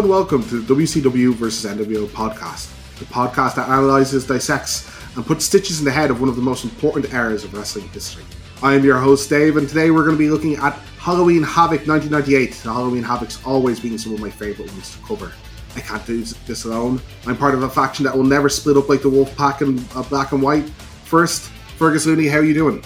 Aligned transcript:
Hello 0.00 0.16
and 0.16 0.30
welcome 0.30 0.48
to 0.48 0.60
the 0.62 0.74
WCW 0.74 1.34
versus 1.34 1.70
NWO 1.70 2.06
podcast, 2.06 2.72
the 2.98 3.04
podcast 3.04 3.56
that 3.56 3.68
analyzes, 3.68 4.26
dissects, 4.26 4.90
and 5.14 5.26
puts 5.26 5.44
stitches 5.44 5.78
in 5.78 5.84
the 5.84 5.90
head 5.90 6.10
of 6.10 6.20
one 6.20 6.30
of 6.30 6.36
the 6.36 6.42
most 6.42 6.64
important 6.64 7.12
eras 7.12 7.44
of 7.44 7.52
wrestling 7.52 7.86
history. 7.88 8.24
I 8.62 8.72
am 8.72 8.82
your 8.82 8.96
host, 8.96 9.28
Dave, 9.28 9.58
and 9.58 9.68
today 9.68 9.90
we're 9.90 10.04
going 10.04 10.16
to 10.16 10.18
be 10.18 10.30
looking 10.30 10.56
at 10.56 10.72
Halloween 10.96 11.42
Havoc 11.42 11.86
1998. 11.86 12.50
The 12.50 12.72
Halloween 12.72 13.02
Havoc's 13.02 13.44
always 13.44 13.78
been 13.78 13.98
some 13.98 14.14
of 14.14 14.20
my 14.20 14.30
favourite 14.30 14.72
ones 14.72 14.96
to 14.96 15.02
cover. 15.04 15.32
I 15.76 15.80
can't 15.80 16.06
do 16.06 16.22
this 16.46 16.64
alone. 16.64 17.02
I'm 17.26 17.36
part 17.36 17.52
of 17.52 17.62
a 17.62 17.68
faction 17.68 18.06
that 18.06 18.16
will 18.16 18.24
never 18.24 18.48
split 18.48 18.78
up 18.78 18.88
like 18.88 19.02
the 19.02 19.10
Wolf 19.10 19.36
Pack 19.36 19.60
and 19.60 19.86
uh, 19.94 20.02
Black 20.04 20.32
and 20.32 20.40
White. 20.40 20.66
First, 21.04 21.50
Fergus 21.76 22.06
Looney, 22.06 22.26
how 22.26 22.38
are 22.38 22.44
you 22.44 22.54
doing? 22.54 22.82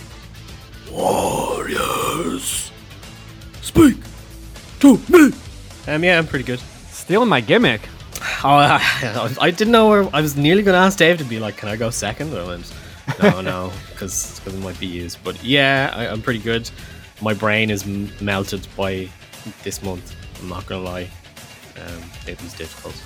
Warriors, 0.91 2.73
speak 3.63 3.99
to 4.81 4.99
me. 5.09 5.33
Um, 5.87 6.03
yeah, 6.03 6.19
I'm 6.19 6.27
pretty 6.27 6.45
good. 6.45 6.61
Stealing 7.05 7.29
my 7.29 7.43
gimmick. 7.43 7.83
Oh, 8.43 8.49
I, 8.49 9.35
I 9.39 9.51
didn't 9.51 9.73
know 9.73 9.91
where 9.91 10.09
I 10.15 10.23
was 10.23 10.39
nearly 10.39 10.63
going 10.63 10.73
to 10.73 10.79
ask 10.79 10.97
Dave 10.97 11.19
to 11.19 11.25
be 11.25 11.39
like, 11.39 11.59
"Can 11.59 11.69
I 11.69 11.77
go 11.77 11.91
second? 11.91 12.29
And 12.29 12.39
I 12.39 12.47
went, 12.47 12.75
"No, 13.23 13.41
no," 13.43 13.73
because 13.91 14.41
it 14.47 14.55
might 14.61 14.81
be 14.81 14.87
used. 14.87 15.23
But 15.23 15.45
yeah, 15.45 15.93
I, 15.95 16.07
I'm 16.09 16.23
pretty 16.23 16.39
good. 16.39 16.71
My 17.21 17.35
brain 17.35 17.69
is 17.69 17.83
m- 17.83 18.11
melted 18.23 18.67
by 18.75 19.11
this 19.65 19.83
month. 19.83 20.17
I'm 20.41 20.49
not 20.49 20.65
gonna 20.65 20.83
lie. 20.83 21.11
Um, 21.77 22.11
it 22.27 22.43
was 22.43 22.55
difficult. 22.55 22.99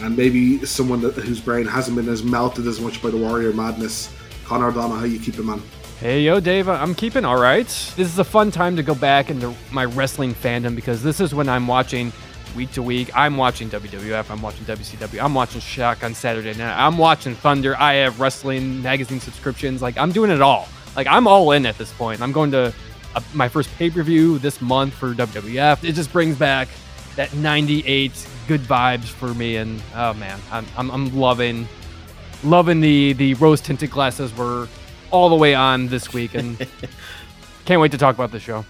And 0.00 0.16
maybe 0.16 0.64
someone 0.64 1.02
that, 1.02 1.12
whose 1.16 1.38
brain 1.40 1.66
hasn't 1.66 1.94
been 1.94 2.08
as 2.08 2.22
melted 2.22 2.66
as 2.66 2.80
much 2.80 3.02
by 3.02 3.10
the 3.10 3.18
Warrior 3.18 3.52
Madness. 3.52 4.10
Connor 4.46 4.68
O'Donnell, 4.68 4.96
how 4.96 5.04
you 5.04 5.20
keeping, 5.20 5.44
man? 5.44 5.62
Hey, 6.00 6.22
yo, 6.22 6.40
Dave, 6.40 6.70
I'm 6.70 6.94
keeping 6.94 7.26
all 7.26 7.38
right. 7.38 7.66
This 7.66 7.98
is 7.98 8.18
a 8.18 8.24
fun 8.24 8.50
time 8.50 8.76
to 8.76 8.82
go 8.82 8.94
back 8.94 9.28
into 9.28 9.54
my 9.70 9.84
wrestling 9.84 10.34
fandom 10.34 10.74
because 10.74 11.02
this 11.02 11.20
is 11.20 11.34
when 11.34 11.50
I'm 11.50 11.66
watching 11.66 12.12
week 12.56 12.72
to 12.72 12.82
week. 12.82 13.10
I'm 13.14 13.36
watching 13.36 13.68
WWF, 13.70 14.30
I'm 14.30 14.42
watching 14.42 14.64
WCW, 14.64 15.22
I'm 15.22 15.34
watching 15.34 15.60
Shock 15.60 16.02
on 16.02 16.14
Saturday 16.14 16.54
night, 16.54 16.76
I'm 16.76 16.98
watching 16.98 17.34
Thunder. 17.34 17.76
I 17.76 17.94
have 17.94 18.18
wrestling 18.18 18.82
magazine 18.82 19.20
subscriptions. 19.20 19.82
Like, 19.82 19.96
I'm 19.98 20.10
doing 20.10 20.30
it 20.30 20.40
all. 20.40 20.68
Like, 20.96 21.06
I'm 21.06 21.28
all 21.28 21.52
in 21.52 21.66
at 21.66 21.76
this 21.78 21.92
point. 21.92 22.22
I'm 22.22 22.32
going 22.32 22.50
to 22.52 22.72
a, 23.16 23.22
my 23.34 23.48
first 23.48 23.74
pay 23.76 23.90
per 23.90 24.02
view 24.02 24.38
this 24.38 24.60
month 24.60 24.94
for 24.94 25.14
WWF. 25.14 25.82
It 25.82 25.92
just 25.92 26.12
brings 26.12 26.36
back 26.36 26.68
that 27.16 27.34
98 27.34 28.28
good 28.46 28.60
vibes 28.60 29.06
for 29.06 29.34
me. 29.34 29.56
And 29.56 29.82
oh 29.94 30.14
man, 30.14 30.38
I'm, 30.52 30.66
I'm, 30.76 30.90
I'm 30.90 31.18
loving 31.18 31.66
loving 32.44 32.80
the 32.80 33.14
the 33.14 33.34
rose 33.34 33.60
tinted 33.60 33.90
glasses 33.90 34.34
were 34.36 34.68
all 35.10 35.28
the 35.28 35.34
way 35.34 35.54
on 35.54 35.88
this 35.88 36.12
week 36.12 36.34
and 36.34 36.58
can't 37.64 37.80
wait 37.80 37.90
to 37.90 37.98
talk 37.98 38.14
about 38.14 38.30
the 38.30 38.38
show 38.38 38.64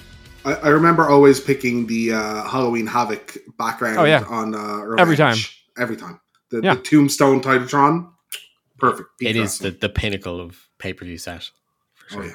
I, 0.47 0.55
I 0.55 0.69
remember 0.69 1.09
always 1.09 1.41
picking 1.41 1.87
the 1.87 2.13
uh, 2.13 2.49
Halloween 2.49 2.87
Havoc 2.87 3.37
background 3.59 3.99
Oh, 3.99 4.05
yeah. 4.05 4.25
on 4.29 4.55
uh, 4.55 4.79
Revenge. 4.79 5.01
Every 5.01 5.17
time. 5.17 5.37
Every 5.79 5.97
time. 5.97 6.21
The, 6.51 6.61
Yeah. 6.63 6.75
the 6.77 6.81
Tombstone 6.83 7.41
Titantron. 7.43 8.11
Perfect. 8.79 9.09
Peak 9.19 9.31
It 9.31 9.37
is 9.37 9.59
the, 9.59 9.65
wrestling. 9.69 9.79
the 9.81 9.89
pinnacle 9.89 10.41
of 10.41 10.59
pay 10.79 10.93
per 10.93 11.05
view 11.05 11.19
set. 11.19 11.51
For 11.95 12.09
sure. 12.15 12.23
Oh, 12.23 12.27
yeah. 12.27 12.33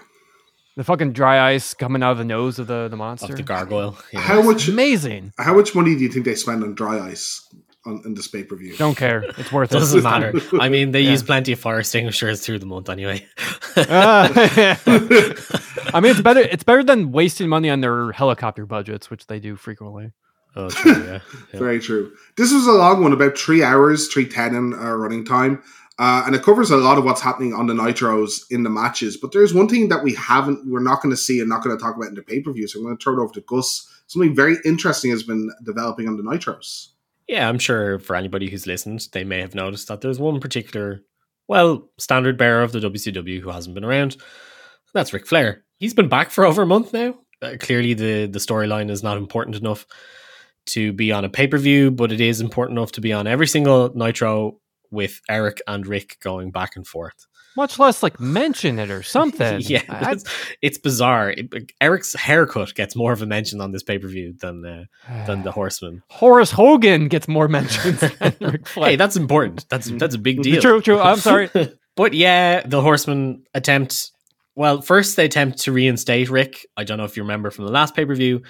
the 0.77 0.83
fucking 0.83 1.13
dry 1.13 1.51
ice 1.53 1.73
coming 1.73 2.01
out 2.03 2.13
of 2.13 2.17
the 2.17 2.25
nose 2.25 2.57
of 2.59 2.67
the 2.67 2.87
the 2.89 2.97
monster. 2.97 3.31
Of 3.33 3.37
the 3.37 3.43
gargoyle. 3.43 3.97
Yeah. 4.11 4.21
How 4.21 4.41
much 4.41 4.67
amazing 4.67 5.33
how 5.37 5.53
much 5.53 5.75
money 5.75 5.95
do 5.95 6.01
you 6.01 6.09
think 6.09 6.25
they 6.25 6.35
spend 6.35 6.63
on 6.63 6.73
dry 6.75 6.99
ice 6.99 7.47
on, 7.85 8.01
in 8.05 8.13
this 8.13 8.27
pay 8.27 8.43
per 8.43 8.55
view? 8.55 8.75
don't 8.77 8.95
care 8.97 9.23
it's 9.37 9.51
worth 9.51 9.71
it 9.71 9.79
Doesn't 9.79 10.03
matter. 10.11 10.33
I 10.59 10.69
mean, 10.69 10.91
they 10.91 11.01
Yeah. 11.01 11.11
use 11.11 11.23
plenty 11.23 11.51
of 11.53 11.59
fire 11.59 11.79
extinguishers 11.79 12.41
through 12.45 12.59
the 12.59 12.65
month 12.65 12.89
anyway. 12.89 13.25
Ah. 13.77 14.29
i 15.93 15.99
mean 16.01 16.11
it's 16.11 16.21
better 16.21 16.41
it's 16.41 16.63
better 16.63 16.83
than 16.83 17.11
wasting 17.11 17.47
money 17.47 17.69
on 17.69 17.81
their 17.81 18.11
helicopter 18.11 18.65
budgets 18.65 19.09
which 19.09 19.27
they 19.27 19.39
do 19.39 19.55
frequently 19.55 20.11
oh, 20.55 20.69
true, 20.69 20.91
yeah. 20.91 21.19
yeah. 21.53 21.59
Very 21.59 21.79
true. 21.79 22.11
This 22.37 22.51
was 22.53 22.67
a 22.67 22.71
long 22.73 23.01
one, 23.01 23.13
about 23.13 23.37
three 23.37 23.63
hours, 23.63 24.09
three 24.09 24.25
ten 24.27 24.53
in 24.53 24.73
uh, 24.73 24.93
running 24.95 25.23
time, 25.23 25.63
uh, 25.97 26.23
and 26.25 26.35
it 26.35 26.43
covers 26.43 26.71
a 26.71 26.75
lot 26.77 26.97
of 26.97 27.05
what's 27.05 27.21
happening 27.21 27.53
on 27.53 27.67
the 27.67 27.73
nitros 27.73 28.41
in 28.51 28.63
the 28.63 28.69
matches. 28.69 29.15
But 29.15 29.31
there's 29.31 29.53
one 29.53 29.69
thing 29.69 29.87
that 29.89 30.03
we 30.03 30.13
haven't, 30.15 30.69
we're 30.69 30.83
not 30.83 31.01
going 31.01 31.11
to 31.11 31.17
see, 31.17 31.39
and 31.39 31.47
not 31.47 31.63
going 31.63 31.77
to 31.77 31.81
talk 31.81 31.95
about 31.95 32.09
in 32.09 32.15
the 32.15 32.21
pay 32.21 32.41
per 32.41 32.51
view. 32.51 32.67
So 32.67 32.79
I'm 32.79 32.85
going 32.85 32.97
to 32.97 33.01
turn 33.03 33.17
it 33.17 33.21
over 33.23 33.33
to 33.33 33.41
Gus. 33.41 33.87
Something 34.07 34.35
very 34.35 34.57
interesting 34.65 35.11
has 35.11 35.23
been 35.23 35.49
developing 35.63 36.09
on 36.09 36.17
the 36.17 36.23
nitros. 36.23 36.87
Yeah, 37.27 37.47
I'm 37.47 37.59
sure 37.59 37.99
for 37.99 38.15
anybody 38.15 38.49
who's 38.49 38.67
listened, 38.67 39.07
they 39.13 39.23
may 39.23 39.39
have 39.39 39.55
noticed 39.55 39.87
that 39.87 40.01
there's 40.01 40.19
one 40.19 40.39
particular, 40.39 41.01
well, 41.47 41.89
standard 41.97 42.37
bearer 42.37 42.63
of 42.63 42.71
the 42.71 42.79
WCW 42.79 43.39
who 43.39 43.49
hasn't 43.49 43.75
been 43.75 43.85
around. 43.85 44.17
That's 44.93 45.13
Ric 45.13 45.25
Flair. 45.25 45.63
He's 45.79 45.93
been 45.93 46.09
back 46.09 46.31
for 46.31 46.45
over 46.45 46.63
a 46.63 46.67
month 46.67 46.93
now. 46.93 47.15
Uh, 47.41 47.55
clearly, 47.59 47.93
the 47.93 48.27
the 48.27 48.39
storyline 48.39 48.91
is 48.91 49.01
not 49.03 49.17
important 49.17 49.55
enough 49.55 49.85
to 50.67 50.93
be 50.93 51.11
on 51.11 51.25
a 51.25 51.29
pay 51.29 51.47
per 51.47 51.57
view, 51.57 51.89
but 51.91 52.11
it 52.11 52.21
is 52.21 52.41
important 52.41 52.77
enough 52.77 52.91
to 52.93 53.01
be 53.01 53.13
on 53.13 53.25
every 53.25 53.47
single 53.47 53.91
Nitro 53.95 54.59
with 54.91 55.21
Eric 55.29 55.61
and 55.67 55.87
Rick 55.87 56.17
going 56.21 56.51
back 56.51 56.75
and 56.75 56.85
forth. 56.85 57.25
Much 57.57 57.77
less 57.79 58.01
like 58.03 58.19
mention 58.19 58.79
it 58.79 58.89
or 58.89 59.03
something 59.03 59.59
yeah, 59.61 59.81
I- 59.89 60.13
it's, 60.13 60.23
it's 60.61 60.77
bizarre. 60.77 61.31
It- 61.31 61.71
Eric's 61.81 62.13
haircut 62.13 62.73
gets 62.75 62.95
more 62.95 63.11
of 63.11 63.21
a 63.21 63.25
mention 63.25 63.61
on 63.61 63.71
this 63.71 63.83
pay 63.83 63.99
per 63.99 64.07
view 64.07 64.33
than 64.39 64.65
uh, 64.65 64.85
than 65.25 65.43
the 65.43 65.51
Horseman. 65.59 66.01
Horace 66.09 66.51
Hogan 66.51 67.07
gets 67.07 67.27
more 67.27 67.47
mentions 67.47 67.99
than 68.19 68.35
Ric 68.41 68.67
Flair. 68.67 68.89
Hey, 68.91 68.95
that's 68.95 69.15
important. 69.15 69.65
That's 69.69 69.89
that's 69.91 70.15
a 70.15 70.19
big 70.19 70.41
deal. 70.41 70.61
True, 70.61 70.81
true. 70.81 70.99
I'm 70.99 71.17
sorry. 71.31 71.49
But 71.95 72.13
yeah, 72.13 72.65
the 72.65 72.81
Horseman 72.81 73.43
attempt. 73.53 74.11
Well, 74.55 74.81
first 74.81 75.15
they 75.15 75.25
attempt 75.25 75.59
to 75.59 75.71
reinstate 75.71 76.29
Rick. 76.29 76.65
I 76.77 76.83
don't 76.83 76.97
know 76.97 77.05
if 77.05 77.15
you 77.17 77.23
remember 77.23 77.51
from 77.51 77.65
the 77.65 77.71
last 77.71 77.95
pay 77.95 78.05
per 78.05 78.15
view. 78.15 78.41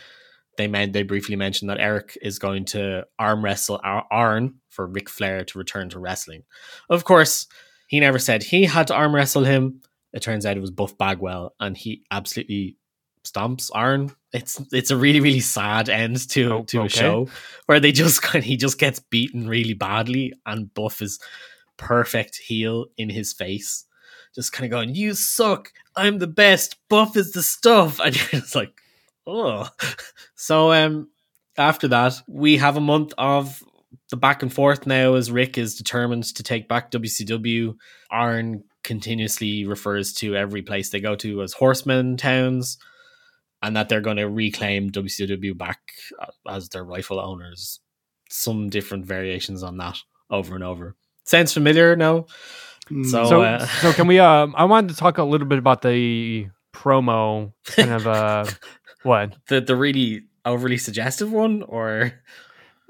They 0.57 0.67
meant 0.67 0.93
they 0.93 1.03
briefly 1.03 1.35
mentioned 1.37 1.69
that 1.69 1.79
Eric 1.79 2.17
is 2.21 2.37
going 2.37 2.65
to 2.65 3.05
arm 3.17 3.43
wrestle 3.43 3.79
Ar- 3.83 4.05
Arn 4.11 4.55
for 4.69 4.85
Ric 4.85 5.09
Flair 5.09 5.45
to 5.45 5.57
return 5.57 5.89
to 5.89 5.99
wrestling. 5.99 6.43
Of 6.89 7.03
course, 7.05 7.47
he 7.91 7.99
never 7.99 8.19
said 8.19 8.41
he 8.41 8.63
had 8.63 8.87
to 8.87 8.95
arm 8.95 9.13
wrestle 9.13 9.43
him. 9.43 9.81
It 10.13 10.21
turns 10.21 10.45
out 10.45 10.55
it 10.55 10.61
was 10.61 10.71
Buff 10.71 10.97
Bagwell, 10.97 11.53
and 11.59 11.75
he 11.75 12.03
absolutely 12.09 12.77
stomps 13.25 13.69
Arn. 13.75 14.15
It's 14.31 14.61
it's 14.71 14.91
a 14.91 14.95
really 14.95 15.19
really 15.19 15.41
sad 15.41 15.89
end 15.89 16.29
to 16.29 16.53
Oh, 16.53 16.63
to 16.63 16.83
a 16.83 16.89
show 16.89 17.27
where 17.65 17.81
they 17.81 17.91
just 17.91 18.21
kind 18.27 18.45
he 18.45 18.55
just 18.55 18.79
gets 18.79 18.99
beaten 18.99 19.45
really 19.45 19.73
badly, 19.73 20.31
and 20.45 20.73
Buff 20.73 21.01
is 21.01 21.19
perfect 21.75 22.37
heel 22.37 22.85
in 22.97 23.09
his 23.09 23.33
face, 23.33 23.83
just 24.33 24.53
kind 24.53 24.63
of 24.63 24.71
going, 24.71 24.95
"You 24.95 25.13
suck. 25.13 25.73
I'm 25.93 26.19
the 26.19 26.27
best. 26.27 26.77
Buff 26.87 27.17
is 27.17 27.33
the 27.33 27.43
stuff," 27.43 27.99
and 28.03 28.15
you're 28.15 28.41
just 28.41 28.55
like, 28.55 28.71
"Oh." 29.27 29.67
So 30.35 30.71
um, 30.73 31.09
after 31.55 31.87
that, 31.89 32.19
we 32.27 32.57
have 32.57 32.75
a 32.75 32.81
month 32.81 33.13
of 33.17 33.61
the 34.11 34.17
back 34.17 34.43
and 34.43 34.53
forth 34.53 34.85
now 34.85 35.15
as 35.15 35.31
Rick 35.31 35.57
is 35.57 35.75
determined 35.75 36.25
to 36.35 36.43
take 36.43 36.67
back 36.67 36.91
WCW. 36.91 37.75
Arn 38.11 38.63
continuously 38.83 39.65
refers 39.65 40.13
to 40.13 40.35
every 40.35 40.61
place 40.61 40.89
they 40.89 40.99
go 40.99 41.15
to 41.15 41.41
as 41.41 41.53
horsemen 41.53 42.17
towns 42.17 42.77
and 43.63 43.75
that 43.75 43.87
they're 43.89 44.01
going 44.01 44.17
to 44.17 44.27
reclaim 44.27 44.91
WCW 44.91 45.57
back 45.57 45.79
uh, 46.19 46.27
as 46.49 46.69
their 46.69 46.83
rightful 46.83 47.19
owners. 47.19 47.79
Some 48.29 48.69
different 48.69 49.05
variations 49.05 49.63
on 49.63 49.77
that 49.77 49.97
over 50.29 50.55
and 50.55 50.63
over. 50.63 50.95
Sounds 51.23 51.53
familiar? 51.53 51.95
No. 51.95 52.27
So, 53.03 53.25
so, 53.25 53.41
uh, 53.43 53.65
so 53.65 53.93
can 53.93 54.07
we? 54.07 54.19
Um, 54.19 54.53
I 54.57 54.65
wanted 54.65 54.89
to 54.89 54.95
talk 54.95 55.17
a 55.17 55.23
little 55.23 55.47
bit 55.47 55.59
about 55.59 55.81
the 55.81 56.47
promo, 56.73 57.53
kind 57.65 57.91
of. 57.91 58.07
Uh, 58.07 58.45
what? 59.03 59.35
the 59.47 59.61
the 59.61 59.75
really 59.75 60.23
overly 60.43 60.77
suggestive 60.77 61.31
one, 61.31 61.63
or 61.63 62.11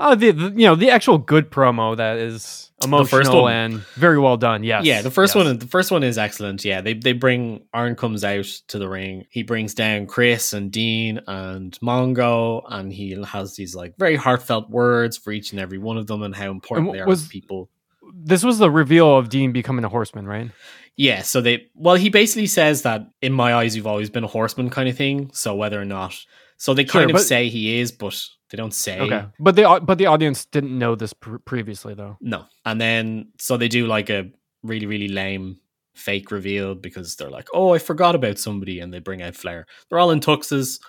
Oh, 0.04 0.16
the, 0.16 0.32
the 0.32 0.50
you 0.50 0.66
know 0.68 0.76
the 0.76 0.90
actual 0.90 1.18
good 1.18 1.52
promo 1.52 1.96
that 1.98 2.18
is 2.18 2.72
emotional 2.84 3.44
one. 3.44 3.54
and 3.54 3.74
very 3.96 4.18
well 4.18 4.38
done. 4.38 4.64
Yes. 4.64 4.84
Yeah, 4.86 5.02
the 5.02 5.12
first 5.12 5.36
yes. 5.36 5.46
one. 5.46 5.60
The 5.60 5.68
first 5.68 5.92
one 5.92 6.04
is 6.04 6.18
excellent. 6.18 6.66
Yeah, 6.66 6.82
they 6.82 6.94
they 6.96 7.14
bring 7.14 7.66
Arn 7.74 7.96
comes 7.96 8.24
out 8.24 8.46
to 8.70 8.80
the 8.80 8.90
ring. 8.90 9.26
He 9.30 9.44
brings 9.44 9.74
down 9.74 10.08
Chris 10.08 10.54
and 10.54 10.72
Dean 10.72 11.20
and 11.28 11.78
Mongo, 11.82 12.64
and 12.68 12.92
he 12.92 13.12
has 13.28 13.56
these 13.56 13.76
like 13.76 13.94
very 13.98 14.16
heartfelt 14.16 14.70
words 14.70 15.18
for 15.18 15.32
each 15.32 15.52
and 15.52 15.62
every 15.62 15.78
one 15.78 15.98
of 15.98 16.08
them 16.08 16.24
and 16.24 16.36
how 16.36 16.50
important 16.50 16.88
And 16.90 16.96
they 16.98 17.02
are 17.02 17.08
was- 17.08 17.24
to 17.24 17.30
people. 17.30 17.70
This 18.14 18.44
was 18.44 18.58
the 18.58 18.70
reveal 18.70 19.16
of 19.18 19.30
Dean 19.30 19.54
becoming 19.54 19.86
a 19.86 19.90
horseman, 19.90 20.26
right? 20.28 20.52
Yeah, 20.98 21.22
so 21.22 21.40
they 21.40 21.68
well, 21.76 21.96
he 21.96 22.10
basically 22.10 22.48
says 22.48 22.82
that 22.82 23.08
in 23.22 23.32
my 23.32 23.54
eyes, 23.54 23.76
you've 23.76 23.88
always 23.88 24.10
been 24.10 24.24
a 24.26 24.28
horseman, 24.28 24.70
kind 24.70 24.90
of 24.90 24.98
thing. 24.98 25.30
So 25.34 25.56
whether 25.56 25.80
or 25.80 25.86
not, 25.86 26.14
so 26.58 26.74
they 26.74 26.84
Sure, 26.86 27.02
kind 27.02 27.10
of 27.12 27.16
but- 27.16 27.24
say 27.24 27.48
he 27.48 27.80
is, 27.80 27.92
but 27.94 28.20
they 28.52 28.58
don't 28.58 28.74
say. 28.74 29.00
Okay, 29.00 29.26
but 29.40 29.56
the 29.56 29.82
but 29.82 29.98
the 29.98 30.06
audience 30.06 30.46
didn't 30.46 30.78
know 30.78 30.94
this 30.96 31.14
pr- 31.14 31.38
previously, 31.38 31.94
though. 31.94 32.18
No. 32.22 32.46
And 32.66 32.80
then 32.80 33.30
so 33.40 33.58
they 33.58 33.70
do 33.70 33.88
like 33.88 34.10
a 34.10 34.30
really, 34.62 34.86
really 34.86 35.08
lame 35.08 35.58
fake 35.96 36.32
reveal 36.32 36.76
because 36.76 37.16
they're 37.16 37.30
like, 37.30 37.48
oh, 37.54 37.74
I 37.74 37.80
forgot 37.80 38.14
about 38.14 38.38
somebody, 38.38 38.80
and 38.80 38.94
they 38.94 39.00
bring 39.00 39.22
out 39.22 39.36
Flair. 39.36 39.66
They're 39.90 40.00
all 40.00 40.12
in 40.12 40.20
tuxes. 40.20 40.80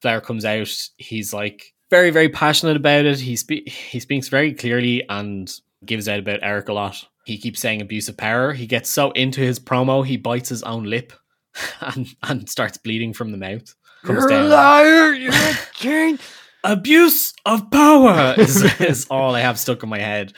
Flair 0.00 0.20
comes 0.20 0.44
out. 0.44 0.72
He's 0.96 1.32
like 1.34 1.74
very, 1.90 2.10
very 2.10 2.28
passionate 2.28 2.76
about 2.76 3.04
it. 3.04 3.18
He 3.20 3.36
spe- 3.36 3.68
he 3.68 4.00
speaks 4.00 4.28
very 4.28 4.54
clearly 4.54 5.04
and 5.08 5.52
gives 5.84 6.08
out 6.08 6.20
about 6.20 6.40
Eric 6.42 6.68
a 6.68 6.72
lot. 6.72 7.04
He 7.24 7.36
keeps 7.38 7.60
saying 7.60 7.82
abuse 7.82 8.08
of 8.08 8.16
power. 8.16 8.52
He 8.52 8.66
gets 8.66 8.88
so 8.88 9.10
into 9.12 9.40
his 9.40 9.58
promo, 9.58 10.06
he 10.06 10.16
bites 10.16 10.48
his 10.48 10.62
own 10.62 10.84
lip 10.84 11.12
and 11.80 12.06
and 12.22 12.48
starts 12.48 12.78
bleeding 12.78 13.12
from 13.12 13.32
the 13.32 13.38
mouth. 13.38 13.74
Comes 14.04 14.26
down. 14.26 14.50
liar! 14.50 15.12
You're 15.14 15.32
a 15.32 15.58
king. 15.74 16.18
abuse 16.64 17.32
of 17.44 17.70
power 17.70 18.34
is, 18.38 18.62
is 18.80 19.06
all 19.10 19.34
I 19.34 19.40
have 19.40 19.58
stuck 19.58 19.82
in 19.82 19.88
my 19.88 19.98
head. 19.98 20.32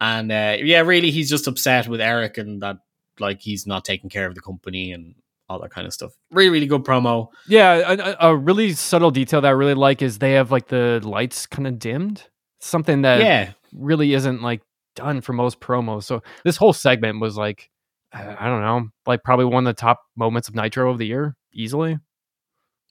And 0.00 0.32
uh, 0.32 0.56
yeah, 0.60 0.80
really, 0.80 1.10
he's 1.10 1.30
just 1.30 1.46
upset 1.46 1.88
with 1.88 2.00
Eric 2.00 2.38
and 2.38 2.62
that 2.62 2.78
like 3.20 3.40
he's 3.40 3.66
not 3.66 3.84
taking 3.84 4.10
care 4.10 4.26
of 4.26 4.34
the 4.34 4.40
company 4.40 4.92
and 4.92 5.14
all 5.48 5.60
that 5.60 5.70
kind 5.70 5.86
of 5.86 5.92
stuff. 5.92 6.12
Really, 6.30 6.50
really 6.50 6.66
good 6.66 6.82
promo. 6.82 7.28
Yeah, 7.46 8.14
a, 8.20 8.30
a 8.30 8.36
really 8.36 8.72
subtle 8.72 9.10
detail 9.10 9.40
that 9.40 9.48
I 9.48 9.52
really 9.52 9.74
like 9.74 10.02
is 10.02 10.18
they 10.18 10.32
have 10.32 10.50
like 10.50 10.68
the 10.68 11.00
lights 11.04 11.46
kind 11.46 11.66
of 11.66 11.78
dimmed. 11.78 12.28
Something 12.60 13.02
that 13.02 13.20
yeah, 13.20 13.52
really 13.72 14.14
isn't 14.14 14.42
like 14.42 14.62
done 14.94 15.20
for 15.20 15.32
most 15.32 15.60
promos. 15.60 16.04
So 16.04 16.22
this 16.44 16.56
whole 16.56 16.72
segment 16.72 17.20
was 17.20 17.36
like, 17.36 17.70
I 18.12 18.46
don't 18.48 18.60
know, 18.62 18.88
like 19.06 19.22
probably 19.24 19.46
one 19.46 19.66
of 19.66 19.74
the 19.74 19.80
top 19.80 20.00
moments 20.16 20.48
of 20.48 20.54
Nitro 20.54 20.90
of 20.90 20.98
the 20.98 21.06
year, 21.06 21.34
easily. 21.52 21.98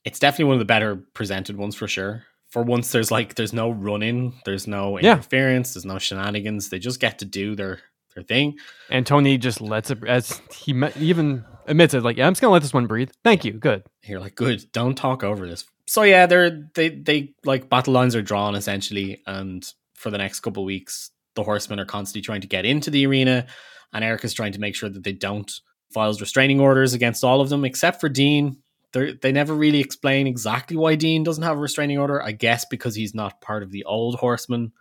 it's 0.04 0.20
definitely 0.20 0.46
one 0.46 0.56
of 0.56 0.60
the 0.60 0.66
better 0.66 1.04
presented 1.14 1.58
ones 1.58 1.76
for 1.76 1.88
sure. 1.88 2.24
For 2.52 2.62
once, 2.64 2.92
there's 2.92 3.12
like 3.12 3.36
there's 3.36 3.54
no 3.54 3.72
running, 3.72 4.34
there's 4.46 4.68
no 4.68 5.00
Yeah. 5.00 5.14
interference, 5.14 5.74
there's 5.74 5.86
no 5.86 5.98
shenanigans. 6.00 6.70
They 6.70 6.80
just 6.80 7.00
get 7.00 7.20
to 7.20 7.26
do 7.26 7.56
their 7.56 7.80
their 8.14 8.24
thing. 8.24 8.58
And 8.90 9.08
Tony 9.08 9.38
just 9.38 9.62
lets 9.62 9.90
it 9.90 10.00
as 10.06 10.42
he 10.54 10.74
even 11.00 11.46
admits 11.66 11.94
it, 11.94 12.04
like, 12.04 12.18
yeah, 12.18 12.28
I'm 12.28 12.34
just 12.34 12.42
gonna 12.42 12.52
let 12.52 12.62
this 12.62 12.74
one 12.74 12.86
breathe. 12.88 13.10
Thank 13.24 13.46
you, 13.46 13.54
good. 13.54 13.84
You're 14.04 14.20
like, 14.20 14.36
good, 14.36 14.66
don't 14.74 14.96
talk 14.96 15.24
over 15.24 15.48
this. 15.48 15.66
So 15.88 16.04
yeah, 16.04 16.26
they're 16.26 16.68
they 16.76 16.90
they 16.90 17.34
like 17.46 17.70
battle 17.70 17.94
lines 17.94 18.16
are 18.16 18.22
drawn 18.22 18.54
essentially, 18.56 19.22
and 19.26 19.66
for 19.96 20.10
the 20.10 20.18
next 20.18 20.42
couple 20.42 20.64
of 20.64 20.68
weeks, 20.68 21.12
the 21.36 21.44
horsemen 21.44 21.80
are 21.80 21.86
constantly 21.86 22.22
trying 22.22 22.42
to 22.42 22.48
get 22.48 22.66
into 22.66 22.90
the 22.92 23.06
arena, 23.08 23.46
and 23.94 24.04
Eric 24.04 24.26
is 24.26 24.34
trying 24.34 24.52
to 24.54 24.60
make 24.60 24.76
sure 24.76 24.90
that 24.90 25.04
they 25.04 25.14
don't 25.14 25.50
files 25.94 26.20
restraining 26.22 26.60
orders 26.60 26.94
against 26.94 27.24
all 27.24 27.40
of 27.42 27.48
them 27.50 27.64
except 27.66 28.00
for 28.02 28.10
Dean. 28.10 28.58
They 28.94 29.14
they 29.14 29.32
never 29.32 29.54
really 29.54 29.80
explain 29.80 30.28
exactly 30.28 30.76
why 30.78 30.96
Dean 30.96 31.24
doesn't 31.24 31.44
have 31.44 31.58
a 31.58 31.62
restraining 31.62 31.98
order. 31.98 32.22
I 32.22 32.32
guess 32.34 32.66
because 32.66 32.96
he's 32.96 33.16
not 33.16 33.40
part 33.42 33.64
of 33.64 33.72
the 33.72 33.84
old 33.86 34.16
horsemen, 34.16 34.72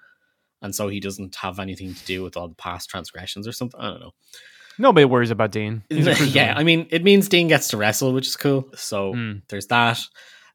and 0.62 0.74
so 0.74 0.88
he 0.88 0.98
doesn't 1.00 1.34
have 1.36 1.58
anything 1.58 1.94
to 1.94 2.04
do 2.06 2.22
with 2.22 2.36
all 2.36 2.48
the 2.48 2.54
past 2.54 2.90
transgressions 2.90 3.46
or 3.46 3.52
something. 3.52 3.80
I 3.80 3.88
don't 3.90 4.00
know. 4.00 4.12
Nobody 4.78 5.04
worries 5.04 5.30
about 5.30 5.52
Dean. 5.52 5.82
Yeah. 5.90 6.54
I 6.56 6.64
mean, 6.64 6.86
it 6.90 7.04
means 7.04 7.28
Dean 7.28 7.48
gets 7.48 7.68
to 7.68 7.76
wrestle, 7.76 8.12
which 8.12 8.26
is 8.26 8.36
cool. 8.36 8.68
So 8.74 9.12
Mm. 9.14 9.42
there's 9.48 9.66
that. 9.66 9.98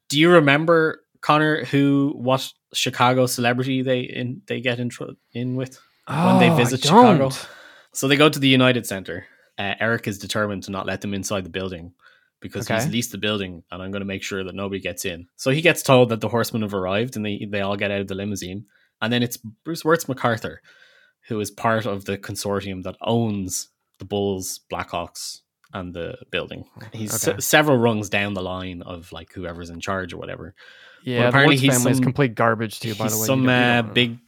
Do 0.08 0.18
you 0.18 0.30
remember 0.30 1.02
Connor 1.20 1.64
who 1.64 2.12
what 2.16 2.52
Chicago 2.74 3.26
celebrity 3.26 3.82
they 3.82 4.00
in 4.00 4.42
they 4.46 4.60
get 4.60 4.78
in 4.80 4.88
tr- 4.90 5.16
in 5.32 5.56
with 5.56 5.78
when 6.06 6.38
they 6.40 6.50
Oh, 6.50 6.56
visit 6.56 6.82
Chicago? 6.82 7.30
So 7.92 8.06
they 8.08 8.16
go 8.16 8.28
to 8.28 8.38
the 8.38 8.48
United 8.48 8.86
Center. 8.86 9.26
Uh, 9.58 9.74
Eric 9.80 10.06
is 10.06 10.18
determined 10.18 10.64
to 10.64 10.70
not 10.70 10.84
let 10.86 11.00
them 11.00 11.14
inside 11.14 11.44
the 11.44 11.50
building 11.50 11.92
because 12.40 12.66
he's 12.84 12.92
leased 12.92 13.12
the 13.12 13.18
building, 13.18 13.62
and 13.70 13.82
I'm 13.82 13.90
going 13.90 14.00
to 14.00 14.06
make 14.06 14.22
sure 14.22 14.44
that 14.44 14.54
nobody 14.54 14.80
gets 14.80 15.04
in. 15.04 15.26
So 15.36 15.50
he 15.50 15.60
gets 15.62 15.82
told 15.82 16.08
that 16.10 16.20
the 16.20 16.28
horsemen 16.28 16.62
have 16.62 16.74
arrived, 16.74 17.16
and 17.16 17.24
they 17.24 17.46
they 17.50 17.60
all 17.60 17.76
get 17.76 17.90
out 17.90 18.00
of 18.02 18.08
the 18.08 18.14
limousine, 18.14 18.66
and 19.00 19.12
then 19.12 19.22
it's 19.22 19.36
Bruce 19.36 19.84
Wirtz 19.84 20.08
MacArthur, 20.08 20.60
who 21.28 21.40
is 21.40 21.50
part 21.50 21.86
of 21.86 22.04
the 22.04 22.18
consortium 22.18 22.82
that 22.84 22.96
owns 23.00 23.68
the 23.98 24.04
Bulls, 24.04 24.60
Blackhawks, 24.72 25.40
and 25.72 25.94
the 25.94 26.16
building. 26.30 26.64
He's 26.92 27.12
se- 27.20 27.40
several 27.40 27.78
rungs 27.78 28.08
down 28.08 28.34
the 28.34 28.42
line 28.42 28.82
of 28.82 29.10
like 29.12 29.32
whoever's 29.32 29.70
in 29.70 29.80
charge 29.80 30.12
or 30.12 30.18
whatever. 30.18 30.54
Yeah, 31.02 31.22
the 31.22 31.28
apparently 31.28 31.56
he's 31.56 31.72
family 31.74 31.92
is 31.92 31.96
some- 31.98 32.04
complete 32.04 32.34
garbage 32.34 32.80
too. 32.80 32.94
By 32.94 33.08
the 33.08 33.16
way, 33.18 33.26
some 33.26 33.40
You 33.42 33.46
don't- 33.46 33.84
you 33.84 33.90
uh, 33.90 33.94
big 33.94 34.18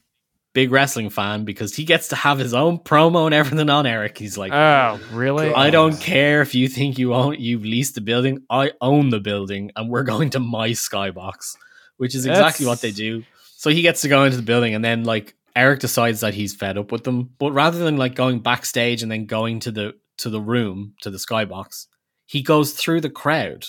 big 0.53 0.71
wrestling 0.71 1.09
fan 1.09 1.45
because 1.45 1.75
he 1.75 1.83
gets 1.83 2.07
to 2.09 2.15
have 2.15 2.39
his 2.39 2.53
own 2.53 2.79
promo 2.79 3.25
and 3.25 3.33
everything 3.33 3.69
on 3.69 3.85
Eric. 3.85 4.17
He's 4.17 4.37
like, 4.37 4.51
Oh, 4.51 4.99
really? 5.11 5.53
I 5.53 5.69
don't 5.69 5.99
care 5.99 6.41
if 6.41 6.55
you 6.55 6.67
think 6.67 6.97
you 6.97 7.13
own 7.13 7.35
you've 7.39 7.63
leased 7.63 7.95
the 7.95 8.01
building. 8.01 8.43
I 8.49 8.71
own 8.81 9.09
the 9.09 9.19
building, 9.19 9.71
and 9.75 9.89
we're 9.89 10.03
going 10.03 10.29
to 10.31 10.39
my 10.39 10.69
skybox, 10.69 11.55
which 11.97 12.15
is 12.15 12.25
exactly 12.25 12.65
what 12.65 12.81
they 12.81 12.91
do. 12.91 13.23
So 13.57 13.69
he 13.69 13.81
gets 13.81 14.01
to 14.01 14.07
go 14.09 14.23
into 14.23 14.37
the 14.37 14.43
building, 14.43 14.73
and 14.73 14.83
then 14.83 15.03
like 15.03 15.35
Eric 15.55 15.79
decides 15.79 16.21
that 16.21 16.33
he's 16.33 16.55
fed 16.55 16.77
up 16.77 16.91
with 16.91 17.03
them. 17.03 17.29
But 17.37 17.51
rather 17.51 17.79
than 17.79 17.97
like 17.97 18.15
going 18.15 18.39
backstage 18.39 19.03
and 19.03 19.11
then 19.11 19.25
going 19.25 19.59
to 19.61 19.71
the 19.71 19.93
to 20.17 20.29
the 20.29 20.41
room 20.41 20.95
to 21.01 21.09
the 21.09 21.17
skybox, 21.17 21.87
he 22.25 22.41
goes 22.41 22.73
through 22.73 23.01
the 23.01 23.09
crowd 23.09 23.65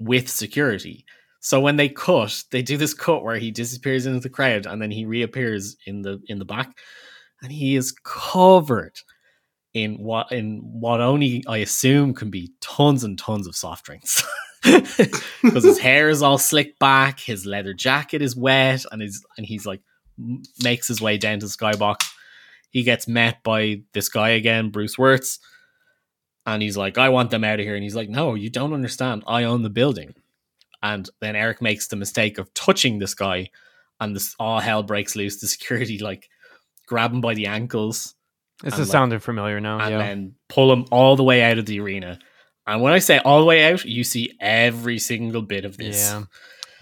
with 0.00 0.28
security. 0.28 1.04
So 1.42 1.60
when 1.60 1.74
they 1.74 1.88
cut, 1.88 2.44
they 2.52 2.62
do 2.62 2.76
this 2.76 2.94
cut 2.94 3.24
where 3.24 3.36
he 3.36 3.50
disappears 3.50 4.06
into 4.06 4.20
the 4.20 4.30
crowd 4.30 4.64
and 4.64 4.80
then 4.80 4.92
he 4.92 5.04
reappears 5.04 5.76
in 5.86 6.02
the 6.02 6.22
in 6.28 6.38
the 6.38 6.44
back, 6.44 6.78
and 7.42 7.50
he 7.50 7.74
is 7.74 7.92
covered 8.04 8.96
in 9.74 9.96
what 9.96 10.30
in 10.30 10.60
what 10.62 11.00
only 11.00 11.42
I 11.48 11.58
assume 11.58 12.14
can 12.14 12.30
be 12.30 12.52
tons 12.60 13.02
and 13.02 13.18
tons 13.18 13.46
of 13.46 13.56
soft 13.56 13.84
drinks. 13.84 14.22
Because 15.42 15.64
his 15.64 15.80
hair 15.80 16.08
is 16.08 16.22
all 16.22 16.38
slicked 16.38 16.78
back, 16.78 17.18
his 17.18 17.44
leather 17.44 17.74
jacket 17.74 18.22
is 18.22 18.36
wet, 18.36 18.84
and 18.92 19.02
his 19.02 19.26
and 19.36 19.44
he's 19.44 19.66
like 19.66 19.80
makes 20.62 20.86
his 20.86 21.00
way 21.00 21.18
down 21.18 21.40
to 21.40 21.46
the 21.46 21.52
skybox. 21.52 22.08
He 22.70 22.84
gets 22.84 23.08
met 23.08 23.42
by 23.42 23.82
this 23.92 24.08
guy 24.08 24.30
again, 24.30 24.70
Bruce 24.70 24.96
Wirtz, 24.96 25.40
and 26.46 26.62
he's 26.62 26.76
like, 26.76 26.96
"I 26.96 27.08
want 27.08 27.30
them 27.30 27.42
out 27.42 27.58
of 27.58 27.66
here." 27.66 27.74
And 27.74 27.82
he's 27.82 27.96
like, 27.96 28.08
"No, 28.08 28.34
you 28.36 28.50
don't 28.50 28.72
understand. 28.72 29.24
I 29.26 29.42
own 29.42 29.62
the 29.62 29.70
building." 29.70 30.14
And 30.82 31.08
then 31.20 31.36
Eric 31.36 31.62
makes 31.62 31.88
the 31.88 31.96
mistake 31.96 32.38
of 32.38 32.52
touching 32.54 32.98
this 32.98 33.14
guy, 33.14 33.50
and 34.00 34.16
this 34.16 34.34
all 34.38 34.60
hell 34.60 34.82
breaks 34.82 35.14
loose. 35.14 35.40
The 35.40 35.46
security 35.46 35.98
like 35.98 36.28
grab 36.88 37.12
him 37.12 37.20
by 37.20 37.34
the 37.34 37.46
ankles 37.46 38.14
This 38.62 38.74
is 38.74 38.80
like- 38.80 38.88
sounding 38.88 39.20
familiar 39.20 39.60
now. 39.60 39.78
and 39.78 39.90
yeah. 39.90 39.98
then 39.98 40.34
pull 40.48 40.72
him 40.72 40.86
all 40.90 41.16
the 41.16 41.22
way 41.24 41.42
out 41.42 41.58
of 41.58 41.66
the 41.66 41.80
arena. 41.80 42.18
And 42.66 42.80
when 42.80 42.92
I 42.92 42.98
say 43.00 43.18
all 43.18 43.40
the 43.40 43.46
way 43.46 43.72
out, 43.72 43.84
you 43.84 44.04
see 44.04 44.36
every 44.40 44.98
single 44.98 45.42
bit 45.42 45.64
of 45.64 45.76
this. 45.76 46.10
Yeah. 46.10 46.24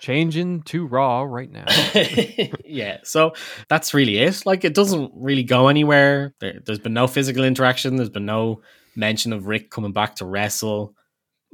Changing 0.01 0.63
to 0.63 0.87
Raw 0.87 1.23
right 1.23 1.51
now. 1.51 1.67
yeah, 2.65 2.99
so 3.03 3.33
that's 3.69 3.93
really 3.93 4.19
it. 4.19 4.47
Like, 4.47 4.65
it 4.65 4.75
doesn't 4.75 5.13
really 5.15 5.43
go 5.43 5.69
anywhere. 5.69 6.35
There, 6.41 6.59
there's 6.65 6.79
been 6.79 6.95
no 6.95 7.07
physical 7.07 7.45
interaction. 7.45 7.97
There's 7.97 8.09
been 8.11 8.25
no 8.27 8.63
mention 8.97 9.33
of 9.35 9.47
Rick 9.47 9.71
coming 9.71 9.93
back 9.93 10.17
to 10.17 10.25
wrestle. 10.25 10.95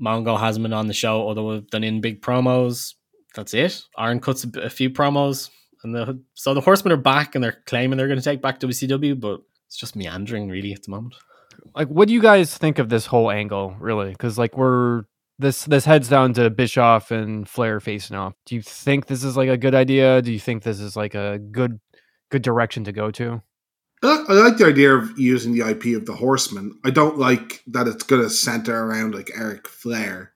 Mongo 0.01 0.39
hasn't 0.39 0.63
been 0.63 0.73
on 0.73 0.87
the 0.87 0.95
show, 0.95 1.21
although 1.21 1.49
we've 1.49 1.71
done 1.71 1.85
in 1.85 2.00
big 2.00 2.23
promos. 2.23 2.95
That's 3.35 3.55
it. 3.55 3.83
Arn 3.97 4.21
cuts 4.21 4.45
a 4.57 4.71
few 4.71 4.91
promos, 4.91 5.50
and 5.83 5.95
the 5.95 6.23
so 6.35 6.55
the 6.55 6.61
Horsemen 6.61 6.93
are 6.93 6.97
back, 6.97 7.35
and 7.35 7.45
they're 7.45 7.62
claiming 7.67 7.97
they're 7.99 8.09
going 8.09 8.19
to 8.19 8.25
take 8.25 8.43
back 8.43 8.61
WCW, 8.61 9.19
but 9.19 9.41
it's 9.67 9.76
just 9.76 9.97
meandering 9.97 10.49
really 10.49 10.73
at 10.73 10.83
the 10.85 10.91
moment. 10.91 11.15
like, 11.75 11.88
what 11.88 12.09
do 12.09 12.15
you 12.15 12.23
guys 12.23 12.57
think 12.57 12.79
of 12.79 12.88
this 12.88 13.07
whole 13.07 13.31
angle, 13.31 13.76
really? 13.79 14.11
Because 14.11 14.38
like 14.38 14.57
we're 14.57 15.05
this 15.38 15.65
this 15.65 15.85
heads 15.85 16.09
down 16.09 16.33
to 16.35 16.49
Bischoff 16.50 17.11
and 17.11 17.49
Flair 17.49 17.81
facing 17.81 18.17
off. 18.17 18.35
Do 18.47 18.55
you 18.55 18.62
think 18.62 19.07
this 19.07 19.25
is 19.25 19.37
like 19.37 19.49
a 19.49 19.57
good 19.57 19.75
idea? 19.75 20.23
Do 20.23 20.33
you 20.33 20.41
think 20.41 20.62
this 20.62 20.81
is 20.81 20.97
like 20.97 21.15
a 21.15 21.38
good 21.38 21.79
good 22.31 22.43
direction 22.43 22.85
to 22.85 22.93
go 22.93 23.11
to? 23.12 23.43
I 24.03 24.33
like 24.33 24.59
the 24.59 24.67
idea 24.67 24.95
of 24.95 25.19
using 25.19 25.53
the 25.53 25.69
IP 25.69 25.97
of 25.97 26.07
the 26.07 26.15
Horseman. 26.15 26.79
I 26.85 26.91
don't 26.91 27.19
like 27.19 27.62
that 27.69 27.88
it's 27.88 28.03
going 28.03 28.23
to 28.23 28.31
center 28.31 28.85
around 28.85 29.15
like 29.15 29.31
Eric 29.35 29.67
Flair. 29.67 30.33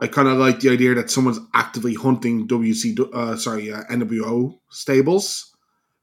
I 0.00 0.06
kind 0.06 0.28
of 0.28 0.38
like 0.38 0.60
the 0.60 0.70
idea 0.70 0.94
that 0.94 1.10
someone's 1.10 1.40
actively 1.52 1.94
hunting 1.94 2.48
WC, 2.48 2.98
uh, 3.12 3.36
sorry, 3.36 3.70
uh, 3.70 3.82
NWO 3.90 4.58
stables. 4.70 5.54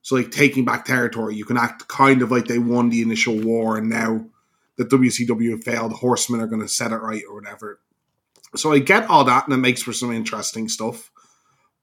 So 0.03 0.15
like 0.15 0.31
taking 0.31 0.65
back 0.65 0.85
territory, 0.85 1.35
you 1.35 1.45
can 1.45 1.57
act 1.57 1.87
kind 1.87 2.21
of 2.21 2.31
like 2.31 2.45
they 2.45 2.59
won 2.59 2.89
the 2.89 3.01
initial 3.01 3.37
war, 3.39 3.77
and 3.77 3.89
now 3.89 4.25
that 4.77 4.89
WCW 4.89 5.63
failed, 5.63 5.93
Horsemen 5.93 6.39
are 6.39 6.47
going 6.47 6.61
to 6.61 6.67
set 6.67 6.91
it 6.91 6.97
right 6.97 7.23
or 7.27 7.35
whatever. 7.35 7.79
So 8.55 8.71
I 8.71 8.79
get 8.79 9.09
all 9.09 9.23
that, 9.25 9.45
and 9.45 9.53
it 9.53 9.57
makes 9.57 9.81
for 9.81 9.93
some 9.93 10.13
interesting 10.13 10.69
stuff. 10.69 11.11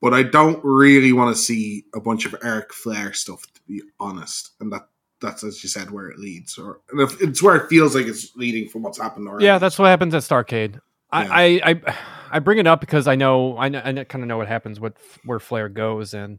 But 0.00 0.14
I 0.14 0.22
don't 0.22 0.60
really 0.64 1.12
want 1.12 1.34
to 1.34 1.42
see 1.42 1.84
a 1.94 2.00
bunch 2.00 2.26
of 2.26 2.34
Eric 2.42 2.72
Flair 2.72 3.12
stuff, 3.12 3.42
to 3.54 3.60
be 3.66 3.82
honest. 3.98 4.52
And 4.60 4.72
that 4.72 4.88
that's 5.24 5.42
as 5.42 5.62
you 5.62 5.68
said 5.68 5.90
where 5.90 6.08
it 6.08 6.18
leads, 6.18 6.58
or 6.58 6.80
and 6.90 7.00
if 7.00 7.20
it's 7.20 7.42
where 7.42 7.56
it 7.56 7.68
feels 7.68 7.94
like 7.94 8.06
it's 8.06 8.34
leading 8.36 8.68
from 8.68 8.82
what's 8.82 8.98
happened 8.98 9.28
already. 9.28 9.46
Yeah, 9.46 9.58
that's 9.58 9.78
what 9.78 9.86
happens 9.86 10.14
at 10.14 10.22
Starcade. 10.22 10.80
I, 11.10 11.44
I, 11.44 11.70
I 11.70 11.96
I 12.32 12.38
bring 12.40 12.58
it 12.58 12.66
up 12.66 12.80
because 12.80 13.06
I 13.06 13.14
know 13.14 13.56
I, 13.56 13.68
know, 13.68 13.82
I 13.84 13.92
kind 14.04 14.22
of 14.22 14.28
know 14.28 14.36
what 14.36 14.48
happens 14.48 14.80
with 14.80 14.94
where 15.24 15.38
Flair 15.38 15.68
goes, 15.68 16.14
and 16.14 16.38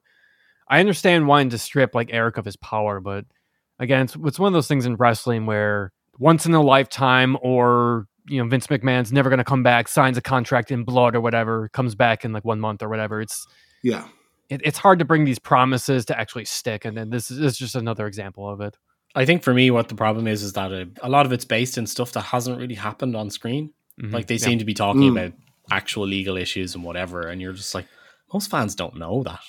I 0.69 0.79
understand 0.79 1.27
wanting 1.27 1.51
to 1.51 1.57
strip 1.57 1.95
like 1.95 2.09
Eric 2.11 2.37
of 2.37 2.45
his 2.45 2.57
power, 2.57 2.99
but 2.99 3.25
again, 3.79 4.01
it's, 4.01 4.15
it's 4.23 4.39
one 4.39 4.47
of 4.47 4.53
those 4.53 4.67
things 4.67 4.85
in 4.85 4.95
wrestling 4.95 5.45
where 5.45 5.91
once 6.17 6.45
in 6.45 6.53
a 6.53 6.61
lifetime, 6.61 7.37
or 7.41 8.07
you 8.27 8.41
know, 8.41 8.49
Vince 8.49 8.67
McMahon's 8.67 9.11
never 9.11 9.29
going 9.29 9.37
to 9.37 9.43
come 9.43 9.63
back, 9.63 9.87
signs 9.87 10.17
a 10.17 10.21
contract 10.21 10.71
in 10.71 10.83
blood 10.83 11.15
or 11.15 11.21
whatever, 11.21 11.69
comes 11.69 11.95
back 11.95 12.25
in 12.25 12.33
like 12.33 12.45
one 12.45 12.59
month 12.59 12.81
or 12.81 12.89
whatever. 12.89 13.21
It's 13.21 13.45
yeah. 13.83 14.07
It, 14.49 14.61
it's 14.63 14.77
hard 14.77 14.99
to 14.99 15.05
bring 15.05 15.25
these 15.25 15.39
promises 15.39 16.05
to 16.05 16.19
actually 16.19 16.45
stick, 16.45 16.85
and 16.85 16.95
then 16.95 17.09
this 17.09 17.31
is, 17.31 17.37
this 17.39 17.53
is 17.53 17.57
just 17.59 17.75
another 17.75 18.07
example 18.07 18.49
of 18.49 18.61
it. 18.61 18.77
I 19.15 19.25
think 19.25 19.43
for 19.43 19.53
me, 19.53 19.71
what 19.71 19.87
the 19.89 19.95
problem 19.95 20.27
is 20.27 20.43
is 20.43 20.53
that 20.53 20.71
a, 20.71 20.87
a 21.01 21.09
lot 21.09 21.25
of 21.25 21.31
it's 21.31 21.45
based 21.45 21.77
in 21.77 21.87
stuff 21.87 22.11
that 22.13 22.21
hasn't 22.21 22.59
really 22.59 22.75
happened 22.75 23.15
on 23.15 23.29
screen. 23.29 23.71
Mhm. 24.01 24.11
Like 24.13 24.27
they 24.27 24.35
Yeah. 24.35 24.45
seem 24.45 24.59
to 24.59 24.65
be 24.65 24.73
talking 24.73 25.01
Mm. 25.03 25.11
about 25.11 25.33
actual 25.71 26.05
legal 26.05 26.35
issues 26.37 26.75
and 26.75 26.83
whatever, 26.83 27.27
and 27.27 27.41
you're 27.41 27.53
just 27.53 27.73
like, 27.73 27.87
most 28.33 28.49
fans 28.51 28.75
don't 28.75 28.97
know 28.97 29.23
that. 29.23 29.39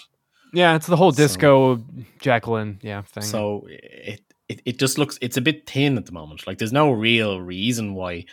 yeah, 0.54 0.76
it's 0.76 0.86
the 0.86 0.96
whole 0.96 1.12
So- 1.12 1.16
disco 1.24 1.84
Jacqueline 2.20 2.78
yeah 2.82 3.02
thing. 3.02 3.24
So 3.24 3.66
it, 3.68 4.20
it 4.48 4.62
it 4.64 4.78
just 4.78 4.96
looks 4.98 5.18
it's 5.20 5.36
a 5.36 5.40
bit 5.40 5.68
thin 5.68 5.98
at 5.98 6.06
the 6.06 6.12
moment. 6.12 6.46
Like 6.46 6.58
there's 6.58 6.72
no 6.72 6.92
real 6.92 7.40
reason 7.40 7.94
why 7.94 8.24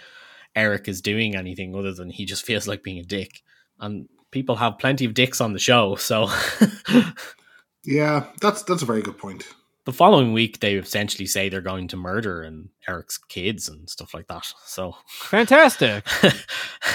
Eric 0.56 0.88
is 0.88 1.02
doing 1.02 1.36
anything 1.36 1.76
other 1.76 1.92
than 1.94 2.12
he 2.12 2.26
just 2.26 2.46
feels 2.50 2.68
like 2.68 2.84
being 2.84 3.00
a 3.00 3.04
dick. 3.04 3.42
And 3.80 4.08
people 4.34 4.58
have 4.58 4.78
plenty 4.80 5.06
of 5.06 5.14
dicks 5.14 5.40
on 5.40 5.54
the 5.54 5.60
show. 5.60 5.96
So 5.96 6.28
Yeah, 7.86 8.26
that's 8.42 8.64
that's 8.64 8.82
a 8.82 8.86
very 8.86 9.02
good 9.02 9.18
point. 9.18 9.46
the 9.86 9.92
following 9.94 10.32
week, 10.34 10.60
they 10.60 10.76
essentially 10.76 11.26
say 11.26 11.50
they're 11.50 11.62
going 11.62 11.88
to 11.90 11.98
murder 11.98 12.42
and 12.42 12.70
Eric's 12.88 13.18
kids 13.18 13.68
and 13.70 13.90
stuff 13.90 14.14
like 14.14 14.28
that. 14.28 14.46
So 14.66 14.96
Fantastic. 15.08 16.06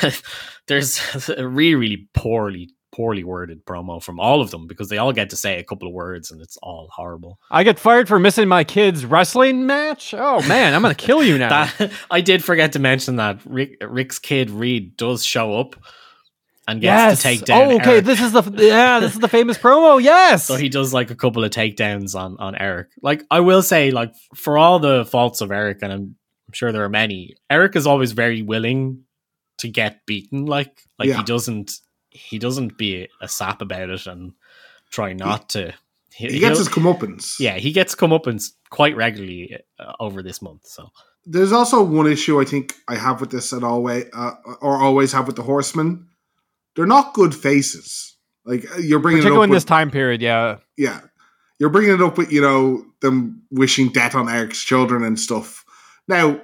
there's 0.66 1.00
a 1.36 1.46
really, 1.46 1.74
really 1.74 2.08
poorly, 2.14 2.70
poorly 2.94 3.22
worded 3.24 3.64
promo 3.66 4.02
from 4.02 4.18
all 4.18 4.40
of 4.40 4.50
them 4.50 4.66
because 4.66 4.88
they 4.88 4.96
all 4.98 5.12
get 5.12 5.28
to 5.30 5.36
say 5.36 5.58
a 5.58 5.64
couple 5.64 5.86
of 5.88 5.94
words 5.94 6.30
and 6.30 6.40
it's 6.40 6.56
all 6.62 6.88
horrible. 6.94 7.38
I 7.50 7.62
get 7.64 7.78
fired 7.78 8.08
for 8.08 8.18
missing 8.18 8.48
my 8.48 8.64
kid's 8.64 9.04
wrestling 9.04 9.66
match. 9.66 10.14
Oh 10.16 10.40
man, 10.48 10.74
I'm 10.74 10.80
gonna 10.82 10.94
kill 10.94 11.22
you 11.22 11.36
now. 11.44 11.66
That, 11.78 11.92
I 12.10 12.22
did 12.22 12.42
forget 12.42 12.72
to 12.72 12.78
mention 12.78 13.16
that 13.16 13.40
Rick, 13.44 13.76
Rick's 13.82 14.18
kid 14.18 14.48
Reed 14.50 14.96
does 14.96 15.24
show 15.24 15.58
up 15.60 15.76
and 16.68 16.80
gets 16.82 16.84
yes. 16.84 17.16
to 17.16 17.22
take 17.22 17.44
down. 17.46 17.62
oh, 17.62 17.76
okay. 17.76 17.90
Eric. 17.92 18.04
This 18.04 18.20
is 18.20 18.32
the 18.32 18.42
yeah. 18.58 19.00
This 19.00 19.14
is 19.14 19.18
the 19.18 19.28
famous 19.28 19.58
promo. 19.58 20.00
Yes. 20.08 20.44
So 20.46 20.56
he 20.56 20.68
does 20.68 20.92
like 20.94 21.10
a 21.10 21.14
couple 21.16 21.42
of 21.42 21.50
takedowns 21.50 22.14
on 22.14 22.36
on 22.38 22.54
Eric. 22.54 22.88
Like 23.02 23.24
I 23.30 23.40
will 23.40 23.62
say, 23.62 23.90
like 23.90 24.14
for 24.34 24.58
all 24.58 24.78
the 24.78 25.04
faults 25.06 25.40
of 25.40 25.50
Eric, 25.50 25.78
and 25.82 25.92
I'm, 25.92 26.00
I'm 26.46 26.52
sure 26.52 26.70
there 26.70 26.84
are 26.84 26.88
many, 26.88 27.34
Eric 27.50 27.74
is 27.74 27.86
always 27.86 28.12
very 28.12 28.42
willing 28.42 29.04
to 29.58 29.68
get 29.68 30.06
beaten. 30.06 30.46
Like 30.46 30.82
like 30.98 31.08
Yeah. 31.08 31.16
he 31.16 31.22
doesn't 31.24 31.72
he 32.10 32.38
doesn't 32.38 32.78
be 32.78 33.08
a 33.20 33.28
sap 33.28 33.62
about 33.62 33.90
it 33.90 34.06
and 34.06 34.32
try 34.90 35.12
not 35.14 35.48
to. 35.50 35.72
He 36.14 36.26
gets 36.28 36.40
he'll- 36.40 36.58
his 36.58 36.68
comeuppance. 36.68 37.38
yeah, 37.40 37.54
he 37.58 37.72
gets 37.72 37.94
comeuppance 37.94 38.50
quite 38.70 38.96
regularly 38.96 39.56
uh, 39.78 39.92
over 40.00 40.22
this 40.22 40.42
month. 40.42 40.66
So 40.66 40.90
There's 41.24 41.52
also 41.52 41.82
one 41.82 42.06
issue 42.10 42.40
I 42.40 42.44
think 42.44 42.74
I 42.88 42.96
have 42.96 43.20
with 43.20 43.30
this 43.30 43.52
at 43.52 43.62
always 43.62 44.06
uh, 44.12 44.32
or 44.60 44.82
always 44.82 45.12
have 45.12 45.26
with 45.26 45.36
the 45.36 45.42
Horsemen. 45.42 46.06
They're 46.78 46.86
not 46.86 47.12
good 47.12 47.34
faces. 47.34 48.16
Like 48.44 48.64
uh, 48.70 48.76
you're 48.78 49.00
bringing 49.00 49.18
it 49.18 49.22
particularly 49.22 49.42
up 49.42 49.48
in 49.48 49.50
with, 49.50 49.56
this 49.56 49.64
time 49.64 49.90
period. 49.90 50.22
Yeah. 50.22 50.58
yeah, 50.76 51.00
you're 51.58 51.70
bringing 51.70 51.92
it 51.92 52.00
up 52.00 52.16
with 52.16 52.30
you 52.30 52.40
know 52.40 52.86
them 53.00 53.42
wishing 53.50 53.88
death 53.88 54.14
on 54.14 54.28
Eric's 54.28 54.62
children 54.62 55.02
and 55.02 55.18
stuff. 55.18 55.64
Now 56.06 56.40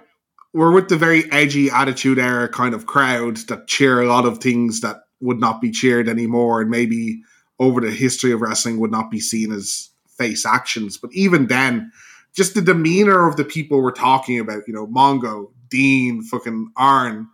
we're 0.53 0.73
with 0.73 0.89
the 0.89 0.97
very 0.97 1.31
edgy 1.31 1.71
attitude 1.71 2.19
era 2.19 2.49
kind 2.49 2.75
of 2.75 2.87
crowd 2.87 3.37
that 3.47 3.69
cheer 3.69 4.03
a 4.03 4.09
lot 4.09 4.27
of 4.27 4.39
things 4.39 4.81
that 4.81 5.03
would 5.21 5.39
not 5.39 5.61
be 5.61 5.71
cheered 5.71 6.09
anymore, 6.09 6.61
and 6.61 6.69
maybe 6.69 7.23
over 7.61 7.81
the 7.81 7.93
history 7.93 8.33
of 8.33 8.41
wrestling 8.41 8.81
would 8.81 8.91
not 8.91 9.13
be 9.13 9.21
seen 9.21 9.53
as 9.53 9.89
face 10.19 10.45
actions. 10.45 10.99
But 10.99 11.13
even 11.13 11.47
then, 11.47 11.93
just 12.35 12.57
the 12.57 12.61
demeanor 12.61 13.29
of 13.29 13.37
the 13.37 13.45
people 13.45 13.81
we're 13.81 13.93
talking 13.93 14.41
about, 14.41 14.67
you 14.67 14.75
know, 14.75 14.89
Mongo, 14.89 15.53
Dean, 15.69 16.25
fucking 16.25 16.73
Arn, 16.77 17.29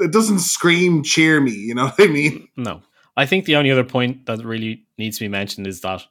it 0.00 0.12
doesn't 0.12 0.40
scream 0.40 1.02
cheer 1.02 1.40
me. 1.40 1.52
You 1.52 1.74
know 1.74 1.86
what 1.96 2.00
I 2.00 2.06
mean? 2.06 2.48
No. 2.56 2.82
I 3.16 3.26
think 3.26 3.44
the 3.44 3.56
only 3.56 3.70
other 3.70 3.84
point 3.84 4.26
that 4.26 4.44
really 4.44 4.86
needs 4.96 5.18
to 5.18 5.24
be 5.24 5.28
mentioned 5.28 5.66
is 5.66 5.80
that 5.80 6.02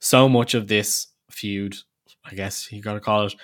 so 0.00 0.28
much 0.28 0.54
of 0.54 0.66
this 0.66 1.06
feud, 1.30 1.76
I 2.24 2.34
guess 2.34 2.72
you 2.72 2.82
got 2.82 2.94
to 2.94 3.00
call 3.00 3.26
it, 3.26 3.34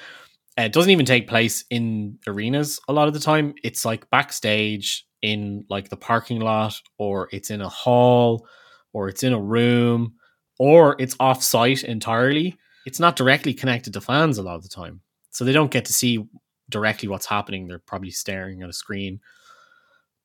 uh, 0.59 0.69
doesn't 0.69 0.91
even 0.91 1.07
take 1.07 1.29
place 1.29 1.65
in 1.71 2.19
arenas 2.27 2.81
a 2.89 2.93
lot 2.93 3.09
of 3.09 3.15
the 3.15 3.21
time. 3.21 3.55
It's 3.63 3.85
like 3.85 4.11
backstage 4.11 5.07
in 5.23 5.65
like 5.69 5.89
the 5.89 5.97
parking 5.97 6.41
lot, 6.41 6.81
or 6.99 7.29
it's 7.31 7.51
in 7.51 7.61
a 7.61 7.69
hall, 7.69 8.47
or 8.93 9.09
it's 9.09 9.23
in 9.23 9.33
a 9.33 9.41
room, 9.41 10.15
or 10.59 10.97
it's 10.99 11.17
off 11.21 11.43
site 11.43 11.85
entirely. 11.85 12.57
It's 12.87 13.01
not 13.01 13.17
directly 13.17 13.53
connected 13.53 13.93
to 13.93 14.01
fans 14.01 14.39
a 14.39 14.43
lot 14.43 14.57
of 14.57 14.63
the 14.63 14.69
time. 14.69 15.01
So 15.31 15.45
they 15.45 15.53
don't 15.53 15.71
get 15.71 15.85
to 15.87 15.93
see 15.93 16.27
directly 16.71 17.09
what's 17.09 17.27
happening. 17.27 17.67
They're 17.67 17.79
probably 17.79 18.11
staring 18.11 18.63
at 18.63 18.71
a 18.71 18.73
screen 18.73 19.21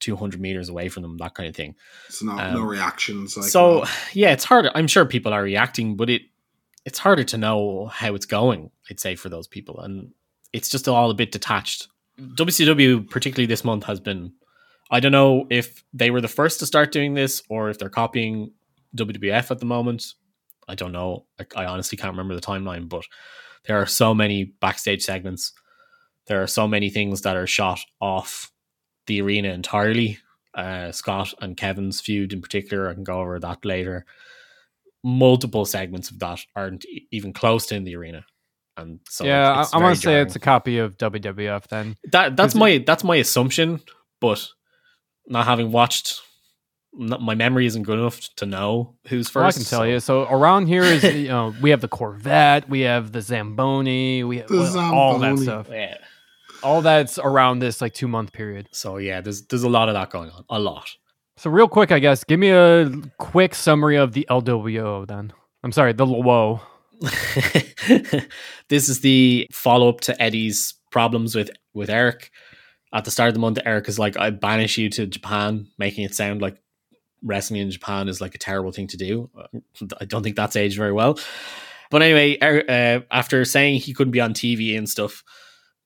200 0.02 0.42
meters 0.42 0.70
away 0.70 0.90
from 0.90 1.04
them, 1.04 1.18
that 1.18 1.34
kind 1.34 1.48
of 1.48 1.56
thing. 1.56 1.76
So 2.10 2.26
not 2.26 2.40
Um, 2.44 2.56
no 2.56 2.62
reactions. 2.62 3.38
Like 3.38 3.50
so 3.50 3.80
uh, 3.80 3.88
yeah, 4.14 4.32
it's 4.32 4.44
harder. 4.44 4.72
I'm 4.76 4.88
sure 4.88 5.06
people 5.06 5.34
are 5.34 5.44
reacting, 5.44 5.96
but 5.96 6.10
it 6.10 6.24
it's 6.86 7.00
harder 7.00 7.24
to 7.24 7.38
know 7.38 7.88
how 7.88 8.16
it's 8.16 8.26
going. 8.26 8.72
I'd 8.90 9.00
say 9.00 9.16
for 9.16 9.30
those 9.30 9.48
people, 9.48 9.80
and 9.80 10.12
it's 10.52 10.70
just 10.70 10.88
all 10.88 11.12
a 11.12 11.16
bit 11.16 11.32
detached. 11.32 11.88
WCW, 12.20 13.10
particularly 13.10 13.46
this 13.46 13.64
month, 13.64 13.86
has 13.86 14.00
been. 14.00 14.34
I 14.90 15.00
don't 15.00 15.14
know 15.14 15.48
if 15.50 15.84
they 15.94 16.12
were 16.12 16.20
the 16.20 16.28
first 16.28 16.60
to 16.60 16.66
start 16.66 16.92
doing 16.92 17.14
this 17.14 17.42
or 17.50 17.70
if 17.70 17.80
they're 17.80 17.90
copying 17.90 18.52
WWF 18.98 19.50
at 19.50 19.60
the 19.60 19.66
moment. 19.66 20.14
I 20.68 20.76
don't 20.76 20.92
know. 20.92 21.26
I, 21.40 21.46
I 21.64 21.66
honestly 21.66 21.98
can't 21.98 22.12
remember 22.12 22.36
the 22.36 22.42
timeline, 22.42 22.90
but 22.90 23.06
there 23.66 23.78
are 23.78 23.86
so 23.86 24.14
many 24.14 24.44
backstage 24.44 25.04
segments. 25.04 25.54
There 26.26 26.44
are 26.44 26.48
so 26.48 26.68
many 26.68 26.90
things 26.90 27.22
that 27.22 27.38
are 27.38 27.48
shot 27.48 27.80
off 28.02 28.52
the 29.08 29.22
arena 29.22 29.50
entirely. 29.50 30.20
Uh, 30.54 30.92
Scott 30.92 31.34
and 31.42 31.56
Kevin's 31.56 32.02
feud 32.02 32.34
in 32.34 32.42
particular, 32.42 32.90
I 32.90 32.94
can 32.94 33.04
go 33.06 33.20
over 33.22 33.40
that 33.40 33.64
later. 33.64 34.06
Multiple 35.04 35.66
segments 35.66 36.12
of 36.12 36.20
that 36.20 36.42
aren't 36.56 36.86
even 37.12 37.34
close 37.34 37.66
to 37.68 37.76
in 37.76 37.86
the 37.86 37.96
arena, 37.96 38.24
and 38.78 39.00
so 39.10 39.24
yeah. 39.26 39.52
it's- 39.54 39.68
it's 39.68 39.74
I, 39.74 39.78
I 39.78 39.80
very 39.80 39.88
want 39.90 39.96
to 39.96 40.02
say 40.04 40.22
it's 40.22 40.36
a 40.36 40.40
copy 40.40 40.78
of 40.78 40.96
WWF. 40.98 41.68
Then. 41.68 41.96
that. 42.12 42.36
That's 42.36 42.54
my 42.54 42.84
that's 42.86 43.04
my 43.04 43.16
assumption, 43.16 43.82
but 44.20 44.48
not 45.26 45.46
having 45.46 45.72
watched, 45.72 46.22
not, 46.94 47.20
my 47.22 47.34
memory 47.34 47.66
isn't 47.66 47.82
good 47.82 47.98
enough 47.98 48.20
to 48.36 48.46
know 48.46 48.94
who's 49.08 49.28
first. 49.28 49.36
Well, 49.36 49.48
I 49.48 49.52
can 49.54 49.64
tell 49.64 49.80
so- 49.80 49.84
you. 49.86 50.00
So 50.02 50.24
around 50.30 50.68
here 50.68 50.84
is 50.84 51.04
you 51.16 51.30
know 51.30 51.56
we 51.62 51.72
have 51.72 51.82
the 51.82 51.88
Corvette, 51.88 52.70
we 52.70 52.82
have 52.82 53.12
the 53.12 53.22
Zamboni, 53.22 54.24
we 54.24 54.38
have 54.38 54.50
The 54.50 54.58
well, 54.58 54.94
all 54.94 55.18
that 55.20 55.40
stuff. 55.40 55.68
Yeah. 55.72 55.98
All 56.64 56.82
that's 56.82 57.18
around 57.18 57.60
this 57.60 57.82
like 57.82 57.94
two 57.94 58.08
month 58.08 58.34
period. 58.34 58.70
So 58.72 58.98
yeah, 58.98 59.22
there's 59.22 59.46
there's 59.48 59.64
a 59.64 59.70
lot 59.70 59.90
of 59.90 59.96
that 59.96 60.10
going 60.10 60.30
on. 60.30 60.46
A 60.50 60.60
lot. 60.60 60.90
So 61.38 61.50
real 61.50 61.68
quick, 61.68 61.92
I 61.92 62.00
guess, 62.00 62.24
give 62.24 62.40
me 62.40 62.50
a 62.50 62.92
quick 63.18 63.56
summary 63.56 63.98
of 63.98 64.14
the 64.14 64.28
LWO. 64.30 65.08
Then 65.08 65.34
I'm 65.64 65.72
sorry, 65.72 65.94
the 65.94 66.06
LWO. 66.06 66.62
this 68.70 68.90
is 68.90 69.02
the 69.02 69.48
follow 69.52 69.90
up 69.90 70.02
to 70.02 70.22
Eddie's 70.22 70.76
problems 70.92 71.36
with 71.36 71.50
with 71.74 71.90
Eric. 71.90 72.32
At 72.94 73.06
the 73.06 73.12
start 73.12 73.30
of 73.30 73.34
the 73.34 73.40
month, 73.40 73.58
Eric 73.66 73.88
is 73.88 73.98
like, 73.98 74.18
"I 74.18 74.30
banish 74.30 74.78
you 74.78 74.90
to 74.92 75.08
Japan," 75.08 75.68
making 75.80 76.04
it 76.04 76.14
sound 76.14 76.42
like 76.42 76.58
wrestling 77.24 77.62
in 77.62 77.72
Japan 77.72 78.08
is 78.08 78.22
like 78.22 78.36
a 78.36 78.40
terrible 78.40 78.72
thing 78.72 78.88
to 78.88 78.98
do. 78.98 79.30
I 80.00 80.06
don't 80.06 80.24
think 80.24 80.36
that's 80.36 80.56
aged 80.56 80.78
very 80.78 80.92
well. 80.92 81.18
But 81.90 82.02
anyway, 82.02 82.38
uh, 82.40 83.02
after 83.12 83.44
saying 83.46 83.82
he 83.82 83.94
couldn't 83.94 84.12
be 84.12 84.22
on 84.22 84.34
TV 84.34 84.78
and 84.78 84.90
stuff, 84.90 85.24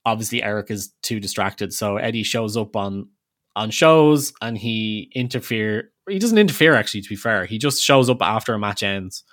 obviously 0.05 0.43
Eric 0.43 0.71
is 0.71 0.93
too 1.01 1.19
distracted. 1.19 1.73
So 1.73 1.97
Eddie 1.97 2.23
shows 2.23 2.55
up 2.55 2.75
on 2.75 3.09
on 3.55 3.71
shows 3.71 4.33
and 4.41 4.57
he 4.57 5.09
interfere. 5.15 5.91
He 6.09 6.19
doesn't 6.19 6.37
interfere 6.37 6.75
actually. 6.75 7.01
To 7.01 7.09
be 7.09 7.15
fair, 7.15 7.45
he 7.45 7.57
just 7.57 7.81
shows 7.81 8.09
up 8.09 8.21
after 8.21 8.53
a 8.53 8.59
match 8.59 8.83
ends 8.83 9.23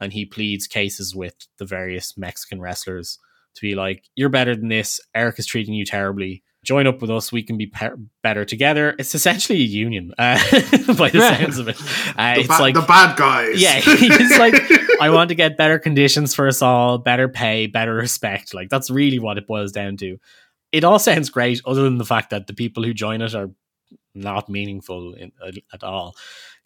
and 0.00 0.12
he 0.12 0.24
pleads 0.24 0.66
cases 0.66 1.14
with 1.14 1.34
the 1.58 1.64
various 1.64 2.16
Mexican 2.16 2.60
wrestlers 2.60 3.18
to 3.54 3.60
be 3.62 3.74
like, 3.74 4.04
"You're 4.16 4.28
better 4.28 4.56
than 4.56 4.68
this. 4.68 5.00
Eric 5.14 5.38
is 5.38 5.46
treating 5.46 5.74
you 5.74 5.84
terribly. 5.84 6.42
Join 6.64 6.86
up 6.86 7.00
with 7.00 7.10
us. 7.10 7.30
We 7.30 7.42
can 7.42 7.56
be 7.56 7.66
pe- 7.66 7.90
better 8.22 8.44
together." 8.44 8.94
It's 8.98 9.14
essentially 9.14 9.60
a 9.60 9.62
union, 9.62 10.12
uh, 10.18 10.38
by 10.98 11.10
the 11.10 11.20
sounds 11.38 11.58
of 11.58 11.68
it. 11.68 11.76
Uh, 12.16 12.34
the, 12.34 12.40
it's 12.40 12.48
ba- 12.48 12.60
like 12.62 12.74
the 12.74 12.80
bad 12.82 13.16
guys. 13.16 13.60
yeah, 13.60 13.74
he's 13.80 14.38
like, 14.38 14.54
I 15.00 15.10
want 15.10 15.28
to 15.28 15.34
get 15.34 15.56
better 15.58 15.78
conditions 15.78 16.34
for 16.34 16.48
us 16.48 16.62
all, 16.62 16.98
better 16.98 17.28
pay, 17.28 17.66
better 17.66 17.94
respect. 17.94 18.54
Like 18.54 18.68
that's 18.70 18.90
really 18.90 19.18
what 19.18 19.38
it 19.38 19.46
boils 19.46 19.72
down 19.72 19.96
to. 19.98 20.18
It 20.72 20.82
all 20.82 20.98
sounds 20.98 21.30
great, 21.30 21.60
other 21.64 21.82
than 21.82 21.98
the 21.98 22.04
fact 22.04 22.30
that 22.30 22.46
the 22.48 22.52
people 22.54 22.82
who 22.82 22.92
join 22.94 23.20
it 23.22 23.34
are 23.34 23.50
not 24.14 24.48
meaningful 24.48 25.14
in, 25.14 25.30
at 25.72 25.84
all. 25.84 26.14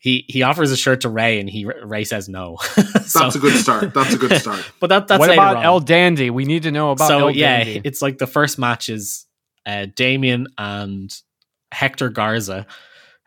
He 0.01 0.25
he 0.29 0.45
offers 0.45 0.71
a 0.71 0.77
shirt 0.77 1.01
to 1.01 1.09
Ray, 1.09 1.41
and 1.41 1.51
he 1.51 1.65
Ray 1.65 2.05
says 2.05 2.29
no. 2.29 2.57
So- 2.59 3.19
That's 3.19 3.35
a 3.35 3.39
good 3.41 3.57
start. 3.61 3.93
That's 3.93 4.15
a 4.15 4.17
good 4.17 4.41
start. 4.41 4.65
But 4.79 4.87
that 4.91 5.09
that's 5.09 5.19
what 5.19 5.29
later 5.31 5.43
about 5.43 5.57
on. 5.57 5.65
El 5.65 5.81
Dandy? 5.81 6.31
We 6.31 6.45
need 6.45 6.63
to 6.63 6.71
know 6.71 6.93
about 6.93 7.09
so 7.09 7.19
El 7.19 7.31
yeah, 7.33 7.65
Dandy. 7.65 7.81
it's 7.85 8.01
like 8.01 8.19
the 8.19 8.29
first 8.29 8.59
match 8.61 8.89
is 8.89 9.27
uh, 9.69 9.87
Damien 9.95 10.47
and 10.57 11.15
Hector 11.71 12.09
Garza, 12.09 12.67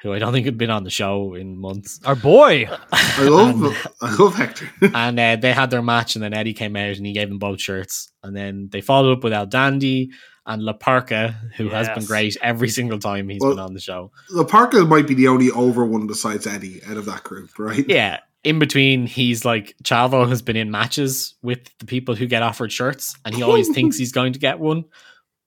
who 0.01 0.12
I 0.12 0.19
don't 0.19 0.33
think 0.33 0.45
had 0.45 0.57
been 0.57 0.71
on 0.71 0.83
the 0.83 0.89
show 0.89 1.36
in 1.36 1.57
months. 1.57 2.00
Our 2.03 2.15
boy. 2.15 2.67
I 2.91 3.24
love 3.27 3.93
I 4.01 4.15
love 4.15 4.33
Hector. 4.36 4.67
and 4.93 5.19
uh, 5.19 5.36
they 5.36 5.53
had 5.53 5.69
their 5.69 5.81
match, 5.83 6.15
and 6.15 6.24
then 6.24 6.33
Eddie 6.33 6.53
came 6.53 6.75
out 6.75 6.98
and 6.98 7.05
he 7.05 7.13
gave 7.13 7.29
them 7.29 7.38
both 7.39 7.62
shirts, 7.62 8.12
and 8.24 8.36
then 8.36 8.69
they 8.71 8.81
followed 8.81 9.17
up 9.17 9.24
with 9.24 9.33
El 9.33 9.45
Dandy 9.45 10.10
and 10.48 10.63
La 10.63 10.74
Parka, 10.74 11.36
who 11.55 11.69
has 11.69 11.88
been 11.89 12.03
great 12.05 12.36
every 12.41 12.67
single 12.69 12.98
time 12.98 13.29
he's 13.29 13.39
Well- 13.41 13.51
been 13.51 13.60
on 13.60 13.74
the 13.75 13.79
show. 13.79 14.12
the 14.33 14.43
Parka 14.43 14.83
might 14.86 15.07
be 15.07 15.13
the 15.13 15.27
only 15.27 15.51
over 15.51 15.86
one 15.86 16.07
besides 16.07 16.48
Eddie 16.48 16.81
out 16.89 16.98
of 16.98 17.05
that 17.05 17.24
group, 17.24 17.60
right? 17.60 17.86
Yeah. 17.88 18.17
In 18.43 18.57
between, 18.57 19.05
he's 19.05 19.45
like 19.45 19.75
Chavo 19.83 20.27
has 20.27 20.41
been 20.41 20.55
in 20.55 20.71
matches 20.71 21.36
with 21.43 21.60
the 21.77 21.86
people 21.86 22.15
who 22.15 22.25
get 22.25 22.41
offered 22.41 22.71
shirts, 22.71 23.15
and 23.24 23.36
he 23.36 23.43
always 23.43 23.69
thinks 23.75 24.00
he's 24.00 24.12
going 24.12 24.33
to 24.33 24.39
get 24.39 24.57
one, 24.57 24.86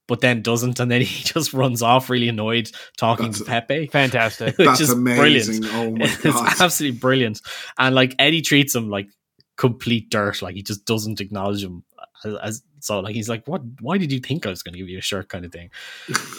but 0.07 0.21
then 0.21 0.43
doesn't, 0.43 0.81
and 0.81 0.91
then 0.91 1.01
he 1.03 1.23
just 1.25 1.53
runs 1.53 1.83
off 1.83 2.11
really 2.11 2.29
annoyed 2.29 2.71
talking 2.97 3.27
That's- 3.33 3.39
to 3.41 3.45
Pepe. 3.45 3.87
Fantastic. 3.89 4.57
which 4.59 4.67
That's 4.67 4.81
is 4.81 4.91
amazing. 4.91 5.61
brilliant. 5.63 5.75
Oh 5.75 5.91
my 5.93 6.05
it's 6.13 6.23
god. 6.23 6.53
absolutely 6.61 6.99
brilliant. 6.99 7.41
And 7.79 7.95
like 7.95 8.15
Eddie 8.19 8.43
treats 8.43 8.75
him 8.75 8.89
like 8.91 9.09
complete 9.57 10.11
dirt. 10.11 10.43
Like 10.43 10.55
he 10.55 10.63
just 10.63 10.85
doesn't 10.85 11.21
acknowledge 11.21 11.63
him 11.65 11.85
as, 12.25 12.35
as 12.37 12.63
so. 12.81 13.01
Like 13.01 13.15
he's 13.15 13.29
like, 13.29 13.47
"What? 13.49 13.63
Why 13.81 13.97
did 13.99 14.13
you 14.13 14.21
think 14.21 14.45
I 14.47 14.51
was 14.51 14.63
going 14.63 14.73
to 14.75 14.79
give 14.79 14.89
you 14.89 14.99
a 14.99 15.03
shirt?" 15.03 15.29
Kind 15.29 15.45
of 15.45 15.53
thing. 15.53 15.71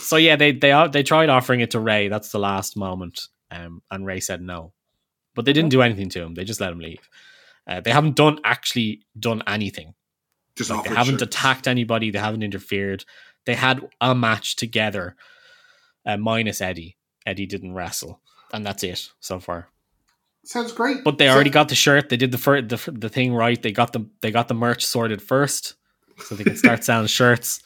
so 0.01 0.17
yeah, 0.17 0.35
they 0.35 0.51
they 0.51 0.71
are 0.71 0.87
they 0.87 1.01
tried 1.03 1.29
offering 1.29 1.61
it 1.61 1.71
to 1.71 1.79
Ray. 1.79 2.07
That's 2.07 2.31
the 2.31 2.39
last 2.39 2.77
moment, 2.77 3.27
um, 3.51 3.81
and 3.89 4.05
Ray 4.05 4.19
said 4.19 4.41
no. 4.41 4.73
but 5.33 5.45
they 5.45 5.53
didn't 5.53 5.71
do 5.71 5.81
anything 5.81 6.09
to 6.09 6.21
him. 6.21 6.33
They 6.35 6.43
just 6.43 6.61
let 6.61 6.71
him 6.71 6.79
leave. 6.79 7.09
Uh, 7.67 7.81
they 7.81 7.89
haven't 7.91 8.15
done 8.15 8.39
actually 8.43 9.01
done 9.19 9.41
anything. 9.47 9.95
Just 10.55 10.69
Like, 10.69 10.83
they 10.87 10.93
haven't 10.95 11.15
shirts. 11.19 11.35
attacked 11.35 11.67
anybody. 11.67 12.11
They 12.11 12.19
haven't 12.19 12.43
interfered. 12.43 13.03
They 13.45 13.55
had 13.55 13.87
a 14.01 14.13
match 14.15 14.55
together, 14.55 15.15
uh, 16.05 16.17
minus 16.17 16.61
Eddie. 16.61 16.97
Eddie 17.25 17.45
didn't 17.45 17.73
wrestle, 17.73 18.21
and 18.53 18.65
that's 18.65 18.83
it 18.83 19.09
so 19.19 19.39
far. 19.39 19.69
Sounds 20.43 20.71
great. 20.71 21.03
But 21.03 21.17
they 21.17 21.27
So- 21.27 21.33
already 21.33 21.49
got 21.49 21.69
the 21.69 21.75
shirt. 21.75 22.09
They 22.09 22.17
did 22.17 22.31
the 22.31 22.37
fir- 22.37 22.61
the, 22.61 22.77
the 22.91 23.09
thing 23.09 23.33
right. 23.33 23.61
They 23.61 23.71
got 23.71 23.93
the 23.93 24.07
they 24.21 24.31
got 24.31 24.47
the 24.47 24.53
merch 24.53 24.85
sorted 24.85 25.21
first, 25.21 25.75
so 26.25 26.35
they 26.35 26.43
can 26.43 26.55
start 26.57 26.83
selling 26.83 27.07
shirts 27.07 27.61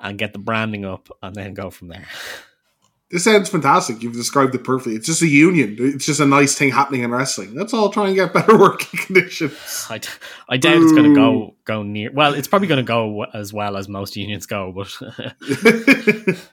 and 0.00 0.18
get 0.18 0.32
the 0.32 0.38
branding 0.38 0.84
up, 0.84 1.08
and 1.22 1.34
then 1.34 1.52
go 1.54 1.70
from 1.70 1.88
there. 1.88 2.06
This 3.10 3.24
sounds 3.24 3.48
fantastic. 3.50 4.02
You've 4.02 4.14
described 4.14 4.54
it 4.54 4.64
perfectly. 4.64 4.96
It's 4.96 5.06
just 5.06 5.22
a 5.22 5.28
union. 5.28 5.76
It's 5.78 6.06
just 6.06 6.20
a 6.20 6.26
nice 6.26 6.56
thing 6.56 6.70
happening 6.70 7.02
in 7.02 7.10
wrestling. 7.12 7.54
Let's 7.54 7.72
all 7.74 7.90
try 7.90 8.06
and 8.08 8.16
get 8.16 8.32
better 8.34 8.58
working 8.58 8.98
conditions. 8.98 9.86
I, 9.88 9.98
d- 9.98 10.08
I 10.48 10.56
doubt 10.56 10.82
it's 10.82 10.92
going 10.92 11.14
to 11.14 11.14
go 11.14 11.54
go 11.64 11.82
near. 11.82 12.10
Well, 12.12 12.34
it's 12.34 12.48
probably 12.48 12.68
going 12.68 12.84
to 12.84 12.88
go 12.88 13.24
as 13.24 13.52
well 13.52 13.76
as 13.76 13.88
most 13.88 14.16
unions 14.16 14.46
go, 14.46 14.72
but 14.72 14.88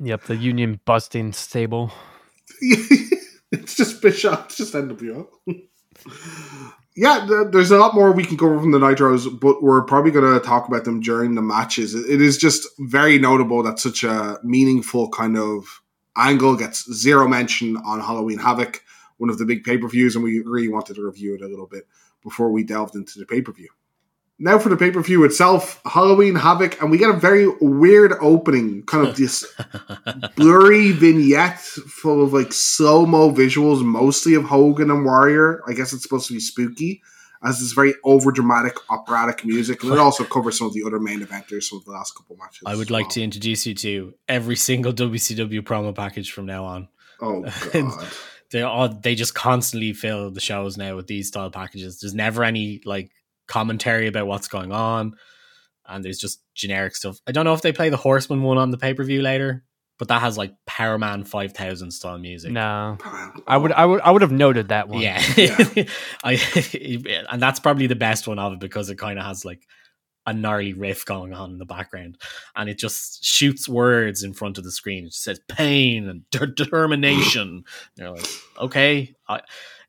Yep, 0.00 0.24
the 0.24 0.36
union 0.36 0.80
busting 0.84 1.32
stable. 1.32 1.92
it's 2.60 3.76
just 3.76 4.02
Bischoff. 4.02 4.46
It's 4.46 4.56
just 4.56 4.74
NWO. 4.74 5.28
Yeah, 6.96 7.26
th- 7.28 7.48
there's 7.52 7.70
a 7.70 7.78
lot 7.78 7.94
more 7.94 8.10
we 8.12 8.24
can 8.24 8.36
cover 8.38 8.58
from 8.58 8.72
the 8.72 8.78
Nitros, 8.78 9.28
but 9.40 9.62
we're 9.62 9.82
probably 9.82 10.10
going 10.10 10.32
to 10.38 10.44
talk 10.44 10.66
about 10.66 10.84
them 10.84 11.00
during 11.00 11.34
the 11.34 11.42
matches. 11.42 11.94
It- 11.94 12.08
it 12.08 12.20
is 12.22 12.38
just 12.38 12.66
very 12.78 13.18
notable 13.18 13.62
that 13.62 13.78
such 13.78 14.02
a 14.02 14.38
meaningful 14.42 15.10
kind 15.10 15.36
of 15.36 15.82
angle 16.16 16.56
gets 16.56 16.90
zero 16.92 17.28
mention 17.28 17.76
on 17.78 18.00
Halloween 18.00 18.38
Havoc, 18.38 18.82
one 19.18 19.28
of 19.30 19.38
the 19.38 19.44
big 19.44 19.62
pay 19.64 19.76
per 19.78 19.88
views, 19.88 20.14
and 20.16 20.24
we 20.24 20.40
really 20.40 20.68
wanted 20.68 20.94
to 20.96 21.04
review 21.04 21.34
it 21.34 21.42
a 21.42 21.48
little 21.48 21.66
bit 21.66 21.86
before 22.22 22.50
we 22.50 22.64
delved 22.64 22.96
into 22.96 23.18
the 23.18 23.26
pay 23.26 23.42
per 23.42 23.52
view. 23.52 23.68
Now 24.38 24.58
for 24.58 24.68
the 24.68 24.76
pay 24.76 24.90
per 24.90 25.00
view 25.00 25.24
itself, 25.24 25.80
Halloween 25.86 26.34
Havoc, 26.34 26.80
and 26.82 26.90
we 26.90 26.98
get 26.98 27.08
a 27.08 27.14
very 27.14 27.48
weird 27.60 28.12
opening, 28.20 28.82
kind 28.82 29.08
of 29.08 29.16
this 29.16 29.46
blurry 30.36 30.92
vignette 30.92 31.58
full 31.58 32.22
of 32.22 32.34
like 32.34 32.52
slow 32.52 33.06
mo 33.06 33.30
visuals, 33.30 33.82
mostly 33.82 34.34
of 34.34 34.44
Hogan 34.44 34.90
and 34.90 35.06
Warrior. 35.06 35.62
I 35.66 35.72
guess 35.72 35.94
it's 35.94 36.02
supposed 36.02 36.28
to 36.28 36.34
be 36.34 36.40
spooky, 36.40 37.02
as 37.42 37.60
this 37.60 37.72
very 37.72 37.94
over 38.04 38.30
dramatic 38.30 38.76
operatic 38.90 39.42
music, 39.46 39.82
and 39.82 39.92
it 39.92 39.98
also 39.98 40.22
covers 40.24 40.58
some 40.58 40.66
of 40.66 40.74
the 40.74 40.84
other 40.86 41.00
main 41.00 41.20
eventers, 41.20 41.64
some 41.64 41.78
of 41.78 41.86
the 41.86 41.92
last 41.92 42.14
couple 42.14 42.36
matches. 42.36 42.62
I 42.66 42.76
would 42.76 42.90
like 42.90 43.04
well. 43.04 43.12
to 43.12 43.22
introduce 43.22 43.66
you 43.66 43.74
to 43.74 44.14
every 44.28 44.56
single 44.56 44.92
WCW 44.92 45.62
promo 45.62 45.94
package 45.94 46.32
from 46.32 46.44
now 46.44 46.66
on. 46.66 46.88
Oh 47.22 47.42
god, 47.72 48.06
They 48.50 48.60
all 48.60 48.90
they 48.90 49.14
just 49.14 49.34
constantly 49.34 49.94
fill 49.94 50.30
the 50.30 50.40
shows 50.40 50.76
now 50.76 50.94
with 50.94 51.06
these 51.06 51.28
style 51.28 51.50
packages. 51.50 52.00
There's 52.00 52.14
never 52.14 52.44
any 52.44 52.82
like 52.84 53.10
commentary 53.46 54.06
about 54.06 54.26
what's 54.26 54.48
going 54.48 54.72
on, 54.72 55.14
and 55.86 56.04
there's 56.04 56.18
just 56.18 56.42
generic 56.54 56.96
stuff. 56.96 57.18
I 57.26 57.32
don't 57.32 57.44
know 57.44 57.54
if 57.54 57.62
they 57.62 57.72
play 57.72 57.88
the 57.88 57.96
Horseman 57.96 58.42
one 58.42 58.58
on 58.58 58.70
the 58.70 58.78
pay 58.78 58.94
per 58.94 59.04
view 59.04 59.22
later, 59.22 59.64
but 59.98 60.08
that 60.08 60.20
has 60.20 60.36
like 60.36 60.54
Powerman 60.68 61.26
five 61.26 61.52
thousand 61.52 61.90
style 61.90 62.18
music. 62.18 62.52
No, 62.52 62.98
I 63.46 63.56
would, 63.56 63.72
I 63.72 63.86
would, 63.86 64.00
I 64.00 64.10
would 64.10 64.22
have 64.22 64.32
noted 64.32 64.68
that 64.68 64.88
one. 64.88 65.00
Yeah, 65.00 65.22
Yeah. 65.36 65.84
I 66.24 66.34
and 67.30 67.42
that's 67.42 67.60
probably 67.60 67.86
the 67.86 67.96
best 67.96 68.28
one 68.28 68.38
of 68.38 68.52
it 68.54 68.60
because 68.60 68.90
it 68.90 68.96
kind 68.96 69.18
of 69.18 69.24
has 69.24 69.44
like 69.44 69.66
a 70.26 70.34
gnarly 70.34 70.72
riff 70.72 71.04
going 71.04 71.32
on 71.32 71.52
in 71.52 71.58
the 71.58 71.64
background, 71.64 72.18
and 72.54 72.68
it 72.68 72.78
just 72.78 73.24
shoots 73.24 73.68
words 73.68 74.22
in 74.22 74.34
front 74.34 74.58
of 74.58 74.64
the 74.64 74.72
screen. 74.72 75.06
It 75.06 75.14
says 75.14 75.40
pain 75.48 76.08
and 76.08 76.28
de- 76.30 76.46
determination. 76.64 77.64
You're 77.96 78.10
like, 78.10 78.26
okay. 78.60 79.14
I, 79.28 79.40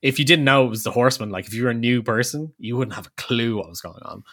if 0.01 0.19
you 0.19 0.25
didn't 0.25 0.45
know 0.45 0.65
it 0.65 0.69
was 0.69 0.83
the 0.83 0.91
Horseman, 0.91 1.29
like 1.29 1.47
if 1.47 1.53
you 1.53 1.63
were 1.63 1.71
a 1.71 1.75
new 1.75 2.03
person, 2.03 2.53
you 2.59 2.77
wouldn't 2.77 2.95
have 2.95 3.07
a 3.07 3.21
clue 3.21 3.57
what 3.57 3.69
was 3.69 3.81
going 3.81 4.01
on. 4.03 4.23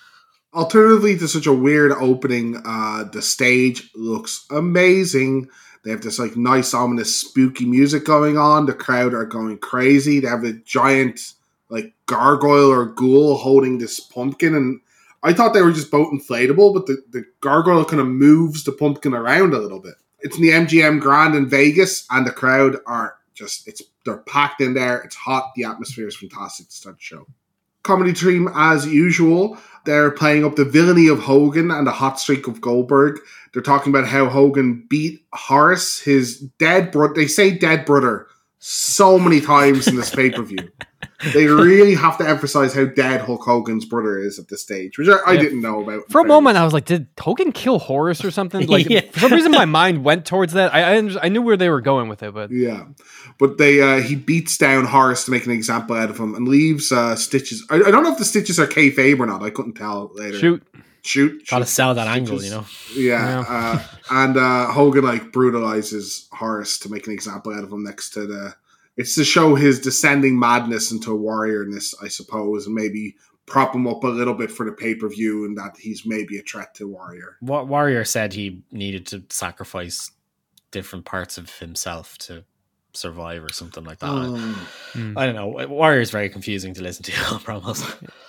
Alternatively 0.53 1.19
to 1.19 1.27
such 1.27 1.47
a 1.47 1.53
weird 1.53 1.93
opening, 1.93 2.63
uh, 2.65 3.05
the 3.05 3.23
stage 3.23 3.91
looks 3.95 4.47
amazing. 4.51 5.49
They 5.85 5.91
have 5.91 6.03
this 6.03 6.19
like 6.19 6.37
nice, 6.37 6.75
ominous, 6.75 7.15
spooky 7.15 7.67
music 7.67 8.05
going 8.05 8.39
on. 8.39 8.67
The 8.67 8.73
crowd 8.73 9.15
are 9.15 9.25
going 9.25 9.59
crazy. 9.59 10.21
They 10.21 10.29
have 10.29 10.45
a 10.45 10.53
giant 10.53 11.21
like 11.69 11.93
gargoyle 12.07 12.71
or 12.71 12.87
ghoul 12.87 13.37
holding 13.37 13.79
this 13.79 14.01
pumpkin, 14.01 14.55
and 14.55 14.81
I 15.25 15.33
thought 15.33 15.55
they 15.55 15.63
were 15.63 15.73
just 15.73 15.91
both 15.91 16.13
inflatable, 16.13 16.75
but 16.75 16.87
the, 16.87 17.03
the 17.11 17.25
gargoyle 17.41 17.87
kind 17.87 18.01
of 18.01 18.07
moves 18.07 18.63
the 18.63 18.73
pumpkin 18.73 19.15
around 19.15 19.55
a 19.55 19.59
little 19.59 19.81
bit. 19.81 19.95
It's 20.21 20.37
in 20.37 20.43
the 20.43 20.51
MGM 20.51 21.01
Grand 21.01 21.35
in 21.35 21.49
Vegas, 21.49 22.07
and 22.11 22.27
the 22.27 22.31
crowd 22.31 22.77
are 22.87 23.17
just 23.33 23.67
it's 23.67 23.83
they're 24.05 24.19
packed 24.19 24.61
in 24.61 24.75
there. 24.75 25.01
It's 25.01 25.17
hot. 25.17 25.53
The 25.57 25.65
atmosphere 25.65 26.07
is 26.07 26.17
fantastic 26.17 26.69
to 26.69 26.75
start 26.75 26.97
the 26.97 27.03
show. 27.03 27.27
Comedy 27.83 28.13
team 28.13 28.49
as 28.55 28.87
usual. 28.87 29.59
They're 29.85 30.11
playing 30.11 30.45
up 30.45 30.57
the 30.57 30.65
villainy 30.65 31.09
of 31.09 31.21
Hogan 31.21 31.71
and 31.71 31.87
the 31.87 31.93
hot 31.93 32.21
streak 32.21 32.47
of 32.47 32.61
Goldberg. 32.61 33.21
They're 33.53 33.63
talking 33.63 33.93
about 33.93 34.09
how 34.09 34.27
Hogan 34.27 34.87
beat 34.89 35.25
Horace, 35.33 36.01
his 36.01 36.41
dead 36.59 36.91
brother. 36.91 37.15
They 37.15 37.27
say 37.27 37.51
dead 37.51 37.85
brother 37.85 38.27
so 38.59 39.19
many 39.19 39.41
times 39.41 39.87
in 39.87 39.97
this 39.97 40.15
pay 40.15 40.31
per 40.31 40.43
view. 40.43 40.71
They 41.33 41.47
really 41.47 41.95
have 41.95 42.19
to 42.19 42.29
emphasize 42.29 42.75
how 42.75 42.85
dead 42.85 43.23
Hulk 43.23 43.43
Hogan's 43.43 43.85
brother 43.85 44.19
is 44.19 44.39
at 44.39 44.49
this 44.49 44.61
stage, 44.63 44.99
which 44.99 45.09
I, 45.09 45.17
I 45.27 45.33
Yeah. 45.33 45.41
didn't 45.43 45.63
know 45.63 45.83
about. 45.83 46.11
For 46.11 46.21
a 46.21 46.25
moment, 46.27 46.57
I 46.59 46.65
was 46.65 46.73
like, 46.73 46.85
"Did 46.85 47.07
Hogan 47.19 47.53
kill 47.53 47.79
Horace 47.79 48.25
or 48.25 48.31
something?" 48.31 48.67
Like 48.75 48.89
Yeah. 48.91 49.03
for 49.13 49.21
some 49.21 49.33
reason, 49.33 49.53
my 49.53 49.65
mind 49.65 50.05
went 50.05 50.27
towards 50.27 50.53
that. 50.55 50.75
I 50.75 50.97
I, 50.97 51.11
I 51.23 51.29
knew 51.29 51.43
where 51.43 51.57
they 51.57 51.71
were 51.71 51.81
going 51.81 52.09
with 52.09 52.23
it, 52.23 52.35
but 52.35 52.51
Yeah, 52.51 52.85
but 53.39 53.59
they 53.59 53.81
uh, 53.81 54.01
he 54.03 54.15
beats 54.17 54.59
down 54.59 54.85
Horace 54.87 55.25
to 55.25 55.31
make 55.31 55.47
an 55.47 55.53
example 55.53 55.97
out 55.97 56.11
of 56.11 56.19
him 56.19 56.35
and 56.35 56.47
leaves 56.49 56.91
uh, 56.93 57.17
Stitches. 57.17 57.65
I, 57.71 57.77
I 57.77 57.91
don't 57.91 58.03
know 58.03 58.13
if 58.13 58.19
the 58.19 58.25
Stitches 58.25 58.59
are 58.59 58.67
kayfabe 58.67 59.19
or 59.21 59.27
not. 59.27 59.43
I 59.43 59.51
couldn't 59.51 59.75
tell 59.75 60.11
later. 60.15 60.39
shoot, 60.39 60.63
shoot, 61.03 61.47
Got 61.49 61.61
to 61.61 61.65
shoot. 61.65 61.71
sell 61.71 61.95
that 61.95 62.07
angle, 62.09 62.39
Stitches. 62.39 62.53
you 62.53 62.59
know. 62.59 62.67
Yeah, 62.95 63.29
Yeah. 63.41 63.45
Uh, 63.49 63.83
and 64.11 64.37
uh, 64.37 64.67
Hogan 64.73 65.05
like 65.05 65.33
brutalizes 65.33 66.29
Horace 66.33 66.79
to 66.81 66.91
make 66.91 67.07
an 67.07 67.13
example 67.13 67.53
out 67.55 67.65
of 67.65 67.73
him 67.73 67.83
next 67.85 68.11
to 68.11 68.27
the. 68.27 68.55
It's 68.97 69.15
to 69.17 69.25
show 69.25 69.55
his 69.55 69.81
descending 69.81 70.39
madness 70.39 70.93
into 70.93 71.11
warriorness, 71.11 71.95
I 72.03 72.09
suppose, 72.09 72.67
and 72.67 72.75
maybe 72.75 73.17
prop 73.47 73.75
him 73.75 73.87
up 73.87 74.05
a 74.05 74.09
little 74.09 74.35
bit 74.35 74.51
for 74.51 74.65
the 74.65 74.73
pay 74.73 74.95
per 74.95 75.09
view, 75.09 75.45
and 75.45 75.57
that 75.59 75.77
he's 75.77 76.07
maybe 76.07 76.39
a 76.39 76.43
threat 76.43 76.75
to 76.77 76.89
Warrior. 76.89 77.37
Wa- 77.43 77.65
Warrior 77.65 78.05
said 78.05 78.33
he 78.33 78.63
needed 78.71 79.07
to 79.09 79.23
sacrifice 79.29 80.11
different 80.71 81.05
parts 81.05 81.39
of 81.39 81.51
himself 81.59 82.17
to 82.19 82.45
survive 82.93 83.43
or 83.45 83.53
something 83.53 83.85
like 83.85 83.99
that. 83.99 84.11
Oh. 84.11 84.37
Hmm. 84.93 85.19
I 85.19 85.27
don't 85.27 85.35
know. 85.35 85.67
Warrior 85.67 86.01
is 86.01 86.11
very 86.11 86.29
confusing 86.29 86.73
to 86.75 86.83
listen 86.83 87.03
to 87.05 87.13
on 87.35 87.41
promise. 87.41 87.85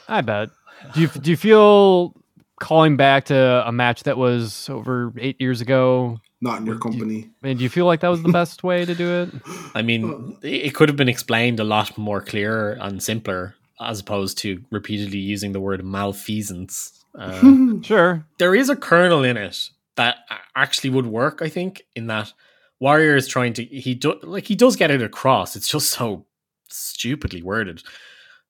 I 0.07 0.21
bet. 0.21 0.49
Do 0.93 1.01
you 1.01 1.07
do 1.07 1.29
you 1.31 1.37
feel 1.37 2.13
calling 2.59 2.97
back 2.97 3.25
to 3.25 3.63
a 3.67 3.71
match 3.71 4.03
that 4.03 4.17
was 4.17 4.67
over 4.69 5.13
eight 5.17 5.39
years 5.39 5.61
ago? 5.61 6.19
Not 6.45 6.59
in 6.59 6.65
your 6.65 6.75
Would 6.75 6.83
you- 6.93 6.99
company. 6.99 7.19
I 7.43 7.47
mean, 7.47 7.57
do 7.57 7.63
you 7.63 7.69
feel 7.77 7.87
like 7.91 8.01
that 8.01 8.09
was 8.15 8.21
the 8.23 8.31
best 8.41 8.63
way 8.63 8.85
to 8.85 8.95
do 9.03 9.07
it? 9.21 9.29
I 9.75 9.81
mean, 9.81 10.37
it 10.43 10.73
could 10.75 10.89
have 10.89 10.95
been 11.01 11.09
explained 11.15 11.59
a 11.59 11.63
lot 11.75 11.97
more 11.97 12.21
clearer 12.21 12.77
and 12.79 13.01
simpler 13.01 13.55
as 13.79 13.99
opposed 13.99 14.37
to 14.43 14.49
repeatedly 14.71 15.17
using 15.33 15.51
the 15.53 15.59
word 15.59 15.83
malfeasance. 15.83 17.03
Uh, 17.17 17.41
Sure. 17.81 18.25
there 18.37 18.55
is 18.55 18.69
a 18.69 18.75
kernel 18.75 19.23
in 19.23 19.37
it 19.37 19.57
that 19.95 20.15
actually 20.55 20.89
would 20.91 21.07
work, 21.07 21.41
I 21.41 21.49
think, 21.49 21.81
in 21.95 22.07
that 22.07 22.31
Warrior 22.79 23.15
is 23.15 23.27
trying 23.27 23.53
to 23.53 23.63
he 23.63 23.95
do 23.95 24.19
like 24.21 24.45
he 24.47 24.55
does 24.55 24.75
get 24.75 24.91
it 24.91 25.01
across. 25.01 25.55
It's 25.55 25.69
just 25.69 25.89
so 25.89 26.25
stupidly 26.69 27.41
worded 27.41 27.81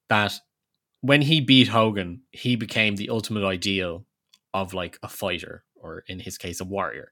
that 0.10 0.34
when 1.02 1.22
he 1.22 1.40
beat 1.42 1.68
Hogan, 1.68 2.22
he 2.32 2.56
became 2.56 2.96
the 2.96 3.10
ultimate 3.10 3.46
ideal 3.46 4.04
of 4.54 4.74
like 4.74 4.98
a 5.04 5.08
fighter, 5.08 5.64
or 5.76 6.04
in 6.08 6.20
his 6.20 6.38
case, 6.38 6.60
a 6.60 6.66
warrior. 6.66 7.10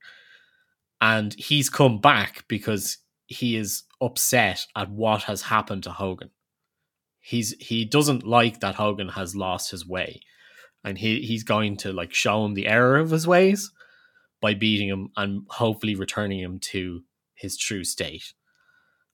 And 1.03 1.33
he's 1.33 1.69
come 1.69 1.99
back 1.99 2.45
because 2.47 2.99
he 3.25 3.57
is 3.57 3.83
upset 3.99 4.65
at 4.73 4.89
what 4.89 5.23
has 5.23 5.41
happened 5.41 5.83
to 5.83 5.91
Hogan. 5.91 6.29
He's 7.19 7.53
he 7.59 7.83
doesn't 7.83 8.25
like 8.25 8.61
that 8.61 8.75
Hogan 8.75 9.09
has 9.09 9.35
lost 9.35 9.71
his 9.71 9.85
way. 9.85 10.21
And 10.81 10.97
he, 10.97 11.19
he's 11.19 11.43
going 11.43 11.75
to 11.77 11.91
like 11.91 12.13
show 12.13 12.45
him 12.45 12.53
the 12.53 12.67
error 12.67 12.95
of 12.95 13.09
his 13.09 13.27
ways 13.27 13.69
by 14.39 14.53
beating 14.53 14.87
him 14.87 15.09
and 15.17 15.45
hopefully 15.49 15.95
returning 15.95 16.39
him 16.39 16.59
to 16.59 17.03
his 17.35 17.57
true 17.57 17.83
state. 17.83 18.31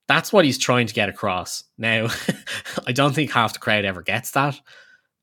That's 0.08 0.32
what 0.32 0.46
he's 0.46 0.60
trying 0.60 0.86
to 0.86 0.94
get 0.94 1.10
across. 1.10 1.64
Now, 1.76 2.10
I 2.86 2.92
don't 2.92 3.16
think 3.16 3.32
half 3.32 3.54
the 3.54 3.60
crowd 3.60 3.86
ever 3.86 4.04
gets 4.04 4.30
that. 4.32 4.62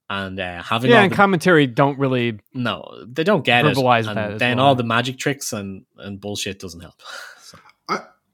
And 0.08 0.38
uh, 0.38 0.62
having 0.62 0.90
Yeah, 0.90 0.98
all 0.98 1.02
and 1.04 1.12
the- 1.12 1.16
commentary 1.16 1.66
don't 1.66 1.98
really. 1.98 2.38
no, 2.54 3.04
they 3.06 3.24
don't 3.24 3.44
get 3.44 3.64
Verbalize 3.64 4.02
it. 4.02 4.08
And 4.08 4.16
that 4.16 4.38
then 4.38 4.58
well. 4.58 4.66
all 4.66 4.74
the 4.76 4.84
magic 4.84 5.18
tricks 5.18 5.52
and, 5.52 5.84
and 5.98 6.20
bullshit 6.20 6.58
doesn't 6.60 6.80
help. 6.80 6.94
So, 7.40 7.58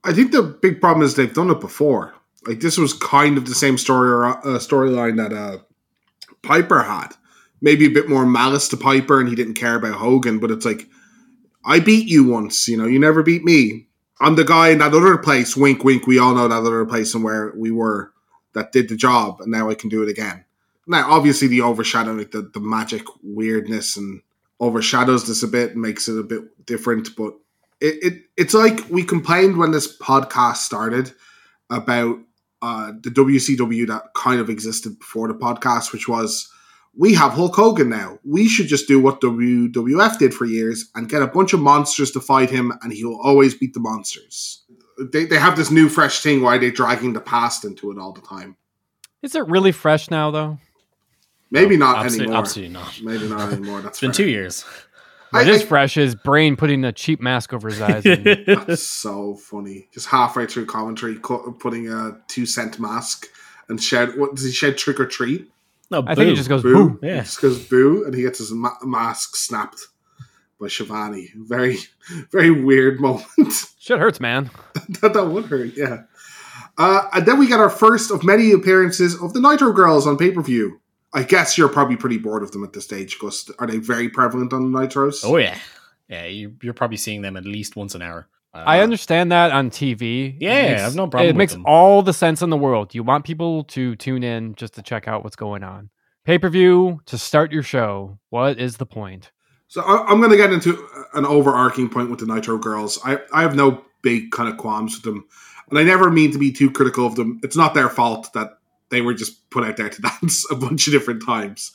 I 0.05 0.11
think 0.13 0.31
the 0.33 0.43
big 0.43 0.81
problem 0.81 1.05
is 1.05 1.15
they've 1.15 1.33
done 1.33 1.49
it 1.49 1.59
before. 1.61 2.13
Like 2.45 2.59
this 2.59 2.77
was 2.77 2.93
kind 2.93 3.37
of 3.37 3.45
the 3.45 3.55
same 3.55 3.77
story 3.77 4.09
or 4.09 4.25
uh, 4.25 4.59
storyline 4.59 5.15
that 5.17 5.31
uh, 5.33 5.59
Piper 6.41 6.83
had. 6.83 7.09
Maybe 7.61 7.85
a 7.85 7.89
bit 7.89 8.09
more 8.09 8.25
malice 8.25 8.67
to 8.69 8.77
Piper, 8.77 9.19
and 9.21 9.29
he 9.29 9.35
didn't 9.35 9.53
care 9.53 9.75
about 9.75 9.93
Hogan. 9.95 10.39
But 10.39 10.51
it's 10.51 10.65
like, 10.65 10.87
I 11.63 11.79
beat 11.79 12.07
you 12.09 12.25
once. 12.25 12.67
You 12.67 12.75
know, 12.77 12.85
you 12.85 12.99
never 12.99 13.23
beat 13.23 13.45
me. 13.45 13.87
I'm 14.19 14.35
the 14.35 14.43
guy 14.43 14.69
in 14.69 14.79
that 14.79 14.93
other 14.93 15.17
place. 15.17 15.55
Wink, 15.55 15.83
wink. 15.85 16.05
We 16.05 16.19
all 16.19 16.35
know 16.35 16.49
that 16.49 16.55
other 16.55 16.85
place 16.85 17.13
and 17.15 17.23
where 17.23 17.53
we 17.55 17.71
were. 17.71 18.11
that 18.53 18.73
did 18.73 18.89
the 18.89 18.97
job, 18.97 19.39
and 19.39 19.51
now 19.51 19.69
I 19.69 19.75
can 19.75 19.89
do 19.89 20.03
it 20.03 20.09
again. 20.09 20.43
Now, 20.85 21.11
obviously, 21.11 21.47
the 21.47 21.61
overshadowing, 21.61 22.17
like 22.17 22.31
the, 22.31 22.49
the 22.53 22.59
magic 22.59 23.03
weirdness, 23.21 23.95
and 23.97 24.21
overshadows 24.59 25.27
this 25.27 25.43
a 25.43 25.47
bit 25.47 25.75
makes 25.75 26.07
it 26.07 26.17
a 26.17 26.23
bit 26.23 26.65
different. 26.65 27.15
But 27.15 27.33
it, 27.79 28.03
it 28.03 28.23
it's 28.37 28.53
like 28.53 28.89
we 28.89 29.03
complained 29.03 29.57
when 29.57 29.71
this 29.71 29.97
podcast 29.97 30.57
started 30.57 31.13
about 31.69 32.17
uh, 32.61 32.93
the 33.01 33.09
WCW 33.09 33.87
that 33.87 34.13
kind 34.15 34.39
of 34.39 34.49
existed 34.49 34.99
before 34.99 35.27
the 35.27 35.33
podcast, 35.33 35.91
which 35.91 36.07
was 36.07 36.49
we 36.95 37.13
have 37.15 37.33
Hulk 37.33 37.55
Hogan 37.55 37.89
now. 37.89 38.19
We 38.23 38.47
should 38.47 38.67
just 38.67 38.87
do 38.87 39.01
what 39.01 39.21
WWF 39.21 40.19
did 40.19 40.33
for 40.33 40.45
years 40.45 40.89
and 40.95 41.09
get 41.09 41.21
a 41.21 41.27
bunch 41.27 41.53
of 41.53 41.59
monsters 41.59 42.11
to 42.11 42.19
fight 42.19 42.49
him, 42.49 42.71
and 42.81 42.93
he 42.93 43.03
will 43.03 43.19
always 43.21 43.55
beat 43.55 43.73
the 43.73 43.79
monsters. 43.79 44.63
They, 45.11 45.25
they 45.25 45.39
have 45.39 45.57
this 45.57 45.71
new 45.71 45.89
fresh 45.89 46.21
thing. 46.21 46.41
Why 46.41 46.55
are 46.55 46.59
they 46.59 46.71
dragging 46.71 47.13
the 47.13 47.21
past 47.21 47.65
into 47.65 47.91
it 47.91 47.97
all 47.97 48.13
the 48.13 48.21
time? 48.21 48.57
Is 49.23 49.33
it 49.33 49.47
really 49.47 49.71
fresh 49.71 50.11
now, 50.11 50.29
though? 50.29 50.59
Maybe 51.53 51.77
No, 51.77 51.85
not 51.85 52.05
absolute- 52.05 52.23
anymore. 52.23 52.37
Absolutely 52.39 52.73
not. 52.73 52.99
Maybe 53.03 53.27
not 53.29 53.53
anymore. 53.53 53.81
That's 53.81 53.93
It's 53.97 54.01
been 54.01 54.11
fair. 54.11 54.25
two 54.25 54.29
years. 54.31 54.65
What 55.29 55.47
I- 55.47 55.49
is 55.51 55.61
I- 55.61 55.65
fresh 55.65 55.95
is 55.97 56.15
Brain 56.15 56.55
putting 56.55 56.83
a 56.83 56.91
cheap 56.91 57.21
mask 57.21 57.53
over 57.53 57.69
his 57.69 57.79
eyes. 57.81 58.05
And, 58.05 58.25
That's 58.47 58.83
so 58.83 59.35
funny. 59.35 59.87
Just 59.93 60.07
halfway 60.07 60.45
through 60.47 60.65
commentary, 60.65 61.15
putting 61.15 61.89
a 61.89 62.17
two 62.27 62.45
cent 62.45 62.79
mask 62.79 63.27
and 63.69 63.81
shout. 63.81 64.17
What 64.17 64.35
does 64.35 64.43
he 64.45 64.51
shout? 64.51 64.77
Trick 64.77 64.99
or 64.99 65.05
treat? 65.05 65.49
No, 65.91 66.03
I 66.07 66.15
think 66.15 66.29
he 66.29 66.35
just 66.35 66.49
goes 66.49 66.63
Boo. 66.63 66.73
boom. 66.73 66.99
Yeah. 67.03 67.15
He 67.17 67.21
just 67.21 67.41
goes 67.41 67.59
boo, 67.67 68.03
and 68.03 68.13
he 68.15 68.23
gets 68.23 68.39
his 68.39 68.51
ma- 68.51 68.73
mask 68.83 69.35
snapped 69.35 69.79
by 70.59 70.67
Schiavone. 70.67 71.29
Very, 71.35 71.77
very 72.31 72.49
weird 72.49 72.99
moment. 72.99 73.27
Shit 73.79 73.99
hurts, 73.99 74.19
man. 74.19 74.49
that, 75.01 75.13
that 75.13 75.27
would 75.27 75.45
hurt. 75.45 75.71
Yeah. 75.77 76.03
Uh, 76.79 77.03
and 77.13 77.25
then 77.27 77.37
we 77.37 77.47
get 77.47 77.59
our 77.59 77.69
first 77.69 78.09
of 78.09 78.23
many 78.23 78.51
appearances 78.53 79.21
of 79.21 79.33
the 79.33 79.39
Nitro 79.39 79.71
Girls 79.71 80.07
on 80.07 80.17
pay 80.17 80.31
per 80.31 80.41
view. 80.41 80.79
I 81.13 81.23
guess 81.23 81.57
you're 81.57 81.69
probably 81.69 81.95
pretty 81.95 82.17
bored 82.17 82.43
of 82.43 82.51
them 82.51 82.63
at 82.63 82.73
this 82.73 82.85
stage, 82.85 83.17
because 83.19 83.51
are 83.59 83.67
they 83.67 83.77
very 83.77 84.09
prevalent 84.09 84.51
on 84.53 84.71
the 84.71 84.79
Nitros? 84.79 85.21
Oh 85.23 85.37
yeah, 85.37 85.57
yeah. 86.07 86.25
You, 86.25 86.55
you're 86.61 86.73
probably 86.73 86.97
seeing 86.97 87.21
them 87.21 87.37
at 87.37 87.45
least 87.45 87.75
once 87.75 87.93
an 87.95 88.01
hour. 88.01 88.27
Uh, 88.53 88.63
I 88.67 88.81
understand 88.81 89.31
that 89.31 89.51
on 89.51 89.69
TV. 89.69 90.35
Yeah, 90.39 90.69
makes- 90.71 90.81
I've 90.83 90.95
no 90.95 91.07
problem 91.07 91.25
It 91.25 91.31
with 91.33 91.37
makes 91.37 91.53
them. 91.53 91.63
all 91.65 92.01
the 92.03 92.13
sense 92.13 92.41
in 92.41 92.49
the 92.49 92.57
world. 92.57 92.93
You 92.95 93.03
want 93.03 93.25
people 93.25 93.63
to 93.65 93.95
tune 93.95 94.23
in 94.23 94.55
just 94.55 94.73
to 94.75 94.81
check 94.81 95.07
out 95.07 95.23
what's 95.23 95.35
going 95.35 95.63
on. 95.63 95.89
Pay 96.25 96.37
per 96.39 96.49
view 96.49 97.01
to 97.07 97.17
start 97.17 97.51
your 97.51 97.63
show. 97.63 98.17
What 98.29 98.59
is 98.59 98.77
the 98.77 98.85
point? 98.85 99.31
So 99.67 99.81
I, 99.81 100.05
I'm 100.07 100.19
going 100.19 100.29
to 100.31 100.37
get 100.37 100.53
into 100.53 100.87
an 101.15 101.25
overarching 101.25 101.89
point 101.89 102.09
with 102.11 102.19
the 102.19 102.27
Nitro 102.27 102.57
Girls. 102.59 102.99
I, 103.03 103.17
I 103.33 103.41
have 103.41 103.55
no 103.55 103.83
big 104.03 104.31
kind 104.31 104.47
of 104.47 104.57
qualms 104.57 104.95
with 104.95 105.03
them, 105.03 105.25
and 105.69 105.79
I 105.79 105.83
never 105.83 106.11
mean 106.11 106.31
to 106.31 106.37
be 106.37 106.51
too 106.51 106.69
critical 106.71 107.05
of 107.07 107.15
them. 107.15 107.39
It's 107.43 107.55
not 107.57 107.73
their 107.73 107.89
fault 107.89 108.31
that 108.33 108.59
they 108.93 109.01
were 109.01 109.13
just 109.13 109.49
put 109.49 109.63
out 109.63 109.77
there 109.77 109.89
to 109.89 110.01
dance 110.21 110.45
a 110.51 110.55
bunch 110.55 110.87
of 110.87 110.93
different 110.93 111.25
times. 111.25 111.71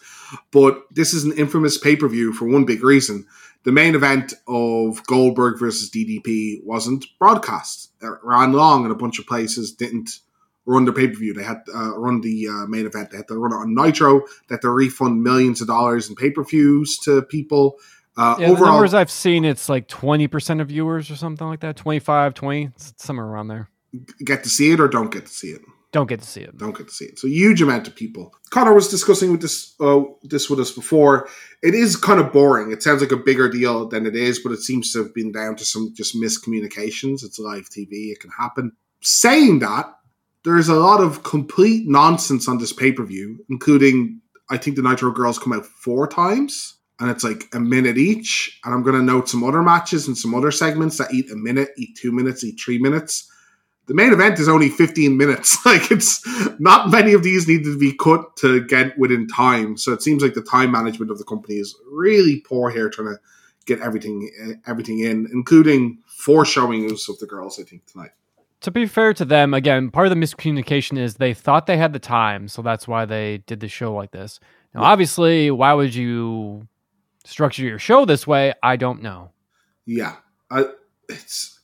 But 0.53 0.83
this 0.91 1.13
is 1.15 1.25
an 1.25 1.33
infamous 1.33 1.77
pay 1.79 1.97
per 1.97 2.09
view 2.09 2.33
for 2.33 2.47
one 2.47 2.65
big 2.65 2.83
reason. 2.83 3.27
The 3.65 3.73
main 3.73 3.95
event 3.95 4.33
of 4.47 5.05
Goldberg 5.07 5.59
versus 5.59 5.91
DDP 5.91 6.65
wasn't 6.65 7.05
broadcast. 7.19 7.91
It 8.01 8.13
ran 8.23 8.53
long, 8.53 8.85
and 8.85 8.93
a 8.93 8.97
bunch 8.97 9.19
of 9.19 9.27
places 9.27 9.73
didn't 9.73 10.11
run 10.65 10.85
the 10.85 10.93
pay 10.93 11.09
per 11.09 11.15
view. 11.15 11.35
They 11.35 11.43
had 11.43 11.63
uh, 11.75 11.99
run 11.99 12.21
the 12.21 12.47
uh, 12.49 12.67
main 12.67 12.87
event. 12.87 13.11
They 13.11 13.17
had 13.17 13.29
to 13.29 13.37
run 13.39 13.53
it 13.53 13.57
on 13.57 13.75
Nitro. 13.75 14.21
They 14.49 14.55
had 14.55 14.61
to 14.63 14.71
refund 14.71 15.23
millions 15.23 15.61
of 15.61 15.67
dollars 15.67 16.09
in 16.09 16.15
pay 16.15 16.31
per 16.31 16.45
views 16.45 16.99
to 17.01 17.23
people. 17.23 17.77
Uh, 18.17 18.37
Yeah, 18.39 18.49
the 18.49 18.61
numbers 18.73 18.95
I've 18.95 19.11
seen, 19.11 19.45
it's 19.45 19.69
like 19.69 19.87
20% 19.89 20.61
of 20.61 20.69
viewers 20.69 21.11
or 21.11 21.17
something 21.17 21.47
like 21.47 21.61
that. 21.61 21.77
25, 21.77 22.35
20, 22.35 22.71
s- 22.77 22.93
somewhere 22.97 23.27
around 23.27 23.49
there. 23.49 23.71
get 24.25 24.43
to 24.45 24.49
see 24.51 24.73
it 24.73 24.81
or 24.81 24.89
don't 24.89 25.11
get 25.13 25.27
to 25.27 25.33
see 25.33 25.49
it. 25.51 25.63
Don't 25.91 26.09
get 26.09 26.21
to 26.21 26.27
see 26.27 26.43
it. 26.43 26.57
Don't 26.59 26.77
get 26.77 26.89
to 26.89 26.93
see 26.93 27.07
it. 27.07 27.19
So 27.19 27.29
huge 27.29 27.63
amount 27.63 27.89
of 27.89 27.97
people. 27.97 28.35
Connor 28.51 28.75
was 28.75 28.89
discussing 28.89 29.33
with 29.33 29.41
this 29.41 29.75
uh, 29.81 30.01
this 30.23 30.51
with 30.51 30.61
us 30.61 30.71
before. 30.71 31.29
It 31.63 31.75
is 31.75 31.97
kind 31.97 32.21
of 32.21 32.31
boring. 32.31 32.73
It 32.73 32.83
sounds 32.83 33.01
like 33.01 33.13
a 33.13 33.17
bigger 33.17 33.49
deal 33.49 33.89
than 33.89 34.05
it 34.05 34.15
is, 34.15 34.39
but 34.39 34.53
it 34.53 34.61
seems 34.61 34.93
to 34.93 35.03
have 35.03 35.15
been 35.15 35.33
down 35.33 35.57
to 35.57 35.65
some 35.65 35.95
just 35.97 36.15
miscommunications. 36.15 37.25
It's 37.25 37.39
live 37.39 37.71
TV. 37.71 38.13
It 38.13 38.21
can 38.21 38.31
happen. 38.31 38.73
Saying 39.01 39.61
that, 39.61 39.87
there's 40.45 40.69
a 40.69 40.75
lot 40.75 41.01
of 41.01 41.23
complete 41.23 41.89
nonsense 41.89 42.49
on 42.49 42.59
this 42.59 42.73
pay 42.73 42.93
per 42.93 43.05
view, 43.05 43.43
including 43.49 44.21
I 44.51 44.59
think 44.59 44.77
the 44.77 44.83
Nitro 44.83 45.11
Girls 45.11 45.39
come 45.39 45.55
out 45.55 45.65
four 45.65 46.07
times. 46.07 46.75
And 47.01 47.11
it's 47.11 47.23
like 47.23 47.45
a 47.55 47.61
minute 47.61 47.97
each. 47.97 48.61
And 48.65 48.75
I'm 48.75 48.83
going 48.83 48.97
to 48.97 49.03
note 49.03 49.29
some 49.29 49.45
other 49.45 49.63
matches 49.63 50.09
and 50.09 50.19
some 50.19 50.35
other 50.35 50.51
segments 50.51 50.99
that 50.99 51.15
eat 51.15 51.31
a 51.31 51.37
minute, 51.37 51.69
eat 51.79 51.97
two 51.97 52.11
minutes, 52.11 52.43
eat 52.43 52.59
three 52.61 52.79
minutes 52.79 53.31
the 53.89 53.95
main 53.95 54.13
event 54.13 54.39
is 54.39 54.49
only 54.49 54.69
15 54.69 55.17
minutes. 55.17 55.59
Like 55.65 55.91
it's 55.91 56.27
not 56.59 56.91
many 56.91 57.13
of 57.13 57.23
these 57.23 57.47
need 57.47 57.65
to 57.65 57.77
be 57.77 57.93
cut 57.93 58.37
to 58.37 58.65
get 58.65 58.97
within 58.99 59.27
time. 59.27 59.77
So 59.77 59.93
it 59.93 60.03
seems 60.03 60.23
like 60.23 60.33
the 60.33 60.41
time 60.41 60.71
management 60.71 61.11
of 61.11 61.19
the 61.19 61.25
company 61.25 61.57
is 61.57 61.77
really 61.91 62.41
poor 62.41 62.71
here, 62.71 62.89
trying 62.89 63.09
to 63.09 63.21
get 63.67 63.81
everything 63.81 64.31
uh, 64.43 64.71
everything 64.71 65.01
in, 65.01 65.29
including 65.33 65.99
four 66.07 66.47
showings 66.47 67.09
of 67.09 67.19
the 67.19 67.27
girls. 67.27 67.61
I 67.61 67.65
think 67.65 67.85
tonight. 67.87 68.13
To 68.63 68.71
be 68.71 68.87
fair 68.87 69.13
to 69.15 69.25
them, 69.25 69.53
again, 69.53 69.91
part 69.91 70.07
of 70.07 70.11
the 70.11 70.17
miscommunication 70.17 70.99
is 70.99 71.15
they 71.15 71.35
thought 71.35 71.67
they 71.67 71.77
had 71.77 71.93
the 71.93 71.99
time, 71.99 72.49
so 72.49 72.63
that's 72.63 72.89
why 72.89 73.05
they 73.05 73.39
did 73.47 73.61
the 73.61 73.69
show 73.69 73.93
like 73.93 74.11
this. 74.11 74.41
Now, 74.75 74.85
obviously, 74.85 75.51
why 75.51 75.75
would 75.75 75.95
you 75.95 76.67
structure 77.25 77.63
your 77.63 77.79
show 77.79 78.05
this 78.05 78.27
way? 78.27 78.55
I 78.63 78.77
don't 78.77 79.03
know. 79.03 79.33
Yeah, 79.85 80.17
I, 80.51 80.65
it's. 81.09 81.58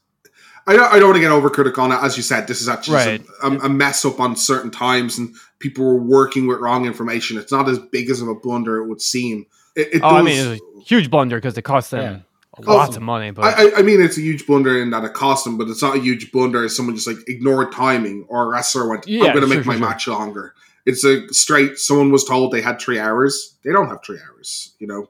I 0.66 0.74
don't, 0.76 0.92
I 0.92 0.98
don't 0.98 1.10
want 1.10 1.16
to 1.16 1.20
get 1.20 1.30
overcritical 1.30 1.78
on 1.78 1.92
it. 1.92 1.98
As 2.02 2.16
you 2.16 2.22
said, 2.22 2.46
this 2.46 2.60
is 2.62 2.68
actually 2.68 2.96
Right. 2.96 3.26
a, 3.42 3.48
a 3.48 3.68
mess 3.68 4.04
up 4.04 4.18
on 4.20 4.34
certain 4.36 4.70
times, 4.70 5.18
and 5.18 5.34
people 5.58 5.84
were 5.84 5.96
working 6.02 6.46
with 6.46 6.58
wrong 6.60 6.86
information. 6.86 7.36
It's 7.38 7.52
not 7.52 7.68
as 7.68 7.78
big 7.78 8.08
as 8.10 8.20
of 8.22 8.28
a 8.28 8.34
blunder 8.34 8.78
it 8.82 8.88
would 8.88 9.02
seem. 9.02 9.46
It, 9.76 9.94
it 9.94 10.00
Oh, 10.02 10.16
I 10.16 10.22
mean, 10.22 10.38
it 10.38 10.48
was 10.50 10.60
a 10.60 10.84
huge 10.84 11.10
blunder 11.10 11.36
because 11.36 11.56
it 11.58 11.62
cost 11.62 11.90
them 11.90 12.24
Oh, 12.66 12.76
lots 12.76 12.96
of 12.96 13.02
money. 13.02 13.32
But 13.32 13.44
I, 13.46 13.64
I, 13.64 13.78
I 13.78 13.82
mean, 13.82 14.00
it's 14.00 14.16
a 14.16 14.20
huge 14.20 14.46
blunder 14.46 14.80
in 14.80 14.90
that 14.90 15.02
it 15.04 15.12
cost 15.12 15.44
them, 15.44 15.58
but 15.58 15.68
it's 15.68 15.82
not 15.82 15.96
a 15.96 16.00
huge 16.00 16.30
blunder 16.30 16.64
as 16.64 16.76
someone 16.76 16.94
just 16.94 17.08
like 17.08 17.16
ignored 17.26 17.72
timing 17.72 18.24
or 18.28 18.44
a 18.44 18.48
wrestler 18.48 18.88
went, 18.88 19.08
Yeah, 19.08 19.24
I'm 19.24 19.32
going 19.34 19.40
to 19.40 19.48
sure, 19.48 19.56
make 19.56 19.66
my 19.66 19.72
sure, 19.74 19.80
sure. 19.80 19.88
match 19.88 20.06
longer. 20.08 20.54
It's 20.86 21.04
a 21.04 21.26
straight, 21.34 21.78
someone 21.78 22.12
was 22.12 22.24
told 22.24 22.52
they 22.52 22.60
had 22.60 22.78
three 22.80 22.98
hours. 23.00 23.56
They 23.64 23.72
don't 23.72 23.88
have 23.88 24.04
three 24.04 24.18
hours, 24.20 24.72
you 24.78 24.86
know? 24.86 25.08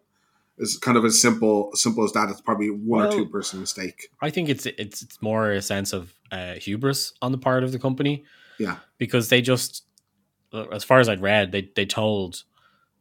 It's 0.58 0.78
kind 0.78 0.96
of 0.96 1.04
as 1.04 1.20
simple 1.20 1.70
simple 1.74 2.04
as 2.04 2.12
that. 2.12 2.28
It's 2.30 2.40
probably 2.40 2.68
one 2.70 3.06
or 3.06 3.10
two 3.12 3.26
person 3.26 3.60
mistake. 3.60 4.08
I 4.20 4.30
think 4.30 4.48
it's 4.48 4.66
it's 4.66 5.02
it's 5.02 5.20
more 5.20 5.50
a 5.50 5.60
sense 5.62 5.92
of 5.92 6.14
uh, 6.30 6.54
hubris 6.54 7.12
on 7.20 7.32
the 7.32 7.38
part 7.38 7.64
of 7.64 7.72
the 7.72 7.78
company 7.78 8.24
Yeah. 8.58 8.76
because 8.98 9.28
they 9.30 9.40
just, 9.42 9.84
uh, 10.52 10.66
as 10.68 10.84
far 10.84 11.00
as 11.00 11.08
I'd 11.08 11.20
read, 11.22 11.50
they 11.52 11.70
they 11.74 11.86
told 11.86 12.44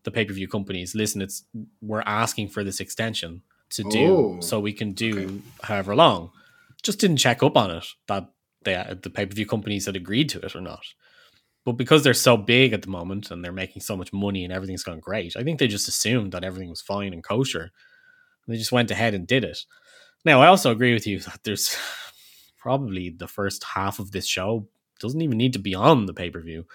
the 0.04 0.12
pay 0.12 0.26
per 0.26 0.34
view 0.34 0.48
companies, 0.48 0.96
listen, 0.96 1.22
it's 1.22 1.46
we're 1.82 2.02
asking 2.06 2.50
for 2.50 2.64
this 2.64 2.80
extension 2.80 3.42
to 3.70 3.84
do 3.84 4.06
Oh, 4.18 4.40
so 4.42 4.60
we 4.60 4.74
can 4.74 4.92
do 4.94 5.12
okay. 5.20 5.42
however 5.64 5.96
long. 5.96 6.32
Just 6.82 7.00
didn't 7.00 7.18
check 7.18 7.42
up 7.44 7.56
on 7.56 7.72
it 7.72 7.86
that 8.08 8.30
they 8.64 8.74
the 9.02 9.10
pay 9.10 9.26
per 9.28 9.34
view 9.36 9.46
companies 9.46 9.86
had 9.86 9.96
agreed 9.96 10.30
to 10.30 10.40
it 10.40 10.56
or 10.56 10.62
not. 10.62 10.84
But 11.66 11.74
because 11.74 12.04
they're 12.04 12.14
so 12.14 12.36
big 12.36 12.74
at 12.74 12.82
the 12.82 12.90
moment 12.90 13.32
and 13.32 13.44
they're 13.44 13.54
making 13.54 13.82
so 13.82 13.96
much 13.96 14.12
money 14.12 14.44
and 14.44 14.52
everything's 14.52 14.84
gone 14.84 15.00
great, 15.00 15.38
I 15.38 15.44
think 15.44 15.60
they 15.60 15.68
just 15.68 15.88
assumed 15.88 16.34
that 16.34 16.44
everything 16.44 16.70
was 16.70 16.82
fine 16.82 17.14
and 17.14 17.24
kosher. 17.24 17.62
And 17.62 18.54
they 18.54 18.58
just 18.58 18.72
went 18.72 18.92
ahead 18.92 19.14
and 19.14 19.26
did 19.26 19.46
it. 19.46 19.60
Now, 20.26 20.42
I 20.42 20.48
also 20.48 20.72
agree 20.72 20.94
with 20.94 21.08
you 21.08 21.20
that 21.20 21.40
there's 21.44 21.78
probably 22.58 23.10
the 23.10 23.28
first 23.28 23.64
half 23.64 24.00
of 24.00 24.12
this 24.12 24.28
show 24.28 24.68
doesn't 25.00 25.22
even 25.22 25.38
need 25.38 25.54
to 25.54 25.60
be 25.60 25.76
on 25.76 26.06
the 26.06 26.14
pay 26.14 26.30
per 26.30 26.42
view. 26.42 26.66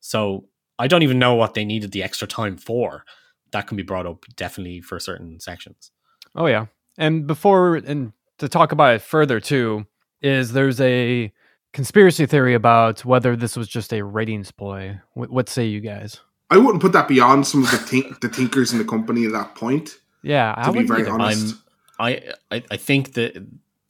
So 0.00 0.46
I 0.78 0.88
don't 0.88 1.02
even 1.02 1.18
know 1.18 1.34
what 1.34 1.54
they 1.54 1.64
needed 1.64 1.92
the 1.92 2.02
extra 2.02 2.26
time 2.28 2.56
for. 2.56 3.04
That 3.52 3.66
can 3.66 3.76
be 3.76 3.82
brought 3.82 4.06
up 4.06 4.24
definitely 4.36 4.80
for 4.80 4.98
certain 4.98 5.38
sections. 5.40 5.92
Oh 6.34 6.46
yeah. 6.46 6.66
And 6.98 7.26
before 7.26 7.76
and 7.76 8.12
to 8.38 8.48
talk 8.48 8.72
about 8.72 8.94
it 8.94 9.02
further 9.02 9.40
too, 9.40 9.86
is 10.20 10.52
there's 10.52 10.80
a 10.80 11.32
conspiracy 11.74 12.24
theory 12.24 12.54
about 12.54 13.04
whether 13.04 13.36
this 13.36 13.56
was 13.56 13.68
just 13.68 13.92
a 13.92 14.02
ratings 14.02 14.50
ploy. 14.50 14.98
What, 15.12 15.28
what 15.30 15.48
say 15.50 15.66
you 15.66 15.80
guys? 15.80 16.20
I 16.48 16.56
wouldn't 16.56 16.80
put 16.80 16.92
that 16.92 17.08
beyond 17.08 17.46
some 17.46 17.64
of 17.64 17.70
the, 17.70 17.76
tink- 17.76 18.20
the 18.20 18.28
tinkers 18.28 18.72
in 18.72 18.78
the 18.78 18.84
company 18.84 19.26
at 19.26 19.32
that 19.32 19.54
point. 19.54 19.98
Yeah, 20.22 20.54
I 20.56 20.70
be 20.70 20.78
wouldn't 20.78 20.88
very 20.88 21.00
either. 21.02 21.10
honest. 21.10 21.56
I, 21.98 22.32
I 22.50 22.62
I 22.70 22.76
think 22.76 23.12
that 23.14 23.36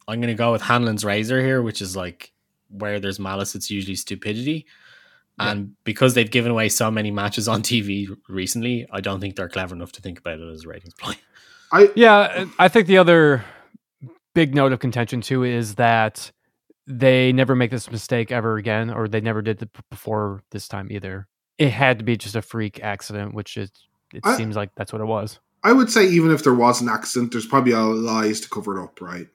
I'm 0.09 0.21
gonna 0.21 0.35
go 0.35 0.51
with 0.51 0.63
Hanlon's 0.63 1.05
razor 1.05 1.41
here, 1.41 1.63
which 1.63 1.81
is 1.81 1.95
like 1.95 2.33
where 2.69 2.99
there's 2.99 3.21
malice, 3.21 3.55
it's 3.55 3.71
usually 3.71 3.95
stupidity. 3.95 4.67
Yeah. 5.39 5.51
And 5.51 5.75
because 5.85 6.15
they've 6.15 6.31
given 6.31 6.51
away 6.51 6.69
so 6.69 6.91
many 6.91 7.11
matches 7.11 7.49
on 7.49 7.63
TV 7.63 8.09
recently, 8.29 8.87
I 8.91 9.01
don't 9.01 9.21
think 9.21 9.37
they're 9.37 9.49
clever 9.49 9.75
enough 9.75 9.93
to 9.93 10.03
think 10.03 10.19
about 10.19 10.41
it 10.41 10.49
as 10.53 10.65
a 10.65 10.69
ratings 10.69 10.95
play. 10.95 11.17
I 11.73 11.91
Yeah, 11.95 12.47
I 12.59 12.69
think 12.69 12.87
the 12.89 12.99
other 12.99 13.45
big 14.35 14.55
note 14.55 14.73
of 14.73 14.81
contention 14.81 15.21
too 15.21 15.45
is 15.45 15.77
that 15.77 16.33
they 16.87 17.33
never 17.33 17.55
make 17.55 17.71
this 17.71 17.91
mistake 17.91 18.31
ever 18.33 18.57
again, 18.57 18.91
or 18.91 19.09
they 19.09 19.21
never 19.21 19.43
did 19.43 19.63
it 19.63 19.71
before 19.91 20.43
this 20.51 20.69
time 20.69 20.89
either. 20.91 21.27
It 21.59 21.71
had 21.71 21.99
to 21.99 22.05
be 22.05 22.17
just 22.17 22.35
a 22.37 22.43
freak 22.43 22.83
accident, 22.83 23.35
which 23.35 23.57
is 23.57 23.71
it 24.13 24.21
I- 24.25 24.37
seems 24.37 24.57
like 24.57 24.71
that's 24.77 24.93
what 24.93 25.01
it 25.03 25.07
was. 25.07 25.39
I 25.63 25.73
would 25.73 25.91
say 25.91 26.07
even 26.07 26.31
if 26.31 26.45
there 26.45 26.53
was 26.55 26.83
an 26.83 26.89
accident, 26.91 27.33
there's 27.33 27.47
probably 27.47 27.73
a 27.73 27.81
lies 27.81 28.41
to 28.43 28.51
cover 28.51 28.79
it 28.79 28.83
up, 28.85 29.01
right? 29.01 29.29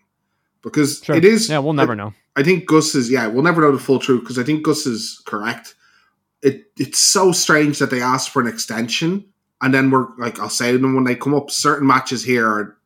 Because 0.62 1.02
Sure. 1.04 1.16
it 1.16 1.26
is. 1.26 1.50
Yeah, 1.50 1.58
we'll 1.60 1.74
never 1.74 1.96
know. 1.96 2.14
I 2.36 2.44
think 2.44 2.68
Gus 2.68 2.94
is 2.94 3.10
yeah, 3.10 3.26
we'll 3.28 3.44
never 3.44 3.62
know 3.62 3.72
the 3.72 3.80
full 3.80 3.98
truth 3.98 4.22
because 4.22 4.38
I 4.38 4.44
think 4.44 4.64
Gus 4.64 4.86
is 4.86 5.22
correct. 5.26 5.76
it 6.42 6.72
it's 6.78 7.00
so 7.00 7.32
strange 7.34 7.80
that 7.80 7.90
they 7.90 8.02
asked 8.02 8.30
for 8.30 8.42
an 8.42 8.48
extension, 8.48 9.26
and 9.62 9.74
then 9.74 9.90
we're 9.92 10.08
like, 10.18 10.40
I'll 10.40 10.50
say 10.50 10.72
to 10.72 10.78
them 10.78 10.94
when 10.96 11.04
they 11.04 11.16
come 11.16 11.34
up. 11.34 11.50
Certain 11.52 11.86
matches 11.88 12.24
here 12.24 12.48
are 12.48 12.78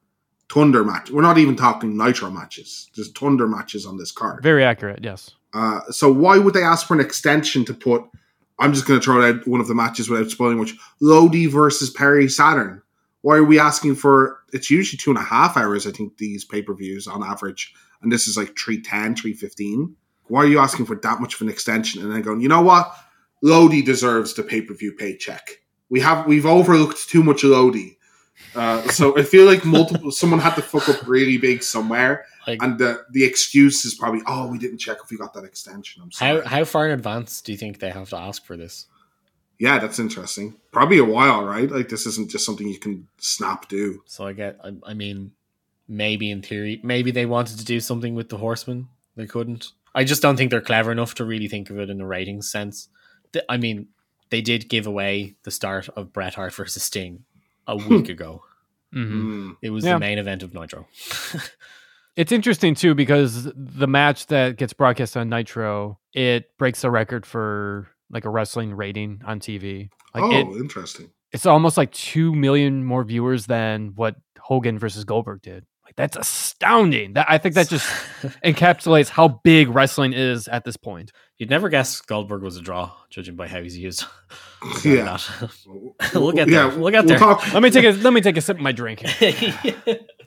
Thunder 0.54 0.84
match. 0.84 1.10
We're 1.10 1.24
not 1.24 1.40
even 1.40 1.56
talking 1.56 1.98
Nitro 1.98 2.30
matches. 2.30 2.90
There's 2.96 3.12
Thunder 3.12 3.48
matches 3.48 3.86
on 3.86 3.98
this 3.98 4.12
card. 4.12 4.44
Very 4.44 4.64
accurate. 4.64 5.00
Yes. 5.02 5.32
Uh, 5.54 5.80
so 5.90 6.12
why 6.12 6.38
would 6.38 6.54
they 6.54 6.64
ask 6.64 6.86
for 6.88 6.94
an 6.94 7.00
extension 7.00 7.66
to 7.66 7.74
put? 7.74 8.04
I'm 8.60 8.74
just 8.74 8.86
going 8.86 9.00
to 9.00 9.04
throw 9.04 9.28
out 9.28 9.48
one 9.48 9.62
of 9.62 9.68
the 9.68 9.74
matches 9.74 10.10
without 10.10 10.30
spoiling 10.30 10.60
much. 10.60 10.76
Lodi 11.02 11.48
versus 11.48 11.90
Perry 11.90 12.30
Saturn. 12.30 12.84
Why 13.22 13.38
are 13.38 13.44
we 13.44 13.60
asking 13.60 13.96
for? 13.96 14.42
It's 14.54 14.70
usually 14.70 14.98
two 14.98 15.10
and 15.10 15.18
a 15.18 15.24
half 15.24 15.58
hours. 15.58 15.88
I 15.88 15.92
think 15.92 16.18
these 16.18 16.46
pay 16.46 16.62
per 16.62 16.76
views 16.76 17.08
on 17.08 17.24
average, 17.24 17.74
and 18.02 18.12
this 18.12 18.28
is 18.28 18.38
like 18.38 18.56
310, 18.58 19.16
315. 19.16 19.96
Why 20.28 20.42
are 20.42 20.48
you 20.48 20.60
asking 20.60 20.86
for 20.86 20.96
that 20.96 21.20
much 21.20 21.36
of 21.36 21.42
an 21.42 21.50
extension? 21.50 22.04
And 22.04 22.12
then 22.12 22.22
going, 22.22 22.42
you 22.42 22.50
know 22.50 22.62
what? 22.62 22.94
Lodi 23.42 23.82
deserves 23.82 24.34
the 24.36 24.44
pay 24.44 24.62
per 24.62 24.74
view 24.74 24.94
paycheck. 24.94 25.62
We 25.90 26.00
have 26.02 26.28
we've 26.28 26.46
overlooked 26.46 27.10
too 27.10 27.24
much 27.24 27.44
Lodi. 27.44 27.98
Uh, 28.56 28.82
so 28.90 29.18
I 29.18 29.24
feel 29.24 29.46
like 29.46 29.66
multiple 29.66 30.12
someone 30.12 30.40
had 30.40 30.56
to 30.56 30.62
fuck 30.62 30.90
up 30.90 31.08
really 31.08 31.38
big 31.38 31.64
somewhere, 31.64 32.26
Like, 32.48 32.62
and 32.62 32.78
the 32.78 33.06
the 33.12 33.24
excuse 33.24 33.86
is 33.86 33.96
probably, 33.96 34.22
oh, 34.28 34.48
we 34.48 34.58
didn't 34.58 34.80
check 34.80 34.98
if 35.04 35.10
we 35.10 35.18
got 35.18 35.34
that 35.34 35.44
extension. 35.44 36.02
I'm 36.04 36.12
sorry. 36.12 36.42
how 36.42 36.48
how 36.48 36.64
far 36.66 36.88
in 36.88 36.94
advance 36.94 37.42
do 37.42 37.52
you 37.52 37.58
think 37.58 37.80
they 37.80 37.90
have 37.92 38.10
to 38.10 38.18
ask 38.18 38.46
for 38.46 38.58
this? 38.58 38.88
yeah, 39.60 39.80
that's 39.80 40.00
interesting. 40.00 40.56
Probably 40.72 40.98
a 40.98 41.06
while, 41.06 41.46
right? 41.46 41.70
Like 41.72 41.88
this 41.90 42.06
isn't 42.06 42.30
just 42.30 42.46
something 42.46 42.68
you 42.68 42.80
can 42.80 43.08
snap 43.18 43.70
do. 43.70 44.04
So 44.06 44.26
I 44.28 44.34
get. 44.34 44.60
I, 44.64 44.74
I 44.86 44.94
mean, 44.94 45.32
maybe 45.88 46.30
in 46.32 46.42
theory, 46.42 46.82
maybe 46.84 47.12
they 47.12 47.26
wanted 47.26 47.60
to 47.60 47.66
do 47.66 47.80
something 47.80 48.14
with 48.14 48.30
the 48.30 48.38
Horsemen. 48.38 48.90
They 49.16 49.28
couldn't. 49.28 49.72
I 49.96 50.04
just 50.04 50.22
don't 50.22 50.36
think 50.38 50.50
they're 50.50 50.60
clever 50.60 50.92
enough 50.92 51.16
to 51.16 51.24
really 51.24 51.48
think 51.48 51.70
of 51.70 51.80
it 51.80 51.90
in 51.90 52.02
a 52.02 52.06
ratings 52.06 52.52
sense. 52.52 52.90
I 53.48 53.58
mean, 53.58 53.88
they 54.32 54.42
did 54.42 54.68
give 54.70 54.88
away 54.88 55.36
the 55.44 55.52
start 55.52 55.88
of 55.96 56.12
Bret 56.12 56.34
Hart 56.34 56.54
versus 56.54 56.84
Sting 56.84 57.24
a 57.68 57.76
week 57.76 58.10
ago. 58.10 58.44
hmm 58.92 59.50
Mm. 59.52 59.58
It 59.62 59.70
was 59.72 59.84
Yeah. 59.84 59.94
the 59.94 60.00
main 60.00 60.18
event 60.20 60.44
of 60.44 60.54
Nitro. 60.54 60.88
It's 62.16 62.32
interesting 62.32 62.76
too 62.76 62.94
because 62.94 63.50
the 63.56 63.88
match 63.88 64.28
that 64.28 64.58
gets 64.58 64.72
broadcast 64.74 65.18
on 65.18 65.30
Nitro 65.30 65.98
it 66.14 66.56
breaks 66.60 66.82
the 66.82 66.92
record 66.92 67.26
for 67.26 67.88
like 68.12 68.24
a 68.26 68.30
wrestling 68.30 68.76
rating 68.76 69.22
on 69.26 69.40
TV. 69.40 69.90
Like 70.14 70.24
oh, 70.24 70.32
it, 70.32 70.60
interesting. 70.60 71.10
it's 71.32 71.48
almost 71.48 71.76
like 71.76 71.92
two 71.92 72.32
million 72.36 72.84
more 72.86 73.04
viewers 73.04 73.48
than 73.48 73.94
what 73.96 74.16
Hogan 74.40 74.78
versus 74.78 75.06
Goldberg 75.06 75.42
did. 75.42 75.66
Like 75.98 76.12
that's 76.12 76.18
astounding. 76.18 77.14
That 77.14 77.28
I 77.30 77.38
think 77.38 77.56
that 77.56 77.70
just 77.70 77.86
encapsulates 78.44 79.10
how 79.10 79.40
big 79.44 79.70
wrestling 79.70 80.14
is 80.14 80.48
at 80.48 80.66
this 80.66 80.78
point. 80.78 81.12
You'd 81.38 81.50
never 81.50 81.70
guess 81.70 82.02
Goldberg 82.02 82.42
was 82.42 82.58
a 82.58 82.62
draw, 82.62 82.92
judging 83.10 83.36
by 83.36 83.48
how 83.48 83.62
he's 83.62 83.78
used. 83.78 84.06
Regarding 84.64 84.96
Yeah. 84.96 85.18
that. 85.40 86.12
we'll 86.16 86.32
get 86.32 86.48
there. 86.48 86.70
We'll 86.70 86.92
get 86.92 87.06
there. 87.08 87.18
talk, 87.20 87.54
Let 87.54 87.62
me 87.62 87.70
take 87.70 87.86
a 87.86 87.92
let 87.92 88.14
me 88.14 88.22
take 88.22 88.38
a 88.38 88.42
sip 88.42 88.58
of 88.58 88.64
my 88.64 88.72
drink. 88.72 89.04
yeah, 89.22 89.74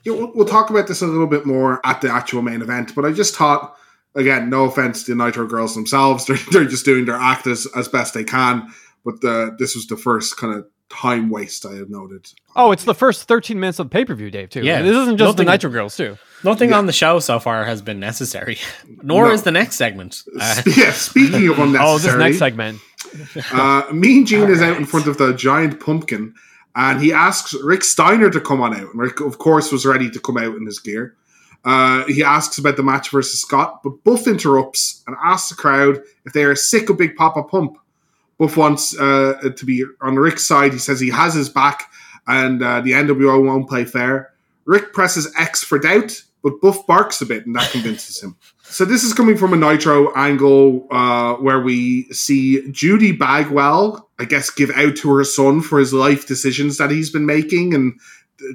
we'll, 0.05 0.31
we'll 0.35 0.45
talk 0.47 0.69
about 0.69 0.87
this 0.87 1.01
a 1.01 1.07
little 1.07 1.27
bit 1.27 1.45
more 1.45 1.79
at 1.85 2.01
the 2.01 2.09
actual 2.09 2.41
main 2.41 2.61
event. 2.61 2.93
But 2.95 3.05
I 3.05 3.11
just 3.11 3.35
thought, 3.35 3.75
again, 4.15 4.49
no 4.49 4.65
offense 4.65 5.03
to 5.05 5.15
the 5.15 5.23
Nitro 5.23 5.47
girls 5.47 5.75
themselves, 5.75 6.25
they're, 6.27 6.37
they're 6.51 6.65
just 6.65 6.85
doing 6.85 7.05
their 7.05 7.15
act 7.15 7.47
as, 7.47 7.67
as 7.75 7.87
best 7.87 8.13
they 8.13 8.23
can. 8.23 8.67
But 9.03 9.21
the, 9.21 9.55
this 9.57 9.75
was 9.75 9.87
the 9.87 9.97
first 9.97 10.37
kind 10.37 10.53
of 10.53 10.65
time 10.89 11.29
waste 11.29 11.65
I 11.65 11.73
have 11.75 11.89
noted. 11.89 12.31
Oh, 12.55 12.71
it's 12.71 12.83
the 12.85 12.95
first 12.95 13.27
13 13.27 13.59
minutes 13.59 13.79
of 13.79 13.89
pay 13.89 14.05
per 14.05 14.15
view, 14.15 14.31
Dave. 14.31 14.49
Too. 14.49 14.61
Yeah, 14.63 14.81
this 14.81 14.95
isn't 14.95 15.17
just 15.17 15.37
the 15.37 15.43
Nitro 15.43 15.69
Girls 15.69 15.95
too. 15.97 16.17
Nothing 16.43 16.69
Yeah. 16.69 16.77
on 16.77 16.85
the 16.85 16.93
show 16.93 17.19
so 17.19 17.39
far 17.39 17.65
has 17.65 17.81
been 17.81 17.99
necessary, 17.99 18.57
nor 19.03 19.27
No. 19.27 19.31
is 19.33 19.43
the 19.43 19.51
next 19.51 19.75
segment. 19.75 20.23
Uh, 20.39 20.61
yeah, 20.77 20.91
speaking 20.91 21.47
of 21.49 21.59
unnecessary, 21.59 21.83
Oh, 21.85 21.97
this 21.97 22.15
next 22.15 22.39
segment. 22.39 22.79
uh, 23.51 23.83
Mean 23.91 24.25
Gene 24.25 24.49
is 24.49 24.61
out 24.61 24.77
in 24.77 24.85
front 24.85 25.07
of 25.07 25.17
the 25.17 25.33
giant 25.33 25.79
pumpkin, 25.79 26.33
and 26.75 27.01
he 27.01 27.11
asks 27.11 27.53
Rick 27.63 27.83
Steiner 27.83 28.29
to 28.29 28.39
come 28.41 28.61
on 28.61 28.73
out. 28.75 28.91
And 28.91 28.99
Rick, 28.99 29.19
of 29.19 29.37
course, 29.39 29.71
was 29.71 29.85
ready 29.85 30.09
to 30.09 30.19
come 30.19 30.37
out 30.37 30.55
in 30.55 30.65
his 30.65 30.79
gear. 30.79 31.15
Uh, 31.65 32.05
he 32.05 32.23
asks 32.23 32.57
about 32.59 32.77
the 32.77 32.83
match 32.83 33.09
versus 33.09 33.41
Scott, 33.41 33.81
but 33.83 34.03
Buff 34.03 34.25
interrupts 34.27 35.03
and 35.07 35.17
asks 35.23 35.49
the 35.49 35.55
crowd 35.55 36.01
if 36.25 36.31
they 36.33 36.43
are 36.45 36.55
sick 36.55 36.89
of 36.89 36.97
Big 36.97 37.15
Papa 37.15 37.43
Pump. 37.43 37.77
Buff 38.37 38.57
wants 38.57 38.97
uh, 38.97 39.51
to 39.55 39.65
be 39.65 39.83
on 40.01 40.15
Rick's 40.15 40.47
side. 40.47 40.73
He 40.73 40.79
says 40.79 40.99
he 40.99 41.09
has 41.09 41.33
his 41.33 41.49
back, 41.49 41.91
and 42.27 42.61
uh, 42.61 42.81
the 42.81 42.91
NWO 42.91 43.43
won't 43.45 43.67
play 43.67 43.85
fair. 43.85 44.33
Rick 44.65 44.93
presses 44.93 45.33
X 45.37 45.63
for 45.63 45.79
doubt, 45.79 46.21
but 46.43 46.61
Buff 46.61 46.85
barks 46.85 47.21
a 47.21 47.25
bit, 47.25 47.45
and 47.45 47.55
that 47.55 47.71
convinces 47.71 48.21
him. 48.21 48.35
So 48.63 48.85
this 48.85 49.03
is 49.03 49.13
coming 49.13 49.37
from 49.37 49.53
a 49.53 49.57
Nitro 49.57 50.13
angle 50.13 50.87
uh, 50.91 51.35
where 51.35 51.61
we 51.61 52.03
see 52.11 52.69
Judy 52.71 53.11
Bagwell, 53.11 54.09
I 54.19 54.25
guess, 54.25 54.49
give 54.49 54.69
out 54.71 54.97
to 54.97 55.15
her 55.15 55.23
son 55.23 55.61
for 55.61 55.79
his 55.79 55.93
life 55.93 56.27
decisions 56.27 56.77
that 56.77 56.91
he's 56.91 57.09
been 57.09 57.25
making, 57.25 57.73
and 57.73 57.99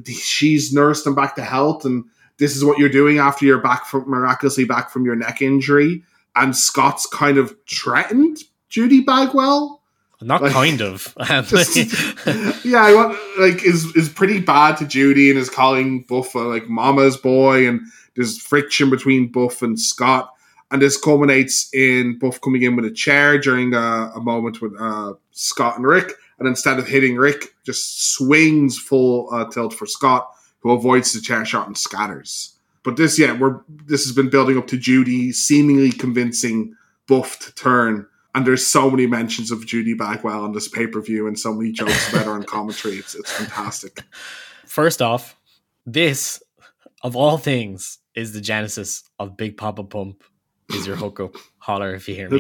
th- 0.05 0.17
she's 0.17 0.73
nursed 0.73 1.07
him 1.07 1.15
back 1.15 1.35
to 1.37 1.43
health, 1.43 1.85
and 1.85 2.05
this 2.39 2.57
is 2.57 2.65
what 2.65 2.79
you're 2.79 2.89
doing 2.89 3.19
after 3.19 3.47
you're 3.47 3.61
back 3.61 3.87
from 3.87 4.09
miraculously 4.09 4.65
back 4.65 4.91
from 4.91 5.05
your 5.05 5.17
neck 5.17 5.43
injury. 5.43 6.05
And 6.35 6.57
Scott's 6.57 7.07
kind 7.07 7.37
of 7.37 7.55
threatened 7.69 8.39
Judy 8.73 9.01
Bagwell. 9.03 9.83
not 10.23 10.41
Like- 10.43 10.53
kind 10.53 10.81
of. 10.81 11.15
Yeah, 12.65 12.83
I 12.83 12.95
want 12.95 13.19
like 13.39 13.65
is 13.65 13.85
is 13.97 14.09
pretty 14.09 14.41
bad 14.41 14.77
to 14.79 14.87
Judy 14.87 15.29
and 15.31 15.39
is 15.39 15.51
calling 15.51 16.05
Buff 16.09 16.35
a, 16.35 16.39
like 16.39 16.69
Mama's 16.69 17.17
boy, 17.19 17.69
and 17.69 17.81
there's 18.17 18.41
friction 18.41 18.89
between 18.89 19.31
Buff 19.31 19.61
and 19.63 19.79
Scott, 19.79 20.33
and 20.71 20.81
this 20.81 20.97
culminates 20.97 21.69
in 21.75 22.19
Buff 22.19 22.41
coming 22.41 22.63
in 22.63 22.77
with 22.77 22.85
a 22.87 22.91
chair 22.91 23.39
during 23.39 23.75
a, 23.75 24.13
a 24.15 24.21
moment 24.21 24.63
with 24.63 24.73
uh, 24.81 25.13
Scott 25.33 25.77
and 25.77 25.85
Rick, 25.87 26.13
and 26.39 26.49
instead 26.49 26.79
of 26.79 26.87
hitting 26.87 27.17
Rick, 27.17 27.55
just 27.65 28.13
swings 28.15 28.79
full 28.79 29.29
uh, 29.35 29.45
tilt 29.51 29.75
for 29.75 29.87
Scott, 29.87 30.31
who 30.61 30.71
avoids 30.71 31.13
the 31.13 31.21
chair 31.21 31.45
shot 31.45 31.67
and 31.67 31.77
scatters. 31.77 32.55
But 32.85 32.97
this, 32.97 33.19
yeah, 33.19 33.37
we're 33.37 33.61
this 33.87 34.05
has 34.05 34.15
been 34.15 34.31
building 34.31 34.57
up 34.57 34.67
to 34.69 34.79
Judy 34.79 35.33
seemingly 35.33 35.91
convincing 35.93 36.75
Buff 37.09 37.39
to 37.41 37.55
turn. 37.55 38.07
And 38.35 38.47
there's 38.47 38.67
so 38.67 38.91
many 38.91 39.07
mentions 39.07 39.51
of 39.51 39.67
Judy 39.67 39.93
Bagwell 39.95 40.43
on 40.45 40.53
this 40.53 40.67
pay 40.69 40.87
per 40.87 41.01
view, 41.03 41.27
and 41.27 41.39
so 41.39 41.53
many 41.53 41.71
jokes 41.73 42.13
about 42.13 42.25
her 42.27 42.33
on 42.33 42.45
commentary. 42.45 42.97
It's 42.97 43.15
it's 43.15 43.31
fantastic. 43.33 44.03
First 44.67 45.03
off, 45.03 45.37
this 45.85 46.43
of 47.03 47.15
all 47.17 47.37
things 47.37 47.99
is 48.15 48.33
the 48.33 48.41
genesis 48.41 49.03
of 49.19 49.37
Big 49.37 49.57
Papa 49.57 49.85
Pump. 49.85 50.23
Is 50.71 50.87
your 50.87 50.97
hookup? 50.97 51.35
Holler 51.59 51.95
if 51.95 52.09
you 52.09 52.15
hear 52.15 52.31
me. 52.31 52.39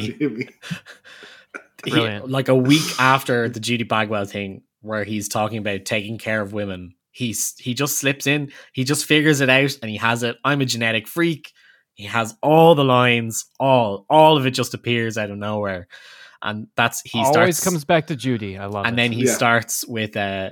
He- 1.84 2.18
like 2.20 2.48
a 2.48 2.54
week 2.54 2.98
after 2.98 3.48
the 3.48 3.60
Judy 3.60 3.84
Bagwell 3.84 4.24
thing, 4.24 4.62
where 4.80 5.04
he's 5.04 5.28
talking 5.28 5.58
about 5.58 5.84
taking 5.84 6.16
care 6.16 6.40
of 6.40 6.52
women, 6.52 6.94
he's 7.10 7.54
he 7.58 7.74
just 7.74 7.98
slips 7.98 8.26
in, 8.26 8.52
he 8.72 8.84
just 8.84 9.04
figures 9.04 9.40
it 9.40 9.50
out, 9.50 9.76
and 9.82 9.90
he 9.90 9.96
has 9.96 10.22
it. 10.22 10.36
I'm 10.44 10.60
a 10.60 10.64
genetic 10.64 11.06
freak. 11.08 11.52
He 11.94 12.04
has 12.04 12.34
all 12.42 12.74
the 12.74 12.84
lines, 12.84 13.46
all 13.60 14.06
all 14.08 14.36
of 14.36 14.46
it 14.46 14.52
just 14.52 14.74
appears 14.74 15.18
out 15.18 15.30
of 15.30 15.36
nowhere, 15.38 15.88
and 16.42 16.66
that's 16.76 17.02
he 17.02 17.18
Always 17.18 17.32
starts 17.58 17.64
comes 17.64 17.84
back 17.84 18.06
to 18.08 18.16
Judy. 18.16 18.56
I 18.58 18.66
love 18.66 18.86
and 18.86 18.94
it. 18.94 18.96
then 19.02 19.12
he 19.12 19.26
Yeah. 19.26 19.34
starts 19.34 19.86
with 19.86 20.16
uh, 20.16 20.50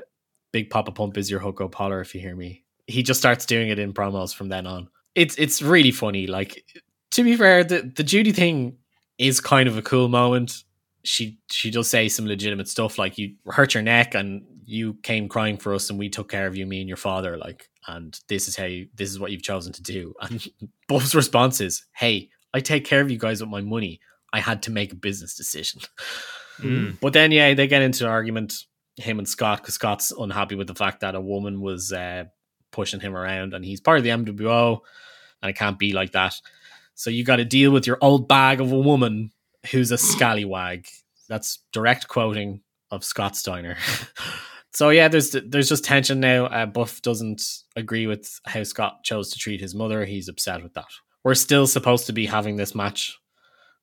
"Big 0.52 0.70
Papa 0.70 0.92
Pump 0.92 1.16
is 1.16 1.30
your 1.30 1.40
hookup 1.40 1.74
holler 1.74 2.00
if 2.00 2.14
you 2.14 2.20
hear 2.20 2.36
me." 2.36 2.64
He 2.86 3.02
just 3.02 3.20
starts 3.20 3.46
doing 3.46 3.68
it 3.70 3.78
in 3.78 3.92
promos 3.94 4.34
from 4.34 4.48
then 4.48 4.66
on. 4.66 4.88
It's 5.14 5.36
it's 5.36 5.62
really 5.62 5.90
funny. 5.92 6.26
Like 6.26 6.64
to 7.12 7.24
be 7.24 7.36
fair, 7.36 7.64
the 7.64 7.90
the 7.96 8.04
Judy 8.04 8.32
thing 8.32 8.76
is 9.18 9.40
kind 9.40 9.68
of 9.68 9.76
a 9.78 9.82
cool 9.82 10.08
moment. 10.08 10.64
She 11.04 11.38
she 11.50 11.70
does 11.70 11.88
say 11.88 12.08
some 12.08 12.26
legitimate 12.26 12.68
stuff 12.68 12.98
like 12.98 13.16
you 13.16 13.34
hurt 13.46 13.72
your 13.74 13.82
neck 13.82 14.14
and 14.14 14.42
you 14.70 14.94
came 15.02 15.28
crying 15.28 15.56
for 15.56 15.74
us 15.74 15.90
and 15.90 15.98
we 15.98 16.08
took 16.08 16.30
care 16.30 16.46
of 16.46 16.56
you, 16.56 16.64
me 16.64 16.80
and 16.80 16.88
your 16.88 16.96
father. 16.96 17.36
Like, 17.36 17.68
and 17.86 18.18
this 18.28 18.46
is 18.46 18.56
how 18.56 18.64
you, 18.64 18.88
this 18.94 19.10
is 19.10 19.18
what 19.18 19.32
you've 19.32 19.42
chosen 19.42 19.72
to 19.72 19.82
do. 19.82 20.14
And 20.22 20.46
Buff's 20.88 21.14
response 21.14 21.60
is, 21.60 21.84
"Hey, 21.92 22.30
I 22.54 22.60
take 22.60 22.84
care 22.84 23.00
of 23.00 23.10
you 23.10 23.18
guys 23.18 23.40
with 23.40 23.50
my 23.50 23.60
money. 23.60 24.00
I 24.32 24.40
had 24.40 24.62
to 24.64 24.70
make 24.70 24.92
a 24.92 24.96
business 24.96 25.34
decision." 25.34 25.82
Mm. 26.60 26.98
But 27.00 27.12
then, 27.12 27.32
yeah, 27.32 27.54
they 27.54 27.66
get 27.66 27.82
into 27.82 28.04
an 28.04 28.10
argument, 28.10 28.54
him 28.96 29.18
and 29.18 29.28
Scott, 29.28 29.60
because 29.60 29.74
Scott's 29.74 30.12
unhappy 30.12 30.54
with 30.54 30.68
the 30.68 30.74
fact 30.74 31.00
that 31.00 31.14
a 31.14 31.20
woman 31.20 31.60
was 31.60 31.92
uh, 31.92 32.24
pushing 32.70 33.00
him 33.00 33.16
around 33.16 33.54
and 33.54 33.64
he's 33.64 33.80
part 33.80 33.98
of 33.98 34.04
the 34.04 34.10
NWO 34.10 34.80
and 35.42 35.50
it 35.50 35.56
can't 35.56 35.78
be 35.78 35.92
like 35.92 36.12
that. 36.12 36.34
So 36.94 37.10
you 37.10 37.24
got 37.24 37.36
to 37.36 37.44
deal 37.44 37.70
with 37.70 37.86
your 37.86 37.98
old 38.00 38.28
bag 38.28 38.60
of 38.60 38.72
a 38.72 38.78
woman 38.78 39.32
who's 39.70 39.90
a 39.90 39.98
scallywag. 40.12 40.86
That's 41.28 41.60
direct 41.72 42.08
quoting 42.08 42.60
of 42.90 43.04
Scott 43.04 43.36
Steiner. 43.36 43.76
so 44.72 44.90
yeah, 44.90 45.08
there's 45.08 45.36
there's 45.46 45.68
just 45.68 45.84
tension 45.84 46.20
now. 46.20 46.46
Uh, 46.46 46.66
Buff 46.66 47.02
doesn't 47.02 47.42
agree 47.76 48.06
with 48.06 48.40
how 48.46 48.62
Scott 48.62 49.04
chose 49.04 49.30
to 49.30 49.38
treat 49.38 49.60
his 49.60 49.74
mother. 49.74 50.04
He's 50.04 50.28
upset 50.28 50.62
with 50.62 50.74
that. 50.74 50.86
We're 51.24 51.34
still 51.34 51.66
supposed 51.66 52.06
to 52.06 52.12
be 52.12 52.26
having 52.26 52.56
this 52.56 52.74
match. 52.74 53.18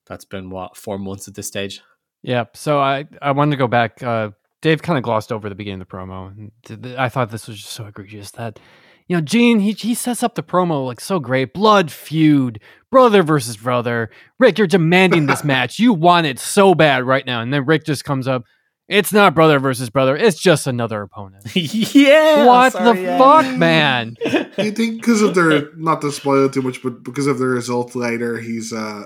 That's 0.07 0.25
been 0.25 0.49
what 0.49 0.77
four 0.77 0.97
months 0.97 1.27
at 1.27 1.35
this 1.35 1.47
stage. 1.47 1.81
Yeah. 2.23 2.45
So 2.53 2.79
I 2.79 3.05
I 3.21 3.31
wanted 3.31 3.51
to 3.51 3.57
go 3.57 3.67
back. 3.67 4.01
Uh, 4.01 4.31
Dave 4.61 4.81
kind 4.81 4.97
of 4.97 5.03
glossed 5.03 5.31
over 5.31 5.49
the 5.49 5.55
beginning 5.55 5.81
of 5.81 5.87
the 5.87 5.95
promo. 5.95 6.31
and 6.31 6.51
th- 6.63 6.81
th- 6.81 6.97
I 6.97 7.09
thought 7.09 7.29
this 7.29 7.47
was 7.47 7.57
just 7.57 7.73
so 7.73 7.85
egregious 7.85 8.31
that 8.31 8.59
you 9.07 9.15
know, 9.15 9.21
Gene, 9.21 9.59
he, 9.59 9.71
he 9.71 9.93
sets 9.93 10.21
up 10.21 10.35
the 10.35 10.43
promo 10.43 10.85
like 10.85 10.99
so 10.99 11.19
great. 11.19 11.53
Blood 11.53 11.91
feud, 11.91 12.59
brother 12.91 13.23
versus 13.23 13.55
brother. 13.55 14.09
Rick, 14.37 14.57
you're 14.57 14.67
demanding 14.67 15.27
this 15.27 15.43
match. 15.45 15.79
You 15.79 15.93
want 15.93 16.27
it 16.27 16.39
so 16.39 16.75
bad 16.75 17.05
right 17.05 17.25
now. 17.25 17.41
And 17.41 17.53
then 17.53 17.65
Rick 17.65 17.85
just 17.85 18.03
comes 18.03 18.27
up. 18.27 18.43
It's 18.87 19.11
not 19.11 19.35
brother 19.35 19.59
versus 19.59 19.89
brother. 19.89 20.15
It's 20.15 20.39
just 20.39 20.65
another 20.65 21.01
opponent. 21.01 21.43
yeah. 21.55 22.45
what 22.45 22.71
sorry, 22.73 22.97
the 22.97 23.03
yeah. 23.03 23.17
fuck, 23.17 23.57
man? 23.57 24.15
Do 24.23 24.63
you 24.63 24.71
think 24.71 24.97
because 25.01 25.21
of 25.21 25.35
their 25.35 25.73
not 25.75 25.99
to 26.01 26.11
spoil 26.11 26.45
it 26.45 26.53
too 26.53 26.61
much, 26.61 26.81
but 26.81 27.03
because 27.03 27.27
of 27.27 27.37
the 27.39 27.47
result 27.47 27.95
later, 27.95 28.37
he's 28.39 28.71
uh 28.71 29.03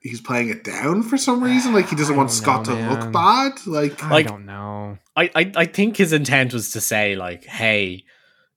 he's 0.00 0.20
playing 0.20 0.50
it 0.50 0.62
down 0.62 1.02
for 1.02 1.16
some 1.16 1.42
reason? 1.42 1.72
Like 1.74 1.88
he 1.88 1.96
doesn't 1.96 2.14
want 2.16 2.28
don't 2.28 2.36
Scott 2.36 2.66
know, 2.68 2.76
to 2.76 2.80
man. 2.80 2.90
look 3.00 3.12
bad? 3.12 3.66
Like 3.66 4.02
I 4.04 4.10
Like- 4.10 4.26
don't 4.28 4.46
know. 4.46 4.98
I, 5.16 5.30
I 5.34 5.52
I 5.56 5.64
think 5.64 5.96
his 5.96 6.12
intent 6.12 6.52
was 6.54 6.70
to 6.72 6.80
say 6.80 7.16
like, 7.16 7.44
hey, 7.44 8.04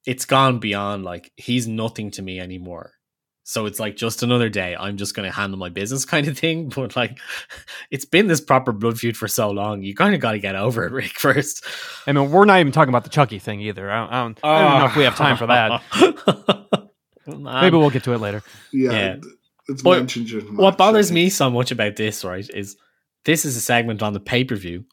it's 0.05 0.25
gone 0.25 0.59
beyond 0.59 1.03
like 1.03 1.31
he's 1.37 1.67
nothing 1.67 2.11
to 2.11 2.21
me 2.21 2.39
anymore. 2.39 2.91
So 3.51 3.65
it's 3.65 3.81
like 3.81 3.97
just 3.97 4.23
another 4.23 4.47
day. 4.47 4.77
I'm 4.79 4.95
just 4.95 5.13
gonna 5.13 5.29
handle 5.31 5.59
my 5.59 5.67
business 5.67 6.05
kind 6.13 6.25
of 6.27 6.37
thing. 6.39 6.69
But 6.69 6.95
like, 6.95 7.19
it's 7.89 8.05
been 8.05 8.27
this 8.27 8.39
proper 8.39 8.71
blood 8.71 8.97
feud 8.97 9.17
for 9.17 9.27
so 9.27 9.49
long. 9.51 9.83
You 9.83 9.93
kind 9.93 10.15
of 10.15 10.21
got 10.21 10.31
to 10.31 10.39
get 10.39 10.55
over 10.55 10.85
it, 10.85 10.91
Rick. 10.99 11.19
First. 11.19 11.65
I 12.07 12.13
mean, 12.13 12.31
we're 12.31 12.45
not 12.45 12.59
even 12.61 12.71
talking 12.71 12.89
about 12.89 13.03
the 13.03 13.09
Chucky 13.09 13.39
thing 13.39 13.59
either. 13.59 13.91
I 13.91 13.99
don't, 13.99 14.11
I 14.13 14.19
don't, 14.23 14.45
I 14.45 14.61
don't 14.71 14.79
know 14.79 14.85
if 14.85 14.95
we 14.95 15.03
have 15.03 15.15
time 15.17 15.35
for 15.37 15.47
that. 15.47 15.81
Oh, 17.27 17.37
Maybe 17.61 17.77
we'll 17.77 17.91
get 17.91 18.03
to 18.05 18.13
it 18.13 18.17
later. 18.17 18.41
yeah, 18.73 18.91
Yeah. 18.91 19.15
it's 19.69 19.83
But 19.83 19.99
mentioned. 19.99 20.57
what 20.57 20.75
bothers 20.75 21.11
I 21.11 21.13
me 21.13 21.29
so 21.29 21.51
much 21.51 21.69
about 21.71 21.95
this, 21.95 22.25
right, 22.25 22.49
is 22.51 22.77
this 23.25 23.45
is 23.45 23.55
a 23.55 23.61
segment 23.61 24.01
on 24.01 24.13
the 24.13 24.19
pay 24.19 24.43
per 24.43 24.55
view. 24.55 24.85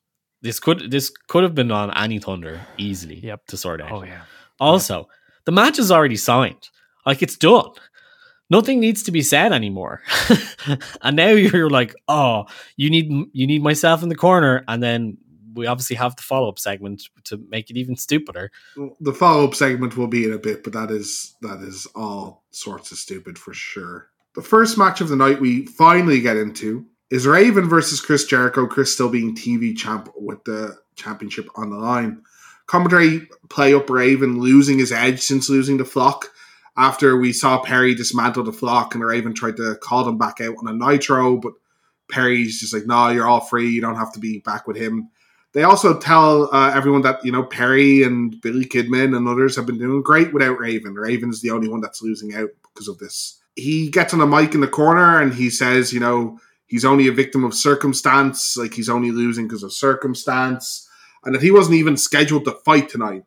This 0.42 0.60
could 0.60 0.90
this 0.90 1.10
could 1.28 1.42
have 1.42 1.54
been 1.54 1.72
on 1.72 1.90
any 1.96 2.18
Thunder 2.18 2.60
easily. 2.76 3.20
Yep. 3.20 3.46
To 3.46 3.56
sort 3.56 3.80
out. 3.80 3.90
Oh 3.90 4.02
yeah. 4.02 4.20
Also, 4.60 5.08
the 5.46 5.52
match 5.52 5.78
is 5.78 5.90
already 5.90 6.16
signed. 6.16 6.68
Like 7.06 7.22
it's 7.22 7.36
done. 7.36 7.70
Nothing 8.50 8.80
needs 8.80 9.02
to 9.04 9.12
be 9.12 9.22
said 9.22 9.52
anymore. 9.52 10.02
and 11.02 11.16
now 11.16 11.28
you're 11.28 11.70
like, 11.70 11.94
oh, 12.08 12.46
you 12.76 12.90
need 12.90 13.10
you 13.32 13.46
need 13.46 13.62
myself 13.62 14.02
in 14.02 14.08
the 14.08 14.14
corner, 14.14 14.64
and 14.68 14.82
then 14.82 15.18
we 15.54 15.66
obviously 15.66 15.96
have 15.96 16.16
the 16.16 16.22
follow 16.22 16.48
up 16.48 16.58
segment 16.58 17.02
to 17.24 17.36
make 17.50 17.68
it 17.68 17.76
even 17.76 17.96
stupider. 17.96 18.50
the 19.00 19.12
follow 19.12 19.46
up 19.46 19.54
segment 19.54 19.96
will 19.96 20.06
be 20.06 20.24
in 20.24 20.32
a 20.32 20.38
bit, 20.38 20.62
but 20.64 20.72
that 20.72 20.90
is 20.90 21.34
that 21.42 21.60
is 21.60 21.86
all 21.94 22.44
sorts 22.50 22.92
of 22.92 22.98
stupid 22.98 23.38
for 23.38 23.52
sure. 23.52 24.08
The 24.34 24.42
first 24.42 24.78
match 24.78 25.00
of 25.00 25.08
the 25.08 25.16
night 25.16 25.40
we 25.40 25.66
finally 25.66 26.20
get 26.20 26.36
into 26.36 26.86
is 27.10 27.26
Raven 27.26 27.68
versus 27.68 28.00
Chris 28.00 28.24
Jericho. 28.24 28.66
Chris 28.66 28.92
still 28.92 29.08
being 29.08 29.34
TV 29.34 29.76
champ 29.76 30.08
with 30.16 30.44
the 30.44 30.76
championship 30.94 31.48
on 31.56 31.70
the 31.70 31.76
line. 31.76 32.22
Commentary 32.66 33.28
play 33.48 33.74
up 33.74 33.90
Raven 33.90 34.40
losing 34.40 34.78
his 34.78 34.92
edge 34.92 35.20
since 35.20 35.48
losing 35.48 35.78
the 35.78 35.84
flock. 35.84 36.30
After 36.78 37.16
we 37.16 37.32
saw 37.32 37.60
Perry 37.60 37.94
dismantle 37.94 38.44
the 38.44 38.52
flock 38.52 38.94
and 38.94 39.04
Raven 39.04 39.34
tried 39.34 39.56
to 39.56 39.74
call 39.74 40.04
them 40.04 40.16
back 40.16 40.40
out 40.40 40.54
on 40.58 40.68
a 40.68 40.72
nitro, 40.72 41.36
but 41.36 41.54
Perry's 42.08 42.60
just 42.60 42.72
like, 42.72 42.86
"No, 42.86 43.08
you're 43.08 43.26
all 43.26 43.40
free. 43.40 43.68
You 43.68 43.80
don't 43.80 43.96
have 43.96 44.12
to 44.12 44.20
be 44.20 44.38
back 44.38 44.68
with 44.68 44.76
him." 44.76 45.10
They 45.54 45.64
also 45.64 45.98
tell 45.98 46.54
uh, 46.54 46.72
everyone 46.74 47.02
that 47.02 47.24
you 47.24 47.32
know 47.32 47.42
Perry 47.42 48.02
and 48.02 48.40
Billy 48.40 48.64
Kidman 48.64 49.16
and 49.16 49.26
others 49.26 49.56
have 49.56 49.66
been 49.66 49.78
doing 49.78 50.02
great 50.02 50.32
without 50.32 50.60
Raven. 50.60 50.94
Raven's 50.94 51.40
the 51.40 51.50
only 51.50 51.68
one 51.68 51.80
that's 51.80 52.02
losing 52.02 52.34
out 52.34 52.50
because 52.62 52.86
of 52.86 52.98
this. 52.98 53.40
He 53.56 53.90
gets 53.90 54.14
on 54.14 54.20
a 54.20 54.26
mic 54.26 54.54
in 54.54 54.60
the 54.60 54.68
corner 54.68 55.20
and 55.20 55.34
he 55.34 55.50
says, 55.50 55.92
you 55.92 55.98
know, 55.98 56.38
he's 56.66 56.84
only 56.84 57.08
a 57.08 57.12
victim 57.12 57.42
of 57.42 57.54
circumstance, 57.54 58.56
like 58.56 58.74
he's 58.74 58.88
only 58.88 59.10
losing 59.10 59.48
because 59.48 59.64
of 59.64 59.72
circumstance, 59.72 60.88
and 61.24 61.34
that 61.34 61.42
he 61.42 61.50
wasn't 61.50 61.76
even 61.76 61.96
scheduled 61.96 62.44
to 62.44 62.52
fight 62.52 62.88
tonight. 62.88 63.24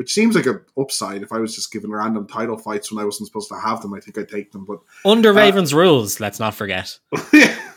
Which 0.00 0.14
seems 0.14 0.34
like 0.34 0.46
an 0.46 0.62
upside. 0.78 1.22
If 1.22 1.30
I 1.30 1.36
was 1.40 1.54
just 1.54 1.70
given 1.70 1.92
random 1.92 2.26
title 2.26 2.56
fights 2.56 2.90
when 2.90 3.02
I 3.02 3.04
wasn't 3.04 3.26
supposed 3.26 3.50
to 3.50 3.60
have 3.60 3.82
them, 3.82 3.92
I 3.92 4.00
think 4.00 4.16
I'd 4.16 4.30
take 4.30 4.50
them. 4.50 4.64
But 4.64 4.78
Under 5.04 5.28
Uh, 5.28 5.34
Raven's 5.34 5.74
rules, 5.74 6.20
let's 6.20 6.40
not 6.40 6.54
forget. 6.54 6.98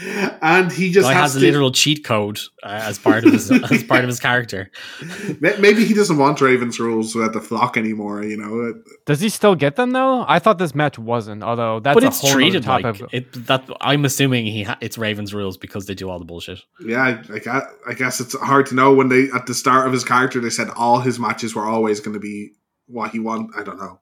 and 0.00 0.70
he 0.70 0.92
just 0.92 1.08
Guy 1.08 1.14
has, 1.14 1.32
has 1.32 1.36
a 1.36 1.40
to, 1.40 1.46
literal 1.46 1.72
cheat 1.72 2.04
code 2.04 2.38
uh, 2.62 2.68
as 2.68 2.98
part 2.98 3.24
of 3.24 3.32
his 3.32 3.50
as 3.70 3.82
part 3.82 4.04
of 4.04 4.08
his 4.08 4.20
character. 4.20 4.70
Maybe 5.40 5.84
he 5.84 5.94
doesn't 5.94 6.18
want 6.18 6.40
Raven's 6.40 6.78
rules 6.78 7.16
at 7.16 7.32
the 7.32 7.40
flock 7.40 7.76
anymore. 7.76 8.22
You 8.22 8.36
know, 8.36 8.74
Does 9.06 9.20
he 9.20 9.28
still 9.28 9.54
get 9.54 9.76
them 9.76 9.90
though? 9.90 10.24
I 10.28 10.38
thought 10.38 10.58
this 10.58 10.74
match 10.74 10.98
wasn't. 10.98 11.42
Although 11.42 11.80
that's 11.80 11.94
but 11.94 12.04
a 12.04 12.08
it's 12.08 12.20
whole 12.20 12.32
treated 12.32 12.62
top 12.62 12.82
like 12.82 13.00
of. 13.00 13.08
it. 13.12 13.32
That 13.46 13.68
I'm 13.80 14.04
assuming 14.04 14.46
he 14.46 14.62
ha- 14.64 14.78
it's 14.80 14.98
Raven's 14.98 15.34
rules 15.34 15.56
because 15.56 15.86
they 15.86 15.94
do 15.94 16.08
all 16.08 16.18
the 16.18 16.24
bullshit. 16.24 16.60
yeah. 16.84 17.02
I, 17.02 17.34
I, 17.34 17.38
guess, 17.38 17.62
I 17.88 17.94
guess 17.94 18.20
it's 18.20 18.38
hard 18.38 18.66
to 18.66 18.74
know 18.74 18.94
when 18.94 19.08
they 19.08 19.28
at 19.34 19.46
the 19.46 19.54
start 19.54 19.86
of 19.86 19.92
his 19.92 20.04
character 20.04 20.40
they 20.40 20.50
said 20.50 20.68
all 20.76 21.00
his 21.00 21.18
matches 21.18 21.54
were 21.54 21.64
always 21.64 22.00
going 22.00 22.14
to 22.14 22.20
be 22.20 22.50
what 22.86 23.10
he 23.10 23.18
want. 23.18 23.50
I 23.56 23.62
don't 23.62 23.78
know. 23.78 24.00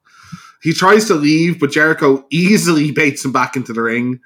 He 0.61 0.73
tries 0.73 1.05
to 1.05 1.13
leave, 1.13 1.59
but 1.59 1.71
Jericho 1.71 2.25
easily 2.31 2.91
baits 2.91 3.23
him 3.23 3.31
back 3.31 3.55
into 3.55 3.73
the 3.73 3.81
ring, 3.81 4.19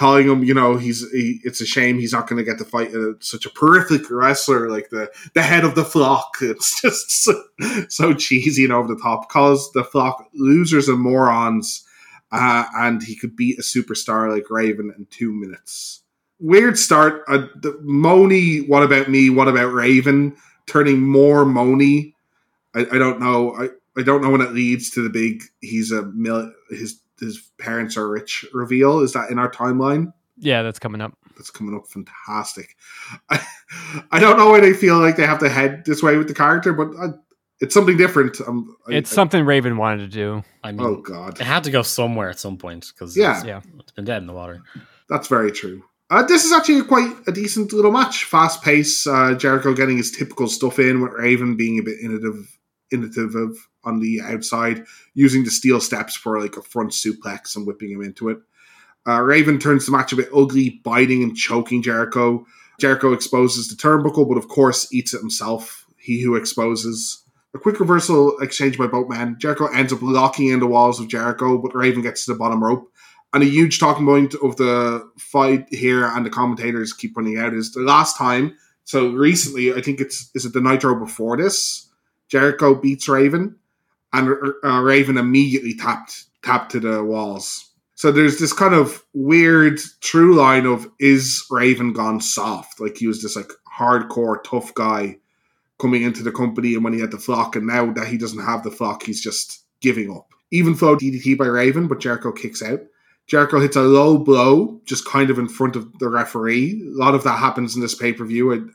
calling 0.00 0.26
him, 0.26 0.42
you 0.42 0.54
know, 0.54 0.78
he's 0.78 1.08
he, 1.10 1.40
it's 1.44 1.60
a 1.60 1.66
shame 1.66 1.98
he's 1.98 2.14
not 2.14 2.26
going 2.26 2.42
to 2.42 2.50
get 2.50 2.56
to 2.56 2.64
fight 2.64 2.94
uh, 2.94 3.12
such 3.20 3.44
a 3.44 3.50
horrific 3.54 4.10
wrestler 4.10 4.70
like 4.70 4.88
the 4.88 5.10
the 5.34 5.42
head 5.42 5.62
of 5.62 5.74
the 5.74 5.84
flock. 5.84 6.36
It's 6.40 6.80
just 6.80 7.10
so, 7.10 7.42
so 7.90 8.14
cheesy 8.14 8.64
and 8.64 8.72
over 8.72 8.88
the 8.88 9.00
top. 9.00 9.28
Calls 9.28 9.70
the 9.72 9.84
flock 9.84 10.26
losers 10.32 10.88
and 10.88 10.98
morons, 10.98 11.86
uh, 12.32 12.64
and 12.76 13.02
he 13.02 13.14
could 13.14 13.36
beat 13.36 13.58
a 13.58 13.62
superstar 13.62 14.32
like 14.34 14.48
Raven 14.48 14.90
in 14.96 15.06
two 15.10 15.32
minutes. 15.32 16.00
Weird 16.38 16.78
start. 16.78 17.22
Uh, 17.28 17.48
the 17.56 17.78
Moni, 17.82 18.62
what 18.62 18.82
about 18.82 19.10
me? 19.10 19.28
What 19.28 19.48
about 19.48 19.74
Raven? 19.74 20.34
Turning 20.66 21.02
more 21.02 21.44
Moni. 21.44 22.14
I, 22.74 22.80
I 22.80 22.98
don't 22.98 23.20
know. 23.20 23.54
I, 23.54 23.68
I 24.00 24.02
don't 24.02 24.22
know 24.22 24.30
when 24.30 24.40
it 24.40 24.54
leads 24.54 24.88
to 24.92 25.02
the 25.02 25.10
big. 25.10 25.42
He's 25.60 25.92
a 25.92 26.04
mil. 26.06 26.50
His 26.70 27.00
his 27.20 27.50
parents 27.58 27.96
are 27.96 28.08
rich 28.08 28.44
reveal. 28.52 29.00
Is 29.00 29.12
that 29.12 29.30
in 29.30 29.38
our 29.38 29.50
timeline? 29.50 30.12
Yeah, 30.38 30.62
that's 30.62 30.78
coming 30.78 31.00
up. 31.00 31.12
That's 31.36 31.50
coming 31.50 31.74
up 31.74 31.86
fantastic. 31.86 32.76
I, 33.28 33.40
I 34.10 34.18
don't 34.20 34.36
know 34.38 34.50
why 34.50 34.60
they 34.60 34.72
feel 34.72 34.98
like 34.98 35.16
they 35.16 35.26
have 35.26 35.38
to 35.40 35.48
head 35.48 35.84
this 35.86 36.02
way 36.02 36.16
with 36.16 36.28
the 36.28 36.34
character, 36.34 36.72
but 36.72 36.88
I, 37.00 37.08
it's 37.60 37.74
something 37.74 37.96
different. 37.96 38.40
Um, 38.46 38.76
I- 38.88 38.94
It's 38.94 39.12
I- 39.12 39.14
something 39.14 39.44
Raven 39.44 39.76
wanted 39.76 40.10
to 40.10 40.16
do. 40.16 40.42
I 40.64 40.72
mean, 40.72 40.80
Oh 40.86 40.96
god, 40.96 41.40
it 41.40 41.44
had 41.44 41.64
to 41.64 41.70
go 41.70 41.82
somewhere 41.82 42.28
at 42.30 42.38
some 42.38 42.56
point 42.56 42.90
because 42.94 43.16
Yeah. 43.16 43.36
it's, 43.36 43.44
Yeah. 43.46 43.60
it's 43.78 43.92
been 43.92 44.04
dead 44.04 44.22
in 44.22 44.26
the 44.26 44.32
water. 44.32 44.62
that's 45.08 45.28
very 45.28 45.50
true. 45.52 45.82
Uh, 46.10 46.22
this 46.24 46.44
is 46.44 46.52
actually 46.52 46.82
quite 46.82 47.14
a 47.28 47.32
decent 47.32 47.72
little 47.72 47.92
match. 47.92 48.24
Fast 48.24 48.62
pace. 48.62 49.06
Uh, 49.06 49.32
Jericho 49.34 49.72
getting 49.74 49.96
his 49.96 50.10
typical 50.10 50.48
stuff 50.48 50.78
in, 50.80 51.00
with 51.00 51.12
Raven 51.12 51.54
being 51.56 51.78
a 51.78 51.82
bit 51.82 52.00
innovative, 52.02 52.58
innovative 52.92 53.68
on 53.84 54.00
the 54.00 54.20
outside, 54.22 54.84
using 55.14 55.44
the 55.44 55.50
steel 55.50 55.80
steps 55.80 56.16
for 56.16 56.40
like 56.40 56.56
a 56.56 56.62
front 56.62 56.90
suplex 56.90 57.56
and 57.56 57.66
whipping 57.66 57.90
him 57.90 58.02
into 58.02 58.28
it. 58.28 58.38
Uh, 59.08 59.20
Raven 59.20 59.58
turns 59.58 59.86
the 59.86 59.92
match 59.92 60.12
a 60.12 60.16
bit 60.16 60.28
ugly, 60.34 60.80
biting 60.84 61.22
and 61.22 61.36
choking 61.36 61.82
Jericho. 61.82 62.46
Jericho 62.78 63.12
exposes 63.12 63.68
the 63.68 63.76
turnbuckle, 63.76 64.28
but 64.28 64.38
of 64.38 64.48
course 64.48 64.92
eats 64.92 65.14
it 65.14 65.20
himself. 65.20 65.86
He 65.96 66.22
who 66.22 66.34
exposes. 66.34 67.22
A 67.54 67.58
quick 67.58 67.80
reversal 67.80 68.38
exchange 68.38 68.78
by 68.78 68.86
Boatman. 68.86 69.36
Jericho 69.38 69.66
ends 69.66 69.92
up 69.92 70.02
locking 70.02 70.48
in 70.48 70.60
the 70.60 70.66
walls 70.66 71.00
of 71.00 71.08
Jericho, 71.08 71.58
but 71.58 71.74
Raven 71.74 72.02
gets 72.02 72.24
to 72.24 72.32
the 72.32 72.38
bottom 72.38 72.62
rope. 72.62 72.90
And 73.32 73.42
a 73.42 73.46
huge 73.46 73.78
talking 73.78 74.06
point 74.06 74.34
of 74.42 74.56
the 74.56 75.08
fight 75.18 75.66
here, 75.70 76.04
and 76.04 76.24
the 76.24 76.30
commentators 76.30 76.92
keep 76.92 77.14
pointing 77.14 77.38
out, 77.38 77.54
is 77.54 77.72
the 77.72 77.80
last 77.80 78.16
time. 78.16 78.56
So 78.84 79.10
recently, 79.12 79.72
I 79.72 79.80
think 79.80 80.00
it's 80.00 80.30
is 80.34 80.44
it 80.44 80.52
the 80.52 80.60
Nitro 80.60 80.98
before 80.98 81.36
this? 81.36 81.89
Jericho 82.30 82.74
beats 82.74 83.08
Raven, 83.08 83.56
and 84.12 84.34
uh, 84.64 84.80
Raven 84.80 85.18
immediately 85.18 85.74
tapped 85.74 86.24
tapped 86.42 86.72
to 86.72 86.80
the 86.80 87.04
walls. 87.04 87.66
So 87.96 88.10
there's 88.10 88.38
this 88.38 88.54
kind 88.54 88.72
of 88.72 89.04
weird 89.12 89.78
true 90.00 90.34
line 90.34 90.64
of 90.64 90.90
is 90.98 91.44
Raven 91.50 91.92
gone 91.92 92.20
soft? 92.20 92.80
Like 92.80 92.96
he 92.96 93.06
was 93.06 93.22
this 93.22 93.36
like 93.36 93.50
hardcore 93.76 94.42
tough 94.42 94.72
guy 94.74 95.18
coming 95.78 96.02
into 96.02 96.22
the 96.22 96.32
company, 96.32 96.74
and 96.74 96.84
when 96.84 96.92
he 96.92 97.00
had 97.00 97.10
the 97.10 97.18
flock, 97.18 97.56
and 97.56 97.66
now 97.66 97.92
that 97.92 98.06
he 98.06 98.16
doesn't 98.16 98.44
have 98.44 98.62
the 98.62 98.70
flock, 98.70 99.02
he's 99.02 99.20
just 99.20 99.64
giving 99.80 100.10
up. 100.10 100.28
Even 100.50 100.74
flow 100.74 100.96
DDT 100.96 101.36
by 101.36 101.46
Raven, 101.46 101.88
but 101.88 102.00
Jericho 102.00 102.32
kicks 102.32 102.62
out. 102.62 102.80
Jericho 103.26 103.60
hits 103.60 103.76
a 103.76 103.82
low 103.82 104.18
blow, 104.18 104.80
just 104.84 105.06
kind 105.06 105.30
of 105.30 105.38
in 105.38 105.48
front 105.48 105.76
of 105.76 105.98
the 105.98 106.08
referee. 106.08 106.82
A 106.82 106.98
lot 106.98 107.14
of 107.14 107.22
that 107.24 107.38
happens 107.38 107.76
in 107.76 107.80
this 107.80 107.94
pay 107.94 108.12
per 108.12 108.24
view. 108.24 108.70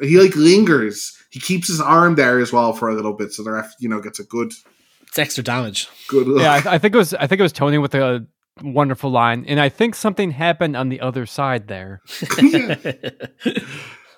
And 0.00 0.08
he 0.08 0.18
like 0.20 0.34
lingers. 0.36 1.16
He 1.30 1.40
keeps 1.40 1.68
his 1.68 1.80
arm 1.80 2.16
there 2.16 2.38
as 2.40 2.52
well 2.52 2.72
for 2.72 2.88
a 2.88 2.94
little 2.94 3.12
bit, 3.12 3.32
so 3.32 3.42
the 3.44 3.52
ref, 3.52 3.72
you 3.78 3.88
know, 3.88 4.00
gets 4.00 4.18
a 4.18 4.24
good, 4.24 4.52
It's 5.06 5.18
extra 5.18 5.44
damage. 5.44 5.88
good 6.08 6.26
look. 6.26 6.42
Yeah, 6.42 6.60
I, 6.66 6.74
I 6.74 6.78
think 6.78 6.94
it 6.94 6.98
was. 6.98 7.14
I 7.14 7.26
think 7.26 7.38
it 7.38 7.42
was 7.42 7.52
Tony 7.52 7.78
with 7.78 7.94
a 7.94 8.26
wonderful 8.62 9.10
line, 9.10 9.44
and 9.46 9.60
I 9.60 9.68
think 9.68 9.94
something 9.94 10.32
happened 10.32 10.76
on 10.76 10.88
the 10.88 11.00
other 11.00 11.26
side 11.26 11.68
there. 11.68 12.00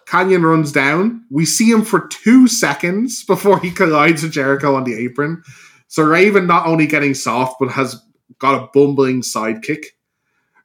Kanyon 0.06 0.42
runs 0.42 0.72
down. 0.72 1.24
We 1.30 1.46
see 1.46 1.70
him 1.70 1.82
for 1.82 2.08
two 2.08 2.48
seconds 2.48 3.24
before 3.24 3.60
he 3.60 3.70
collides 3.70 4.22
with 4.22 4.32
Jericho 4.32 4.74
on 4.74 4.84
the 4.84 4.94
apron. 4.94 5.42
So 5.88 6.02
Raven 6.02 6.46
not 6.46 6.66
only 6.66 6.86
getting 6.86 7.14
soft, 7.14 7.56
but 7.60 7.70
has 7.70 8.00
got 8.38 8.62
a 8.62 8.68
bumbling 8.74 9.22
sidekick. 9.22 9.84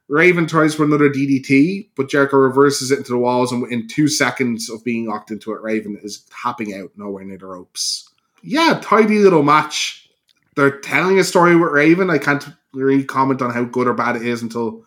Raven 0.08 0.46
tries 0.46 0.74
for 0.74 0.84
another 0.84 1.10
DDT, 1.10 1.90
but 1.94 2.08
Jericho 2.08 2.38
reverses 2.38 2.90
it 2.90 2.98
into 2.98 3.10
the 3.10 3.18
walls, 3.18 3.52
and 3.52 3.70
in 3.70 3.86
two 3.86 4.08
seconds 4.08 4.70
of 4.70 4.82
being 4.82 5.06
locked 5.06 5.30
into 5.30 5.52
it, 5.52 5.60
Raven 5.60 5.98
is 6.02 6.24
tapping 6.42 6.74
out 6.74 6.90
nowhere 6.96 7.24
near 7.24 7.36
the 7.36 7.46
ropes. 7.46 8.08
Yeah, 8.42 8.80
tidy 8.82 9.18
little 9.18 9.42
match. 9.42 10.08
they're 10.56 10.80
telling 10.80 11.18
a 11.18 11.24
story 11.24 11.54
with 11.56 11.72
Raven. 11.72 12.10
I 12.10 12.18
can't 12.18 12.46
really 12.72 13.04
comment 13.04 13.42
on 13.42 13.50
how 13.52 13.64
good 13.64 13.86
or 13.86 13.94
bad 13.94 14.16
it 14.16 14.22
is 14.22 14.42
until 14.42 14.84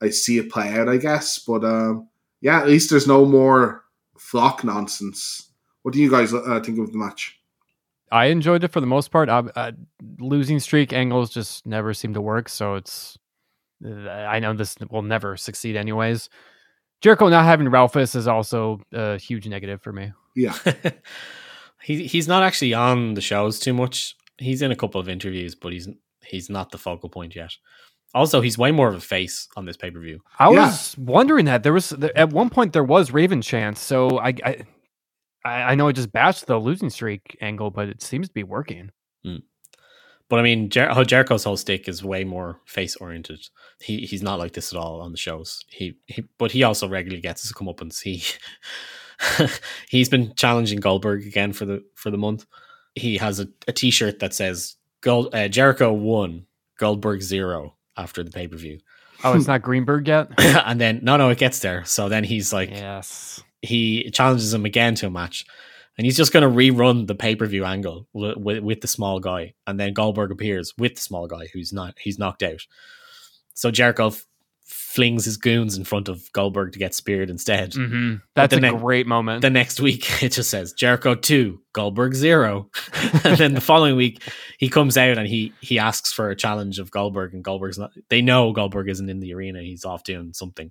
I 0.00 0.10
see 0.10 0.38
it 0.38 0.50
play 0.50 0.72
out. 0.72 0.88
I 0.88 0.96
guess, 0.96 1.38
but 1.38 1.64
um, 1.64 2.08
yeah, 2.40 2.60
at 2.60 2.68
least 2.68 2.90
there's 2.90 3.06
no 3.06 3.24
more 3.24 3.82
flock 4.16 4.62
nonsense. 4.62 5.50
What 5.82 5.94
do 5.94 6.00
you 6.00 6.10
guys 6.10 6.32
uh, 6.32 6.60
think 6.64 6.78
of 6.78 6.92
the 6.92 6.98
match? 6.98 7.38
I 8.12 8.26
enjoyed 8.26 8.62
it 8.62 8.68
for 8.68 8.80
the 8.80 8.86
most 8.86 9.10
part. 9.10 9.28
Uh, 9.28 9.44
uh, 9.56 9.72
losing 10.18 10.60
streak 10.60 10.92
angles 10.92 11.30
just 11.30 11.66
never 11.66 11.94
seem 11.94 12.14
to 12.14 12.20
work, 12.20 12.48
so 12.48 12.74
it's. 12.74 13.18
I 13.84 14.38
know 14.38 14.52
this 14.54 14.76
will 14.90 15.02
never 15.02 15.36
succeed, 15.36 15.76
anyways. 15.76 16.28
Jericho 17.00 17.28
not 17.28 17.44
having 17.44 17.68
Ralphus 17.68 18.14
is 18.14 18.28
also 18.28 18.80
a 18.92 19.18
huge 19.18 19.46
negative 19.48 19.82
for 19.82 19.92
me. 19.92 20.12
Yeah, 20.36 20.54
he 21.82 22.06
he's 22.06 22.28
not 22.28 22.42
actually 22.42 22.74
on 22.74 23.14
the 23.14 23.20
shows 23.20 23.58
too 23.58 23.74
much. 23.74 24.14
He's 24.38 24.62
in 24.62 24.70
a 24.72 24.76
couple 24.76 25.00
of 25.00 25.08
interviews, 25.08 25.54
but 25.54 25.72
he's 25.72 25.88
he's 26.24 26.48
not 26.48 26.70
the 26.70 26.78
focal 26.78 27.08
point 27.08 27.34
yet. 27.34 27.52
Also, 28.14 28.40
he's 28.42 28.58
way 28.58 28.70
more 28.72 28.88
of 28.88 28.94
a 28.94 29.00
face 29.00 29.48
on 29.56 29.64
this 29.64 29.76
pay 29.76 29.90
per 29.90 29.98
view. 30.00 30.20
I 30.38 30.50
Yeah. 30.52 30.66
was 30.66 30.96
wondering 30.98 31.46
that 31.46 31.62
there 31.62 31.72
was 31.72 31.90
there- 31.90 32.16
at 32.16 32.30
one 32.30 32.50
point 32.50 32.72
there 32.72 32.84
was 32.84 33.10
Raven 33.10 33.40
chance, 33.42 33.80
so 33.80 34.18
I, 34.18 34.28
I 34.44 34.56
I 35.44 35.62
I 35.62 35.74
know 35.74 35.88
I 35.88 35.92
just 35.92 36.12
bashed 36.12 36.46
the 36.46 36.58
losing 36.58 36.90
streak 36.90 37.36
angle, 37.40 37.70
but 37.70 37.88
it 37.88 38.02
seems 38.02 38.28
to 38.28 38.34
be 38.34 38.44
working. 38.44 38.90
Hmm. 39.24 39.36
But 40.28 40.38
I 40.38 40.42
mean, 40.42 40.70
Jer- 40.70 41.04
Jericho's 41.04 41.44
whole 41.44 41.56
stick 41.56 41.88
is 41.88 42.02
way 42.02 42.24
more 42.24 42.60
face 42.64 42.96
oriented. 42.96 43.40
He 43.80 44.00
he's 44.00 44.22
not 44.22 44.38
like 44.38 44.52
this 44.52 44.72
at 44.72 44.78
all 44.78 45.00
on 45.00 45.12
the 45.12 45.18
shows. 45.18 45.64
He 45.68 45.98
he, 46.06 46.24
but 46.38 46.52
he 46.52 46.62
also 46.62 46.88
regularly 46.88 47.20
gets 47.20 47.42
his 47.42 47.52
comeuppance. 47.52 48.02
He 48.02 48.24
he's 49.88 50.08
been 50.08 50.34
challenging 50.34 50.80
Goldberg 50.80 51.26
again 51.26 51.52
for 51.52 51.64
the 51.64 51.84
for 51.94 52.10
the 52.10 52.18
month. 52.18 52.46
He 52.94 53.18
has 53.18 53.40
a 53.40 53.48
a 53.68 53.72
t 53.72 53.90
shirt 53.90 54.20
that 54.20 54.34
says 54.34 54.76
Gold 55.00 55.34
uh, 55.34 55.48
Jericho 55.48 55.92
won, 55.92 56.46
Goldberg 56.78 57.22
zero 57.22 57.76
after 57.96 58.22
the 58.22 58.30
pay 58.30 58.48
per 58.48 58.56
view, 58.56 58.78
Oh, 59.24 59.34
it's 59.36 59.46
not 59.46 59.62
Greenberg 59.62 60.08
yet. 60.08 60.28
and 60.38 60.80
then 60.80 61.00
no 61.02 61.16
no 61.16 61.30
it 61.30 61.38
gets 61.38 61.60
there. 61.60 61.84
So 61.84 62.08
then 62.08 62.24
he's 62.24 62.52
like 62.52 62.70
yes. 62.70 63.42
he 63.60 64.10
challenges 64.10 64.52
him 64.52 64.64
again 64.64 64.94
to 64.96 65.06
a 65.06 65.10
match, 65.10 65.44
and 65.96 66.04
he's 66.04 66.16
just 66.16 66.32
going 66.32 66.42
to 66.42 66.56
rerun 66.56 67.06
the 67.06 67.14
pay 67.14 67.36
per 67.36 67.46
view 67.46 67.64
angle 67.64 68.08
with, 68.12 68.62
with, 68.62 68.80
the 68.80 68.88
small 68.88 69.20
guy, 69.20 69.54
and 69.66 69.78
then 69.78 69.92
Goldberg 69.92 70.30
appears 70.30 70.72
with 70.78 70.94
the 70.94 71.00
small 71.00 71.26
guy 71.26 71.48
who's 71.52 71.72
not 71.72 71.94
he's 72.00 72.18
knocked 72.18 72.42
out. 72.42 72.66
So 73.54 73.70
Jericho 73.70 74.12
flings 74.92 75.24
his 75.24 75.38
goons 75.38 75.76
in 75.78 75.84
front 75.84 76.08
of 76.08 76.30
Goldberg 76.32 76.72
to 76.72 76.78
get 76.78 76.94
speared 76.94 77.30
instead. 77.30 77.72
hmm 77.74 78.16
That's 78.34 78.52
a 78.54 78.60
ne- 78.60 78.70
great 78.76 79.06
moment. 79.06 79.40
The 79.40 79.48
next 79.50 79.80
week, 79.80 80.22
it 80.22 80.32
just 80.32 80.50
says 80.50 80.72
Jericho 80.74 81.14
two, 81.14 81.60
Goldberg 81.72 82.14
zero, 82.14 82.68
and 83.24 83.38
then 83.38 83.54
the 83.54 83.60
following 83.62 83.96
week 83.96 84.22
he 84.58 84.68
comes 84.68 84.98
out 84.98 85.16
and 85.16 85.26
he 85.26 85.52
he 85.60 85.78
asks 85.78 86.12
for 86.12 86.28
a 86.30 86.36
challenge 86.36 86.78
of 86.78 86.90
Goldberg, 86.90 87.32
and 87.32 87.42
Goldberg's 87.42 87.78
not. 87.78 87.92
They 88.10 88.20
know 88.20 88.52
Goldberg 88.52 88.88
isn't 88.90 89.08
in 89.08 89.20
the 89.20 89.32
arena; 89.34 89.62
he's 89.62 89.84
off 89.86 90.04
doing 90.04 90.32
something, 90.34 90.70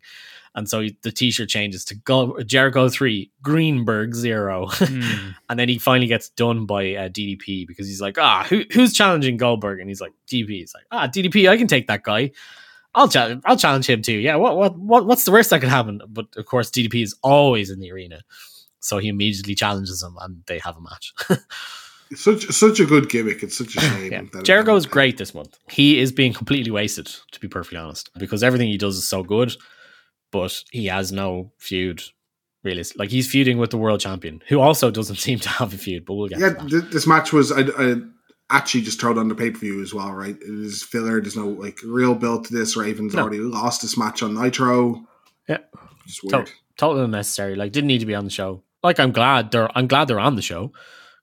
and 0.53 0.69
so 0.69 0.81
he, 0.81 0.95
the 1.01 1.11
T-shirt 1.11 1.49
changes 1.49 1.83
to 1.85 2.43
Jericho 2.45 2.89
three, 2.89 3.31
Greenberg 3.41 4.13
zero, 4.13 4.67
Mm. 4.91 5.35
and 5.49 5.59
then 5.59 5.67
he 5.69 5.79
finally 5.79 6.07
gets 6.07 6.29
done 6.29 6.65
by 6.65 6.93
uh, 6.95 7.09
DDP 7.09 7.65
because 7.67 7.87
he's 7.87 8.01
like, 8.01 8.17
ah, 8.19 8.45
who, 8.47 8.63
who's 8.71 8.93
challenging 8.93 9.37
Goldberg? 9.37 9.79
And 9.79 9.89
he's 9.89 10.01
like, 10.01 10.13
DDP. 10.27 10.49
He's 10.49 10.73
like, 10.75 10.83
ah, 10.91 11.07
DDP, 11.07 11.49
I 11.49 11.57
can 11.57 11.67
take 11.67 11.87
that 11.87 12.03
guy. 12.03 12.31
I'll 12.93 13.07
challenge. 13.07 13.41
I'll 13.45 13.57
challenge 13.57 13.89
him 13.89 14.01
too. 14.01 14.13
Yeah. 14.17 14.35
What? 14.35 14.57
What? 14.57 14.77
What? 14.77 15.05
What's 15.05 15.23
the 15.23 15.31
worst 15.31 15.49
that 15.51 15.61
could 15.61 15.69
happen? 15.69 16.01
But 16.09 16.27
of 16.35 16.45
course, 16.45 16.69
DDP 16.69 17.03
is 17.03 17.15
always 17.23 17.69
in 17.69 17.79
the 17.79 17.91
arena, 17.91 18.21
so 18.79 18.97
he 18.97 19.07
immediately 19.07 19.55
challenges 19.55 20.03
him, 20.03 20.15
and 20.21 20.43
they 20.47 20.59
have 20.59 20.75
a 20.77 20.81
match. 20.81 21.13
It's 22.09 22.21
such 22.25 22.45
such 22.51 22.79
a 22.81 22.85
good 22.85 23.09
gimmick. 23.09 23.43
It's 23.43 23.57
such 23.57 23.77
a 23.77 23.81
shame. 23.81 24.11
yeah. 24.33 24.41
Jericho 24.43 24.75
is 24.75 24.85
great 24.85 25.17
this 25.17 25.33
month. 25.33 25.57
He 25.69 25.99
is 25.99 26.11
being 26.11 26.33
completely 26.33 26.71
wasted, 26.71 27.05
to 27.31 27.39
be 27.39 27.47
perfectly 27.47 27.77
honest, 27.77 28.09
because 28.17 28.43
everything 28.43 28.67
he 28.67 28.77
does 28.77 28.97
is 28.97 29.07
so 29.07 29.23
good, 29.23 29.55
but 30.31 30.63
he 30.71 30.87
has 30.87 31.11
no 31.11 31.51
feud. 31.57 32.01
Really, 32.63 32.83
like 32.95 33.09
he's 33.09 33.27
feuding 33.31 33.57
with 33.57 33.71
the 33.71 33.77
world 33.77 34.01
champion, 34.01 34.43
who 34.47 34.59
also 34.59 34.91
doesn't 34.91 35.15
seem 35.27 35.39
to 35.39 35.49
have 35.49 35.73
a 35.73 35.77
feud. 35.77 36.05
But 36.05 36.13
we'll 36.15 36.27
get 36.27 36.39
Yeah, 36.39 36.49
to 36.49 36.55
that. 36.55 36.69
th- 36.69 36.91
this 36.93 37.07
match 37.07 37.31
was 37.33 37.51
I, 37.51 37.61
I 37.61 37.95
actually 38.51 38.81
just 38.81 38.99
throw 38.99 39.11
it 39.11 39.17
on 39.17 39.27
the 39.27 39.35
pay 39.35 39.51
per 39.51 39.59
view 39.59 39.81
as 39.81 39.93
well, 39.93 40.11
right? 40.11 40.35
It 40.35 40.43
is 40.49 40.83
filler. 40.83 41.21
There's 41.21 41.35
no 41.37 41.47
like 41.47 41.79
real 41.83 42.15
build 42.15 42.45
to 42.45 42.53
this. 42.53 42.75
Ravens 42.75 43.13
No. 43.13 43.21
already 43.23 43.39
lost 43.39 43.81
this 43.81 43.97
match 43.97 44.21
on 44.23 44.33
Nitro. 44.35 45.05
Yeah. 45.47 45.59
just 46.05 46.21
To- 46.29 46.37
weird. 46.37 46.51
totally 46.77 47.05
unnecessary. 47.05 47.55
Like, 47.55 47.71
didn't 47.71 47.87
need 47.87 47.99
to 47.99 48.05
be 48.05 48.15
on 48.15 48.25
the 48.25 48.31
show. 48.31 48.63
Like, 48.83 48.99
I'm 48.99 49.11
glad 49.11 49.51
they're. 49.51 49.69
I'm 49.77 49.87
glad 49.87 50.07
they're 50.07 50.19
on 50.19 50.35
the 50.35 50.41
show 50.41 50.71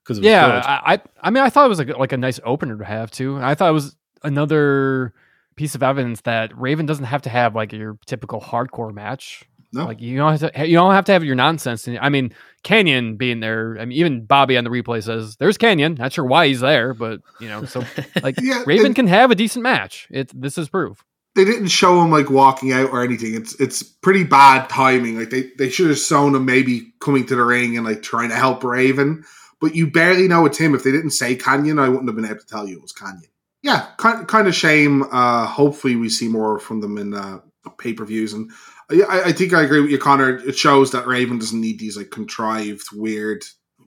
because 0.03 0.19
Yeah, 0.19 0.45
good. 0.47 0.63
I, 0.65 0.93
I 0.93 1.01
I 1.23 1.29
mean 1.29 1.43
I 1.43 1.49
thought 1.49 1.65
it 1.65 1.69
was 1.69 1.79
like, 1.79 1.97
like 1.97 2.11
a 2.13 2.17
nice 2.17 2.39
opener 2.45 2.77
to 2.77 2.85
have 2.85 3.11
too. 3.11 3.37
I 3.41 3.55
thought 3.55 3.69
it 3.69 3.73
was 3.73 3.95
another 4.23 5.13
piece 5.55 5.75
of 5.75 5.83
evidence 5.83 6.21
that 6.21 6.57
Raven 6.57 6.85
doesn't 6.85 7.03
have 7.05 7.21
to 7.23 7.29
have 7.29 7.53
like 7.55 7.73
your 7.73 7.97
typical 8.05 8.39
hardcore 8.39 8.93
match. 8.93 9.43
No, 9.71 9.85
Like 9.85 10.01
you 10.01 10.17
don't 10.17 10.35
have 10.37 10.51
to 10.53 10.67
you 10.67 10.75
don't 10.75 10.93
have 10.93 11.05
to 11.05 11.11
have 11.11 11.23
your 11.23 11.35
nonsense. 11.35 11.87
I 11.87 12.09
mean 12.09 12.33
Kanyon 12.63 13.17
being 13.17 13.39
there. 13.39 13.77
I 13.79 13.85
mean 13.85 13.97
even 13.97 14.25
Bobby 14.25 14.57
on 14.57 14.63
the 14.63 14.69
replay 14.71 15.03
says 15.03 15.35
there's 15.37 15.57
Kanyon. 15.57 15.97
Not 15.97 16.11
sure 16.13 16.25
why 16.25 16.47
he's 16.47 16.61
there, 16.61 16.93
but 16.93 17.21
you 17.39 17.47
know 17.47 17.65
so 17.65 17.83
like 18.23 18.35
yeah, 18.41 18.63
Raven 18.65 18.93
can 18.93 19.07
have 19.07 19.29
a 19.29 19.35
decent 19.35 19.61
match. 19.63 20.07
It 20.09 20.31
this 20.33 20.57
is 20.57 20.69
proof. 20.69 21.03
they 21.35 21.45
didn't 21.45 21.67
show 21.67 22.01
him 22.01 22.09
like 22.09 22.31
walking 22.31 22.71
out 22.71 22.89
or 22.89 23.03
anything. 23.03 23.35
It's 23.35 23.53
it's 23.61 23.83
pretty 23.83 24.23
bad 24.23 24.69
timing. 24.69 25.19
Like 25.19 25.29
they 25.29 25.51
they 25.59 25.69
should 25.69 25.89
have 25.89 25.99
shown 25.99 26.33
him 26.33 26.45
maybe 26.45 26.91
coming 26.99 27.25
to 27.27 27.35
the 27.35 27.43
ring 27.43 27.77
and 27.77 27.85
like 27.85 28.01
trying 28.01 28.29
to 28.29 28.35
help 28.35 28.63
Raven, 28.63 29.23
but 29.61 29.75
you 29.75 29.91
barely 29.91 30.27
know 30.27 30.47
it's 30.47 30.57
him. 30.57 30.73
If 30.73 30.83
they 30.83 30.91
didn't 30.91 31.11
say 31.11 31.35
Kanyon, 31.35 31.79
I 31.79 31.89
wouldn't 31.89 32.09
have 32.09 32.15
been 32.15 32.25
able 32.25 32.39
to 32.39 32.47
tell 32.47 32.67
you 32.67 32.77
it 32.77 32.81
was 32.81 32.91
Kanyon. 32.93 33.29
Yeah, 33.61 33.85
kind 33.97 34.27
kind 34.27 34.47
of 34.47 34.55
shame. 34.55 35.03
Uh, 35.11 35.45
hopefully, 35.45 35.95
we 35.95 36.09
see 36.09 36.27
more 36.27 36.57
from 36.57 36.81
them 36.81 36.97
in 36.97 37.13
uh, 37.13 37.41
pay 37.77 37.93
per 37.93 38.03
views 38.03 38.33
and. 38.33 38.49
I, 38.91 39.23
I 39.27 39.31
think 39.31 39.53
I 39.53 39.61
agree 39.61 39.81
with 39.81 39.91
you, 39.91 39.97
Connor. 39.97 40.37
It 40.37 40.57
shows 40.57 40.91
that 40.91 41.07
Raven 41.07 41.39
doesn't 41.39 41.61
need 41.61 41.79
these 41.79 41.97
like 41.97 42.09
contrived, 42.09 42.87
weird 42.91 43.43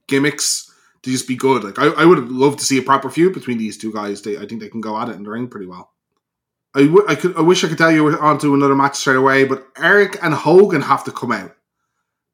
gimmicks 0.06 0.70
to 1.02 1.10
just 1.10 1.26
be 1.26 1.36
good. 1.36 1.64
Like 1.64 1.78
I, 1.78 1.88
I 1.88 2.04
would 2.04 2.30
love 2.30 2.56
to 2.58 2.64
see 2.64 2.78
a 2.78 2.82
proper 2.82 3.10
feud 3.10 3.34
between 3.34 3.58
these 3.58 3.76
two 3.76 3.92
guys. 3.92 4.22
They, 4.22 4.36
I 4.36 4.46
think 4.46 4.60
they 4.60 4.68
can 4.68 4.80
go 4.80 4.98
at 4.98 5.08
it 5.08 5.16
in 5.16 5.24
the 5.24 5.30
ring 5.30 5.48
pretty 5.48 5.66
well. 5.66 5.90
I, 6.74 6.84
w- 6.84 7.04
I 7.08 7.14
could. 7.16 7.36
I 7.36 7.42
wish 7.42 7.64
I 7.64 7.68
could 7.68 7.78
tell 7.78 7.90
you 7.90 8.04
we're 8.04 8.18
on 8.18 8.38
to 8.38 8.54
another 8.54 8.74
match 8.74 8.96
straight 8.96 9.16
away, 9.16 9.44
but 9.44 9.66
Eric 9.76 10.18
and 10.22 10.32
Hogan 10.32 10.82
have 10.82 11.04
to 11.04 11.12
come 11.12 11.32
out. 11.32 11.54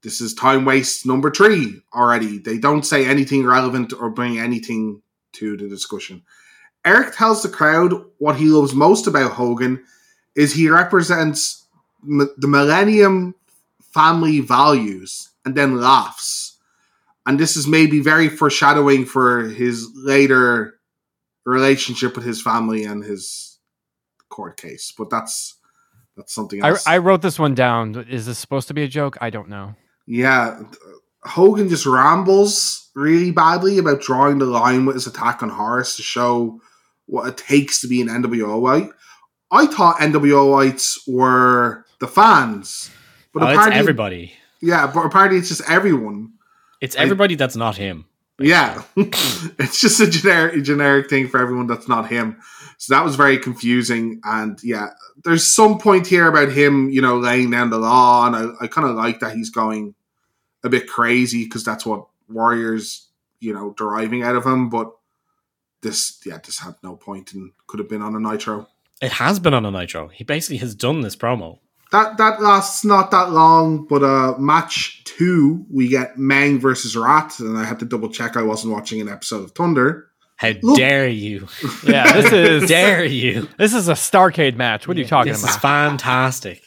This 0.02 0.20
is 0.20 0.32
time 0.34 0.64
waste 0.64 1.06
number 1.06 1.30
three 1.30 1.80
already. 1.92 2.38
They 2.38 2.58
don't 2.58 2.86
say 2.86 3.04
anything 3.04 3.44
relevant 3.44 3.92
or 3.92 4.10
bring 4.10 4.38
anything 4.38 5.02
to 5.32 5.56
the 5.56 5.68
discussion. 5.68 6.22
Eric 6.84 7.16
tells 7.16 7.42
the 7.42 7.48
crowd 7.48 7.92
what 8.18 8.36
he 8.36 8.46
loves 8.46 8.74
most 8.74 9.08
about 9.08 9.32
Hogan 9.32 9.82
is 10.36 10.52
he 10.52 10.70
represents 10.70 11.66
m- 12.02 12.30
the 12.36 12.48
Millennium 12.48 13.34
family 13.80 14.40
values 14.40 15.30
and 15.44 15.54
then 15.54 15.80
laughs. 15.80 16.56
And 17.26 17.38
this 17.38 17.56
is 17.56 17.66
maybe 17.66 18.00
very 18.00 18.28
foreshadowing 18.28 19.04
for 19.04 19.42
his 19.42 19.90
later 19.94 20.78
relationship 21.44 22.16
with 22.16 22.24
his 22.24 22.40
family 22.40 22.84
and 22.84 23.04
his 23.04 23.58
court 24.28 24.56
case. 24.56 24.92
But 24.96 25.10
that's 25.10 25.56
that's 26.16 26.34
something 26.34 26.62
I, 26.62 26.70
else. 26.70 26.86
I 26.86 26.98
wrote 26.98 27.22
this 27.22 27.38
one 27.38 27.54
down. 27.54 28.06
Is 28.08 28.26
this 28.26 28.38
supposed 28.38 28.68
to 28.68 28.74
be 28.74 28.82
a 28.82 28.88
joke? 28.88 29.16
I 29.20 29.30
don't 29.30 29.48
know. 29.48 29.74
Yeah, 30.06 30.62
Hogan 31.22 31.68
just 31.68 31.86
rambles 31.86 32.90
really 32.94 33.30
badly 33.30 33.78
about 33.78 34.00
drawing 34.00 34.38
the 34.38 34.46
line 34.46 34.86
with 34.86 34.96
his 34.96 35.06
attack 35.06 35.42
on 35.42 35.48
Horace 35.48 35.96
to 35.96 36.02
show 36.02 36.60
what 37.06 37.28
it 37.28 37.36
takes 37.36 37.80
to 37.80 37.88
be 37.88 38.00
an 38.00 38.08
NWO. 38.08 38.68
I, 38.68 38.88
I 39.50 39.66
thought 39.66 39.98
NWOites 39.98 40.98
were 41.06 41.84
the 42.00 42.08
fans, 42.08 42.90
but 43.32 43.42
Oh, 43.42 43.46
it's 43.46 43.54
apparently, 43.56 43.78
everybody. 43.80 44.32
yeah, 44.60 44.86
but 44.92 45.04
apparently 45.06 45.38
it's 45.38 45.48
just 45.48 45.68
everyone. 45.68 46.32
It's 46.80 46.96
I- 46.96 47.00
everybody 47.00 47.34
that's 47.34 47.56
not 47.56 47.76
him. 47.76 48.04
Yeah, 48.40 48.82
it's 48.96 49.80
just 49.80 49.98
a 50.00 50.08
generic 50.08 50.62
generic 50.62 51.10
thing 51.10 51.26
for 51.26 51.40
everyone 51.40 51.66
that's 51.66 51.88
not 51.88 52.08
him. 52.08 52.36
So 52.76 52.94
that 52.94 53.04
was 53.04 53.16
very 53.16 53.36
confusing. 53.36 54.20
And 54.22 54.62
yeah, 54.62 54.90
there's 55.24 55.44
some 55.44 55.78
point 55.78 56.06
here 56.06 56.28
about 56.28 56.52
him, 56.52 56.88
you 56.88 57.02
know, 57.02 57.18
laying 57.18 57.50
down 57.50 57.70
the 57.70 57.78
law, 57.78 58.28
and 58.28 58.36
I, 58.36 58.64
I 58.64 58.66
kind 58.68 58.86
of 58.88 58.94
like 58.94 59.18
that 59.20 59.34
he's 59.34 59.50
going 59.50 59.96
a 60.62 60.68
bit 60.68 60.86
crazy 60.86 61.42
because 61.44 61.64
that's 61.64 61.84
what 61.84 62.06
Warriors, 62.28 63.08
you 63.40 63.52
know, 63.52 63.74
deriving 63.76 64.22
out 64.22 64.36
of 64.36 64.44
him. 64.46 64.68
But 64.68 64.92
this, 65.82 66.20
yeah, 66.24 66.38
this 66.44 66.60
had 66.60 66.74
no 66.84 66.94
point 66.94 67.32
and 67.32 67.50
could 67.66 67.80
have 67.80 67.88
been 67.88 68.02
on 68.02 68.14
a 68.14 68.20
Nitro. 68.20 68.68
It 69.02 69.12
has 69.12 69.40
been 69.40 69.54
on 69.54 69.66
a 69.66 69.70
Nitro. 69.72 70.08
He 70.08 70.22
basically 70.22 70.58
has 70.58 70.76
done 70.76 71.00
this 71.00 71.16
promo. 71.16 71.58
That 71.90 72.18
that 72.18 72.42
lasts 72.42 72.84
not 72.84 73.10
that 73.12 73.30
long, 73.30 73.86
but 73.86 74.02
uh 74.02 74.34
match 74.38 75.02
two 75.04 75.64
we 75.70 75.88
get 75.88 76.18
Meng 76.18 76.58
versus 76.60 76.96
Wrath, 76.96 77.40
and 77.40 77.56
I 77.56 77.64
had 77.64 77.78
to 77.80 77.84
double 77.86 78.08
check 78.10 78.36
I 78.36 78.42
wasn't 78.42 78.72
watching 78.74 79.00
an 79.00 79.08
episode 79.08 79.44
of 79.44 79.52
Thunder. 79.52 80.06
How 80.36 80.52
Look. 80.62 80.76
dare 80.76 81.08
you? 81.08 81.48
Yeah, 81.86 82.12
this 82.12 82.32
is 82.32 82.68
dare 82.68 83.04
you? 83.04 83.48
This 83.58 83.74
is 83.74 83.88
a 83.88 83.94
Starrcade 83.94 84.56
match. 84.56 84.86
What 84.86 84.96
are 84.96 85.00
you 85.00 85.06
talking 85.06 85.32
this 85.32 85.42
about? 85.42 85.54
is 85.56 85.60
fantastic. 85.60 86.62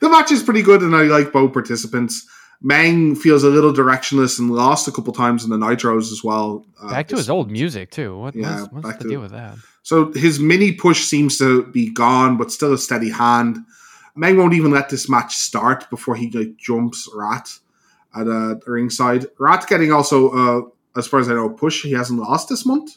the 0.00 0.08
match 0.08 0.30
is 0.30 0.42
pretty 0.42 0.62
good 0.62 0.82
and 0.82 0.94
I 0.94 1.02
like 1.04 1.32
both 1.32 1.52
participants. 1.52 2.26
Meng 2.60 3.14
feels 3.14 3.44
a 3.44 3.48
little 3.48 3.72
directionless 3.72 4.38
and 4.38 4.50
lost 4.50 4.86
a 4.88 4.92
couple 4.92 5.12
times 5.12 5.44
in 5.44 5.50
the 5.50 5.56
Nitros 5.56 6.12
as 6.12 6.22
well. 6.24 6.66
uh, 6.82 6.90
Back 6.90 7.08
to 7.08 7.16
his 7.16 7.30
old 7.30 7.50
music 7.50 7.90
too. 7.90 8.18
What, 8.18 8.34
Yeah, 8.36 8.62
what's, 8.62 8.72
what's 8.72 8.98
the 8.98 9.04
to- 9.04 9.10
deal 9.10 9.20
with 9.20 9.30
that? 9.30 9.56
So 9.82 10.12
his 10.12 10.38
mini 10.38 10.72
push 10.72 11.04
seems 11.04 11.38
to 11.38 11.64
be 11.68 11.90
gone, 11.90 12.36
but 12.36 12.52
still 12.52 12.74
a 12.74 12.78
steady 12.78 13.08
hand. 13.10 13.56
Meng 14.14 14.36
won't 14.36 14.54
even 14.54 14.70
let 14.70 14.88
this 14.88 15.08
match 15.08 15.36
start 15.36 15.88
before 15.90 16.16
he 16.16 16.30
like 16.30 16.56
jumps 16.56 17.08
Wrath 17.14 17.60
at 18.14 18.26
uh, 18.28 18.56
ringside. 18.66 19.26
Wrath 19.38 19.68
getting 19.68 19.92
also, 19.92 20.30
uh, 20.30 20.98
as 20.98 21.06
far 21.06 21.20
as 21.20 21.28
I 21.28 21.34
know, 21.34 21.46
a 21.46 21.52
push. 21.52 21.82
He 21.82 21.92
hasn't 21.92 22.20
lost 22.20 22.48
this 22.48 22.66
month. 22.66 22.96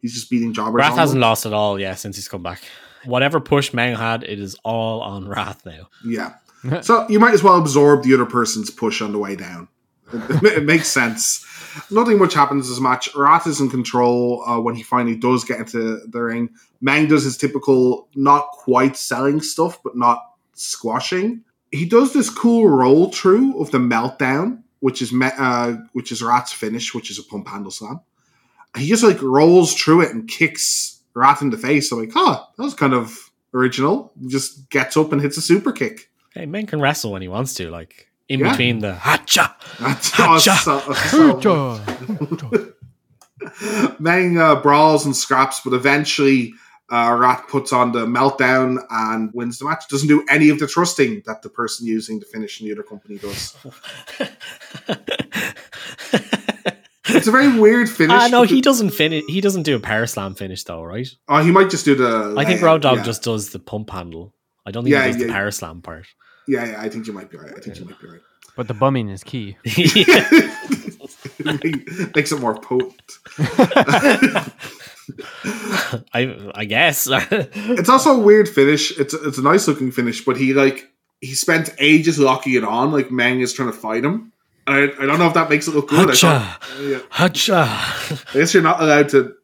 He's 0.00 0.14
just 0.14 0.30
beating 0.30 0.52
jobbers. 0.52 0.78
Wrath 0.78 0.96
hasn't 0.96 1.20
lost 1.20 1.46
at 1.46 1.52
all, 1.52 1.80
yeah, 1.80 1.94
since 1.94 2.16
he's 2.16 2.28
come 2.28 2.42
back. 2.42 2.62
Whatever 3.04 3.40
push 3.40 3.72
Meng 3.72 3.96
had, 3.96 4.24
it 4.24 4.38
is 4.38 4.56
all 4.64 5.00
on 5.00 5.28
Wrath 5.28 5.64
now. 5.64 5.88
Yeah. 6.04 6.34
So 6.82 7.08
you 7.08 7.20
might 7.20 7.34
as 7.34 7.42
well 7.42 7.58
absorb 7.58 8.02
the 8.02 8.14
other 8.14 8.26
person's 8.26 8.70
push 8.70 9.00
on 9.00 9.12
the 9.12 9.18
way 9.18 9.36
down. 9.36 9.68
It, 10.12 10.42
it 10.58 10.64
makes 10.64 10.88
sense. 10.88 11.44
Nothing 11.90 12.18
much 12.18 12.34
happens 12.34 12.68
this 12.68 12.80
match. 12.80 13.14
Wrath 13.14 13.46
is 13.46 13.60
in 13.60 13.70
control 13.70 14.42
uh, 14.46 14.60
when 14.60 14.74
he 14.74 14.82
finally 14.82 15.16
does 15.16 15.44
get 15.44 15.60
into 15.60 16.00
the 16.06 16.20
ring. 16.20 16.50
Meng 16.80 17.08
does 17.08 17.24
his 17.24 17.36
typical, 17.36 18.08
not 18.14 18.48
quite 18.52 18.96
selling 18.96 19.40
stuff, 19.40 19.82
but 19.82 19.96
not 19.96 20.22
squashing. 20.56 21.44
He 21.70 21.84
does 21.86 22.12
this 22.12 22.30
cool 22.30 22.68
roll 22.68 23.10
through 23.12 23.60
of 23.60 23.70
the 23.70 23.78
meltdown, 23.78 24.62
which 24.80 25.00
is 25.02 25.12
me- 25.12 25.30
uh, 25.38 25.74
which 25.92 26.10
is 26.12 26.22
Wrath's 26.22 26.52
finish, 26.52 26.94
which 26.94 27.10
is 27.10 27.18
a 27.18 27.22
pump 27.22 27.48
handle 27.48 27.70
slam. 27.70 28.00
He 28.76 28.86
just 28.88 29.02
like 29.04 29.20
rolls 29.22 29.74
through 29.74 30.02
it 30.02 30.10
and 30.12 30.28
kicks 30.28 31.00
Wrath 31.14 31.40
in 31.42 31.50
the 31.50 31.56
face. 31.58 31.90
I'm 31.92 31.98
like, 32.00 32.12
oh, 32.14 32.46
that 32.56 32.62
was 32.62 32.74
kind 32.74 32.92
of 32.94 33.30
original. 33.54 34.12
Just 34.26 34.68
gets 34.70 34.96
up 34.96 35.12
and 35.12 35.20
hits 35.22 35.36
a 35.38 35.40
super 35.42 35.72
kick. 35.72 36.10
Hey, 36.34 36.44
Meng 36.46 36.66
can 36.66 36.80
wrestle 36.80 37.12
when 37.12 37.22
he 37.22 37.28
wants 37.28 37.54
to, 37.54 37.70
like 37.70 38.08
in 38.28 38.40
Yeah. 38.40 38.50
between 38.50 38.80
the 38.80 38.94
hacha. 38.94 39.56
That's 39.80 40.10
Hacha. 40.14 40.56
so, 40.56 40.92
so, 40.92 42.72
Meng 43.98 44.38
uh, 44.38 44.56
brawls 44.60 45.04
and 45.06 45.16
scraps, 45.16 45.60
but 45.64 45.72
eventually 45.72 46.52
uh, 46.90 47.16
Wrath 47.18 47.48
puts 47.48 47.72
on 47.72 47.92
the 47.92 48.06
meltdown 48.06 48.78
and 48.90 49.30
wins 49.34 49.58
the 49.58 49.64
match. 49.64 49.88
Doesn't 49.88 50.08
do 50.08 50.24
any 50.28 50.50
of 50.50 50.58
the 50.58 50.66
trusting 50.66 51.22
that 51.26 51.42
the 51.42 51.48
person 51.48 51.86
using 51.86 52.20
the 52.20 52.26
finish 52.26 52.60
in 52.60 52.66
the 52.66 52.72
other 52.72 52.82
company 52.82 53.18
does. 53.18 53.56
It's 57.08 57.28
a 57.28 57.30
very 57.30 57.56
weird 57.58 57.88
finish. 57.88 58.12
Ah, 58.12 58.26
no, 58.26 58.42
because- 58.42 58.54
he 58.54 58.60
doesn't 58.60 58.90
finish. 58.90 59.22
He 59.28 59.40
doesn't 59.40 59.62
do 59.62 59.76
a 59.76 59.80
power 59.80 60.06
slam 60.06 60.34
finish 60.34 60.64
though, 60.64 60.82
right? 60.82 61.08
Oh, 61.28 61.42
he 61.42 61.50
might 61.52 61.70
just 61.70 61.84
do 61.84 61.94
the. 61.94 62.34
I 62.36 62.44
think 62.44 62.60
layout, 62.60 62.72
Road 62.72 62.82
Dogg 62.82 62.96
yeah. 62.98 63.04
just 63.04 63.22
does 63.22 63.50
the 63.50 63.58
pump 63.58 63.90
handle. 63.90 64.34
I 64.66 64.70
don't 64.70 64.84
think 64.84 64.92
Yeah, 64.92 65.06
he 65.06 65.12
does 65.12 65.20
yeah. 65.20 65.26
the 65.28 65.32
power 65.32 65.50
slam 65.52 65.82
part. 65.82 66.06
Yeah, 66.48 66.64
yeah, 66.66 66.80
I 66.80 66.88
think 66.88 67.06
you 67.06 67.12
might 67.12 67.30
be 67.30 67.38
right. 67.38 67.52
I 67.56 67.60
think 67.60 67.78
you 67.78 67.84
might 67.84 68.00
be 68.00 68.08
right. 68.08 68.20
But 68.56 68.68
the 68.68 68.74
bumming 68.74 69.08
is 69.08 69.22
key. 69.22 69.56
Makes 72.14 72.32
it 72.32 72.40
more 72.40 72.54
potent. 72.58 73.18
I 76.12 76.50
I 76.54 76.64
guess. 76.64 77.08
It's 77.78 77.88
also 77.88 78.16
a 78.16 78.18
weird 78.18 78.48
finish. 78.48 78.96
It's 78.98 79.14
it's 79.14 79.38
a 79.38 79.42
nice 79.42 79.68
looking 79.68 79.90
finish, 79.90 80.24
but 80.24 80.36
he 80.36 80.54
like 80.54 80.88
he 81.20 81.34
spent 81.34 81.70
ages 81.78 82.18
locking 82.18 82.54
it 82.54 82.64
on. 82.64 82.92
Like 82.92 83.10
Meng 83.10 83.40
is 83.40 83.52
trying 83.52 83.70
to 83.70 83.76
fight 83.76 84.04
him. 84.04 84.32
I, 84.68 84.82
I 84.84 85.06
don't 85.06 85.18
know 85.20 85.28
if 85.28 85.34
that 85.34 85.48
makes 85.48 85.68
it 85.68 85.74
look 85.76 85.88
good. 85.88 86.10
I, 86.10 86.12
Hacha. 86.12 86.58
thought, 86.60 86.80
yeah. 86.80 86.98
hacha. 87.10 87.54
I 88.30 88.32
guess 88.32 88.52
you're 88.52 88.64
not 88.64 88.82
allowed 88.82 89.08
to 89.10 89.34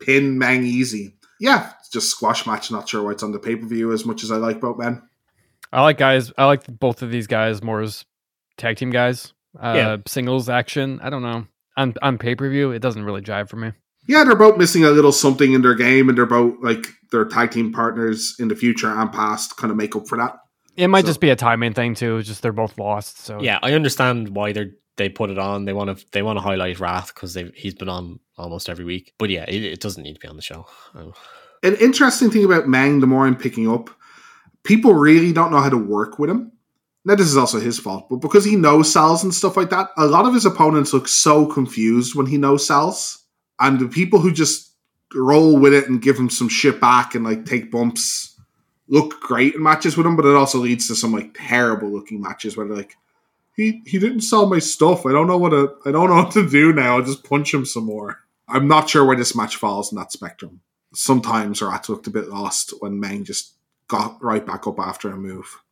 pin 0.00 0.38
Meng 0.38 0.64
easy. 0.64 1.14
Yeah, 1.38 1.72
it's 1.80 1.90
just 1.90 2.08
squash 2.10 2.46
match. 2.46 2.70
Not 2.70 2.88
sure 2.88 3.02
why 3.02 3.10
it's 3.12 3.22
on 3.22 3.32
the 3.32 3.38
pay 3.38 3.56
per 3.56 3.66
view 3.66 3.92
as 3.92 4.06
much 4.06 4.24
as 4.24 4.30
I 4.32 4.36
like 4.36 4.60
both 4.60 4.78
men. 4.78 5.02
I 5.72 5.82
like 5.82 5.98
guys. 5.98 6.32
I 6.38 6.46
like 6.46 6.66
both 6.66 7.02
of 7.02 7.10
these 7.10 7.26
guys 7.26 7.62
more 7.62 7.80
as 7.82 8.04
tag 8.56 8.76
team 8.76 8.90
guys. 8.90 9.32
Uh, 9.58 9.72
Yeah. 9.76 9.96
Singles 10.06 10.48
action. 10.48 10.98
I 11.02 11.10
don't 11.10 11.22
know. 11.22 11.46
On 11.76 11.94
on 12.02 12.18
pay 12.18 12.34
per 12.34 12.48
view, 12.48 12.72
it 12.72 12.80
doesn't 12.80 13.04
really 13.04 13.20
jive 13.22 13.48
for 13.48 13.56
me. 13.56 13.72
Yeah, 14.10 14.24
they're 14.24 14.34
both 14.34 14.58
missing 14.58 14.84
a 14.84 14.90
little 14.90 15.12
something 15.12 15.52
in 15.52 15.62
their 15.62 15.76
game, 15.76 16.08
and 16.08 16.18
they're 16.18 16.26
both 16.26 16.56
like 16.60 16.88
their 17.12 17.24
tag 17.24 17.52
team 17.52 17.72
partners 17.72 18.34
in 18.40 18.48
the 18.48 18.56
future 18.56 18.88
and 18.90 19.12
past 19.12 19.56
kind 19.56 19.70
of 19.70 19.76
make 19.76 19.94
up 19.94 20.08
for 20.08 20.18
that. 20.18 20.36
It 20.76 20.88
might 20.88 21.02
So- 21.02 21.08
just 21.08 21.20
be 21.20 21.30
a 21.30 21.36
timing 21.36 21.74
thing 21.74 21.94
too. 21.94 22.20
Just 22.22 22.42
they're 22.42 22.52
both 22.52 22.76
lost. 22.76 23.20
So 23.20 23.40
Yeah, 23.40 23.60
I 23.62 23.72
understand 23.74 24.30
why 24.30 24.52
they 24.52 24.60
are 24.62 24.70
they 24.96 25.08
put 25.08 25.30
it 25.30 25.38
on. 25.38 25.64
They 25.64 25.72
want 25.72 25.96
to 25.96 26.04
they 26.10 26.22
want 26.22 26.38
to 26.38 26.42
highlight 26.42 26.80
Wrath 26.80 27.14
because 27.14 27.34
they 27.34 27.50
he's 27.54 27.74
been 27.74 27.88
on 27.88 28.18
almost 28.36 28.68
every 28.68 28.84
week. 28.84 29.14
But 29.16 29.30
yeah, 29.30 29.44
it, 29.46 29.62
it 29.62 29.80
doesn't 29.80 30.02
need 30.02 30.14
to 30.14 30.20
be 30.20 30.28
on 30.28 30.36
the 30.36 30.42
show. 30.42 30.66
An 31.62 31.76
interesting 31.76 32.30
thing 32.30 32.44
about 32.44 32.68
Meng, 32.68 32.98
the 33.00 33.06
more 33.06 33.26
I'm 33.26 33.36
picking 33.36 33.70
up, 33.70 33.90
people 34.64 34.94
really 34.94 35.32
don't 35.32 35.52
know 35.52 35.60
how 35.60 35.68
to 35.70 35.76
work 35.78 36.18
with 36.18 36.30
him. 36.30 36.52
Now, 37.04 37.14
this 37.14 37.28
is 37.28 37.36
also 37.36 37.60
his 37.60 37.78
fault, 37.78 38.08
but 38.10 38.16
because 38.16 38.44
he 38.44 38.56
knows 38.56 38.92
cells 38.92 39.22
and 39.24 39.32
stuff 39.32 39.56
like 39.56 39.70
that, 39.70 39.88
a 39.96 40.04
lot 40.06 40.26
of 40.26 40.34
his 40.34 40.44
opponents 40.44 40.92
look 40.92 41.08
so 41.08 41.46
confused 41.46 42.14
when 42.14 42.26
he 42.26 42.36
knows 42.36 42.66
cells. 42.66 43.19
And 43.60 43.78
the 43.78 43.88
people 43.88 44.18
who 44.18 44.32
just 44.32 44.72
roll 45.14 45.58
with 45.58 45.74
it 45.74 45.88
and 45.88 46.02
give 46.02 46.18
him 46.18 46.30
some 46.30 46.48
shit 46.48 46.80
back 46.80 47.14
and 47.14 47.24
like 47.24 47.44
take 47.44 47.70
bumps 47.70 48.38
look 48.88 49.20
great 49.20 49.54
in 49.54 49.62
matches 49.62 49.96
with 49.96 50.06
him, 50.06 50.16
but 50.16 50.26
it 50.26 50.34
also 50.34 50.58
leads 50.58 50.88
to 50.88 50.96
some 50.96 51.12
like 51.12 51.34
terrible 51.34 51.90
looking 51.90 52.20
matches 52.20 52.56
where 52.56 52.66
like, 52.66 52.96
he 53.56 53.82
he 53.86 53.98
didn't 53.98 54.22
sell 54.22 54.46
my 54.46 54.58
stuff. 54.58 55.06
I 55.06 55.12
don't 55.12 55.26
know 55.26 55.38
what 55.38 55.50
to 55.50 55.74
I 55.84 55.92
don't 55.92 56.08
know 56.08 56.16
what 56.16 56.32
to 56.32 56.48
do 56.48 56.72
now. 56.72 56.96
I'll 56.96 57.04
just 57.04 57.24
punch 57.24 57.52
him 57.52 57.64
some 57.64 57.84
more. 57.84 58.18
I'm 58.48 58.68
not 58.68 58.88
sure 58.88 59.04
where 59.04 59.16
this 59.16 59.36
match 59.36 59.56
falls 59.56 59.92
in 59.92 59.98
that 59.98 60.12
spectrum. 60.12 60.60
Sometimes 60.92 61.62
Wrath 61.62 61.88
looked 61.88 62.06
a 62.06 62.10
bit 62.10 62.28
lost 62.28 62.74
when 62.80 62.98
Meng 62.98 63.24
just 63.24 63.54
got 63.86 64.22
right 64.22 64.44
back 64.44 64.66
up 64.66 64.78
after 64.78 65.10
a 65.10 65.16
move. 65.16 65.62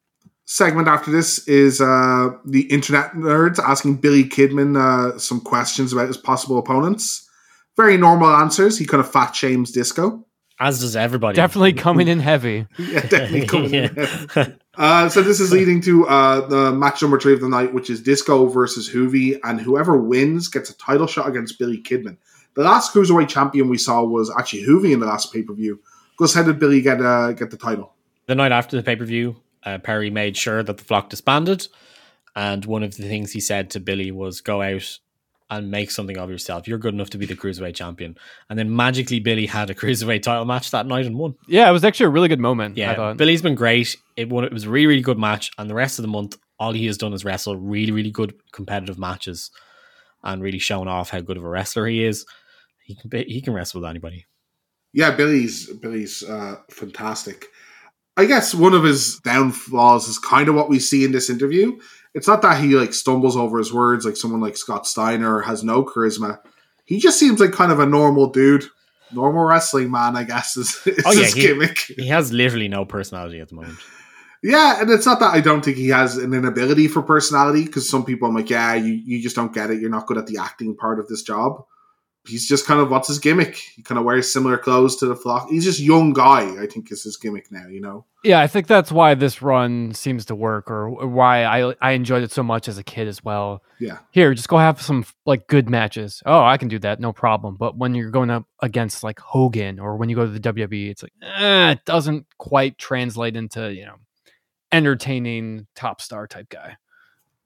Segment 0.45 0.89
after 0.89 1.11
this 1.11 1.47
is 1.49 1.81
uh, 1.81 2.31
the 2.45 2.63
internet 2.71 3.13
nerds 3.13 3.59
asking 3.59 3.97
Billy 3.97 4.25
Kidman 4.25 4.77
uh, 4.77 5.19
some 5.19 5.41
questions 5.41 5.93
about 5.93 6.07
his 6.07 6.17
possible 6.17 6.59
opponents. 6.59 7.28
Very 7.79 7.97
normal 7.97 8.29
answers. 8.29 8.77
He 8.77 8.85
kind 8.87 9.01
of 9.01 9.11
fat 9.11 9.37
shames 9.37 9.71
Disco. 9.71 10.27
As 10.59 10.81
does 10.81 10.97
everybody. 10.97 11.37
definitely 11.37 11.73
coming 11.87 12.09
in 12.09 12.19
heavy. 12.19 12.67
Yeah, 12.77 13.01
definitely 13.07 13.47
coming 13.47 13.73
in. 13.73 13.95
Yeah. 13.97 14.49
Uh, 14.77 15.09
so 15.09 15.23
this 15.23 15.39
is 15.39 15.53
leading 15.53 15.81
to 15.83 16.07
uh, 16.09 16.49
the 16.49 16.73
match 16.73 17.01
number 17.01 17.21
three 17.21 17.33
of 17.33 17.41
the 17.41 17.49
night, 17.49 17.73
which 17.73 17.89
is 17.89 18.03
Disco 18.03 18.47
versus 18.49 18.91
Juvi, 18.91 19.39
and 19.45 19.61
whoever 19.61 19.97
wins 19.97 20.49
gets 20.49 20.71
a 20.71 20.77
title 20.77 21.07
shot 21.07 21.29
against 21.29 21.57
Billy 21.57 21.81
Kidman. 21.81 22.17
The 22.55 22.65
last 22.65 22.93
cruiserweight 22.93 23.29
champion 23.29 23.69
we 23.69 23.79
saw 23.79 24.03
was 24.03 24.33
actually 24.37 24.65
Juvi 24.65 24.93
in 24.93 24.99
the 24.99 25.07
last 25.07 25.33
pay 25.33 25.43
per 25.43 25.55
view. 25.55 25.81
Because 26.17 26.35
how 26.35 26.43
did 26.43 26.59
Billy 26.59 26.83
get 26.83 27.01
uh, 27.01 27.33
get 27.33 27.53
the 27.53 27.57
title? 27.57 27.95
the 28.27 28.35
night 28.35 28.53
after 28.53 28.77
the 28.77 28.83
pay 28.83 28.97
per 28.97 29.05
view, 29.05 29.37
uh, 29.65 29.79
Perry 29.79 30.11
made 30.11 30.37
sure 30.37 30.63
that 30.65 30.79
the 30.79 30.85
flock 30.85 31.11
disbanded, 31.11 31.69
and 32.35 32.65
one 32.65 32.83
of 32.83 32.97
the 32.97 33.05
things 33.05 33.33
he 33.33 33.41
said 33.41 33.71
to 33.71 33.81
Billy 33.81 34.11
was, 34.11 34.41
"Go 34.41 34.63
out 34.63 34.99
and 35.51 35.71
make 35.71 35.91
something 35.91 36.19
of 36.19 36.31
yourself. 36.31 36.69
You're 36.69 36.79
good 36.79 36.95
enough 36.95 37.11
to 37.11 37.19
be 37.19 37.27
the 37.27 37.35
cruiserweight 37.37 37.75
champion." 37.75 38.17
And 38.49 38.59
then 38.59 38.75
magically, 38.75 39.21
Billy 39.21 39.47
had 39.47 39.71
a 39.71 39.75
cruiserweight 39.75 40.23
title 40.23 40.45
match 40.45 40.71
that 40.71 40.87
night 40.87 41.07
and 41.07 41.17
won. 41.17 41.35
Yeah, 41.47 41.69
it 41.69 41.73
was 41.73 41.85
actually 41.85 42.07
a 42.07 42.11
really 42.11 42.29
good 42.29 42.41
moment. 42.41 42.77
I 42.77 42.81
Yeah, 42.81 42.95
thought. 42.95 43.17
Billy's 43.17 43.43
been 43.43 43.55
great. 43.55 43.97
It 44.17 44.29
won, 44.29 44.45
It 44.45 44.53
was 44.53 44.65
a 44.65 44.71
really, 44.71 44.87
really 44.87 45.03
good 45.03 45.19
match, 45.19 45.51
and 45.59 45.69
the 45.69 45.75
rest 45.75 45.99
of 45.99 46.03
the 46.03 46.09
month, 46.09 46.37
all 46.59 46.73
he 46.73 46.87
has 46.87 46.99
done 46.99 47.13
is 47.13 47.25
wrestle 47.25 47.57
really, 47.57 47.93
really 47.93 48.11
good 48.11 48.35
competitive 48.53 48.99
matches, 48.99 49.51
and 50.23 50.43
really 50.43 50.59
shown 50.59 50.89
off 50.89 51.11
how 51.11 51.21
good 51.21 51.37
of 51.37 51.45
a 51.45 51.49
wrestler 51.49 51.87
he 51.87 52.05
is. 52.05 52.27
He 52.85 52.95
can 52.95 53.09
be, 53.11 53.25
he 53.25 53.41
can 53.41 53.53
wrestle 53.53 53.81
with 53.81 53.91
anybody. 53.91 54.27
Yeah, 54.93 55.11
Billy's 55.15 55.71
Billy's 55.75 56.23
uh, 56.23 56.57
fantastic. 56.71 57.47
I 58.17 58.25
guess 58.25 58.55
one 58.55 58.75
of 58.75 58.83
his 58.83 59.21
downfalls 59.21 60.09
is 60.09 60.19
kind 60.19 60.49
of 60.49 60.55
what 60.57 60.69
we 60.69 60.81
see 60.81 61.05
in 61.05 61.13
this 61.13 61.31
interview. 61.31 61.79
It's 62.19 62.29
not 62.29 62.43
that 62.43 62.61
he 62.63 62.75
like 62.75 62.93
stumbles 62.93 63.37
over 63.37 63.59
his 63.59 63.73
words 63.73 64.05
like 64.05 64.17
someone 64.17 64.41
like 64.41 64.57
Scott 64.57 64.87
Steiner 64.87 65.41
has 65.41 65.63
no 65.63 65.85
charisma. 65.85 66.41
He 66.85 66.99
just 66.99 67.19
seems 67.19 67.39
like 67.41 67.53
kind 67.53 67.71
of 67.73 67.79
a 67.81 67.87
normal 67.87 68.31
dude, 68.31 68.65
normal 69.13 69.45
wrestling 69.45 69.91
man. 69.91 70.17
I 70.17 70.25
guess 70.25 70.57
is, 70.57 70.81
is 70.87 71.03
Oh, 71.07 71.13
yeah, 71.13 71.25
his 71.25 71.35
he- 71.35 71.41
gimmick. 71.43 71.79
He 71.79 72.09
has 72.09 72.33
literally 72.33 72.69
no 72.69 72.85
personality 72.85 73.41
at 73.41 73.49
the 73.49 73.55
moment. 73.55 73.79
Yeah, 74.43 74.81
and 74.81 74.91
it's 74.91 75.07
not 75.07 75.19
that 75.21 75.35
I 75.35 75.41
don't 75.41 75.65
think 75.65 75.77
he 75.77 75.89
has 75.89 76.17
an 76.17 76.33
inability 76.35 76.87
for 76.89 77.03
personality 77.03 77.65
because 77.65 77.89
some 77.91 78.05
people 78.05 78.29
I'm 78.29 78.35
like, 78.37 78.51
yeah, 78.51 78.75
you, 78.75 78.93
you 78.95 79.23
just 79.23 79.35
don't 79.37 79.53
get 79.55 79.71
it. 79.71 79.81
You're 79.81 79.91
not 79.91 80.07
good 80.07 80.19
at 80.19 80.27
the 80.27 80.39
acting 80.39 80.77
part 80.77 81.01
of 81.01 81.09
this 81.09 81.23
job. 81.23 81.65
He's 82.27 82.47
just 82.47 82.67
kind 82.67 82.81
of 82.81 82.91
what's 82.91 83.09
his 83.09 83.19
gimmick? 83.19 83.57
He 83.57 83.83
kind 83.83 83.99
of 83.99 84.05
wears 84.05 84.33
similar 84.33 84.59
clothes 84.59 84.97
to 84.97 85.07
the 85.07 85.17
flock. 85.17 85.49
He's 85.49 85.65
just 85.65 85.81
young 85.81 86.13
guy. 86.13 86.61
I 86.61 86.67
think 86.67 86.93
is 86.93 87.05
his 87.05 87.17
gimmick 87.17 87.51
now. 87.51 87.67
You 87.69 87.81
know. 87.81 88.05
Yeah, 88.25 88.41
I 88.41 88.47
think 88.49 88.67
that's 88.67 88.91
why 88.91 89.15
this 89.15 89.41
run 89.41 89.95
seems 89.95 90.25
to 90.27 90.35
work, 90.35 90.71
or 90.71 90.91
why 90.91 91.45
I 91.45 91.75
I 91.81 91.93
enjoyed 91.93 92.23
it 92.23 92.33
so 92.33 92.43
much 92.43 92.69
as 92.69 92.77
a 92.77 92.83
kid 92.83 93.09
as 93.09 93.23
well. 93.25 93.63
Yeah. 93.79 93.99
Here, 94.11 94.35
just 94.35 94.49
go 94.49 94.59
have 94.59 94.83
some 94.83 95.05
like 95.25 95.47
good 95.47 95.71
matches. 95.71 96.23
Oh, 96.27 96.43
I 96.43 96.57
can 96.59 96.69
do 96.69 96.79
that, 96.81 97.01
no 97.01 97.13
problem. 97.13 97.57
But 97.59 97.77
when 97.79 97.95
you're 97.95 98.11
going 98.11 98.31
up 98.31 98.45
against 98.61 99.03
like 99.03 99.21
Hogan, 99.21 99.79
or 99.79 99.97
when 99.97 100.09
you 100.09 100.17
go 100.17 100.27
to 100.27 100.33
the 100.33 100.41
WWE, 100.41 100.91
it's 100.91 101.03
like 101.03 101.13
eh, 101.23 101.73
it 101.73 101.85
doesn't 101.85 102.27
quite 102.39 102.77
translate 102.77 103.37
into 103.37 103.73
you 103.73 103.87
know 103.87 103.97
entertaining 104.73 105.67
top 105.75 106.01
star 106.01 106.27
type 106.27 106.49
guy. 106.49 106.77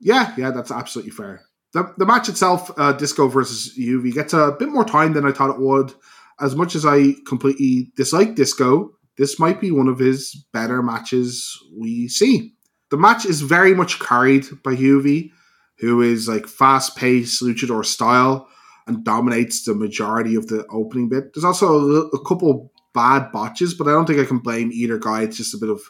Yeah, 0.00 0.34
yeah, 0.36 0.50
that's 0.50 0.72
absolutely 0.72 1.12
fair. 1.12 1.42
The, 1.72 1.92
the 1.96 2.06
match 2.06 2.28
itself, 2.28 2.70
uh, 2.76 2.92
Disco 2.92 3.28
versus 3.28 3.76
Juvi, 3.78 4.12
gets 4.12 4.34
a 4.34 4.54
bit 4.58 4.68
more 4.68 4.84
time 4.84 5.14
than 5.14 5.24
I 5.24 5.32
thought 5.32 5.54
it 5.54 5.60
would. 5.60 5.94
As 6.40 6.54
much 6.54 6.74
as 6.74 6.84
I 6.84 7.14
completely 7.26 7.92
dislike 7.96 8.34
Disco, 8.34 8.90
this 9.16 9.38
might 9.38 9.60
be 9.60 9.70
one 9.70 9.88
of 9.88 9.98
his 9.98 10.34
better 10.52 10.82
matches 10.82 11.58
we 11.78 12.08
see. 12.08 12.54
The 12.90 12.96
match 12.98 13.24
is 13.24 13.40
very 13.40 13.74
much 13.74 14.00
carried 14.00 14.44
by 14.62 14.74
Juvi, 14.74 15.30
who 15.78 16.02
is 16.02 16.28
like 16.28 16.46
fast 16.46 16.96
paced 16.96 17.42
luchador 17.42 17.84
style 17.84 18.48
and 18.86 19.04
dominates 19.04 19.64
the 19.64 19.74
majority 19.74 20.34
of 20.34 20.48
the 20.48 20.66
opening 20.70 21.08
bit. 21.08 21.32
There's 21.32 21.44
also 21.44 21.78
a, 21.78 22.00
a 22.08 22.24
couple 22.24 22.72
bad 22.94 23.32
botches, 23.32 23.74
but 23.74 23.86
I 23.86 23.92
don't 23.92 24.06
think 24.06 24.18
I 24.18 24.24
can 24.24 24.38
blame 24.38 24.70
either 24.72 24.98
guy. 24.98 25.22
It's 25.22 25.36
just 25.36 25.54
a 25.54 25.58
bit 25.58 25.70
of 25.70 25.80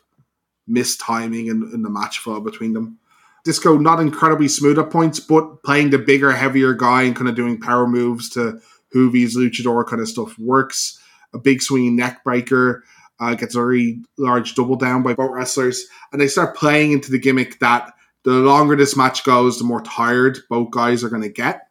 mistiming 0.68 1.50
in, 1.50 1.68
in 1.74 1.82
the 1.82 1.90
match 1.90 2.18
flow 2.18 2.40
between 2.40 2.72
them. 2.72 2.98
Disco 3.44 3.76
not 3.76 4.00
incredibly 4.00 4.48
smooth 4.48 4.78
at 4.78 4.90
points, 4.90 5.18
but 5.18 5.62
playing 5.64 5.90
the 5.90 5.98
bigger, 5.98 6.32
heavier 6.32 6.74
guy 6.74 7.02
and 7.02 7.16
kind 7.16 7.28
of 7.28 7.34
doing 7.34 7.58
power 7.58 7.86
moves 7.86 8.28
to 8.30 8.60
Juvi's 8.94 9.36
luchador 9.36 9.86
kind 9.86 10.00
of 10.00 10.08
stuff 10.08 10.38
works. 10.38 10.98
A 11.34 11.38
big 11.38 11.62
swinging 11.62 11.96
neck 11.96 12.22
breaker 12.24 12.84
uh, 13.18 13.34
gets 13.34 13.54
a 13.54 13.58
very 13.58 14.00
large 14.18 14.54
double 14.54 14.76
down 14.76 15.02
by 15.02 15.14
both 15.14 15.30
wrestlers, 15.30 15.86
and 16.12 16.20
they 16.20 16.28
start 16.28 16.56
playing 16.56 16.92
into 16.92 17.10
the 17.10 17.18
gimmick 17.18 17.58
that 17.60 17.92
the 18.24 18.32
longer 18.32 18.76
this 18.76 18.96
match 18.96 19.24
goes, 19.24 19.58
the 19.58 19.64
more 19.64 19.82
tired 19.82 20.38
both 20.48 20.70
guys 20.70 21.02
are 21.02 21.08
going 21.08 21.22
to 21.22 21.28
get, 21.28 21.68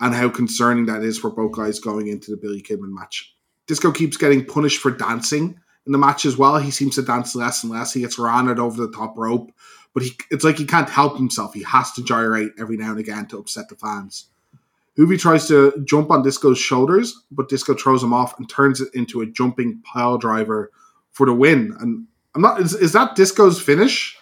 and 0.00 0.14
how 0.14 0.28
concerning 0.28 0.86
that 0.86 1.02
is 1.02 1.18
for 1.18 1.30
both 1.30 1.52
guys 1.52 1.78
going 1.78 2.08
into 2.08 2.30
the 2.30 2.36
Billy 2.36 2.62
Kidman 2.62 2.92
match. 2.92 3.34
Disco 3.66 3.92
keeps 3.92 4.16
getting 4.16 4.44
punished 4.44 4.80
for 4.80 4.90
dancing 4.90 5.60
in 5.86 5.92
the 5.92 5.98
match 5.98 6.24
as 6.24 6.36
well. 6.36 6.58
He 6.58 6.70
seems 6.70 6.96
to 6.96 7.02
dance 7.02 7.34
less 7.34 7.62
and 7.62 7.72
less. 7.72 7.92
He 7.92 8.00
gets 8.00 8.18
ran 8.18 8.48
over 8.48 8.76
the 8.76 8.92
top 8.92 9.16
rope, 9.16 9.52
but 9.96 10.02
he, 10.02 10.10
it's 10.30 10.44
like 10.44 10.58
he 10.58 10.66
can't 10.66 10.90
help 10.90 11.16
himself. 11.16 11.54
He 11.54 11.62
has 11.62 11.90
to 11.92 12.04
gyrate 12.04 12.52
every 12.60 12.76
now 12.76 12.90
and 12.90 13.00
again 13.00 13.24
to 13.28 13.38
upset 13.38 13.70
the 13.70 13.76
fans. 13.76 14.26
Juvi 14.98 15.18
tries 15.18 15.48
to 15.48 15.72
jump 15.86 16.10
on 16.10 16.22
Disco's 16.22 16.58
shoulders, 16.58 17.22
but 17.30 17.48
Disco 17.48 17.72
throws 17.74 18.02
him 18.02 18.12
off 18.12 18.38
and 18.38 18.46
turns 18.48 18.82
it 18.82 18.94
into 18.94 19.22
a 19.22 19.26
jumping 19.26 19.80
pile 19.90 20.18
driver 20.18 20.70
for 21.12 21.24
the 21.24 21.32
win. 21.32 21.74
And 21.80 22.06
I'm 22.34 22.42
not 22.42 22.60
is, 22.60 22.74
is 22.74 22.92
that 22.92 23.16
Disco's 23.16 23.58
finish? 23.60 24.18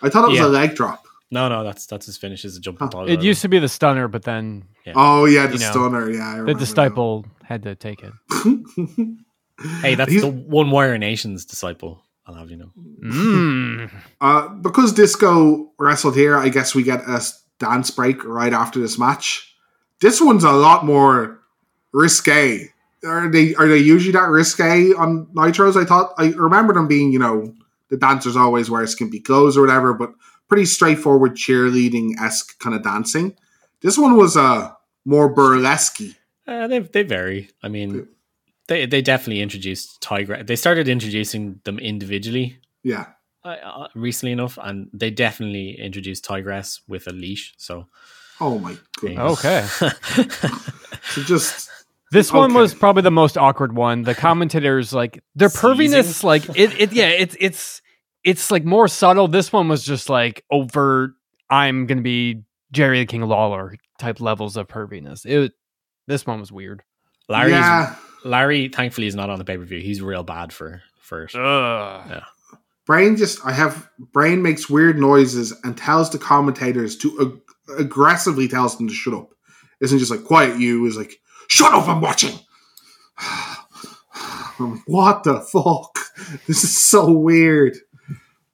I 0.00 0.08
thought 0.08 0.24
it 0.24 0.30
was 0.30 0.38
Yeah. 0.38 0.46
a 0.46 0.48
leg 0.48 0.74
drop. 0.74 1.04
No, 1.30 1.48
no, 1.50 1.62
that's 1.62 1.84
that's 1.86 2.06
his 2.06 2.16
finish. 2.16 2.44
Is 2.46 2.56
a 2.56 2.60
jumping 2.60 2.86
Huh. 2.86 2.90
ball. 2.90 3.08
It 3.08 3.20
used 3.22 3.42
to 3.42 3.48
be 3.48 3.58
the 3.58 3.68
stunner, 3.68 4.08
but 4.08 4.22
then 4.22 4.64
Oh 4.94 5.26
yeah, 5.26 5.46
the 5.46 5.54
You 5.54 5.60
know, 5.60 5.70
stunner. 5.72 6.10
Yeah, 6.10 6.32
the 6.36 6.40
remember 6.42 6.60
disciple 6.60 7.26
had 7.44 7.62
to 7.64 7.74
take 7.74 8.02
it. 8.02 8.12
Hey, 9.80 9.94
that's 9.94 10.10
He's- 10.10 10.22
the 10.24 10.30
One 10.30 10.70
Wire 10.70 10.98
Nation's 10.98 11.44
disciple. 11.44 12.02
I'll 12.26 12.34
have 12.34 12.50
you 12.50 12.56
know. 12.56 12.72
Mm. 12.76 13.90
Uh, 14.20 14.48
because 14.48 14.92
Disco 14.92 15.72
wrestled 15.78 16.16
here, 16.16 16.36
I 16.36 16.48
guess 16.48 16.74
we 16.74 16.82
get 16.82 17.00
a 17.00 17.22
dance 17.58 17.90
break 17.90 18.24
right 18.24 18.52
after 18.52 18.78
this 18.78 18.98
match. 18.98 19.54
This 20.00 20.20
one's 20.20 20.44
a 20.44 20.52
lot 20.52 20.84
more 20.84 21.40
risque. 21.92 22.68
Are 23.04 23.28
they 23.30 23.54
are 23.56 23.66
they 23.66 23.78
usually 23.78 24.12
that 24.12 24.28
risque 24.28 24.92
on 24.92 25.26
nitros? 25.34 25.80
I 25.80 25.84
thought 25.84 26.14
I 26.18 26.28
remember 26.30 26.74
them 26.74 26.88
being, 26.88 27.12
you 27.12 27.18
know, 27.18 27.52
the 27.90 27.96
dancers 27.96 28.36
always 28.36 28.70
wear 28.70 28.86
skimpy 28.86 29.20
clothes 29.20 29.56
or 29.56 29.60
whatever, 29.60 29.92
but 29.92 30.12
pretty 30.48 30.66
straightforward 30.66 31.34
cheerleading 31.34 32.12
esque 32.20 32.58
kind 32.60 32.76
of 32.76 32.82
dancing. 32.82 33.36
This 33.80 33.98
one 33.98 34.16
was 34.16 34.36
uh 34.36 34.70
more 35.04 35.28
burlesque. 35.28 36.00
Uh, 36.46 36.68
they 36.68 36.78
they 36.78 37.02
vary. 37.02 37.50
I 37.62 37.68
mean, 37.68 38.08
they 38.68 38.86
they 38.86 39.02
definitely 39.02 39.42
introduced 39.42 40.00
Tiger. 40.00 40.42
They 40.42 40.56
started 40.56 40.88
introducing 40.88 41.60
them 41.64 41.78
individually 41.78 42.58
Yeah. 42.82 43.06
uh, 43.44 43.48
uh, 43.48 43.88
recently 43.94 44.32
enough, 44.32 44.58
and 44.62 44.88
they 44.92 45.10
definitely 45.10 45.78
introduced 45.80 46.24
Tygress 46.24 46.80
with 46.88 47.06
a 47.06 47.12
leash. 47.12 47.54
So 47.58 47.86
Oh 48.40 48.58
my 48.58 48.76
goodness. 49.00 49.44
Okay. 49.44 49.66
So 51.04 51.22
just 51.22 51.68
This 52.10 52.32
one 52.32 52.54
was 52.54 52.74
probably 52.74 53.02
the 53.02 53.10
most 53.10 53.36
awkward 53.36 53.74
one. 53.74 54.02
The 54.02 54.14
commentators 54.14 54.92
like 54.92 55.22
their 55.34 55.48
perviness, 55.48 56.22
like 56.24 56.48
it, 56.56 56.80
it 56.80 56.92
yeah, 56.92 57.08
it's 57.08 57.36
it's 57.40 57.82
it's 58.24 58.50
like 58.50 58.64
more 58.64 58.86
subtle. 58.88 59.28
This 59.28 59.52
one 59.52 59.68
was 59.68 59.84
just 59.84 60.08
like 60.08 60.44
overt. 60.50 61.12
I'm 61.50 61.86
gonna 61.86 62.02
be 62.02 62.42
Jerry 62.70 63.00
the 63.00 63.06
King 63.06 63.22
Lawler 63.22 63.74
type 63.98 64.20
levels 64.20 64.56
of 64.56 64.68
perviness. 64.68 65.26
It 65.26 65.52
this 66.06 66.26
one 66.26 66.40
was 66.40 66.50
weird. 66.52 66.82
Larry's 67.28 67.52
yeah. 67.52 67.96
Larry, 68.24 68.68
thankfully, 68.68 69.06
is 69.06 69.14
not 69.14 69.30
on 69.30 69.38
the 69.38 69.44
pay 69.44 69.56
per 69.56 69.64
view. 69.64 69.80
He's 69.80 70.00
real 70.00 70.22
bad 70.22 70.52
for 70.52 70.82
for 71.00 71.24
it. 71.24 71.34
Ugh. 71.34 72.22
Brain 72.86 73.16
just 73.16 73.44
I 73.44 73.52
have 73.52 73.88
Brain 73.98 74.42
makes 74.42 74.68
weird 74.68 74.98
noises 74.98 75.52
and 75.64 75.76
tells 75.76 76.10
the 76.10 76.18
commentators 76.18 76.96
to 76.98 77.20
ag- 77.20 77.78
aggressively 77.78 78.48
tells 78.48 78.76
them 78.76 78.88
to 78.88 78.94
shut 78.94 79.14
up. 79.14 79.30
Isn't 79.80 79.98
just 79.98 80.10
like 80.10 80.24
quiet 80.24 80.58
you 80.58 80.84
is 80.86 80.96
like 80.96 81.20
shut 81.48 81.72
up 81.72 81.88
I'm 81.88 82.00
watching. 82.00 82.38
I'm 84.58 84.72
like, 84.72 84.82
what 84.86 85.24
the 85.24 85.40
fuck? 85.40 85.98
This 86.46 86.62
is 86.62 86.82
so 86.82 87.10
weird. 87.10 87.76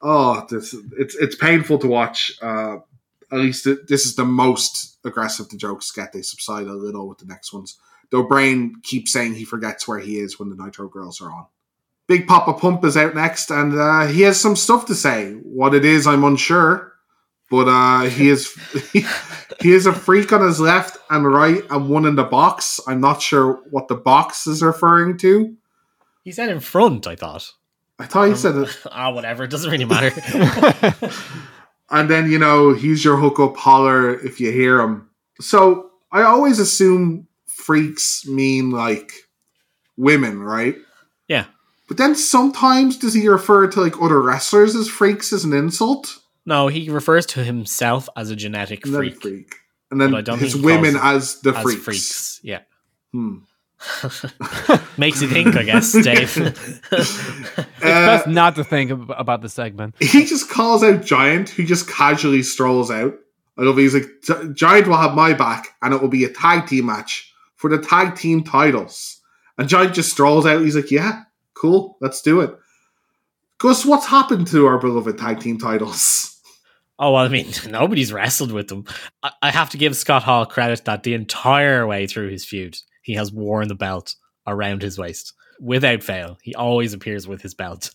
Oh, 0.00 0.46
this 0.48 0.74
it's 0.96 1.14
it's 1.16 1.36
painful 1.36 1.78
to 1.78 1.86
watch. 1.86 2.32
Uh, 2.40 2.76
at 3.30 3.38
least 3.40 3.66
it, 3.66 3.88
this 3.88 4.06
is 4.06 4.14
the 4.14 4.24
most 4.24 4.98
aggressive 5.04 5.48
the 5.48 5.56
jokes 5.56 5.90
get. 5.90 6.12
They 6.12 6.22
subside 6.22 6.66
a 6.66 6.72
little 6.72 7.08
with 7.08 7.18
the 7.18 7.26
next 7.26 7.52
ones. 7.52 7.78
Though 8.10 8.22
Brain 8.22 8.76
keeps 8.82 9.12
saying 9.12 9.34
he 9.34 9.44
forgets 9.44 9.86
where 9.86 9.98
he 9.98 10.18
is 10.18 10.38
when 10.38 10.48
the 10.48 10.56
Nitro 10.56 10.88
Girls 10.88 11.20
are 11.20 11.30
on. 11.30 11.46
Big 12.06 12.26
Papa 12.26 12.54
Pump 12.54 12.84
is 12.86 12.96
out 12.96 13.14
next, 13.14 13.50
and 13.50 13.78
uh, 13.78 14.06
he 14.06 14.22
has 14.22 14.40
some 14.40 14.56
stuff 14.56 14.86
to 14.86 14.94
say. 14.94 15.32
What 15.42 15.74
it 15.74 15.84
is, 15.84 16.06
I'm 16.06 16.24
unsure, 16.24 16.94
but 17.50 17.68
uh, 17.68 18.08
he 18.08 18.30
is 18.30 18.50
he, 18.92 19.04
he 19.60 19.72
is 19.72 19.84
a 19.84 19.92
freak 19.92 20.32
on 20.32 20.40
his 20.40 20.58
left 20.58 20.96
and 21.10 21.30
right, 21.30 21.62
and 21.70 21.90
one 21.90 22.06
in 22.06 22.16
the 22.16 22.24
box. 22.24 22.80
I'm 22.86 23.02
not 23.02 23.20
sure 23.20 23.60
what 23.70 23.88
the 23.88 23.94
box 23.94 24.46
is 24.46 24.62
referring 24.62 25.18
to. 25.18 25.54
He 26.24 26.32
said 26.32 26.48
in 26.48 26.60
front. 26.60 27.06
I 27.06 27.14
thought. 27.14 27.52
I 27.98 28.06
thought 28.06 28.28
he 28.28 28.36
said 28.36 28.56
it, 28.56 28.78
Ah, 28.92 29.10
whatever. 29.10 29.44
It 29.44 29.50
doesn't 29.50 29.70
really 29.70 29.84
matter. 29.84 30.12
and 31.90 32.08
then 32.08 32.30
you 32.30 32.38
know 32.38 32.72
he's 32.72 33.04
your 33.04 33.18
hookup 33.18 33.56
holler 33.56 34.18
if 34.20 34.40
you 34.40 34.50
hear 34.50 34.80
him. 34.80 35.10
So 35.40 35.90
I 36.10 36.22
always 36.22 36.58
assume 36.58 37.27
freaks 37.68 38.26
mean 38.26 38.70
like 38.70 39.12
women, 39.98 40.40
right? 40.40 40.74
yeah. 41.28 41.44
But 41.86 41.96
then 41.98 42.14
sometimes 42.14 42.96
does 42.96 43.12
he 43.14 43.28
refer 43.28 43.66
to 43.66 43.80
like 43.80 44.00
other 44.00 44.20
wrestlers 44.22 44.74
as 44.74 44.88
freaks 44.88 45.32
as 45.34 45.44
an 45.44 45.52
insult? 45.52 46.18
No, 46.46 46.68
he 46.68 46.88
refers 46.88 47.26
to 47.26 47.44
himself 47.44 48.08
as 48.16 48.30
a 48.30 48.36
genetic 48.36 48.84
And 48.86 48.94
then 48.94 49.00
freak. 49.02 49.20
freak. 49.22 49.54
And 49.90 50.00
then 50.00 50.10
But 50.12 50.16
I 50.18 50.20
don't 50.22 50.38
his 50.38 50.52
think 50.54 50.64
he 50.64 50.70
calls 50.70 50.82
women 50.82 51.00
as 51.02 51.40
the 51.42 51.54
as 51.54 51.62
freaks. 51.62 51.82
freaks. 51.84 52.40
Yeah. 52.42 52.60
Hmm. 53.12 53.36
Makes 54.98 55.22
you 55.22 55.28
think, 55.28 55.56
I 55.56 55.62
guess, 55.62 55.92
Dave. 56.02 56.36
Uh, 56.90 57.62
Best 57.80 58.26
not 58.28 58.56
to 58.56 58.64
think 58.64 58.90
about 58.90 59.40
the 59.42 59.48
segment. 59.48 59.94
he 60.00 60.24
just 60.24 60.50
calls 60.50 60.82
out 60.82 61.04
Giant, 61.04 61.50
who 61.50 61.64
just 61.64 61.88
casually 61.88 62.42
strolls 62.42 62.90
out. 62.90 63.14
I 63.58 63.62
love 63.62 63.78
it. 63.78 63.82
He's 63.82 63.94
like, 63.94 64.54
Giant 64.54 64.86
will 64.88 64.96
have 64.96 65.14
my 65.14 65.32
back, 65.32 65.68
and 65.82 65.94
it 65.94 66.00
will 66.00 66.08
be 66.08 66.24
a 66.24 66.28
tag 66.32 66.66
team 66.66 66.86
match 66.86 67.27
for 67.58 67.68
the 67.68 67.78
tag 67.78 68.16
team 68.16 68.42
titles. 68.42 69.20
And 69.58 69.68
Giant 69.68 69.94
just 69.94 70.10
strolls 70.10 70.46
out. 70.46 70.62
He's 70.62 70.76
like, 70.76 70.90
yeah, 70.90 71.24
cool, 71.54 71.98
let's 72.00 72.22
do 72.22 72.40
it. 72.40 72.56
Gus, 73.58 73.84
what's 73.84 74.06
happened 74.06 74.46
to 74.48 74.66
our 74.66 74.78
beloved 74.78 75.18
tag 75.18 75.40
team 75.40 75.58
titles? 75.58 76.40
oh, 76.98 77.12
well, 77.12 77.24
I 77.24 77.28
mean, 77.28 77.50
nobody's 77.68 78.12
wrestled 78.12 78.52
with 78.52 78.68
them. 78.68 78.84
I, 79.22 79.32
I 79.42 79.50
have 79.50 79.70
to 79.70 79.78
give 79.78 79.96
Scott 79.96 80.22
Hall 80.22 80.46
credit 80.46 80.84
that 80.84 81.02
the 81.02 81.14
entire 81.14 81.86
way 81.86 82.06
through 82.06 82.30
his 82.30 82.44
feud, 82.44 82.76
he 83.02 83.14
has 83.14 83.32
worn 83.32 83.68
the 83.68 83.74
belt 83.74 84.14
around 84.46 84.82
his 84.82 84.98
waist 84.98 85.34
without 85.60 86.02
fail. 86.02 86.38
He 86.42 86.54
always 86.54 86.92
appears 86.92 87.26
with 87.26 87.42
his 87.42 87.54
belt. 87.54 87.90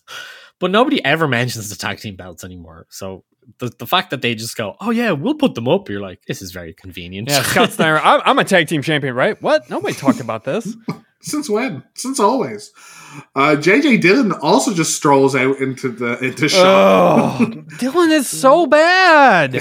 But 0.59 0.71
nobody 0.71 1.03
ever 1.03 1.27
mentions 1.27 1.69
the 1.69 1.75
tag 1.75 1.99
team 1.99 2.15
belts 2.15 2.43
anymore. 2.43 2.87
So 2.89 3.23
the, 3.59 3.69
the 3.77 3.87
fact 3.87 4.09
that 4.11 4.21
they 4.21 4.35
just 4.35 4.55
go, 4.57 4.75
oh, 4.81 4.89
yeah, 4.91 5.11
we'll 5.11 5.35
put 5.35 5.55
them 5.55 5.67
up, 5.67 5.89
you're 5.89 6.01
like, 6.01 6.23
this 6.25 6.41
is 6.41 6.51
very 6.51 6.73
convenient. 6.73 7.29
Yeah, 7.29 7.41
Scott 7.43 7.71
Steiner. 7.73 7.99
I'm, 7.99 8.21
I'm 8.25 8.39
a 8.39 8.43
tag 8.43 8.67
team 8.67 8.81
champion, 8.81 9.15
right? 9.15 9.41
What? 9.41 9.69
Nobody 9.69 9.93
talked 9.93 10.19
about 10.19 10.43
this. 10.43 10.75
Since 11.25 11.49
when? 11.49 11.83
Since 11.93 12.19
always. 12.19 12.71
Uh, 13.33 13.55
JJ 13.55 14.01
Dillon 14.01 14.33
also 14.33 14.73
just 14.73 14.93
strolls 14.95 15.35
out 15.37 15.57
into 15.61 15.87
the 15.89 16.17
into 16.19 16.49
shop. 16.49 17.39
Oh, 17.39 17.45
Dillon 17.79 18.11
is 18.19 18.27
so 18.27 18.65
bad. 18.67 19.55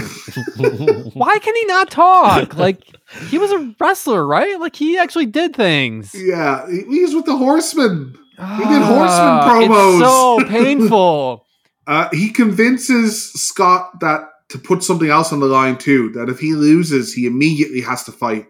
Why 1.15 1.39
can 1.39 1.55
he 1.55 1.65
not 1.67 1.89
talk? 1.89 2.57
Like 2.57 2.83
he 3.29 3.39
was 3.39 3.53
a 3.53 3.75
wrestler, 3.79 4.27
right? 4.27 4.59
Like 4.59 4.75
he 4.75 4.99
actually 4.99 5.27
did 5.27 5.55
things. 5.55 6.13
Yeah, 6.15 6.69
he- 6.69 6.85
he's 6.89 7.15
with 7.15 7.27
the 7.27 7.37
Horsemen. 7.37 8.17
He 8.37 8.65
did 8.65 8.83
Horseman 8.83 9.39
promos. 9.71 9.93
It's 9.93 10.05
so 10.05 10.45
painful. 10.49 11.47
Uh, 11.93 12.09
he 12.11 12.31
convinces 12.31 13.31
Scott 13.35 14.01
that 14.01 14.27
to 14.49 14.57
put 14.57 14.83
something 14.83 15.11
else 15.11 15.31
on 15.31 15.41
the 15.41 15.47
line 15.47 15.77
too. 15.77 16.09
That 16.13 16.31
if 16.31 16.39
he 16.39 16.55
loses, 16.55 17.13
he 17.13 17.27
immediately 17.27 17.83
has 17.83 18.05
to 18.05 18.13
fight 18.13 18.47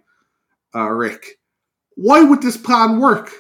uh, 0.77 0.89
Rick. 0.89 1.41
Why 1.97 2.23
would 2.23 2.41
this 2.41 2.57
plan 2.57 3.01
work? 3.01 3.33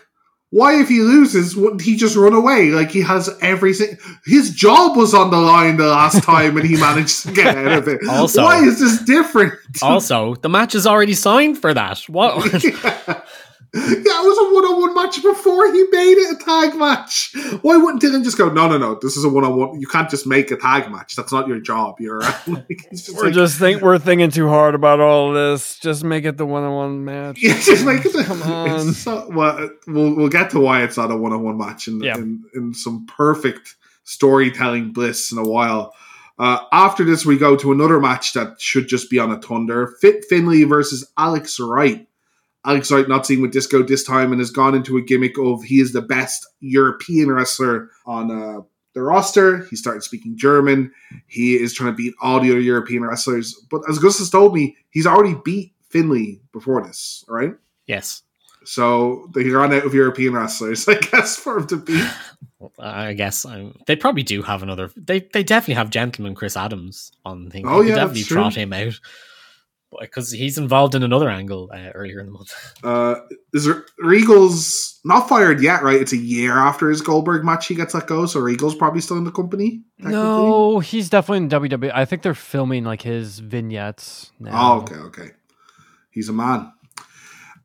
Why, 0.50 0.80
if 0.80 0.88
he 0.88 1.02
loses, 1.02 1.54
wouldn't 1.54 1.82
he 1.82 1.94
just 1.94 2.16
run 2.16 2.34
away? 2.34 2.70
Like 2.70 2.90
he 2.90 3.00
has 3.02 3.30
everything. 3.40 3.96
His 4.26 4.50
job 4.50 4.96
was 4.96 5.14
on 5.14 5.30
the 5.30 5.38
line 5.38 5.76
the 5.76 5.86
last 5.86 6.22
time, 6.24 6.56
and 6.56 6.66
he 6.66 6.76
managed 6.76 7.22
to 7.22 7.32
get 7.32 7.56
out 7.56 7.72
of 7.72 7.86
it. 7.86 8.00
Also- 8.08 8.42
why 8.42 8.58
is 8.58 8.80
this 8.80 9.00
different? 9.02 9.54
also, 9.82 10.34
the 10.34 10.48
match 10.48 10.74
is 10.74 10.84
already 10.84 11.14
signed 11.14 11.58
for 11.58 11.72
that. 11.72 12.00
What? 12.08 12.42
Yeah, 13.74 13.80
it 13.96 14.04
was 14.26 14.38
a 14.38 14.54
one-on-one 14.54 14.94
match 14.94 15.22
before 15.22 15.72
he 15.72 15.84
made 15.90 16.18
it 16.18 16.32
a 16.40 16.44
tag 16.44 16.74
match. 16.78 17.34
Why 17.62 17.78
wouldn't 17.78 18.02
Dillon 18.02 18.22
just 18.22 18.36
go? 18.36 18.50
No, 18.50 18.68
no, 18.68 18.76
no. 18.76 18.98
This 19.00 19.16
is 19.16 19.24
a 19.24 19.30
one-on-one. 19.30 19.80
You 19.80 19.86
can't 19.86 20.10
just 20.10 20.26
make 20.26 20.50
a 20.50 20.56
tag 20.56 20.90
match. 20.92 21.16
That's 21.16 21.32
not 21.32 21.48
your 21.48 21.58
job. 21.58 21.96
You're 21.98 22.20
like, 22.46 22.86
just 22.90 23.16
We're 23.16 23.24
like, 23.24 23.32
just 23.32 23.58
think 23.58 23.80
we're 23.80 23.98
thinking 23.98 24.30
too 24.30 24.46
hard 24.48 24.74
about 24.74 25.00
all 25.00 25.32
this. 25.32 25.78
Just 25.78 26.04
make 26.04 26.26
it 26.26 26.36
the 26.36 26.44
one-on-one 26.44 27.04
match. 27.06 27.42
Yeah, 27.42 27.58
just 27.60 27.86
make 27.86 28.04
it. 28.04 28.12
Come 28.26 28.42
on. 28.52 28.92
So, 28.92 29.26
well, 29.30 29.70
we'll 29.86 30.14
we'll 30.16 30.28
get 30.28 30.50
to 30.50 30.60
why 30.60 30.82
it's 30.82 30.98
not 30.98 31.10
a 31.10 31.16
one-on-one 31.16 31.56
match 31.56 31.88
in, 31.88 32.02
Yeah. 32.02 32.16
in, 32.16 32.44
in 32.54 32.74
some 32.74 33.06
perfect 33.06 33.76
storytelling 34.04 34.92
bliss 34.92 35.32
in 35.32 35.38
a 35.38 35.48
while. 35.48 35.94
Uh, 36.38 36.58
after 36.72 37.04
this, 37.04 37.24
we 37.24 37.38
go 37.38 37.56
to 37.56 37.72
another 37.72 38.00
match 38.00 38.32
that 38.34 38.60
should 38.60 38.86
just 38.88 39.08
be 39.10 39.18
on 39.18 39.30
a 39.32 39.40
thunder: 39.40 39.94
Fit 40.02 40.24
Finlay 40.28 40.64
versus 40.64 41.10
Alex 41.16 41.58
Wright. 41.58 42.06
Alex 42.64 42.90
Wright 42.90 43.08
not 43.08 43.26
seen 43.26 43.42
with 43.42 43.52
Disco 43.52 43.82
this 43.82 44.04
time 44.04 44.30
and 44.30 44.40
has 44.40 44.50
gone 44.50 44.74
into 44.74 44.96
a 44.96 45.02
gimmick 45.02 45.36
of 45.38 45.62
he 45.64 45.80
is 45.80 45.92
the 45.92 46.02
best 46.02 46.46
European 46.60 47.30
wrestler 47.30 47.90
on 48.06 48.30
uh, 48.30 48.60
the 48.94 49.02
roster. 49.02 49.64
He 49.64 49.76
started 49.76 50.02
speaking 50.02 50.36
German. 50.36 50.92
He 51.26 51.54
is 51.54 51.74
trying 51.74 51.92
to 51.92 51.96
beat 51.96 52.14
all 52.22 52.40
the 52.40 52.50
other 52.50 52.60
European 52.60 53.04
wrestlers. 53.04 53.54
But 53.70 53.82
as 53.88 53.98
Gus 53.98 54.18
has 54.18 54.30
told 54.30 54.54
me, 54.54 54.76
he's 54.90 55.06
already 55.06 55.36
beat 55.44 55.72
Finlay 55.88 56.40
before 56.52 56.82
this, 56.82 57.24
all 57.28 57.34
right? 57.34 57.54
Yes. 57.86 58.22
So 58.64 59.28
they 59.34 59.48
ran 59.48 59.72
out 59.72 59.84
of 59.84 59.92
European 59.92 60.34
wrestlers, 60.34 60.86
I 60.88 60.94
guess, 60.94 61.36
for 61.36 61.58
him 61.58 61.66
to 61.68 61.76
beat. 61.76 62.10
I 62.78 63.12
guess 63.14 63.44
um, 63.44 63.76
they 63.88 63.96
probably 63.96 64.22
do 64.22 64.40
have 64.42 64.62
another. 64.62 64.88
They 64.96 65.28
they 65.32 65.42
definitely 65.42 65.74
have 65.74 65.90
gentleman 65.90 66.36
Chris 66.36 66.56
Adams 66.56 67.10
on 67.24 67.50
thing. 67.50 67.66
Oh, 67.66 67.82
They 67.82 67.88
yeah, 67.88 67.96
definitely 67.96 68.22
trot 68.22 68.54
him 68.54 68.72
out 68.72 69.00
because 70.00 70.30
he's 70.30 70.58
involved 70.58 70.94
in 70.94 71.02
another 71.02 71.28
angle 71.28 71.70
uh, 71.72 71.90
earlier 71.94 72.20
in 72.20 72.26
the 72.26 72.32
month. 72.32 72.52
Uh, 72.84 73.20
is 73.52 73.64
there, 73.64 73.84
Regal's 74.00 74.98
not 75.04 75.28
fired 75.28 75.62
yet, 75.62 75.82
right? 75.84 76.00
It's 76.00 76.12
a 76.12 76.16
year 76.16 76.58
after 76.58 76.88
his 76.90 77.00
Goldberg 77.00 77.44
match 77.44 77.68
he 77.68 77.76
gets 77.76 77.94
let 77.94 78.08
go, 78.08 78.26
so 78.26 78.40
Regal's 78.40 78.74
probably 78.74 79.00
still 79.00 79.18
in 79.18 79.24
the 79.24 79.30
company. 79.30 79.82
technically? 79.98 80.18
No, 80.20 80.78
he's 80.80 81.08
definitely 81.08 81.44
in 81.44 81.48
WWE. 81.48 81.92
I 81.94 82.04
think 82.04 82.22
they're 82.22 82.34
filming 82.34 82.82
like 82.82 83.02
his 83.02 83.38
vignettes 83.38 84.32
now. 84.40 84.50
Oh, 84.52 84.80
okay, 84.80 84.96
okay. 84.96 85.30
He's 86.10 86.28
a 86.28 86.32
man. 86.32 86.72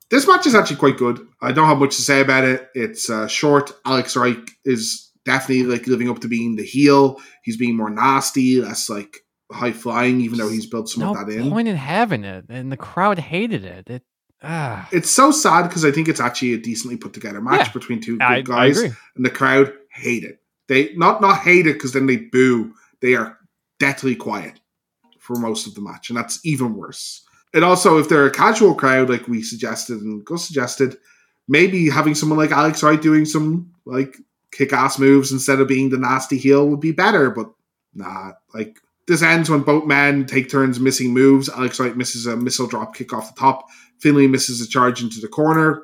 This 0.10 0.28
match 0.28 0.46
is 0.46 0.56
actually 0.56 0.78
quite 0.78 0.98
good. 0.98 1.20
I 1.42 1.52
don't 1.52 1.68
have 1.68 1.80
much 1.80 1.96
to 1.98 2.02
say 2.02 2.22
about 2.22 2.44
it. 2.44 2.70
It's 2.76 3.10
uh, 3.10 3.28
short. 3.28 3.72
Alex 3.86 4.16
Wright 4.16 4.38
is 4.64 5.12
definitely 5.26 5.64
like 5.64 5.88
living 5.88 6.10
up 6.10 6.20
to 6.20 6.28
being 6.28 6.56
the 6.56 6.64
heel. 6.64 7.20
He's 7.44 7.58
being 7.58 7.76
more 7.76 7.90
nasty, 7.90 8.62
less 8.62 8.90
like 8.90 9.26
high 9.52 9.72
flying, 9.72 10.20
even 10.22 10.38
though 10.38 10.50
he's 10.50 10.66
built 10.66 10.90
some 10.90 11.04
No 11.04 11.12
of 11.16 11.26
that 11.28 11.34
in. 11.34 11.50
point 11.50 11.68
in 11.68 11.76
having 11.76 12.24
it, 12.24 12.46
and 12.50 12.72
the 12.72 12.78
crowd 12.78 13.18
hated 13.20 13.64
it. 13.64 13.90
It 13.90 14.04
ah, 14.44 14.88
It's 14.92 15.10
so 15.10 15.32
sad 15.32 15.64
because 15.64 15.86
I 15.86 15.92
think 15.92 16.08
it's 16.08 16.20
actually 16.20 16.54
a 16.54 16.58
decently 16.58 16.98
put 16.98 17.14
together 17.14 17.42
match 17.42 17.68
Yeah. 17.68 17.72
between 17.74 18.02
two 18.02 18.18
good 18.18 18.24
I, 18.26 18.36
I 18.38 18.42
guys, 18.42 18.78
agree. 18.78 18.96
and 19.16 19.26
the 19.26 19.30
crowd 19.30 19.74
hate 19.92 20.24
it. 20.24 20.40
They 20.68 20.94
not 20.96 21.22
not 21.22 21.40
hate 21.40 21.66
it 21.68 21.74
because 21.74 21.94
then 21.94 22.08
they 22.08 22.18
boo. 22.18 22.74
They 23.02 23.16
are 23.16 23.38
deathly 23.80 24.16
quiet 24.16 24.60
for 25.20 25.36
most 25.38 25.66
of 25.68 25.76
the 25.76 25.82
match, 25.82 26.10
and 26.10 26.18
that's 26.18 26.40
even 26.46 26.76
worse. 26.76 27.24
And 27.54 27.64
also, 27.64 27.98
if 28.00 28.10
they're 28.10 28.26
a 28.26 28.32
casual 28.32 28.76
crowd, 28.76 29.10
like 29.10 29.28
we 29.30 29.42
suggested 29.42 30.02
and 30.02 30.26
Gus 30.26 30.46
suggested, 30.46 30.98
maybe 31.48 31.90
having 31.90 32.16
someone 32.16 32.38
like 32.38 32.52
Alex 32.52 32.84
Wright 32.84 33.02
doing 33.02 33.24
some 33.24 33.72
like 33.86 34.18
kick 34.52 34.74
ass 34.74 35.00
moves 35.00 35.32
instead 35.32 35.62
of 35.62 35.68
being 35.70 35.90
the 35.90 35.98
nasty 35.98 36.38
heel 36.38 36.68
would 36.68 36.82
be 36.82 36.92
better. 36.92 37.30
But 37.32 37.50
nah, 37.94 38.34
like 38.54 38.78
this 39.08 39.22
ends 39.22 39.50
when 39.50 39.62
both 39.62 39.86
men 39.86 40.26
take 40.26 40.50
turns 40.50 40.80
missing 40.80 41.14
moves. 41.14 41.50
Alex 41.50 41.80
Wright 41.80 41.96
misses 41.96 42.26
a 42.26 42.36
missile 42.36 42.68
drop 42.68 42.96
kick 42.96 43.14
off 43.14 43.34
the 43.34 43.40
top. 43.40 43.66
Finlay 44.00 44.28
misses 44.28 44.62
a 44.62 44.68
charge 44.68 45.02
into 45.02 45.20
the 45.20 45.28
corner, 45.28 45.84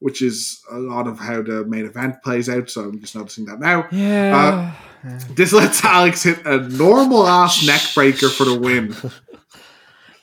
which 0.00 0.20
is 0.22 0.60
a 0.70 0.78
lot 0.78 1.06
of 1.06 1.18
how 1.18 1.40
the 1.42 1.64
main 1.66 1.86
event 1.86 2.16
plays 2.22 2.48
out. 2.48 2.68
So 2.68 2.82
I'm 2.82 3.00
just 3.00 3.14
noticing 3.16 3.46
that 3.46 3.58
now. 3.60 3.86
Yeah. 3.92 4.74
Uh, 5.04 5.20
this 5.34 5.52
lets 5.52 5.84
Alex 5.84 6.24
hit 6.24 6.44
a 6.44 6.68
normal 6.68 7.26
ass 7.26 7.64
neck 7.66 7.80
breaker 7.94 8.28
for 8.28 8.44
the 8.44 8.58
win. 8.58 8.94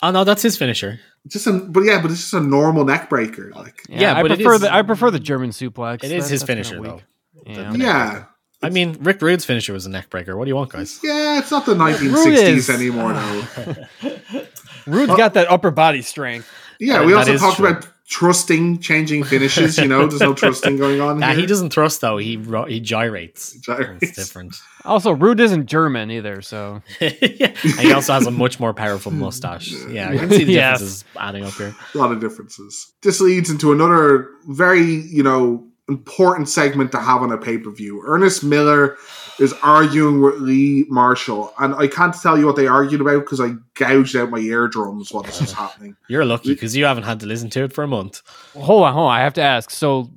Oh 0.02 0.12
no, 0.12 0.24
that's 0.24 0.44
his 0.44 0.56
finisher. 0.56 1.00
Just 1.28 1.48
a, 1.48 1.54
but 1.54 1.82
yeah, 1.82 2.00
but 2.00 2.12
it's 2.12 2.20
just 2.20 2.34
a 2.34 2.40
normal 2.40 2.86
neck 2.86 3.10
breaker. 3.10 3.52
Like, 3.56 3.82
yeah, 3.90 4.02
yeah, 4.02 4.18
I 4.18 4.24
prefer 4.28 4.54
is- 4.56 4.62
the 4.62 4.72
I 4.72 4.82
prefer 4.84 5.10
the 5.10 5.20
German 5.20 5.50
suplex. 5.50 6.04
It 6.04 6.12
is 6.12 6.26
That- 6.26 6.32
his 6.32 6.44
finisher 6.44 6.80
though. 6.80 7.02
Yeah. 7.48 7.74
Yeah, 7.74 8.26
I 8.66 8.70
mean, 8.70 8.97
Rick 9.01 9.22
Rude's 9.22 9.45
finisher 9.45 9.74
was 9.74 9.86
a 9.86 9.89
neckbreaker. 9.89 10.36
What 10.38 10.45
do 10.45 10.49
you 10.49 10.55
want, 10.55 10.72
guys? 10.72 10.99
yeah, 11.03 11.39
it's 11.39 11.51
not 11.51 11.66
the 11.66 11.76
1960s 11.76 12.70
anymore 12.74 13.13
though. 13.13 14.41
Rude's 14.88 15.16
got 15.16 15.34
that 15.36 15.49
upper 15.49 15.72
body 15.72 16.01
strength. 16.01 16.49
Yeah, 16.80 16.99
Uh, 16.99 17.05
we 17.05 17.13
also 17.13 17.38
talked 17.38 17.57
true. 17.57 17.68
about 17.68 17.88
trusting 18.07 18.80
changing 18.80 19.24
finishes. 19.24 19.78
You 19.80 19.88
know, 19.88 20.05
there's 20.05 20.22
no 20.22 20.34
trusting 20.43 20.78
going 20.78 21.01
on 21.01 21.20
Nah, 21.20 21.28
here. 21.32 21.38
he 21.38 21.45
doesn't 21.47 21.72
thrust 21.72 22.01
though. 22.01 22.18
He 22.18 22.38
he 22.68 22.80
gyrates. 22.80 23.53
Gyrates. 23.61 24.03
It's 24.03 24.16
different. 24.16 24.55
Also, 24.84 25.11
Rude 25.11 25.39
isn't 25.39 25.66
German 25.68 26.11
either, 26.11 26.41
so 26.41 26.82
yeah. 27.01 27.53
And 27.63 27.80
he 27.80 27.93
also 27.93 28.13
has 28.13 28.28
a 28.28 28.32
much 28.32 28.59
more 28.59 28.74
powerful 28.74 29.11
mustache. 29.11 29.72
Yeah, 29.89 30.09
I 30.11 30.18
can 30.18 30.30
see 30.30 30.43
the 30.43 30.53
Yes. 30.53 30.80
differences 30.80 31.05
adding 31.18 31.45
up 31.45 31.53
here. 31.53 31.74
a 31.93 31.97
lot 31.97 32.11
of 32.11 32.20
differences. 32.20 32.91
This 33.01 33.20
leads 33.22 33.49
into 33.49 33.72
another 33.72 34.30
very, 34.47 34.84
you 34.84 35.24
know, 35.24 35.66
important 35.88 36.50
segment 36.50 36.92
to 36.92 37.00
have 37.00 37.22
on 37.22 37.32
a 37.32 37.38
pay 37.38 37.58
per 37.58 37.70
view. 37.70 38.04
Ernest 38.06 38.44
Miller 38.44 38.98
is 39.40 39.54
arguing 39.62 40.22
with 40.22 40.36
Lee 40.40 40.86
Marshall, 40.90 41.54
and 41.60 41.76
I 41.76 41.88
can't 41.88 42.14
tell 42.14 42.38
you 42.38 42.46
what 42.46 42.56
they 42.56 42.68
argued 42.68 43.02
about 43.02 43.20
because 43.22 43.42
I 43.42 43.52
gouged 43.76 44.16
out 44.16 44.30
my 44.30 44.40
eardrums 44.40 45.12
while 45.12 45.24
this 45.24 45.42
was 45.42 45.52
happening. 45.52 45.96
You're 46.08 46.26
lucky 46.26 46.54
because 46.54 46.76
you 46.76 46.86
haven't 46.86 47.04
had 47.04 47.20
to 47.20 47.26
listen 47.26 47.50
to 47.52 47.64
it 47.64 47.74
for 47.74 47.84
a 47.84 47.88
month. 47.88 48.22
hold 48.54 48.84
on, 48.84 48.94
hold 48.94 49.08
on. 49.08 49.16
I 49.16 49.22
have 49.22 49.34
to 49.36 49.42
ask. 49.42 49.70
So, 49.70 50.10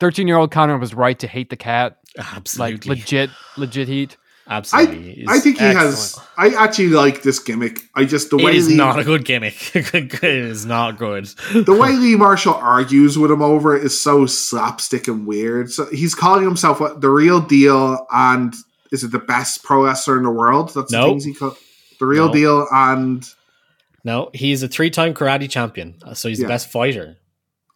thirteen-year-old 0.00 0.50
Connor 0.50 0.78
was 0.78 0.94
right 0.94 1.18
to 1.18 1.26
hate 1.26 1.50
the 1.50 1.56
cat, 1.56 1.98
like 2.16 2.26
Absolutely, 2.36 2.88
legit, 2.88 3.30
legit 3.56 3.88
heat. 3.88 4.16
Absolutely. 4.48 5.24
I 5.28 5.38
think 5.38 5.58
he 5.58 5.64
has. 5.64 6.18
I 6.36 6.48
actually 6.50 6.88
like 6.88 7.22
this 7.22 7.38
gimmick. 7.38 7.80
I 7.94 8.04
just 8.04 8.30
the 8.30 8.38
it 8.38 8.44
way 8.44 8.56
is 8.56 8.68
Lee, 8.68 8.76
not 8.76 8.98
a 8.98 9.04
good 9.04 9.24
gimmick. 9.24 9.74
it 9.76 10.22
is 10.24 10.66
not 10.66 10.98
good. 10.98 11.26
the 11.54 11.74
way 11.74 11.92
Lee 11.92 12.16
Marshall 12.16 12.54
argues 12.54 13.16
with 13.18 13.30
him 13.30 13.42
over 13.42 13.76
it 13.76 13.84
is 13.84 14.00
so 14.00 14.26
slapstick 14.26 15.08
and 15.08 15.26
weird. 15.26 15.70
So 15.70 15.86
he's 15.86 16.14
calling 16.14 16.44
himself 16.44 16.80
what, 16.80 17.00
the 17.00 17.10
real 17.10 17.40
deal, 17.40 18.06
and 18.12 18.54
is 18.92 19.04
it 19.04 19.10
the 19.12 19.18
best 19.18 19.62
pro 19.64 19.84
wrestler 19.84 20.16
in 20.18 20.24
the 20.24 20.30
world? 20.30 20.72
That's 20.74 20.90
the 20.90 20.98
No. 20.98 21.08
things 21.10 21.24
he 21.24 21.32
the 21.32 22.06
real 22.06 22.26
No. 22.28 22.32
deal, 22.32 22.66
and 22.72 23.28
No, 24.04 24.30
he's 24.34 24.62
a 24.62 24.68
three-time 24.68 25.14
karate 25.14 25.48
champion, 25.48 25.94
so 26.14 26.28
he's 26.28 26.38
Yeah. 26.40 26.46
the 26.46 26.52
best 26.52 26.70
fighter 26.70 27.16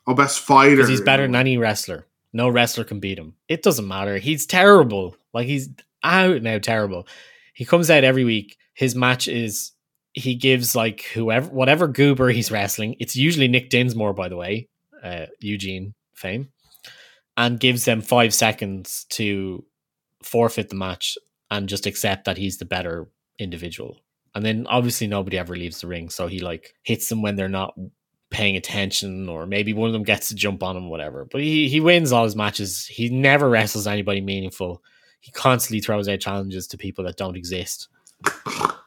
oh, 0.06 0.14
best 0.14 0.40
fighter. 0.40 0.86
he's 0.86 1.00
better 1.00 1.22
than 1.24 1.36
any 1.36 1.56
wrestler. 1.58 2.06
No 2.32 2.48
wrestler 2.48 2.84
can 2.84 2.98
beat 3.00 3.18
him. 3.18 3.34
It 3.48 3.62
doesn't 3.62 3.86
matter. 3.88 4.18
He's 4.18 4.44
terrible. 4.46 5.16
Like 5.32 5.46
he's 5.46 5.68
out 6.02 6.42
now 6.42 6.58
terrible. 6.58 7.06
He 7.54 7.64
comes 7.64 7.90
out 7.90 8.04
every 8.04 8.24
week. 8.24 8.56
His 8.74 8.94
match 8.94 9.28
is 9.28 9.72
he 10.12 10.34
gives 10.34 10.74
like 10.74 11.02
whoever 11.14 11.48
whatever 11.48 11.88
goober 11.88 12.28
he's 12.28 12.50
wrestling. 12.50 12.96
It's 13.00 13.16
usually 13.16 13.48
Nick 13.48 13.70
Dinsmore, 13.70 14.14
by 14.14 14.28
the 14.28 14.36
way, 14.36 14.68
uh, 15.02 15.26
Eugene 15.40 15.94
fame, 16.14 16.48
and 17.36 17.60
gives 17.60 17.84
them 17.84 18.00
five 18.00 18.34
seconds 18.34 19.06
to 19.10 19.64
forfeit 20.22 20.68
the 20.68 20.76
match 20.76 21.16
and 21.50 21.68
just 21.68 21.86
accept 21.86 22.24
that 22.24 22.36
he's 22.38 22.58
the 22.58 22.64
better 22.64 23.08
individual. 23.38 23.96
And 24.34 24.44
then 24.44 24.66
obviously 24.68 25.06
nobody 25.06 25.38
ever 25.38 25.56
leaves 25.56 25.80
the 25.80 25.86
ring, 25.86 26.10
so 26.10 26.26
he 26.26 26.40
like 26.40 26.74
hits 26.82 27.08
them 27.08 27.22
when 27.22 27.36
they're 27.36 27.48
not 27.48 27.74
paying 28.30 28.56
attention, 28.56 29.28
or 29.28 29.46
maybe 29.46 29.72
one 29.72 29.88
of 29.88 29.92
them 29.92 30.02
gets 30.02 30.28
to 30.28 30.34
jump 30.34 30.62
on 30.62 30.76
him, 30.76 30.88
whatever. 30.90 31.24
But 31.24 31.40
he 31.40 31.68
he 31.68 31.80
wins 31.80 32.12
all 32.12 32.24
his 32.24 32.36
matches. 32.36 32.86
He 32.86 33.08
never 33.08 33.48
wrestles 33.48 33.86
anybody 33.86 34.20
meaningful. 34.20 34.82
He 35.20 35.30
constantly 35.32 35.80
throws 35.80 36.08
out 36.08 36.20
challenges 36.20 36.66
to 36.68 36.78
people 36.78 37.04
that 37.04 37.16
don't 37.16 37.36
exist, 37.36 37.88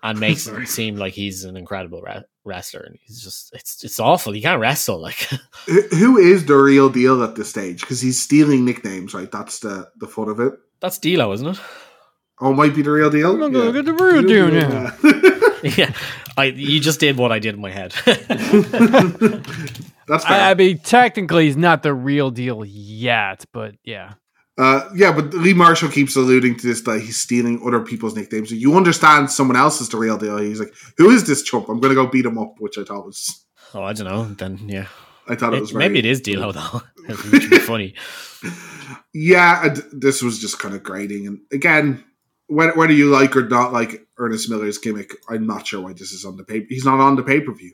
and 0.03 0.19
makes 0.19 0.47
it 0.47 0.67
seem 0.67 0.95
like 0.95 1.13
he's 1.13 1.43
an 1.43 1.55
incredible 1.57 2.01
re- 2.01 2.23
wrestler. 2.45 2.82
And 2.82 2.97
he's 3.03 3.21
just 3.21 3.53
it's 3.53 3.84
it's 3.84 3.99
awful. 3.99 4.32
He 4.34 4.41
can't 4.41 4.59
wrestle. 4.61 4.99
Like 5.01 5.15
Who- 5.67 5.88
Who 5.89 6.17
is 6.17 6.45
the 6.45 6.55
real 6.55 6.89
deal 6.89 7.23
at 7.23 7.36
this 7.36 7.49
stage? 7.49 7.82
Because 7.82 8.01
he's 8.01 8.21
stealing 8.21 8.65
nicknames, 8.65 9.13
right? 9.13 9.32
That's 9.32 9.59
the 9.59 9.89
the 9.97 10.07
fun 10.07 10.29
of 10.29 10.39
it. 10.39 10.53
that's 10.79 10.97
D'Lo, 10.97 11.32
isn't 11.34 11.47
it? 11.47 11.59
Oh, 12.43 12.53
might 12.53 12.73
be 12.73 12.82
the 12.82 12.89
real 12.91 13.11
deal. 13.11 13.34
Look, 13.34 13.53
look 13.53 13.75
at 13.75 13.86
the 13.86 13.93
real 13.93 14.23
deal 14.23 14.49
now. 14.49 14.91
yeah, 15.77 15.93
I 16.36 16.45
you 16.45 16.79
just 16.79 16.99
did 16.99 17.15
what 17.17 17.32
I 17.32 17.38
did 17.38 17.53
in 17.53 17.61
my 17.61 17.69
head. 17.69 17.93
That's 20.07 20.25
fair. 20.25 20.38
I, 20.41 20.51
I 20.51 20.53
mean, 20.55 20.79
technically, 20.79 21.45
he's 21.45 21.55
not 21.57 21.84
the 21.84 21.93
real 21.93 22.32
deal 22.32 22.65
yet, 22.65 23.45
but 23.53 23.75
yeah. 23.84 24.13
Uh, 24.58 24.89
yeah, 24.93 25.12
but 25.14 25.34
Lee 25.34 25.54
Marshall 25.54 25.89
keeps 25.89 26.16
alluding 26.16 26.58
to 26.58 26.68
this 26.68 26.82
that 26.82 26.99
he's 27.02 27.18
stealing 27.18 27.62
other 27.66 27.80
people's 27.80 28.16
nicknames. 28.16 28.52
You 28.52 28.76
understand 28.76 29.32
someone 29.32 29.56
else 29.58 29.80
is 29.82 29.89
the 29.89 29.97
real 29.97 30.18
deal. 30.18 30.38
He's 30.38 30.60
like, 30.60 30.74
"Who 30.97 31.10
is 31.10 31.26
this 31.26 31.41
chump? 31.41 31.70
I'm 31.70 31.80
going 31.80 31.95
to 31.95 31.95
go 31.95 32.08
beat 32.08 32.26
him 32.26 32.38
up," 32.38 32.56
which 32.60 32.78
I 32.78 32.84
thought 32.84 33.06
was, 33.06 33.45
oh, 33.74 33.82
I 33.84 33.93
don't 33.93 34.08
know. 34.08 34.26
Then 34.26 34.60
yeah, 34.68 34.88
I 35.28 35.36
thought 35.36 35.54
it, 35.54 35.58
It- 35.58 35.62
was 35.62 35.72
very, 35.72 35.86
maybe 35.88 35.99
it 35.99 36.06
is 36.06 36.22
D'Lo 36.22 36.52
though. 36.52 36.82
Be 37.32 37.58
funny. 37.60 37.93
Yeah, 39.14 39.66
and 39.66 39.84
this 39.91 40.22
was 40.22 40.39
just 40.39 40.60
kind 40.60 40.74
of 40.74 40.84
grating. 40.84 41.28
And 41.28 41.41
again, 41.52 42.04
whether, 42.47 42.74
whether 42.74 42.93
you 42.93 43.10
like 43.10 43.36
or 43.36 43.47
not 43.47 43.74
like 43.74 44.08
Ernest 44.18 44.49
Miller's 44.49 44.78
gimmick, 44.78 45.14
I'm 45.30 45.45
not 45.45 45.68
sure 45.68 45.82
why 45.82 45.93
this 45.93 46.12
is 46.14 46.24
on 46.26 46.38
the 46.38 46.43
paper. 46.43 46.68
He's 46.70 46.86
not 46.86 46.99
on 46.99 47.16
the 47.18 47.24
pay 47.24 47.41
per 47.41 47.54
view. 47.54 47.74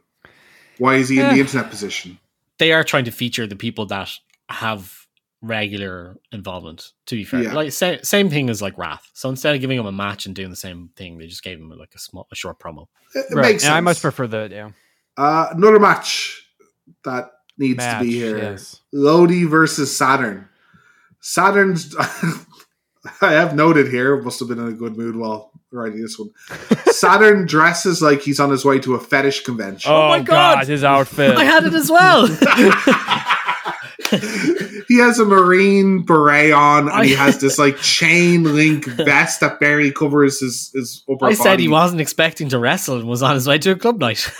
Why 0.80 0.96
is 0.96 1.10
he 1.10 1.20
in 1.20 1.28
the 1.28 1.34
Eh. 1.34 1.38
internet 1.40 1.70
position? 1.70 2.20
they 2.60 2.72
are 2.74 2.84
trying 2.84 3.06
to 3.06 3.12
feature 3.12 3.46
the 3.46 3.56
people 3.56 3.86
that 3.86 4.10
have 4.50 5.06
regular 5.42 6.18
involvement. 6.32 6.92
To 7.08 7.16
be 7.16 7.24
fair, 7.24 7.44
Yeah. 7.44 7.54
like 7.54 7.72
sa- 7.72 7.98
same 8.04 8.30
thing 8.30 8.50
as 8.50 8.62
like 8.62 8.78
Wrath. 8.78 9.10
So 9.14 9.30
instead 9.30 9.54
of 9.56 9.62
giving 9.62 9.78
him 9.80 9.86
a 9.86 9.92
match 9.92 10.26
and 10.26 10.36
doing 10.36 10.50
the 10.50 10.56
same 10.56 10.90
thing, 10.96 11.18
they 11.18 11.28
just 11.28 11.44
gave 11.44 11.60
him 11.60 11.70
like 11.70 11.94
a 11.96 12.00
small, 12.00 12.28
a 12.32 12.36
short 12.36 12.60
promo. 12.60 12.88
It, 13.16 13.26
it 13.30 13.36
Right. 13.36 13.42
makes 13.44 13.54
And 13.64 13.70
sense. 13.70 13.74
I 13.74 13.80
much 13.82 14.02
prefer 14.02 14.28
the 14.28 14.50
yeah. 14.52 14.70
Uh, 15.16 15.50
another 15.52 15.80
match 15.80 16.44
that 17.04 17.32
needs 17.58 17.78
Match, 17.78 18.00
to 18.02 18.06
be 18.06 18.12
here. 18.14 18.38
yes. 18.38 18.82
Lodi 18.92 19.46
versus 19.46 19.96
Saturn. 19.96 20.48
Saturn's. 21.22 21.96
I 23.22 23.32
have 23.32 23.56
noted 23.56 23.88
here, 23.88 24.22
must 24.22 24.40
have 24.40 24.50
been 24.50 24.60
in 24.60 24.68
a 24.68 24.74
good 24.74 24.98
mood 24.98 25.16
while 25.16 25.52
writing 25.72 26.02
this 26.02 26.20
one. 26.20 26.30
Saturn 26.88 27.46
dresses 27.46 28.02
like 28.02 28.22
he's 28.22 28.40
on 28.40 28.50
his 28.52 28.66
way 28.66 28.80
to 28.80 28.96
a 28.96 29.00
fetish 29.00 29.44
convention. 29.44 29.92
Oh, 29.92 30.10
my 30.10 30.20
God. 30.22 30.68
his 30.68 30.84
outfit. 30.84 31.36
I 31.38 31.44
had 31.46 31.64
it 31.66 31.74
as 31.74 31.90
well. 31.90 32.28
He 34.88 34.98
has 35.00 35.20
a 35.20 35.26
marine 35.26 36.04
beret 36.04 36.52
on 36.52 36.90
and 36.90 37.06
he 37.06 37.14
has 37.14 37.40
this 37.40 37.60
like 37.60 37.78
chain 37.82 38.44
link 38.44 38.86
vest 38.86 39.42
that 39.42 39.60
barely 39.60 39.92
covers 39.92 40.40
his, 40.40 40.72
his 40.74 41.04
upper 41.10 41.26
I 41.26 41.34
said 41.34 41.60
he 41.60 41.68
wasn't 41.68 42.02
expecting 42.02 42.50
to 42.50 42.60
wrestle 42.60 42.98
and 43.00 43.08
was 43.08 43.22
on 43.22 43.36
his 43.36 43.48
way 43.48 43.58
to 43.60 43.72
a 43.72 43.76
club 43.76 44.00
night. 44.00 44.30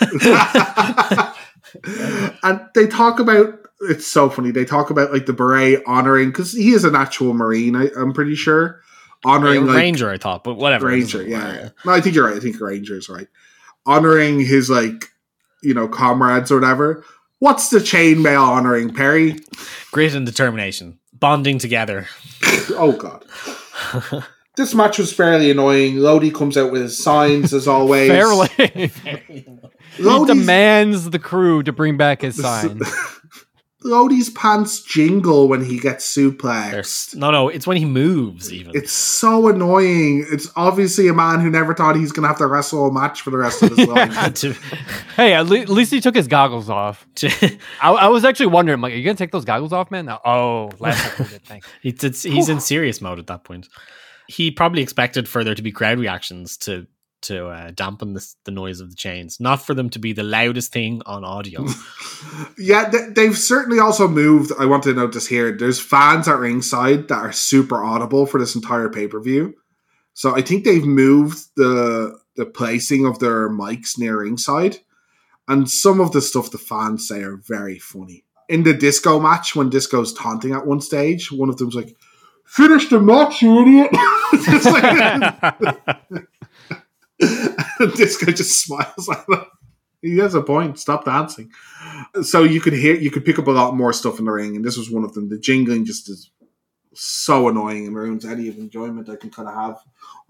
and 2.42 2.60
they 2.74 2.86
talk 2.86 3.20
about 3.20 3.54
it's 3.80 4.06
so 4.06 4.28
funny. 4.28 4.50
They 4.50 4.64
talk 4.64 4.90
about 4.90 5.12
like 5.12 5.26
the 5.26 5.32
beret 5.32 5.82
honoring 5.86 6.30
because 6.30 6.52
he 6.52 6.72
is 6.72 6.84
an 6.84 6.96
actual 6.96 7.32
marine. 7.34 7.76
I, 7.76 7.90
I'm 7.96 8.12
pretty 8.12 8.34
sure 8.34 8.82
honoring 9.24 9.66
like 9.66 9.76
Ranger, 9.76 10.10
I 10.10 10.18
thought, 10.18 10.44
but 10.44 10.54
whatever. 10.54 10.86
Ranger. 10.86 11.22
Yeah, 11.22 11.38
matter. 11.38 11.74
no, 11.84 11.92
I 11.92 12.00
think 12.00 12.14
you're 12.14 12.26
right. 12.26 12.36
I 12.36 12.40
think 12.40 12.60
Ranger's 12.60 13.08
right. 13.08 13.28
Honoring 13.86 14.40
his 14.40 14.68
like 14.68 15.10
you 15.62 15.74
know 15.74 15.88
comrades 15.88 16.50
or 16.50 16.60
whatever. 16.60 17.04
What's 17.40 17.70
the 17.70 17.78
chainmail 17.78 18.40
honoring 18.40 18.92
Perry? 18.92 19.36
Grit 19.92 20.14
and 20.14 20.26
determination, 20.26 20.98
bonding 21.12 21.58
together. 21.58 22.06
Oh 22.70 22.92
god. 22.92 23.24
This 24.56 24.74
match 24.74 24.98
was 24.98 25.12
fairly 25.12 25.50
annoying. 25.50 25.96
Lodi 25.96 26.30
comes 26.30 26.56
out 26.56 26.70
with 26.70 26.82
his 26.82 27.02
signs 27.02 27.54
as 27.54 27.66
always. 27.66 28.10
Fairly. 28.10 28.48
he 29.96 30.24
demands 30.26 31.10
the 31.10 31.18
crew 31.18 31.62
to 31.62 31.72
bring 31.72 31.96
back 31.96 32.22
his 32.22 32.36
sign. 32.40 32.80
Lodi's 33.84 34.28
pants 34.30 34.82
jingle 34.82 35.46
when 35.46 35.64
he 35.64 35.78
gets 35.78 36.04
suplexed. 36.12 36.70
There's, 36.72 37.14
no, 37.14 37.30
no, 37.30 37.48
it's 37.48 37.64
when 37.64 37.76
he 37.76 37.84
moves. 37.84 38.52
Even 38.52 38.74
It's 38.74 38.90
so 38.92 39.46
annoying. 39.48 40.26
It's 40.32 40.50
obviously 40.56 41.06
a 41.06 41.14
man 41.14 41.38
who 41.38 41.48
never 41.48 41.74
thought 41.74 41.94
he's 41.94 42.10
going 42.10 42.22
to 42.24 42.28
have 42.28 42.38
to 42.38 42.48
wrestle 42.48 42.86
a 42.86 42.92
match 42.92 43.20
for 43.20 43.30
the 43.30 43.38
rest 43.38 43.62
of 43.62 43.76
his 43.76 43.86
life. 43.88 44.34
to, 44.34 44.52
hey, 45.16 45.32
at, 45.34 45.46
le- 45.46 45.60
at 45.60 45.68
least 45.68 45.92
he 45.92 46.00
took 46.00 46.16
his 46.16 46.26
goggles 46.26 46.68
off. 46.68 47.06
I, 47.22 47.58
I 47.80 48.08
was 48.08 48.24
actually 48.24 48.46
wondering, 48.46 48.80
like, 48.80 48.92
are 48.92 48.96
you 48.96 49.04
gonna 49.04 49.16
take 49.16 49.30
those 49.30 49.44
goggles 49.44 49.72
off, 49.72 49.92
man? 49.92 50.06
No. 50.06 50.18
Oh, 50.24 50.70
last 50.80 51.16
time 51.16 51.26
Thanks. 51.44 51.68
It's, 51.84 52.02
it's, 52.02 52.22
he's 52.24 52.48
in 52.48 52.58
serious 52.58 53.00
mode 53.00 53.20
at 53.20 53.28
that 53.28 53.44
point. 53.44 53.68
He 54.26 54.50
probably 54.50 54.82
expected 54.82 55.28
for 55.28 55.44
there 55.44 55.54
to 55.54 55.62
be 55.62 55.70
crowd 55.70 56.00
reactions 56.00 56.56
to 56.58 56.86
to 57.22 57.48
uh, 57.48 57.70
dampen 57.74 58.14
the, 58.14 58.34
the 58.44 58.50
noise 58.50 58.80
of 58.80 58.90
the 58.90 58.96
chains, 58.96 59.40
not 59.40 59.62
for 59.62 59.74
them 59.74 59.90
to 59.90 59.98
be 59.98 60.12
the 60.12 60.22
loudest 60.22 60.72
thing 60.72 61.02
on 61.06 61.24
audio. 61.24 61.66
yeah, 62.58 62.88
th- 62.88 63.14
they've 63.14 63.36
certainly 63.36 63.78
also 63.78 64.08
moved. 64.08 64.52
I 64.58 64.66
want 64.66 64.82
to 64.84 64.94
note 64.94 65.12
this 65.12 65.26
here. 65.26 65.56
There's 65.56 65.80
fans 65.80 66.28
at 66.28 66.38
ringside 66.38 67.08
that 67.08 67.18
are 67.18 67.32
super 67.32 67.82
audible 67.82 68.26
for 68.26 68.38
this 68.38 68.54
entire 68.54 68.88
pay 68.88 69.08
per 69.08 69.20
view. 69.20 69.54
So 70.14 70.34
I 70.34 70.42
think 70.42 70.64
they've 70.64 70.84
moved 70.84 71.48
the 71.56 72.18
the 72.36 72.46
placing 72.46 73.06
of 73.06 73.18
their 73.18 73.48
mics 73.48 73.98
near 73.98 74.20
ringside, 74.20 74.78
and 75.46 75.70
some 75.70 76.00
of 76.00 76.12
the 76.12 76.20
stuff 76.20 76.50
the 76.50 76.58
fans 76.58 77.06
say 77.06 77.22
are 77.22 77.36
very 77.36 77.78
funny. 77.78 78.24
In 78.48 78.62
the 78.62 78.74
disco 78.74 79.20
match, 79.20 79.54
when 79.54 79.68
Disco's 79.68 80.12
taunting 80.12 80.54
at 80.54 80.66
one 80.66 80.80
stage, 80.80 81.30
one 81.30 81.48
of 81.48 81.58
them's 81.58 81.74
like, 81.74 81.94
"Finish 82.44 82.88
the 82.88 83.00
match, 83.00 83.42
you 83.42 83.60
idiot!" 83.60 83.90
Disco 87.96 88.26
just 88.32 88.64
smiles 88.64 89.08
at. 89.08 89.26
He 90.00 90.18
has 90.18 90.34
a 90.34 90.42
point. 90.42 90.78
Stop 90.78 91.04
dancing. 91.04 91.50
So 92.22 92.44
you 92.44 92.60
could 92.60 92.72
hear, 92.72 92.94
you 92.94 93.10
could 93.10 93.24
pick 93.24 93.38
up 93.38 93.48
a 93.48 93.52
lot 93.52 93.74
more 93.74 93.92
stuff 93.92 94.18
in 94.18 94.26
the 94.26 94.32
ring, 94.32 94.54
and 94.54 94.64
this 94.64 94.76
was 94.76 94.90
one 94.90 95.04
of 95.04 95.14
them. 95.14 95.28
The 95.28 95.38
jingling 95.38 95.84
just 95.84 96.08
is 96.08 96.30
so 96.94 97.48
annoying 97.48 97.86
and 97.86 97.96
ruins 97.96 98.24
any 98.24 98.48
of 98.48 98.58
enjoyment 98.58 99.08
I 99.08 99.16
can 99.16 99.30
kind 99.30 99.48
of 99.48 99.54
have 99.54 99.78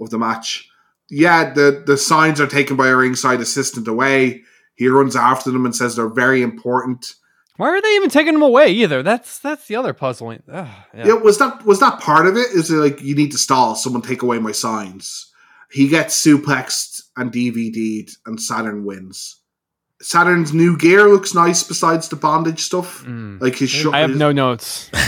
of 0.00 0.10
the 0.10 0.18
match. 0.18 0.68
Yeah, 1.10 1.52
the 1.52 1.82
the 1.86 1.96
signs 1.96 2.40
are 2.40 2.46
taken 2.46 2.76
by 2.76 2.88
a 2.88 2.96
ringside 2.96 3.40
assistant 3.40 3.88
away. 3.88 4.42
He 4.74 4.88
runs 4.88 5.16
after 5.16 5.50
them 5.50 5.64
and 5.64 5.74
says 5.74 5.96
they're 5.96 6.08
very 6.08 6.42
important. 6.42 7.14
Why 7.56 7.70
are 7.70 7.80
they 7.80 7.96
even 7.96 8.10
taking 8.10 8.34
them 8.34 8.42
away 8.42 8.68
either? 8.68 9.02
That's 9.02 9.38
that's 9.40 9.66
the 9.66 9.76
other 9.76 9.92
puzzling. 9.92 10.42
Ugh, 10.50 10.68
yeah. 10.94 11.06
Yeah, 11.06 11.12
was 11.14 11.38
that 11.38 11.64
was 11.64 11.80
that 11.80 12.00
part 12.00 12.26
of 12.26 12.36
it? 12.36 12.46
Is 12.54 12.70
it 12.70 12.76
like 12.76 13.02
you 13.02 13.14
need 13.14 13.32
to 13.32 13.38
stall? 13.38 13.74
Someone 13.74 14.02
take 14.02 14.22
away 14.22 14.38
my 14.38 14.52
signs. 14.52 15.27
He 15.70 15.88
gets 15.88 16.24
suplexed 16.24 17.02
and 17.16 17.32
DVD'd, 17.32 18.16
and 18.26 18.40
Saturn 18.40 18.84
wins. 18.84 19.40
Saturn's 20.00 20.54
new 20.54 20.78
gear 20.78 21.08
looks 21.08 21.34
nice 21.34 21.64
besides 21.64 22.08
the 22.08 22.16
bondage 22.16 22.60
stuff. 22.60 23.04
Mm. 23.04 23.40
Like 23.40 23.56
his 23.56 23.70
shot. 23.70 23.94
I 23.94 24.00
have 24.00 24.16
no 24.16 24.32
notes. 24.32 24.90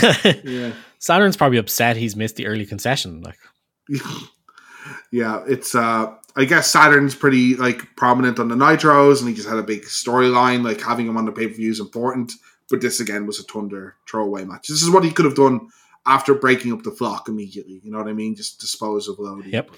Yeah, 0.43 0.73
Saturn's 0.99 1.37
probably 1.37 1.57
upset 1.57 1.97
he's 1.97 2.15
missed 2.15 2.35
the 2.35 2.45
early 2.45 2.65
concession. 2.65 3.21
Like, 3.21 3.37
yeah. 5.11 5.43
It's 5.47 5.73
uh, 5.73 6.13
I 6.35 6.45
guess 6.45 6.69
Saturn's 6.69 7.15
pretty 7.15 7.55
like 7.55 7.95
prominent 7.95 8.39
on 8.39 8.49
the 8.49 8.55
Nitros, 8.55 9.19
and 9.19 9.29
he 9.29 9.35
just 9.35 9.49
had 9.49 9.57
a 9.57 9.63
big 9.63 9.83
storyline. 9.83 10.63
Like 10.63 10.81
having 10.81 11.07
him 11.07 11.17
on 11.17 11.25
the 11.25 11.31
pay 11.31 11.47
per 11.47 11.53
view 11.53 11.71
is 11.71 11.79
important. 11.79 12.33
But 12.69 12.81
this 12.81 12.99
again 12.99 13.25
was 13.25 13.39
a 13.39 13.43
Thunder 13.43 13.95
throwaway 14.07 14.45
match. 14.45 14.67
This 14.67 14.81
is 14.81 14.89
what 14.89 15.03
he 15.03 15.11
could 15.11 15.25
have 15.25 15.35
done 15.35 15.69
after 16.05 16.33
breaking 16.33 16.73
up 16.73 16.83
the 16.83 16.91
flock 16.91 17.27
immediately. 17.27 17.79
You 17.83 17.91
know 17.91 17.97
what 17.99 18.07
I 18.07 18.13
mean? 18.13 18.35
Just 18.35 18.59
dispose 18.59 19.07
of 19.07 19.19
Lodi. 19.19 19.49
Yep. 19.51 19.71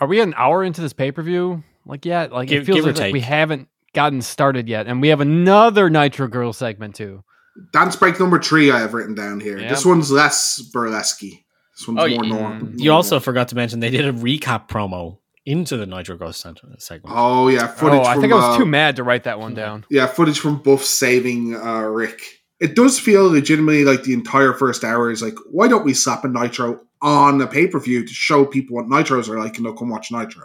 Are 0.00 0.06
we 0.06 0.20
an 0.20 0.34
hour 0.36 0.62
into 0.64 0.80
this 0.80 0.92
pay 0.92 1.12
per 1.12 1.22
view? 1.22 1.62
Like, 1.86 2.04
yeah, 2.04 2.28
like 2.30 2.48
Give- 2.48 2.62
it 2.62 2.66
feels 2.72 2.86
like, 2.86 2.98
like 2.98 3.12
we 3.12 3.20
haven't 3.20 3.68
gotten 3.92 4.22
started 4.22 4.68
yet, 4.68 4.86
and 4.86 5.00
we 5.00 5.08
have 5.08 5.20
another 5.20 5.90
Nitro 5.90 6.26
Girl 6.28 6.52
segment 6.52 6.94
too. 6.96 7.22
Dance 7.72 7.94
break 7.94 8.18
number 8.18 8.40
three 8.40 8.70
I 8.72 8.80
have 8.80 8.94
written 8.94 9.14
down 9.14 9.38
here. 9.40 9.58
Yeah. 9.58 9.68
This 9.68 9.84
one's 9.84 10.10
less 10.10 10.60
burlesque. 10.72 11.20
This 11.20 11.86
one's 11.88 12.00
Oh, 12.00 12.08
more 12.08 12.22
y- 12.22 12.28
normal. 12.28 12.70
You 12.80 12.92
also 12.92 13.20
forgot 13.20 13.48
to 13.48 13.54
mention 13.56 13.80
they 13.80 13.90
did 13.90 14.04
a 14.06 14.12
recap 14.12 14.68
promo 14.68 15.18
into 15.46 15.76
the 15.76 15.86
Nitro 15.86 16.16
Ghost 16.16 16.40
segment. 16.78 17.14
Oh 17.16 17.48
yeah, 17.48 17.66
footage 17.68 18.00
oh, 18.00 18.02
I 18.04 18.14
from 18.14 18.22
think 18.22 18.32
I 18.32 18.36
was 18.36 18.56
uh, 18.56 18.58
too 18.58 18.66
mad 18.66 18.96
to 18.96 19.04
write 19.04 19.24
that 19.24 19.38
one 19.38 19.54
down. 19.54 19.84
yeah, 19.90 20.06
footage 20.06 20.40
from 20.40 20.62
Buff 20.62 20.82
saving 20.82 21.54
uh, 21.54 21.82
Rick. 21.82 22.22
It 22.60 22.76
does 22.76 23.00
feel 23.00 23.30
legitimately 23.30 23.84
like 23.84 24.04
the 24.04 24.12
entire 24.12 24.52
first 24.52 24.84
hour 24.84 25.10
is 25.10 25.22
like, 25.22 25.34
why 25.50 25.68
don't 25.68 25.84
we 25.84 25.94
slap 25.94 26.24
a 26.24 26.28
Nitro 26.28 26.80
on 27.02 27.40
a 27.40 27.46
pay 27.46 27.66
per 27.66 27.80
view 27.80 28.06
to 28.06 28.12
show 28.12 28.44
people 28.44 28.76
what 28.76 28.86
Nitros 28.86 29.28
are 29.28 29.38
like 29.38 29.56
and 29.56 29.66
they'll 29.66 29.74
come 29.74 29.90
watch 29.90 30.12
Nitro? 30.12 30.44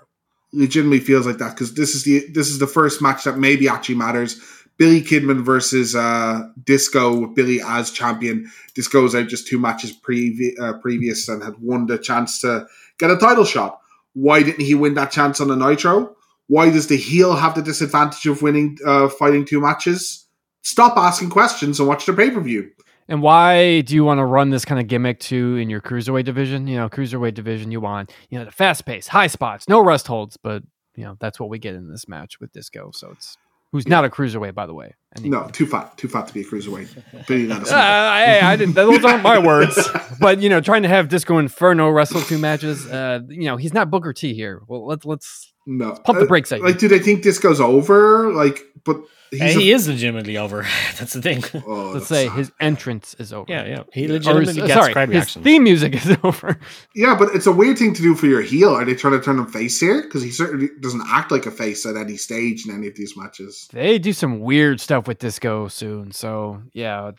Legitimately 0.52 1.00
feels 1.00 1.28
like 1.28 1.38
that 1.38 1.54
because 1.54 1.76
this 1.76 1.94
is 1.94 2.04
the 2.04 2.26
this 2.34 2.50
is 2.50 2.58
the 2.58 2.66
first 2.66 3.02
match 3.02 3.24
that 3.26 3.38
maybe 3.38 3.70
actually 3.70 3.96
matters. 3.96 4.42
Billy 4.78 5.02
Kidman 5.02 5.44
versus 5.44 5.94
uh, 5.94 6.42
Disco 6.64 7.20
with 7.20 7.36
Billy 7.36 7.62
as 7.62 7.92
champion. 7.92 8.50
Disco's 8.74 9.14
out 9.14 9.28
just 9.28 9.46
two 9.46 9.60
matches 9.60 9.96
previ- 9.96 10.58
uh, 10.60 10.74
previous 10.80 11.28
and 11.28 11.44
had 11.44 11.58
won 11.60 11.86
the 11.86 11.98
chance 11.98 12.40
to 12.42 12.66
get 12.98 13.12
a 13.12 13.18
title 13.18 13.44
shot. 13.44 13.82
Why 14.14 14.42
didn't 14.42 14.62
he 14.66 14.76
win 14.76 14.94
that 14.94 15.12
chance 15.12 15.42
on 15.42 15.50
the 15.50 15.56
Nitro? 15.56 16.16
Why 16.48 16.72
does 16.72 16.88
the 16.88 16.98
heel 16.98 17.36
have 17.36 17.56
the 17.56 17.62
disadvantage 17.62 18.26
of 18.26 18.42
winning, 18.42 18.78
uh, 18.86 19.10
fighting 19.10 19.46
two 19.46 19.60
matches? 19.62 20.26
Stop 20.64 20.98
asking 20.98 21.30
questions 21.30 21.80
and 21.80 21.88
watch 21.88 22.06
the 22.06 22.14
pay 22.14 22.32
per 22.32 22.42
view. 22.42 22.72
And 23.08 23.24
why 23.24 23.82
do 23.82 23.96
you 23.96 24.06
want 24.06 24.20
to 24.20 24.26
run 24.26 24.52
this 24.52 24.66
kind 24.66 24.80
of 24.80 24.88
gimmick 24.88 25.20
too 25.20 25.58
in 25.58 25.70
your 25.70 25.82
cruiserweight 25.82 26.26
division? 26.26 26.68
You 26.68 26.78
know, 26.78 26.90
cruiserweight 26.90 27.34
division, 27.34 27.72
you 27.72 27.82
want 27.82 28.14
you 28.30 28.38
know 28.38 28.46
the 28.46 28.52
fast 28.52 28.86
pace, 28.86 29.08
high 29.08 29.28
spots, 29.28 29.68
no 29.68 29.84
rest 29.84 30.08
holds, 30.08 30.38
but 30.38 30.64
you 30.96 31.04
know 31.04 31.18
that's 31.20 31.40
what 31.40 31.50
we 31.50 31.58
get 31.58 31.76
in 31.76 31.90
this 31.90 32.08
match 32.08 32.40
with 32.40 32.52
Disco. 32.52 32.92
So 32.94 33.12
it's 33.12 33.36
who's 33.72 33.88
not 33.88 34.06
a 34.06 34.10
cruiserweight, 34.10 34.54
by 34.54 34.66
the 34.66 34.74
way. 34.74 34.96
And 35.14 35.26
No, 35.26 35.48
too 35.52 35.66
fat, 35.66 35.98
too 35.98 36.08
fat 36.08 36.28
to 36.28 36.34
be 36.34 36.42
a 36.42 36.44
cruiserweight. 36.46 37.04
Billy 37.28 37.52
Uh, 37.52 37.66
hey, 37.66 38.40
I 38.42 38.56
didn't. 38.56 38.76
Those 38.76 39.04
aren't 39.04 39.24
my 39.24 39.40
words. 39.40 39.78
But 40.20 40.40
you 40.42 40.50
know, 40.50 40.62
trying 40.62 40.84
to 40.84 40.90
have 40.90 41.10
Disco 41.10 41.38
Inferno 41.40 41.90
wrestle 41.90 42.22
two 42.22 42.38
matches. 42.38 42.86
Uh, 42.86 43.22
you 43.28 43.46
know, 43.46 43.58
he's 43.58 43.74
not 43.74 43.90
Booker 43.90 44.14
T 44.14 44.34
here. 44.34 44.62
Well, 44.68 44.86
let's 44.86 45.06
let's 45.06 45.52
no, 45.66 45.94
pump 46.04 46.20
the 46.20 46.26
Uh, 46.26 46.28
brakes 46.28 46.52
at 46.52 46.60
you. 46.60 46.66
Like, 46.66 46.78
do 46.78 46.88
they 46.88 47.00
think 47.00 47.24
this 47.24 47.40
goes 47.40 47.60
over? 47.60 48.32
Like, 48.34 48.60
but 48.86 48.98
he's 49.30 49.40
Hey, 49.40 49.50
a- 49.56 49.60
he 49.60 49.72
is 49.72 49.88
legitimately 49.88 50.36
over. 50.38 50.64
That's 50.98 51.14
the 51.14 51.22
thing. 51.22 51.44
oh, 51.68 51.92
let's 51.94 52.08
say 52.08 52.28
sad. 52.28 52.38
his 52.38 52.52
entrance 52.60 53.16
is 53.20 53.32
over. 53.32 53.46
Yeah, 53.52 53.66
yeah. 53.68 53.84
He 53.94 54.08
legitimately 54.08 54.62
uh, 54.64 54.68
gets 54.68 54.74
sorry, 54.80 54.94
crowd 54.94 55.10
his 55.10 55.16
reactions. 55.16 55.44
theme 55.44 55.64
music 55.64 55.94
is 56.06 56.18
over. 56.24 56.58
Yeah, 56.96 57.16
but 57.20 57.36
it's 57.36 57.46
a 57.46 57.52
weird 57.52 57.78
thing 57.78 57.94
to 57.94 58.02
do 58.02 58.16
for 58.16 58.26
your 58.26 58.42
heel. 58.42 58.70
Are 58.70 58.84
they 58.84 58.96
trying 58.96 59.14
to 59.14 59.22
turn 59.22 59.38
him 59.38 59.46
face 59.48 59.80
here? 59.80 60.02
Because 60.02 60.24
he 60.24 60.32
certainly 60.32 60.70
doesn't 60.80 61.04
act 61.08 61.32
like 61.32 61.46
a 61.46 61.52
face 61.52 61.86
at 61.86 61.96
any 61.96 62.18
stage 62.18 62.66
in 62.66 62.74
any 62.74 62.88
of 62.88 62.96
these 62.96 63.16
matches. 63.16 63.68
They 63.72 64.00
do 64.00 64.12
some 64.14 64.40
weird 64.40 64.82
stuff 64.82 64.99
with 65.08 65.20
Disco 65.20 65.68
soon, 65.68 66.12
so 66.12 66.62
yeah, 66.74 67.12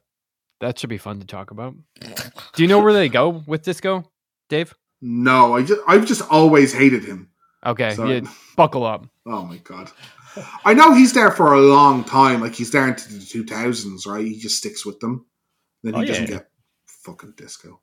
that 0.60 0.78
should 0.78 0.90
be 0.90 0.98
fun 0.98 1.20
to 1.20 1.26
talk 1.26 1.50
about. 1.50 1.74
Do 2.54 2.62
you 2.62 2.68
know 2.68 2.80
where 2.80 2.92
they 2.92 3.08
go 3.08 3.42
with 3.46 3.62
Disco, 3.62 4.04
Dave? 4.48 4.74
No, 5.00 5.54
I 5.56 5.62
just 5.62 5.80
I've 5.88 6.06
just 6.06 6.22
always 6.30 6.72
hated 6.72 7.04
him. 7.04 7.30
Okay, 7.64 7.94
So- 7.94 8.06
yeah, 8.06 8.20
buckle 8.56 8.84
up. 8.84 9.06
Oh 9.26 9.44
my 9.44 9.56
god. 9.58 9.90
I 10.64 10.74
know 10.74 10.94
he's 10.94 11.12
there 11.12 11.32
for 11.32 11.54
a 11.54 11.60
long 11.60 12.04
time. 12.04 12.40
Like 12.40 12.54
he's 12.54 12.70
there 12.70 12.86
into 12.86 13.12
the 13.12 13.24
two 13.24 13.44
thousands, 13.44 14.06
right? 14.06 14.24
He 14.24 14.38
just 14.38 14.58
sticks 14.58 14.86
with 14.86 15.00
them. 15.00 15.26
Then 15.82 15.94
he 15.94 16.00
Oh, 16.02 16.04
doesn't 16.04 16.24
yeah. 16.28 16.36
get 16.36 16.50
fucking 16.86 17.34
disco. 17.36 17.80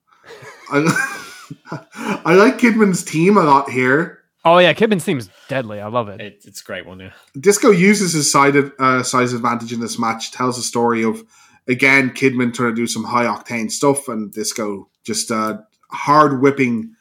I, 0.71 1.25
I 2.25 2.35
like 2.35 2.57
Kidman's 2.59 3.03
team 3.03 3.37
a 3.37 3.43
lot 3.43 3.69
here. 3.69 4.16
Oh 4.47 4.59
yeah, 4.59 4.73
Kidman 4.73 5.01
seems 5.01 5.29
deadly. 5.49 5.81
I 5.81 5.87
love 5.87 6.07
it. 6.07 6.21
It, 6.21 6.43
it's 6.45 6.61
a 6.61 6.63
great 6.63 6.85
one, 6.85 7.01
yeah. 7.01 7.11
Disco 7.37 7.69
uses 7.69 8.13
his 8.13 8.31
side 8.31 8.55
uh, 8.79 9.03
size 9.03 9.33
advantage 9.33 9.73
in 9.73 9.81
this 9.81 9.99
match. 9.99 10.31
Tells 10.31 10.57
a 10.57 10.61
story 10.63 11.03
of 11.03 11.21
again 11.67 12.11
Kidman 12.11 12.53
trying 12.53 12.69
to 12.69 12.75
do 12.75 12.87
some 12.87 13.03
high 13.03 13.25
octane 13.25 13.69
stuff, 13.69 14.07
and 14.07 14.31
Disco 14.31 14.89
just 15.03 15.31
uh, 15.31 15.57
hard 15.91 16.41
whipping 16.41 16.93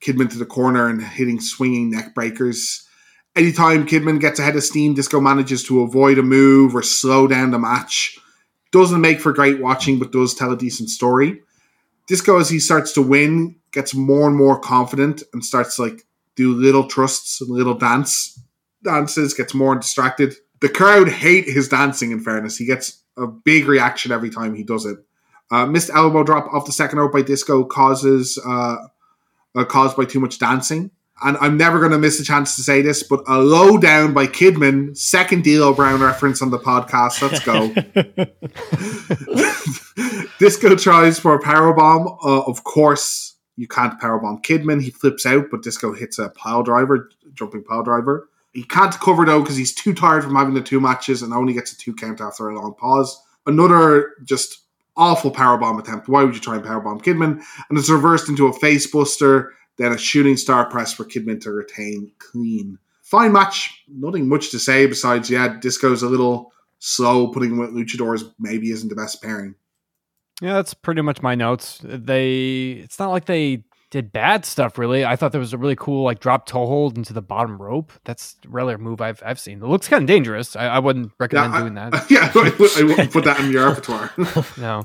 Kidman 0.00 0.30
to 0.30 0.38
the 0.38 0.46
corner 0.46 0.88
and 0.88 1.02
hitting 1.02 1.40
swinging 1.40 1.90
neck 1.90 2.14
breakers. 2.14 2.86
Anytime 3.34 3.84
Kidman 3.84 4.20
gets 4.20 4.38
ahead 4.38 4.54
of 4.54 4.62
steam, 4.62 4.94
Disco 4.94 5.20
manages 5.20 5.64
to 5.64 5.82
avoid 5.82 6.18
a 6.18 6.22
move 6.22 6.76
or 6.76 6.82
slow 6.82 7.26
down 7.26 7.50
the 7.50 7.58
match. 7.58 8.16
Doesn't 8.70 9.00
make 9.00 9.20
for 9.20 9.32
great 9.32 9.60
watching, 9.60 9.98
but 9.98 10.12
does 10.12 10.34
tell 10.34 10.52
a 10.52 10.56
decent 10.56 10.88
story. 10.88 11.40
Disco, 12.06 12.38
as 12.38 12.48
he 12.48 12.60
starts 12.60 12.92
to 12.92 13.02
win, 13.02 13.56
gets 13.72 13.92
more 13.92 14.28
and 14.28 14.36
more 14.36 14.60
confident 14.60 15.22
and 15.32 15.44
starts 15.44 15.78
like 15.80 16.06
do 16.36 16.54
little 16.54 16.86
trusts 16.86 17.40
and 17.40 17.50
little 17.50 17.74
dance 17.74 18.38
dances, 18.82 19.34
gets 19.34 19.54
more 19.54 19.76
distracted. 19.76 20.34
The 20.60 20.68
crowd 20.68 21.08
hate 21.08 21.46
his 21.46 21.68
dancing. 21.68 22.12
In 22.12 22.20
fairness, 22.20 22.56
he 22.56 22.66
gets 22.66 23.02
a 23.16 23.26
big 23.26 23.66
reaction 23.66 24.12
every 24.12 24.30
time 24.30 24.54
he 24.54 24.62
does 24.62 24.86
it. 24.86 24.98
Uh, 25.50 25.66
missed 25.66 25.90
elbow 25.90 26.24
drop 26.24 26.52
off 26.52 26.66
the 26.66 26.72
second 26.72 26.98
rope 26.98 27.12
by 27.12 27.22
Disco 27.22 27.64
causes 27.64 28.38
uh, 28.46 28.76
uh, 29.54 29.64
caused 29.64 29.96
by 29.96 30.04
too 30.04 30.20
much 30.20 30.38
dancing. 30.38 30.90
And 31.24 31.36
I'm 31.40 31.56
never 31.56 31.78
going 31.78 31.92
to 31.92 31.98
miss 31.98 32.18
a 32.18 32.24
chance 32.24 32.56
to 32.56 32.62
say 32.62 32.82
this, 32.82 33.04
but 33.04 33.22
a 33.28 33.38
Lo 33.38 33.78
Down 33.78 34.12
by 34.12 34.26
Kidman, 34.26 34.96
second 34.96 35.44
D'Lo 35.44 35.72
Brown 35.72 36.00
reference 36.00 36.42
on 36.42 36.50
the 36.50 36.58
podcast. 36.58 37.22
Let's 37.22 37.44
go. 37.44 37.72
Disco 40.38 40.74
tries 40.74 41.20
for 41.20 41.36
a 41.36 41.40
powerbomb. 41.40 42.18
Uh, 42.24 42.42
of 42.42 42.64
course, 42.64 43.31
you 43.56 43.68
can't 43.68 44.00
powerbomb 44.00 44.42
Kidman. 44.42 44.82
He 44.82 44.90
flips 44.90 45.26
out, 45.26 45.46
but 45.50 45.62
Disco 45.62 45.92
hits 45.92 46.18
a 46.18 46.30
pile 46.30 46.62
driver, 46.62 47.10
jumping 47.34 47.64
pile 47.64 47.82
driver. 47.82 48.28
He 48.52 48.64
can't 48.64 48.98
cover 49.00 49.24
though 49.24 49.40
because 49.40 49.56
he's 49.56 49.74
too 49.74 49.94
tired 49.94 50.24
from 50.24 50.36
having 50.36 50.54
the 50.54 50.60
two 50.60 50.80
matches 50.80 51.22
and 51.22 51.32
only 51.32 51.54
gets 51.54 51.72
a 51.72 51.76
two 51.76 51.94
count 51.94 52.20
after 52.20 52.48
a 52.48 52.54
long 52.54 52.74
pause. 52.74 53.20
Another 53.46 54.12
just 54.24 54.62
awful 54.96 55.30
powerbomb 55.30 55.80
attempt. 55.80 56.08
Why 56.08 56.22
would 56.22 56.34
you 56.34 56.40
try 56.40 56.56
and 56.56 56.64
powerbomb 56.64 57.02
Kidman? 57.02 57.42
And 57.68 57.78
it's 57.78 57.90
reversed 57.90 58.28
into 58.28 58.46
a 58.46 58.52
face 58.52 58.86
buster, 58.86 59.52
then 59.78 59.92
a 59.92 59.98
shooting 59.98 60.36
star 60.36 60.68
press 60.68 60.92
for 60.92 61.04
Kidman 61.04 61.40
to 61.42 61.50
retain 61.50 62.12
clean. 62.18 62.78
Fine 63.02 63.32
match. 63.32 63.84
Nothing 63.88 64.28
much 64.28 64.50
to 64.50 64.58
say 64.58 64.86
besides, 64.86 65.30
yeah, 65.30 65.58
Disco's 65.60 66.02
a 66.02 66.08
little 66.08 66.52
slow. 66.78 67.28
Putting 67.28 67.58
with 67.58 67.70
Luchadors 67.70 68.32
maybe 68.38 68.70
isn't 68.70 68.88
the 68.88 68.94
best 68.94 69.22
pairing. 69.22 69.54
Yeah, 70.40 70.54
that's 70.54 70.74
pretty 70.74 71.02
much 71.02 71.22
my 71.22 71.34
notes. 71.34 71.80
They 71.84 72.80
it's 72.82 72.98
not 72.98 73.10
like 73.10 73.26
they 73.26 73.64
did 73.90 74.10
bad 74.10 74.44
stuff 74.46 74.78
really. 74.78 75.04
I 75.04 75.16
thought 75.16 75.32
there 75.32 75.38
was 75.40 75.52
a 75.52 75.58
really 75.58 75.76
cool 75.76 76.02
like 76.02 76.18
drop 76.18 76.46
toe 76.46 76.66
hold 76.66 76.96
into 76.96 77.12
the 77.12 77.20
bottom 77.22 77.60
rope. 77.60 77.92
That's 78.04 78.36
a 78.44 78.48
rare 78.48 78.78
move 78.78 79.00
I've 79.02 79.22
I've 79.24 79.38
seen. 79.38 79.62
It 79.62 79.66
looks 79.66 79.86
kind 79.86 80.02
of 80.02 80.06
dangerous. 80.06 80.56
I, 80.56 80.66
I 80.66 80.78
wouldn't 80.78 81.12
recommend 81.20 81.54
I- 81.54 81.60
doing 81.60 81.74
that. 81.74 81.92
yeah, 82.10 82.32
I, 82.34 82.38
would- 82.58 82.78
I 82.78 82.82
wouldn't 82.82 83.12
put 83.12 83.24
that 83.24 83.38
in 83.40 83.52
your 83.52 83.68
repertoire. 83.68 84.10
no, 84.58 84.82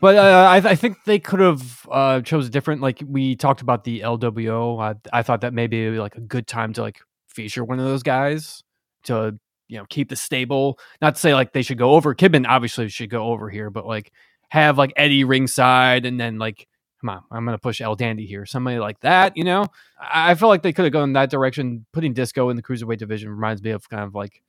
but 0.00 0.16
uh, 0.16 0.46
I, 0.50 0.56
I 0.58 0.74
think 0.76 0.98
they 1.06 1.18
could 1.18 1.40
have 1.40 1.88
uh, 1.90 2.20
chose 2.20 2.46
a 2.46 2.50
different. 2.50 2.82
Like 2.82 3.02
we 3.04 3.34
talked 3.34 3.62
about 3.62 3.84
the 3.84 4.00
LWO. 4.00 4.80
I, 4.80 4.94
I 5.18 5.22
thought 5.22 5.40
that 5.40 5.54
maybe 5.54 5.80
it'd 5.82 5.94
be 5.94 5.98
like 6.00 6.16
a 6.16 6.20
good 6.20 6.46
time 6.46 6.72
to 6.74 6.82
like 6.82 6.98
feature 7.28 7.64
one 7.64 7.78
of 7.80 7.86
those 7.86 8.02
guys 8.02 8.62
to 9.04 9.38
you 9.68 9.78
know 9.78 9.86
keep 9.88 10.10
the 10.10 10.16
stable. 10.16 10.78
Not 11.00 11.14
to 11.14 11.20
say 11.20 11.32
like 11.34 11.52
they 11.54 11.62
should 11.62 11.78
go 11.78 11.92
over. 11.94 12.14
Kidman 12.14 12.46
obviously 12.46 12.88
should 12.90 13.08
go 13.10 13.24
over 13.28 13.48
here, 13.48 13.70
but 13.70 13.86
like 13.86 14.12
have 14.50 14.78
like 14.78 14.92
Eddie 14.96 15.24
ringside 15.24 16.06
and 16.06 16.20
then 16.20 16.38
like. 16.38 16.66
Come 17.00 17.08
on, 17.08 17.22
I'm 17.30 17.46
gonna 17.46 17.56
push 17.56 17.80
El 17.80 17.94
Dandy 17.94 18.26
here. 18.26 18.44
Somebody 18.44 18.78
like 18.78 19.00
that, 19.00 19.34
you 19.34 19.42
know. 19.42 19.64
I, 19.98 20.32
I 20.32 20.34
feel 20.34 20.50
like 20.50 20.60
they 20.60 20.74
could 20.74 20.84
have 20.84 20.92
gone 20.92 21.14
that 21.14 21.30
direction. 21.30 21.86
Putting 21.92 22.12
Disco 22.12 22.50
in 22.50 22.58
the 22.58 22.62
cruiserweight 22.62 22.98
division 22.98 23.30
reminds 23.30 23.62
me 23.62 23.70
of 23.70 23.88
kind 23.88 24.02
of 24.02 24.14
like 24.14 24.42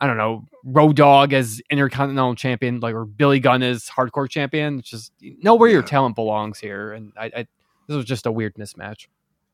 I 0.00 0.06
don't 0.06 0.16
know, 0.16 0.46
Road 0.64 0.96
Dogg 0.96 1.34
as 1.34 1.60
Intercontinental 1.68 2.34
Champion, 2.34 2.80
like 2.80 2.94
or 2.94 3.04
Billy 3.04 3.38
Gunn 3.38 3.62
as 3.62 3.84
Hardcore 3.84 4.30
Champion. 4.30 4.78
It's 4.78 4.88
just 4.88 5.12
you 5.20 5.36
know 5.42 5.54
where 5.54 5.68
your 5.68 5.82
talent 5.82 6.14
belongs 6.14 6.58
here, 6.58 6.92
and 6.92 7.12
I, 7.18 7.24
I 7.36 7.46
this 7.86 7.96
was 7.96 8.06
just 8.06 8.24
a 8.24 8.32
weird 8.32 8.54
mismatch. 8.54 9.08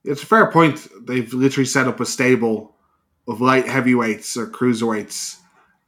It's 0.04 0.22
a 0.22 0.26
fair 0.26 0.50
point. 0.52 0.86
They've 1.04 1.32
literally 1.34 1.66
set 1.66 1.88
up 1.88 1.98
a 1.98 2.06
stable 2.06 2.76
of 3.26 3.40
light 3.40 3.66
heavyweights 3.66 4.36
or 4.36 4.46
cruiserweights, 4.46 5.38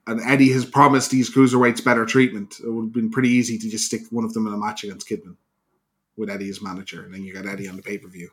and 0.09 0.21
Eddie 0.27 0.51
has 0.53 0.65
promised 0.65 1.11
these 1.11 1.33
cruiserweights 1.33 1.85
better 1.85 2.05
treatment. 2.07 2.57
It 2.65 2.69
would 2.69 2.85
have 2.87 2.93
been 2.93 3.11
pretty 3.11 3.29
easy 3.31 3.59
to 3.59 3.69
just 3.71 3.87
stick 3.87 4.03
one 4.11 4.25
of 4.25 4.33
them 4.35 4.47
in 4.47 4.53
a 4.53 4.57
match 4.59 4.83
against 4.85 5.09
Kidman 5.09 5.37
with 6.17 6.31
Eddie 6.31 6.49
as 6.51 6.61
manager, 6.63 7.05
and 7.05 7.15
then 7.15 7.23
you 7.23 7.33
got 7.33 7.47
Eddie 7.47 7.69
on 7.69 7.77
the 7.77 7.83
pay 7.83 7.99
per 7.99 8.09
view. 8.09 8.31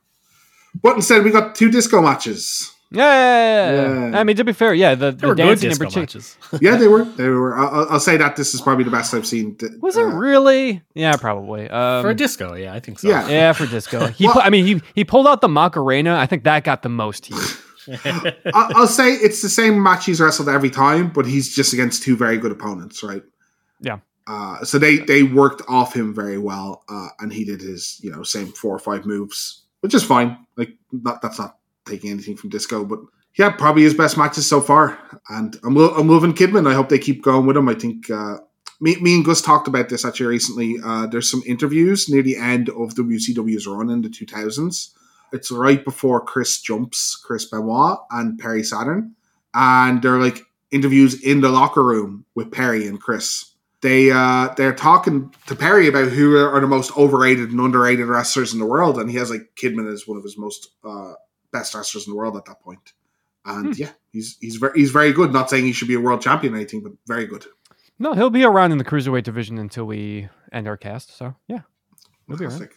But 0.81 0.95
instead, 0.95 1.23
we 1.23 1.31
got 1.31 1.55
two 1.55 1.69
disco 1.71 2.01
matches. 2.01 2.71
Yeah, 2.91 4.09
Yeah. 4.11 4.19
I 4.19 4.23
mean 4.23 4.35
to 4.37 4.43
be 4.43 4.53
fair, 4.53 4.73
yeah, 4.73 4.93
the, 4.95 5.11
They 5.11 5.17
the 5.17 5.27
were 5.27 5.35
good 5.35 5.47
dancing 5.59 5.65
in 5.71 5.77
disco 5.77 5.85
particular 5.85 6.05
matches. 6.05 6.37
Yeah, 6.61 6.75
they 6.77 6.87
were. 6.87 7.03
They 7.03 7.27
were. 7.29 7.57
I'll, 7.57 7.89
I'll 7.93 7.99
say 7.99 8.15
that 8.17 8.35
this 8.35 8.53
is 8.53 8.61
probably 8.61 8.83
the 8.83 8.91
best 8.91 9.13
I've 9.13 9.25
seen. 9.25 9.57
was 9.81 9.97
it 9.97 10.03
Uh, 10.03 10.09
really? 10.09 10.81
Yeah, 10.93 11.15
probably. 11.17 11.67
Um, 11.69 12.03
For 12.03 12.11
a 12.11 12.15
disco, 12.15 12.53
yeah, 12.53 12.73
I 12.73 12.79
think 12.79 12.99
so. 12.99 13.09
yeah. 13.09 13.27
yeah, 13.27 13.53
for 13.53 13.65
disco. 13.65 14.07
He, 14.07 14.25
Well- 14.25 14.35
pu- 14.35 14.39
I 14.41 14.49
mean, 14.49 14.65
he 14.65 14.81
he 14.93 15.03
pulled 15.03 15.27
out 15.27 15.41
the 15.41 15.49
Macarena. 15.49 16.15
I 16.15 16.25
think 16.27 16.43
that 16.43 16.63
got 16.63 16.83
the 16.83 16.89
most 16.89 17.25
heat. 17.25 17.57
I- 18.05 18.71
I'll 18.75 18.87
say 18.87 19.13
it's 19.13 19.41
the 19.41 19.49
same 19.49 19.81
match 19.81 20.05
he's 20.05 20.19
wrestled 20.21 20.49
every 20.49 20.69
time, 20.69 21.11
but 21.11 21.25
he's 21.25 21.53
just 21.55 21.73
against 21.73 22.03
two 22.03 22.15
very 22.17 22.37
good 22.37 22.51
opponents, 22.51 23.03
right? 23.03 23.23
Yeah. 23.79 23.99
Uh, 24.27 24.63
so 24.63 24.79
they 24.79 24.97
they 24.97 25.21
worked 25.23 25.61
off 25.67 25.93
him 25.95 26.13
very 26.13 26.37
well, 26.39 26.83
uh, 26.89 27.09
and 27.19 27.31
he 27.31 27.45
did 27.45 27.61
his 27.61 27.99
you 28.01 28.11
know 28.11 28.23
same 28.23 28.47
four 28.47 28.75
or 28.75 28.79
five 28.79 29.05
moves, 29.05 29.61
which 29.81 29.93
is 29.93 30.03
fine. 30.03 30.35
Like 30.57 30.71
not 30.91 31.21
that's 31.21 31.37
not 31.37 31.57
taking 31.85 32.09
anything 32.09 32.35
from 32.35 32.49
Disco, 32.49 32.83
but 32.85 32.99
yeah, 33.35 33.51
probably 33.51 33.83
his 33.83 33.93
best 33.93 34.17
matches 34.17 34.47
so 34.47 34.61
far. 34.61 34.97
And 35.29 35.55
I'm 35.63 35.75
lo- 35.75 35.93
I'm 35.95 36.09
loving 36.09 36.33
Kidman. 36.33 36.67
I 36.67 36.73
hope 36.73 36.89
they 36.89 36.97
keep 36.97 37.21
going 37.21 37.45
with 37.45 37.55
him. 37.55 37.69
I 37.69 37.75
think 37.75 38.09
uh, 38.09 38.37
me 38.81 38.95
me 38.99 39.13
and 39.15 39.23
Gus 39.23 39.43
talked 39.43 39.67
about 39.67 39.89
this 39.89 40.03
actually 40.03 40.25
recently. 40.27 40.77
Uh, 40.83 41.05
there's 41.05 41.29
some 41.29 41.43
interviews 41.45 42.09
near 42.09 42.23
the 42.23 42.37
end 42.37 42.69
of 42.69 42.95
WCW's 42.95 43.67
run 43.67 43.91
in 43.91 44.01
the 44.01 44.09
2000s. 44.09 44.89
It's 45.31 45.51
right 45.51 45.83
before 45.83 46.21
Chris 46.21 46.61
jumps, 46.61 47.15
Chris 47.15 47.45
Benoit 47.45 47.99
and 48.11 48.39
Perry 48.39 48.63
Saturn, 48.63 49.15
and 49.53 50.01
they're 50.01 50.19
like 50.19 50.41
interviews 50.71 51.21
in 51.21 51.41
the 51.41 51.49
locker 51.49 51.83
room 51.83 52.25
with 52.35 52.51
Perry 52.51 52.87
and 52.87 52.99
Chris. 52.99 53.51
They 53.81 54.09
uh, 54.11 54.53
they're 54.55 54.73
talking 54.73 55.33
to 55.47 55.55
Perry 55.55 55.87
about 55.87 56.07
who 56.07 56.37
are 56.37 56.59
the 56.59 56.67
most 56.67 56.97
overrated 56.97 57.51
and 57.51 57.59
underrated 57.59 58.07
wrestlers 58.07 58.53
in 58.53 58.59
the 58.59 58.65
world, 58.65 58.97
and 58.99 59.09
he 59.09 59.17
has 59.17 59.29
like 59.29 59.51
Kidman 59.55 59.91
as 59.91 60.07
one 60.07 60.17
of 60.17 60.23
his 60.23 60.37
most 60.37 60.69
uh, 60.83 61.13
best 61.51 61.75
wrestlers 61.75 62.07
in 62.07 62.13
the 62.13 62.17
world 62.17 62.35
at 62.35 62.45
that 62.45 62.61
point. 62.61 62.93
And 63.45 63.77
yeah, 63.77 63.91
he's 64.11 64.37
he's 64.41 64.55
very 64.55 64.79
he's 64.79 64.91
very 64.91 65.13
good. 65.13 65.31
Not 65.31 65.49
saying 65.49 65.65
he 65.65 65.71
should 65.71 65.87
be 65.87 65.93
a 65.93 65.99
world 65.99 66.21
champion 66.21 66.53
or 66.53 66.57
anything, 66.57 66.81
but 66.81 66.93
very 67.05 67.27
good. 67.27 67.45
No, 67.99 68.13
he'll 68.13 68.29
be 68.31 68.43
around 68.43 68.71
in 68.71 68.79
the 68.79 68.83
cruiserweight 68.83 69.23
division 69.23 69.57
until 69.57 69.85
we 69.85 70.29
end 70.51 70.67
our 70.67 70.77
cast. 70.77 71.15
So 71.15 71.35
yeah, 71.47 71.61
he'll 72.27 72.37
be 72.37 72.45
around. 72.45 72.69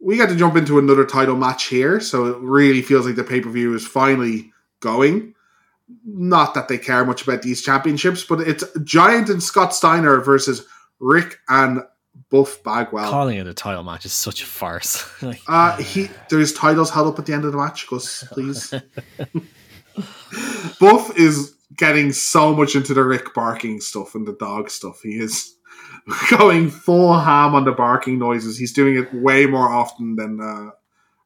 We 0.00 0.16
got 0.16 0.28
to 0.30 0.36
jump 0.36 0.56
into 0.56 0.78
another 0.78 1.04
title 1.04 1.36
match 1.36 1.66
here, 1.66 2.00
so 2.00 2.26
it 2.26 2.38
really 2.38 2.82
feels 2.82 3.06
like 3.06 3.16
the 3.16 3.24
pay 3.24 3.40
per 3.40 3.50
view 3.50 3.74
is 3.74 3.86
finally 3.86 4.52
going. 4.80 5.34
Not 6.04 6.54
that 6.54 6.68
they 6.68 6.78
care 6.78 7.04
much 7.04 7.22
about 7.22 7.42
these 7.42 7.62
championships, 7.62 8.24
but 8.24 8.40
it's 8.40 8.64
Giant 8.84 9.28
and 9.28 9.42
Scott 9.42 9.74
Steiner 9.74 10.20
versus 10.20 10.64
Rick 11.00 11.38
and 11.48 11.80
Buff 12.30 12.62
Bagwell. 12.62 13.10
Calling 13.10 13.38
it 13.38 13.46
a 13.46 13.54
title 13.54 13.82
match 13.82 14.04
is 14.04 14.12
such 14.12 14.42
a 14.42 14.46
farce. 14.46 15.04
like, 15.22 15.40
Uh, 15.48 15.76
he 15.78 16.08
there's 16.28 16.52
titles 16.52 16.90
held 16.90 17.12
up 17.12 17.18
at 17.18 17.26
the 17.26 17.32
end 17.32 17.44
of 17.44 17.52
the 17.52 17.58
match, 17.58 17.88
Gus, 17.88 18.24
please. 18.30 18.72
Buff 20.80 21.18
is 21.18 21.54
getting 21.76 22.12
so 22.12 22.54
much 22.54 22.74
into 22.74 22.94
the 22.94 23.04
Rick 23.04 23.34
barking 23.34 23.80
stuff 23.80 24.14
and 24.14 24.26
the 24.26 24.32
dog 24.34 24.70
stuff. 24.70 25.00
He 25.02 25.18
is 25.18 25.56
going 26.30 26.70
full 26.70 27.18
ham 27.18 27.54
on 27.54 27.64
the 27.64 27.72
barking 27.72 28.18
noises. 28.18 28.58
He's 28.58 28.72
doing 28.72 28.96
it 28.96 29.12
way 29.14 29.46
more 29.46 29.68
often 29.68 30.16
than 30.16 30.40
uh, 30.40 30.70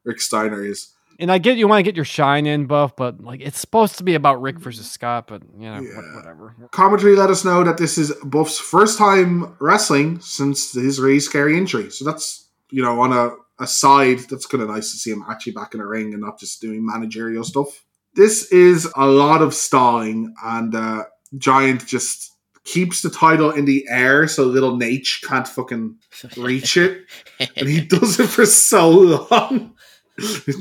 Rick 0.03 0.21
Steiner 0.21 0.63
is. 0.63 0.91
And 1.17 1.31
I 1.31 1.37
get 1.37 1.57
you 1.57 1.67
want 1.67 1.79
to 1.79 1.83
get 1.83 1.95
your 1.95 2.03
shine 2.03 2.45
in, 2.45 2.65
Buff, 2.65 2.95
but 2.97 3.21
like 3.21 3.39
it's 3.39 3.59
supposed 3.59 3.97
to 3.99 4.03
be 4.03 4.15
about 4.15 4.41
Rick 4.41 4.59
versus 4.59 4.91
Scott, 4.91 5.27
but 5.27 5.43
you 5.57 5.69
know, 5.71 5.79
Yeah. 5.81 6.15
whatever. 6.15 6.55
Commentary 6.71 7.15
let 7.15 7.29
us 7.29 7.45
know 7.45 7.63
that 7.63 7.77
this 7.77 7.97
is 7.97 8.11
Buff's 8.23 8.59
first 8.59 8.97
time 8.97 9.55
wrestling 9.59 10.19
since 10.19 10.73
his 10.73 10.99
really 10.99 11.21
scary 11.21 11.57
injury. 11.57 11.89
So 11.89 12.03
that's 12.03 12.49
you 12.69 12.81
know 12.83 12.99
on 12.99 13.13
a 13.13 13.31
a 13.59 13.65
side 13.67 14.19
that's 14.29 14.45
kind 14.45 14.61
of 14.61 14.67
nice 14.69 14.91
to 14.91 14.97
see 14.97 15.11
him 15.11 15.23
actually 15.29 15.53
back 15.53 15.73
in 15.73 15.79
a 15.79 15.87
ring 15.87 16.11
and 16.13 16.21
not 16.21 16.37
just 16.37 16.59
doing 16.59 16.85
managerial 16.85 17.45
stuff. 17.45 17.85
This 18.15 18.51
is 18.51 18.85
a 18.97 19.05
lot 19.07 19.41
of 19.41 19.53
stalling, 19.53 20.35
and 20.43 20.75
uh, 20.75 21.05
Giant 21.37 21.85
just 21.85 22.33
keeps 22.65 23.01
the 23.01 23.09
title 23.09 23.51
in 23.51 23.65
the 23.65 23.85
air 23.89 24.27
so 24.27 24.43
little 24.43 24.75
Nate 24.75 25.07
can't 25.23 25.47
fucking 25.47 25.95
reach 26.35 26.75
it, 26.77 27.05
and 27.55 27.69
he 27.69 27.81
does 27.81 28.19
it 28.19 28.27
for 28.27 28.45
so 28.45 28.89
long. 28.89 29.73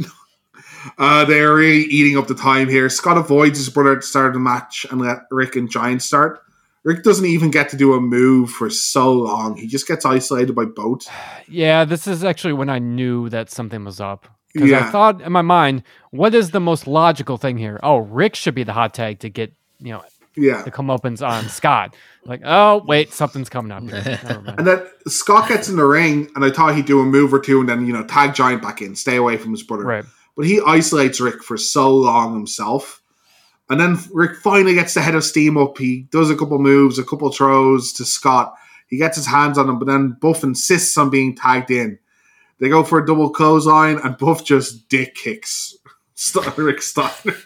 Uh, 0.99 1.25
they're 1.25 1.55
really 1.55 1.85
eating 1.85 2.19
up 2.19 2.27
the 2.27 2.35
time 2.35 2.69
here. 2.69 2.91
Scott 2.91 3.17
avoids 3.17 3.59
his 3.59 3.71
brother 3.71 3.93
at 3.93 4.03
the 4.03 4.07
start 4.07 4.29
of 4.29 4.35
the 4.35 4.39
match 4.39 4.85
and 4.91 5.01
let 5.01 5.21
Rick 5.31 5.57
and 5.57 5.71
Giant 5.71 6.03
start. 6.03 6.43
Rick 6.83 7.03
doesn't 7.03 7.25
even 7.25 7.51
get 7.51 7.71
to 7.71 7.77
do 7.77 7.95
a 7.95 8.01
move 8.01 8.51
for 8.51 8.69
so 8.69 9.13
long. 9.13 9.57
He 9.57 9.67
just 9.67 9.89
gets 9.89 10.05
isolated 10.05 10.55
by 10.55 10.67
both. 10.67 11.09
Yeah, 11.49 11.87
this 11.87 12.07
is 12.07 12.23
actually 12.23 12.53
when 12.53 12.69
I 12.69 12.79
knew 12.79 13.31
that 13.31 13.51
something 13.51 13.85
was 13.85 14.01
up. 14.01 14.29
Because 14.53 14.73
I 14.73 14.91
thought 14.91 15.21
in 15.21 15.33
my 15.33 15.43
mind, 15.43 15.83
what 16.11 16.35
is 16.35 16.51
the 16.51 16.61
most 16.61 16.87
logical 16.87 17.39
thing 17.39 17.57
here? 17.59 17.81
Oh, 17.83 17.97
Rick 17.99 18.37
should 18.37 18.55
be 18.55 18.63
the 18.63 18.73
hot 18.73 18.95
tag 18.95 19.21
to 19.21 19.29
get, 19.29 19.53
you 19.81 19.93
know, 19.93 20.05
Yeah. 20.37 20.63
the 20.63 20.71
comeuppance 20.71 21.27
on 21.27 21.49
Scott. 21.49 21.95
Like, 22.25 22.43
oh, 22.45 22.83
wait, 22.87 23.13
something's 23.13 23.49
coming 23.49 23.71
up 23.71 23.83
here. 23.83 24.19
Never 24.25 24.41
mind. 24.41 24.59
And 24.59 24.67
then 24.67 24.87
Scott 25.07 25.49
gets 25.49 25.69
in 25.69 25.77
the 25.77 25.85
ring, 25.85 26.31
and 26.35 26.45
I 26.45 26.51
thought 26.51 26.75
he'd 26.75 26.87
do 26.87 27.01
a 27.01 27.05
move 27.05 27.33
or 27.33 27.41
two 27.41 27.61
and 27.61 27.69
then, 27.69 27.87
you 27.87 27.93
know, 27.93 28.05
tag 28.05 28.35
Giant 28.35 28.63
back 28.63 28.83
in, 28.83 28.97
stay 28.97 29.17
away 29.17 29.37
from 29.37 29.53
his 29.53 29.63
brother. 29.63 29.85
Right. 29.85 30.05
But 30.37 30.47
he 30.47 30.61
isolates 30.67 31.21
Rick 31.21 31.43
for 31.45 31.57
so 31.57 31.95
long 31.95 32.35
himself. 32.35 33.03
And 33.71 33.81
then 33.81 33.99
Rick 34.13 34.37
finally 34.37 34.75
gets 34.75 34.95
the 34.95 35.01
head 35.01 35.15
of 35.15 35.25
steam 35.25 35.57
up. 35.57 35.79
He 35.79 36.03
does 36.11 36.31
a 36.31 36.37
couple 36.37 36.59
moves, 36.59 36.99
a 36.99 37.05
couple 37.05 37.31
throws 37.31 37.93
to 37.95 38.05
Scott. 38.05 38.55
He 38.89 38.99
gets 38.99 39.17
his 39.17 39.27
hands 39.27 39.57
on 39.57 39.69
him, 39.69 39.79
but 39.79 39.87
then 39.87 40.17
Buff 40.21 40.45
insists 40.45 40.99
on 40.99 41.11
being 41.11 41.35
tagged 41.35 41.71
in. 41.71 41.99
They 42.61 42.69
go 42.69 42.85
for 42.85 42.99
a 42.99 43.07
double 43.07 43.31
clothesline, 43.31 43.99
and 44.05 44.19
Buff 44.19 44.45
just 44.45 44.89
dick 44.89 45.15
kicks 45.15 45.77
Rick 46.57 46.83
Steiner. 46.83 47.37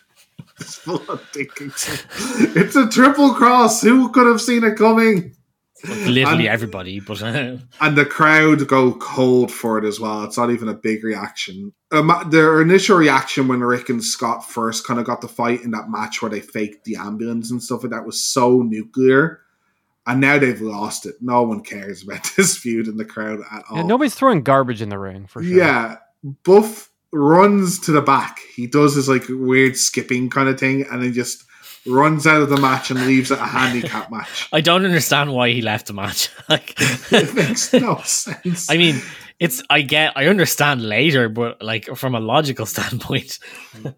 Just 0.59 0.79
full 0.81 1.03
on 1.09 1.21
dick. 1.33 1.51
It's 1.61 2.77
a 2.77 2.89
triple 2.89 3.35
cross. 3.35 3.81
Who 3.83 4.11
could 4.11 4.27
have 4.27 4.41
seen 4.41 4.65
it 4.65 4.77
coming? 4.77 5.35
Literally 5.85 6.23
And- 6.25 6.47
everybody, 6.49 6.99
but 6.99 7.23
uh, 7.23 7.57
and 7.81 7.97
the 7.97 8.05
crowd 8.05 8.67
go 8.67 8.95
cold 8.95 9.53
for 9.53 9.79
it 9.79 9.85
as 9.85 10.01
well. 10.01 10.25
It's 10.25 10.37
not 10.37 10.51
even 10.51 10.69
a 10.69 10.75
big 10.75 11.05
reaction. 11.05 11.73
Um, 11.93 12.13
their 12.31 12.61
initial 12.61 12.99
reaction 12.99 13.47
when 13.47 13.61
Rick 13.61 13.89
and 13.89 14.03
Scott 14.03 14.45
first 14.51 14.85
kind 14.87 14.99
of 14.99 15.07
got 15.07 15.21
the 15.21 15.29
fight 15.29 15.63
in 15.63 15.71
that 15.71 15.89
match 15.89 16.21
where 16.21 16.31
they 16.31 16.41
faked 16.41 16.85
the 16.85 16.97
ambulance 16.97 17.53
and 17.53 17.63
stuff 17.63 17.85
like 17.85 17.93
that 17.93 18.05
was 18.05 18.21
so 18.21 18.63
nuclear. 18.63 19.41
And 20.05 20.21
now 20.21 20.39
they've 20.39 20.61
lost 20.61 21.07
it. 21.07 21.15
No 21.21 21.43
one 21.45 21.61
cares 21.61 22.03
about 22.03 22.29
this 22.37 22.57
feud 22.57 22.89
in 22.89 22.97
the 22.97 23.05
crowd 23.05 23.41
at 23.53 23.63
all. 23.71 23.77
Yeah, 23.77 23.83
nobody's 23.85 24.17
throwing 24.17 24.43
garbage 24.43 24.83
in 24.83 24.89
the 24.89 24.99
ring 24.99 25.27
for 25.29 25.45
sure. 25.45 25.53
Yeah, 25.57 25.97
Buff 26.45 26.91
runs 27.13 27.79
to 27.81 27.93
the 27.93 28.03
back. 28.03 28.39
He 28.55 28.67
does 28.67 28.95
his 28.95 29.09
like 29.09 29.25
weird 29.29 29.77
skipping 29.77 30.31
kind 30.31 30.49
of 30.49 30.59
thing, 30.59 30.85
and 30.91 31.03
then 31.03 31.13
just 31.13 31.45
runs 31.87 32.27
out 32.27 32.43
of 32.43 32.51
the 32.51 32.57
match 32.59 32.91
and 32.91 33.07
leaves 33.07 33.31
it 33.31 33.39
a 33.39 33.45
handicap 33.47 34.11
match. 34.11 34.49
I 34.53 34.61
don't 34.61 34.85
understand 34.85 35.33
why 35.33 35.51
he 35.51 35.63
left 35.63 35.87
the 35.87 35.93
match. 35.95 36.29
like, 36.49 36.75
It 37.13 37.35
makes 37.35 37.73
no 37.73 38.01
sense. 38.05 38.71
I 38.71 38.77
mean, 38.77 39.01
it's 39.41 39.63
I 39.71 39.83
get 39.83 40.13
I 40.17 40.27
understand 40.27 40.83
later, 40.83 41.29
but 41.29 41.63
like 41.63 41.87
from 41.97 42.15
a 42.15 42.21
logical 42.21 42.67
standpoint, 42.67 43.39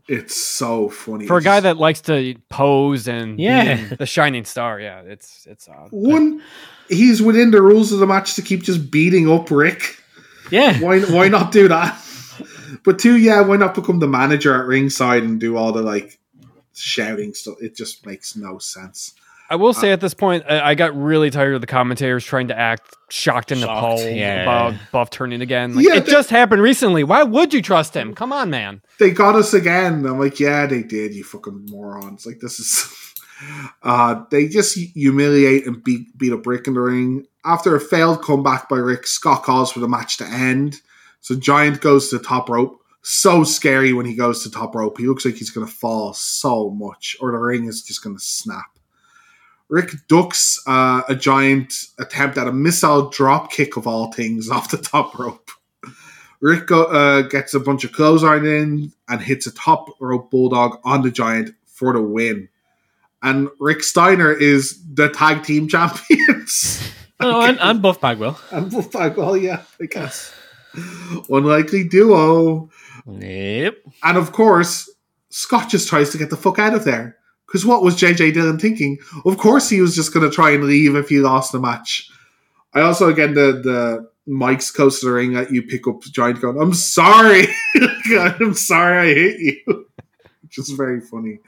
it's 0.06 0.36
so 0.36 0.88
funny. 0.90 1.26
For 1.26 1.38
a 1.38 1.42
guy 1.42 1.60
that 1.60 1.78
likes 1.78 2.02
to 2.02 2.36
pose 2.50 3.08
and 3.08 3.40
Yeah. 3.40 3.94
the 3.98 4.06
shining 4.06 4.44
star, 4.44 4.78
yeah, 4.78 5.00
it's 5.00 5.46
it's 5.50 5.66
odd. 5.68 5.88
one, 5.90 6.42
he's 6.90 7.22
within 7.22 7.50
the 7.50 7.62
rules 7.62 7.90
of 7.90 7.98
the 7.98 8.06
match 8.06 8.34
to 8.34 8.42
keep 8.42 8.62
just 8.62 8.90
beating 8.90 9.28
up 9.30 9.50
Rick. 9.50 9.96
yeah, 10.50 10.78
Why 10.78 11.00
why 11.00 11.28
not 11.28 11.50
do 11.52 11.66
that? 11.68 11.98
But 12.84 12.98
two, 12.98 13.16
yeah, 13.16 13.40
why 13.40 13.56
not 13.56 13.74
become 13.74 13.98
the 14.00 14.08
manager 14.08 14.54
at 14.54 14.66
ringside 14.66 15.22
and 15.22 15.40
do 15.40 15.56
all 15.56 15.72
the 15.72 15.82
like 15.82 16.18
shouting 16.74 17.34
stuff? 17.34 17.56
It 17.60 17.74
just 17.76 18.06
makes 18.06 18.36
no 18.36 18.58
sense. 18.58 19.14
I 19.48 19.56
will 19.56 19.74
say 19.74 19.90
at 19.90 20.00
this 20.00 20.14
point, 20.14 20.44
I, 20.48 20.60
I 20.70 20.74
got 20.76 20.94
really 20.96 21.28
tired 21.28 21.56
of 21.56 21.60
the 21.60 21.66
commentators 21.66 22.24
trying 22.24 22.46
to 22.48 22.56
act 22.56 22.94
shocked 23.08 23.50
and 23.50 23.60
Shocked, 23.60 23.78
appalled 23.78 24.14
yeah. 24.14 24.42
about 24.42 24.74
Buff 24.92 25.10
turning 25.10 25.40
again. 25.40 25.74
Like, 25.74 25.84
Yeah, 25.86 25.96
it 25.96 26.06
they- 26.06 26.12
just 26.12 26.30
happened 26.30 26.62
recently. 26.62 27.02
Why 27.02 27.24
would 27.24 27.52
you 27.52 27.60
trust 27.60 27.92
him? 27.94 28.14
Come 28.14 28.32
on, 28.32 28.48
man. 28.50 28.80
They 29.00 29.10
got 29.10 29.34
us 29.34 29.52
again. 29.52 30.06
I'm 30.06 30.20
like, 30.20 30.38
yeah, 30.38 30.66
they 30.66 30.84
did. 30.84 31.14
You 31.14 31.24
fucking 31.24 31.66
morons! 31.68 32.26
Like 32.26 32.38
this 32.40 32.60
is. 32.60 32.96
Uh, 33.82 34.22
they 34.30 34.48
just 34.48 34.76
humiliate 34.76 35.66
and 35.66 35.82
beat 35.82 36.16
beat 36.18 36.30
up 36.30 36.46
Rick 36.46 36.66
in 36.66 36.74
the 36.74 36.80
ring. 36.80 37.26
After 37.42 37.74
a 37.74 37.80
failed 37.80 38.20
comeback 38.22 38.68
by 38.68 38.76
Rick, 38.76 39.06
Scott 39.06 39.44
calls 39.44 39.72
for 39.72 39.80
the 39.80 39.88
match 39.88 40.18
to 40.18 40.26
end. 40.26 40.82
So 41.20 41.34
Giant 41.36 41.80
goes 41.80 42.10
to 42.10 42.18
the 42.18 42.24
top 42.24 42.48
rope. 42.48 42.80
So 43.02 43.44
scary 43.44 43.92
when 43.92 44.04
he 44.06 44.14
goes 44.14 44.42
to 44.42 44.50
top 44.50 44.74
rope. 44.74 44.98
He 44.98 45.06
looks 45.06 45.24
like 45.24 45.36
he's 45.36 45.50
going 45.50 45.66
to 45.66 45.72
fall 45.72 46.12
so 46.12 46.70
much, 46.70 47.16
or 47.20 47.32
the 47.32 47.38
ring 47.38 47.66
is 47.66 47.82
just 47.82 48.02
going 48.04 48.16
to 48.16 48.22
snap. 48.22 48.66
Rick 49.70 49.92
ducks 50.08 50.60
uh, 50.66 51.02
a 51.08 51.14
giant 51.14 51.72
attempt 51.98 52.36
at 52.36 52.48
a 52.48 52.52
missile 52.52 53.08
drop 53.08 53.52
kick 53.52 53.76
of 53.76 53.86
all 53.86 54.12
things 54.12 54.50
off 54.50 54.70
the 54.70 54.76
top 54.76 55.18
rope. 55.18 55.50
Rick 56.40 56.66
go, 56.66 56.84
uh, 56.84 57.22
gets 57.22 57.54
a 57.54 57.60
bunch 57.60 57.84
of 57.84 57.92
clothesline 57.92 58.46
in 58.46 58.92
and 59.08 59.20
hits 59.20 59.46
a 59.46 59.52
top 59.54 59.88
rope 60.00 60.30
bulldog 60.30 60.80
on 60.84 61.02
the 61.02 61.10
giant 61.10 61.54
for 61.66 61.92
the 61.92 62.02
win. 62.02 62.48
And 63.22 63.48
Rick 63.60 63.82
Steiner 63.82 64.32
is 64.32 64.82
the 64.94 65.10
tag 65.10 65.44
team 65.44 65.68
champions. 65.68 66.90
oh, 67.20 67.42
and, 67.42 67.58
and 67.60 67.80
Buff 67.82 68.00
Bagwell. 68.00 68.40
and 68.50 68.70
Buff 68.70 68.90
Bagwell, 68.90 69.36
yeah, 69.36 69.62
I 69.80 69.86
guess. 69.86 70.34
Unlikely 71.28 71.88
duo. 71.88 72.70
Yep. 73.06 73.76
And 74.02 74.18
of 74.18 74.32
course, 74.32 74.90
Scott 75.30 75.68
just 75.68 75.88
tries 75.88 76.10
to 76.10 76.18
get 76.18 76.30
the 76.30 76.36
fuck 76.36 76.58
out 76.58 76.74
of 76.74 76.84
there. 76.84 77.16
Because 77.46 77.66
what 77.66 77.82
was 77.82 77.96
JJ 77.96 78.34
Dillon 78.34 78.58
thinking? 78.58 78.98
Of 79.24 79.38
course, 79.38 79.68
he 79.68 79.80
was 79.80 79.96
just 79.96 80.14
going 80.14 80.28
to 80.28 80.34
try 80.34 80.52
and 80.52 80.64
leave 80.64 80.94
if 80.94 81.08
he 81.08 81.18
lost 81.18 81.50
the 81.50 81.58
match. 81.58 82.08
I 82.74 82.82
also, 82.82 83.08
again, 83.08 83.34
the, 83.34 83.60
the 83.64 84.10
mic's 84.24 84.70
close 84.70 85.00
to 85.00 85.06
the 85.06 85.12
ring 85.12 85.32
that 85.32 85.50
you 85.50 85.62
pick 85.62 85.88
up 85.88 86.02
Giant 86.02 86.40
going, 86.40 86.60
I'm 86.60 86.74
sorry. 86.74 87.48
I'm 88.14 88.54
sorry 88.54 89.10
I 89.10 89.14
hit 89.14 89.40
you. 89.40 89.56
Which 90.42 90.58
is 90.58 90.70
very 90.70 91.00
funny. 91.00 91.40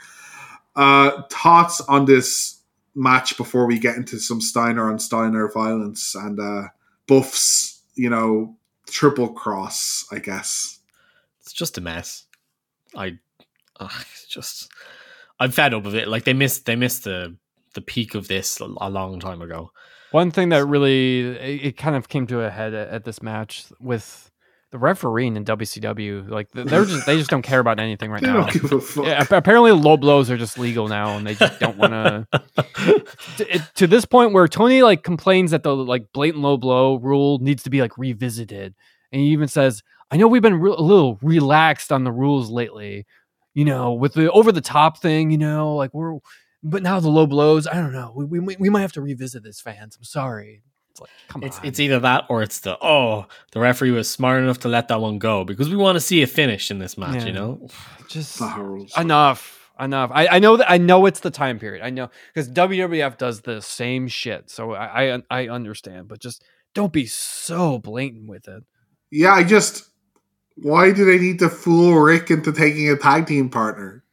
Uh, 0.74 1.22
thoughts 1.30 1.80
on 1.82 2.06
this 2.06 2.60
match 2.94 3.36
before 3.36 3.66
we 3.66 3.78
get 3.78 3.96
into 3.96 4.18
some 4.18 4.40
Steiner 4.40 4.90
on 4.90 4.98
Steiner 4.98 5.48
violence 5.48 6.14
and 6.14 6.40
uh, 6.40 6.68
Buff's, 7.06 7.80
you 7.94 8.10
know, 8.10 8.56
triple 8.92 9.28
cross, 9.32 10.06
I 10.12 10.18
guess. 10.18 10.78
It's 11.40 11.52
just 11.52 11.78
a 11.78 11.80
mess. 11.80 12.26
I, 12.94 13.18
ugh, 13.80 13.90
it's 14.12 14.26
just, 14.26 14.70
I'm 15.40 15.50
fed 15.50 15.74
up 15.74 15.86
of 15.86 15.94
it. 15.94 16.08
Like 16.08 16.24
they 16.24 16.34
missed, 16.34 16.66
they 16.66 16.76
missed 16.76 17.04
the 17.04 17.36
the 17.74 17.80
peak 17.80 18.14
of 18.14 18.28
this 18.28 18.60
a, 18.60 18.64
a 18.64 18.90
long 18.90 19.18
time 19.18 19.42
ago. 19.42 19.70
One 20.10 20.30
thing 20.30 20.50
that 20.50 20.66
really 20.66 21.20
it, 21.20 21.66
it 21.66 21.76
kind 21.76 21.96
of 21.96 22.08
came 22.08 22.26
to 22.26 22.42
a 22.42 22.50
head 22.50 22.74
at, 22.74 22.88
at 22.88 23.04
this 23.04 23.22
match 23.22 23.64
with 23.80 24.30
the 24.72 24.78
refereeing 24.78 25.36
in 25.36 25.44
WCW. 25.44 26.28
Like 26.28 26.50
they're 26.50 26.84
just 26.84 27.06
they 27.06 27.18
just 27.18 27.30
don't 27.30 27.42
care 27.42 27.60
about 27.60 27.78
anything 27.78 28.10
right 28.10 28.22
now. 28.22 28.46
don't 28.46 28.52
give 28.52 28.72
a 28.72 28.80
fuck. 28.80 29.04
Yeah, 29.04 29.24
apparently 29.30 29.70
low 29.70 29.98
blows 29.98 30.30
are 30.30 30.38
just 30.38 30.58
legal 30.58 30.88
now, 30.88 31.16
and 31.16 31.26
they 31.26 31.34
just 31.34 31.60
don't 31.60 31.76
want 31.76 31.92
to. 31.92 32.26
To, 33.36 33.58
to 33.76 33.86
this 33.86 34.04
point, 34.04 34.32
where 34.32 34.48
Tony 34.48 34.82
like 34.82 35.04
complains 35.04 35.52
that 35.52 35.62
the 35.62 35.76
like 35.76 36.12
blatant 36.12 36.42
low 36.42 36.56
blow 36.56 36.96
rule 36.96 37.38
needs 37.38 37.62
to 37.62 37.70
be 37.70 37.80
like 37.80 37.96
revisited, 37.96 38.74
and 39.12 39.20
he 39.20 39.28
even 39.28 39.46
says, 39.46 39.82
"I 40.10 40.16
know 40.16 40.26
we've 40.26 40.42
been 40.42 40.58
re- 40.58 40.74
a 40.76 40.80
little 40.80 41.18
relaxed 41.22 41.92
on 41.92 42.04
the 42.04 42.12
rules 42.12 42.50
lately, 42.50 43.06
you 43.54 43.64
know, 43.64 43.92
with 43.92 44.14
the 44.14 44.30
over 44.32 44.52
the 44.52 44.60
top 44.60 44.98
thing, 44.98 45.30
you 45.30 45.38
know, 45.38 45.76
like 45.76 45.92
we're." 45.94 46.18
But 46.64 46.82
now 46.82 47.00
the 47.00 47.08
low 47.08 47.26
blows, 47.26 47.66
I 47.66 47.74
don't 47.74 47.92
know. 47.92 48.12
We, 48.14 48.38
we, 48.38 48.56
we 48.56 48.68
might 48.68 48.82
have 48.82 48.92
to 48.92 49.02
revisit 49.02 49.42
this, 49.42 49.60
fans. 49.60 49.96
I'm 49.96 50.04
sorry. 50.04 50.62
It's 50.92 51.00
like, 51.00 51.10
come 51.28 51.42
It's 51.42 51.58
on. 51.58 51.66
it's 51.66 51.80
either 51.80 51.98
that 52.00 52.24
or 52.28 52.42
it's 52.42 52.60
the 52.60 52.76
oh 52.82 53.26
the 53.52 53.60
referee 53.60 53.90
was 53.90 54.08
smart 54.08 54.42
enough 54.42 54.58
to 54.60 54.68
let 54.68 54.88
that 54.88 55.00
one 55.00 55.18
go 55.18 55.44
because 55.44 55.68
we 55.70 55.76
want 55.76 55.96
to 55.96 56.00
see 56.00 56.22
a 56.22 56.26
finish 56.26 56.70
in 56.70 56.78
this 56.78 56.96
match. 56.98 57.22
Yeah. 57.22 57.26
You 57.26 57.32
know, 57.32 57.68
just 58.08 58.40
Not 58.40 58.58
enough 58.98 59.70
enough 59.80 60.10
I, 60.12 60.26
I 60.28 60.38
know 60.38 60.58
that 60.58 60.70
i 60.70 60.76
know 60.76 61.06
it's 61.06 61.20
the 61.20 61.30
time 61.30 61.58
period 61.58 61.82
i 61.82 61.88
know 61.88 62.10
because 62.32 62.48
wwf 62.50 63.16
does 63.16 63.40
the 63.40 63.62
same 63.62 64.06
shit 64.06 64.50
so 64.50 64.74
I, 64.74 65.14
I 65.14 65.22
i 65.30 65.48
understand 65.48 66.08
but 66.08 66.20
just 66.20 66.44
don't 66.74 66.92
be 66.92 67.06
so 67.06 67.78
blatant 67.78 68.28
with 68.28 68.46
it 68.48 68.64
Yeah, 69.10 69.32
I 69.32 69.44
just. 69.44 69.88
Why 70.56 70.92
do 70.92 71.04
they 71.06 71.18
need 71.18 71.38
to 71.40 71.48
fool 71.48 71.94
Rick 71.94 72.30
into 72.30 72.52
taking 72.52 72.90
a 72.90 72.96
tag 72.96 73.26
team 73.26 73.48
partner? 73.48 74.04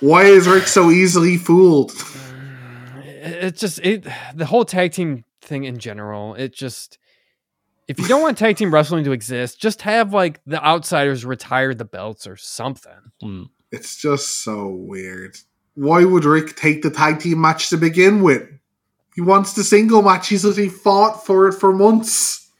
Why 0.00 0.24
is 0.24 0.46
Rick 0.48 0.66
so 0.66 0.90
easily 0.90 1.36
fooled? 1.38 1.92
it, 3.04 3.44
it 3.44 3.56
just 3.56 3.78
it 3.80 4.04
the 4.34 4.46
whole 4.46 4.64
tag 4.64 4.92
team 4.92 5.24
thing 5.46 5.64
in 5.64 5.78
general 5.78 6.34
it 6.34 6.52
just 6.52 6.98
if 7.88 7.98
you 8.00 8.08
don't 8.08 8.22
want 8.22 8.36
tag 8.36 8.56
team 8.56 8.72
wrestling 8.72 9.04
to 9.04 9.12
exist 9.12 9.60
just 9.60 9.82
have 9.82 10.12
like 10.12 10.40
the 10.46 10.62
outsiders 10.64 11.24
retire 11.24 11.74
the 11.74 11.84
belts 11.84 12.26
or 12.26 12.36
something 12.36 13.12
Mm. 13.22 13.48
It's 13.72 13.96
just 13.96 14.42
so 14.42 14.68
weird. 14.68 15.36
Why 15.74 16.04
would 16.04 16.24
Rick 16.24 16.56
take 16.56 16.82
the 16.82 16.90
tag 16.90 17.20
team 17.20 17.40
match 17.40 17.68
to 17.70 17.76
begin 17.76 18.22
with? 18.22 18.48
He 19.14 19.20
wants 19.20 19.54
the 19.54 19.64
single 19.64 20.02
match. 20.02 20.28
He's 20.28 20.44
literally 20.44 20.68
fought 20.68 21.24
for 21.24 21.48
it 21.48 21.54
for 21.54 21.72
months. 21.72 22.50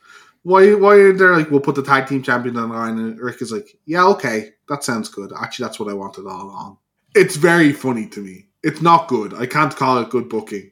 Why? 0.42 0.74
Why 0.74 0.94
are 0.96 1.12
they 1.12 1.24
like, 1.24 1.50
we'll 1.50 1.60
put 1.60 1.74
the 1.74 1.82
tag 1.82 2.06
team 2.06 2.22
champion 2.22 2.56
on 2.56 2.68
the 2.68 2.74
line? 2.74 2.98
And 2.98 3.20
Rick 3.20 3.42
is 3.42 3.52
like, 3.52 3.78
yeah, 3.84 4.04
okay, 4.08 4.50
that 4.68 4.84
sounds 4.84 5.08
good. 5.08 5.32
Actually, 5.38 5.66
that's 5.66 5.80
what 5.80 5.90
I 5.90 5.94
wanted 5.94 6.26
all 6.26 6.42
along. 6.42 6.78
It's 7.14 7.36
very 7.36 7.72
funny 7.72 8.06
to 8.08 8.20
me. 8.20 8.48
It's 8.62 8.82
not 8.82 9.08
good. 9.08 9.34
I 9.34 9.46
can't 9.46 9.74
call 9.74 9.98
it 9.98 10.10
good 10.10 10.28
booking. 10.28 10.70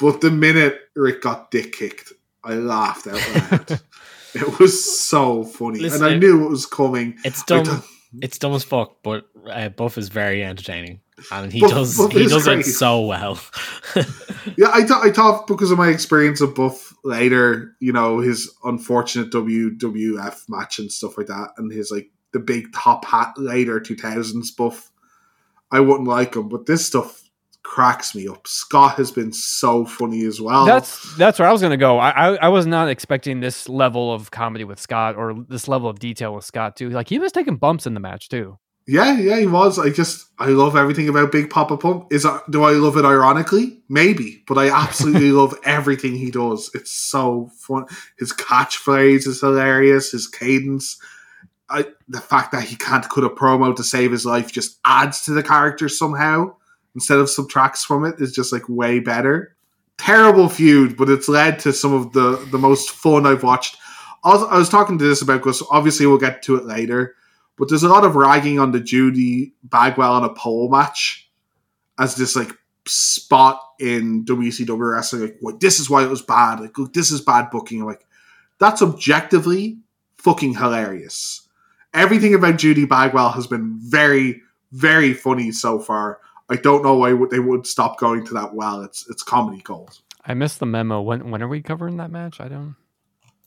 But 0.00 0.20
the 0.20 0.30
minute 0.30 0.80
Rick 0.96 1.22
got 1.22 1.50
dick 1.50 1.72
kicked, 1.72 2.12
I 2.42 2.54
laughed 2.54 3.06
out 3.06 3.50
loud. 3.50 3.80
it 4.34 4.58
was 4.58 4.98
so 5.00 5.44
funny, 5.44 5.80
Listen, 5.80 6.04
and 6.04 6.14
I 6.14 6.18
knew 6.18 6.46
it 6.46 6.48
was 6.48 6.66
coming. 6.66 7.18
it's 7.24 7.42
dumb. 7.44 7.82
It's 8.22 8.38
dumb 8.38 8.54
as 8.54 8.64
fuck, 8.64 8.96
but 9.04 9.26
uh, 9.48 9.68
Buff 9.68 9.96
is 9.96 10.08
very 10.08 10.42
entertaining, 10.42 11.00
and 11.30 11.52
he 11.52 11.60
Buff- 11.60 11.70
does 11.70 11.96
Buff 11.96 12.12
he 12.12 12.26
does 12.26 12.44
great. 12.44 12.60
it 12.60 12.64
so 12.64 13.02
well. 13.06 13.38
Yeah, 14.56 14.70
I 14.72 14.84
thought 14.84 15.06
I 15.06 15.12
thought 15.12 15.46
because 15.46 15.70
of 15.70 15.76
my 15.76 15.88
experience 15.90 16.40
of 16.40 16.54
Buff 16.54 16.94
later, 17.04 17.76
you 17.78 17.92
know, 17.92 18.18
his 18.20 18.50
unfortunate 18.64 19.30
WWF 19.30 20.48
match 20.48 20.78
and 20.78 20.90
stuff 20.90 21.18
like 21.18 21.26
that, 21.26 21.50
and 21.58 21.70
his 21.70 21.90
like 21.90 22.10
the 22.32 22.38
big 22.40 22.72
top 22.72 23.04
hat 23.04 23.34
later 23.36 23.78
two 23.80 23.96
thousands 23.96 24.50
Buff, 24.50 24.90
I 25.70 25.80
wouldn't 25.80 26.08
like 26.08 26.34
him, 26.36 26.48
but 26.48 26.64
this 26.66 26.86
stuff 26.86 27.19
cracks 27.62 28.14
me 28.14 28.26
up. 28.26 28.46
Scott 28.46 28.96
has 28.96 29.10
been 29.10 29.32
so 29.32 29.84
funny 29.84 30.24
as 30.24 30.40
well. 30.40 30.64
That's 30.64 31.16
that's 31.16 31.38
where 31.38 31.48
I 31.48 31.52
was 31.52 31.60
gonna 31.62 31.76
go. 31.76 31.98
I, 31.98 32.10
I 32.10 32.34
I 32.36 32.48
was 32.48 32.66
not 32.66 32.88
expecting 32.88 33.40
this 33.40 33.68
level 33.68 34.12
of 34.12 34.30
comedy 34.30 34.64
with 34.64 34.80
Scott 34.80 35.16
or 35.16 35.34
this 35.48 35.68
level 35.68 35.88
of 35.88 35.98
detail 35.98 36.34
with 36.34 36.44
Scott 36.44 36.76
too. 36.76 36.90
Like 36.90 37.08
he 37.08 37.18
was 37.18 37.32
taking 37.32 37.56
bumps 37.56 37.86
in 37.86 37.94
the 37.94 38.00
match 38.00 38.28
too. 38.28 38.58
yeah, 38.86 39.16
yeah, 39.18 39.38
he 39.38 39.46
was. 39.46 39.78
I 39.78 39.90
just 39.90 40.26
I 40.38 40.46
love 40.46 40.74
everything 40.74 41.08
about 41.08 41.30
Big 41.32 41.50
Papa 41.50 41.76
Pump. 41.76 42.06
Is 42.10 42.22
that, 42.24 42.42
do 42.50 42.64
I 42.64 42.72
love 42.72 42.96
it 42.96 43.04
ironically? 43.04 43.82
Maybe, 43.88 44.42
but 44.48 44.58
I 44.58 44.70
absolutely 44.70 45.30
love 45.40 45.54
everything 45.64 46.16
he 46.16 46.30
does. 46.30 46.70
It's 46.74 46.90
so 46.90 47.50
fun. 47.58 47.84
His 48.18 48.32
catchphrase 48.32 49.26
is 49.26 49.40
hilarious. 49.40 50.12
His 50.12 50.26
cadence. 50.26 50.98
I, 51.72 51.84
the 52.08 52.20
fact 52.20 52.50
that 52.50 52.64
he 52.64 52.74
can't 52.74 53.08
cut 53.08 53.22
a 53.22 53.28
promo 53.28 53.76
to 53.76 53.84
save 53.84 54.10
his 54.10 54.26
life 54.26 54.50
just 54.50 54.80
adds 54.84 55.22
to 55.26 55.30
the 55.30 55.42
character 55.44 55.88
somehow 55.88 56.56
instead 56.94 57.18
of 57.18 57.30
subtracts 57.30 57.84
from 57.84 58.04
it 58.04 58.20
is 58.20 58.32
just 58.32 58.52
like 58.52 58.68
way 58.68 59.00
better. 59.00 59.56
Terrible 59.98 60.48
feud, 60.48 60.96
but 60.96 61.10
it's 61.10 61.28
led 61.28 61.58
to 61.60 61.72
some 61.72 61.92
of 61.92 62.12
the 62.12 62.36
the 62.50 62.58
most 62.58 62.90
fun 62.90 63.26
I've 63.26 63.42
watched. 63.42 63.76
I 64.22 64.58
was 64.58 64.68
talking 64.68 64.98
to 64.98 65.04
this 65.04 65.22
about 65.22 65.38
because 65.38 65.62
obviously 65.70 66.06
we'll 66.06 66.18
get 66.18 66.42
to 66.42 66.56
it 66.56 66.64
later, 66.64 67.14
but 67.56 67.68
there's 67.68 67.82
a 67.82 67.88
lot 67.88 68.04
of 68.04 68.16
ragging 68.16 68.58
on 68.58 68.72
the 68.72 68.80
Judy 68.80 69.54
Bagwell 69.62 70.12
on 70.12 70.24
a 70.24 70.34
pole 70.34 70.70
match 70.70 71.30
as 71.98 72.16
this 72.16 72.36
like 72.36 72.52
spot 72.86 73.60
in 73.78 74.24
WCW 74.24 74.92
wrestling. 74.92 75.22
Like, 75.22 75.36
what 75.40 75.60
this 75.60 75.80
is 75.80 75.88
why 75.88 76.04
it 76.04 76.10
was 76.10 76.22
bad. 76.22 76.60
Like, 76.60 76.76
look, 76.78 76.92
this 76.92 77.10
is 77.10 77.20
bad 77.20 77.50
booking. 77.50 77.80
I'm 77.80 77.86
like, 77.86 78.06
that's 78.58 78.82
objectively 78.82 79.78
fucking 80.18 80.54
hilarious. 80.54 81.48
Everything 81.92 82.34
about 82.34 82.58
Judy 82.58 82.84
Bagwell 82.84 83.30
has 83.30 83.46
been 83.46 83.78
very, 83.80 84.42
very 84.72 85.12
funny 85.12 85.50
so 85.50 85.78
far. 85.78 86.20
I 86.50 86.56
don't 86.56 86.82
know 86.82 86.94
why 86.96 87.14
they 87.30 87.38
would 87.38 87.66
stop 87.66 87.98
going 87.98 88.26
to 88.26 88.34
that 88.34 88.54
well. 88.54 88.82
It's 88.82 89.08
it's 89.08 89.22
comedy 89.22 89.62
gold. 89.62 90.00
I 90.26 90.34
missed 90.34 90.58
the 90.60 90.66
memo. 90.66 91.00
When 91.00 91.30
when 91.30 91.42
are 91.42 91.48
we 91.48 91.62
covering 91.62 91.96
that 91.98 92.10
match? 92.10 92.40
I 92.40 92.48
don't. 92.48 92.76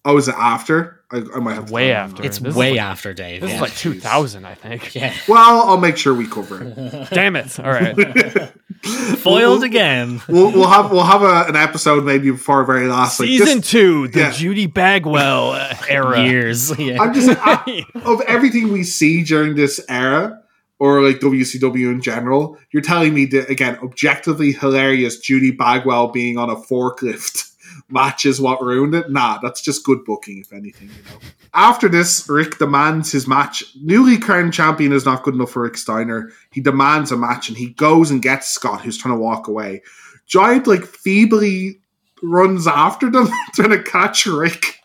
Oh, 0.05 0.17
is 0.17 0.27
it 0.27 0.35
after? 0.35 0.99
I, 1.11 1.23
I 1.33 1.39
might 1.39 1.53
have 1.53 1.71
Way 1.71 1.93
find 1.93 2.11
after. 2.11 2.25
it's 2.25 2.37
This 2.39 2.53
way 2.53 2.71
like- 2.71 2.79
after 2.81 3.13
Dave. 3.13 3.39
This 3.39 3.51
yeah. 3.51 3.55
is 3.55 3.61
like 3.61 3.73
2000, 3.75 4.43
I 4.45 4.53
think. 4.53 4.93
yeah, 4.95 5.13
Well, 5.29 5.61
I'll 5.69 5.77
make 5.77 5.95
sure 5.95 6.13
we 6.13 6.27
cover 6.27 6.61
it. 6.61 7.09
Damn 7.13 7.37
it! 7.37 7.57
All 7.57 7.71
right. 7.71 7.95
foiled 8.83 9.23
We'll- 9.59 9.63
again. 9.63 10.21
We'll, 10.27 10.51
we'll 10.51 10.67
have 10.67 10.91
we'll 10.91 11.03
have 11.05 11.21
a, 11.21 11.45
an 11.49 11.55
episode 11.55 12.03
maybe 12.03 12.31
before 12.31 12.57
our 12.57 12.65
very 12.65 12.87
last. 12.87 13.19
Like, 13.19 13.27
Season 13.29 13.59
just- 13.59 13.71
two, 13.71 14.09
the 14.09 14.19
yeah. 14.19 14.31
Judy 14.31 14.65
Bagwell 14.65 15.51
uh, 15.51 15.73
era. 15.87 16.23
Years. 16.25 16.77
Yeah. 16.77 17.01
I'm 17.01 17.13
just 17.13 17.29
I- 17.39 17.85
of 18.03 18.19
everything 18.21 18.73
we 18.73 18.83
see 18.83 19.23
during 19.23 19.55
this 19.55 19.79
era, 19.87 20.42
or 20.83 21.01
like 21.01 21.21
WCW 21.21 21.89
in 21.89 22.01
general. 22.01 22.57
You're 22.71 22.83
telling 22.83 23.13
me 23.13 23.23
that 23.27 23.49
again, 23.49 23.77
objectively 23.81 24.51
hilarious 24.51 25.17
Judy 25.17 25.49
Bagwell 25.49 26.09
being 26.09 26.37
on 26.37 26.49
a 26.49 26.57
forklift 26.57 27.53
match 27.89 28.25
is 28.25 28.41
what 28.41 28.61
ruined 28.61 28.93
it. 28.93 29.09
Nah, 29.09 29.39
that's 29.41 29.61
just 29.61 29.85
good 29.85 30.03
booking, 30.03 30.39
if 30.39 30.51
anything. 30.51 30.89
You 30.89 31.03
know. 31.05 31.19
After 31.53 31.87
this, 31.87 32.27
Rick 32.27 32.57
demands 32.57 33.13
his 33.13 33.29
match. 33.29 33.63
Newly 33.81 34.17
crowned 34.17 34.51
champion 34.51 34.91
is 34.91 35.05
not 35.05 35.23
good 35.23 35.35
enough 35.35 35.51
for 35.51 35.61
Rick 35.61 35.77
Steiner. 35.77 36.31
He 36.51 36.59
demands 36.59 37.13
a 37.13 37.17
match, 37.17 37.47
and 37.47 37.57
he 37.57 37.69
goes 37.69 38.11
and 38.11 38.21
gets 38.21 38.49
Scott, 38.49 38.81
who's 38.81 38.97
trying 38.97 39.15
to 39.15 39.21
walk 39.21 39.47
away. 39.47 39.83
Giant 40.25 40.67
like 40.67 40.83
feebly 40.83 41.79
runs 42.21 42.67
after 42.67 43.09
them, 43.09 43.29
trying 43.53 43.69
to 43.69 43.81
catch 43.81 44.25
Rick. 44.25 44.79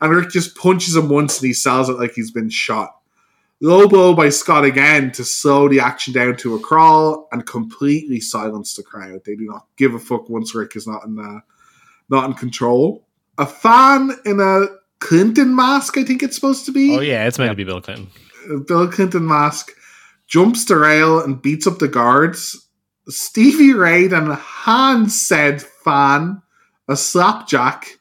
And 0.00 0.12
Rick 0.12 0.30
just 0.30 0.56
punches 0.56 0.96
him 0.96 1.10
once 1.10 1.38
and 1.38 1.46
he 1.46 1.54
sells 1.54 1.88
it 1.88 1.98
like 2.00 2.14
he's 2.14 2.32
been 2.32 2.48
shot. 2.48 2.96
Low 3.64 3.86
blow 3.86 4.12
by 4.12 4.28
Scott 4.28 4.64
again 4.64 5.12
to 5.12 5.22
slow 5.22 5.68
the 5.68 5.78
action 5.78 6.12
down 6.12 6.34
to 6.38 6.56
a 6.56 6.58
crawl 6.58 7.28
and 7.30 7.46
completely 7.46 8.18
silence 8.18 8.74
the 8.74 8.82
crowd. 8.82 9.20
They 9.24 9.36
do 9.36 9.44
not 9.44 9.68
give 9.76 9.94
a 9.94 10.00
fuck 10.00 10.28
once 10.28 10.52
Rick 10.52 10.74
is 10.74 10.84
not 10.84 11.04
in 11.04 11.16
uh, 11.16 11.38
not 12.08 12.24
in 12.24 12.34
control. 12.34 13.06
A 13.38 13.46
fan 13.46 14.10
in 14.26 14.40
a 14.40 14.66
Clinton 14.98 15.54
mask, 15.54 15.96
I 15.96 16.02
think 16.02 16.24
it's 16.24 16.34
supposed 16.34 16.66
to 16.66 16.72
be. 16.72 16.96
oh 16.96 17.00
yeah, 17.00 17.24
it's 17.28 17.38
meant 17.38 17.52
to 17.52 17.56
be 17.56 17.62
Bill 17.62 17.80
Clinton. 17.80 18.08
Bill 18.66 18.90
Clinton 18.90 19.28
mask, 19.28 19.70
jumps 20.26 20.64
the 20.64 20.76
rail 20.76 21.22
and 21.22 21.40
beats 21.40 21.68
up 21.68 21.78
the 21.78 21.86
guards. 21.86 22.68
Stevie 23.08 23.74
Ray 23.74 24.08
then 24.08 24.32
hands 24.32 25.20
said 25.20 25.62
fan 25.62 26.42
a 26.88 26.96
slapjack, 26.96 28.00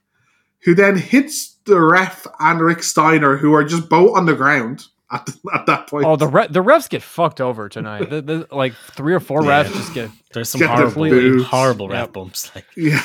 who 0.63 0.73
then 0.73 0.97
hits 0.97 1.59
the 1.65 1.79
ref 1.79 2.25
and 2.39 2.61
Rick 2.61 2.81
Steiner, 2.81 3.37
who 3.37 3.53
are 3.53 3.63
just 3.63 3.89
both 3.89 4.17
on 4.17 4.25
the 4.25 4.33
ground 4.33 4.87
at, 5.11 5.25
the, 5.25 5.37
at 5.53 5.65
that 5.65 5.87
point. 5.87 6.05
Oh, 6.05 6.15
the 6.15 6.27
re- 6.27 6.47
the 6.49 6.63
refs 6.63 6.89
get 6.89 7.01
fucked 7.03 7.41
over 7.41 7.67
tonight. 7.69 8.09
The, 8.09 8.21
the, 8.21 8.47
like 8.55 8.73
three 8.91 9.13
or 9.13 9.19
four 9.19 9.43
Yeah. 9.43 9.63
refs 9.63 9.73
just 9.73 9.93
get. 9.93 10.09
There's 10.33 10.49
some 10.49 10.59
Get 10.59 10.69
horrible, 10.69 11.09
boots. 11.09 11.45
horrible 11.45 11.89
ref 11.89 11.99
Yep. 12.07 12.13
bumps. 12.13 12.51
Like 12.55 12.65
Yeah. 12.75 13.01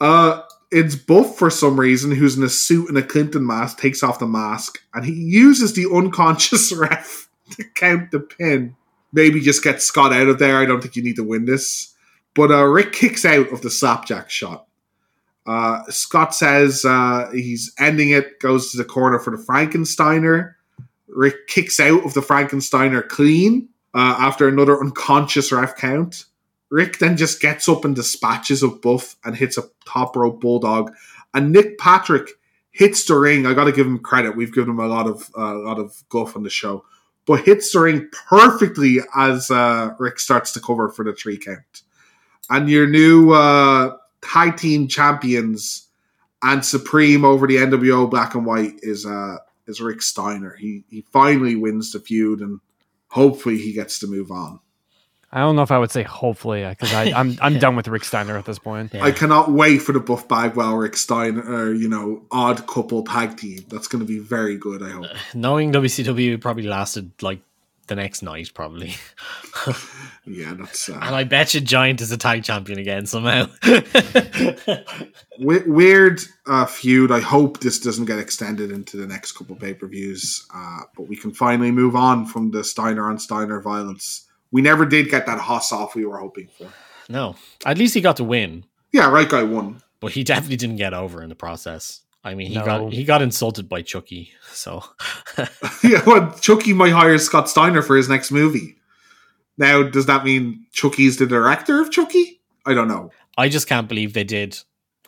Uh, 0.00 0.42
it's 0.70 0.94
Buff 0.94 1.36
for 1.38 1.50
some 1.50 1.78
reason, 1.78 2.10
who's 2.12 2.36
in 2.36 2.42
a 2.42 2.48
suit 2.48 2.88
and 2.88 2.96
a 2.98 3.02
Clinton 3.02 3.46
mask, 3.46 3.78
takes 3.78 4.02
off 4.02 4.18
the 4.18 4.26
mask, 4.26 4.78
and 4.94 5.04
he 5.04 5.12
uses 5.12 5.74
the 5.74 5.86
unconscious 5.92 6.72
ref 6.76 7.28
to 7.50 7.64
count 7.74 8.10
the 8.10 8.20
pin. 8.20 8.74
Maybe 9.12 9.40
just 9.40 9.62
get 9.62 9.82
Scott 9.82 10.12
out 10.12 10.28
of 10.28 10.38
there. 10.38 10.56
I 10.58 10.64
don't 10.64 10.80
think 10.80 10.96
you 10.96 11.02
need 11.02 11.16
to 11.16 11.24
win 11.24 11.44
this. 11.44 11.94
But 12.34 12.50
uh, 12.50 12.64
Rick 12.64 12.92
kicks 12.94 13.24
out 13.26 13.52
of 13.52 13.60
the 13.60 13.68
slapjack 13.70 14.30
shot. 14.30 14.66
Uh, 15.44 15.82
Scott 15.90 16.34
says 16.34 16.84
uh, 16.84 17.28
he's 17.34 17.72
ending 17.78 18.10
it, 18.10 18.40
goes 18.40 18.70
to 18.70 18.78
the 18.78 18.84
corner 18.84 19.18
for 19.18 19.36
the 19.36 19.42
Frankensteiner. 19.42 20.54
Rick 21.12 21.46
kicks 21.46 21.78
out 21.78 22.04
of 22.04 22.14
the 22.14 22.20
Frankensteiner 22.20 23.06
clean 23.06 23.68
uh, 23.94 24.16
after 24.18 24.48
another 24.48 24.80
unconscious 24.80 25.52
ref 25.52 25.76
count. 25.76 26.24
Rick 26.70 26.98
then 26.98 27.16
just 27.16 27.40
gets 27.40 27.68
up 27.68 27.84
and 27.84 27.94
dispatches 27.94 28.62
of 28.62 28.80
Buff 28.80 29.16
and 29.24 29.36
hits 29.36 29.58
a 29.58 29.64
top 29.84 30.16
rope 30.16 30.40
bulldog. 30.40 30.92
And 31.34 31.52
Nick 31.52 31.78
Patrick 31.78 32.30
hits 32.70 33.04
the 33.04 33.14
ring. 33.14 33.46
I 33.46 33.52
got 33.52 33.64
to 33.64 33.72
give 33.72 33.86
him 33.86 33.98
credit. 33.98 34.36
We've 34.36 34.52
given 34.52 34.70
him 34.70 34.80
a 34.80 34.86
lot 34.86 35.06
of 35.06 35.30
uh, 35.36 35.54
a 35.54 35.62
lot 35.62 35.78
of 35.78 36.02
guff 36.08 36.34
on 36.34 36.42
the 36.42 36.50
show, 36.50 36.84
but 37.26 37.44
hits 37.44 37.72
the 37.72 37.80
ring 37.80 38.08
perfectly 38.28 39.00
as 39.14 39.50
uh, 39.50 39.94
Rick 39.98 40.18
starts 40.18 40.52
to 40.52 40.60
cover 40.60 40.88
for 40.88 41.04
the 41.04 41.12
three 41.12 41.36
count. 41.36 41.82
And 42.48 42.68
your 42.68 42.86
new 42.86 43.32
uh, 43.32 43.96
tag 44.22 44.56
team 44.56 44.88
champions 44.88 45.88
and 46.42 46.64
supreme 46.64 47.24
over 47.24 47.46
the 47.46 47.56
NWO 47.56 48.10
Black 48.10 48.34
and 48.34 48.44
White 48.44 48.80
is 48.82 49.06
uh, 49.06 49.36
is 49.72 49.80
Rick 49.80 50.02
Steiner. 50.02 50.54
He 50.54 50.84
he 50.88 51.00
finally 51.12 51.56
wins 51.56 51.92
the 51.92 51.98
feud 51.98 52.40
and 52.40 52.60
hopefully 53.08 53.58
he 53.58 53.72
gets 53.72 53.98
to 54.00 54.06
move 54.06 54.30
on. 54.30 54.60
I 55.34 55.40
don't 55.40 55.56
know 55.56 55.62
if 55.62 55.70
I 55.70 55.78
would 55.78 55.90
say 55.90 56.02
hopefully 56.02 56.62
uh, 56.62 56.70
because 56.70 56.92
I'm 56.92 57.38
I'm 57.40 57.58
done 57.64 57.74
with 57.74 57.88
Rick 57.88 58.04
Steiner 58.04 58.36
at 58.36 58.44
this 58.44 58.58
point. 58.58 58.92
yeah. 58.92 59.02
I 59.02 59.12
cannot 59.12 59.50
wait 59.50 59.78
for 59.78 59.92
the 59.92 60.00
Buff 60.00 60.28
Bagwell 60.28 60.76
Rick 60.76 60.96
Steiner, 60.96 61.42
uh, 61.42 61.70
you 61.70 61.88
know, 61.88 62.22
odd 62.30 62.66
couple 62.66 63.02
tag 63.02 63.38
team. 63.38 63.64
That's 63.68 63.88
going 63.88 64.00
to 64.00 64.06
be 64.06 64.18
very 64.18 64.58
good. 64.58 64.82
I 64.82 64.90
hope. 64.90 65.06
knowing 65.34 65.72
WCW 65.72 66.38
probably 66.38 66.64
lasted 66.64 67.10
like 67.22 67.40
the 67.88 67.94
next 67.94 68.22
night, 68.22 68.50
probably. 68.54 68.94
Yeah, 70.24 70.54
that's 70.54 70.88
and 70.88 71.02
uh, 71.02 71.14
I 71.16 71.24
bet 71.24 71.52
you 71.52 71.60
Giant 71.60 72.00
is 72.00 72.12
a 72.12 72.16
tag 72.16 72.44
champion 72.44 72.78
again 72.78 73.06
somehow. 73.06 73.46
weird 75.38 76.20
uh, 76.46 76.66
feud. 76.66 77.10
I 77.10 77.20
hope 77.20 77.60
this 77.60 77.80
doesn't 77.80 78.04
get 78.04 78.18
extended 78.18 78.70
into 78.70 78.96
the 78.96 79.06
next 79.06 79.32
couple 79.32 79.56
pay 79.56 79.74
per 79.74 79.86
views, 79.88 80.46
uh, 80.54 80.80
but 80.96 81.08
we 81.08 81.16
can 81.16 81.32
finally 81.32 81.70
move 81.70 81.96
on 81.96 82.26
from 82.26 82.50
the 82.50 82.62
Steiner 82.64 83.08
on 83.10 83.18
Steiner 83.18 83.60
violence. 83.60 84.28
We 84.50 84.62
never 84.62 84.84
did 84.86 85.10
get 85.10 85.26
that 85.26 85.38
Hoss 85.40 85.72
off 85.72 85.94
we 85.94 86.04
were 86.04 86.18
hoping 86.18 86.48
for. 86.56 86.68
no, 87.08 87.36
at 87.64 87.78
least 87.78 87.94
he 87.94 88.00
got 88.00 88.16
to 88.18 88.24
win, 88.24 88.64
Yeah, 88.92 89.08
right 89.10 89.28
guy 89.28 89.42
won. 89.42 89.82
but 90.00 90.12
he 90.12 90.22
definitely 90.24 90.56
didn't 90.56 90.76
get 90.76 90.94
over 90.94 91.22
in 91.22 91.28
the 91.30 91.34
process. 91.34 92.00
I 92.24 92.34
mean, 92.34 92.48
he 92.48 92.54
No. 92.56 92.64
got 92.64 92.92
he 92.92 93.04
got 93.04 93.22
insulted 93.22 93.68
by 93.68 93.82
Chucky. 93.82 94.30
So 94.52 94.82
yeah, 95.82 96.02
well, 96.06 96.32
Chucky 96.40 96.72
might 96.72 96.92
hire 96.92 97.18
Scott 97.18 97.48
Steiner 97.48 97.82
for 97.82 97.96
his 97.96 98.08
next 98.08 98.30
movie. 98.30 98.76
Now, 99.58 99.82
does 99.82 100.06
that 100.06 100.24
mean 100.24 100.64
Chucky's 100.72 101.18
the 101.18 101.26
director 101.26 101.80
of 101.80 101.90
Chucky? 101.90 102.40
I 102.64 102.74
don't 102.74 102.88
know. 102.88 103.10
I 103.36 103.48
just 103.48 103.66
can't 103.68 103.88
believe 103.88 104.12
they 104.14 104.24
did 104.24 104.58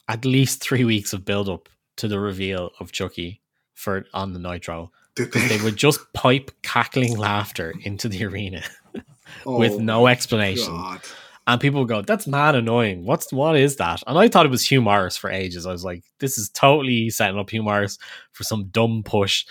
at 0.08 0.24
least 0.24 0.62
three 0.62 0.84
weeks 0.84 1.12
of 1.12 1.24
build 1.24 1.48
up 1.48 1.68
to 1.96 2.08
the 2.08 2.18
reveal 2.18 2.70
of 2.80 2.92
Chucky 2.92 3.40
for 3.74 4.04
on 4.12 4.32
the 4.32 4.38
Nitro. 4.38 4.90
Did 5.14 5.32
They 5.32 5.46
they 5.46 5.60
would 5.62 5.76
just 5.76 6.12
pipe 6.12 6.50
cackling 6.62 7.16
laughter 7.16 7.72
into 7.82 8.08
the 8.08 8.24
arena 8.24 8.62
Oh 9.46 9.58
with 9.58 9.78
no 9.78 10.06
explanation. 10.08 10.72
God. 10.74 11.00
And 11.46 11.60
people 11.60 11.84
go, 11.84 12.00
That's 12.02 12.26
mad 12.26 12.54
annoying. 12.54 13.04
What's 13.04 13.32
what 13.32 13.56
is 13.56 13.76
that? 13.76 14.02
And 14.06 14.18
I 14.18 14.28
thought 14.28 14.46
it 14.46 14.50
was 14.50 14.66
Hugh 14.66 14.80
Morris 14.80 15.16
for 15.16 15.30
ages. 15.30 15.66
I 15.66 15.72
was 15.72 15.84
like, 15.84 16.02
this 16.18 16.38
is 16.38 16.48
totally 16.50 17.10
setting 17.10 17.38
up 17.38 17.50
Hugh 17.50 17.62
Morris 17.62 17.98
for 18.32 18.44
some 18.44 18.66
dumb 18.68 19.02
push. 19.04 19.44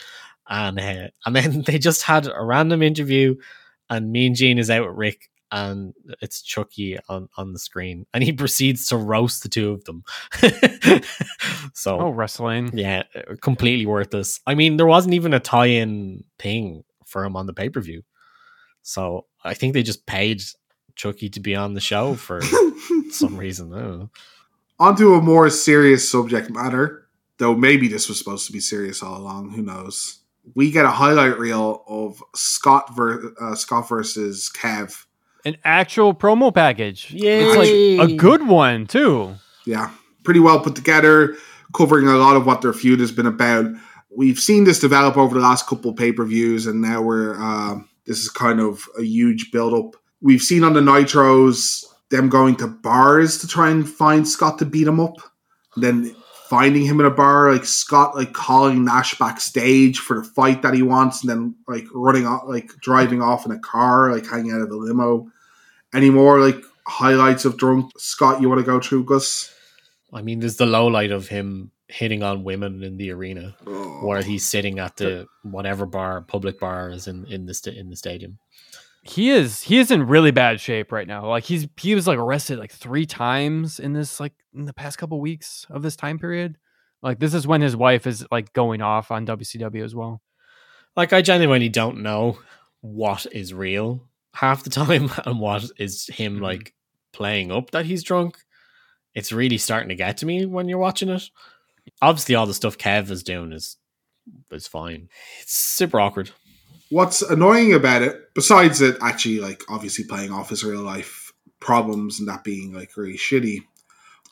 and 0.49 0.79
uh, 0.79 1.07
and 1.25 1.35
then 1.35 1.61
they 1.63 1.77
just 1.77 2.01
had 2.01 2.27
a 2.27 2.43
random 2.43 2.81
interview, 2.81 3.35
and 3.89 4.11
Mean 4.11 4.33
Gene 4.35 4.57
is 4.57 4.69
out 4.71 4.87
with 4.87 4.97
Rick, 4.97 5.29
and 5.51 5.93
it's 6.21 6.41
Chucky 6.41 6.97
on 7.09 7.29
on 7.37 7.53
the 7.53 7.59
screen, 7.59 8.07
and 8.13 8.23
he 8.23 8.33
proceeds 8.41 8.87
to 8.87 8.97
roast 8.97 9.43
the 9.43 9.49
two 9.49 9.71
of 9.71 9.83
them. 9.85 10.03
so 11.73 11.99
Oh, 11.99 12.09
wrestling. 12.09 12.71
yeah, 12.73 13.03
completely 13.41 13.85
worthless. 13.85 14.39
I 14.47 14.55
mean, 14.55 14.77
there 14.77 14.85
wasn't 14.87 15.13
even 15.13 15.33
a 15.33 15.39
tie-in 15.39 16.23
thing 16.39 16.83
for 17.05 17.23
him 17.23 17.35
on 17.35 17.45
the 17.45 17.53
pay-per-view. 17.53 18.01
So 18.81 19.27
I 19.43 19.53
think 19.53 19.73
they 19.73 19.83
just 19.83 20.05
paid 20.05 20.41
Chucky 20.95 21.29
to 21.29 21.39
be 21.39 21.55
on 21.55 21.73
the 21.73 21.81
show 21.81 22.15
for 22.15 22.41
some 23.11 23.37
reason. 23.37 23.73
I 23.73 23.81
don't. 23.81 24.09
Onto 24.79 25.13
a 25.13 25.21
more 25.21 25.49
serious 25.49 26.09
subject 26.09 26.49
matter, 26.49 27.07
though 27.37 27.55
maybe 27.55 27.87
this 27.87 28.09
was 28.09 28.17
supposed 28.17 28.47
to 28.47 28.53
be 28.53 28.59
serious 28.59 29.01
all 29.01 29.17
along. 29.17 29.51
Who 29.51 29.61
knows? 29.61 30.19
We 30.55 30.71
get 30.71 30.85
a 30.85 30.89
highlight 30.91 31.39
reel 31.39 31.83
of 31.87 32.21
Scott 32.35 32.93
ver- 32.95 33.33
uh, 33.39 33.55
Scott 33.55 33.87
versus 33.87 34.51
Kev. 34.53 35.05
An 35.45 35.57
actual 35.63 36.13
promo 36.13 36.53
package. 36.53 37.11
Yay. 37.11 37.43
It's 37.43 37.99
like 37.99 38.09
a 38.09 38.15
good 38.15 38.47
one 38.47 38.87
too. 38.87 39.35
Yeah, 39.65 39.91
pretty 40.23 40.39
well 40.39 40.59
put 40.59 40.75
together, 40.75 41.35
covering 41.73 42.07
a 42.07 42.15
lot 42.17 42.35
of 42.35 42.45
what 42.45 42.61
their 42.61 42.73
feud 42.73 42.99
has 42.99 43.11
been 43.11 43.25
about. 43.25 43.67
We've 44.15 44.39
seen 44.39 44.63
this 44.63 44.79
develop 44.79 45.17
over 45.17 45.35
the 45.35 45.41
last 45.41 45.65
couple 45.67 45.93
pay 45.93 46.11
per 46.11 46.25
views, 46.25 46.65
and 46.67 46.81
now 46.81 47.01
we're 47.01 47.35
uh, 47.41 47.79
this 48.05 48.19
is 48.19 48.29
kind 48.29 48.59
of 48.59 48.85
a 48.99 49.03
huge 49.03 49.51
build 49.51 49.73
up. 49.73 49.95
We've 50.23 50.41
seen 50.41 50.63
on 50.63 50.73
the 50.73 50.79
Nitros 50.79 51.83
them 52.09 52.29
going 52.29 52.55
to 52.57 52.67
bars 52.67 53.37
to 53.39 53.47
try 53.47 53.69
and 53.69 53.87
find 53.87 54.27
Scott 54.27 54.57
to 54.59 54.65
beat 54.65 54.87
him 54.87 54.99
up, 54.99 55.17
and 55.75 55.83
then 55.83 56.15
finding 56.47 56.85
him 56.85 56.99
in 56.99 57.05
a 57.05 57.11
bar, 57.11 57.51
like 57.51 57.65
Scott 57.65 58.15
like 58.15 58.33
calling 58.33 58.85
Nash 58.85 59.17
backstage 59.19 59.99
for 59.99 60.17
the 60.17 60.23
fight 60.23 60.61
that 60.61 60.73
he 60.73 60.81
wants, 60.81 61.21
and 61.21 61.29
then 61.29 61.55
like 61.67 61.85
running 61.93 62.25
off, 62.25 62.43
like 62.47 62.69
driving 62.81 63.21
off 63.21 63.45
in 63.45 63.51
a 63.51 63.59
car, 63.59 64.11
like 64.11 64.25
hanging 64.25 64.51
out 64.53 64.61
of 64.61 64.69
the 64.69 64.77
limo. 64.77 65.27
Any 65.93 66.09
more 66.09 66.39
like 66.39 66.57
highlights 66.87 67.45
of 67.45 67.57
drunk 67.57 67.91
Scott 67.97 68.41
you 68.41 68.49
want 68.49 68.59
to 68.59 68.65
go 68.65 68.79
through, 68.79 69.03
Gus? 69.05 69.53
I 70.13 70.21
mean, 70.21 70.39
there's 70.39 70.57
the 70.57 70.65
low 70.65 70.87
light 70.87 71.11
of 71.11 71.27
him 71.27 71.71
hitting 71.87 72.23
on 72.23 72.43
women 72.43 72.83
in 72.83 72.97
the 72.97 73.11
arena, 73.11 73.55
Oh. 73.67 74.05
where 74.05 74.21
he's 74.21 74.47
sitting 74.47 74.79
at 74.79 74.97
the 74.97 75.27
whatever 75.41 75.85
bar, 75.85 76.21
public 76.21 76.59
bar 76.59 76.89
is 76.91 77.07
in 77.07 77.25
in 77.25 77.45
the 77.47 77.53
sta- 77.53 77.71
in 77.77 77.89
the 77.89 77.95
stadium. 77.95 78.37
He 79.05 79.29
is 79.31 79.61
he 79.63 79.79
is 79.79 79.91
in 79.91 80.07
really 80.07 80.31
bad 80.31 80.61
shape 80.61 80.91
right 80.91 81.07
now. 81.07 81.27
Like 81.27 81.43
he's 81.43 81.67
he 81.77 81.93
was 81.93 82.07
like 82.07 82.17
arrested 82.17 82.57
like 82.57 82.71
three 82.71 83.05
times 83.05 83.79
in 83.79 83.93
this 83.93 84.19
like 84.19 84.33
in 84.53 84.65
the 84.65 84.73
past 84.73 84.97
couple 84.97 85.19
weeks 85.19 85.65
of 85.69 85.81
this 85.81 85.95
time 85.97 86.17
period. 86.19 86.57
Like 87.01 87.19
this 87.19 87.33
is 87.33 87.45
when 87.45 87.61
his 87.61 87.75
wife 87.75 88.07
is 88.07 88.25
like 88.31 88.53
going 88.53 88.81
off 88.81 89.11
on 89.11 89.25
WCW 89.27 89.83
as 89.83 89.93
well. 89.93 90.21
Like 90.95 91.11
I 91.11 91.21
genuinely 91.21 91.67
don't 91.69 92.01
know 92.01 92.39
what 92.81 93.25
is 93.31 93.53
real 93.53 94.07
half 94.33 94.63
the 94.63 94.69
time 94.81 95.11
and 95.25 95.39
what 95.39 95.65
is 95.77 96.07
him 96.07 96.37
Mhm. 96.39 96.41
like 96.41 96.73
playing 97.11 97.51
up 97.51 97.71
that 97.71 97.85
he's 97.85 98.03
drunk. 98.03 98.37
It's 99.13 99.31
really 99.33 99.57
starting 99.57 99.89
to 99.89 99.95
get 99.95 100.17
to 100.17 100.25
me 100.25 100.45
when 100.45 100.69
you're 100.69 100.77
watching 100.79 101.09
it. 101.09 101.23
Obviously, 102.01 102.35
all 102.35 102.45
the 102.45 102.53
stuff 102.53 102.77
Kev 102.77 103.11
is 103.11 103.21
doing 103.21 103.51
is 103.51 103.75
is 104.49 104.65
fine. 104.67 105.09
It's 105.41 105.53
super 105.53 105.99
awkward. 105.99 106.31
What's 106.93 107.23
annoying 107.23 107.73
about 107.73 108.03
it, 108.03 108.35
besides 108.35 108.79
it 108.79 108.97
actually 109.01 109.39
like 109.39 109.63
obviously 109.67 110.05
playing 110.05 110.31
off 110.31 110.49
his 110.49 110.63
real 110.63 110.83
life 110.83 111.33
problems 111.59 112.19
and 112.19 112.29
that 112.29 112.43
being 112.43 112.71
like 112.71 112.95
really 112.95 113.17
shitty, 113.17 113.63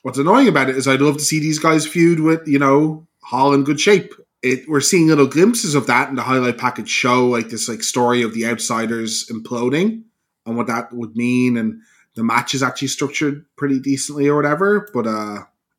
what's 0.03 0.19
annoying 0.19 0.47
about 0.47 0.69
it 0.69 0.77
is 0.77 0.87
I'd 0.87 1.01
love 1.01 1.17
to 1.17 1.23
see 1.23 1.39
these 1.39 1.57
guys 1.57 1.87
feud 1.87 2.19
with, 2.19 2.47
you 2.47 2.59
know, 2.59 3.07
Hall 3.23 3.55
in 3.55 3.63
good 3.63 3.79
shape. 3.79 4.13
It 4.43 4.69
we're 4.69 4.79
seeing 4.81 5.07
little 5.07 5.25
glimpses 5.25 5.73
of 5.73 5.87
that 5.87 6.09
in 6.09 6.15
the 6.15 6.21
highlight 6.21 6.59
package 6.59 6.89
show, 6.89 7.25
like 7.25 7.49
this 7.49 7.67
like 7.67 7.81
story 7.81 8.21
of 8.21 8.35
the 8.35 8.45
outsiders 8.45 9.27
imploding 9.31 10.03
and 10.45 10.55
what 10.55 10.67
that 10.67 10.93
would 10.93 11.15
mean 11.15 11.57
and 11.57 11.81
the 12.15 12.23
match 12.23 12.53
is 12.53 12.61
actually 12.61 12.89
structured 12.89 13.43
pretty 13.57 13.79
decently 13.79 14.27
or 14.27 14.35
whatever. 14.35 14.87
But 14.93 15.07
uh 15.07 15.37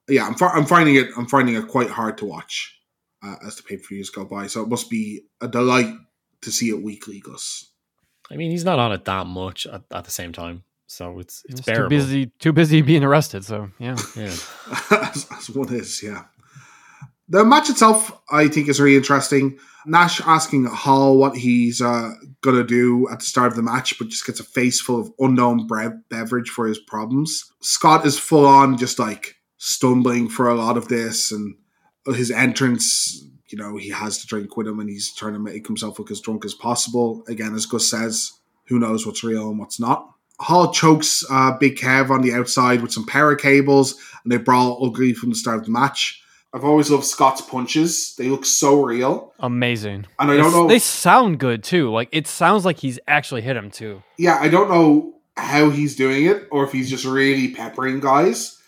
yeah, 0.09 0.27
I'm, 0.27 0.35
I'm 0.41 0.67
finding 0.67 0.97
it 0.97 1.11
I'm 1.17 1.29
finding 1.29 1.55
it 1.55 1.69
quite 1.69 1.91
hard 1.91 2.19
to 2.19 2.25
watch 2.25 2.77
uh, 3.23 3.37
as 3.47 3.55
the 3.55 3.63
pay 3.63 3.77
per 3.77 3.85
views 3.89 4.11
go 4.11 4.25
by. 4.25 4.49
So 4.49 4.63
it 4.63 4.69
must 4.69 4.91
be 4.91 5.27
a 5.41 5.47
delight 5.47 5.95
to 6.43 6.52
see 6.52 6.69
it 6.69 6.82
weekly, 6.82 7.20
Gus. 7.20 7.70
I 8.31 8.36
mean, 8.36 8.51
he's 8.51 8.64
not 8.64 8.78
on 8.78 8.93
it 8.93 9.05
that 9.05 9.27
much 9.27 9.66
at, 9.66 9.82
at 9.93 10.05
the 10.05 10.10
same 10.10 10.32
time, 10.32 10.64
so 10.86 11.19
it's 11.19 11.43
it's 11.48 11.64
He's 11.64 11.77
too 11.77 11.89
busy 11.89 12.27
too 12.39 12.52
busy 12.52 12.82
being 12.82 13.05
arrested. 13.05 13.44
So 13.44 13.70
yeah. 13.78 13.97
Yeah. 14.16 14.35
as, 14.90 15.27
as 15.36 15.51
one 15.51 15.73
is, 15.74 16.02
yeah. 16.02 16.24
The 17.28 17.44
match 17.44 17.70
itself, 17.70 18.12
I 18.31 18.48
think, 18.48 18.69
is 18.69 18.81
really 18.81 18.97
interesting. 18.97 19.59
Nash 19.86 20.20
asking 20.20 20.66
Hall 20.66 21.16
what 21.16 21.36
he's 21.36 21.81
uh, 21.81 22.10
gonna 22.43 22.64
do 22.64 23.09
at 23.10 23.20
the 23.20 23.24
start 23.24 23.48
of 23.48 23.56
the 23.56 23.62
match, 23.62 23.98
but 23.98 24.09
just 24.09 24.27
gets 24.27 24.40
a 24.40 24.44
face 24.44 24.81
full 24.81 25.01
of 25.01 25.12
unknown 25.19 25.66
bre- 25.66 25.97
beverage 26.10 26.51
for 26.51 26.66
his 26.66 26.78
problems. 26.78 27.51
Scott 27.62 28.05
is 28.06 28.19
full 28.19 28.47
on, 28.47 28.77
just 28.77 28.98
like 28.98 29.36
stumbling 29.59 30.28
for 30.28 30.48
a 30.48 30.55
lot 30.55 30.77
of 30.77 30.89
this, 30.89 31.32
and 31.32 31.55
his 32.06 32.31
entrance. 32.31 33.24
You 33.53 33.59
know, 33.59 33.77
he 33.77 33.91
has 33.91 34.19
to 34.19 34.27
drink 34.27 34.57
with 34.57 34.66
him, 34.66 34.81
and 34.81 34.89
he's 34.89 35.12
trying 35.15 35.35
to 35.35 35.39
make 35.39 35.66
himself 35.66 35.99
look 35.99 36.11
as 36.11 36.20
drunk 36.20 36.45
as 36.45 36.55
possible. 36.55 37.23
Again, 37.29 37.55
as 37.55 37.66
Gus 37.66 37.87
says, 37.89 38.33
who 38.66 38.79
knows 38.79 39.07
what's 39.07 39.23
real 39.23 39.51
and 39.51 39.59
what's 39.59 39.79
not. 39.79 40.09
Hall 40.41 40.73
chokes 40.73 41.23
uh, 41.31 41.57
Big 41.59 41.77
Kev 41.77 42.11
on 42.11 42.23
the 42.23 42.33
outside 42.33 42.81
with 42.83 42.93
some 42.93 43.05
power 43.07 43.37
cables, 43.37 43.95
and 44.24 44.33
they 44.33 44.39
brawl 44.39 44.85
ugly 44.85 45.12
from 45.12 45.29
the 45.31 45.37
start 45.37 45.59
of 45.59 45.65
the 45.66 45.70
match. 45.70 46.20
I've 46.55 46.65
always 46.65 46.91
loved 46.91 47.05
Scott's 47.05 47.41
punches; 47.43 48.15
they 48.16 48.29
look 48.29 48.45
so 48.45 48.83
real, 48.83 49.33
Amazing. 49.39 50.07
and 50.19 50.31
I 50.31 50.37
don't 50.37 50.47
It's- 50.47 50.53
know. 50.55 50.69
They 50.69 50.79
sound 50.79 51.39
good 51.39 51.62
too. 51.62 51.91
Like 51.91 52.09
it 52.12 52.27
sounds 52.27 52.65
like 52.65 52.79
he's 52.79 52.99
actually 53.07 53.43
hit 53.43 53.57
him 53.57 53.70
too. 53.70 54.03
yeah, 54.19 54.39
I 54.41 54.49
don't 54.49 54.69
know 54.70 55.15
how 55.37 55.70
he's 55.70 55.95
doing 55.97 56.24
it, 56.27 56.49
or 56.51 56.65
if 56.65 56.73
he's 56.73 56.91
just 56.91 57.05
really 57.05 57.49
peppering 57.55 58.01
guys, 58.01 58.59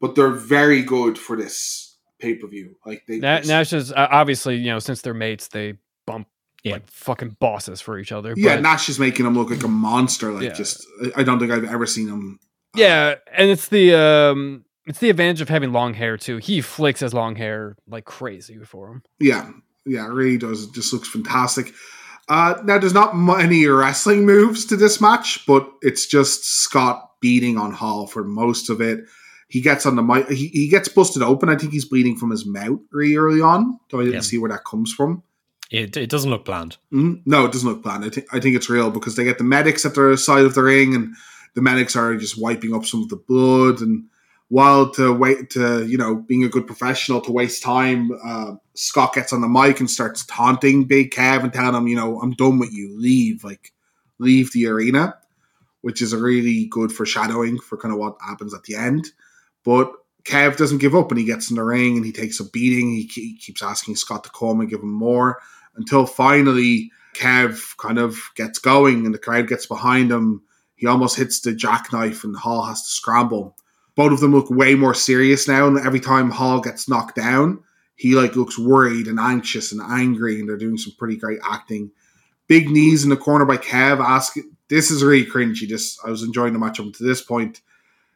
but 0.00 0.14
they're 0.14 0.30
very 0.30 0.82
good 0.82 1.18
for 1.18 1.36
this 1.36 1.83
pay 2.24 2.34
per 2.34 2.46
view. 2.48 2.76
Like 2.86 3.02
they, 3.06 3.18
Na- 3.18 3.40
Nash 3.40 3.72
is 3.72 3.92
uh, 3.92 4.08
obviously 4.10 4.56
you 4.56 4.70
know 4.72 4.78
since 4.78 5.02
they're 5.02 5.14
mates 5.14 5.48
they 5.48 5.74
bump 6.06 6.26
Yeah. 6.62 6.74
like 6.74 6.90
fucking 6.90 7.36
bosses 7.40 7.80
for 7.80 7.98
each 7.98 8.12
other. 8.12 8.34
yeah, 8.36 8.56
but- 8.56 8.62
Nash 8.62 8.88
is 8.88 8.98
making 8.98 9.26
him 9.26 9.34
look 9.34 9.50
like 9.50 9.62
a 9.64 9.68
monster. 9.68 10.32
Like 10.32 10.44
Yeah. 10.44 10.52
just, 10.52 10.86
I- 11.04 11.20
I 11.20 11.22
don't 11.22 11.38
think 11.38 11.50
I've 11.52 11.64
ever 11.64 11.86
seen 11.86 12.08
him. 12.08 12.38
uh, 12.42 12.78
Yeah, 12.80 13.14
and 13.32 13.50
it's 13.50 13.68
the 13.68 13.94
um 13.94 14.64
it's 14.86 14.98
the 14.98 15.08
advantage 15.10 15.40
of 15.40 15.48
having 15.48 15.72
long 15.72 15.94
hair 15.94 16.16
too. 16.18 16.36
He 16.38 16.60
flicks 16.60 17.00
his 17.00 17.14
long 17.14 17.36
hair 17.36 17.76
like 17.88 18.04
crazy 18.04 18.58
for 18.64 18.88
him. 18.90 19.02
Yeah, 19.18 19.50
yeah, 19.86 20.06
really 20.08 20.36
does. 20.38 20.64
It 20.64 20.74
just 20.74 20.92
looks 20.92 21.08
fantastic. 21.08 21.72
Uh, 22.28 22.54
now, 22.64 22.78
there's 22.78 22.94
not 22.94 23.14
many 23.16 23.66
wrestling 23.66 24.24
moves 24.26 24.64
to 24.66 24.76
this 24.76 24.98
match, 25.00 25.44
but 25.46 25.70
it's 25.82 26.06
just 26.06 26.44
Scott 26.62 27.10
beating 27.20 27.58
on 27.58 27.70
Hall 27.72 28.06
for 28.06 28.24
most 28.24 28.70
of 28.70 28.80
it. 28.80 29.00
He 29.54 29.60
gets 29.60 29.86
on 29.86 29.94
the 29.94 30.02
mic. 30.02 30.28
He, 30.28 30.48
he 30.48 30.66
gets 30.66 30.88
busted 30.88 31.22
open. 31.22 31.48
I 31.48 31.54
think 31.56 31.72
he's 31.72 31.84
bleeding 31.84 32.16
from 32.16 32.32
his 32.32 32.44
mouth 32.44 32.80
really 32.90 33.14
early 33.14 33.40
on. 33.40 33.78
So 33.88 34.00
I 34.00 34.02
didn't 34.02 34.14
Yeah. 34.14 34.20
see 34.22 34.36
where 34.36 34.50
that 34.50 34.64
comes 34.64 34.92
from. 34.92 35.22
It, 35.70 35.96
it 35.96 36.10
doesn't 36.10 36.28
look 36.28 36.44
planned. 36.44 36.76
Mm, 36.92 37.22
no, 37.24 37.44
it 37.44 37.52
doesn't 37.52 37.68
look 37.68 37.80
planned. 37.80 38.04
I 38.04 38.08
think 38.08 38.26
I 38.32 38.40
think 38.40 38.56
it's 38.56 38.68
real 38.68 38.90
because 38.90 39.14
they 39.14 39.22
get 39.22 39.38
the 39.38 39.44
medics 39.44 39.86
at 39.86 39.94
the 39.94 40.16
side 40.16 40.44
of 40.44 40.56
the 40.56 40.62
ring, 40.64 40.92
and 40.96 41.14
the 41.54 41.62
medics 41.62 41.94
are 41.94 42.16
just 42.16 42.36
wiping 42.36 42.74
up 42.74 42.84
some 42.84 43.00
of 43.04 43.10
the 43.10 43.16
blood. 43.28 43.80
And 43.80 44.06
while 44.48 44.90
to 44.94 45.12
wait 45.12 45.50
to 45.50 45.86
you 45.86 45.96
know 45.98 46.16
being 46.16 46.42
a 46.42 46.48
good 46.48 46.66
professional 46.66 47.20
to 47.20 47.30
waste 47.30 47.62
time, 47.62 48.10
uh, 48.24 48.54
Scott 48.74 49.14
gets 49.14 49.32
on 49.32 49.40
the 49.40 49.48
mic 49.48 49.78
and 49.78 49.88
starts 49.88 50.26
taunting 50.26 50.82
Big 50.84 51.12
Kev 51.12 51.44
and 51.44 51.52
telling 51.52 51.76
him, 51.76 51.86
you 51.86 51.94
know, 51.94 52.20
I'm 52.20 52.32
done 52.32 52.58
with 52.58 52.72
you. 52.72 52.92
Leave, 52.98 53.44
like 53.44 53.72
leave 54.18 54.50
the 54.52 54.66
arena, 54.66 55.14
which 55.82 56.02
is 56.02 56.12
a 56.12 56.18
really 56.18 56.66
good 56.66 56.90
foreshadowing 56.90 57.60
for 57.60 57.76
kind 57.78 57.94
of 57.94 58.00
what 58.00 58.16
happens 58.20 58.52
at 58.52 58.64
the 58.64 58.74
end. 58.74 59.10
But 59.64 59.92
Kev 60.24 60.56
doesn't 60.56 60.78
give 60.78 60.94
up 60.94 61.10
and 61.10 61.18
he 61.18 61.26
gets 61.26 61.50
in 61.50 61.56
the 61.56 61.64
ring 61.64 61.96
and 61.96 62.04
he 62.04 62.12
takes 62.12 62.40
a 62.40 62.48
beating. 62.48 62.90
He, 62.90 63.10
he 63.12 63.36
keeps 63.36 63.62
asking 63.62 63.96
Scott 63.96 64.24
to 64.24 64.30
come 64.30 64.60
and 64.60 64.70
give 64.70 64.80
him 64.80 64.92
more 64.92 65.40
until 65.76 66.06
finally 66.06 66.90
Kev 67.14 67.76
kind 67.76 67.98
of 67.98 68.18
gets 68.34 68.58
going 68.58 69.04
and 69.04 69.14
the 69.14 69.18
crowd 69.18 69.48
gets 69.48 69.66
behind 69.66 70.10
him. 70.10 70.42
He 70.76 70.86
almost 70.86 71.16
hits 71.16 71.40
the 71.40 71.54
jackknife 71.54 72.24
and 72.24 72.36
Hall 72.36 72.64
has 72.64 72.82
to 72.82 72.90
scramble. 72.90 73.56
Both 73.94 74.12
of 74.12 74.20
them 74.20 74.32
look 74.32 74.50
way 74.50 74.74
more 74.74 74.94
serious 74.94 75.46
now, 75.46 75.68
and 75.68 75.78
every 75.78 76.00
time 76.00 76.30
Hall 76.30 76.60
gets 76.60 76.88
knocked 76.88 77.14
down, 77.14 77.62
he 77.94 78.16
like 78.16 78.34
looks 78.34 78.58
worried 78.58 79.06
and 79.06 79.20
anxious 79.20 79.70
and 79.70 79.80
angry, 79.80 80.40
and 80.40 80.48
they're 80.48 80.56
doing 80.56 80.76
some 80.76 80.94
pretty 80.98 81.16
great 81.16 81.38
acting. 81.48 81.92
Big 82.48 82.68
knees 82.68 83.04
in 83.04 83.10
the 83.10 83.16
corner 83.16 83.44
by 83.44 83.56
Kev. 83.56 84.04
Ask 84.04 84.36
this 84.68 84.90
is 84.90 85.04
really 85.04 85.24
cringy. 85.24 85.68
This 85.68 85.98
I 86.04 86.10
was 86.10 86.24
enjoying 86.24 86.52
the 86.52 86.58
match 86.58 86.80
up 86.80 86.92
to 86.92 87.04
this 87.04 87.22
point. 87.22 87.60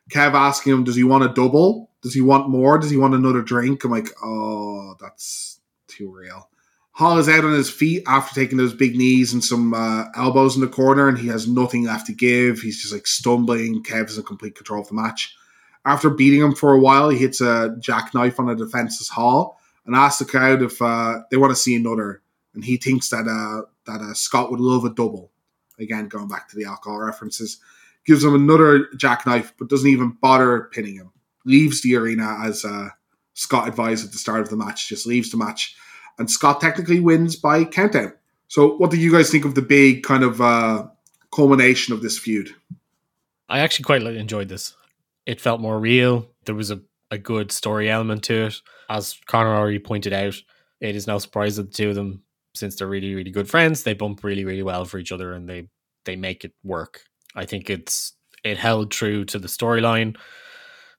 Kev 0.09 0.35
asking 0.35 0.73
him, 0.73 0.85
does 0.85 0.97
he 0.97 1.05
want 1.05 1.25
a 1.25 1.29
double? 1.29 1.91
Does 2.03 2.15
he 2.15 2.21
want 2.21 2.49
more? 2.49 2.79
Does 2.79 2.91
he 2.91 2.97
want 2.97 3.15
another 3.15 3.43
drink? 3.43 3.85
I'm 3.85 3.91
like, 3.91 4.09
oh, 4.23 4.95
that's 5.01 5.61
too 5.89 6.11
real. 6.11 6.49
Hall 6.93 7.19
is 7.19 7.29
out 7.29 7.45
on 7.45 7.53
his 7.53 7.71
feet 7.71 8.03
after 8.07 8.35
taking 8.35 8.59
those 8.59 8.75
big 8.75 8.97
knees 8.97 9.33
and 9.33 9.45
some 9.45 9.73
uh, 9.73 10.07
elbows 10.17 10.57
in 10.57 10.61
the 10.61 10.69
corner, 10.69 11.09
and 11.09 11.19
he 11.19 11.29
has 11.29 11.47
nothing 11.47 11.85
left 11.85 12.07
to 12.07 12.13
give. 12.13 12.61
He's 12.61 12.81
just 12.81 12.93
like 12.93 13.07
stumbling. 13.07 13.83
Kev 13.85 14.09
is 14.09 14.19
in 14.19 14.25
complete 14.25 14.57
control 14.57 14.83
of 14.83 14.89
the 14.89 14.95
match. 14.95 15.37
After 15.85 16.11
beating 16.11 16.41
him 16.41 16.55
for 16.55 16.75
a 16.75 16.81
while, 16.81 17.09
he 17.09 17.19
hits 17.19 17.41
a 17.41 17.77
jackknife 17.79 18.41
on 18.41 18.49
a 18.49 18.57
defenseless 18.57 19.09
Hall 19.09 19.61
and 19.87 19.95
asks 19.95 20.19
the 20.19 20.25
crowd 20.25 20.61
if 20.63 20.83
uh, 20.83 21.21
they 21.31 21.37
want 21.37 21.53
to 21.53 21.57
see 21.57 21.77
another 21.77 22.23
and 22.59 22.65
he 22.65 22.77
thinks 22.77 23.11
that 23.11 23.29
uh, 23.29 23.63
that 23.87 24.03
uh, 24.03 24.15
Scott 24.15 24.51
would 24.51 24.59
love 24.59 24.85
a 24.85 24.91
double. 24.91 25.31
Again, 25.79 26.09
going 26.09 26.27
back 26.27 26.49
to 26.49 26.57
the 26.57 26.65
alcohol 26.65 26.99
references, 26.99 27.61
gives 28.09 28.25
him 28.25 28.35
another 28.35 28.89
jackknife, 28.97 29.53
but 29.59 29.69
doesn't 29.69 29.91
even 29.91 30.17
bother 30.23 30.71
pinning 30.73 30.95
him. 30.95 31.13
Leaves 31.45 31.83
the 31.83 31.95
arena 31.95 32.39
as 32.43 32.65
uh, 32.65 32.89
Scott 33.35 33.69
advised 33.69 34.07
at 34.07 34.13
the 34.13 34.19
start 34.19 34.41
of 34.41 34.49
the 34.49 34.57
match. 34.57 34.89
Just 34.89 35.07
leaves 35.07 35.31
the 35.31 35.37
match, 35.37 35.77
and 36.19 36.31
Scott 36.31 36.61
technically 36.61 37.01
wins 37.01 37.37
by 37.37 37.65
countdown. 37.65 38.15
So, 38.49 38.77
what 38.77 38.91
do 38.91 38.97
you 38.97 39.13
guys 39.13 39.31
think 39.31 39.45
of 39.45 39.55
the 39.55 39.63
big 39.63 40.03
kind 40.03 40.25
of 40.25 40.41
uh, 40.41 40.87
culmination 41.31 41.93
of 41.93 42.01
this 42.01 42.19
feud? 42.19 42.55
I 43.49 43.61
actually 43.61 43.85
quite 43.85 44.03
enjoyed 44.03 44.49
this. 44.49 44.75
It 45.27 45.41
felt 45.41 45.61
more 45.61 45.79
real. 45.79 46.29
There 46.47 46.55
was 46.55 46.71
a, 46.71 46.81
a 47.11 47.19
good 47.19 47.53
story 47.53 47.91
element 47.91 48.25
to 48.25 48.47
it. 48.47 48.63
As 48.89 49.19
Connor 49.27 49.55
already 49.55 49.79
pointed 49.79 50.15
out, 50.15 50.35
it 50.81 50.97
is 50.97 51.07
no 51.07 51.19
surprise 51.19 51.57
that 51.57 51.71
the 51.71 51.77
two 51.77 51.91
of 51.91 51.95
them, 51.95 52.23
since 52.55 52.77
they're 52.77 52.89
really, 52.89 53.15
really 53.15 53.31
good 53.31 53.51
friends, 53.51 53.83
they 53.83 53.93
bump 53.93 54.25
really, 54.25 54.47
really 54.47 54.63
well 54.63 54.87
for 54.87 54.99
each 54.99 55.13
other 55.13 55.35
and 55.35 55.47
they 55.47 55.69
they 56.07 56.17
make 56.17 56.43
it 56.43 56.55
work. 56.65 57.03
I 57.39 57.47
think 57.47 57.71
it's 57.71 58.13
it 58.43 58.59
held 58.59 58.91
true 58.91 59.25
to 59.27 59.39
the 59.39 59.49
storyline 59.49 60.17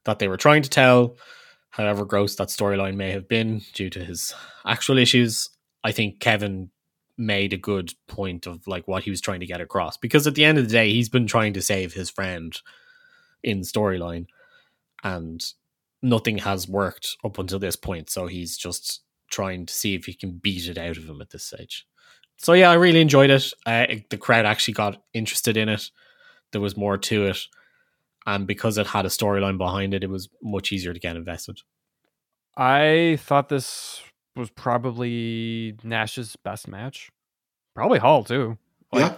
that 0.06 0.20
they 0.20 0.28
were 0.28 0.38
trying 0.38 0.62
to 0.62 0.70
tell. 0.70 1.18
However 1.72 2.06
gross 2.06 2.36
that 2.36 2.48
storyline 2.48 2.96
may 2.96 3.12
have 3.12 3.28
been 3.28 3.62
due 3.74 3.90
to 3.90 4.04
his 4.04 4.34
actual 4.66 4.98
issues, 4.98 5.50
I 5.84 5.92
think 5.92 6.20
Kevin 6.20 6.72
made 7.18 7.52
a 7.52 7.58
good 7.58 7.94
point 8.08 8.48
of 8.48 8.66
like 8.68 8.88
what 8.88 9.04
he 9.04 9.10
was 9.10 9.20
trying 9.20 9.42
to 9.42 9.46
get 9.46 9.60
across. 9.60 9.98
Because 9.98 10.26
at 10.26 10.36
the 10.36 10.46
end 10.46 10.58
of 10.58 10.66
the 10.66 10.72
day 10.72 10.92
he's 10.92 11.10
been 11.10 11.28
trying 11.28 11.54
to 11.54 11.62
save 11.62 11.94
his 11.94 12.10
friend 12.10 12.58
in 13.44 13.62
storyline 13.62 14.28
and 15.04 15.46
nothing 16.02 16.38
has 16.40 16.70
worked 16.70 17.18
up 17.26 17.38
until 17.38 17.60
this 17.60 17.76
point. 17.76 18.10
So 18.10 18.28
he's 18.28 18.58
just 18.58 19.02
trying 19.30 19.66
to 19.66 19.74
see 19.74 19.94
if 19.94 20.06
he 20.06 20.14
can 20.14 20.40
beat 20.42 20.68
it 20.70 20.78
out 20.78 20.98
of 20.98 21.08
him 21.10 21.22
at 21.22 21.32
this 21.32 21.44
stage. 21.44 21.86
So 22.38 22.54
yeah 22.54 22.72
i 22.72 22.76
really 22.76 23.02
enjoyed 23.02 23.30
it. 23.30 23.52
Uh, 23.66 23.88
the 24.10 24.18
crowd 24.18 24.46
actually 24.46 24.76
got 24.76 25.04
interested 25.14 25.58
in 25.58 25.68
it 25.68 25.92
there 26.52 26.62
was 26.62 26.78
more 26.78 26.98
to 26.98 27.26
it 27.26 27.40
and 28.26 28.46
because 28.46 28.78
it 28.78 28.88
had 28.88 29.06
a 29.06 29.10
storyline 29.10 29.58
behind 29.58 29.94
it 29.94 30.04
it 30.04 30.10
was 30.10 30.30
much 30.42 30.72
easier 30.72 30.94
to 30.94 31.00
get 31.00 31.16
invested 31.16 31.62
I 32.58 33.18
thought 33.22 33.48
this 33.48 34.02
was 34.36 34.50
probably 34.50 35.78
Nash's 35.82 36.36
best 36.38 36.68
match. 36.68 37.10
Probably 37.74 38.00
Hall 38.00 38.24
too. 38.26 38.58
Like, 38.92 39.12
yeah, 39.12 39.18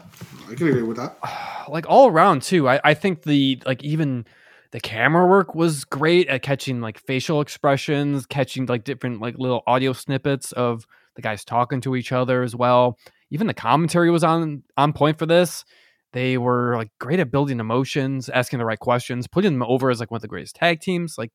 I 0.50 0.56
can 0.56 0.68
agree 0.68 0.84
with 0.84 0.98
that. 0.98 1.18
like 1.70 1.90
all 1.90 2.10
around 2.10 2.44
too. 2.44 2.70
I, 2.70 2.80
I 2.84 2.94
think 2.94 3.24
the 3.24 3.62
like 3.66 3.84
even 3.84 4.26
the 4.72 4.80
camera 4.80 5.26
work 5.26 5.56
was 5.56 5.86
great 5.86 6.28
at 6.28 6.44
catching 6.44 6.82
like 6.82 7.00
facial 7.00 7.42
expressions, 7.42 8.28
catching 8.28 8.68
like 8.68 8.84
different 8.84 9.22
like 9.22 9.40
little 9.40 9.64
audio 9.66 9.94
snippets 9.94 10.52
of 10.52 10.86
the 11.16 11.24
guys 11.24 11.44
talking 11.44 11.82
to 11.82 11.96
each 11.96 12.12
other 12.12 12.44
as 12.44 12.56
well. 12.56 13.00
Even 13.32 13.48
the 13.48 13.54
commentary 13.56 14.12
was 14.12 14.24
on 14.24 14.62
on 14.78 14.94
point 14.94 15.18
for 15.18 15.26
this. 15.26 15.66
They 16.14 16.38
were 16.38 16.76
like 16.76 16.90
great 17.00 17.20
at 17.20 17.32
building 17.32 17.60
emotions, 17.60 18.30
asking 18.30 18.60
the 18.60 18.66
right 18.66 18.80
questions, 18.80 19.28
putting 19.28 19.54
them 19.54 19.64
over 19.64 19.90
as 19.90 20.00
like 20.00 20.12
one 20.12 20.18
of 20.18 20.22
the 20.22 20.28
greatest 20.28 20.56
tag 20.56 20.82
teams. 20.82 21.18
Like 21.18 21.32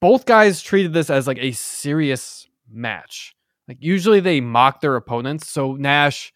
both 0.00 0.26
guys 0.26 0.62
treated 0.62 0.92
this 0.92 1.10
as 1.10 1.26
like 1.26 1.38
a 1.38 1.52
serious 1.52 2.48
match. 2.70 3.34
Like 3.68 3.78
usually 3.80 4.20
they 4.20 4.40
mock 4.40 4.80
their 4.80 4.96
opponents. 4.96 5.48
So 5.48 5.74
Nash 5.74 6.32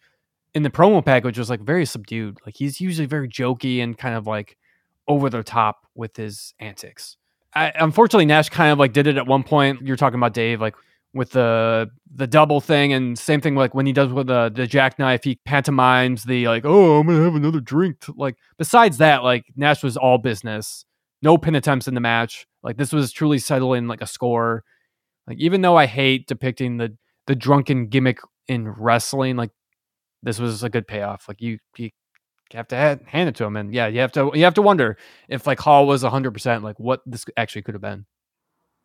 in 0.53 0.63
the 0.63 0.69
promo 0.69 1.03
package 1.03 1.37
was 1.37 1.49
like 1.49 1.61
very 1.61 1.85
subdued. 1.85 2.37
Like 2.45 2.55
he's 2.55 2.81
usually 2.81 3.05
very 3.05 3.29
jokey 3.29 3.81
and 3.81 3.97
kind 3.97 4.15
of 4.15 4.27
like 4.27 4.57
over 5.07 5.29
the 5.29 5.43
top 5.43 5.85
with 5.95 6.15
his 6.15 6.53
antics. 6.59 7.17
I, 7.53 7.71
unfortunately, 7.75 8.25
Nash 8.25 8.49
kind 8.49 8.71
of 8.71 8.77
like 8.77 8.93
did 8.93 9.07
it 9.07 9.17
at 9.17 9.25
one 9.25 9.43
point. 9.43 9.81
You're 9.81 9.97
talking 9.97 10.19
about 10.19 10.33
Dave, 10.33 10.61
like 10.61 10.75
with 11.13 11.31
the 11.31 11.89
the 12.13 12.27
double 12.27 12.61
thing, 12.61 12.93
and 12.93 13.17
same 13.17 13.41
thing 13.41 13.55
like 13.55 13.73
when 13.73 13.85
he 13.85 13.93
does 13.93 14.11
with 14.11 14.27
the 14.27 14.51
the 14.53 14.67
jackknife, 14.67 15.23
he 15.23 15.39
pantomimes 15.45 16.23
the 16.23 16.47
like, 16.47 16.65
oh, 16.65 16.99
I'm 16.99 17.07
gonna 17.07 17.23
have 17.23 17.35
another 17.35 17.59
drink. 17.59 17.97
Like 18.15 18.35
besides 18.57 18.97
that, 18.97 19.23
like 19.23 19.45
Nash 19.55 19.83
was 19.83 19.97
all 19.97 20.17
business. 20.17 20.85
No 21.21 21.37
pin 21.37 21.55
attempts 21.55 21.87
in 21.87 21.95
the 21.95 22.01
match. 22.01 22.45
Like 22.63 22.77
this 22.77 22.93
was 22.93 23.11
truly 23.11 23.39
settling 23.39 23.87
like 23.87 24.01
a 24.01 24.07
score. 24.07 24.63
Like 25.27 25.37
even 25.39 25.61
though 25.61 25.75
I 25.75 25.85
hate 25.85 26.27
depicting 26.27 26.77
the 26.77 26.95
the 27.27 27.35
drunken 27.35 27.87
gimmick 27.87 28.19
in 28.47 28.69
wrestling, 28.69 29.35
like 29.35 29.51
this 30.23 30.39
was 30.39 30.63
a 30.63 30.69
good 30.69 30.87
payoff. 30.87 31.25
Like 31.27 31.41
you 31.41 31.59
you 31.77 31.89
have 32.53 32.67
to 32.69 32.75
hand 32.75 33.29
it 33.29 33.35
to 33.35 33.45
him, 33.45 33.55
and 33.55 33.73
yeah, 33.73 33.87
you 33.87 33.99
have 33.99 34.11
to 34.13 34.31
you 34.33 34.43
have 34.43 34.55
to 34.55 34.61
wonder 34.61 34.97
if 35.27 35.47
like 35.47 35.59
Hall 35.59 35.87
was 35.87 36.03
hundred 36.03 36.31
percent 36.31 36.63
like 36.63 36.79
what 36.79 37.01
this 37.05 37.25
actually 37.37 37.63
could 37.63 37.75
have 37.75 37.81
been. 37.81 38.05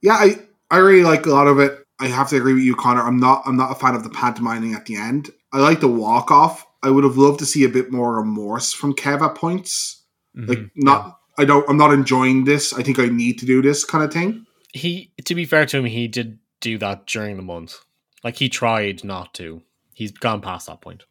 Yeah, 0.03 0.15
I 0.15 0.39
I 0.71 0.79
really 0.79 1.03
like 1.03 1.27
a 1.27 1.31
lot 1.31 1.47
of 1.47 1.59
it. 1.59 1.84
I 2.01 2.09
have 2.09 2.29
to 2.31 2.37
agree 2.37 2.55
with 2.55 2.63
you, 2.63 2.75
Connor. 2.75 3.03
I'm 3.03 3.19
not 3.19 3.43
I'm 3.47 3.57
not 3.57 3.73
a 3.73 3.75
fan 3.75 3.95
of 3.95 4.03
the 4.03 4.11
pantomiming 4.11 4.75
at 4.75 4.87
the 4.87 4.97
end. 4.97 5.31
I 5.53 5.59
like 5.59 5.81
the 5.81 5.89
walk 5.89 6.31
off. 6.31 6.67
I 6.83 6.91
would 6.91 7.05
have 7.05 7.17
loved 7.17 7.39
to 7.39 7.47
see 7.47 7.65
a 7.65 7.69
bit 7.69 7.93
more 7.93 8.17
remorse 8.17 8.73
from 8.73 8.95
Kev 8.95 9.23
at 9.23 9.37
points. 9.37 10.03
Mm-hmm. 10.37 10.49
Like 10.49 10.71
not. 10.77 11.21
I 11.37 11.45
don't 11.45 11.69
I'm 11.69 11.77
not 11.77 11.93
enjoying 11.93 12.45
this. 12.45 12.73
I 12.73 12.83
think 12.83 12.99
I 12.99 13.07
need 13.07 13.39
to 13.41 13.47
do 13.47 13.63
this 13.63 13.85
kind 13.85 14.05
of 14.05 14.13
thing. 14.13 14.47
He 14.73 15.13
to 15.25 15.35
be 15.35 15.45
fair 15.45 15.67
to 15.67 15.79
him, 15.79 15.85
he 15.85 16.09
did 16.09 16.39
do 16.61 16.79
that 16.79 17.07
during 17.07 17.37
the 17.37 17.43
month. 17.43 17.79
Like 18.23 18.37
he 18.37 18.49
tried 18.49 19.05
not 19.05 19.35
to. 19.35 19.63
He's 19.93 20.13
gone 20.13 20.41
past 20.41 20.67
that 20.67 20.81
point. 20.81 21.05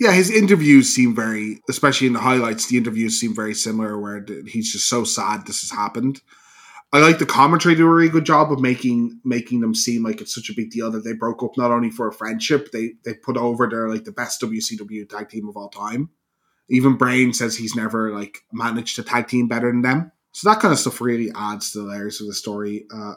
Yeah, 0.00 0.12
his 0.12 0.30
interviews 0.30 0.88
seem 0.88 1.14
very, 1.14 1.60
especially 1.68 2.06
in 2.06 2.12
the 2.12 2.20
highlights, 2.20 2.66
the 2.66 2.76
interviews 2.76 3.20
seem 3.20 3.34
very 3.34 3.54
similar 3.54 3.98
where 3.98 4.24
he's 4.46 4.72
just 4.72 4.88
so 4.88 5.04
sad 5.04 5.46
this 5.46 5.60
has 5.60 5.70
happened. 5.70 6.20
I 6.94 7.00
like 7.00 7.18
the 7.18 7.26
commentary 7.26 7.74
do 7.74 7.86
a 7.86 7.90
really 7.90 8.10
good 8.10 8.26
job 8.26 8.52
of 8.52 8.60
making 8.60 9.18
making 9.24 9.60
them 9.60 9.74
seem 9.74 10.02
like 10.02 10.20
it's 10.20 10.34
such 10.34 10.50
a 10.50 10.54
big 10.54 10.70
deal 10.70 10.90
that 10.90 11.04
they 11.04 11.14
broke 11.14 11.42
up 11.42 11.56
not 11.56 11.70
only 11.70 11.90
for 11.90 12.06
a 12.06 12.12
friendship, 12.12 12.70
they 12.70 12.92
they 13.04 13.14
put 13.14 13.36
over 13.36 13.66
their 13.66 13.88
like 13.88 14.04
the 14.04 14.12
best 14.12 14.42
WCW 14.42 15.08
tag 15.08 15.30
team 15.30 15.48
of 15.48 15.56
all 15.56 15.70
time. 15.70 16.10
Even 16.68 16.96
Brain 16.96 17.32
says 17.32 17.56
he's 17.56 17.74
never 17.74 18.14
like 18.14 18.40
managed 18.52 18.98
a 18.98 19.02
tag 19.02 19.28
team 19.28 19.48
better 19.48 19.70
than 19.70 19.82
them. 19.82 20.12
So 20.32 20.50
that 20.50 20.60
kind 20.60 20.72
of 20.72 20.78
stuff 20.78 21.00
really 21.00 21.30
adds 21.34 21.72
to 21.72 21.78
the 21.78 21.84
layers 21.84 22.20
of 22.20 22.26
the 22.26 22.34
story. 22.34 22.86
Uh, 22.94 23.14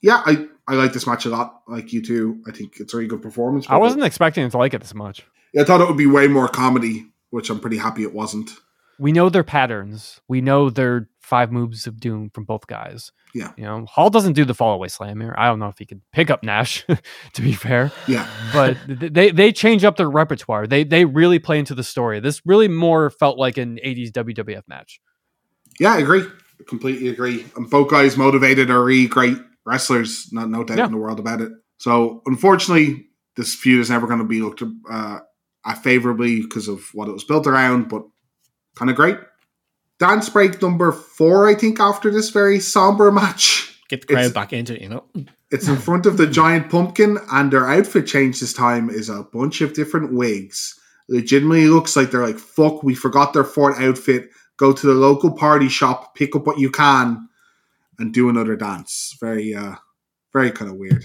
yeah, 0.00 0.22
I 0.24 0.48
I 0.66 0.74
like 0.74 0.94
this 0.94 1.06
match 1.06 1.26
a 1.26 1.28
lot. 1.28 1.62
Like 1.68 1.92
you 1.92 2.02
too, 2.02 2.42
I 2.48 2.52
think 2.52 2.80
it's 2.80 2.94
a 2.94 2.96
really 2.96 3.08
good 3.08 3.22
performance. 3.22 3.66
I 3.68 3.76
wasn't 3.76 4.04
expecting 4.04 4.48
to 4.48 4.58
like 4.58 4.72
it 4.72 4.80
this 4.80 4.94
much. 4.94 5.26
Yeah, 5.52 5.62
I 5.62 5.64
thought 5.64 5.82
it 5.82 5.88
would 5.88 5.98
be 5.98 6.06
way 6.06 6.26
more 6.26 6.48
comedy, 6.48 7.06
which 7.30 7.50
I'm 7.50 7.60
pretty 7.60 7.76
happy 7.76 8.02
it 8.02 8.14
wasn't. 8.14 8.50
We 8.98 9.12
know 9.12 9.28
their 9.28 9.44
patterns. 9.44 10.20
We 10.28 10.40
know 10.40 10.70
their 10.70 11.08
five 11.30 11.52
moves 11.52 11.86
of 11.86 12.00
doom 12.00 12.28
from 12.34 12.44
both 12.44 12.66
guys. 12.66 13.12
Yeah. 13.34 13.52
You 13.56 13.64
know, 13.64 13.86
Hall 13.86 14.10
doesn't 14.10 14.32
do 14.32 14.44
the 14.44 14.52
fall 14.52 14.74
away 14.74 14.88
slam 14.88 15.20
here. 15.20 15.34
I 15.38 15.46
don't 15.46 15.60
know 15.60 15.68
if 15.68 15.78
he 15.78 15.86
could 15.86 16.02
pick 16.12 16.28
up 16.28 16.42
Nash, 16.42 16.84
to 17.34 17.42
be 17.42 17.52
fair. 17.52 17.92
Yeah. 18.08 18.28
but 18.52 18.76
they 18.88 19.30
they 19.30 19.52
change 19.52 19.84
up 19.84 19.96
their 19.96 20.10
repertoire. 20.10 20.66
They 20.66 20.84
they 20.84 21.04
really 21.04 21.38
play 21.38 21.60
into 21.60 21.74
the 21.74 21.84
story. 21.84 22.18
This 22.20 22.42
really 22.44 22.68
more 22.68 23.08
felt 23.08 23.38
like 23.38 23.56
an 23.56 23.78
80s 23.82 24.10
WWF 24.10 24.62
match. 24.66 25.00
Yeah, 25.78 25.94
I 25.94 25.98
agree. 25.98 26.22
I 26.22 26.64
completely 26.68 27.08
agree. 27.08 27.46
And 27.56 27.70
both 27.70 27.88
guys 27.88 28.16
motivated 28.16 28.68
are 28.68 28.84
really 28.84 29.06
great 29.06 29.38
wrestlers, 29.64 30.28
not 30.32 30.50
no 30.50 30.64
doubt 30.64 30.78
yeah. 30.78 30.86
in 30.86 30.92
the 30.92 30.98
world 30.98 31.20
about 31.20 31.40
it. 31.40 31.52
So 31.78 32.22
unfortunately, 32.26 33.06
this 33.36 33.54
feud 33.54 33.80
is 33.80 33.88
never 33.88 34.06
going 34.06 34.18
to 34.18 34.24
be 34.24 34.42
looked 34.42 34.62
uh, 34.90 35.20
at 35.64 35.82
favorably 35.82 36.42
because 36.42 36.68
of 36.68 36.82
what 36.92 37.08
it 37.08 37.12
was 37.12 37.24
built 37.24 37.46
around, 37.46 37.88
but 37.88 38.02
kind 38.76 38.90
of 38.90 38.96
great. 38.96 39.16
Dance 40.00 40.30
break 40.30 40.62
number 40.62 40.92
four, 40.92 41.46
I 41.46 41.54
think, 41.54 41.78
after 41.78 42.10
this 42.10 42.30
very 42.30 42.58
somber 42.58 43.12
match. 43.12 43.78
Get 43.88 44.00
the 44.00 44.14
crowd 44.14 44.24
it's, 44.24 44.34
back 44.34 44.52
into 44.54 44.74
it, 44.74 44.80
you 44.80 44.88
know. 44.88 45.04
It's 45.50 45.68
in 45.68 45.76
front 45.76 46.06
of 46.06 46.16
the 46.16 46.26
giant 46.26 46.70
pumpkin, 46.70 47.18
and 47.30 47.52
their 47.52 47.68
outfit 47.68 48.06
change 48.06 48.40
this 48.40 48.54
time 48.54 48.88
is 48.88 49.10
a 49.10 49.24
bunch 49.24 49.60
of 49.60 49.74
different 49.74 50.14
wigs. 50.14 50.74
Legitimately 51.10 51.66
looks 51.66 51.96
like 51.96 52.10
they're 52.10 52.26
like, 52.26 52.38
fuck, 52.38 52.82
we 52.82 52.94
forgot 52.94 53.34
their 53.34 53.44
fourth 53.44 53.78
outfit. 53.78 54.30
Go 54.56 54.72
to 54.72 54.86
the 54.86 54.94
local 54.94 55.32
party 55.32 55.68
shop, 55.68 56.14
pick 56.14 56.34
up 56.34 56.46
what 56.46 56.58
you 56.58 56.70
can, 56.70 57.28
and 57.98 58.14
do 58.14 58.30
another 58.30 58.56
dance. 58.56 59.16
Very, 59.20 59.54
uh, 59.54 59.74
very 60.32 60.50
kind 60.50 60.70
of 60.70 60.78
weird. 60.78 61.04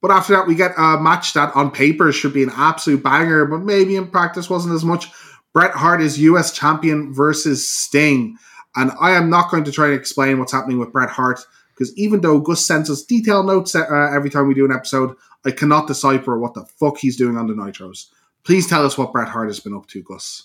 But 0.00 0.12
after 0.12 0.34
that, 0.34 0.46
we 0.46 0.54
get 0.54 0.72
a 0.78 1.00
match 1.00 1.32
that 1.32 1.54
on 1.56 1.72
paper 1.72 2.12
should 2.12 2.32
be 2.32 2.42
an 2.42 2.52
absolute 2.54 3.02
banger, 3.02 3.44
but 3.46 3.58
maybe 3.58 3.96
in 3.96 4.08
practice 4.08 4.48
wasn't 4.48 4.74
as 4.74 4.84
much. 4.84 5.08
Bret 5.52 5.72
Hart 5.72 6.00
is 6.00 6.18
US 6.18 6.52
champion 6.52 7.12
versus 7.12 7.68
Sting. 7.68 8.36
And 8.76 8.92
I 9.00 9.10
am 9.12 9.30
not 9.30 9.50
going 9.50 9.64
to 9.64 9.72
try 9.72 9.86
and 9.86 9.94
explain 9.94 10.38
what's 10.38 10.52
happening 10.52 10.78
with 10.78 10.92
Bret 10.92 11.10
Hart 11.10 11.40
because 11.70 11.96
even 11.96 12.20
though 12.20 12.40
Gus 12.40 12.64
sends 12.64 12.90
us 12.90 13.02
detailed 13.02 13.46
notes 13.46 13.74
uh, 13.74 14.10
every 14.12 14.28
time 14.28 14.46
we 14.46 14.54
do 14.54 14.66
an 14.66 14.72
episode, 14.72 15.16
I 15.46 15.50
cannot 15.50 15.86
decipher 15.86 16.38
what 16.38 16.52
the 16.52 16.64
fuck 16.78 16.98
he's 16.98 17.16
doing 17.16 17.38
on 17.38 17.46
the 17.46 17.54
Nitros. 17.54 18.06
Please 18.44 18.68
tell 18.68 18.84
us 18.84 18.98
what 18.98 19.12
Bret 19.12 19.28
Hart 19.28 19.48
has 19.48 19.60
been 19.60 19.74
up 19.74 19.86
to, 19.88 20.02
Gus. 20.02 20.44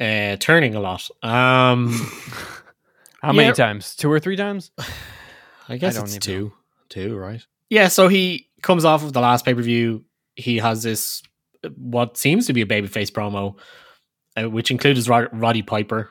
Uh, 0.00 0.36
turning 0.36 0.74
a 0.74 0.80
lot. 0.80 1.08
Um, 1.22 1.92
How 3.22 3.32
many 3.32 3.52
times? 3.52 3.94
Two 3.94 4.10
or 4.10 4.18
three 4.18 4.34
times? 4.34 4.72
I 5.68 5.76
guess 5.76 5.96
I 5.96 6.02
it's 6.02 6.18
two. 6.18 6.46
Know. 6.46 6.52
Two, 6.88 7.16
right? 7.16 7.46
Yeah, 7.70 7.88
so 7.88 8.08
he 8.08 8.48
comes 8.60 8.84
off 8.84 9.04
of 9.04 9.12
the 9.12 9.20
last 9.20 9.44
pay 9.44 9.54
per 9.54 9.62
view. 9.62 10.04
He 10.34 10.58
has 10.58 10.82
this 10.82 11.22
what 11.76 12.16
seems 12.16 12.48
to 12.48 12.52
be 12.52 12.62
a 12.62 12.66
babyface 12.66 13.12
promo, 13.12 13.56
uh, 14.36 14.48
which 14.48 14.70
includes 14.70 15.08
Rod- 15.08 15.28
Roddy 15.32 15.62
Piper. 15.62 16.10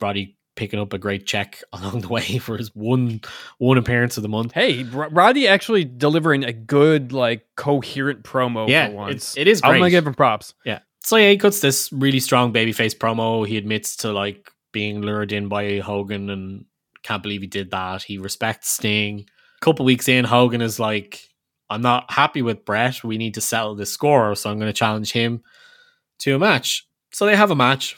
Roddy 0.00 0.36
picking 0.54 0.78
up 0.80 0.92
a 0.92 0.98
great 0.98 1.26
check 1.26 1.62
along 1.72 2.00
the 2.02 2.08
way 2.08 2.38
for 2.38 2.56
his 2.58 2.74
one 2.74 3.20
one 3.58 3.78
appearance 3.78 4.16
of 4.16 4.22
the 4.22 4.28
month. 4.28 4.52
Hey, 4.52 4.82
Roddy 4.84 5.48
actually 5.48 5.84
delivering 5.84 6.44
a 6.44 6.52
good, 6.52 7.12
like, 7.12 7.46
coherent 7.56 8.22
promo 8.22 8.68
Yeah, 8.68 8.88
for 8.88 8.92
once. 8.94 9.36
it- 9.36 9.42
it 9.42 9.48
is 9.48 9.60
I'm 9.64 9.78
gonna 9.78 9.90
give 9.90 10.06
him 10.06 10.14
props. 10.14 10.54
Yeah. 10.64 10.80
So 11.04 11.16
yeah, 11.16 11.30
he 11.30 11.36
cuts 11.38 11.60
this 11.60 11.92
really 11.92 12.20
strong 12.20 12.52
babyface 12.52 12.96
promo. 12.96 13.46
He 13.46 13.56
admits 13.56 13.96
to 13.98 14.12
like 14.12 14.50
being 14.72 15.00
lured 15.02 15.32
in 15.32 15.48
by 15.48 15.78
Hogan 15.80 16.30
and 16.30 16.64
can't 17.02 17.22
believe 17.22 17.40
he 17.40 17.48
did 17.48 17.70
that. 17.72 18.02
He 18.04 18.18
respects 18.18 18.68
Sting. 18.70 19.26
A 19.60 19.64
couple 19.64 19.84
weeks 19.84 20.08
in, 20.08 20.24
Hogan 20.24 20.60
is 20.62 20.78
like, 20.78 21.28
I'm 21.68 21.82
not 21.82 22.10
happy 22.10 22.40
with 22.42 22.64
Bret. 22.64 23.02
We 23.02 23.18
need 23.18 23.34
to 23.34 23.40
settle 23.40 23.74
this 23.74 23.90
score, 23.90 24.34
so 24.36 24.48
I'm 24.50 24.58
going 24.60 24.68
to 24.68 24.72
challenge 24.78 25.10
him 25.12 25.42
to 26.20 26.36
a 26.36 26.38
match. 26.38 26.86
So 27.12 27.26
they 27.26 27.36
have 27.36 27.50
a 27.50 27.56
match. 27.56 27.96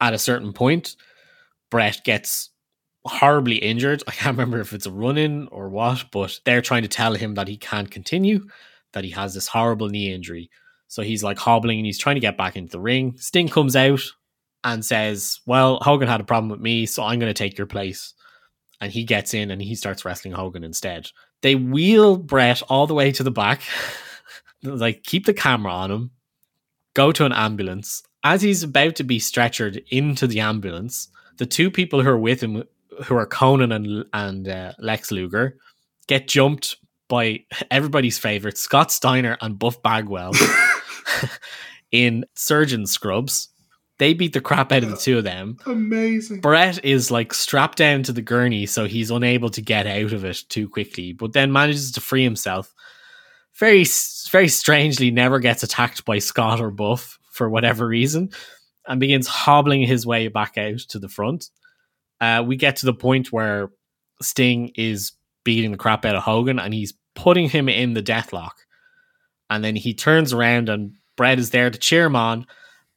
At 0.00 0.14
a 0.14 0.18
certain 0.18 0.52
point, 0.52 0.96
Bret 1.70 2.00
gets 2.04 2.50
horribly 3.04 3.56
injured. 3.56 4.02
I 4.06 4.12
can't 4.12 4.36
remember 4.36 4.60
if 4.60 4.72
it's 4.72 4.86
a 4.86 4.90
run 4.90 5.16
in 5.16 5.48
or 5.48 5.68
what, 5.68 6.06
but 6.10 6.40
they're 6.44 6.62
trying 6.62 6.82
to 6.82 6.88
tell 6.88 7.14
him 7.14 7.34
that 7.34 7.48
he 7.48 7.56
can't 7.56 7.90
continue, 7.90 8.46
that 8.92 9.04
he 9.04 9.10
has 9.10 9.34
this 9.34 9.48
horrible 9.48 9.88
knee 9.88 10.12
injury. 10.12 10.50
So 10.88 11.02
he's 11.02 11.22
like 11.22 11.38
hobbling 11.38 11.78
and 11.78 11.86
he's 11.86 11.98
trying 11.98 12.16
to 12.16 12.20
get 12.20 12.36
back 12.36 12.56
into 12.56 12.72
the 12.72 12.80
ring. 12.80 13.14
Sting 13.16 13.48
comes 13.48 13.76
out 13.76 14.02
and 14.64 14.84
says, 14.84 15.40
Well, 15.46 15.78
Hogan 15.82 16.08
had 16.08 16.20
a 16.20 16.24
problem 16.24 16.50
with 16.50 16.60
me, 16.60 16.86
so 16.86 17.02
I'm 17.02 17.18
going 17.18 17.30
to 17.30 17.34
take 17.34 17.56
your 17.56 17.66
place. 17.66 18.14
And 18.80 18.92
he 18.92 19.04
gets 19.04 19.32
in 19.32 19.50
and 19.50 19.62
he 19.62 19.74
starts 19.74 20.04
wrestling 20.04 20.34
Hogan 20.34 20.64
instead. 20.64 21.08
They 21.40 21.54
wheel 21.54 22.16
Bret 22.16 22.62
all 22.62 22.86
the 22.86 22.94
way 22.94 23.12
to 23.12 23.22
the 23.22 23.30
back, 23.30 23.62
like 24.62 25.02
keep 25.02 25.26
the 25.26 25.34
camera 25.34 25.72
on 25.72 25.90
him, 25.90 26.10
go 26.94 27.12
to 27.12 27.24
an 27.24 27.32
ambulance. 27.32 28.02
As 28.24 28.42
he's 28.42 28.62
about 28.62 28.96
to 28.96 29.04
be 29.04 29.18
stretchered 29.18 29.84
into 29.90 30.26
the 30.26 30.40
ambulance, 30.40 31.08
the 31.38 31.46
two 31.46 31.70
people 31.70 32.02
who 32.02 32.08
are 32.08 32.18
with 32.18 32.40
him, 32.40 32.64
who 33.04 33.16
are 33.16 33.26
Konnan 33.26 33.74
and, 33.74 34.04
and 34.12 34.48
uh, 34.48 34.72
Lex 34.78 35.10
Luger, 35.10 35.56
get 36.06 36.28
jumped 36.28 36.76
by 37.08 37.44
everybody's 37.70 38.18
favorite, 38.18 38.56
Scott 38.56 38.92
Steiner 38.92 39.36
and 39.40 39.58
Buff 39.58 39.82
Bagwell 39.82 40.32
in 41.92 42.24
surgeon 42.34 42.86
scrubs. 42.86 43.48
They 43.98 44.14
beat 44.14 44.32
the 44.32 44.40
crap 44.40 44.72
out 44.72 44.82
of 44.82 44.90
the 44.90 44.96
two 44.96 45.18
of 45.18 45.24
them. 45.24 45.58
Amazing. 45.66 46.40
Bret 46.40 46.84
is 46.84 47.10
like 47.10 47.34
strapped 47.34 47.78
down 47.78 48.02
to 48.04 48.12
the 48.12 48.22
gurney, 48.22 48.66
so 48.66 48.86
he's 48.86 49.10
unable 49.10 49.50
to 49.50 49.60
get 49.60 49.86
out 49.86 50.12
of 50.12 50.24
it 50.24 50.42
too 50.48 50.68
quickly, 50.68 51.12
but 51.12 51.32
then 51.32 51.52
manages 51.52 51.92
to 51.92 52.00
free 52.00 52.24
himself. 52.24 52.74
Very, 53.58 53.84
very 54.30 54.48
strangely, 54.48 55.10
never 55.10 55.38
gets 55.38 55.62
attacked 55.62 56.04
by 56.04 56.18
Scott 56.18 56.60
or 56.60 56.70
Buff 56.70 57.18
for 57.32 57.48
whatever 57.50 57.86
reason, 57.86 58.30
and 58.86 59.00
begins 59.00 59.26
hobbling 59.26 59.82
his 59.82 60.06
way 60.06 60.28
back 60.28 60.56
out 60.56 60.78
to 60.78 60.98
the 60.98 61.08
front. 61.08 61.50
Uh, 62.20 62.44
we 62.46 62.56
get 62.56 62.76
to 62.76 62.86
the 62.86 62.94
point 62.94 63.32
where 63.32 63.70
Sting 64.20 64.70
is 64.76 65.12
beating 65.44 65.72
the 65.72 65.78
crap 65.78 66.04
out 66.04 66.14
of 66.14 66.22
Hogan, 66.22 66.60
and 66.60 66.72
he's 66.72 66.94
putting 67.14 67.48
him 67.48 67.68
in 67.68 67.94
the 67.94 68.02
deathlock. 68.02 68.52
And 69.50 69.64
then 69.64 69.74
he 69.74 69.94
turns 69.94 70.32
around, 70.32 70.68
and 70.68 70.92
Bret 71.16 71.38
is 71.38 71.50
there 71.50 71.70
to 71.70 71.78
cheer 71.78 72.04
him 72.04 72.16
on, 72.16 72.46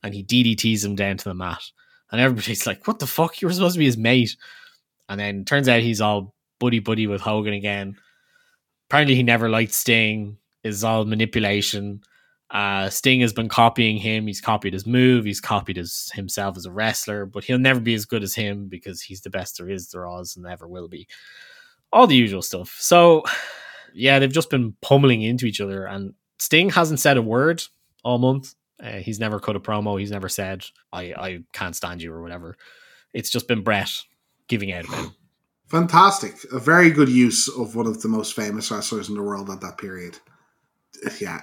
and 0.04 0.14
he 0.14 0.24
DDTs 0.24 0.86
him 0.86 0.96
down 0.96 1.18
to 1.18 1.30
the 1.30 1.34
mat. 1.34 1.64
And 2.12 2.22
everybody's 2.22 2.68
like, 2.68 2.88
what 2.88 3.00
the 3.00 3.08
fuck? 3.08 3.42
You 3.42 3.48
were 3.48 3.54
supposed 3.54 3.74
to 3.74 3.80
be 3.80 3.86
his 3.86 3.98
mate. 3.98 4.36
And 5.10 5.20
then 5.20 5.46
turns 5.46 5.68
out 5.68 5.82
he's 5.82 6.02
all 6.02 6.36
buddy 6.60 6.80
buddy 6.80 7.08
with 7.08 7.22
Hogan 7.22 7.54
again. 7.54 7.98
Apparently, 8.90 9.16
he 9.16 9.24
never 9.24 9.50
liked 9.50 9.74
Sting. 9.74 10.38
It's 10.64 10.84
all 10.84 11.06
manipulation. 11.06 12.02
Uh, 12.56 12.90
Sting 12.90 13.20
has 13.20 13.34
been 13.34 13.50
copying 13.50 13.98
him. 13.98 14.28
He's 14.28 14.40
copied 14.40 14.72
his 14.72 14.88
move. 14.88 15.26
He's 15.26 15.42
copied 15.42 15.76
his 15.76 16.10
himself 16.14 16.56
as 16.56 16.66
a 16.66 16.72
wrestler, 16.72 17.26
but 17.26 17.44
he'll 17.44 17.60
never 17.60 17.82
be 17.82 17.94
as 17.96 18.06
good 18.06 18.24
as 18.24 18.34
him 18.34 18.70
because 18.70 19.02
he's 19.02 19.20
the 19.20 19.30
best 19.30 19.58
there 19.58 19.70
is, 19.70 19.90
there 19.90 20.08
is, 20.22 20.38
and 20.38 20.46
never 20.46 20.66
will 20.66 20.88
be. 20.88 21.06
All 21.92 22.08
the 22.08 22.16
usual 22.16 22.42
stuff. 22.42 22.78
So, 22.80 23.26
yeah, 23.94 24.20
they've 24.20 24.32
just 24.32 24.50
been 24.50 24.74
pummeling 24.82 25.22
into 25.22 25.46
each 25.46 25.60
other, 25.60 25.86
and 25.86 26.14
Sting 26.40 26.70
hasn't 26.70 27.02
said 27.02 27.18
a 27.18 27.22
word 27.22 27.62
all 28.06 28.20
month. 28.20 28.56
Uh, 28.82 29.00
he's 29.00 29.20
never 29.20 29.42
cut 29.42 29.58
a 29.58 29.60
promo. 29.60 30.00
He's 30.00 30.12
never 30.12 30.30
said, 30.30 30.64
I, 30.94 31.02
I 31.14 31.40
can't 31.52 31.76
stand 31.76 32.02
you 32.02 32.14
or 32.14 32.22
whatever. 32.22 32.56
It's 33.14 33.30
just 33.30 33.50
been 33.50 33.64
Bret 33.64 33.90
giving 34.48 34.72
out 34.72 34.86
about 34.86 35.04
him. 35.04 35.16
Fantastic. 35.68 36.38
A 36.54 36.60
very 36.60 36.90
good 36.90 37.10
use 37.10 37.50
of 37.50 37.76
one 37.76 37.88
of 37.88 38.02
the 38.02 38.08
most 38.08 38.34
famous 38.34 38.72
wrestlers 38.72 39.10
in 39.10 39.16
the 39.16 39.24
world 39.24 39.50
at 39.50 39.60
that 39.60 39.78
period. 39.78 40.20
Yeah, 41.20 41.42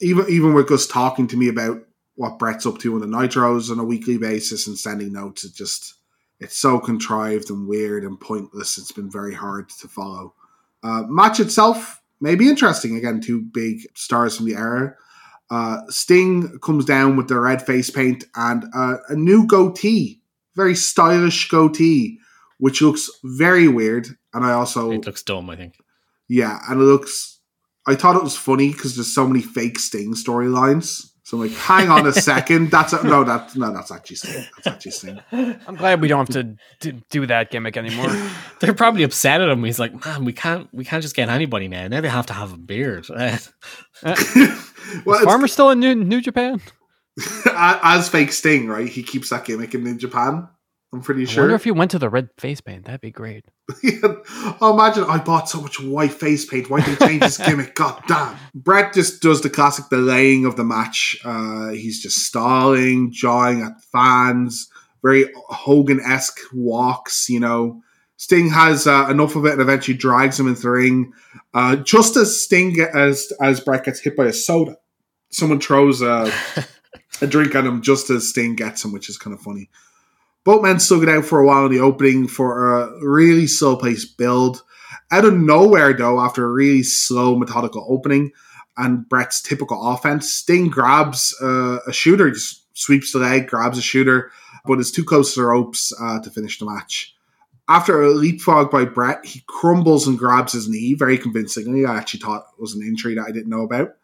even 0.00 0.26
even 0.28 0.54
with 0.54 0.68
Gus 0.68 0.86
talking 0.86 1.26
to 1.28 1.36
me 1.36 1.48
about 1.48 1.78
what 2.14 2.38
Bret's 2.38 2.66
up 2.66 2.78
to 2.80 2.94
on 2.94 3.00
the 3.00 3.06
Nitros 3.06 3.70
on 3.70 3.78
a 3.78 3.84
weekly 3.84 4.18
basis 4.18 4.66
and 4.66 4.78
sending 4.78 5.12
notes, 5.12 5.44
it 5.44 5.54
just 5.54 5.94
it's 6.40 6.56
so 6.56 6.78
contrived 6.78 7.50
and 7.50 7.66
weird 7.68 8.04
and 8.04 8.20
pointless. 8.20 8.78
It's 8.78 8.92
been 8.92 9.10
very 9.10 9.34
hard 9.34 9.68
to 9.80 9.88
follow. 9.88 10.34
Uh, 10.82 11.04
match 11.08 11.38
itself 11.40 12.02
may 12.20 12.34
be 12.34 12.48
interesting. 12.48 12.96
Again, 12.96 13.20
two 13.20 13.40
big 13.42 13.86
stars 13.94 14.36
from 14.36 14.46
the 14.46 14.56
era. 14.56 14.94
Uh, 15.50 15.82
Sting 15.88 16.58
comes 16.60 16.84
down 16.84 17.16
with 17.16 17.28
the 17.28 17.38
red 17.38 17.64
face 17.64 17.90
paint 17.90 18.24
and 18.34 18.64
uh, 18.74 18.96
a 19.08 19.14
new 19.14 19.46
goatee, 19.46 20.20
very 20.56 20.74
stylish 20.74 21.48
goatee, 21.48 22.18
which 22.58 22.80
looks 22.82 23.08
very 23.22 23.68
weird. 23.68 24.08
And 24.34 24.44
I 24.44 24.52
also 24.52 24.90
It 24.92 25.06
looks 25.06 25.22
dumb, 25.22 25.50
I 25.50 25.56
think. 25.56 25.76
yeah, 26.28 26.58
and 26.68 26.80
it 26.80 26.84
looks. 26.84 27.31
I 27.86 27.94
thought 27.94 28.16
it 28.16 28.22
was 28.22 28.36
funny 28.36 28.70
because 28.72 28.94
there's 28.94 29.12
so 29.12 29.26
many 29.26 29.42
fake 29.42 29.78
Sting 29.78 30.14
storylines. 30.14 31.08
So 31.24 31.36
I'm 31.36 31.48
like, 31.48 31.56
hang 31.56 31.88
on 31.88 32.06
a 32.06 32.12
second, 32.30 32.70
that's 32.70 32.92
a, 32.92 33.02
no, 33.06 33.24
that's 33.24 33.56
no, 33.56 33.72
that's 33.72 33.90
actually 33.90 34.16
Sting. 34.16 34.44
That's 34.56 34.66
actually 34.66 34.90
Sting. 34.90 35.20
I'm 35.66 35.76
glad 35.76 36.00
we 36.00 36.08
don't 36.08 36.26
have 36.26 36.34
to 36.80 36.90
d- 36.92 37.02
do 37.10 37.26
that 37.26 37.50
gimmick 37.50 37.76
anymore. 37.76 38.10
They're 38.60 38.74
probably 38.74 39.02
upset 39.04 39.40
at 39.40 39.48
him. 39.48 39.62
He's 39.64 39.78
like, 39.78 40.04
man, 40.04 40.24
we 40.24 40.32
can't 40.32 40.68
we 40.74 40.84
can't 40.84 41.02
just 41.02 41.16
get 41.16 41.28
anybody 41.28 41.68
now. 41.68 41.88
Now 41.88 42.00
they 42.00 42.08
have 42.08 42.26
to 42.26 42.32
have 42.32 42.52
a 42.52 42.58
beard. 42.58 43.06
well, 43.10 43.38
Is 44.14 45.24
Farmer 45.24 45.48
still 45.48 45.70
in 45.70 45.80
New, 45.80 45.94
New 45.94 46.20
Japan? 46.20 46.60
as 47.46 48.08
fake 48.08 48.32
Sting, 48.32 48.68
right? 48.68 48.88
He 48.88 49.02
keeps 49.02 49.30
that 49.30 49.44
gimmick 49.44 49.74
in 49.74 49.84
New 49.84 49.96
Japan. 49.96 50.48
I'm 50.92 51.00
pretty 51.00 51.22
I 51.22 51.24
sure. 51.24 51.44
wonder 51.44 51.54
if 51.54 51.64
he 51.64 51.70
went 51.70 51.90
to 51.92 51.98
the 51.98 52.10
red 52.10 52.28
face 52.38 52.60
paint. 52.60 52.84
That'd 52.84 53.00
be 53.00 53.10
great. 53.10 53.46
oh, 54.60 54.74
imagine 54.74 55.04
I 55.04 55.18
bought 55.18 55.48
so 55.48 55.62
much 55.62 55.80
white 55.80 56.12
face 56.12 56.44
paint. 56.44 56.68
Why 56.68 56.82
did 56.82 56.98
they 56.98 57.06
change 57.06 57.22
his 57.22 57.38
gimmick? 57.38 57.74
God 57.74 58.02
damn. 58.06 58.36
Bret 58.54 58.92
just 58.92 59.22
does 59.22 59.40
the 59.40 59.48
classic 59.48 59.86
delaying 59.88 60.44
of 60.44 60.56
the 60.56 60.64
match. 60.64 61.18
Uh, 61.24 61.70
he's 61.70 62.02
just 62.02 62.18
stalling, 62.18 63.10
jawing 63.10 63.62
at 63.62 63.82
fans, 63.84 64.68
very 65.02 65.24
Hogan 65.48 66.00
esque 66.00 66.40
walks, 66.52 67.28
you 67.30 67.40
know. 67.40 67.82
Sting 68.18 68.50
has 68.50 68.86
uh, 68.86 69.08
enough 69.08 69.34
of 69.34 69.46
it 69.46 69.52
and 69.52 69.62
eventually 69.62 69.96
drags 69.96 70.38
him 70.38 70.46
into 70.46 70.60
the 70.60 70.70
ring. 70.70 71.12
Uh, 71.54 71.76
just 71.76 72.16
as 72.16 72.40
Sting, 72.40 72.78
as, 72.80 73.32
as 73.40 73.60
Bret 73.60 73.84
gets 73.84 73.98
hit 73.98 74.14
by 74.14 74.26
a 74.26 74.32
soda, 74.32 74.76
someone 75.30 75.58
throws 75.58 76.02
a, 76.02 76.30
a 77.22 77.26
drink 77.26 77.54
at 77.54 77.64
him 77.64 77.80
just 77.80 78.10
as 78.10 78.28
Sting 78.28 78.54
gets 78.54 78.84
him, 78.84 78.92
which 78.92 79.08
is 79.08 79.16
kind 79.16 79.34
of 79.34 79.40
funny. 79.40 79.70
Both 80.44 80.62
men 80.62 80.80
slug 80.80 81.04
it 81.04 81.08
out 81.08 81.24
for 81.24 81.40
a 81.40 81.46
while 81.46 81.66
in 81.66 81.72
the 81.72 81.80
opening 81.80 82.26
for 82.26 82.80
a 82.80 83.06
really 83.06 83.46
slow 83.46 83.76
paced 83.76 84.18
build. 84.18 84.62
Out 85.10 85.24
of 85.24 85.34
nowhere, 85.34 85.92
though, 85.92 86.20
after 86.20 86.44
a 86.44 86.50
really 86.52 86.82
slow, 86.82 87.36
methodical 87.36 87.86
opening 87.88 88.32
and 88.76 89.08
Bret's 89.08 89.40
typical 89.40 89.90
offense, 89.90 90.32
Sting 90.32 90.68
grabs 90.68 91.36
uh, 91.42 91.78
a 91.86 91.92
shooter, 91.92 92.30
just 92.30 92.62
sweeps 92.76 93.12
the 93.12 93.18
leg, 93.18 93.46
grabs 93.46 93.78
a 93.78 93.82
shooter, 93.82 94.32
but 94.64 94.80
is 94.80 94.90
too 94.90 95.04
close 95.04 95.34
to 95.34 95.40
the 95.40 95.46
ropes 95.46 95.92
uh, 96.00 96.20
to 96.20 96.30
finish 96.30 96.58
the 96.58 96.64
match. 96.64 97.14
After 97.68 98.02
a 98.02 98.10
leapfrog 98.10 98.70
by 98.70 98.84
Bret, 98.84 99.24
he 99.24 99.44
crumbles 99.46 100.06
and 100.06 100.18
grabs 100.18 100.52
his 100.52 100.68
knee 100.68 100.94
very 100.94 101.16
convincingly. 101.16 101.86
I 101.86 101.96
actually 101.96 102.20
thought 102.20 102.46
it 102.56 102.60
was 102.60 102.74
an 102.74 102.82
injury 102.82 103.14
that 103.14 103.26
I 103.26 103.30
didn't 103.30 103.50
know 103.50 103.62
about. 103.62 103.94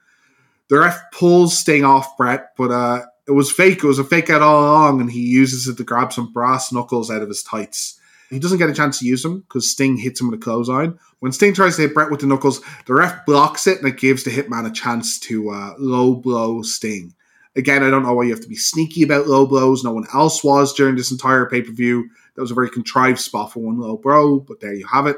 The 0.69 0.78
ref 0.78 1.01
pulls 1.12 1.59
Sting 1.59 1.85
off 1.85 2.16
Bret, 2.16 2.51
but 2.56 2.70
uh, 2.70 3.06
it 3.29 3.33
was 3.33 3.53
fake. 3.53 3.85
It 3.85 3.87
was 3.87 3.99
a 3.99 4.05
fake 4.05 4.31
out 4.31 4.43
all 4.43 4.63
along, 4.63 5.01
and 5.01 5.13
he 5.13 5.21
uses 5.21 5.69
it 5.69 5.77
to 5.77 5.85
grab 5.85 6.13
some 6.13 6.33
brass 6.33 6.73
knuckles 6.73 7.11
out 7.11 7.23
of 7.23 7.29
his 7.29 7.43
tights. 7.43 8.01
He 8.31 8.39
doesn't 8.39 8.59
get 8.59 8.71
a 8.71 8.75
chance 8.75 8.99
to 8.99 9.07
use 9.07 9.23
them 9.23 9.41
because 9.41 9.71
Sting 9.71 9.97
hits 9.97 10.21
him 10.21 10.31
with 10.31 10.41
a 10.41 10.43
clothesline. 10.43 10.99
When 11.21 11.33
Sting 11.33 11.55
tries 11.55 11.77
to 11.77 11.83
hit 11.83 11.95
Bret 11.95 12.11
with 12.11 12.21
the 12.21 12.27
knuckles, 12.27 12.61
the 12.87 12.95
ref 12.95 13.25
blocks 13.27 13.67
it, 13.67 13.79
and 13.79 13.89
it 13.89 13.99
gives 13.99 14.25
the 14.25 14.31
hitman 14.31 14.67
a 14.67 14.73
chance 14.73 15.19
to 15.21 15.51
uh, 15.51 15.75
low 15.79 16.15
blow 16.15 16.63
Sting. 16.63 17.15
Again, 17.57 17.83
I 17.83 17.91
don't 17.91 18.03
know 18.03 18.15
why 18.15 18.25
you 18.25 18.31
have 18.31 18.43
to 18.43 18.49
be 18.49 18.57
sneaky 18.57 19.03
about 19.03 19.27
low 19.27 19.47
blows. 19.47 19.83
No 19.83 19.93
one 19.93 20.07
else 20.15 20.45
was 20.45 20.75
during 20.75 20.97
this 20.97 21.11
entire 21.11 21.47
pay 21.47 21.63
per 21.63 21.73
view. 21.73 22.09
That 22.35 22.43
was 22.43 22.51
a 22.51 22.55
very 22.55 22.71
contrived 22.71 23.19
spot 23.19 23.53
for 23.53 23.61
one 23.61 23.79
low 23.79 23.97
blow, 23.97 24.41
but 24.41 24.61
there 24.61 24.75
you 24.75 24.87
have 24.87 25.07
it. 25.07 25.17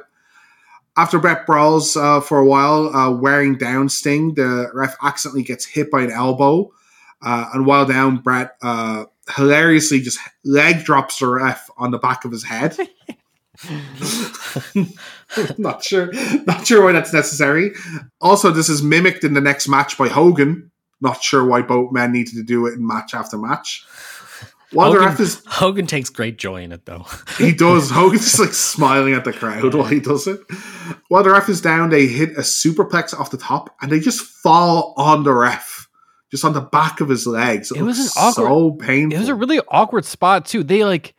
After 0.97 1.19
Bret 1.19 1.47
brawls 1.47 1.97
uh, 1.97 2.21
for 2.21 2.39
a 2.39 2.47
while, 2.47 2.95
uh, 2.95 3.11
wearing 3.11 3.57
down 3.57 3.89
Sting, 3.89 4.35
the 4.35 4.71
ref 4.73 4.97
accidentally 5.03 5.43
gets 5.43 5.65
hit 5.65 5.91
by 5.91 6.03
an 6.03 6.11
elbow. 6.11 6.73
Uh, 7.23 7.51
and 7.55 7.67
while 7.67 7.87
down, 7.87 8.19
Bret 8.19 8.57
uh, 8.63 9.05
hilariously 9.37 10.01
just 10.01 10.19
leg 10.45 10.85
drops 10.85 11.19
the 11.19 11.27
ref 11.27 11.69
on 11.77 11.91
the 11.91 11.99
back 11.99 12.25
of 12.25 12.33
his 12.33 12.45
head. 12.45 12.77
not 15.59 15.85
sure, 15.85 16.11
not 16.47 16.67
sure 16.67 16.83
why 16.83 16.93
that's 16.93 17.13
necessary. 17.13 17.73
Also, 18.21 18.51
this 18.51 18.71
is 18.71 18.83
mimicked 18.83 19.23
in 19.23 19.35
the 19.35 19.41
next 19.41 19.69
match 19.69 19.99
by 19.99 20.09
Hogan. 20.09 20.71
Not 21.03 21.23
sure 21.23 21.45
why 21.45 21.63
both 21.63 21.93
men 21.93 22.13
needed 22.13 22.35
to 22.35 22.43
do 22.43 22.67
it 22.67 22.75
in 22.75 22.87
match 22.87 23.15
after 23.15 23.37
match. 23.37 23.85
While 24.73 24.93
the 24.93 25.01
ref 25.01 25.19
is 25.19 25.43
Hogan 25.47 25.87
takes 25.87 26.11
great 26.11 26.39
joy 26.39 26.63
in 26.63 26.71
it, 26.71 26.87
though. 26.87 27.05
He 27.39 27.53
does. 27.57 27.91
Hogan's 27.91 28.23
just 28.23 28.39
like 28.39 28.53
smiling 28.53 29.15
at 29.15 29.25
the 29.25 29.33
crowd 29.33 29.75
while 29.75 29.87
he 29.87 29.99
does 29.99 30.27
it. 30.29 30.41
While 31.09 31.25
the 31.25 31.31
ref 31.31 31.49
is 31.49 31.61
down, 31.61 31.91
they 31.91 32.07
hit 32.07 32.31
a 32.31 32.43
superplex 32.43 33.19
off 33.19 33.33
the 33.33 33.37
top 33.37 33.75
and 33.83 33.91
they 33.91 33.99
just 33.99 34.21
fall 34.21 34.95
on 34.97 35.25
the 35.25 35.33
ref, 35.33 35.80
just 36.31 36.45
on 36.45 36.53
the 36.53 36.61
back 36.61 37.01
of 37.01 37.09
his 37.09 37.27
legs. 37.27 37.71
It, 37.71 37.79
It 37.79 37.83
was 37.83 37.99
looks 37.99 38.17
an 38.17 38.23
awkward- 38.23 38.49
so 38.49 38.71
painful. 38.73 39.17
It 39.17 39.21
was 39.21 39.29
a 39.29 39.35
really 39.35 39.61
awkward 39.69 40.05
spot 40.05 40.47
too. 40.47 40.63
They 40.63 40.85
like 40.85 41.15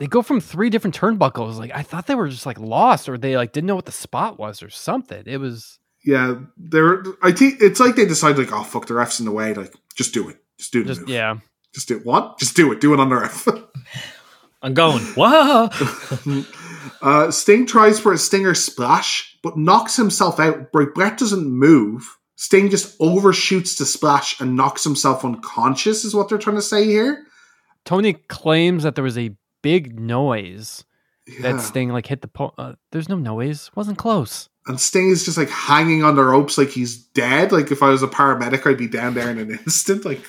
they 0.00 0.06
go 0.06 0.22
from 0.22 0.40
three 0.40 0.70
different 0.70 0.98
turnbuckles. 0.98 1.58
Like 1.58 1.72
I 1.74 1.82
thought 1.82 2.06
they 2.06 2.14
were 2.14 2.28
just 2.28 2.46
like 2.46 2.58
lost 2.58 3.08
or 3.08 3.18
they 3.18 3.36
like 3.36 3.52
didn't 3.52 3.66
know 3.66 3.76
what 3.76 3.86
the 3.86 3.92
spot 3.92 4.38
was 4.38 4.62
or 4.62 4.70
something. 4.70 5.22
It 5.26 5.38
was 5.38 5.78
yeah, 6.04 6.34
they're. 6.56 7.02
I 7.22 7.32
think 7.32 7.60
it's 7.60 7.80
like 7.80 7.96
they 7.96 8.06
decided 8.06 8.38
like, 8.38 8.52
oh 8.52 8.62
fuck, 8.62 8.86
the 8.86 8.94
ref's 8.94 9.18
in 9.18 9.26
the 9.26 9.32
way. 9.32 9.52
Like, 9.54 9.74
just 9.96 10.14
do 10.14 10.28
it. 10.28 10.36
Just 10.58 10.72
do 10.72 10.82
the 10.82 10.88
just 10.88 11.00
move. 11.00 11.08
yeah. 11.10 11.36
Just 11.74 11.88
do 11.88 11.96
it. 11.98 12.06
What? 12.06 12.38
Just 12.38 12.56
do 12.56 12.72
it. 12.72 12.80
Do 12.80 12.94
it 12.94 13.00
on 13.00 13.08
the 13.10 13.16
ref. 13.16 13.46
I'm 14.62 14.74
going, 14.74 15.02
whoa! 15.16 15.68
uh, 17.02 17.30
Sting 17.30 17.66
tries 17.66 18.00
for 18.00 18.12
a 18.12 18.18
Stinger 18.18 18.54
splash, 18.54 19.36
but 19.42 19.56
knocks 19.56 19.94
himself 19.96 20.40
out. 20.40 20.72
But 20.72 20.94
Bret 20.94 21.18
doesn't 21.18 21.46
move. 21.48 22.17
Sting 22.40 22.70
just 22.70 22.94
overshoots 23.00 23.74
the 23.78 23.84
splash 23.84 24.40
and 24.40 24.54
knocks 24.54 24.84
himself 24.84 25.24
unconscious, 25.24 26.04
is 26.04 26.14
what 26.14 26.28
they're 26.28 26.38
trying 26.38 26.54
to 26.54 26.62
say 26.62 26.84
here. 26.84 27.24
Tony 27.84 28.12
claims 28.12 28.84
that 28.84 28.94
there 28.94 29.02
was 29.02 29.18
a 29.18 29.32
big 29.60 29.98
noise 29.98 30.84
Yeah. 31.26 31.42
that 31.52 31.60
Sting 31.60 31.88
like 31.90 32.06
hit 32.06 32.22
the 32.22 32.28
po- 32.28 32.54
uh, 32.56 32.74
there's 32.92 33.08
no 33.08 33.16
noise. 33.16 33.70
Wasn't 33.74 33.98
close. 33.98 34.48
And 34.68 34.78
Sting 34.80 35.08
is 35.08 35.24
just 35.24 35.38
like 35.38 35.48
hanging 35.48 36.04
on 36.04 36.14
the 36.14 36.22
ropes 36.22 36.58
like 36.58 36.68
he's 36.68 36.96
dead. 36.98 37.52
Like 37.52 37.70
if 37.70 37.82
I 37.82 37.88
was 37.88 38.02
a 38.02 38.06
paramedic, 38.06 38.66
I'd 38.70 38.76
be 38.76 38.86
down 38.86 39.14
there 39.14 39.30
in 39.30 39.38
an 39.38 39.50
instant. 39.66 40.04
Like 40.04 40.20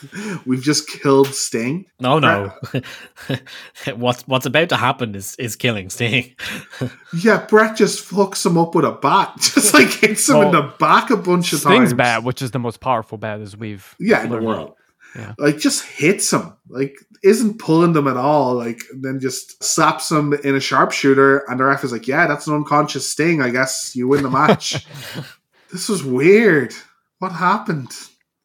we've 0.46 0.62
just 0.62 0.88
killed 0.88 1.28
Sting. 1.28 1.86
No, 2.00 2.20
no. 2.20 2.52
what's 3.96 4.28
what's 4.28 4.46
about 4.46 4.70
to 4.70 4.78
happen 4.78 5.14
is 5.16 5.36
is 5.38 5.56
killing 5.56 5.90
Sting. 5.90 6.36
Yeah, 7.12 7.44
Bret 7.48 7.76
just 7.76 8.08
fucks 8.08 8.46
him 8.46 8.56
up 8.56 8.76
with 8.76 8.86
a 8.86 8.92
bat. 8.92 9.34
Just 9.40 9.74
like 9.74 9.88
hits 9.90 10.30
him 10.30 10.38
in 10.44 10.52
the 10.52 10.72
back 10.80 11.10
a 11.10 11.18
bunch 11.18 11.52
of 11.54 11.60
Sting's 11.60 11.90
times. 11.90 11.94
bad, 11.96 12.24
which 12.24 12.42
is 12.44 12.52
the 12.52 12.60
most 12.60 12.80
powerful 12.82 13.18
bat 13.18 13.42
as 13.42 13.58
we've 13.58 13.96
Yeah, 14.00 14.24
in 14.24 14.30
the 14.30 14.40
world. 14.40 14.76
Yeah. 15.16 15.34
Like 15.38 15.58
just 15.58 15.84
hits 15.86 16.32
him. 16.32 16.54
Like 16.68 16.96
isn't 17.24 17.58
pulling 17.60 17.94
them 17.94 18.08
at 18.08 18.16
all. 18.18 18.54
Like 18.56 18.82
and 18.92 19.04
then 19.04 19.20
just 19.20 19.64
slaps 19.64 20.12
him 20.12 20.34
in 20.34 20.56
a 20.56 20.60
sharpshooter 20.60 21.40
and 21.50 21.60
the 21.60 21.64
ref 21.66 21.84
is 21.84 21.92
like, 21.92 22.08
Yeah, 22.08 22.28
that's 22.28 22.48
an 22.48 22.54
unconscious 22.56 23.12
sting. 23.12 23.42
I 23.42 23.50
guess 23.50 23.96
you 23.96 24.08
win 24.08 24.24
the 24.24 24.30
match. 24.30 24.86
this 25.72 25.90
was 25.90 26.04
weird. 26.04 26.74
What 27.20 27.32
happened? 27.34 27.92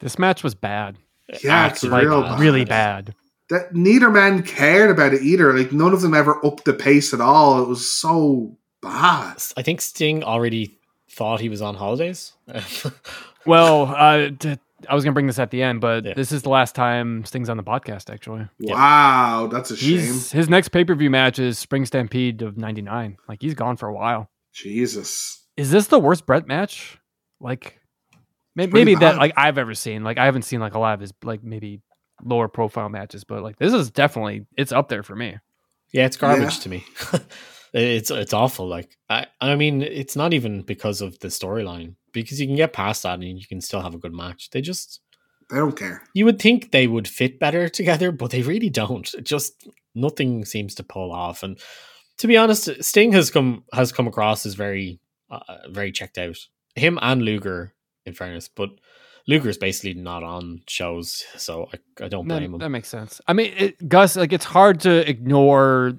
This 0.01 0.19
match 0.19 0.43
was 0.43 0.55
bad. 0.55 0.97
Yeah, 1.43 1.69
it's 1.69 1.85
Like 1.85 2.03
real 2.05 2.23
bad. 2.23 2.31
bad. 2.31 2.41
really 2.41 2.65
bad. 2.65 3.15
That 3.51 3.74
neither 3.74 4.11
man 4.11 4.43
cared 4.43 4.91
about 4.91 5.12
it 5.15 5.23
either. 5.23 5.53
Like 5.57 5.70
none 5.73 5.93
of 5.93 6.01
them 6.01 6.15
ever 6.15 6.45
upped 6.45 6.65
the 6.65 6.73
pace 6.74 7.12
at 7.12 7.20
all. 7.20 7.62
It 7.62 7.69
was 7.69 7.93
so 7.93 8.57
bad. 8.81 9.36
I 9.57 9.62
think 9.62 9.81
Sting 9.82 10.24
already 10.24 10.78
thought 11.11 11.41
he 11.41 11.49
was 11.51 11.61
on 11.62 11.74
holidays. 11.74 12.32
Well, 13.47 13.95
uh, 13.95 14.28
d- 14.31 14.59
I 14.89 14.94
was 14.94 15.05
gonna 15.05 15.15
bring 15.15 15.27
this 15.27 15.39
at 15.39 15.51
the 15.51 15.62
end, 15.62 15.81
but 15.81 16.05
Yeah. 16.05 16.15
this 16.15 16.32
is 16.32 16.43
the 16.43 16.48
last 16.51 16.74
time 16.74 17.24
Sting's 17.24 17.48
on 17.48 17.56
the 17.56 17.62
podcast. 17.62 18.12
Actually, 18.12 18.47
Yeah. 18.59 18.74
Wow, 18.74 19.48
that's 19.51 19.70
a 19.70 19.77
shame. 19.77 19.90
he's 19.98 20.32
his 20.32 20.48
next 20.48 20.69
pay 20.69 20.85
per 20.85 20.94
view 20.94 21.11
match 21.11 21.39
is 21.39 21.59
Spring 21.59 21.85
Stampede 21.86 22.43
of 22.43 22.56
'99. 22.56 23.16
Like 23.28 23.40
he's 23.43 23.55
gone 23.55 23.77
for 23.77 23.89
a 23.89 23.94
while. 23.94 24.31
Jesus. 24.52 25.47
Is 25.56 25.70
this 25.70 25.86
the 25.89 25.98
worst 25.98 26.27
Bret 26.27 26.47
match? 26.47 26.98
Like, 27.40 27.81
may- 28.56 28.66
pretty 28.66 28.85
maybe 28.93 29.01
that 29.01 29.16
like 29.19 29.32
I've 29.36 29.59
ever 29.59 29.74
seen. 29.74 30.05
Like 30.05 30.19
I 30.19 30.24
haven't 30.24 30.43
seen 30.43 30.61
like 30.61 30.74
a 30.74 30.78
lot 30.78 30.94
of 30.94 31.01
his 31.01 31.12
like 31.23 31.43
maybe 31.44 31.81
lower 32.23 32.48
profile 32.48 32.89
matches, 32.89 33.24
but 33.24 33.43
like 33.43 33.56
this 33.59 33.73
is 33.73 33.90
definitely 33.90 34.47
it's 34.56 34.73
up 34.73 34.89
there 34.89 35.02
for 35.02 35.15
me. 35.16 35.39
yeah, 35.93 36.06
it's 36.06 36.16
garbage 36.16 36.43
Yeah. 36.55 36.61
to 36.62 36.69
me. 36.69 36.85
it's 37.73 38.11
it's 38.11 38.32
awful. 38.32 38.66
Like 38.69 38.97
I 39.09 39.27
I 39.40 39.56
mean, 39.56 39.82
it's 39.82 40.16
not 40.16 40.32
even 40.32 40.62
because 40.62 41.01
of 41.01 41.19
the 41.20 41.28
storyline 41.28 41.94
because 42.15 42.41
you 42.41 42.47
can 42.47 42.57
get 42.57 42.73
past 42.73 43.03
that 43.03 43.15
and 43.20 43.39
you 43.39 43.47
can 43.47 43.61
still 43.61 43.82
have 43.82 43.95
a 43.95 43.99
good 43.99 44.15
match. 44.15 44.49
They 44.51 44.62
just 44.62 45.01
They 45.51 45.57
don't 45.59 45.77
care. 45.78 46.03
you 46.15 46.24
would 46.24 46.41
think 46.41 46.70
they 46.70 46.86
would 46.86 47.07
fit 47.07 47.39
better 47.39 47.69
together, 47.81 48.11
but 48.12 48.31
they 48.31 48.41
really 48.43 48.70
don't. 48.70 49.12
It 49.15 49.24
just 49.27 49.66
nothing 49.95 50.45
seems 50.47 50.74
to 50.77 50.82
pull 50.82 51.12
off. 51.12 51.43
And 51.43 51.59
to 52.19 52.27
be 52.27 52.36
honest, 52.39 52.82
Sting 52.82 53.12
has 53.12 53.31
come 53.31 53.65
has 53.73 53.93
come 53.93 54.07
across 54.07 54.47
as 54.47 54.55
very 54.55 55.01
uh, 55.31 55.69
very 55.69 55.93
checked 55.93 56.16
out. 56.16 56.39
Him 56.77 56.99
and 57.03 57.23
Luger, 57.23 57.74
in 58.07 58.15
fairness, 58.15 58.49
but 58.49 58.70
Luger's 59.27 59.57
basically 59.59 59.95
not 59.95 60.23
on 60.23 60.62
shows, 60.69 61.24
so 61.36 61.69
I, 61.73 62.05
I 62.05 62.09
don't 62.09 62.28
That, 62.28 62.39
blame 62.41 62.55
him. 62.55 62.61
that 62.61 62.69
makes 62.69 62.89
sense. 62.89 63.20
I 63.27 63.32
mean, 63.32 63.53
it, 63.57 63.89
Gus, 63.89 64.16
like 64.16 64.32
it's 64.32 64.45
hard 64.45 64.81
to 64.81 65.09
ignore 65.09 65.95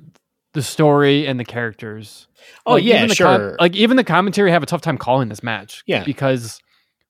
the 0.56 0.64
story 0.64 1.28
and 1.28 1.40
the 1.40 1.46
characters. 1.46 2.28
oh 2.66 2.74
Like, 2.74 2.84
yeah, 2.84 3.06
the 3.06 3.16
com- 3.16 3.40
sure. 3.40 3.56
like 3.60 3.76
even 3.76 3.96
the 3.98 4.04
commentary 4.04 4.50
have 4.52 4.64
a 4.64 4.66
tough 4.66 4.82
time 4.82 4.98
calling 4.98 5.30
this 5.30 5.44
match. 5.44 5.84
Yeah. 5.86 6.04
because 6.04 6.60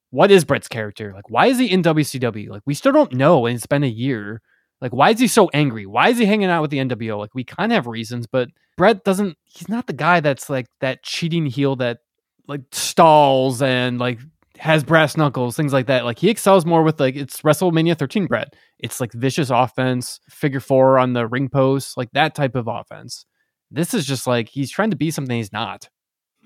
what 0.09 0.31
is 0.31 0.43
Bret's 0.45 0.67
character? 0.67 1.13
Like, 1.13 1.29
why 1.29 1.47
is 1.47 1.57
he 1.59 1.71
in 1.71 1.81
WCW? 1.81 2.49
Like, 2.49 2.61
we 2.65 2.73
still 2.73 2.91
don't 2.91 3.13
know, 3.13 3.45
and 3.45 3.55
it's 3.55 3.65
been 3.65 3.83
a 3.83 3.87
year. 3.87 4.41
Like, 4.81 4.93
why 4.93 5.11
is 5.11 5.19
he 5.19 5.27
so 5.27 5.49
angry? 5.53 5.85
Why 5.85 6.09
is 6.09 6.17
he 6.17 6.25
hanging 6.25 6.49
out 6.49 6.61
with 6.61 6.71
the 6.71 6.77
NWO? 6.77 7.17
Like, 7.17 7.33
we 7.33 7.43
kind 7.43 7.71
of 7.71 7.75
have 7.75 7.87
reasons, 7.87 8.27
but 8.27 8.49
Bret 8.77 9.03
doesn't. 9.03 9.37
He's 9.45 9.69
not 9.69 9.87
the 9.87 9.93
guy 9.93 10.19
that's 10.19 10.49
like 10.49 10.67
that 10.81 11.01
cheating 11.03 11.45
heel 11.45 11.75
that 11.77 11.99
like 12.47 12.61
stalls 12.71 13.61
and 13.61 13.99
like 13.99 14.19
has 14.57 14.83
brass 14.83 15.17
knuckles, 15.17 15.55
things 15.57 15.73
like 15.73 15.87
that. 15.87 16.05
Like 16.05 16.19
he 16.19 16.29
excels 16.29 16.65
more 16.65 16.83
with 16.83 16.99
like 16.99 17.15
it's 17.15 17.41
WrestleMania 17.41 17.97
13 17.97 18.27
Bret. 18.27 18.53
It's 18.79 19.01
like 19.01 19.11
vicious 19.13 19.49
offense, 19.49 20.19
figure 20.29 20.59
four 20.59 20.97
on 20.99 21.13
the 21.13 21.27
ring 21.27 21.49
post, 21.49 21.97
like 21.97 22.11
that 22.13 22.35
type 22.35 22.55
of 22.55 22.67
offense. 22.67 23.25
This 23.71 23.93
is 23.93 24.05
just 24.05 24.27
like 24.27 24.49
he's 24.49 24.71
trying 24.71 24.91
to 24.91 24.95
be 24.97 25.11
something 25.11 25.35
he's 25.37 25.53
not. 25.53 25.89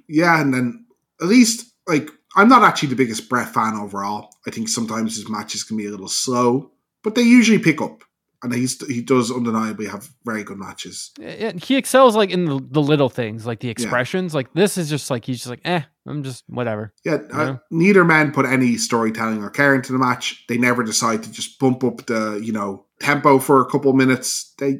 Yeah, 0.07 0.39
and 0.41 0.53
then 0.53 0.85
at 1.21 1.27
least 1.27 1.73
like 1.87 2.09
I'm 2.35 2.49
not 2.49 2.63
actually 2.63 2.89
the 2.89 2.95
biggest 2.95 3.29
Bret 3.29 3.53
fan 3.53 3.75
overall. 3.75 4.29
I 4.47 4.51
think 4.51 4.69
sometimes 4.69 5.15
his 5.15 5.29
matches 5.29 5.63
can 5.63 5.77
be 5.77 5.85
a 5.85 5.91
little 5.91 6.07
slow, 6.07 6.71
but 7.03 7.15
they 7.15 7.21
usually 7.21 7.59
pick 7.59 7.81
up, 7.81 8.03
and 8.43 8.53
he's 8.53 8.83
he 8.87 9.01
does 9.01 9.31
undeniably 9.31 9.87
have 9.87 10.09
very 10.25 10.43
good 10.43 10.57
matches. 10.57 11.11
Yeah, 11.19 11.51
he 11.53 11.75
excels 11.75 12.15
like 12.15 12.29
in 12.31 12.45
the, 12.45 12.59
the 12.71 12.81
little 12.81 13.09
things, 13.09 13.45
like 13.45 13.59
the 13.59 13.69
expressions. 13.69 14.33
Like 14.33 14.53
this 14.53 14.77
is 14.77 14.89
just 14.89 15.09
like 15.09 15.25
he's 15.25 15.37
just 15.37 15.49
like, 15.49 15.61
eh, 15.65 15.81
I'm 16.07 16.23
just 16.23 16.43
whatever. 16.47 16.93
Yeah, 17.03 17.15
uh, 17.33 17.37
Yeah. 17.37 17.55
neither 17.71 18.05
man 18.05 18.31
put 18.31 18.45
any 18.45 18.77
storytelling 18.77 19.43
or 19.43 19.49
care 19.49 19.75
into 19.75 19.91
the 19.91 19.99
match. 19.99 20.45
They 20.47 20.57
never 20.57 20.83
decide 20.83 21.23
to 21.23 21.31
just 21.31 21.59
bump 21.59 21.83
up 21.83 22.05
the 22.05 22.39
you 22.43 22.53
know 22.53 22.85
tempo 22.99 23.39
for 23.39 23.61
a 23.61 23.65
couple 23.65 23.91
minutes. 23.93 24.53
They, 24.57 24.79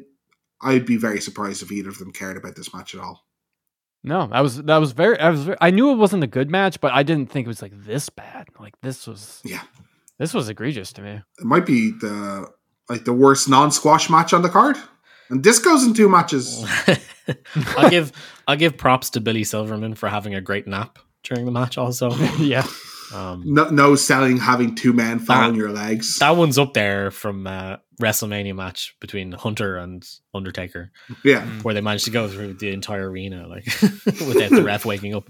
I'd 0.62 0.86
be 0.86 0.96
very 0.96 1.20
surprised 1.20 1.62
if 1.62 1.72
either 1.72 1.88
of 1.88 1.98
them 1.98 2.12
cared 2.12 2.36
about 2.36 2.56
this 2.56 2.72
match 2.74 2.94
at 2.94 3.00
all. 3.00 3.26
No, 4.02 4.26
that 4.28 4.40
was 4.40 4.62
that 4.62 4.78
was 4.78 4.92
very. 4.92 5.18
I 5.18 5.30
was. 5.30 5.44
ve- 5.44 5.56
I 5.60 5.70
knew 5.70 5.90
it 5.90 5.96
wasn't 5.96 6.24
a 6.24 6.26
good 6.26 6.50
match, 6.50 6.80
but 6.80 6.92
I 6.92 7.02
didn't 7.02 7.30
think 7.30 7.46
it 7.46 7.48
was 7.48 7.60
like 7.60 7.72
this 7.74 8.08
bad. 8.08 8.48
Like 8.58 8.74
this 8.80 9.06
was. 9.06 9.40
Yeah. 9.44 9.62
This 10.18 10.32
was 10.34 10.48
egregious 10.48 10.92
to 10.94 11.02
me. 11.02 11.10
It 11.38 11.44
might 11.44 11.66
be 11.66 11.90
the 11.92 12.46
like 12.88 13.04
the 13.04 13.12
worst 13.12 13.48
non-squash 13.48 14.10
match 14.10 14.32
on 14.32 14.42
the 14.42 14.48
card, 14.48 14.76
and 15.28 15.42
this 15.42 15.58
goes 15.58 15.84
in 15.84 15.94
two 15.94 16.08
matches. 16.08 16.64
I'll 17.76 17.90
give 17.90 18.12
I'll 18.48 18.56
give 18.56 18.76
props 18.76 19.10
to 19.10 19.20
Billy 19.20 19.44
Silverman 19.44 19.94
for 19.94 20.08
having 20.08 20.34
a 20.34 20.40
great 20.40 20.66
nap 20.66 20.98
during 21.22 21.44
the 21.44 21.52
match. 21.52 21.76
Also, 21.78 22.10
yeah. 22.38 22.66
Um, 23.14 23.42
No, 23.44 23.68
no 23.70 23.94
selling 23.96 24.36
having 24.38 24.74
two 24.74 24.92
men 24.92 25.18
following 25.18 25.52
That- 25.52 25.58
your 25.58 25.70
legs. 25.70 26.18
that 26.18 26.36
one's 26.36 26.58
up 26.58 26.74
there 26.74 27.10
from 27.10 27.46
uh, 27.46 27.76
WrestleMania 28.00 28.54
match 28.54 28.94
between 29.00 29.32
Hunter 29.32 29.76
and 29.76 30.06
Undertaker, 30.34 30.90
yeah, 31.24 31.44
where 31.62 31.74
they 31.74 31.80
managed 31.80 32.04
to 32.06 32.10
go 32.10 32.28
through 32.28 32.54
the 32.54 32.70
entire 32.72 33.10
arena 33.10 33.46
like 33.46 33.64
without 34.06 34.50
the 34.50 34.62
ref 34.64 34.84
waking 34.84 35.14
up. 35.14 35.28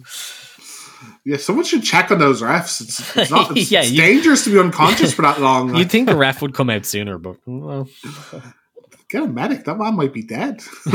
yeah. 1.25 1.37
Someone 1.37 1.65
should 1.65 1.83
check 1.83 2.11
on 2.11 2.19
those 2.19 2.43
refs. 2.43 2.81
It's, 2.81 3.17
it's 3.17 3.31
not. 3.31 3.51
It's, 3.57 3.71
Yeah, 3.71 3.81
it's 3.81 3.91
you- 3.93 4.01
dangerous 4.03 4.45
to 4.45 4.51
be 4.51 4.59
unconscious 4.59 5.13
for 5.13 5.23
that 5.23 5.41
long. 5.41 5.75
You'd 5.77 5.91
think 5.91 6.09
the 6.09 6.17
ref 6.17 6.43
would 6.43 6.55
come 6.55 6.71
out 6.71 6.85
sooner, 6.87 7.19
but 7.19 7.37
well, 7.47 7.89
get 9.11 9.23
a 9.23 9.27
medic. 9.27 9.65
That 9.65 9.77
man 9.77 9.95
might 9.95 10.13
be 10.13 10.23
dead. 10.23 10.63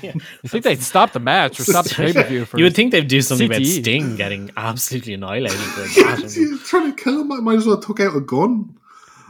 You 0.00 0.48
think 0.48 0.64
they'd 0.64 0.82
stop 0.82 1.12
the 1.12 1.20
match 1.20 1.60
or 1.60 1.64
stop 1.64 1.84
the 1.84 1.94
pay 1.94 2.12
per 2.12 2.22
view 2.22 2.46
you 2.54 2.64
would 2.64 2.74
think 2.74 2.92
they'd 2.92 3.08
do 3.08 3.20
something 3.20 3.46
about 3.46 3.64
Sting 3.64 4.16
getting 4.16 4.50
absolutely 4.56 5.14
annihilated 5.14 5.58
for 5.58 5.82
a. 5.82 6.16
He's 6.22 6.62
trying 6.62 6.94
to 6.94 7.02
kill 7.02 7.20
him. 7.20 7.32
I 7.32 7.40
might 7.40 7.56
as 7.56 7.66
well 7.66 7.76
have 7.76 7.84
took 7.84 8.00
out 8.00 8.16
a 8.16 8.20
gun. 8.20 8.74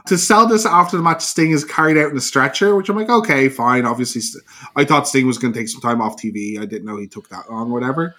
To 0.06 0.16
sell 0.16 0.46
this 0.46 0.64
after 0.64 0.96
the 0.96 1.02
match, 1.02 1.22
Sting 1.22 1.50
is 1.50 1.64
carried 1.64 1.98
out 1.98 2.10
in 2.10 2.16
a 2.16 2.20
stretcher, 2.20 2.76
which 2.76 2.88
I'm 2.88 2.96
like, 2.96 3.10
okay, 3.10 3.48
fine. 3.48 3.84
Obviously, 3.84 4.22
I 4.76 4.84
thought 4.84 5.08
Sting 5.08 5.26
was 5.26 5.38
going 5.38 5.52
to 5.52 5.58
take 5.58 5.68
some 5.68 5.80
time 5.80 6.00
off 6.00 6.16
TV. 6.16 6.58
I 6.58 6.64
didn't 6.64 6.86
know 6.86 6.96
he 6.96 7.06
took 7.06 7.28
that 7.30 7.50
long, 7.50 7.70
whatever. 7.70 8.14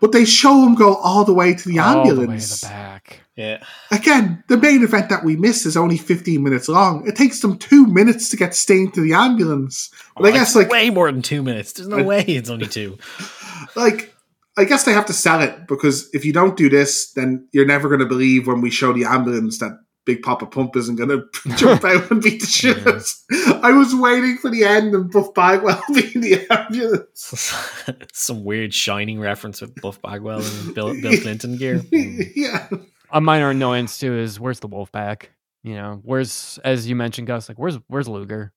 But 0.00 0.12
they 0.12 0.24
show 0.24 0.66
him 0.66 0.74
go 0.74 0.96
all 0.96 1.24
the 1.24 1.32
way 1.32 1.54
to 1.54 1.68
the 1.68 1.78
all 1.78 1.94
the 1.94 2.00
way 2.00 2.04
to 2.04 2.10
ambulance. 2.20 2.60
the 2.60 2.66
back. 2.68 3.20
Yeah, 3.36 3.64
Again, 3.90 4.44
the 4.48 4.56
main 4.56 4.82
event 4.84 5.08
that 5.08 5.24
we 5.24 5.34
miss 5.36 5.66
is 5.66 5.76
only 5.76 5.96
15 5.96 6.40
minutes 6.42 6.68
long. 6.68 7.04
It 7.06 7.16
takes 7.16 7.40
them 7.40 7.58
two 7.58 7.86
minutes 7.86 8.28
to 8.30 8.36
get 8.36 8.54
Sting 8.54 8.92
to 8.92 9.00
the 9.00 9.12
ambulance. 9.14 9.90
Oh, 10.16 10.22
but 10.22 10.26
I 10.26 10.30
Oh, 10.30 10.32
guess, 10.34 10.54
like, 10.54 10.68
way 10.68 10.90
more 10.90 11.10
than 11.10 11.20
two 11.22 11.42
minutes. 11.42 11.72
There's 11.72 11.88
no 11.88 11.98
I- 11.98 12.02
way 12.02 12.22
it's 12.22 12.48
only 12.50 12.66
two. 12.68 12.96
like 13.76 14.14
I 14.56 14.62
guess 14.64 14.84
they 14.84 14.92
have 14.92 15.06
to 15.06 15.12
sell 15.12 15.40
it 15.42 15.66
because 15.66 16.08
if 16.14 16.24
you 16.24 16.32
don't 16.32 16.56
do 16.56 16.68
this, 16.68 17.10
then 17.12 17.48
you're 17.52 17.66
never 17.66 17.88
going 17.88 17.98
to 18.00 18.06
believe 18.06 18.46
when 18.46 18.60
we 18.60 18.70
show 18.70 18.92
the 18.92 19.04
ambulance 19.04 19.58
that 19.58 19.72
Big 20.04 20.22
Papa 20.22 20.46
Pump 20.46 20.76
isn't 20.76 20.96
going 20.96 21.08
to 21.08 21.56
jump 21.56 21.84
out 21.84 22.10
and 22.10 22.22
beat 22.22 22.40
the 22.40 22.46
shit. 22.46 22.86
out. 22.86 23.64
I 23.64 23.72
was 23.72 23.94
waiting 23.94 24.36
for 24.36 24.50
the 24.50 24.64
end 24.64 24.94
and 24.94 25.10
Buff 25.10 25.32
Bagwell 25.34 25.82
being 25.94 26.20
the 26.20 26.46
ambulance. 26.50 27.82
Some 28.12 28.44
weird 28.44 28.74
shining 28.74 29.18
reference 29.18 29.60
with 29.60 29.74
Buff 29.80 30.00
Bagwell 30.02 30.42
and 30.42 30.74
Bill, 30.74 31.00
Bill 31.00 31.18
Clinton 31.20 31.56
gear. 31.56 31.78
Mm. 31.78 32.32
yeah. 32.34 32.68
A 33.10 33.20
minor 33.20 33.50
annoyance 33.50 33.98
too 33.98 34.14
is 34.18 34.38
where's 34.38 34.60
the 34.60 34.68
wolf 34.68 34.92
pack? 34.92 35.30
You 35.62 35.76
know, 35.76 36.00
where's 36.02 36.58
as 36.64 36.86
you 36.86 36.94
mentioned, 36.96 37.26
Gus, 37.26 37.48
like 37.48 37.58
where's 37.58 37.78
where's 37.88 38.08
Luger? 38.08 38.52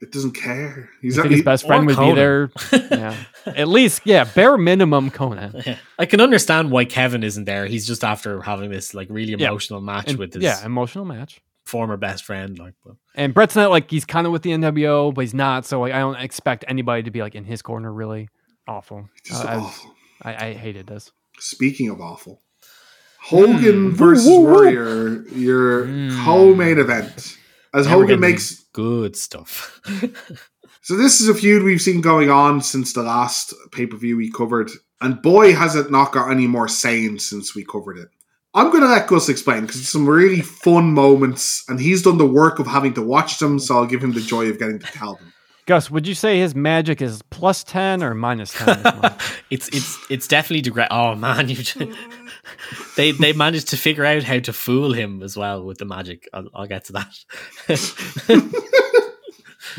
It 0.00 0.12
doesn't 0.12 0.32
care. 0.32 0.88
You 1.02 1.08
He's 1.08 1.16
think 1.16 1.30
his 1.32 1.42
best 1.42 1.66
friend 1.66 1.82
or 1.82 1.86
would 1.94 1.98
be 1.98 2.14
there. 2.14 2.50
Yeah. 2.72 3.16
At 3.46 3.66
least, 3.68 4.02
yeah, 4.04 4.22
bare 4.24 4.56
minimum 4.56 5.10
Konnan. 5.10 5.66
Yeah. 5.66 5.76
I 5.98 6.06
can 6.06 6.20
understand 6.20 6.70
why 6.70 6.84
Kevin 6.84 7.24
isn't 7.24 7.44
there. 7.46 7.66
He's 7.66 7.84
just 7.86 8.04
after 8.04 8.40
having 8.40 8.70
this 8.70 8.94
like 8.94 9.08
really 9.10 9.32
Yeah. 9.36 9.48
emotional 9.48 9.80
match 9.80 10.10
And- 10.10 10.18
with 10.18 10.34
his 10.34 10.42
yeah, 10.44 10.64
emotional 10.64 11.04
match. 11.04 11.40
former 11.64 11.96
best 11.96 12.24
friend. 12.24 12.58
Like, 12.58 12.74
but 12.84 12.94
And 13.16 13.34
Bret's 13.34 13.56
not 13.56 13.70
like 13.70 13.90
he's 13.90 14.04
kind 14.04 14.24
of 14.26 14.32
with 14.32 14.42
the 14.42 14.50
NWO, 14.52 15.12
but 15.12 15.22
he's 15.22 15.34
not. 15.34 15.66
So 15.66 15.80
like, 15.80 15.92
I 15.92 15.98
don't 15.98 16.14
expect 16.16 16.64
anybody 16.68 17.02
to 17.02 17.10
be 17.10 17.20
like 17.20 17.34
in 17.34 17.44
his 17.44 17.60
corner. 17.60 17.92
Really 17.92 18.28
awful. 18.68 19.08
Just 19.24 19.44
Uh, 19.44 19.48
I- 19.48 19.56
awful. 19.56 19.94
I, 20.22 20.46
I 20.48 20.52
hated 20.54 20.86
this. 20.86 21.10
Speaking 21.40 21.88
of 21.90 22.00
awful, 22.00 22.40
Hogan 23.20 23.90
Mm. 23.90 23.92
versus 23.92 24.26
Woo, 24.26 24.40
woo, 24.40 24.44
woo. 24.44 24.52
Warrior, 24.52 25.22
your 25.34 25.86
Mm. 25.86 26.24
co-main 26.24 26.78
event. 26.78 27.36
As 27.78 27.86
Now 27.86 27.92
Hogan 27.92 28.20
makes 28.20 28.64
good 28.72 29.16
stuff. 29.16 29.80
So 30.88 30.96
this 30.96 31.20
is 31.20 31.28
a 31.28 31.34
feud 31.34 31.64
we've 31.64 31.82
seen 31.82 32.00
going 32.00 32.30
on 32.30 32.62
since 32.62 32.94
the 32.94 33.02
last 33.02 33.52
pay-per-view 33.72 34.16
we 34.16 34.32
covered. 34.32 34.70
And 35.02 35.20
boy 35.20 35.54
has 35.54 35.76
it 35.76 35.90
not 35.90 36.12
got 36.12 36.30
any 36.30 36.46
more 36.46 36.66
sane 36.66 37.18
since 37.18 37.54
we 37.54 37.62
covered 37.62 37.98
it. 37.98 38.08
I'm 38.54 38.72
gonna 38.72 38.86
let 38.86 39.06
Gus 39.06 39.28
explain 39.28 39.66
because 39.66 39.82
it's 39.82 39.90
some 39.90 40.08
really 40.08 40.40
fun 40.40 40.94
moments 40.94 41.62
and 41.68 41.78
he's 41.78 42.00
done 42.00 42.16
the 42.16 42.24
work 42.24 42.58
of 42.58 42.66
having 42.66 42.94
to 42.94 43.02
watch 43.02 43.38
them, 43.38 43.58
so 43.58 43.76
I'll 43.76 43.84
give 43.84 44.02
him 44.02 44.12
the 44.12 44.22
joy 44.22 44.48
of 44.48 44.58
getting 44.58 44.78
to 44.78 44.86
tell 44.86 45.16
them. 45.16 45.34
Gus, 45.66 45.90
would 45.90 46.08
you 46.08 46.14
say 46.14 46.38
his 46.38 46.54
magic 46.54 47.02
is 47.02 47.20
plus 47.28 47.62
ten 47.62 48.02
or 48.02 48.14
minus 48.14 48.54
ten? 48.54 48.80
it's 49.50 49.68
it's 49.68 49.98
it's 50.08 50.26
definitely 50.26 50.62
the 50.62 50.70
great. 50.70 50.88
Oh 50.90 51.14
man, 51.16 51.50
you 51.50 51.62
they 52.96 53.12
they 53.12 53.32
managed 53.32 53.68
to 53.68 53.76
figure 53.76 54.04
out 54.04 54.22
how 54.22 54.38
to 54.38 54.52
fool 54.52 54.92
him 54.92 55.22
as 55.22 55.36
well 55.36 55.64
with 55.64 55.78
the 55.78 55.84
magic. 55.84 56.28
I'll, 56.32 56.48
I'll 56.54 56.66
get 56.66 56.84
to 56.86 56.92
that. 56.94 58.52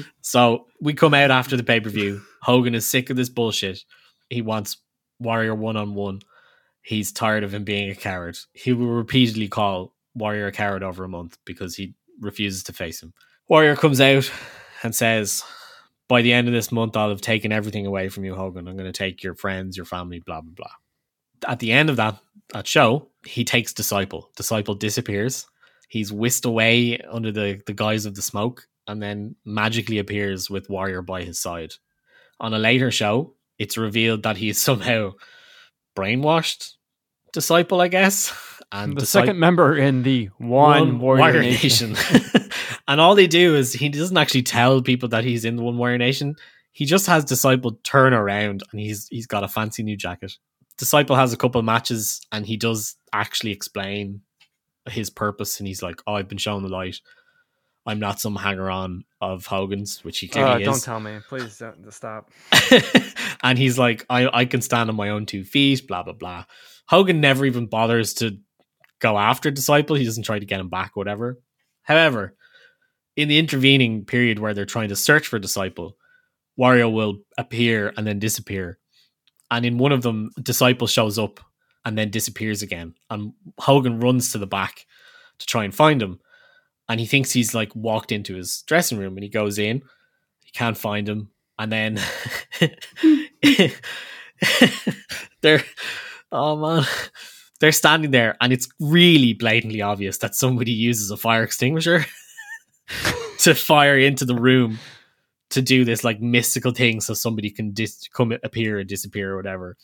so 0.22 0.68
we 0.82 0.94
come 0.94 1.14
out 1.14 1.32
after 1.32 1.58
the 1.58 1.64
pay 1.64 1.80
per 1.80 1.90
view. 1.90 2.22
Hogan 2.42 2.76
is 2.76 2.86
sick 2.86 3.10
of 3.10 3.18
this 3.18 3.30
bullshit. 3.30 3.84
He 4.30 4.42
wants 4.42 4.78
Warrior 5.20 5.56
one 5.56 5.78
on 5.78 5.94
one. 5.94 6.22
He's 6.82 7.12
tired 7.12 7.44
of 7.44 7.54
him 7.54 7.64
being 7.64 7.90
a 7.90 7.96
coward. 7.96 8.38
He 8.54 8.74
will 8.74 8.88
repeatedly 8.88 9.48
call 9.48 9.94
Warrior 10.16 10.48
a 10.48 10.52
coward 10.52 10.84
over 10.84 11.04
a 11.04 11.10
month 11.10 11.38
because 11.46 11.76
he 11.76 11.94
refuses 12.20 12.64
to 12.64 12.74
face 12.74 13.02
him. 13.02 13.14
Warrior 13.48 13.76
comes 13.76 14.00
out 14.00 14.32
and 14.84 14.96
says, 14.96 15.44
by 16.08 16.22
the 16.22 16.34
end 16.34 16.48
of 16.48 16.54
this 16.54 16.72
month, 16.72 16.98
I'll 16.98 17.10
have 17.10 17.22
taken 17.22 17.52
everything 17.52 17.86
away 17.86 18.10
from 18.10 18.26
you, 18.26 18.36
Hogan. 18.36 18.68
I'm 18.68 18.76
going 18.76 18.92
to 18.92 18.98
take 18.98 19.24
your 19.24 19.36
friends, 19.36 19.78
your 19.78 19.86
family, 19.86 20.20
blah, 20.20 20.42
blah, 20.42 20.54
blah. 20.56 20.72
At 21.48 21.60
the 21.60 21.72
end 21.72 21.90
of 21.90 21.98
that, 21.98 22.18
that 22.54 22.68
show, 22.68 23.10
he 23.26 23.44
takes 23.44 23.74
Disciple. 23.74 24.30
Disciple 24.36 24.76
disappears. 24.76 25.46
He's 25.88 26.12
whisked 26.12 26.46
away 26.46 27.00
under 27.00 27.32
the, 27.32 27.62
the 27.66 27.74
guise 27.74 28.06
of 28.06 28.16
the 28.16 28.22
smoke 28.22 28.68
and 28.88 29.02
then 29.02 29.36
magically 29.46 30.00
appears 30.00 30.50
with 30.50 30.70
Warrior 30.70 31.02
by 31.02 31.24
his 31.24 31.40
side. 31.40 31.74
On 32.40 32.54
a 32.54 32.60
later 32.60 32.92
show, 32.92 33.34
it's 33.58 33.78
revealed 33.78 34.24
that 34.24 34.38
he's 34.38 34.58
somehow 34.62 35.14
brainwashed 35.96 36.74
Disciple, 37.34 37.82
I 37.82 37.88
guess. 37.88 38.34
And 38.72 38.92
the 38.92 39.00
Disciple- 39.00 39.26
second 39.30 39.40
member 39.40 39.76
in 39.76 40.04
the 40.04 40.30
One, 40.38 41.00
Warrior, 41.00 41.40
Nation. 41.42 41.96
and 42.88 43.02
all 43.02 43.16
they 43.16 43.26
do 43.26 43.56
is 43.56 43.74
he 43.74 43.90
doesn't 43.90 44.16
actually 44.16 44.44
tell 44.44 44.84
people 44.84 45.10
that 45.10 45.24
he's 45.24 45.44
in 45.44 45.56
the 45.56 45.64
One 45.64 45.80
Warrior 45.80 45.98
Nation. 45.98 46.36
He 46.72 46.86
just 46.86 47.08
has 47.08 47.26
Disciple 47.26 47.80
turn 47.84 48.14
around 48.14 48.62
and 48.72 48.80
he's 48.80 49.08
he's 49.08 49.26
got 49.26 49.44
a 49.44 49.48
fancy 49.48 49.82
new 49.82 49.98
jacket. 49.98 50.34
Disciple 50.80 51.16
has 51.16 51.32
a 51.34 51.38
couple 51.38 51.60
of 51.60 51.66
matches 51.66 52.22
and 52.32 52.46
he 52.46 52.58
does 52.58 52.96
actually 53.14 53.52
explain 53.52 54.22
his 54.90 55.12
purpose 55.12 55.60
and 55.60 55.68
he's 55.68 55.84
like, 55.84 56.02
Oh, 56.08 56.14
I've 56.16 56.28
been 56.30 56.38
shown 56.40 56.64
the 56.64 56.70
light. 56.70 56.98
I'm 57.86 58.00
not 58.00 58.20
some 58.20 58.36
hanger 58.36 58.70
on 58.70 59.04
of 59.22 59.46
Hogan's, 59.46 60.04
which 60.04 60.20
he 60.20 60.30
Uh, 60.30 60.34
clearly 60.34 60.64
don't 60.64 60.76
is. 60.78 60.84
tell 60.84 61.00
me, 61.00 61.20
please. 61.28 61.58
Don't, 61.58 61.92
stop. 61.94 62.30
and 63.44 63.58
he's 63.58 63.78
like, 63.78 64.06
I, 64.10 64.30
I 64.42 64.46
can 64.46 64.62
stand 64.62 64.90
on 64.90 64.96
my 64.96 65.10
own 65.10 65.26
two 65.26 65.44
feet, 65.44 65.88
blah, 65.88 66.04
blah, 66.04 66.14
blah. 66.14 66.46
Hogan 66.88 67.20
never 67.22 67.46
even 67.46 67.68
bothers 67.68 68.14
to 68.16 68.38
go 69.00 69.18
after 69.18 69.52
Disciple. 69.52 69.96
He 69.96 70.06
doesn't 70.06 70.24
try 70.24 70.40
to 70.40 70.46
get 70.46 70.60
him 70.60 70.70
back, 70.70 70.96
whatever. 70.96 71.40
However, 71.84 72.36
in 73.16 73.28
the 73.28 73.40
intervening 73.40 74.06
period 74.06 74.40
where 74.40 74.54
they're 74.54 74.66
trying 74.66 74.90
to 74.90 74.96
search 74.96 75.28
for 75.28 75.40
Disciple, 75.40 75.98
Warrior 76.58 76.90
will 76.90 77.20
appear 77.38 77.94
and 77.98 78.06
then 78.06 78.20
disappear. 78.20 78.78
And 79.52 79.66
in 79.66 79.78
one 79.78 79.92
of 79.92 80.04
them, 80.04 80.32
Disciple 80.42 80.88
shows 80.88 81.18
up 81.18 81.40
and 81.86 81.98
then 81.98 82.12
disappears 82.12 82.62
again. 82.62 82.94
And 83.10 83.34
Hogan 83.58 84.00
runs 84.00 84.32
to 84.32 84.38
the 84.38 84.48
back 84.48 84.86
to 85.40 85.46
try 85.46 85.64
and 85.64 85.74
find 85.74 86.02
him. 86.02 86.20
And 86.88 87.00
he 87.00 87.06
thinks 87.06 87.32
he's 87.32 87.54
like 87.54 87.76
walked 87.76 88.12
into 88.12 88.36
his 88.36 88.64
dressing 88.64 88.98
room 88.98 89.16
and 89.16 89.24
he 89.24 89.30
goes 89.30 89.58
in. 89.58 89.82
He 90.44 90.52
can't 90.52 90.78
find 90.78 91.08
him. 91.08 91.30
And 91.58 91.72
then 91.72 92.00
they're 95.42 95.64
oh 96.32 96.56
man. 96.56 96.86
They're 97.60 97.72
standing 97.74 98.12
there 98.12 98.38
and 98.40 98.54
it's 98.54 98.70
really 98.80 99.34
blatantly 99.34 99.82
obvious 99.82 100.20
that 100.20 100.36
somebody 100.36 100.72
uses 100.72 101.12
a 101.12 101.18
fire 101.18 101.44
extinguisher 101.44 102.06
to 103.40 103.54
fire 103.54 103.98
into 103.98 104.24
the 104.26 104.36
room 104.36 104.80
to 105.50 105.62
do 105.62 105.84
this 105.84 106.04
like 106.04 106.22
mystical 106.22 106.72
thing 106.72 107.02
so 107.02 107.14
somebody 107.14 107.50
can 107.50 107.72
dis- 107.72 108.08
come 108.14 108.34
appear 108.44 108.80
and 108.80 108.88
disappear 108.88 109.34
or 109.34 109.38
whatever. 109.38 109.78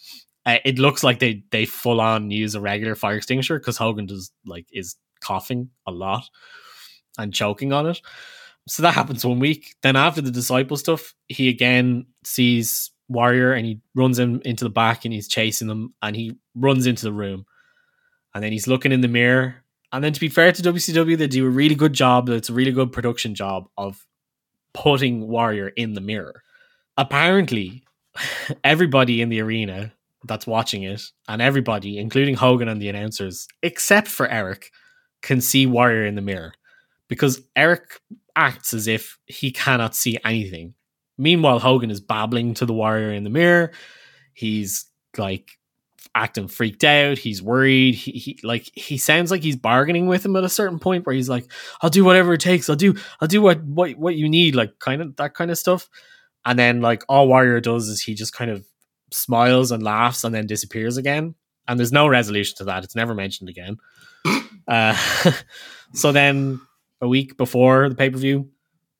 Uh, 0.45 0.57
it 0.63 0.77
looks 0.77 1.03
like 1.03 1.19
they 1.19 1.43
they 1.51 1.65
full 1.65 1.99
on 1.99 2.29
use 2.29 2.53
a 2.55 2.61
regular 2.61 2.95
fire 2.95 3.17
extinguisher 3.17 3.57
because 3.57 3.77
Hogan 3.77 4.05
does 4.05 4.31
like 4.45 4.67
is 4.71 4.95
coughing 5.21 5.69
a 5.87 5.91
lot 5.91 6.29
and 7.17 7.33
choking 7.33 7.73
on 7.73 7.87
it. 7.87 8.01
So 8.67 8.83
that 8.83 8.93
happens 8.93 9.25
one 9.25 9.39
week. 9.39 9.75
Then 9.81 9.95
after 9.95 10.21
the 10.21 10.31
disciple 10.31 10.77
stuff, 10.77 11.13
he 11.27 11.49
again 11.49 12.05
sees 12.23 12.91
Warrior 13.07 13.53
and 13.53 13.65
he 13.65 13.81
runs 13.93 14.17
him 14.17 14.41
into 14.45 14.63
the 14.63 14.69
back 14.69 15.05
and 15.05 15.13
he's 15.13 15.27
chasing 15.27 15.67
them 15.67 15.93
and 16.01 16.15
he 16.15 16.37
runs 16.55 16.85
into 16.85 17.05
the 17.05 17.13
room. 17.13 17.45
And 18.33 18.43
then 18.43 18.51
he's 18.51 18.67
looking 18.67 18.91
in 18.91 19.01
the 19.01 19.07
mirror. 19.07 19.63
And 19.91 20.03
then 20.03 20.13
to 20.13 20.19
be 20.19 20.29
fair 20.29 20.51
to 20.51 20.61
WCW, 20.61 21.17
they 21.17 21.27
do 21.27 21.45
a 21.45 21.49
really 21.49 21.75
good 21.75 21.93
job. 21.93 22.27
It's 22.29 22.49
a 22.49 22.53
really 22.53 22.71
good 22.71 22.91
production 22.91 23.33
job 23.33 23.67
of 23.77 24.05
putting 24.76 25.27
Warrior 25.27 25.69
in 25.69 25.93
the 25.93 26.02
mirror. 26.02 26.43
Apparently, 26.97 27.84
everybody 28.64 29.22
in 29.22 29.30
the 29.30 29.41
arena 29.41 29.91
that's 30.26 30.45
watching 30.45 30.84
it, 30.84 31.02
and 31.27 31.41
everybody, 31.41 31.97
including 31.97 32.35
Hogan 32.35 32.68
and 32.68 32.81
the 32.81 32.89
announcers, 32.89 33.47
except 33.64 34.07
for 34.07 34.27
Eric, 34.27 34.72
can 35.22 35.39
see 35.39 35.65
Warrior 35.65 36.06
in 36.06 36.15
the 36.15 36.22
mirror 36.22 36.53
because 37.07 37.41
Eric 37.56 38.02
acts 38.35 38.73
as 38.73 38.88
if 38.88 39.18
he 39.27 39.52
cannot 39.52 39.95
see 39.95 40.18
anything. 40.26 40.73
Meanwhile, 41.18 41.60
Hogan 41.60 41.89
is 41.89 42.02
babbling 42.02 42.53
to 42.56 42.65
the 42.65 42.73
Warrior 42.73 43.14
in 43.14 43.23
the 43.23 43.30
mirror. 43.30 43.72
He's 44.34 44.85
like 45.18 45.57
acting 46.15 46.47
freaked 46.47 46.83
out. 46.85 47.17
He's 47.17 47.43
worried. 47.43 47.93
He, 47.93 48.11
he 48.13 48.39
like 48.41 48.71
he 48.73 48.97
sounds 48.97 49.29
like 49.29 49.43
he's 49.43 49.57
bargaining 49.57 50.07
with 50.07 50.25
him 50.25 50.35
at 50.37 50.45
a 50.45 50.49
certain 50.49 50.79
point 50.79 51.05
where 51.05 51.15
he's 51.15 51.29
like, 51.29 51.51
"I'll 51.81 51.89
do 51.89 52.05
whatever 52.05 52.33
it 52.33 52.41
takes. 52.41 52.69
I'll 52.69 52.75
do 52.77 52.95
I'll 53.19 53.27
do 53.27 53.41
what 53.41 53.61
what 53.63 53.95
what 53.97 54.15
you 54.15 54.29
need." 54.29 54.55
Like 54.55 54.79
kind 54.79 55.01
of 55.01 55.15
that 55.17 55.35
kind 55.35 55.51
of 55.51 55.57
stuff. 55.57 55.89
And 56.45 56.57
then 56.57 56.81
like 56.81 57.03
all 57.09 57.27
Warrior 57.27 57.59
does 57.59 57.89
is 57.89 58.01
he 58.01 58.15
just 58.15 58.33
kind 58.33 58.49
of 58.49 58.65
smiles 59.11 59.71
and 59.71 59.83
laughs 59.83 60.23
and 60.23 60.33
then 60.33 60.47
disappears 60.47 60.97
again. 60.97 61.35
And 61.67 61.77
there's 61.79 61.91
no 61.91 62.07
resolution 62.07 62.55
to 62.57 62.63
that. 62.65 62.83
It's 62.83 62.95
never 62.95 63.13
mentioned 63.13 63.49
again. 63.49 63.77
Uh, 64.67 64.97
so 65.93 66.11
then 66.11 66.59
a 66.99 67.07
week 67.07 67.37
before 67.37 67.87
the 67.87 67.93
pay 67.93 68.09
per 68.09 68.17
view, 68.17 68.49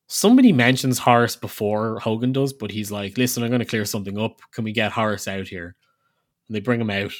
somebody 0.06 0.54
mentions 0.54 1.00
Horace 1.00 1.36
before 1.36 1.98
Hogan 1.98 2.32
does, 2.34 2.54
but 2.54 2.70
he's 2.70 2.92
like, 2.92 3.18
"Listen, 3.18 3.42
I'm 3.42 3.50
going 3.50 3.62
to 3.62 3.66
clear 3.66 3.84
something 3.84 4.20
up. 4.20 4.40
Can 4.52 4.64
we 4.64 4.72
get 4.74 4.92
Horace 4.92 5.28
out 5.28 5.48
here?" 5.48 5.76
And 6.48 6.56
they 6.56 6.60
bring 6.60 6.82
him 6.82 6.90
out, 6.90 7.12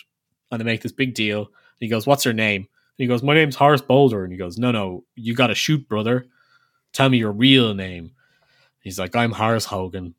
and 0.52 0.60
they 0.60 0.66
make 0.66 0.82
this 0.82 0.92
big 0.92 1.14
deal. 1.14 1.40
And 1.40 1.80
he 1.80 1.88
goes, 1.88 2.06
"What's 2.08 2.26
your 2.26 2.34
name?" 2.34 2.62
And 2.62 3.04
he 3.04 3.08
goes, 3.08 3.24
"My 3.24 3.34
name's 3.34 3.56
Horace 3.56 3.82
Boulder." 3.82 4.24
And 4.24 4.32
he 4.32 4.38
goes, 4.38 4.58
"No, 4.58 4.72
no, 4.72 5.04
you 5.16 5.34
got 5.36 5.48
to 5.48 5.56
shoot, 5.56 5.88
brother. 5.88 6.26
Tell 6.94 7.10
me 7.10 7.18
your 7.18 7.32
real 7.32 7.74
name." 7.74 8.12
He's 8.82 9.00
like, 9.00 9.16
"I'm 9.16 9.32
Horace 9.32 9.66
Hogan." 9.66 10.16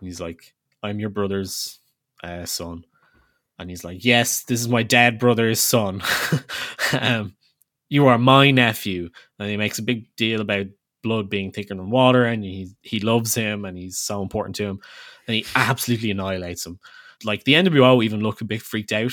He's 0.00 0.20
like, 0.20 0.54
"I'm 0.82 1.00
your 1.00 1.10
brother's 1.10 1.78
uh, 2.22 2.44
son." 2.44 2.84
And 3.58 3.68
he's 3.70 3.84
like, 3.84 4.04
"Yes, 4.04 4.44
this 4.44 4.60
is 4.60 4.68
my 4.68 4.82
dead 4.82 5.18
brother's 5.18 5.60
son. 5.60 6.02
um, 7.00 7.34
you 7.88 8.06
are 8.06 8.18
my 8.18 8.50
nephew." 8.50 9.10
And 9.38 9.50
he 9.50 9.56
makes 9.56 9.78
a 9.78 9.82
big 9.82 10.14
deal 10.16 10.40
about 10.40 10.66
blood 11.02 11.30
being 11.30 11.50
thicker 11.50 11.74
than 11.74 11.90
water, 11.90 12.24
and 12.24 12.44
he 12.44 12.68
he 12.82 13.00
loves 13.00 13.34
him, 13.34 13.64
and 13.64 13.76
he's 13.76 13.98
so 13.98 14.22
important 14.22 14.56
to 14.56 14.64
him, 14.64 14.80
and 15.26 15.34
he 15.34 15.46
absolutely 15.54 16.10
annihilates 16.10 16.66
him. 16.66 16.78
Like 17.24 17.44
the 17.44 17.54
NWO 17.54 18.02
even 18.04 18.20
look 18.20 18.40
a 18.40 18.44
bit 18.44 18.62
freaked 18.62 18.92
out 18.92 19.12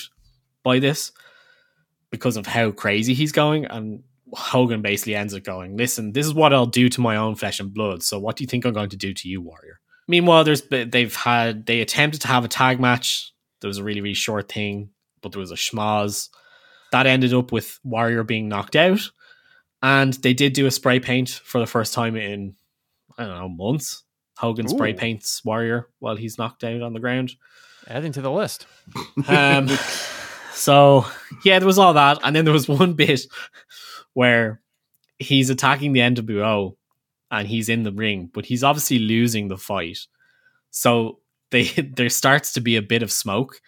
by 0.64 0.80
this 0.80 1.12
because 2.10 2.38
of 2.38 2.48
how 2.48 2.72
crazy 2.72 3.14
he's 3.14 3.32
going, 3.32 3.66
and 3.66 4.04
Hogan 4.34 4.82
basically 4.82 5.16
ends 5.16 5.34
up 5.34 5.44
going, 5.44 5.78
"Listen, 5.78 6.14
this 6.14 6.26
is 6.26 6.34
what 6.34 6.54
I'll 6.54 6.66
do 6.66 6.90
to 6.90 7.02
my 7.02 7.16
own 7.16 7.36
flesh 7.36 7.60
and 7.60 7.74
blood. 7.74 8.04
So 8.04 8.20
what 8.20 8.36
do 8.36 8.44
you 8.44 8.48
think 8.48 8.66
I'm 8.66 8.74
going 8.74 8.90
to 8.90 8.98
do 8.98 9.14
to 9.14 9.30
you, 9.30 9.42
Warrior?" 9.42 9.80
Meanwhile, 10.08 10.46
there's 10.46 10.62
they've 10.62 11.16
had 11.16 11.66
they 11.66 11.82
attempted 11.82 12.22
to 12.22 12.28
have 12.28 12.46
a 12.46 12.50
tag 12.50 12.80
match. 12.80 13.34
There 13.62 13.68
was 13.68 13.78
a 13.78 13.84
really 13.84 14.02
really 14.02 14.14
short 14.14 14.52
thing, 14.52 14.90
but 15.22 15.32
there 15.32 15.40
was 15.40 15.52
a 15.52 15.56
schmoz 15.56 16.30
that 16.92 17.08
ended 17.08 17.34
up 17.34 17.52
with 17.52 17.80
Warrior 17.84 18.24
being 18.24 18.48
knocked 18.48 18.76
out, 18.76 19.10
and 19.82 20.14
they 20.14 20.34
did 20.34 20.54
do 20.54 20.66
a 20.66 20.72
spray 20.72 21.00
paint 21.00 21.30
for 21.30 21.60
the 21.60 21.68
first 21.68 21.94
time 21.94 22.16
in 22.16 22.56
I 23.18 23.26
don't 23.26 23.38
know 23.38 23.50
months. 23.50 24.04
Hogan 24.38 24.68
spray 24.68 24.94
paints 24.94 25.44
Warrior 25.44 25.90
while 26.00 26.16
he's 26.16 26.38
knocked 26.38 26.64
out 26.64 26.82
on 26.82 26.94
the 26.94 27.00
ground. 27.00 27.32
Adding 27.88 28.12
to 28.14 28.22
the 28.22 28.32
list. 28.32 28.66
Um, 29.28 29.70
so 30.54 31.06
yeah, 31.44 31.60
there 31.60 31.68
was 31.68 31.78
all 31.78 31.94
that, 31.94 32.20
and 32.24 32.36
then 32.36 32.46
there 32.46 32.54
was 32.54 32.68
one 32.82 32.94
bit 32.94 33.22
where 34.14 34.62
he's 35.20 35.50
attacking 35.50 35.94
the 35.94 36.00
NWO, 36.00 36.76
and 37.32 37.48
he's 37.48 37.70
in 37.70 37.84
the 37.84 37.92
ring, 37.92 38.30
but 38.34 38.46
he's 38.46 38.64
obviously 38.64 39.00
losing 39.00 39.48
the 39.48 39.58
fight. 39.58 40.00
So 40.72 41.20
they 41.52 41.64
there 41.96 42.10
starts 42.10 42.54
to 42.54 42.62
be 42.62 42.76
a 42.76 42.82
bit 42.82 43.04
of 43.04 43.12
smoke, 43.12 43.62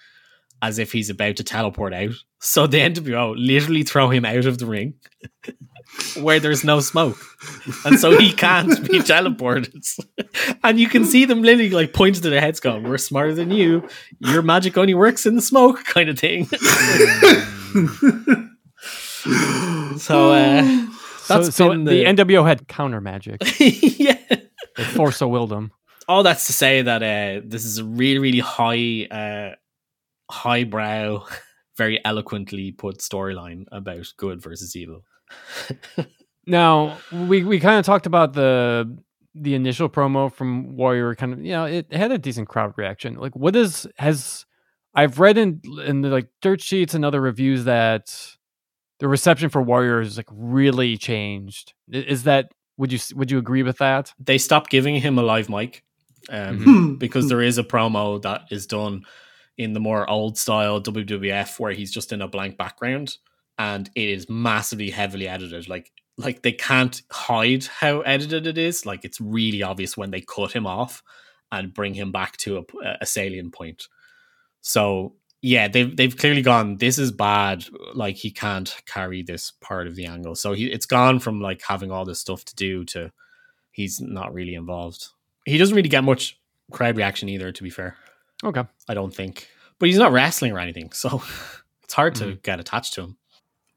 as 0.62 0.80
if 0.80 0.92
he's 0.92 1.10
about 1.10 1.36
to 1.38 1.44
teleport 1.44 1.94
out. 1.94 2.12
So 2.40 2.68
the 2.68 2.78
NWO 2.80 3.34
literally 3.38 3.84
throw 3.84 4.10
him 4.10 4.26
out 4.26 4.46
of 4.46 4.58
the 4.60 4.66
ring, 4.66 4.94
where 6.22 6.40
there's 6.40 6.64
no 6.64 6.80
smoke, 6.80 7.18
and 7.86 8.00
so 8.00 8.18
he 8.18 8.32
can't 8.32 8.70
be 8.90 9.00
teleported. 9.00 9.84
and 10.64 10.80
you 10.80 10.88
can 10.88 11.06
see 11.06 11.26
them 11.26 11.42
literally 11.42 11.70
like 11.70 11.94
pointing 11.94 12.22
to 12.24 12.30
their 12.30 12.42
heads, 12.42 12.60
going, 12.60 12.84
"We're 12.84 12.98
smarter 12.98 13.34
than 13.34 13.52
you. 13.52 13.88
Your 14.20 14.42
magic 14.42 14.78
only 14.78 14.94
works 14.94 15.26
in 15.26 15.36
the 15.36 15.42
smoke," 15.42 15.84
kind 15.86 16.10
of 16.10 16.18
thing. 16.20 16.46
so 19.98 20.32
uh, 20.32 20.64
So, 21.24 21.42
That's 21.44 21.56
so 21.56 21.70
been 21.70 21.84
the, 21.84 21.92
the- 21.92 22.24
NWO 22.24 22.48
had 22.48 22.68
counter 22.68 23.02
magic. 23.02 23.42
yeah. 23.60 24.18
They 24.78 24.84
force 24.84 25.20
willed 25.22 25.50
them. 25.50 25.72
all 26.08 26.24
that's 26.24 26.48
to 26.48 26.54
say 26.54 26.82
that 26.82 27.04
uh, 27.04 27.42
this 27.46 27.66
is 27.66 27.78
a 27.80 27.84
really, 27.84 28.18
really 28.20 28.40
high, 28.40 29.06
uh, 29.12 29.56
highbrow, 30.30 31.26
very 31.78 32.04
eloquently 32.06 32.72
put 32.72 33.00
storyline 33.00 33.66
about 33.72 34.14
good 34.18 34.42
versus 34.42 34.76
evil. 34.76 35.04
Now 36.48 36.98
we 37.12 37.44
we 37.44 37.60
kind 37.60 37.78
of 37.80 37.86
talked 37.86 38.08
about 38.08 38.34
the 38.34 38.98
the 39.36 39.54
initial 39.54 39.88
promo 39.90 40.34
from 40.34 40.76
Warrior. 40.76 41.14
Kind 41.14 41.34
of 41.34 41.46
you 41.46 41.52
know 41.52 41.66
it 41.66 41.94
had 41.94 42.12
a 42.12 42.18
decent 42.18 42.48
crowd 42.48 42.74
reaction. 42.76 43.16
Like 43.16 43.36
what 43.36 43.56
is 43.56 43.88
has 43.98 44.46
I've 44.96 45.20
read 45.20 45.38
in 45.38 45.62
in 45.86 46.02
the 46.02 46.10
like 46.10 46.28
dirt 46.42 46.62
sheets 46.62 46.96
and 46.96 47.06
other 47.06 47.22
reviews 47.22 47.66
that 47.66 48.36
the 49.00 49.08
reception 49.08 49.50
for 49.50 49.62
Warrior 49.62 50.02
is 50.02 50.18
like 50.18 50.30
really 50.32 50.98
changed. 50.98 51.74
Is 51.92 52.24
that 52.24 52.52
would 52.78 52.92
you 52.92 53.00
would 53.14 53.30
you 53.30 53.38
agree 53.38 53.62
with 53.64 53.78
that? 53.78 54.14
They 54.18 54.40
stopped 54.40 54.72
giving 54.72 54.96
him 54.96 55.20
a 55.20 55.24
live 55.24 55.50
mic 55.50 55.84
um, 56.30 56.64
Hmm. 56.64 56.96
because 56.96 57.30
there 57.30 57.42
is 57.42 57.60
a 57.60 57.64
promo 57.64 58.20
that 58.24 58.46
is 58.50 58.66
done 58.66 59.04
in 59.60 59.74
the 59.74 59.80
more 59.80 60.10
old 60.10 60.38
style 60.38 60.82
WWF 60.82 61.60
where 61.60 61.74
he's 61.74 61.92
just 61.92 62.14
in 62.14 62.22
a 62.22 62.30
blank 62.30 62.58
background 62.58 63.18
and 63.58 63.90
it 63.94 64.10
is 64.10 64.30
massively 64.30 64.90
heavily 64.90 65.28
edited. 65.28 65.68
Like 65.68 65.92
like 66.18 66.42
they 66.42 66.54
can't 66.54 67.02
hide 67.12 67.66
how 67.66 68.00
edited 68.02 68.48
it 68.48 68.58
is. 68.58 68.86
Like 68.86 69.04
it's 69.04 69.20
really 69.20 69.62
obvious 69.62 69.98
when 69.98 70.12
they 70.12 70.22
cut 70.22 70.54
him 70.54 70.66
off 70.66 71.04
and 71.52 71.74
bring 71.74 71.94
him 71.94 72.14
back 72.14 72.38
to 72.38 72.60
a, 72.60 72.64
a 73.02 73.06
salient 73.06 73.54
point. 73.54 73.88
So 74.62 75.16
yeah, 75.42 75.68
they've 75.68 75.94
they've 75.96 76.16
clearly 76.16 76.42
gone. 76.42 76.78
This 76.78 76.98
is 76.98 77.12
bad. 77.12 77.66
Like 77.94 78.16
he 78.16 78.32
can't 78.32 78.74
carry 78.86 79.24
this 79.24 79.52
part 79.52 79.88
of 79.88 79.96
the 79.98 80.06
angle. 80.06 80.36
So 80.36 80.54
he 80.54 80.68
it's 80.68 80.86
gone 80.86 81.20
from 81.20 81.42
like 81.42 81.62
having 81.68 81.92
all 81.92 82.06
this 82.06 82.22
stuff 82.22 82.46
to 82.46 82.56
do 82.56 82.86
to 82.86 83.12
he's 83.74 84.00
not 84.00 84.34
really 84.34 84.56
involved. 84.56 85.10
He 85.46 85.58
doesn't 85.58 85.76
really 85.76 85.90
get 85.90 86.06
much 86.06 86.40
crowd 86.72 86.96
reaction 86.96 87.28
either. 87.28 87.52
To 87.52 87.64
be 87.64 87.70
fair, 87.70 87.98
Okay. 88.44 88.64
I 88.88 88.94
don't 88.94 89.14
think. 89.14 89.48
But 89.80 89.90
he's 89.90 89.98
not 89.98 90.12
wrestling 90.12 90.52
or 90.52 90.60
anything, 90.60 90.92
so 90.92 91.22
it's 91.84 91.94
hard 91.94 92.16
to 92.16 92.36
get 92.44 92.60
attached 92.60 92.94
to 92.96 93.02
him. 93.02 93.18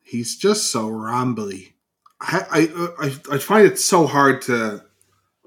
He's 0.02 0.36
just 0.36 0.70
so 0.70 0.88
rambly. 0.88 1.72
I, 2.20 2.44
I 2.50 3.06
I 3.06 3.34
I 3.34 3.38
find 3.38 3.66
it 3.66 3.78
so 3.78 4.06
hard 4.06 4.42
to 4.42 4.84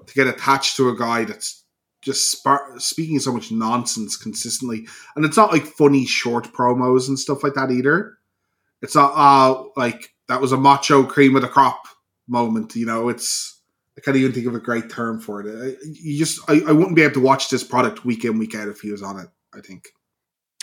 to 0.06 0.14
get 0.14 0.26
attached 0.26 0.76
to 0.76 0.88
a 0.88 0.96
guy 0.96 1.24
that's 1.24 1.64
just 2.02 2.30
spar- 2.30 2.78
speaking 2.78 3.18
so 3.18 3.32
much 3.32 3.50
nonsense 3.50 4.16
consistently, 4.16 4.86
and 5.14 5.24
it's 5.24 5.36
not 5.36 5.52
like 5.52 5.64
funny 5.64 6.06
short 6.06 6.52
promos 6.52 7.08
and 7.08 7.18
stuff 7.18 7.42
like 7.42 7.54
that 7.54 7.70
either. 7.70 8.18
It's 8.82 8.94
not 8.94 9.12
uh 9.14 9.64
like 9.76 10.14
that 10.28 10.40
was 10.40 10.52
a 10.52 10.58
macho 10.58 11.04
cream 11.04 11.36
of 11.36 11.42
the 11.42 11.48
crop 11.48 11.86
moment. 12.28 12.76
You 12.76 12.86
know, 12.86 13.08
it's 13.08 13.55
I 13.96 14.02
can't 14.02 14.16
even 14.16 14.32
think 14.32 14.46
of 14.46 14.54
a 14.54 14.60
great 14.60 14.90
term 14.90 15.20
for 15.20 15.40
it. 15.40 15.46
I, 15.46 15.76
you 15.82 16.18
just 16.18 16.40
I, 16.48 16.62
I 16.66 16.72
wouldn't 16.72 16.96
be 16.96 17.02
able 17.02 17.14
to 17.14 17.20
watch 17.20 17.48
this 17.48 17.64
product 17.64 18.04
week 18.04 18.24
in 18.24 18.38
week 18.38 18.54
out 18.54 18.68
if 18.68 18.80
he 18.80 18.90
was 18.90 19.02
on 19.02 19.18
it. 19.18 19.28
I 19.54 19.60
think. 19.60 19.88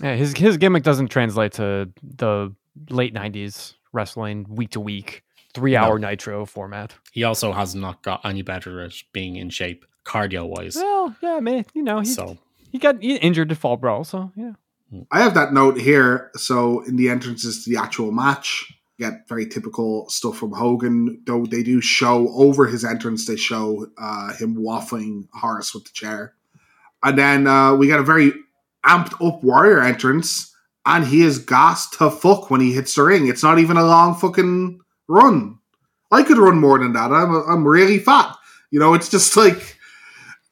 Yeah, 0.01 0.15
his 0.15 0.35
his 0.35 0.57
gimmick 0.57 0.83
doesn't 0.83 1.07
translate 1.07 1.53
to 1.53 1.89
the 2.01 2.53
late 2.89 3.13
'90s 3.13 3.73
wrestling 3.91 4.45
week 4.49 4.71
to 4.71 4.79
week, 4.79 5.23
three 5.53 5.75
hour 5.75 5.99
Nitro 5.99 6.45
format. 6.45 6.95
He 7.11 7.23
also 7.23 7.53
has 7.53 7.75
not 7.75 8.01
got 8.03 8.21
any 8.25 8.41
better 8.41 8.81
at 8.81 8.93
being 9.13 9.35
in 9.35 9.49
shape, 9.49 9.85
cardio 10.05 10.47
wise. 10.47 10.75
Well, 10.75 11.15
yeah, 11.21 11.39
man, 11.39 11.65
you 11.73 11.83
know 11.83 11.99
he 11.99 12.05
So 12.05 12.37
he 12.71 12.79
got 12.79 13.01
he 13.01 13.15
injured 13.15 13.51
at 13.51 13.57
Fall 13.57 13.77
Brawl, 13.77 14.03
so 14.03 14.31
yeah. 14.35 14.53
I 15.11 15.21
have 15.21 15.33
that 15.33 15.53
note 15.53 15.79
here. 15.79 16.31
So 16.35 16.81
in 16.81 16.97
the 16.97 17.09
entrances 17.09 17.63
to 17.63 17.69
the 17.69 17.77
actual 17.77 18.11
match, 18.11 18.65
you 18.69 18.75
get 19.03 19.27
very 19.27 19.45
typical 19.45 20.07
stuff 20.09 20.37
from 20.37 20.53
Hogan. 20.53 21.21
Though 21.25 21.45
they 21.45 21.63
do 21.63 21.81
show 21.81 22.29
over 22.33 22.65
his 22.67 22.85
entrance, 22.85 23.25
they 23.25 23.35
show 23.35 23.87
uh, 23.97 24.33
him 24.33 24.55
waffling 24.55 25.27
Horace 25.33 25.73
with 25.73 25.85
the 25.85 25.91
chair, 25.93 26.33
and 27.03 27.17
then 27.17 27.47
uh, 27.47 27.75
we 27.75 27.87
get 27.87 27.99
a 27.99 28.03
very 28.03 28.31
amped 28.85 29.13
up 29.25 29.43
Warrior 29.43 29.81
entrance, 29.81 30.53
and 30.85 31.05
he 31.05 31.21
is 31.21 31.39
gassed 31.39 31.93
to 31.99 32.09
fuck 32.09 32.49
when 32.49 32.61
he 32.61 32.73
hits 32.73 32.95
the 32.95 33.03
ring. 33.03 33.27
It's 33.27 33.43
not 33.43 33.59
even 33.59 33.77
a 33.77 33.85
long 33.85 34.15
fucking 34.15 34.79
run. 35.07 35.57
I 36.11 36.23
could 36.23 36.37
run 36.37 36.59
more 36.59 36.79
than 36.79 36.93
that. 36.93 37.11
I'm 37.11 37.33
I'm 37.49 37.67
really 37.67 37.99
fat. 37.99 38.35
You 38.71 38.79
know, 38.79 38.93
it's 38.93 39.09
just 39.09 39.35
like, 39.37 39.77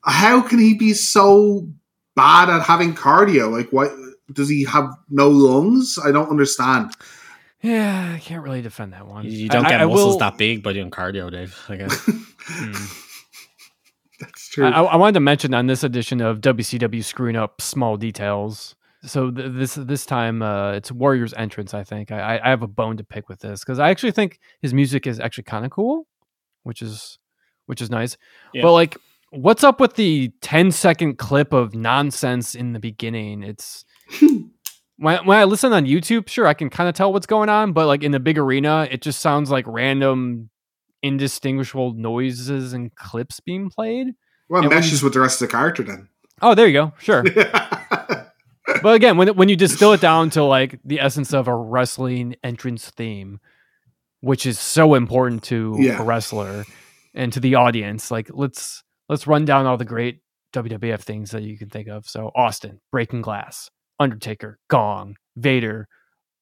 how 0.03 0.41
can 0.41 0.59
he 0.59 0.73
be 0.73 0.93
so 0.93 1.67
bad 2.15 2.49
at 2.49 2.63
having 2.63 2.93
cardio? 2.93 3.51
Like, 3.51 3.71
what 3.71 3.91
does 4.33 4.49
he 4.49 4.63
have 4.65 4.89
no 5.09 5.29
lungs? 5.29 5.97
I 6.03 6.11
don't 6.11 6.29
understand. 6.29 6.91
Yeah, 7.61 8.13
I 8.15 8.19
can't 8.19 8.43
really 8.43 8.61
defend 8.61 8.93
that 8.93 9.05
one. 9.07 9.25
you 9.25 9.47
don't 9.49 9.65
I- 9.65 9.69
get 9.69 9.81
I 9.81 9.85
muscles 9.85 10.13
will- 10.13 10.19
that 10.19 10.37
big 10.37 10.63
by 10.63 10.73
doing 10.73 10.89
cardio, 10.91 11.29
Dave. 11.31 11.57
I 11.69 11.75
guess. 11.77 11.95
Hmm. 12.05 12.71
That's 14.19 14.49
true. 14.49 14.65
I, 14.67 14.81
I 14.83 14.95
wanted 14.97 15.13
to 15.13 15.19
mention 15.19 15.53
on 15.53 15.65
this 15.67 15.83
edition 15.83 16.21
of 16.21 16.41
WCW 16.41 17.03
screwing 17.03 17.35
up 17.35 17.59
small 17.61 17.97
details. 17.97 18.75
So 19.03 19.31
th- 19.31 19.51
this 19.53 19.75
this 19.75 20.05
time 20.05 20.43
uh, 20.43 20.73
it's 20.73 20.91
Warrior's 20.91 21.33
entrance. 21.33 21.73
I 21.73 21.83
think 21.83 22.11
I, 22.11 22.39
I 22.43 22.49
have 22.49 22.61
a 22.61 22.67
bone 22.67 22.97
to 22.97 23.03
pick 23.03 23.29
with 23.29 23.39
this 23.39 23.61
because 23.61 23.79
I 23.79 23.89
actually 23.89 24.11
think 24.11 24.39
his 24.61 24.75
music 24.75 25.07
is 25.07 25.19
actually 25.19 25.45
kind 25.45 25.65
of 25.65 25.71
cool, 25.71 26.05
which 26.63 26.83
is 26.83 27.17
which 27.65 27.81
is 27.81 27.89
nice. 27.89 28.15
Yeah. 28.53 28.61
But 28.61 28.73
like, 28.73 28.95
what's 29.31 29.63
up 29.63 29.79
with 29.79 29.95
the 29.95 30.31
10 30.41 30.71
second 30.71 31.17
clip 31.17 31.51
of 31.51 31.73
nonsense 31.73 32.53
in 32.53 32.73
the 32.73 32.79
beginning? 32.79 33.41
It's 33.41 33.85
when 35.01 35.25
when 35.25 35.37
I 35.37 35.43
listen 35.43 35.73
on 35.73 35.85
YouTube, 35.85 36.29
sure 36.29 36.47
I 36.47 36.53
can 36.53 36.69
kind 36.69 36.87
of 36.87 36.95
tell 36.95 37.11
what's 37.11 37.25
going 37.25 37.49
on, 37.49 37.73
but 37.73 37.87
like 37.87 38.03
in 38.03 38.11
the 38.11 38.19
big 38.19 38.37
arena, 38.37 38.87
it 38.89 39.01
just 39.01 39.19
sounds 39.19 39.49
like 39.51 39.65
random 39.67 40.49
indistinguishable 41.03 41.93
noises 41.93 42.73
and 42.73 42.93
clips 42.95 43.39
being 43.39 43.69
played. 43.69 44.07
well, 44.49 44.63
it 44.63 44.69
meshes 44.69 45.01
with 45.03 45.13
the 45.13 45.19
rest 45.19 45.41
of 45.41 45.47
the 45.47 45.51
character 45.51 45.83
then. 45.83 46.07
Oh, 46.41 46.53
there 46.55 46.67
you 46.67 46.73
go. 46.73 46.93
Sure. 46.99 47.23
but 48.83 48.93
again, 48.95 49.17
when 49.17 49.29
when 49.35 49.49
you 49.49 49.55
distill 49.55 49.93
it 49.93 50.01
down 50.01 50.29
to 50.31 50.43
like 50.43 50.79
the 50.85 50.99
essence 50.99 51.33
of 51.33 51.47
a 51.47 51.55
wrestling 51.55 52.35
entrance 52.43 52.89
theme, 52.89 53.39
which 54.21 54.45
is 54.45 54.59
so 54.59 54.93
important 54.93 55.43
to 55.45 55.75
Yeah. 55.79 56.01
a 56.01 56.05
wrestler 56.05 56.65
and 57.13 57.33
to 57.33 57.39
the 57.39 57.55
audience, 57.55 58.11
like 58.11 58.29
let's 58.33 58.83
let's 59.09 59.27
run 59.27 59.45
down 59.45 59.65
all 59.65 59.77
the 59.77 59.85
great 59.85 60.21
WWF 60.53 61.01
things 61.01 61.31
that 61.31 61.43
you 61.43 61.57
can 61.57 61.69
think 61.69 61.87
of. 61.87 62.07
So 62.07 62.31
Austin, 62.35 62.79
Breaking 62.91 63.21
Glass, 63.21 63.69
Undertaker, 64.01 64.57
Gong, 64.67 65.15
Vader. 65.37 65.87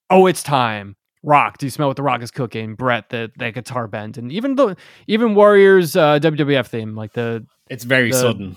Oh, 0.09 0.25
it's 0.25 0.41
time. 0.41 0.95
Rock. 1.21 1.57
Do 1.57 1.65
you 1.65 1.69
smell 1.69 1.89
what 1.89 1.97
the 1.97 2.03
Rock 2.03 2.21
is 2.23 2.31
cooking? 2.31 2.75
Bret, 2.75 3.09
the 3.09 3.29
that 3.39 3.53
guitar 3.53 3.87
bend, 3.87 4.17
and 4.17 4.31
even 4.31 4.55
the 4.55 4.77
even 5.07 5.35
Warriors 5.35 5.95
uh, 5.97 6.17
WWF 6.19 6.67
theme, 6.67 6.95
like 6.95 7.11
the 7.13 7.45
it's 7.69 7.83
very 7.83 8.11
The- 8.11 8.17
sudden. 8.17 8.55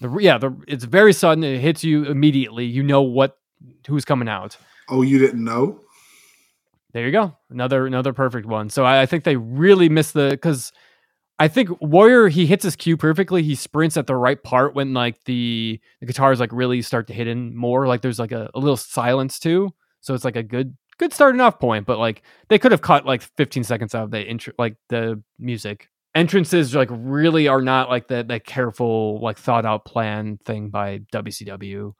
the 0.00 0.16
yeah, 0.20 0.38
the 0.38 0.56
it's 0.68 0.84
very 0.84 1.12
sudden. 1.12 1.42
It 1.42 1.58
hits 1.58 1.82
you 1.82 2.04
immediately. 2.04 2.64
You 2.64 2.82
know 2.84 3.02
what 3.02 3.36
who's 3.88 4.04
coming 4.04 4.28
out. 4.28 4.56
oh, 4.88 5.02
you 5.02 5.18
didn't 5.18 5.42
know? 5.44 5.80
There 6.92 7.04
you 7.04 7.12
go. 7.12 7.36
Another 7.50 7.86
another 7.86 8.12
perfect 8.12 8.46
one. 8.46 8.70
So 8.70 8.84
I, 8.84 9.02
I 9.02 9.06
think 9.06 9.24
they 9.24 9.36
really 9.36 9.88
missed 9.88 10.14
the 10.14 10.28
because 10.30 10.70
I 11.38 11.48
think 11.48 11.68
Warrior 11.82 12.28
he 12.28 12.46
hits 12.46 12.64
his 12.64 12.76
cue 12.76 12.96
perfectly. 12.96 13.42
He 13.42 13.54
sprints 13.54 13.96
at 13.96 14.06
the 14.06 14.14
right 14.14 14.42
part 14.42 14.74
when 14.74 14.94
like 14.94 15.22
the 15.24 15.80
the 16.00 16.06
guitars 16.06 16.40
like 16.40 16.50
really 16.52 16.80
start 16.80 17.06
to 17.08 17.14
hit 17.14 17.26
in 17.26 17.54
more. 17.54 17.86
Like 17.86 18.00
there's 18.00 18.18
like 18.18 18.32
a, 18.32 18.50
a 18.54 18.58
little 18.58 18.76
silence 18.76 19.38
too. 19.38 19.74
So 20.00 20.14
it's 20.14 20.24
like 20.24 20.36
a 20.36 20.42
good 20.42 20.76
good 20.98 21.12
starting 21.12 21.40
off 21.40 21.58
point, 21.58 21.86
but 21.86 21.98
like 21.98 22.22
they 22.48 22.58
could 22.58 22.72
have 22.72 22.80
cut 22.80 23.04
like 23.04 23.20
15 23.20 23.64
seconds 23.64 23.94
out 23.94 24.04
of 24.04 24.10
the 24.10 24.26
intro, 24.26 24.54
like 24.58 24.76
the 24.88 25.22
music. 25.38 25.90
Entrances 26.14 26.74
like 26.74 26.88
really 26.90 27.48
are 27.48 27.60
not 27.60 27.90
like 27.90 28.08
the 28.08 28.24
the 28.24 28.40
careful 28.40 29.20
like 29.20 29.38
thought 29.38 29.66
out 29.66 29.84
plan 29.84 30.38
thing 30.46 30.70
by 30.70 31.00
WCW. 31.12 31.92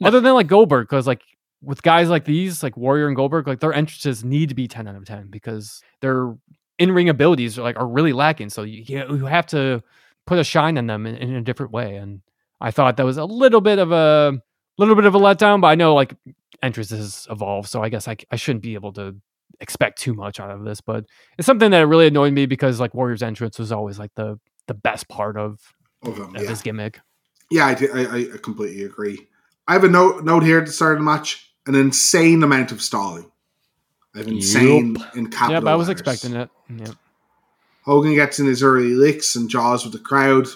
No. 0.00 0.08
Other 0.08 0.20
than 0.20 0.32
like 0.32 0.46
Goldberg, 0.46 0.88
because 0.88 1.06
like 1.06 1.22
with 1.60 1.82
guys 1.82 2.08
like 2.08 2.24
these, 2.24 2.62
like 2.62 2.78
Warrior 2.78 3.06
and 3.06 3.16
Goldberg, 3.16 3.46
like 3.46 3.60
their 3.60 3.74
entrances 3.74 4.24
need 4.24 4.48
to 4.48 4.54
be 4.54 4.66
10 4.66 4.88
out 4.88 4.96
of 4.96 5.04
10 5.04 5.28
because 5.28 5.82
their 6.00 6.34
in 6.82 6.90
ring 6.90 7.08
abilities 7.08 7.58
are 7.58 7.62
like 7.62 7.76
are 7.76 7.86
really 7.86 8.12
lacking. 8.12 8.50
So 8.50 8.64
you 8.64 8.82
you 8.88 9.26
have 9.26 9.46
to 9.46 9.82
put 10.26 10.38
a 10.38 10.44
shine 10.44 10.76
on 10.78 10.88
them 10.88 11.06
in, 11.06 11.14
in 11.14 11.34
a 11.36 11.40
different 11.40 11.70
way. 11.70 11.94
And 11.94 12.22
I 12.60 12.72
thought 12.72 12.96
that 12.96 13.06
was 13.06 13.18
a 13.18 13.24
little 13.24 13.60
bit 13.60 13.78
of 13.78 13.92
a 13.92 14.40
little 14.78 14.96
bit 14.96 15.04
of 15.04 15.14
a 15.14 15.18
letdown, 15.18 15.60
but 15.60 15.68
I 15.68 15.76
know 15.76 15.94
like 15.94 16.14
entrances 16.60 17.26
evolve, 17.30 17.68
so 17.68 17.82
I 17.82 17.88
guess 17.88 18.08
I 18.08 18.16
I 18.32 18.36
shouldn't 18.36 18.64
be 18.64 18.74
able 18.74 18.92
to 18.94 19.14
expect 19.60 20.00
too 20.00 20.12
much 20.12 20.40
out 20.40 20.50
of 20.50 20.64
this. 20.64 20.80
But 20.80 21.06
it's 21.38 21.46
something 21.46 21.70
that 21.70 21.86
really 21.86 22.08
annoyed 22.08 22.32
me 22.32 22.46
because 22.46 22.80
like 22.80 22.94
Warriors 22.94 23.22
entrance 23.22 23.58
was 23.60 23.70
always 23.70 23.98
like 23.98 24.14
the 24.16 24.40
the 24.66 24.74
best 24.74 25.08
part 25.08 25.36
of, 25.36 25.60
Of 26.02 26.16
him, 26.16 26.34
of 26.34 26.42
yeah. 26.42 26.48
this 26.48 26.62
gimmick. 26.62 27.00
Yeah, 27.50 27.66
I, 27.66 27.72
I, 27.94 28.34
I 28.34 28.38
completely 28.42 28.82
agree. 28.84 29.28
I 29.68 29.74
have 29.74 29.84
a 29.84 29.88
note 29.88 30.24
note 30.24 30.42
here 30.42 30.58
at 30.58 30.66
the 30.66 30.72
start 30.72 30.94
of 30.94 30.98
the 30.98 31.04
match: 31.04 31.54
an 31.66 31.76
insane 31.76 32.42
amount 32.42 32.72
of 32.72 32.82
stalling. 32.82 33.30
I 34.14 34.18
have 34.18 34.28
insane 34.28 34.96
in 35.14 35.30
capital. 35.30 35.62
Yep, 35.62 35.64
I 35.64 35.74
was 35.74 35.88
letters. 35.88 36.00
expecting 36.00 36.36
it. 36.38 36.50
Yep. 36.68 36.96
Hogan 37.84 38.14
gets 38.14 38.38
in 38.38 38.46
his 38.46 38.62
early 38.62 38.94
licks 38.94 39.34
and 39.34 39.48
jaws 39.48 39.84
with 39.84 39.92
the 39.92 39.98
crowd, 39.98 40.46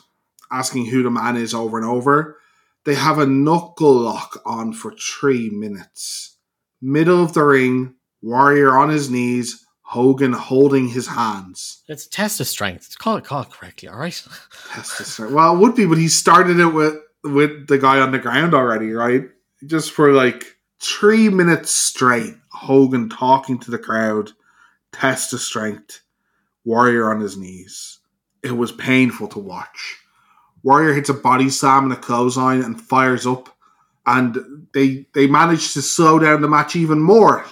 asking 0.53 0.87
who 0.87 1.03
the 1.03 1.11
man 1.11 1.37
is 1.37 1.55
over 1.55 1.79
and 1.79 1.87
over. 1.87 2.39
They 2.85 2.95
have 2.95 3.19
a 3.19 3.27
knuckle 3.27 3.95
lock 3.95 4.41
on 4.47 4.73
for 4.73 4.93
three 4.93 5.51
minutes. 5.51 6.37
Middle 6.81 7.23
of 7.23 7.33
the 7.33 7.43
ring, 7.43 7.95
Warrior 8.23 8.77
on 8.77 8.91
his 8.91 9.11
knees, 9.11 9.67
Hogan 9.83 10.33
holding 10.33 10.89
his 10.89 11.09
hands. 11.09 11.83
It's 11.89 12.07
a 12.07 12.11
test 12.11 12.41
of 12.41 12.47
strength. 12.47 12.99
Call 12.99 13.17
it 13.17 13.25
call 13.25 13.43
it 13.43 13.51
correctly, 13.51 13.89
all 13.89 13.99
right? 13.99 14.21
Test 14.73 14.99
this 14.99 15.21
out. 15.21 15.31
Well, 15.31 15.55
it 15.55 15.59
would 15.59 15.75
be, 15.75 15.87
but 15.87 15.99
he 15.99 16.09
started 16.09 16.59
it 16.59 16.67
with 16.67 16.97
with 17.25 17.69
the 17.69 17.79
guy 17.79 18.01
on 18.01 18.13
the 18.13 18.19
ground 18.19 18.55
already, 18.55 18.93
right? 18.93 19.25
Just 19.65 19.93
for 19.93 20.13
like 20.13 20.56
three 20.81 21.29
minutes 21.29 21.71
straight, 21.71 22.35
Hogan 22.51 23.09
talking 23.09 23.59
to 23.61 23.71
the 23.71 23.79
crowd, 23.79 24.33
test 24.93 25.33
of 25.33 25.41
strength, 25.41 26.03
Warrior 26.65 27.11
on 27.13 27.21
his 27.21 27.37
knees. 27.37 28.01
It 28.43 28.57
was 28.57 28.73
painful 28.73 29.29
to 29.29 29.39
watch. 29.39 29.99
Warrior 30.63 30.95
hits 30.95 31.09
a 31.09 31.15
body 31.15 31.49
slam 31.49 31.85
and 31.85 31.93
a 31.93 31.97
clothesline 31.97 32.63
and 32.63 32.81
fires 32.81 33.27
up, 33.27 33.49
and 34.05 34.67
they 34.75 35.07
they 35.15 35.27
manage 35.29 35.73
to 35.75 35.83
slow 35.83 36.19
down 36.19 36.41
the 36.41 36.49
match 36.49 36.75
even 36.75 36.99
more 36.99 37.45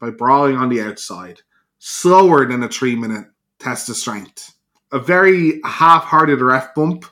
by 0.00 0.10
brawling 0.10 0.56
on 0.56 0.68
the 0.68 0.82
outside, 0.82 1.40
slower 1.78 2.46
than 2.46 2.62
a 2.62 2.68
three 2.68 2.94
minute 2.94 3.26
test 3.58 3.88
of 3.88 3.96
strength. 3.96 4.54
A 4.92 4.98
very 4.98 5.60
half 5.64 6.04
hearted 6.04 6.40
ref 6.40 6.74
bump 6.74 7.06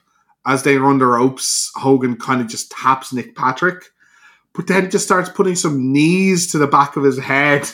as 0.46 0.62
they 0.62 0.76
run 0.76 0.98
the 0.98 1.06
ropes. 1.06 1.72
Hogan 1.74 2.16
kind 2.16 2.40
of 2.40 2.48
just 2.48 2.70
taps 2.70 3.12
Nick 3.12 3.34
Patrick, 3.34 3.84
but 4.54 4.66
then 4.66 4.90
just 4.90 5.04
starts 5.04 5.28
putting 5.28 5.56
some 5.56 5.92
knees 5.92 6.50
to 6.52 6.58
the 6.58 6.66
back 6.66 6.96
of 6.96 7.04
his 7.04 7.18
head 7.18 7.68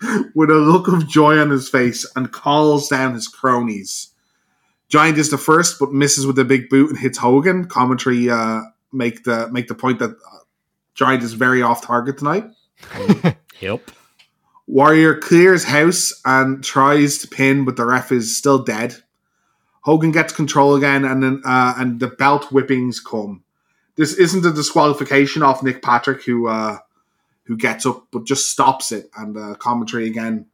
with 0.34 0.50
a 0.50 0.54
look 0.54 0.88
of 0.88 1.08
joy 1.08 1.38
on 1.38 1.50
his 1.50 1.68
face 1.68 2.10
and 2.16 2.32
calls 2.32 2.88
down 2.88 3.14
his 3.14 3.28
cronies. 3.28 4.08
Giant 4.88 5.18
is 5.18 5.30
the 5.30 5.38
first, 5.38 5.78
but 5.78 5.92
misses 5.92 6.26
with 6.26 6.38
a 6.38 6.44
big 6.44 6.68
boot 6.68 6.90
and 6.90 6.98
hits 6.98 7.18
Hogan. 7.18 7.66
Commentary 7.66 8.28
uh, 8.28 8.60
make 8.92 9.24
the 9.24 9.48
make 9.50 9.68
the 9.68 9.74
point 9.74 9.98
that 10.00 10.10
uh, 10.10 10.38
Giant 10.94 11.22
is 11.22 11.32
very 11.32 11.62
off 11.62 11.86
target 11.86 12.18
tonight. 12.18 12.44
Yep. 13.62 13.92
Warrior 14.66 15.18
clears 15.18 15.64
house 15.64 16.12
and 16.24 16.64
tries 16.64 17.18
to 17.18 17.28
pin, 17.28 17.64
but 17.64 17.76
the 17.76 17.86
ref 17.86 18.10
is 18.10 18.36
still 18.36 18.58
dead. 18.58 18.96
Hogan 19.82 20.10
gets 20.10 20.32
control 20.32 20.74
again, 20.74 21.04
and 21.04 21.22
then 21.22 21.42
uh, 21.44 21.74
and 21.76 22.00
the 22.00 22.08
belt 22.08 22.46
whippings 22.46 23.00
come. 23.00 23.44
This 23.96 24.14
isn't 24.14 24.46
a 24.46 24.52
disqualification 24.52 25.42
off 25.42 25.62
Nick 25.62 25.82
Patrick, 25.82 26.24
who 26.24 26.48
uh, 26.48 26.78
who 27.44 27.56
gets 27.56 27.86
up 27.86 28.06
but 28.10 28.24
just 28.24 28.50
stops 28.50 28.92
it. 28.92 29.10
And 29.16 29.36
uh, 29.36 29.54
commentary 29.54 30.06
again 30.06 30.46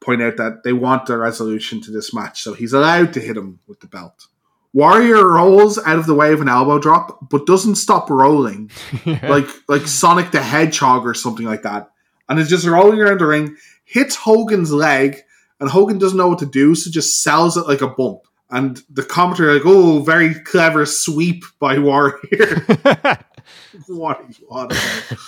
point 0.00 0.22
out 0.22 0.36
that 0.36 0.62
they 0.62 0.72
want 0.72 1.10
a 1.10 1.18
resolution 1.18 1.80
to 1.82 1.90
this 1.90 2.14
match, 2.14 2.42
so 2.42 2.54
he's 2.54 2.72
allowed 2.72 3.12
to 3.14 3.20
hit 3.20 3.36
him 3.36 3.58
with 3.66 3.80
the 3.80 3.86
belt. 3.86 4.28
Warrior 4.72 5.26
rolls 5.26 5.78
out 5.78 5.98
of 5.98 6.06
the 6.06 6.14
way 6.14 6.32
of 6.32 6.40
an 6.40 6.48
elbow 6.48 6.78
drop, 6.78 7.30
but 7.30 7.46
doesn't 7.46 7.76
stop 7.76 8.10
rolling 8.10 8.70
like 9.22 9.48
like 9.68 9.86
Sonic 9.86 10.30
the 10.30 10.42
Hedgehog 10.42 11.06
or 11.06 11.14
something 11.14 11.46
like 11.46 11.62
that, 11.62 11.90
and 12.28 12.38
is 12.38 12.48
just 12.48 12.66
rolling 12.66 13.00
around 13.00 13.20
the 13.20 13.26
ring, 13.26 13.56
hits 13.84 14.14
Hogan's 14.14 14.72
leg, 14.72 15.22
and 15.58 15.68
Hogan 15.68 15.98
doesn't 15.98 16.18
know 16.18 16.28
what 16.28 16.38
to 16.40 16.46
do, 16.46 16.74
so 16.74 16.90
just 16.90 17.22
sells 17.22 17.56
it 17.56 17.66
like 17.66 17.80
a 17.80 17.88
bump. 17.88 18.27
And 18.50 18.82
the 18.88 19.02
commentary 19.02 19.54
like, 19.54 19.66
"Oh, 19.66 20.00
very 20.00 20.34
clever 20.34 20.86
sweep 20.86 21.44
by 21.58 21.78
Warrior." 21.78 22.64
what 23.88 24.20
are 24.20 24.28
you 24.28 24.48
on 24.50 24.66
about? 24.66 25.18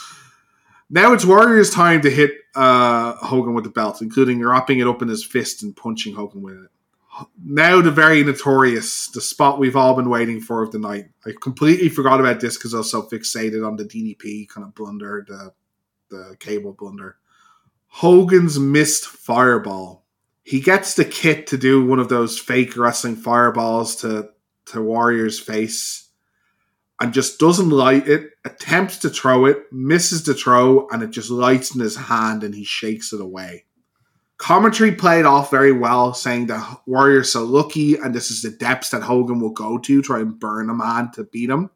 Now 0.92 1.12
it's 1.12 1.24
Warrior's 1.24 1.70
time 1.70 2.00
to 2.02 2.10
hit 2.10 2.32
uh, 2.56 3.14
Hogan 3.14 3.54
with 3.54 3.64
the 3.64 3.70
belt, 3.70 4.02
including 4.02 4.44
wrapping 4.44 4.80
it 4.80 4.88
up 4.88 5.02
in 5.02 5.08
his 5.08 5.24
fist 5.24 5.62
and 5.62 5.76
punching 5.76 6.14
Hogan 6.14 6.42
with 6.42 6.56
it. 6.56 6.70
Now 7.44 7.80
the 7.80 7.92
very 7.92 8.24
notorious, 8.24 9.08
the 9.08 9.20
spot 9.20 9.58
we've 9.58 9.76
all 9.76 9.94
been 9.94 10.10
waiting 10.10 10.40
for 10.40 10.62
of 10.62 10.72
the 10.72 10.78
night. 10.78 11.10
I 11.24 11.32
completely 11.40 11.88
forgot 11.88 12.18
about 12.18 12.40
this 12.40 12.56
because 12.56 12.74
I 12.74 12.78
was 12.78 12.90
so 12.90 13.02
fixated 13.02 13.66
on 13.66 13.76
the 13.76 13.84
DDP 13.84 14.48
kind 14.48 14.66
of 14.66 14.74
blunder, 14.74 15.24
the 15.28 15.52
the 16.08 16.36
cable 16.40 16.72
blunder. 16.72 17.16
Hogan's 17.86 18.58
missed 18.58 19.06
fireball. 19.06 20.04
He 20.42 20.60
gets 20.60 20.94
the 20.94 21.04
kit 21.04 21.46
to 21.48 21.58
do 21.58 21.84
one 21.84 21.98
of 21.98 22.08
those 22.08 22.38
fake 22.38 22.76
wrestling 22.76 23.16
fireballs 23.16 23.96
to 23.96 24.30
to 24.66 24.82
Warrior's 24.82 25.38
face 25.38 26.08
and 27.00 27.14
just 27.14 27.38
doesn't 27.38 27.70
light 27.70 28.06
it, 28.06 28.32
attempts 28.44 28.98
to 28.98 29.08
throw 29.08 29.46
it, 29.46 29.72
misses 29.72 30.24
the 30.24 30.34
throw, 30.34 30.86
and 30.90 31.02
it 31.02 31.10
just 31.10 31.30
lights 31.30 31.74
in 31.74 31.80
his 31.80 31.96
hand 31.96 32.44
and 32.44 32.54
he 32.54 32.62
shakes 32.62 33.12
it 33.12 33.20
away. 33.20 33.64
Commentary 34.36 34.92
played 34.92 35.24
off 35.24 35.50
very 35.50 35.72
well, 35.72 36.14
saying 36.14 36.46
that 36.46 36.80
Warrior's 36.86 37.32
so 37.32 37.44
lucky 37.44 37.96
and 37.96 38.14
this 38.14 38.30
is 38.30 38.42
the 38.42 38.50
depths 38.50 38.90
that 38.90 39.02
Hogan 39.02 39.40
will 39.40 39.50
go 39.50 39.78
to 39.78 40.02
try 40.02 40.20
and 40.20 40.38
burn 40.38 40.70
a 40.70 40.74
man 40.74 41.10
to 41.12 41.24
beat 41.24 41.50
him. 41.50 41.70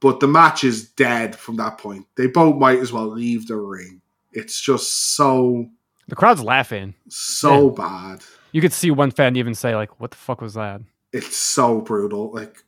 But 0.00 0.20
the 0.20 0.28
match 0.28 0.64
is 0.64 0.90
dead 0.90 1.36
from 1.36 1.56
that 1.56 1.78
point. 1.78 2.06
They 2.16 2.26
both 2.26 2.56
might 2.56 2.78
as 2.78 2.92
well 2.92 3.06
leave 3.06 3.46
the 3.46 3.56
ring. 3.56 4.02
It's 4.32 4.60
just 4.60 5.16
so, 5.16 5.70
the 6.08 6.16
crowd's 6.16 6.42
laughing. 6.42 6.94
so 7.08 7.70
bad. 7.70 8.20
You 8.52 8.60
could 8.60 8.72
see 8.72 8.90
one 8.90 9.10
fan 9.10 9.36
even 9.36 9.54
say 9.54 9.74
like, 9.76 10.00
"What 10.00 10.10
the 10.12 10.16
fuck 10.16 10.40
was 10.40 10.54
that?" 10.54 10.80
it's 11.12 11.36
so 11.36 11.80
brutal. 11.80 12.32
Like, 12.32 12.62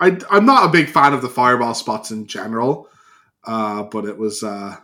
I 0.00 0.18
I'm 0.30 0.46
not 0.46 0.66
a 0.66 0.68
big 0.72 0.88
fan 0.88 1.12
of 1.12 1.22
the 1.22 1.28
fireball 1.28 1.74
spots 1.74 2.10
in 2.10 2.26
general, 2.26 2.88
uh, 3.44 3.82
but 3.84 4.04
it 4.06 4.16
was 4.18 4.42
uh, 4.42 4.76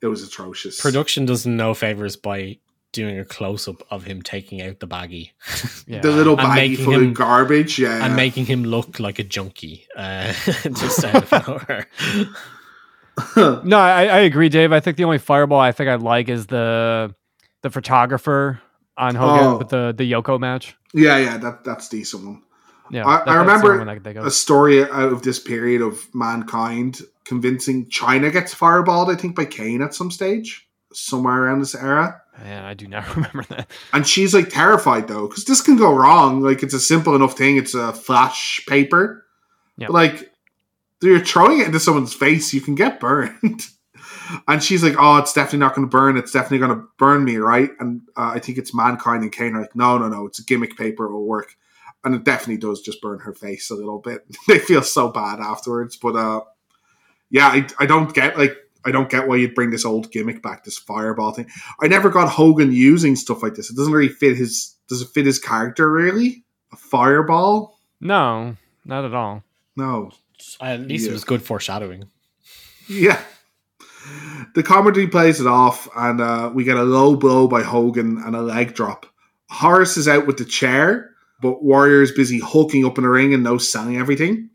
it 0.00 0.06
was 0.06 0.22
atrocious. 0.22 0.80
Production 0.80 1.26
does 1.26 1.46
no 1.46 1.74
favors 1.74 2.16
by 2.16 2.58
doing 2.92 3.18
a 3.18 3.24
close 3.24 3.68
up 3.68 3.82
of 3.90 4.04
him 4.04 4.22
taking 4.22 4.62
out 4.62 4.80
the 4.80 4.88
baggie 4.88 5.30
Yeah. 5.86 6.00
the 6.00 6.10
little 6.10 6.40
And 6.40 6.48
baggie 6.48 6.82
full 6.82 6.94
him- 6.94 7.08
of 7.08 7.14
garbage, 7.14 7.78
yeah. 7.78 8.02
and 8.04 8.16
making 8.16 8.46
him 8.46 8.64
look 8.64 8.98
like 8.98 9.18
a 9.18 9.24
junkie 9.24 9.86
uh, 9.94 10.32
just 10.62 11.04
out 11.04 11.30
of 11.30 11.46
nowhere. 11.46 11.86
No, 13.64 13.78
I, 13.78 14.04
I 14.06 14.18
agree, 14.20 14.48
Dave. 14.48 14.72
I 14.72 14.80
think 14.80 14.96
the 14.96 15.04
only 15.04 15.18
fireball 15.18 15.60
I 15.60 15.72
think 15.72 15.88
I 15.88 15.94
like 15.96 16.28
is 16.28 16.46
the 16.46 17.14
the 17.62 17.70
photographer 17.70 18.60
on 18.96 19.14
Hogan 19.14 19.44
Oh. 19.44 19.58
with 19.58 19.68
the 19.68 19.94
the 19.96 20.10
Yoko 20.10 20.38
match. 20.38 20.76
yeah, 20.94 21.18
yeah, 21.18 21.36
that 21.38 21.64
that's 21.64 21.88
decent 21.88 22.24
one. 22.24 22.42
Yeah, 22.90 23.06
I- 23.06 23.14
I 23.14 23.16
that- 23.18 23.32
the 23.32 23.38
remember 23.38 23.80
I 23.88 23.94
can 23.94 24.02
think 24.02 24.16
of. 24.18 24.26
A 24.26 24.30
story 24.30 24.82
out 24.82 25.12
of 25.12 25.22
this 25.22 25.38
period 25.38 25.82
of 25.82 26.06
mankind 26.14 27.00
convincing 27.24 27.86
Chyna 27.86 28.32
gets 28.32 28.54
fireballed, 28.54 29.12
I 29.12 29.16
think, 29.16 29.36
by 29.36 29.44
Kane 29.44 29.82
at 29.82 29.94
some 29.94 30.10
stage, 30.10 30.66
somewhere 30.94 31.42
around 31.44 31.60
this 31.60 31.74
era. 31.74 32.20
Man, 32.42 32.64
I 32.64 32.72
do 32.74 32.86
not 32.86 33.04
remember 33.16 33.42
that. 33.50 33.70
And 33.92 34.06
she's 34.06 34.32
like 34.32 34.48
terrified 34.48 35.08
though, 35.08 35.26
because 35.28 35.44
this 35.44 35.60
can 35.60 35.76
go 35.76 35.92
wrong. 35.94 36.40
Like 36.40 36.62
it's 36.62 36.74
a 36.74 36.80
simple 36.80 37.14
enough 37.14 37.36
thing. 37.36 37.56
It's 37.58 37.74
a 37.74 37.92
flash 37.92 38.64
paper. 38.66 39.24
Yeah. 39.76 39.88
But 39.88 39.94
like 39.94 40.30
you're 41.02 41.24
throwing 41.24 41.60
it 41.60 41.66
into 41.66 41.80
someone's 41.80 42.14
face, 42.14 42.52
you 42.52 42.60
can 42.60 42.74
get 42.74 43.00
burned. 43.00 43.62
and 44.48 44.62
she's 44.62 44.82
like, 44.82 44.96
"Oh, 44.98 45.18
it's 45.18 45.32
definitely 45.32 45.60
not 45.60 45.74
going 45.74 45.86
to 45.86 45.90
burn. 45.90 46.16
It's 46.16 46.32
definitely 46.32 46.58
going 46.58 46.78
to 46.78 46.86
burn 46.98 47.24
me, 47.24 47.36
right?" 47.36 47.70
And 47.78 48.02
uh, 48.16 48.32
I 48.34 48.38
think 48.38 48.58
it's 48.58 48.74
mankind 48.74 49.22
and 49.22 49.32
Kane 49.32 49.54
are 49.54 49.62
like, 49.62 49.76
"No, 49.76 49.98
no, 49.98 50.08
no. 50.08 50.26
It's 50.26 50.38
a 50.38 50.44
gimmick 50.44 50.76
paper. 50.76 51.06
It 51.06 51.12
will 51.12 51.26
work." 51.26 51.56
And 52.04 52.14
it 52.14 52.24
definitely 52.24 52.58
does 52.58 52.80
just 52.80 53.02
burn 53.02 53.18
her 53.20 53.34
face 53.34 53.70
a 53.70 53.74
little 53.74 53.98
bit. 53.98 54.24
they 54.48 54.58
feel 54.58 54.82
so 54.82 55.08
bad 55.08 55.40
afterwards. 55.40 55.96
But 55.96 56.16
uh, 56.16 56.42
yeah, 57.30 57.48
I, 57.48 57.66
I 57.78 57.86
don't 57.86 58.14
get 58.14 58.38
like 58.38 58.56
I 58.84 58.90
don't 58.90 59.10
get 59.10 59.28
why 59.28 59.36
you'd 59.36 59.54
bring 59.54 59.70
this 59.70 59.84
old 59.84 60.10
gimmick 60.12 60.42
back, 60.42 60.64
this 60.64 60.78
fireball 60.78 61.32
thing. 61.32 61.48
I 61.80 61.88
never 61.88 62.10
got 62.10 62.28
Hogan 62.28 62.72
using 62.72 63.16
stuff 63.16 63.42
like 63.42 63.54
this. 63.54 63.70
It 63.70 63.76
doesn't 63.76 63.92
really 63.92 64.08
fit 64.08 64.36
his. 64.36 64.74
Does 64.88 65.02
it 65.02 65.08
fit 65.08 65.26
his 65.26 65.38
character 65.38 65.90
really? 65.90 66.44
A 66.72 66.76
fireball? 66.76 67.78
No, 68.00 68.56
not 68.84 69.04
at 69.04 69.14
all. 69.14 69.42
No. 69.76 70.10
At 70.60 70.80
least 70.80 71.04
Yeah. 71.04 71.10
it 71.10 71.14
was 71.14 71.24
good 71.24 71.42
foreshadowing. 71.42 72.04
Yeah. 72.88 73.20
the 74.54 74.62
comedy 74.62 75.06
plays 75.06 75.40
it 75.40 75.46
off, 75.46 75.88
and 75.94 76.20
uh, 76.20 76.50
we 76.54 76.64
get 76.64 76.76
a 76.76 76.82
low 76.82 77.16
blow 77.16 77.46
by 77.48 77.62
Hogan 77.62 78.18
and 78.24 78.34
a 78.34 78.40
leg 78.42 78.74
drop. 78.74 79.06
Horace 79.50 79.96
is 79.96 80.08
out 80.08 80.26
with 80.26 80.38
the 80.38 80.44
chair, 80.44 81.10
but 81.42 81.62
Warrior 81.62 82.02
is 82.02 82.12
busy 82.12 82.38
hulking 82.38 82.84
up 82.86 82.96
in 82.98 83.04
the 83.04 83.10
ring 83.10 83.34
and 83.34 83.42
no 83.42 83.58
selling 83.58 83.96
everything. 83.96 84.50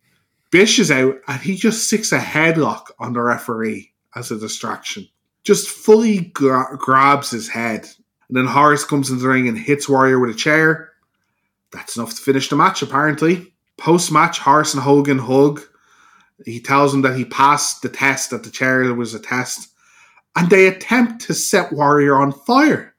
Bish 0.52 0.80
is 0.80 0.92
out, 0.92 1.16
and 1.28 1.42
he 1.42 1.56
just 1.56 1.86
sticks 1.88 2.12
a 2.12 2.20
headlock 2.20 2.86
on 3.00 3.14
the 3.14 3.22
referee 3.22 3.92
as 4.16 4.32
a 4.32 4.38
distraction. 4.40 5.08
Just 5.44 5.68
fully 5.68 6.20
gra- 6.34 6.78
grabs 6.78 7.32
his 7.32 7.50
head. 7.50 7.88
And 8.30 8.38
then 8.38 8.46
Horace 8.48 8.86
comes 8.86 9.10
into 9.10 9.24
the 9.24 9.30
ring 9.30 9.48
and 9.48 9.58
hits 9.58 9.90
Warrior 9.90 10.20
with 10.20 10.32
a 10.32 10.38
chair. 10.38 10.92
That's 11.72 11.98
enough 11.98 12.12
to 12.12 12.22
finish 12.22 12.50
the 12.50 12.56
match, 12.56 12.82
apparently. 12.82 13.54
Post 13.78 14.12
match, 14.12 14.40
Horace 14.40 14.74
and 14.74 14.84
Hogan 14.84 15.20
hug. 15.20 15.62
He 16.46 16.60
tells 16.60 16.94
him 16.94 17.02
that 17.04 17.16
he 17.18 17.26
passed 17.26 17.82
the 17.82 17.90
test, 17.90 18.32
that 18.32 18.44
the 18.44 18.50
chair 18.50 18.94
was 18.94 19.14
a 19.14 19.20
test. 19.20 19.70
And 20.36 20.50
they 20.50 20.68
attempt 20.68 21.22
to 21.28 21.34
set 21.34 21.72
Warrior 21.72 22.20
on 22.20 22.32
fire. 22.32 22.96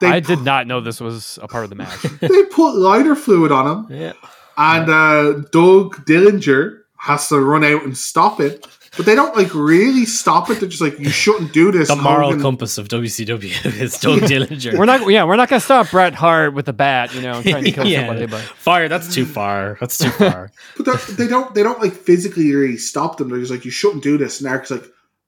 They 0.00 0.08
I 0.08 0.20
did 0.20 0.40
not 0.42 0.66
know 0.66 0.80
this 0.80 1.00
was 1.00 1.38
a 1.42 1.48
part 1.48 1.64
of 1.64 1.70
the 1.70 1.76
match. 1.76 2.02
they 2.20 2.42
put 2.44 2.76
lighter 2.76 3.14
fluid 3.14 3.52
on 3.52 3.66
him, 3.66 3.98
Yeah. 3.98 4.12
and 4.56 4.90
uh, 4.90 5.32
Doug 5.52 6.04
Dillinger 6.06 6.80
has 6.98 7.28
to 7.28 7.40
run 7.40 7.64
out 7.64 7.82
and 7.84 7.96
stop 7.96 8.40
it. 8.40 8.66
But 8.96 9.04
they 9.06 9.14
don't 9.14 9.36
like 9.36 9.54
really 9.54 10.06
stop 10.06 10.48
it. 10.50 10.60
They're 10.60 10.68
just 10.68 10.80
like, 10.82 10.98
you 10.98 11.10
shouldn't 11.10 11.52
do 11.52 11.70
this. 11.70 11.88
The 11.88 11.96
moral 11.96 12.30
Hogan." 12.30 12.42
compass 12.42 12.78
of 12.78 12.88
WCW 12.88 13.64
is 13.80 13.98
Doug 14.00 14.20
Dillinger. 14.20 14.78
we're 14.78 14.84
not. 14.86 15.08
Yeah, 15.10 15.24
we're 15.24 15.36
not 15.36 15.48
gonna 15.48 15.60
stop 15.60 15.90
Bret 15.90 16.14
Hart 16.14 16.54
with 16.54 16.68
a 16.68 16.72
bat. 16.72 17.14
You 17.14 17.22
know, 17.22 17.42
trying 17.42 17.64
to 17.64 17.72
kill 17.72 17.86
Yeah. 17.86 18.06
somebody. 18.06 18.26
But 18.26 18.40
Fire, 18.40 18.88
that's 18.88 19.14
too 19.14 19.26
far. 19.26 19.76
That's 19.80 19.98
too 19.98 20.10
far. 20.10 20.50
But 20.76 20.86
they're- 20.86 21.16
they 21.16 21.26
don't. 21.28 21.54
They 21.54 21.62
don't 21.62 21.80
like 21.80 21.92
physically 21.92 22.54
really 22.54 22.76
stop 22.78 23.18
them. 23.18 23.28
They're 23.28 23.38
just 23.40 23.50
like, 23.50 23.64
you 23.64 23.70
shouldn't 23.70 24.02
do 24.02 24.16
this. 24.18 24.40
And 24.40 24.48
Eric's 24.48 24.70
like, 24.70 24.84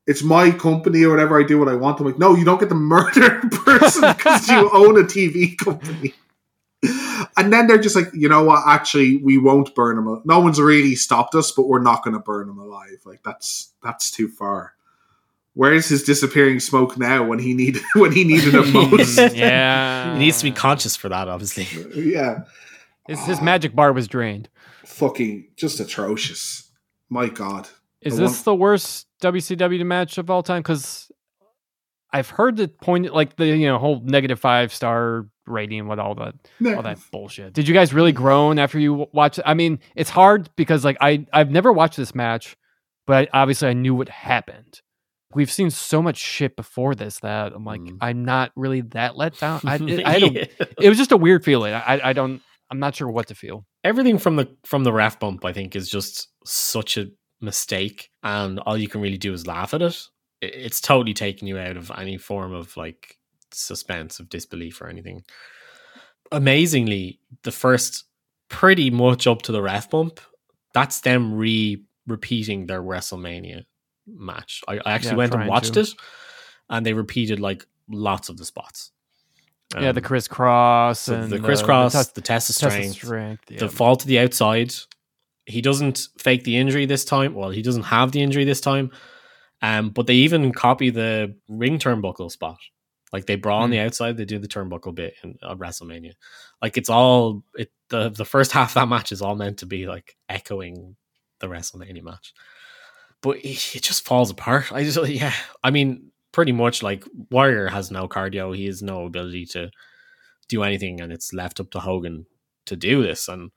it's 0.06 0.22
my 0.22 0.50
company 0.50 1.04
or 1.04 1.10
whatever. 1.10 1.38
I 1.38 1.44
do 1.46 1.58
what 1.58 1.68
I 1.68 1.74
want. 1.74 2.00
I'm 2.00 2.06
like, 2.06 2.18
no, 2.18 2.34
you 2.34 2.44
don't 2.44 2.58
get 2.58 2.70
to 2.70 2.74
murder 2.74 3.40
a 3.40 3.48
person 3.50 4.14
because 4.16 4.48
you 4.48 4.70
own 4.72 4.98
a 4.98 5.04
TV 5.04 5.56
company. 5.58 6.14
And 7.36 7.52
then 7.52 7.66
they're 7.66 7.78
just 7.78 7.96
like, 7.96 8.08
you 8.12 8.28
know 8.28 8.44
what? 8.44 8.62
Actually, 8.66 9.16
we 9.16 9.36
won't 9.38 9.74
burn 9.74 9.98
him. 9.98 10.06
al- 10.06 10.22
No 10.24 10.40
one's 10.40 10.60
really 10.60 10.94
stopped 10.94 11.34
us, 11.34 11.50
but 11.52 11.66
we're 11.66 11.82
not 11.82 12.04
going 12.04 12.14
to 12.14 12.20
burn 12.20 12.48
him 12.48 12.58
alive. 12.58 13.00
Like 13.04 13.22
that's 13.24 13.72
that's 13.82 14.10
too 14.10 14.28
far. 14.28 14.74
Where's 15.54 15.88
his 15.88 16.04
disappearing 16.04 16.60
smoke 16.60 16.96
now 16.96 17.24
when 17.24 17.40
he 17.40 17.52
needed 17.54 17.82
when 17.94 18.12
he 18.12 18.22
needed 18.24 18.54
it 18.54 18.72
most? 18.90 19.34
Yeah, 19.34 20.12
He 20.12 20.18
needs 20.20 20.38
to 20.38 20.44
be 20.44 20.52
conscious 20.52 20.94
for 20.94 21.08
that, 21.08 21.26
obviously. 21.28 21.66
yeah, 22.12 22.40
His, 23.08 23.24
his 23.24 23.40
magic 23.42 23.74
bar 23.74 23.92
was 23.92 24.06
drained. 24.06 24.48
fucking 24.84 25.48
just 25.56 25.80
atrocious. 25.80 26.70
My 27.08 27.28
God. 27.28 27.68
Is 28.02 28.16
The 28.16 28.22
this 28.22 28.38
one- 28.38 28.44
the 28.44 28.54
worst 28.54 29.08
WCW 29.20 29.84
match 29.84 30.18
of 30.18 30.30
all 30.30 30.44
time? 30.44 30.60
Because 30.62 31.07
I've 32.12 32.30
heard 32.30 32.56
the 32.56 32.68
point, 32.68 33.12
like 33.12 33.36
the 33.36 33.46
you 33.46 33.66
know 33.66 33.78
whole 33.78 34.00
negative 34.02 34.40
five 34.40 34.72
star 34.72 35.26
rating 35.46 35.88
with 35.88 35.98
all 35.98 36.14
that 36.16 36.34
all 36.76 36.82
that 36.82 36.98
bullshit. 37.12 37.52
Did 37.52 37.68
you 37.68 37.74
guys 37.74 37.92
really 37.92 38.12
groan 38.12 38.58
after 38.58 38.78
you 38.78 38.90
w- 38.92 39.10
watched? 39.12 39.38
it? 39.38 39.44
I 39.46 39.54
mean, 39.54 39.78
it's 39.94 40.10
hard 40.10 40.48
because 40.56 40.84
like 40.84 40.96
I 41.00 41.26
I've 41.32 41.50
never 41.50 41.72
watched 41.72 41.96
this 41.96 42.14
match, 42.14 42.56
but 43.06 43.28
obviously 43.32 43.68
I 43.68 43.72
knew 43.74 43.94
what 43.94 44.08
happened. 44.08 44.80
We've 45.34 45.50
seen 45.50 45.68
so 45.70 46.00
much 46.00 46.16
shit 46.16 46.56
before 46.56 46.94
this 46.94 47.20
that 47.20 47.52
I'm 47.52 47.64
like 47.64 47.82
Mm. 47.82 47.98
I'm 48.00 48.24
not 48.24 48.52
really 48.56 48.80
that 48.80 49.16
let 49.16 49.38
down. 49.38 49.60
I, 49.64 49.74
it, 49.80 50.06
I 50.06 50.18
don't. 50.18 50.36
It 50.36 50.88
was 50.88 50.96
just 50.96 51.12
a 51.12 51.16
weird 51.18 51.44
feeling. 51.44 51.74
I 51.74 52.00
I 52.02 52.12
don't. 52.14 52.40
I'm 52.70 52.78
not 52.78 52.94
sure 52.96 53.10
what 53.10 53.26
to 53.28 53.34
feel. 53.34 53.64
Everything 53.84 54.18
from 54.18 54.36
the 54.36 54.48
from 54.64 54.84
the 54.84 54.92
ref 54.92 55.18
bump, 55.20 55.44
I 55.44 55.52
think, 55.52 55.76
is 55.76 55.90
just 55.90 56.28
such 56.46 56.96
a 56.96 57.08
mistake, 57.40 58.08
and 58.22 58.58
all 58.60 58.76
you 58.76 58.88
can 58.88 59.00
really 59.02 59.18
do 59.18 59.32
is 59.32 59.46
laugh 59.46 59.74
at 59.74 59.82
it. 59.82 60.02
It's 60.40 60.80
totally 60.80 61.14
taking 61.14 61.48
you 61.48 61.58
out 61.58 61.76
of 61.76 61.90
any 61.96 62.16
form 62.16 62.52
of 62.52 62.76
like 62.76 63.18
suspense 63.52 64.20
of 64.20 64.28
disbelief 64.28 64.80
or 64.80 64.88
anything. 64.88 65.24
Amazingly, 66.30 67.20
the 67.42 67.50
first 67.52 68.04
pretty 68.48 68.90
much 68.90 69.26
up 69.26 69.42
to 69.42 69.52
the 69.52 69.62
ref 69.62 69.90
bump, 69.90 70.20
that's 70.74 71.00
them 71.00 71.34
re 71.34 71.82
repeating 72.06 72.66
their 72.66 72.82
WrestleMania 72.82 73.64
match. 74.06 74.62
I, 74.68 74.78
I 74.84 74.92
actually 74.92 75.10
Yeah, 75.12 75.16
went 75.16 75.34
and 75.34 75.48
watched 75.48 75.74
to. 75.74 75.80
it, 75.80 75.90
and 76.68 76.84
they 76.84 76.92
repeated 76.92 77.40
like 77.40 77.66
lots 77.88 78.28
of 78.28 78.36
the 78.36 78.44
spots. 78.44 78.90
yeah, 79.74 79.92
the 79.92 80.00
Um, 80.00 80.04
crisscross 80.04 81.00
so 81.00 81.14
and 81.14 81.32
the 81.32 81.38
crisscross, 81.40 81.92
the, 81.92 81.98
the, 82.14 82.20
test 82.20 82.50
of 82.50 82.56
test 82.56 82.64
of 82.64 82.72
strength, 82.72 82.94
strength. 82.96 83.50
Yeah. 83.50 83.58
the 83.60 83.68
fall 83.68 83.96
to 83.96 84.06
the 84.06 84.18
outside. 84.18 84.74
He 85.46 85.62
doesn't 85.62 86.08
fake 86.18 86.44
the 86.44 86.56
injury 86.58 86.84
this 86.84 87.04
time. 87.06 87.34
Well, 87.34 87.50
he 87.50 87.62
doesn't 87.62 87.84
have 87.84 88.12
the 88.12 88.20
injury 88.22 88.44
this 88.44 88.60
time. 88.60 88.90
Um, 89.60 89.90
but 89.90 90.06
they 90.06 90.14
even 90.14 90.52
copy 90.52 90.90
the 90.90 91.36
ring 91.48 91.78
turnbuckle 91.78 92.30
spot. 92.30 92.58
Like 93.12 93.26
they 93.26 93.36
brawl 93.36 93.62
on 93.62 93.70
the 93.70 93.80
outside, 93.80 94.16
they 94.16 94.24
do 94.24 94.38
the 94.38 94.48
turnbuckle 94.48 94.94
bit 94.94 95.14
in 95.22 95.38
uh, 95.42 95.54
WrestleMania. 95.54 96.12
Like 96.60 96.76
it's 96.76 96.90
all 96.90 97.42
it 97.56 97.72
the 97.88 98.10
the 98.10 98.24
first 98.24 98.52
half 98.52 98.70
of 98.70 98.74
that 98.74 98.88
match 98.88 99.12
is 99.12 99.22
all 99.22 99.34
meant 99.34 99.58
to 99.58 99.66
be 99.66 99.86
like 99.86 100.16
echoing 100.28 100.96
the 101.40 101.46
WrestleMania 101.46 102.02
match. 102.02 102.34
But 103.20 103.38
it, 103.38 103.76
it 103.76 103.82
just 103.82 104.04
falls 104.04 104.30
apart. 104.30 104.72
I 104.72 104.84
just 104.84 105.02
yeah. 105.08 105.32
I 105.64 105.70
mean, 105.70 106.10
pretty 106.32 106.52
much 106.52 106.82
like 106.82 107.04
Warrior 107.30 107.68
has 107.68 107.90
no 107.90 108.08
cardio. 108.08 108.54
He 108.54 108.66
has 108.66 108.82
no 108.82 109.06
ability 109.06 109.46
to 109.46 109.70
do 110.48 110.62
anything, 110.62 111.00
and 111.00 111.12
it's 111.12 111.32
left 111.32 111.60
up 111.60 111.70
to 111.70 111.80
Hogan 111.80 112.26
to 112.66 112.76
do 112.76 113.02
this. 113.02 113.28
And 113.28 113.50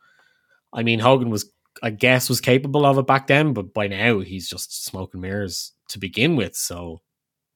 I 0.73 0.83
mean, 0.83 0.99
Hogan 0.99 1.29
was, 1.29 1.51
I 1.81 1.89
guess, 1.89 2.29
was 2.29 2.41
capable 2.41 2.85
of 2.85 2.97
it 2.97 3.07
back 3.07 3.27
then, 3.27 3.53
but 3.53 3.73
by 3.73 3.87
now 3.87 4.19
he's 4.19 4.49
just 4.49 4.85
smoking 4.85 5.21
mirrors 5.21 5.71
to 5.89 5.99
begin 5.99 6.35
with. 6.35 6.55
So, 6.55 7.01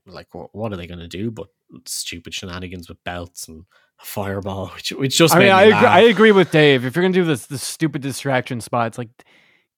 like, 0.05 0.33
what, 0.33 0.53
what 0.53 0.71
are 0.73 0.77
they 0.77 0.87
going 0.87 0.99
to 0.99 1.07
do? 1.07 1.31
But 1.31 1.47
stupid 1.85 2.33
shenanigans 2.33 2.87
with 2.87 3.03
belts 3.03 3.47
and 3.47 3.65
a 4.01 4.05
fireball, 4.05 4.67
which 4.75 4.91
which 4.91 5.17
just 5.17 5.35
I 5.35 5.39
made 5.39 5.45
mean, 5.49 5.55
me 5.55 5.61
I 5.61 5.63
agree. 5.77 5.87
I 5.87 5.99
agree 6.01 6.31
with 6.31 6.51
Dave. 6.51 6.85
If 6.85 6.95
you're 6.95 7.03
gonna 7.03 7.13
do 7.13 7.23
this, 7.23 7.45
this 7.47 7.63
stupid 7.63 8.01
distraction 8.01 8.61
spots, 8.61 8.97
like, 8.97 9.09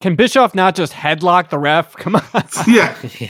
can 0.01 0.15
Bischoff 0.15 0.53
not 0.53 0.75
just 0.75 0.93
headlock 0.93 1.49
the 1.49 1.57
ref? 1.59 1.95
Come 1.95 2.15
on, 2.15 2.23
yeah, 2.67 2.95
Yeah. 3.19 3.29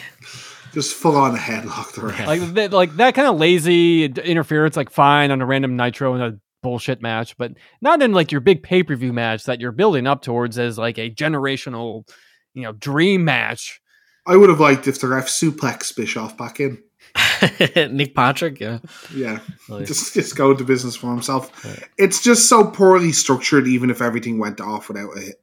just 0.73 0.93
full 0.95 1.15
on 1.15 1.35
headlock 1.37 1.93
the 1.93 2.01
ref. 2.07 2.27
like, 2.27 2.41
that, 2.55 2.73
like 2.73 2.95
that 2.97 3.15
kind 3.15 3.27
of 3.27 3.37
lazy 3.37 4.05
interference, 4.05 4.75
like 4.75 4.89
fine 4.89 5.31
on 5.31 5.41
a 5.41 5.45
random 5.45 5.75
Nitro 5.77 6.13
and 6.13 6.23
a 6.23 6.39
bullshit 6.61 7.01
match, 7.01 7.37
but 7.37 7.53
not 7.81 8.01
in 8.01 8.11
like 8.11 8.31
your 8.31 8.41
big 8.41 8.63
pay 8.63 8.83
per 8.83 8.95
view 8.95 9.13
match 9.13 9.45
that 9.45 9.59
you're 9.59 9.71
building 9.71 10.07
up 10.07 10.21
towards 10.21 10.57
as 10.57 10.77
like 10.77 10.97
a 10.97 11.09
generational, 11.09 12.07
you 12.53 12.63
know, 12.63 12.73
dream 12.73 13.25
match. 13.25 13.81
I 14.25 14.35
would 14.35 14.49
have 14.49 14.59
liked 14.59 14.87
if 14.87 14.99
the 14.99 15.07
ref 15.07 15.27
suplex 15.27 15.95
Bischoff 15.95 16.37
back 16.37 16.59
in. 16.59 16.83
Nick 17.91 18.15
Patrick, 18.15 18.59
yeah. 18.59 18.79
Yeah, 19.13 19.39
Like, 19.69 19.85
just 19.85 20.13
just 20.13 20.35
go 20.35 20.51
into 20.51 20.63
business 20.63 20.95
for 20.95 21.11
himself. 21.11 21.51
It's 21.97 22.21
just 22.21 22.49
so 22.49 22.65
poorly 22.65 23.11
structured. 23.11 23.67
Even 23.67 23.89
if 23.89 24.01
everything 24.01 24.39
went 24.39 24.59
off 24.59 24.89
without 24.89 25.17
a, 25.17 25.33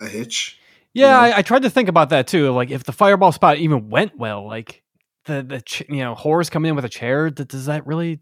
a 0.00 0.08
hitch. 0.08 0.58
Yeah, 0.94 1.12
know? 1.12 1.18
I, 1.18 1.38
I 1.38 1.42
tried 1.42 1.62
to 1.62 1.70
think 1.70 1.88
about 1.88 2.10
that 2.10 2.26
too. 2.26 2.50
Like, 2.50 2.70
if 2.70 2.84
the 2.84 2.92
fireball 2.92 3.32
spot 3.32 3.58
even 3.58 3.88
went 3.88 4.18
well, 4.18 4.46
like 4.46 4.82
the 5.26 5.42
the 5.42 5.60
ch- 5.60 5.84
you 5.88 5.98
know 5.98 6.14
Horace 6.14 6.50
coming 6.50 6.70
in 6.70 6.76
with 6.76 6.84
a 6.84 6.90
chair, 6.90 7.30
does 7.30 7.66
that 7.66 7.86
really 7.86 8.20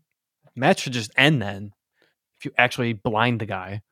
match 0.54 0.80
should 0.80 0.92
just 0.92 1.12
end 1.16 1.40
then? 1.40 1.72
If 2.40 2.46
you 2.46 2.52
actually 2.56 2.94
blind 2.94 3.40
the 3.40 3.46
guy, 3.46 3.82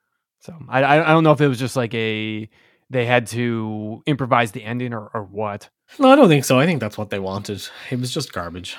so 0.40 0.56
I 0.68 0.82
I 0.82 1.04
I 1.04 1.08
don't 1.12 1.22
know 1.22 1.32
if 1.32 1.40
it 1.42 1.48
was 1.48 1.58
just 1.58 1.76
like 1.76 1.92
a 1.94 2.48
they 2.90 3.04
had 3.04 3.26
to 3.28 4.02
improvise 4.06 4.52
the 4.52 4.64
ending 4.64 4.94
or 4.94 5.10
or 5.12 5.22
what. 5.22 5.68
no, 5.98 6.10
I 6.10 6.16
don't 6.16 6.28
think 6.28 6.44
so. 6.46 6.58
I 6.58 6.64
think 6.64 6.80
that's 6.80 6.96
what 6.96 7.10
they 7.10 7.18
wanted. 7.18 7.62
It 7.90 8.00
was 8.00 8.10
just 8.12 8.32
garbage. 8.32 8.76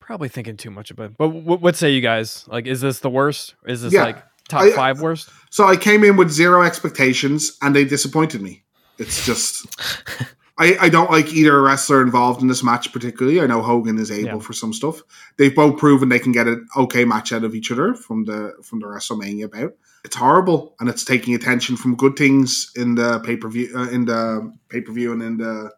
Probably 0.00 0.28
thinking 0.28 0.56
too 0.56 0.70
much 0.72 0.90
about 0.90 1.10
it. 1.12 1.16
But 1.16 1.28
w- 1.28 1.56
what 1.58 1.76
say 1.76 1.90
you 1.92 2.00
guys? 2.00 2.44
Like, 2.48 2.66
is 2.66 2.80
this 2.80 2.98
the 2.98 3.10
worst? 3.10 3.54
Is 3.64 3.82
this 3.82 3.92
Yeah, 3.92 4.02
like 4.04 4.22
top 4.48 4.62
I- 4.62 4.70
uh, 4.72 4.74
five 4.74 5.00
worst? 5.00 5.30
So 5.50 5.66
I 5.66 5.76
came 5.76 6.02
in 6.02 6.16
with 6.16 6.28
zero 6.30 6.62
expectations, 6.64 7.56
and 7.62 7.76
they 7.76 7.84
disappointed 7.84 8.42
me. 8.42 8.64
It's 8.98 9.24
just. 9.24 9.66
I, 10.58 10.76
I 10.82 10.88
don't 10.90 11.10
like 11.10 11.32
either 11.32 11.60
wrestler 11.62 12.02
involved 12.02 12.42
in 12.42 12.48
this 12.48 12.62
match 12.62 12.92
particularly. 12.92 13.40
I 13.40 13.46
know 13.46 13.62
Hogan 13.62 13.98
is 13.98 14.10
able 14.10 14.28
Yeah. 14.34 14.38
for 14.38 14.52
some 14.52 14.72
stuff. 14.72 15.00
They've 15.38 15.54
both 15.54 15.78
proven 15.78 16.08
they 16.10 16.18
can 16.18 16.32
get 16.32 16.46
an 16.46 16.66
okay 16.76 17.04
match 17.04 17.32
out 17.32 17.42
of 17.44 17.54
each 17.54 17.72
other 17.72 17.94
from 17.94 18.24
the 18.26 18.52
from 18.62 18.80
the 18.80 18.86
WrestleMania 18.86 19.50
bout. 19.50 19.74
It's 20.04 20.16
horrible, 20.16 20.74
and 20.80 20.88
it's 20.88 21.04
taking 21.04 21.34
attention 21.34 21.76
from 21.76 21.94
good 21.96 22.16
things 22.16 22.70
in 22.76 22.96
the 22.96 23.20
pay 23.20 23.36
per 23.36 23.48
view, 23.48 23.72
uh, 23.74 23.88
in 23.88 24.04
the 24.04 24.52
pay 24.68 24.80
per 24.82 24.92
view, 24.92 25.12
and 25.12 25.22
in 25.22 25.36
the 25.38 25.70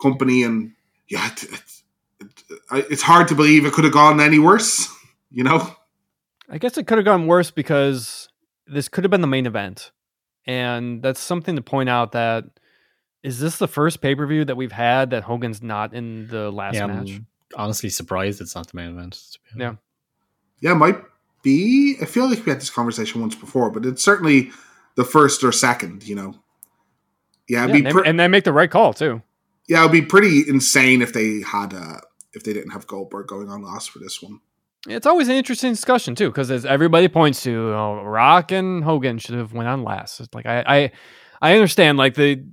company. 0.00 0.42
And 0.42 0.72
yeah, 1.08 1.26
it, 1.32 1.42
it, 1.44 1.62
it, 2.20 2.60
I- 2.70 2.86
it's 2.90 3.02
hard 3.02 3.28
to 3.28 3.34
believe 3.34 3.66
it 3.66 3.72
could 3.72 3.84
have 3.84 3.92
gone 3.92 4.20
any 4.20 4.38
worse. 4.38 4.88
You 5.36 5.42
know, 5.42 5.68
I 6.48 6.58
guess 6.58 6.78
it 6.78 6.86
could 6.86 6.96
have 6.98 7.04
gone 7.04 7.26
worse 7.26 7.50
because 7.50 8.28
this 8.68 8.88
could 8.88 9.02
have 9.02 9.10
been 9.10 9.20
the 9.20 9.26
main 9.26 9.46
event. 9.46 9.90
And 10.46 11.02
that's 11.02 11.18
something 11.18 11.56
to 11.56 11.62
point 11.62 11.88
out 11.88 12.12
that 12.12 12.44
is 13.24 13.40
this 13.40 13.56
the 13.56 13.66
first 13.66 14.00
pay 14.00 14.14
per 14.14 14.24
view 14.26 14.44
that 14.44 14.56
we've 14.56 14.70
had 14.72 15.10
that 15.10 15.24
Hogan's 15.24 15.62
not 15.62 15.92
in 15.94 16.28
the 16.28 16.52
last 16.52 16.74
Yeah, 16.76 16.86
match? 16.86 17.10
I'm 17.10 17.26
honestly 17.56 17.88
surprised 17.90 18.40
it's 18.40 18.54
not 18.54 18.68
the 18.70 18.76
main 18.76 18.90
event. 18.90 19.14
to 19.14 19.56
be 19.58 19.64
honest. 19.64 19.82
yeah, 20.60 20.72
it 20.72 20.76
might 20.76 20.98
be. 21.42 21.96
I 22.00 22.04
feel 22.04 22.28
like 22.28 22.44
we 22.46 22.50
had 22.50 22.60
this 22.60 22.70
conversation 22.70 23.20
once 23.20 23.34
before, 23.34 23.70
but 23.70 23.84
it's 23.84 24.04
certainly 24.04 24.50
the 24.94 25.04
first 25.04 25.42
or 25.42 25.50
second. 25.52 26.06
You 26.06 26.14
know, 26.14 26.34
yeah, 27.48 27.64
it'd 27.64 27.74
Yeah, 27.74 27.80
be 27.80 27.86
and, 27.86 27.94
pre- 27.94 28.02
they, 28.04 28.08
and 28.10 28.20
they 28.20 28.28
make 28.28 28.44
the 28.44 28.52
right 28.52 28.70
call 28.70 28.92
too. 28.94 29.22
yeah, 29.68 29.80
it'd 29.80 29.92
be 29.92 30.02
pretty 30.02 30.44
insane 30.48 31.02
if 31.02 31.12
they 31.12 31.40
had 31.40 31.72
a 31.72 32.00
if 32.34 32.44
they 32.44 32.52
didn't 32.52 32.70
have 32.70 32.86
Goldberg 32.86 33.26
going 33.26 33.48
on 33.48 33.62
last 33.62 33.90
for 33.90 33.98
this 34.00 34.20
one. 34.22 34.40
It's 34.86 35.06
always 35.06 35.28
an 35.28 35.36
interesting 35.36 35.72
discussion 35.72 36.14
too, 36.14 36.28
because 36.28 36.50
as 36.50 36.66
everybody 36.66 37.08
points 37.08 37.42
to, 37.44 37.72
oh, 37.72 38.02
Rock 38.04 38.52
and 38.52 38.84
Hogan 38.84 39.16
should 39.18 39.34
have 39.36 39.52
went 39.54 39.66
on 39.68 39.82
last. 39.82 40.20
It's 40.20 40.34
like 40.34 40.44
I, 40.44 40.62
I, 40.66 40.92
I 41.40 41.54
understand 41.54 41.96
like 41.96 42.14
the 42.14 42.44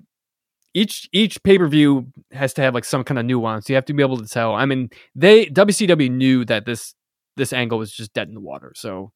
each 0.73 1.09
each 1.11 1.41
pay 1.43 1.57
per 1.57 1.67
view 1.67 2.07
has 2.31 2.53
to 2.55 2.61
have 2.61 2.73
like 2.73 2.85
some 2.85 3.03
kind 3.03 3.19
of 3.19 3.25
nuance. 3.25 3.69
You 3.69 3.75
have 3.75 3.85
to 3.85 3.93
be 3.93 4.03
able 4.03 4.17
to 4.17 4.27
tell. 4.27 4.53
I 4.55 4.65
mean, 4.65 4.89
they 5.15 5.45
WCW 5.47 6.09
knew 6.09 6.45
that 6.45 6.65
this 6.65 6.93
this 7.37 7.53
angle 7.53 7.77
was 7.77 7.91
just 7.91 8.13
dead 8.13 8.27
in 8.27 8.33
the 8.33 8.41
water. 8.41 8.71
So 8.75 9.11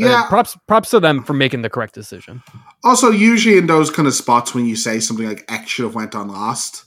uh, 0.00 0.04
Yeah. 0.06 0.26
props 0.28 0.56
props 0.66 0.90
to 0.90 1.00
them 1.00 1.22
for 1.24 1.32
making 1.32 1.62
the 1.62 1.70
correct 1.70 1.94
decision. 1.94 2.42
Also, 2.84 3.10
usually 3.10 3.58
in 3.58 3.66
those 3.66 3.90
kind 3.90 4.06
of 4.06 4.14
spots 4.14 4.54
when 4.54 4.66
you 4.66 4.76
say 4.76 5.00
something 5.00 5.26
like 5.26 5.44
X 5.50 5.70
should 5.70 5.84
have 5.84 5.94
went 5.94 6.14
on 6.14 6.28
last, 6.28 6.84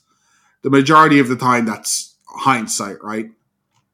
the 0.64 0.70
majority 0.70 1.20
of 1.20 1.28
the 1.28 1.36
time 1.36 1.66
that's 1.66 2.16
hindsight, 2.28 3.04
right? 3.04 3.28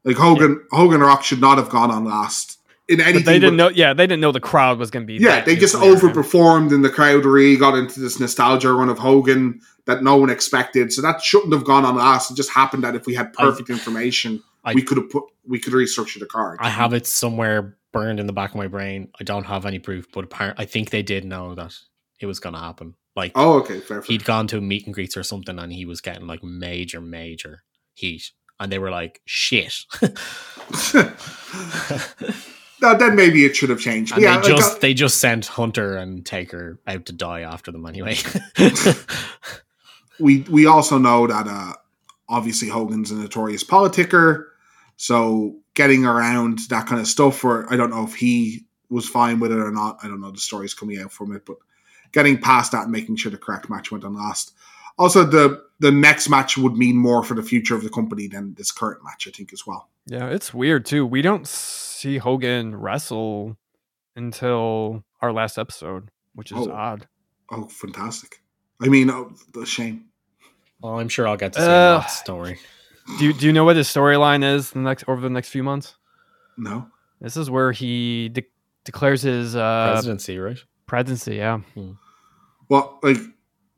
Like 0.04 0.18
Hogan, 0.18 0.66
Hogan 0.72 1.02
Rock 1.02 1.24
should 1.24 1.42
not 1.42 1.58
have 1.58 1.70
gone 1.70 1.92
on 1.92 2.06
last 2.06 2.57
in 2.90 3.00
anything. 3.02 3.24
But 3.24 3.26
they 3.26 3.40
didn't 3.40 3.58
but- 3.58 3.64
know. 3.64 3.70
Yeah, 3.70 3.94
they 3.94 4.08
didn't 4.08 4.22
know 4.22 4.32
the 4.32 4.40
crowd 4.40 4.80
was 4.80 4.92
going 4.92 5.04
to 5.04 5.08
be. 5.08 5.16
Yeah, 5.24 5.42
they 5.44 5.56
just 5.56 5.76
overperformed, 5.76 6.74
and 6.74 6.84
the 6.84 6.90
crowd 6.90 7.26
really 7.26 7.58
got 7.58 7.78
into 7.78 8.00
this 8.00 8.20
nostalgia 8.20 8.72
run 8.74 8.90
of 8.90 9.00
Hogan 9.00 9.62
that 9.86 10.04
no 10.04 10.16
one 10.18 10.30
expected. 10.30 10.92
So 10.94 11.02
that 11.02 11.22
shouldn't 11.22 11.54
have 11.54 11.64
gone 11.64 11.86
on 11.86 11.98
us. 12.00 12.30
It 12.32 12.36
just 12.36 12.50
happened 12.52 12.84
that 12.84 12.96
if 12.96 13.06
we 13.06 13.14
had 13.14 13.34
perfect 13.34 13.70
information, 13.70 14.42
I- 14.64 14.74
we 14.74 14.82
could 14.82 14.98
have 14.98 15.10
put 15.10 15.24
we 15.48 15.60
could 15.60 15.74
restructure 15.74 16.20
the 16.20 16.26
card. 16.26 16.58
I 16.62 16.70
have 16.70 16.94
it 16.94 17.08
somewhere 17.08 17.78
burned 17.94 18.20
in 18.20 18.28
the 18.28 18.34
back 18.34 18.50
of 18.52 18.58
my 18.58 18.68
brain. 18.68 19.08
I 19.20 19.24
don't 19.24 19.46
have 19.46 19.66
any 19.66 19.80
proof, 19.80 20.08
but 20.14 20.26
apparently, 20.26 20.62
I 20.62 20.68
think 20.68 20.90
they 20.90 21.04
did 21.04 21.24
know 21.24 21.56
that 21.56 21.74
it 22.20 22.26
was 22.26 22.40
going 22.40 22.54
to 22.54 22.60
happen. 22.60 22.96
Like 23.16 23.32
Oh, 23.34 23.54
okay, 23.60 23.80
fair. 23.80 24.02
fair. 24.02 24.08
he'd 24.08 24.26
gone 24.26 24.46
to 24.48 24.60
meet 24.62 24.86
and 24.86 24.94
greets 24.94 25.16
or 25.18 25.24
something, 25.24 25.58
and 25.58 25.72
he 25.74 25.86
was 25.86 26.02
getting 26.02 26.28
like 26.28 26.44
major, 26.44 27.00
major 27.02 27.64
heat, 27.94 28.32
and 28.60 28.72
they 28.72 28.78
were 28.78 28.92
like, 28.92 29.22
"Shit." 29.26 29.74
no, 32.82 32.96
then 32.96 33.16
maybe 33.16 33.46
it 33.46 33.56
should 33.56 33.70
have 33.70 33.80
changed. 33.80 34.14
And 34.14 34.22
yeah, 34.22 34.40
they 34.40 34.50
just 34.50 34.76
uh, 34.76 34.80
they 34.80 34.94
just 34.94 35.20
sent 35.20 35.48
Hunter 35.48 35.98
and 35.98 36.26
Taker 36.26 36.80
out 36.88 37.06
to 37.08 37.14
die 37.14 37.42
after 37.42 37.72
them 37.72 37.86
anyway. 37.86 38.18
we 40.20 40.42
we 40.42 40.66
also 40.66 40.98
know 40.98 41.28
that 41.28 41.48
uh, 41.48 41.74
obviously 42.30 42.68
Hogan's 42.68 43.12
a 43.12 43.16
notorious 43.16 43.64
politicker, 43.64 44.46
so 44.96 45.56
getting 45.74 46.06
around 46.06 46.60
that 46.70 46.88
kind 46.88 47.02
of 47.02 47.08
stuff. 47.08 47.44
Or 47.44 47.72
I 47.72 47.78
don't 47.78 47.90
know 47.90 48.04
if 48.04 48.16
he 48.16 48.66
was 48.90 49.08
fine 49.08 49.40
with 49.40 49.52
it 49.52 49.60
or 49.60 49.72
not. 49.72 49.98
I 50.04 50.08
don't 50.08 50.22
know 50.22 50.32
the 50.32 50.38
stories 50.38 50.74
coming 50.74 51.00
out 51.00 51.12
from 51.12 51.36
it, 51.36 51.46
but 51.46 51.58
getting 52.12 52.40
past 52.40 52.72
that 52.72 52.84
and 52.84 52.92
making 52.92 53.16
sure 53.16 53.32
the 53.32 53.38
correct 53.38 53.70
match 53.70 53.92
went 53.92 54.04
on 54.04 54.16
last. 54.16 54.54
Also, 55.00 55.24
the 55.24 55.64
the 55.80 55.92
next 55.92 56.30
match 56.30 56.58
would 56.58 56.76
mean 56.76 56.96
more 56.96 57.24
for 57.24 57.34
the 57.34 57.44
future 57.44 57.76
of 57.76 57.84
the 57.84 57.90
company 57.90 58.28
than 58.28 58.54
this 58.56 58.72
current 58.72 59.04
match, 59.04 59.28
I 59.28 59.32
think, 59.32 59.52
as 59.54 59.66
well. 59.66 59.90
Yeah, 60.08 60.30
it's 60.30 60.54
weird 60.54 60.86
too. 60.86 61.06
We 61.06 61.22
don't 61.22 61.46
see 61.48 62.18
Hogan 62.18 62.76
wrestle 62.76 63.58
until 64.16 65.04
our 65.22 65.32
last 65.34 65.58
episode, 65.58 66.10
which 66.34 66.52
is 66.52 66.68
Oh. 66.68 66.72
odd. 66.72 67.08
Oh, 67.52 67.66
fantastic! 67.68 68.42
I 68.82 68.88
mean, 68.88 69.10
oh, 69.10 69.32
the 69.54 69.66
shame. 69.66 70.06
well, 70.82 71.00
I'm 71.00 71.10
sure 71.10 71.28
I'll 71.28 71.38
get 71.38 71.54
to 71.54 71.60
see 71.60 71.66
Uh, 71.66 71.96
lots. 71.96 72.22
Don't 72.24 72.40
worry. 72.40 72.60
Do 73.20 73.26
you, 73.26 73.34
do 73.34 73.46
you 73.46 73.54
know 73.54 73.64
what 73.64 73.78
his 73.78 73.88
storyline 73.88 74.44
is 74.44 74.72
the 74.72 74.80
next 74.80 75.06
over 75.08 75.22
the 75.22 75.30
next 75.30 75.50
few 75.50 75.64
months? 75.64 75.96
No, 76.58 76.88
This 77.22 77.38
is 77.38 77.50
where 77.50 77.72
he 77.72 78.30
de- 78.30 78.46
declares 78.84 79.22
his 79.22 79.56
uh, 79.56 79.92
Presidency, 79.94 80.38
right? 80.40 80.58
presidency. 80.88 81.36
Yeah, 81.38 81.62
Well, 82.70 83.00
like 83.04 83.18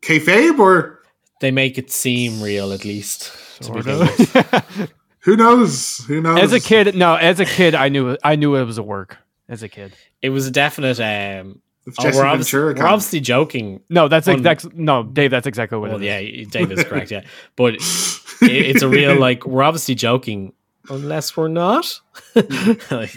kayfabe 0.01 0.57
or 0.59 0.99
They 1.41 1.51
make 1.51 1.77
it 1.77 1.91
seem 1.91 2.41
real, 2.41 2.71
at 2.73 2.85
least. 2.85 3.31
to 3.57 3.63
Sort 3.65 3.85
begin 3.85 4.01
of. 4.01 4.91
with. 5.19 5.25
who 5.25 5.35
knows? 5.37 5.97
Who 6.07 6.21
knows? 6.21 6.39
as 6.39 6.53
a 6.53 6.59
kid, 6.59 6.95
no, 6.95 7.15
as 7.15 7.39
a 7.39 7.45
kid, 7.45 7.75
I 7.75 7.89
knew 7.89 8.17
I 8.23 8.35
knew 8.35 8.55
it 8.55 8.63
was 8.63 8.77
a 8.77 8.83
work. 8.83 9.17
As 9.47 9.63
a 9.63 9.69
kid, 9.69 9.93
It 10.21 10.29
was 10.29 10.45
a 10.45 10.51
definite. 10.51 10.99
Um, 10.99 11.61
If 11.87 11.95
oh, 11.97 12.03
we're, 12.15 12.25
obviously, 12.25 12.59
we're 12.59 12.85
obviously 12.85 13.19
joking. 13.19 13.81
no, 13.89 14.07
that's 14.07 14.27
Un- 14.27 14.35
exactly 14.37 14.71
no, 14.75 15.01
Dave. 15.03 15.31
That's 15.31 15.47
exactly 15.47 15.77
what 15.79 15.89
Well, 15.89 16.01
it 16.01 16.05
is. 16.05 16.37
yeah, 16.37 16.45
Dave 16.51 16.71
is 16.71 16.83
correct. 16.83 17.09
Yeah, 17.09 17.23
but 17.55 17.73
it, 17.75 17.81
it's 18.41 18.83
a 18.83 18.89
real 18.89 19.19
like 19.19 19.47
we're 19.47 19.63
obviously 19.63 19.95
joking, 19.95 20.53
unless 20.89 21.35
we're 21.35 21.47
not. 21.47 21.99
like, 22.35 22.45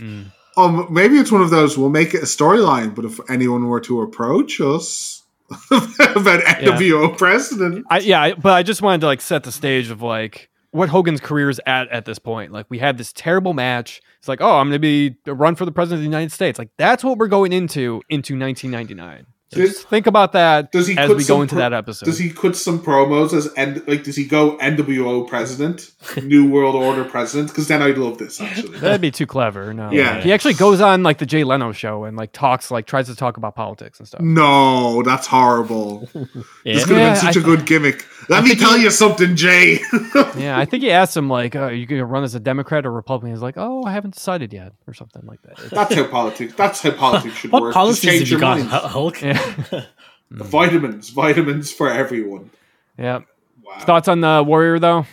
Mm. 0.00 0.32
Um, 0.56 0.86
maybe 0.90 1.16
it's 1.16 1.32
one 1.32 1.40
of 1.40 1.48
those. 1.50 1.78
We'll 1.78 1.88
make 1.88 2.12
it 2.12 2.22
a 2.22 2.26
storyline, 2.26 2.94
but 2.94 3.06
if 3.06 3.18
anyone 3.30 3.66
were 3.68 3.80
to 3.80 4.02
approach 4.02 4.60
us 4.60 5.22
about 5.70 6.40
NWO 6.44 7.16
president, 7.16 7.86
I, 7.88 8.00
yeah, 8.00 8.34
but 8.34 8.52
I 8.52 8.62
just 8.62 8.82
wanted 8.82 9.00
to 9.02 9.06
like 9.06 9.22
set 9.22 9.44
the 9.44 9.52
stage 9.52 9.88
of 9.90 10.02
like 10.02 10.50
what 10.72 10.88
Hogan's 10.88 11.20
career 11.20 11.48
is 11.48 11.60
at 11.66 11.88
at 11.90 12.04
this 12.04 12.18
point. 12.18 12.50
Like 12.50 12.66
we 12.68 12.78
had 12.78 12.98
this 12.98 13.12
terrible 13.12 13.54
match. 13.54 14.02
It's 14.18 14.28
like, 14.28 14.40
oh, 14.40 14.58
I'm 14.58 14.68
going 14.68 14.72
to 14.72 14.78
be 14.78 15.16
run 15.26 15.54
for 15.54 15.64
the 15.64 15.72
president 15.72 15.98
of 15.98 16.00
the 16.00 16.10
United 16.16 16.32
States. 16.32 16.58
Like 16.58 16.70
that's 16.76 17.04
what 17.04 17.18
we're 17.18 17.28
going 17.28 17.52
into 17.52 18.02
into 18.08 18.36
1999. 18.38 19.26
So 19.52 19.60
Did- 19.60 19.66
just 19.68 19.86
think 19.88 20.06
about 20.06 20.32
that 20.32 20.72
does 20.72 20.86
he 20.86 20.96
as 20.96 21.10
we 21.10 21.24
go 21.24 21.42
into 21.42 21.54
pro- 21.56 21.60
that 21.62 21.72
episode. 21.74 22.06
does 22.06 22.18
he 22.18 22.30
cut 22.30 22.56
some 22.56 22.80
promos 22.82 23.34
as 23.34 23.46
and 23.54 23.86
like 23.86 24.02
does 24.02 24.16
he 24.16 24.24
go 24.24 24.56
NWO 24.56 25.28
president, 25.28 25.90
New 26.22 26.48
World 26.50 26.74
Order 26.74 27.04
president? 27.04 27.50
Because 27.50 27.68
then 27.68 27.82
I'd 27.82 27.98
love 27.98 28.16
this 28.18 28.40
actually. 28.40 28.78
That'd 28.78 29.00
be 29.02 29.10
too 29.10 29.26
clever. 29.26 29.74
No. 29.74 29.90
Yeah. 29.90 30.20
He 30.22 30.32
actually 30.32 30.54
goes 30.54 30.80
on 30.80 31.02
like 31.02 31.18
the 31.18 31.26
Jay 31.26 31.44
Leno 31.44 31.72
show 31.72 32.04
and 32.04 32.16
like 32.16 32.32
talks 32.32 32.70
like 32.70 32.86
tries 32.86 33.08
to 33.08 33.14
talk 33.14 33.36
about 33.36 33.54
politics 33.54 33.98
and 33.98 34.08
stuff. 34.08 34.22
no, 34.22 35.02
that's 35.02 35.26
horrible. 35.26 36.08
yeah. 36.14 36.24
This 36.64 36.86
could 36.86 36.96
have 36.96 36.98
Yeah, 36.98 37.12
been 37.12 37.20
such 37.20 37.36
I 37.36 37.40
a 37.40 37.42
good 37.42 37.66
gimmick. 37.66 38.06
Let 38.30 38.44
me 38.44 38.54
tell 38.54 38.76
he- 38.76 38.84
you 38.84 38.90
something, 38.90 39.36
Jay. 39.36 39.80
Yeah, 40.36 40.58
I 40.58 40.64
think 40.64 40.82
he 40.82 40.90
asked 40.90 41.16
him 41.16 41.28
like, 41.28 41.54
oh, 41.56 41.64
"Are 41.64 41.72
you 41.72 41.84
going 41.86 41.98
to 41.98 42.04
run 42.06 42.24
as 42.24 42.34
a 42.34 42.40
Democrat 42.40 42.86
or 42.86 42.92
Republican?" 42.92 43.30
He's 43.34 43.42
like, 43.42 43.56
"Oh, 43.58 43.84
I 43.84 43.92
haven't 43.92 44.14
decided 44.14 44.52
yet," 44.52 44.72
or 44.86 44.94
something 44.94 45.22
like 45.26 45.42
that. 45.42 45.52
It's- 45.52 45.70
that's 45.70 45.94
how 45.94 46.06
politics. 46.06 46.54
That's 46.56 46.80
how 46.82 46.90
politics 46.92 47.34
should 47.36 47.52
what 47.52 47.62
work. 47.62 47.70
Just 47.70 47.76
policies 47.76 48.02
change 48.10 48.18
have 48.20 48.28
you 48.28 48.32
your 48.32 48.40
got, 48.40 48.58
minds. 48.58 48.72
Hu- 48.72 48.88
Hulk? 48.88 49.20
yeah, 49.22 49.41
Vitamins, 50.30 51.10
vitamins 51.10 51.72
for 51.72 51.88
everyone. 51.90 52.50
yeah. 52.98 53.20
Wow. 53.64 53.78
Thoughts 53.80 54.08
on 54.08 54.20
the 54.20 54.42
Warrior 54.46 54.78
though? 54.78 55.06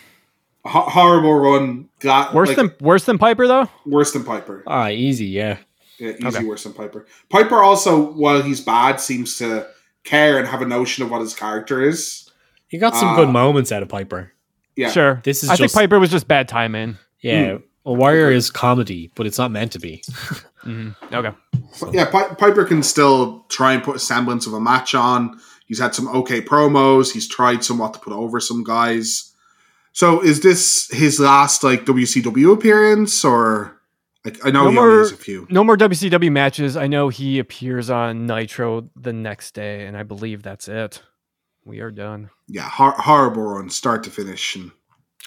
Ho- 0.66 0.82
horrible 0.90 1.34
run. 1.36 1.88
Got, 2.00 2.34
Worse 2.34 2.50
like, 2.50 2.58
than 2.58 2.74
worse 2.82 3.06
than 3.06 3.18
Piper 3.18 3.48
though. 3.48 3.70
worse 3.86 4.12
than 4.12 4.24
Piper. 4.24 4.64
Ah, 4.68 4.90
easy, 4.90 5.26
yeah. 5.28 5.58
Yeah, 6.00 6.12
easy 6.12 6.26
Okay. 6.28 6.44
worse 6.46 6.64
than 6.64 6.74
Piper. 6.74 7.06
Piper 7.30 7.62
also, 7.62 8.12
while 8.14 8.42
he's 8.42 8.62
bad, 8.62 9.00
seems 9.02 9.38
to 9.38 9.68
care 10.04 10.38
and 10.40 10.48
have 10.48 10.62
a 10.62 10.66
notion 10.66 11.04
of 11.04 11.12
what 11.12 11.22
his 11.22 11.34
character 11.36 11.82
is. 11.82 12.30
He 12.68 12.78
got 12.78 12.96
some 12.96 13.10
Ah. 13.10 13.16
good 13.18 13.30
moments 13.30 13.72
out 13.72 13.84
of 13.84 13.90
Piper. 13.90 14.32
Yeah. 14.76 14.90
Sure. 14.92 15.22
This 15.24 15.44
is 15.44 15.50
I 15.50 15.56
just- 15.56 15.74
think 15.76 15.84
Piper 15.84 16.00
was 16.00 16.10
just 16.10 16.28
bad 16.28 16.48
timing. 16.48 16.98
Yeah, 17.22 17.58
a 17.86 17.94
Warrior 17.94 18.32
is 18.32 18.50
comedy, 18.50 19.12
but 19.16 19.26
it's 19.28 19.38
not 19.38 19.52
meant 19.52 19.74
to 19.74 19.80
be. 19.80 20.02
Mhm. 20.64 20.96
Okay. 21.14 21.32
But 21.80 21.94
yeah, 21.94 22.06
Pi- 22.10 22.34
Piper 22.36 22.66
can 22.66 22.84
still 22.84 23.46
try 23.50 23.74
and 23.74 23.84
put 23.84 23.96
a 23.96 24.00
semblance 24.00 24.48
of 24.48 24.54
a 24.54 24.60
match 24.60 24.94
on. 24.96 25.40
He's 25.68 25.80
had 25.80 25.94
some 25.94 26.08
okay 26.10 26.42
promos. 26.42 27.12
He's 27.14 27.28
tried 27.28 27.64
somewhat 27.64 27.94
to 27.94 28.00
put 28.00 28.14
over 28.14 28.40
some 28.40 28.64
guys. 28.64 29.32
So 29.94 30.22
is 30.22 30.42
this 30.42 30.90
his 30.92 31.20
last 31.20 31.64
like 31.64 31.86
WCW 31.86 32.52
appearance 32.54 33.24
or 33.24 33.80
like 34.26 34.44
I 34.46 34.52
know 34.52 34.64
No 34.66 34.70
he 34.70 34.76
more- 34.76 34.86
only 34.90 34.98
has 35.04 35.12
a 35.12 35.18
few. 35.18 35.48
No 35.50 35.64
more 35.64 35.78
WCW 35.78 36.32
matches. 36.32 36.76
I 36.76 36.88
know 36.88 37.10
he 37.10 37.40
appears 37.40 37.90
on 37.90 38.26
Nitro 38.26 38.90
the 38.96 39.14
next 39.14 39.54
day, 39.54 39.86
and 39.86 39.96
I 39.96 40.04
believe 40.04 40.42
that's 40.44 40.68
it. 40.68 41.02
We 41.66 41.80
are 41.82 41.92
done. 41.92 42.30
Yeah, 42.48 42.68
hor- 42.68 42.96
horrible 42.98 43.44
run, 43.44 43.70
start 43.70 44.04
to 44.06 44.10
finish, 44.10 44.56
and 44.56 44.72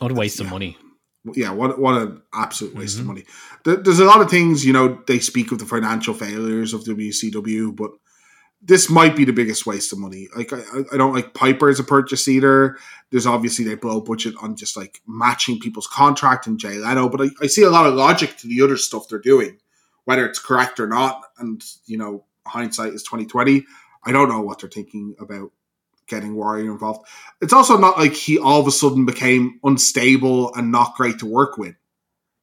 What 0.01 0.11
a 0.11 0.15
waste 0.15 0.41
of 0.41 0.51
money. 0.51 0.77
Yeah, 1.35 1.51
what 1.51 1.79
what 1.79 1.95
an 2.01 2.23
absolute 2.35 2.75
waste 2.75 2.97
Mhm. 2.97 3.01
of 3.01 3.07
money. 3.07 3.25
There, 3.65 3.77
there's 3.77 4.01
a 4.01 4.05
lot 4.05 4.21
of 4.21 4.31
things, 4.31 4.65
you 4.65 4.73
know, 4.73 4.99
they 5.07 5.19
speak 5.21 5.53
of 5.53 5.59
the 5.59 5.67
financial 5.67 6.15
failures 6.15 6.73
of 6.75 6.85
WCW, 6.85 7.75
but 7.75 7.93
this 8.65 8.89
might 8.89 9.17
be 9.17 9.25
the 9.25 9.33
biggest 9.33 9.67
waste 9.67 9.93
of 9.93 9.99
money. 9.99 10.29
Like 10.37 10.53
I, 10.53 10.59
I- 10.59 10.85
I 10.93 10.97
don't 10.97 11.15
like 11.15 11.35
Piper 11.35 11.69
as 11.69 11.81
a 11.81 11.85
purchase 11.85 12.29
either. 12.29 12.77
There's 13.11 13.27
obviously 13.27 13.65
they 13.65 13.75
blow 13.75 14.01
budget 14.01 14.35
on 14.41 14.57
just 14.57 14.77
like 14.77 15.01
matching 15.07 15.59
people's 15.59 15.87
contract 15.89 16.47
and 16.47 16.59
Jay 16.59 16.75
Leno, 16.79 17.09
but 17.09 17.21
I, 17.23 17.31
I 17.43 17.47
see 17.49 17.63
a 17.63 17.71
lot 17.71 17.87
of 17.87 17.95
logic 17.95 18.37
to 18.39 18.47
the 18.49 18.63
other 18.63 18.77
stuff 18.77 19.09
they're 19.09 19.19
doing, 19.19 19.59
whether 20.05 20.27
it's 20.27 20.39
correct 20.39 20.79
or 20.81 20.87
not. 20.87 21.23
And 21.39 21.63
you 21.87 21.99
know, 21.99 22.25
hindsight 22.47 22.93
is 22.95 23.03
twenty 23.03 23.27
twenty. 23.27 23.65
I 24.05 24.11
don't 24.13 24.29
know 24.29 24.41
what 24.43 24.59
they're 24.61 24.71
thinking 24.71 25.15
about 25.21 25.53
getting 26.13 26.35
Warrior 26.35 26.71
involved. 26.71 27.09
It's 27.41 27.53
also 27.53 27.77
not 27.79 27.99
like 27.99 28.13
he 28.13 28.39
all 28.39 28.61
of 28.61 28.67
a 28.67 28.71
sudden 28.71 29.05
became 29.07 29.59
unstable 29.65 30.55
and 30.55 30.71
not 30.71 30.95
great 30.95 31.19
to 31.21 31.27
work 31.27 31.59
with. 31.59 31.75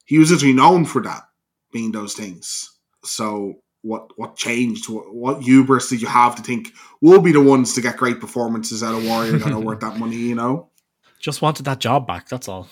He 0.06 0.18
was 0.18 0.32
literally 0.32 0.54
known 0.54 0.86
for 0.86 1.02
that, 1.04 1.24
being 1.72 1.92
those 1.92 2.14
things. 2.14 2.76
So 3.04 3.62
what 3.82 4.12
what 4.18 4.36
changed? 4.36 4.90
What, 4.90 5.14
what 5.14 5.44
hubris 5.44 5.90
did 5.90 6.02
you 6.02 6.08
have 6.08 6.36
to 6.36 6.42
think 6.42 6.74
we'll 7.00 7.22
be 7.22 7.32
the 7.32 7.42
ones 7.42 7.74
to 7.76 7.82
get 7.82 7.98
great 7.98 8.20
performances 8.20 8.84
out 8.84 8.96
of 8.96 9.06
Warrior 9.06 9.38
that 9.38 9.52
are 9.52 9.60
worth 9.60 9.82
that 9.82 9.98
money? 9.98 10.18
You 10.18 10.36
know. 10.36 10.70
Just 11.20 11.42
wanted 11.42 11.66
that 11.66 11.80
job 11.80 12.08
back. 12.08 12.30
That's 12.30 12.48
all. 12.48 12.68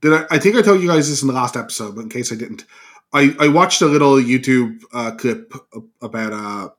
Did 0.00 0.12
I, 0.12 0.26
I 0.30 0.38
think 0.38 0.56
I 0.56 0.62
told 0.62 0.80
you 0.80 0.88
guys 0.88 1.08
this 1.08 1.22
in 1.22 1.28
the 1.28 1.34
last 1.34 1.56
episode, 1.56 1.94
but 1.94 2.02
in 2.02 2.08
case 2.08 2.32
I 2.32 2.36
didn't, 2.36 2.64
I, 3.12 3.34
I 3.38 3.48
watched 3.48 3.82
a 3.82 3.86
little 3.86 4.14
YouTube 4.14 4.82
uh, 4.92 5.12
clip 5.12 5.52
about 6.00 6.32
uh, 6.32 6.70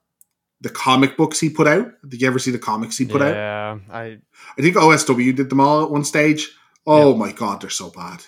the 0.62 0.70
comic 0.70 1.18
books 1.18 1.40
he 1.40 1.50
put 1.50 1.68
out. 1.68 1.88
Did 2.08 2.22
you 2.22 2.28
ever 2.28 2.40
see 2.40 2.52
the 2.52 2.60
comics 2.60 2.98
he 2.98 3.06
put 3.06 3.22
out? 3.22 3.34
yeah, 3.36 3.78
I 3.92 4.18
I 4.58 4.62
think 4.62 4.76
OSW 4.76 5.36
did 5.36 5.50
them 5.50 5.60
all 5.60 5.84
at 5.84 5.92
one 5.92 6.04
stage. 6.04 6.50
Oh 6.88 7.16
my 7.16 7.32
god, 7.32 7.62
they're 7.62 7.70
so 7.70 7.90
bad. 7.92 8.24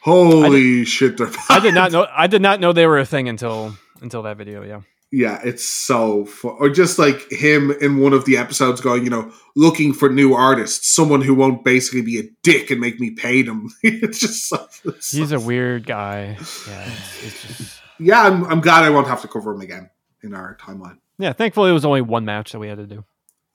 Holy 0.00 0.84
shit, 0.84 1.16
they're 1.16 1.26
bad. 1.26 1.44
I 1.50 1.60
did 1.60 1.74
not 1.74 1.92
know. 1.92 2.06
I 2.10 2.26
did 2.26 2.42
not 2.42 2.60
know 2.60 2.72
they 2.72 2.86
were 2.86 2.98
a 2.98 3.06
thing 3.06 3.28
until 3.28 3.76
until 4.00 4.22
that 4.22 4.36
video. 4.36 4.62
Yeah. 4.62 4.82
Yeah, 5.12 5.40
it's 5.44 5.64
so 5.64 6.24
fun. 6.26 6.56
Or 6.58 6.68
just 6.68 6.98
like 6.98 7.30
him 7.30 7.70
in 7.80 7.98
one 7.98 8.12
of 8.12 8.24
the 8.24 8.36
episodes 8.36 8.80
going, 8.80 9.04
you 9.04 9.10
know, 9.10 9.32
looking 9.54 9.92
for 9.94 10.08
new 10.08 10.34
artists, 10.34 10.92
someone 10.94 11.22
who 11.22 11.32
won't 11.32 11.64
basically 11.64 12.02
be 12.02 12.18
a 12.18 12.24
dick 12.42 12.70
and 12.72 12.80
make 12.80 12.98
me 12.98 13.12
pay 13.12 13.42
them. 13.42 13.68
it's 13.84 14.18
just 14.18 14.48
so, 14.48 14.66
it's 14.84 15.12
He's 15.12 15.30
so- 15.30 15.36
a 15.36 15.40
weird 15.40 15.86
guy. 15.86 16.36
Yeah. 16.68 16.84
It's, 16.88 17.24
it's 17.24 17.46
just. 17.58 17.80
yeah. 18.00 18.20
I'm, 18.22 18.44
I'm 18.46 18.60
glad 18.60 18.82
I 18.82 18.90
won't 18.90 19.06
have 19.06 19.22
to 19.22 19.28
cover 19.28 19.52
him 19.52 19.60
again 19.60 19.90
in 20.24 20.34
our 20.34 20.56
timeline. 20.60 20.98
Yeah. 21.18 21.32
Thankfully, 21.32 21.70
it 21.70 21.74
was 21.74 21.84
only 21.84 22.02
one 22.02 22.24
match 22.24 22.52
that 22.52 22.58
we 22.58 22.68
had 22.68 22.78
to 22.78 22.86
do. 22.86 23.04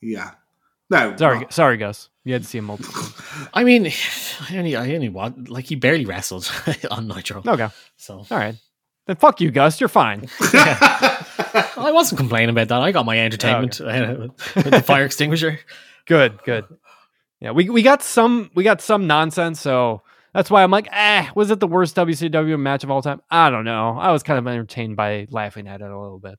Yeah. 0.01 0.31
No, 0.89 1.15
Sorry, 1.15 1.39
no. 1.39 1.47
sorry, 1.49 1.77
Gus. 1.77 2.09
You 2.25 2.33
had 2.33 2.41
to 2.41 2.47
see 2.47 2.57
him 2.57 2.65
multiple. 2.65 3.01
I 3.53 3.63
mean, 3.63 3.88
I 4.49 4.57
only, 4.57 4.75
I 4.75 4.93
only 4.93 5.07
want 5.07 5.47
like 5.49 5.65
he 5.65 5.75
barely 5.75 6.05
wrestled 6.05 6.51
on 6.91 7.07
Nitro. 7.07 7.41
Okay. 7.47 7.69
So 7.95 8.25
All 8.29 8.38
right. 8.38 8.55
Then 9.07 9.15
fuck 9.15 9.39
you, 9.39 9.51
Gus. 9.51 9.79
You're 9.79 9.88
fine. 9.88 10.27
I 10.41 11.91
wasn't 11.93 12.19
complaining 12.19 12.49
about 12.49 12.67
that. 12.67 12.81
I 12.81 12.91
got 12.91 13.05
my 13.05 13.17
entertainment 13.19 13.79
uh, 13.81 14.27
with 14.55 14.69
the 14.69 14.81
fire 14.81 15.05
extinguisher. 15.05 15.59
Good, 16.05 16.43
good. 16.43 16.65
Yeah, 17.39 17.51
we 17.51 17.69
we 17.69 17.81
got 17.81 18.03
some 18.03 18.51
we 18.53 18.63
got 18.63 18.81
some 18.81 19.07
nonsense, 19.07 19.59
so 19.59 20.03
that's 20.33 20.51
why 20.51 20.61
I'm 20.63 20.71
like, 20.71 20.88
eh, 20.91 21.29
was 21.35 21.51
it 21.51 21.59
the 21.59 21.67
worst 21.67 21.95
WCW 21.95 22.59
match 22.59 22.83
of 22.83 22.91
all 22.91 23.01
time? 23.01 23.21
I 23.31 23.49
don't 23.49 23.65
know. 23.65 23.97
I 23.97 24.11
was 24.11 24.23
kind 24.23 24.38
of 24.38 24.47
entertained 24.47 24.95
by 24.95 25.27
laughing 25.31 25.67
at 25.67 25.81
it 25.81 25.89
a 25.89 25.99
little 25.99 26.19
bit. 26.19 26.38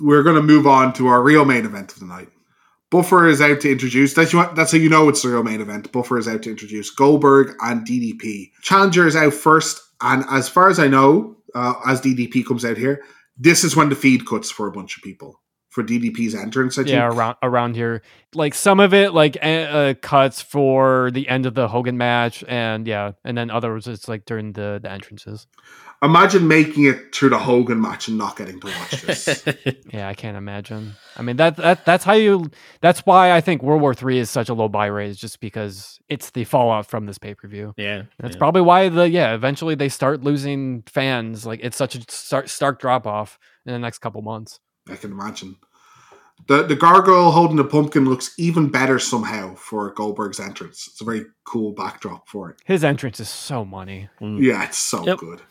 We're 0.00 0.22
going 0.22 0.36
to 0.36 0.42
move 0.42 0.66
on 0.66 0.92
to 0.94 1.08
our 1.08 1.22
real 1.22 1.44
main 1.44 1.64
event 1.64 1.92
of 1.92 2.00
the 2.00 2.06
night. 2.06 2.28
Buffer 2.90 3.26
is 3.26 3.40
out 3.40 3.60
to 3.62 3.72
introduce. 3.72 4.14
That's, 4.14 4.32
you, 4.32 4.46
that's 4.54 4.72
how 4.72 4.78
you 4.78 4.88
know 4.88 5.08
it's 5.08 5.22
the 5.22 5.30
real 5.30 5.42
main 5.42 5.60
event. 5.60 5.90
Buffer 5.90 6.16
is 6.16 6.28
out 6.28 6.42
to 6.44 6.50
introduce 6.50 6.90
Goldberg 6.90 7.56
and 7.60 7.86
DDP. 7.86 8.52
Challenger 8.62 9.06
is 9.06 9.16
out 9.16 9.34
first, 9.34 9.80
and 10.00 10.24
as 10.30 10.48
far 10.48 10.68
as 10.70 10.78
I 10.78 10.86
know, 10.86 11.36
uh, 11.54 11.74
as 11.86 12.00
DDP 12.00 12.46
comes 12.46 12.64
out 12.64 12.76
here, 12.76 13.02
this 13.36 13.64
is 13.64 13.74
when 13.74 13.88
the 13.88 13.96
feed 13.96 14.26
cuts 14.26 14.50
for 14.50 14.68
a 14.68 14.72
bunch 14.72 14.96
of 14.96 15.02
people 15.02 15.40
for 15.74 15.82
DDP's 15.82 16.36
entrance. 16.36 16.78
I 16.78 16.82
think. 16.82 16.92
Yeah, 16.92 17.08
around 17.08 17.36
around 17.42 17.74
here, 17.74 18.02
like 18.32 18.54
some 18.54 18.78
of 18.78 18.94
it 18.94 19.12
like 19.12 19.36
eh, 19.40 19.64
uh, 19.64 19.94
cuts 19.94 20.40
for 20.40 21.10
the 21.10 21.28
end 21.28 21.46
of 21.46 21.54
the 21.54 21.66
Hogan 21.66 21.98
match, 21.98 22.44
and 22.46 22.86
yeah, 22.86 23.12
and 23.24 23.36
then 23.36 23.50
others 23.50 23.88
it's 23.88 24.06
like 24.06 24.24
during 24.24 24.52
the 24.52 24.78
the 24.80 24.90
entrances. 24.90 25.48
Imagine 26.04 26.46
making 26.46 26.84
it 26.84 27.14
through 27.14 27.30
the 27.30 27.38
Hogan 27.38 27.80
match 27.80 28.08
and 28.08 28.18
not 28.18 28.36
getting 28.36 28.60
to 28.60 28.66
watch 28.66 29.02
this. 29.06 29.44
Yeah, 29.92 30.08
I 30.08 30.14
can't 30.14 30.36
imagine. 30.36 30.92
I 31.16 31.22
mean 31.22 31.36
that 31.36 31.56
that 31.56 31.84
that's 31.84 32.04
how 32.04 32.12
you. 32.12 32.50
That's 32.80 33.00
why 33.06 33.32
I 33.32 33.40
think 33.40 33.62
World 33.62 33.80
War 33.80 33.94
Three 33.94 34.18
is 34.18 34.28
such 34.28 34.48
a 34.48 34.54
low 34.54 34.68
buy 34.68 34.86
rate, 34.86 35.10
is 35.10 35.18
just 35.18 35.40
because 35.40 35.98
it's 36.08 36.30
the 36.30 36.44
fallout 36.44 36.86
from 36.86 37.06
this 37.06 37.16
pay 37.18 37.34
per 37.34 37.48
view. 37.48 37.72
yeah, 37.76 38.02
That's 38.18 38.34
yeah. 38.34 38.38
probably 38.38 38.62
why 38.62 38.88
the 38.90 39.08
yeah 39.08 39.34
eventually 39.34 39.74
they 39.74 39.88
start 39.88 40.22
losing 40.22 40.82
fans. 40.86 41.46
Like 41.46 41.60
it's 41.62 41.76
such 41.76 41.94
a 41.94 42.02
stark, 42.08 42.48
stark 42.48 42.80
drop 42.80 43.06
off 43.06 43.38
in 43.64 43.72
the 43.72 43.78
next 43.78 43.98
couple 43.98 44.20
months. 44.22 44.60
I 44.90 44.96
can 44.96 45.10
imagine. 45.12 45.56
The 46.48 46.64
the 46.64 46.76
gargoyle 46.76 47.30
holding 47.30 47.56
the 47.56 47.64
pumpkin 47.64 48.04
looks 48.04 48.34
even 48.36 48.68
better 48.68 48.98
somehow 48.98 49.54
for 49.54 49.92
Goldberg's 49.94 50.40
entrance. 50.40 50.88
It's 50.90 51.00
a 51.00 51.04
very 51.04 51.24
cool 51.44 51.72
backdrop 51.72 52.28
for 52.28 52.50
it. 52.50 52.56
His 52.64 52.82
entrance 52.84 53.20
is 53.20 53.28
so 53.30 53.64
money. 53.64 54.08
Mm. 54.20 54.42
Yeah, 54.42 54.64
it's 54.64 54.76
so 54.78 55.06
Yep. 55.06 55.18
good. 55.18 55.42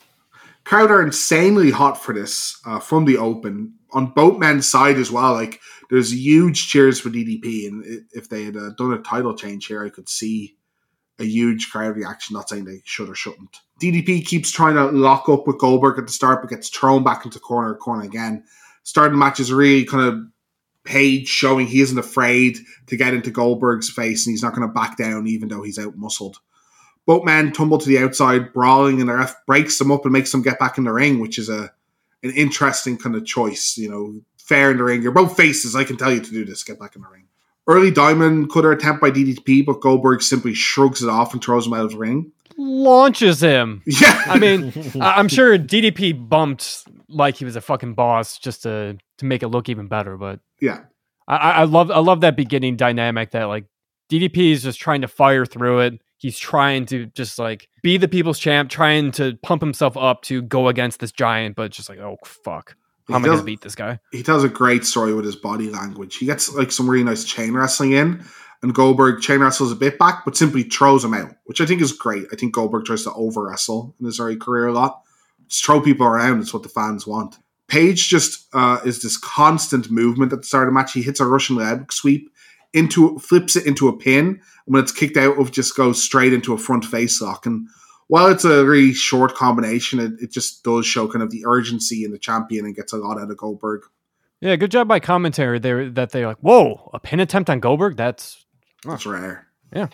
Crowd 0.65 0.91
are 0.91 1.01
insanely 1.01 1.71
hot 1.71 2.01
for 2.01 2.13
this 2.13 2.59
uh, 2.65 2.79
from 2.79 3.05
the 3.05 3.17
open 3.17 3.75
on 3.91 4.07
both 4.07 4.39
men's 4.39 4.69
side 4.69 4.97
as 4.97 5.11
well. 5.11 5.33
Like 5.33 5.59
there's 5.89 6.13
huge 6.13 6.67
cheers 6.67 6.99
for 6.99 7.09
DDP, 7.09 7.67
and 7.67 8.05
if 8.11 8.29
they 8.29 8.45
had 8.45 8.55
uh, 8.55 8.71
done 8.77 8.93
a 8.93 8.99
title 8.99 9.35
change 9.35 9.67
here, 9.67 9.83
I 9.85 9.89
could 9.89 10.09
see 10.09 10.55
a 11.19 11.25
huge 11.25 11.69
crowd 11.69 11.95
reaction. 11.95 12.33
Not 12.33 12.49
saying 12.49 12.65
they 12.65 12.81
should 12.85 13.09
or 13.09 13.15
shouldn't. 13.15 13.57
DDP 13.81 14.25
keeps 14.25 14.51
trying 14.51 14.75
to 14.75 14.85
lock 14.85 15.27
up 15.27 15.47
with 15.47 15.59
Goldberg 15.59 15.99
at 15.99 16.07
the 16.07 16.13
start, 16.13 16.41
but 16.41 16.49
gets 16.49 16.69
thrown 16.69 17.03
back 17.03 17.25
into 17.25 17.39
corner 17.39 17.75
corner 17.75 18.03
again. 18.03 18.43
Starting 18.83 19.13
the 19.13 19.19
match 19.19 19.39
is 19.39 19.51
really 19.51 19.85
kind 19.85 20.07
of 20.07 20.19
Page 20.83 21.29
showing 21.29 21.65
he 21.65 21.79
isn't 21.79 21.97
afraid 21.97 22.57
to 22.87 22.97
get 22.97 23.13
into 23.13 23.31
Goldberg's 23.31 23.89
face, 23.89 24.25
and 24.25 24.33
he's 24.33 24.43
not 24.43 24.53
going 24.53 24.67
to 24.67 24.73
back 24.73 24.97
down 24.97 25.27
even 25.27 25.47
though 25.47 25.63
he's 25.63 25.79
out 25.79 25.95
muscled. 25.95 26.39
Both 27.05 27.25
men 27.25 27.51
tumble 27.51 27.77
to 27.77 27.87
the 27.87 27.97
outside, 27.97 28.53
brawling, 28.53 28.99
and 29.01 29.09
the 29.09 29.15
ref 29.15 29.35
breaks 29.45 29.77
them 29.77 29.91
up 29.91 30.05
and 30.05 30.13
makes 30.13 30.31
them 30.31 30.41
get 30.41 30.59
back 30.59 30.77
in 30.77 30.85
the 30.85 30.93
ring, 30.93 31.19
which 31.19 31.37
is 31.37 31.49
a 31.49 31.71
an 32.23 32.31
interesting 32.31 32.97
kind 32.97 33.15
of 33.15 33.25
choice. 33.25 33.77
You 33.77 33.89
know, 33.89 34.21
fair 34.37 34.71
in 34.71 34.77
the 34.77 34.83
ring. 34.83 35.01
You're 35.01 35.11
both 35.11 35.35
faces. 35.35 35.75
I 35.75 35.83
can 35.83 35.97
tell 35.97 36.11
you 36.11 36.21
to 36.21 36.31
do 36.31 36.45
this. 36.45 36.63
Get 36.63 36.79
back 36.79 36.95
in 36.95 37.01
the 37.01 37.09
ring. 37.09 37.27
Early 37.65 37.91
diamond 37.91 38.51
cutter 38.51 38.71
attempt 38.71 39.01
by 39.01 39.09
DDP, 39.09 39.65
but 39.65 39.79
Goldberg 39.79 40.21
simply 40.21 40.53
shrugs 40.53 41.01
it 41.01 41.09
off 41.09 41.33
and 41.33 41.41
throws 41.41 41.65
him 41.65 41.73
out 41.73 41.85
of 41.85 41.91
the 41.91 41.97
ring. 41.97 42.31
Launches 42.57 43.41
him. 43.41 43.81
Yeah, 43.85 44.21
I 44.25 44.37
mean, 44.37 44.73
I'm 45.01 45.29
sure 45.29 45.57
DDP 45.57 46.27
bumped 46.29 46.85
like 47.07 47.37
he 47.37 47.45
was 47.45 47.55
a 47.55 47.61
fucking 47.61 47.93
boss 47.93 48.37
just 48.37 48.63
to 48.63 48.97
to 49.17 49.25
make 49.25 49.43
it 49.43 49.47
look 49.47 49.69
even 49.69 49.87
better. 49.87 50.17
But 50.17 50.39
yeah, 50.59 50.81
I 51.27 51.37
I 51.37 51.63
love 51.63 51.89
I 51.89 51.99
love 51.99 52.21
that 52.21 52.35
beginning 52.35 52.75
dynamic 52.75 53.31
that 53.31 53.45
like 53.45 53.65
DDP 54.09 54.51
is 54.51 54.63
just 54.63 54.79
trying 54.79 55.01
to 55.01 55.07
fire 55.07 55.45
through 55.45 55.79
it. 55.79 56.01
He's 56.23 56.39
trying 56.39 56.85
to 56.85 57.07
just 57.07 57.37
like 57.37 57.67
be 57.81 57.97
the 57.97 58.07
people's 58.07 58.39
champ, 58.39 58.69
trying 58.69 59.11
to 59.11 59.37
pump 59.43 59.61
himself 59.61 59.97
up 59.97 60.21
to 60.23 60.41
go 60.41 60.69
against 60.69 61.01
this 61.01 61.11
giant, 61.11 61.57
but 61.57 61.69
just 61.71 61.89
like, 61.89 61.99
oh 61.99 62.15
fuck, 62.23 62.77
how 63.09 63.13
He 63.13 63.13
am 63.15 63.25
I 63.25 63.27
gonna 63.27 63.43
beat 63.43 63.59
this 63.59 63.75
guy? 63.75 63.99
he 64.13 64.23
tells 64.23 64.45
a 64.45 64.49
great 64.49 64.85
story 64.85 65.13
with 65.13 65.25
his 65.25 65.35
body 65.35 65.69
language. 65.69 66.15
He 66.15 66.25
gets 66.25 66.53
like 66.53 66.71
some 66.71 66.89
really 66.89 67.03
nice 67.03 67.25
chain 67.25 67.53
wrestling 67.53 67.91
in, 67.91 68.23
and 68.61 68.73
Goldberg 68.73 69.19
chain 69.21 69.41
wrestles 69.41 69.73
a 69.73 69.75
bit 69.75 69.99
back, 69.99 70.23
but 70.23 70.37
simply 70.37 70.63
throws 70.63 71.03
him 71.03 71.13
out, 71.13 71.35
which 71.43 71.59
I 71.59 71.65
think 71.65 71.81
is 71.81 71.91
great. 71.91 72.25
I 72.31 72.37
think 72.37 72.53
Goldberg 72.53 72.85
tries 72.85 73.03
to 73.03 73.13
over 73.13 73.45
wrestle 73.49 73.93
in 73.99 74.05
his 74.05 74.21
early 74.21 74.37
career 74.37 74.67
a 74.67 74.71
lot. 74.73 75.01
Just 75.49 75.65
throw 75.65 75.81
people 75.81 76.07
around. 76.07 76.39
It's 76.39 76.53
what 76.53 76.63
the 76.63 76.69
fans 76.69 77.05
want. 77.05 77.35
Page 77.67 78.07
just 78.07 78.47
uh, 78.53 78.79
is 78.85 79.01
this 79.01 79.17
constant 79.17 79.91
movement 79.91 80.31
at 80.31 80.39
the 80.39 80.47
start 80.47 80.69
of 80.69 80.73
the 80.73 80.79
match. 80.79 80.93
He 80.93 81.01
hits 81.01 81.19
a 81.19 81.25
Russian 81.25 81.57
leg 81.57 81.91
sweep 81.91 82.29
into 82.73 83.17
flips 83.19 83.55
it 83.55 83.65
into 83.65 83.87
a 83.87 83.97
pin, 83.97 84.27
and 84.27 84.41
when 84.65 84.83
it's 84.83 84.91
kicked 84.91 85.17
out, 85.17 85.37
it 85.37 85.51
just 85.51 85.75
goes 85.75 86.01
straight 86.01 86.33
into 86.33 86.53
a 86.53 86.57
front 86.57 86.85
face 86.85 87.21
lock. 87.21 87.45
And 87.45 87.67
while 88.07 88.27
it's 88.27 88.45
a 88.45 88.65
really 88.65 88.93
short 88.93 89.35
combination, 89.35 89.99
it, 89.99 90.13
it 90.21 90.31
just 90.31 90.63
does 90.63 90.85
show 90.85 91.07
kind 91.07 91.23
of 91.23 91.31
the 91.31 91.45
urgency 91.45 92.03
in 92.03 92.11
the 92.11 92.19
champion 92.19 92.65
and 92.65 92.75
gets 92.75 92.93
a 92.93 92.97
lot 92.97 93.19
out 93.19 93.31
of 93.31 93.37
Goldberg. 93.37 93.81
Yeah, 94.41 94.55
good 94.57 94.71
job 94.71 94.87
by 94.87 94.99
commentary 94.99 95.59
there 95.59 95.89
that 95.91 96.11
they're 96.11 96.27
like, 96.27 96.39
whoa, 96.39 96.89
a 96.93 96.99
pin 96.99 97.21
attempt 97.21 97.49
on 97.49 97.59
Goldberg? 97.59 97.95
That's 97.95 98.45
That's 98.83 99.05
rare. 99.05 99.47
Yeah. 99.73 99.87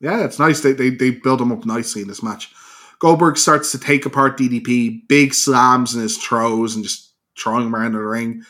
Yeah, 0.00 0.24
it's 0.24 0.38
nice. 0.38 0.60
They, 0.60 0.72
they, 0.72 0.90
they 0.90 1.10
build 1.10 1.40
him 1.40 1.50
up 1.50 1.66
nicely 1.66 2.02
in 2.02 2.08
this 2.08 2.22
match. 2.22 2.52
Goldberg 2.98 3.36
starts 3.36 3.72
to 3.72 3.78
take 3.78 4.06
apart 4.06 4.38
DDP, 4.38 5.06
big 5.08 5.34
slams 5.34 5.94
in 5.94 6.02
his 6.02 6.16
throws 6.16 6.74
and 6.74 6.84
just 6.84 7.12
throwing 7.38 7.66
him 7.66 7.74
around 7.74 7.92
the 7.92 7.98
ring. 7.98 8.42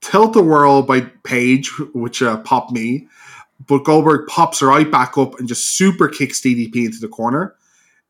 Tilt 0.00 0.32
the 0.34 0.42
whirl 0.42 0.82
by 0.82 1.00
Page, 1.24 1.70
which 1.94 2.22
uh, 2.22 2.38
popped 2.38 2.72
me. 2.72 3.08
But 3.66 3.84
Goldberg 3.84 4.28
pops 4.28 4.62
right 4.62 4.90
back 4.90 5.16
up 5.16 5.38
and 5.38 5.48
just 5.48 5.76
super 5.76 6.08
kicks 6.08 6.40
DDP 6.40 6.86
into 6.86 6.98
the 6.98 7.08
corner. 7.08 7.54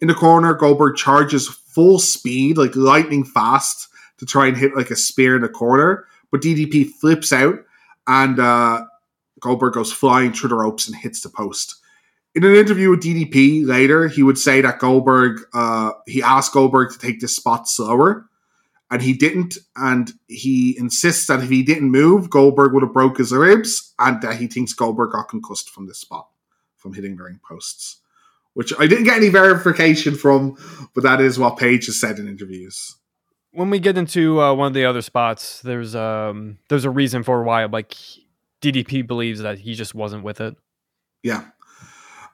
In 0.00 0.08
the 0.08 0.14
corner, 0.14 0.54
Goldberg 0.54 0.96
charges 0.96 1.48
full 1.48 1.98
speed, 1.98 2.58
like 2.58 2.74
lightning 2.74 3.24
fast, 3.24 3.88
to 4.18 4.26
try 4.26 4.46
and 4.46 4.56
hit 4.56 4.76
like 4.76 4.90
a 4.90 4.96
spear 4.96 5.36
in 5.36 5.42
the 5.42 5.48
corner. 5.48 6.06
But 6.30 6.42
DDP 6.42 6.90
flips 6.90 7.32
out 7.32 7.60
and 8.06 8.38
uh, 8.38 8.84
Goldberg 9.40 9.74
goes 9.74 9.92
flying 9.92 10.32
through 10.32 10.50
the 10.50 10.56
ropes 10.56 10.86
and 10.86 10.96
hits 10.96 11.20
the 11.20 11.28
post. 11.28 11.76
In 12.34 12.44
an 12.44 12.54
interview 12.54 12.90
with 12.90 13.02
DDP 13.02 13.66
later, 13.66 14.08
he 14.08 14.22
would 14.22 14.36
say 14.36 14.60
that 14.60 14.78
Goldberg, 14.78 15.40
uh, 15.54 15.92
he 16.06 16.22
asked 16.22 16.52
Goldberg 16.52 16.92
to 16.92 16.98
take 16.98 17.20
this 17.20 17.34
spot 17.34 17.68
slower, 17.68 18.28
and 18.90 19.02
he 19.02 19.12
didn't. 19.12 19.56
And 19.76 20.12
he 20.28 20.76
insists 20.78 21.26
that 21.26 21.42
if 21.42 21.48
he 21.48 21.62
didn't 21.62 21.90
move, 21.90 22.30
Goldberg 22.30 22.72
would 22.72 22.82
have 22.82 22.92
broke 22.92 23.18
his 23.18 23.32
ribs, 23.32 23.94
and 23.98 24.20
that 24.22 24.36
he 24.36 24.46
thinks 24.46 24.72
Goldberg 24.72 25.12
got 25.12 25.28
concussed 25.28 25.70
from 25.70 25.86
this 25.86 25.98
spot, 25.98 26.28
from 26.76 26.94
hitting 26.94 27.16
the 27.16 27.24
ring 27.24 27.40
posts. 27.46 28.00
Which 28.54 28.72
I 28.78 28.86
didn't 28.86 29.04
get 29.04 29.18
any 29.18 29.28
verification 29.28 30.14
from, 30.14 30.56
but 30.94 31.02
that 31.02 31.20
is 31.20 31.38
what 31.38 31.58
Page 31.58 31.86
has 31.86 32.00
said 32.00 32.18
in 32.18 32.26
interviews. 32.26 32.96
when 33.52 33.68
we 33.70 33.78
get 33.78 33.98
into 33.98 34.40
uh, 34.40 34.54
one 34.54 34.68
of 34.68 34.74
the 34.74 34.86
other 34.86 35.02
spots, 35.02 35.60
there's 35.60 35.94
um 35.94 36.58
there's 36.68 36.84
a 36.86 36.90
reason 36.90 37.22
for 37.22 37.42
why 37.42 37.64
like 37.66 37.94
DDP 38.62 39.06
believes 39.06 39.40
that 39.40 39.58
he 39.58 39.74
just 39.74 39.94
wasn't 39.94 40.24
with 40.24 40.40
it. 40.40 40.56
Yeah. 41.22 41.44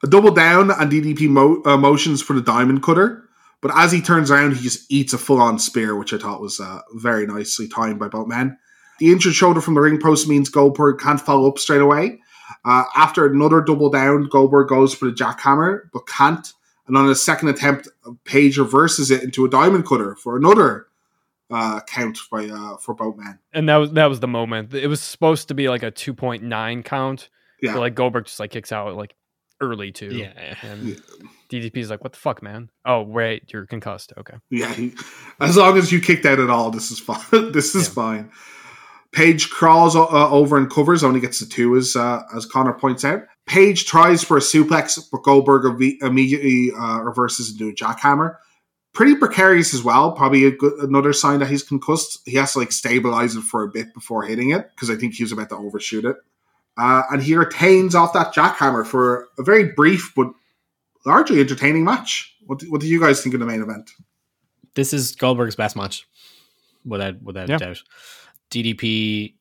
A 0.04 0.06
double 0.06 0.30
down 0.32 0.70
and 0.70 0.90
DDP 0.92 1.28
mo- 1.28 1.62
uh, 1.64 1.76
motions 1.76 2.22
for 2.22 2.34
the 2.34 2.40
diamond 2.42 2.82
cutter. 2.82 3.28
But 3.62 3.70
as 3.74 3.92
he 3.92 4.02
turns 4.02 4.30
around, 4.30 4.56
he 4.56 4.62
just 4.62 4.90
eats 4.92 5.14
a 5.14 5.18
full 5.18 5.40
on 5.40 5.58
spear, 5.58 5.96
which 5.96 6.12
I 6.12 6.18
thought 6.18 6.42
was 6.42 6.60
uh, 6.60 6.80
very 6.94 7.26
nicely 7.26 7.68
timed 7.68 7.98
by 8.00 8.08
both 8.08 8.26
men. 8.26 8.58
The 8.98 9.10
injured 9.10 9.34
shoulder 9.34 9.60
from 9.60 9.74
the 9.74 9.80
ring 9.80 10.00
post 10.00 10.28
means 10.28 10.48
Goldberg 10.48 10.98
can't 10.98 11.20
follow 11.20 11.48
up 11.48 11.58
straight 11.58 11.80
away. 11.80 12.18
Uh, 12.64 12.84
after 12.94 13.24
another 13.24 13.60
double 13.60 13.88
down, 13.88 14.28
Goldberg 14.28 14.68
goes 14.68 14.92
for 14.94 15.06
the 15.06 15.12
jackhammer, 15.12 15.82
but 15.92 16.06
can't. 16.06 16.52
And 16.86 16.96
on 16.96 17.08
a 17.08 17.14
second 17.14 17.48
attempt, 17.48 17.88
Page 18.24 18.58
reverses 18.58 19.10
it 19.10 19.22
into 19.22 19.44
a 19.44 19.48
diamond 19.48 19.86
cutter 19.86 20.16
for 20.16 20.36
another 20.36 20.88
uh, 21.50 21.80
count 21.86 22.18
by 22.30 22.46
uh, 22.46 22.76
for 22.78 22.94
both 22.94 23.16
men. 23.16 23.38
And 23.52 23.68
that 23.68 23.76
was 23.76 23.92
that 23.92 24.06
was 24.06 24.20
the 24.20 24.28
moment. 24.28 24.74
It 24.74 24.88
was 24.88 25.00
supposed 25.00 25.48
to 25.48 25.54
be 25.54 25.68
like 25.68 25.84
a 25.84 25.92
2.9 25.92 26.84
count. 26.84 27.28
Yeah. 27.60 27.74
but, 27.74 27.80
like 27.80 27.94
Goldberg 27.94 28.24
just 28.24 28.40
like 28.40 28.50
kicks 28.50 28.72
out 28.72 28.96
like 28.96 29.14
early 29.62 29.92
too. 29.92 30.08
Yeah. 30.14 30.54
And 30.62 30.88
Yeah. 30.88 30.94
DDP's 31.50 31.90
like, 31.90 32.02
what 32.02 32.12
the 32.12 32.18
fuck, 32.18 32.42
man? 32.42 32.70
Oh, 32.86 33.02
wait, 33.02 33.52
you're 33.52 33.66
concussed. 33.66 34.12
Okay. 34.18 34.34
Yeah, 34.50 34.72
he, 34.72 34.94
as 35.40 35.56
long 35.56 35.76
as 35.78 35.92
you 35.92 36.00
kicked 36.00 36.24
out 36.26 36.40
at 36.40 36.50
all, 36.50 36.70
this 36.70 36.90
is 36.90 36.98
fine. 36.98 37.20
this 37.52 37.74
is 37.74 37.88
Yeah. 37.88 37.94
fine. 37.94 38.30
Page 39.12 39.50
crawls 39.50 39.94
uh, 39.94 40.30
over 40.30 40.56
and 40.56 40.70
covers, 40.70 41.04
only 41.04 41.20
gets 41.20 41.38
the 41.40 41.44
two, 41.46 41.76
as 41.76 41.94
uh, 41.94 42.22
as 42.34 42.46
Connor 42.46 42.72
points 42.72 43.04
out. 43.04 43.20
Page 43.46 43.84
tries 43.84 44.24
for 44.24 44.38
a 44.38 44.40
suplex, 44.40 44.98
but 45.12 45.22
Goldberg 45.22 45.64
imme- 45.64 46.02
immediately 46.02 46.70
uh, 46.74 47.00
reverses 47.00 47.52
into 47.52 47.68
a 47.68 47.74
jackhammer. 47.74 48.36
Pretty 48.94 49.14
precarious 49.14 49.74
as 49.74 49.82
well. 49.82 50.12
Probably 50.12 50.46
a 50.46 50.50
good, 50.50 50.72
another 50.78 51.12
sign 51.12 51.40
that 51.40 51.50
he's 51.50 51.62
concussed. 51.62 52.20
He 52.24 52.36
has 52.36 52.54
to 52.54 52.60
like 52.60 52.72
stabilize 52.72 53.36
it 53.36 53.42
for 53.42 53.62
a 53.64 53.68
bit 53.68 53.92
before 53.92 54.22
hitting 54.22 54.50
it 54.50 54.70
because 54.74 54.88
I 54.88 54.96
think 54.96 55.12
he 55.14 55.24
was 55.24 55.32
about 55.32 55.50
to 55.50 55.56
overshoot 55.56 56.06
it. 56.06 56.16
Uh, 56.78 57.02
and 57.10 57.22
he 57.22 57.34
retains 57.36 57.94
off 57.94 58.12
that 58.14 58.34
jackhammer 58.34 58.86
for 58.86 59.28
a 59.38 59.42
very 59.42 59.64
brief 59.72 60.12
but 60.16 60.28
largely 61.04 61.40
entertaining 61.40 61.84
match. 61.84 62.34
What 62.46 62.60
do, 62.60 62.70
what 62.70 62.80
do 62.80 62.86
you 62.86 63.00
guys 63.00 63.22
think 63.22 63.34
of 63.34 63.40
the 63.40 63.46
main 63.46 63.62
event? 63.62 63.90
this 64.74 64.94
is 64.94 65.14
Goldberg's 65.14 65.54
best 65.54 65.76
match, 65.76 66.06
without 66.84 67.20
without 67.22 67.48
Yeah. 67.50 67.56
a 67.56 67.58
doubt. 67.58 67.82
DDP 68.50 69.34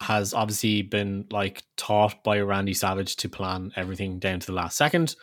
has 0.00 0.32
obviously 0.32 0.82
been 0.82 1.26
like 1.30 1.62
taught 1.76 2.22
by 2.24 2.40
Randy 2.40 2.72
Savage 2.74 3.16
to 3.16 3.28
plan 3.28 3.72
everything 3.76 4.18
down 4.18 4.40
to 4.40 4.46
the 4.46 4.52
last 4.52 4.76
second, 4.76 5.16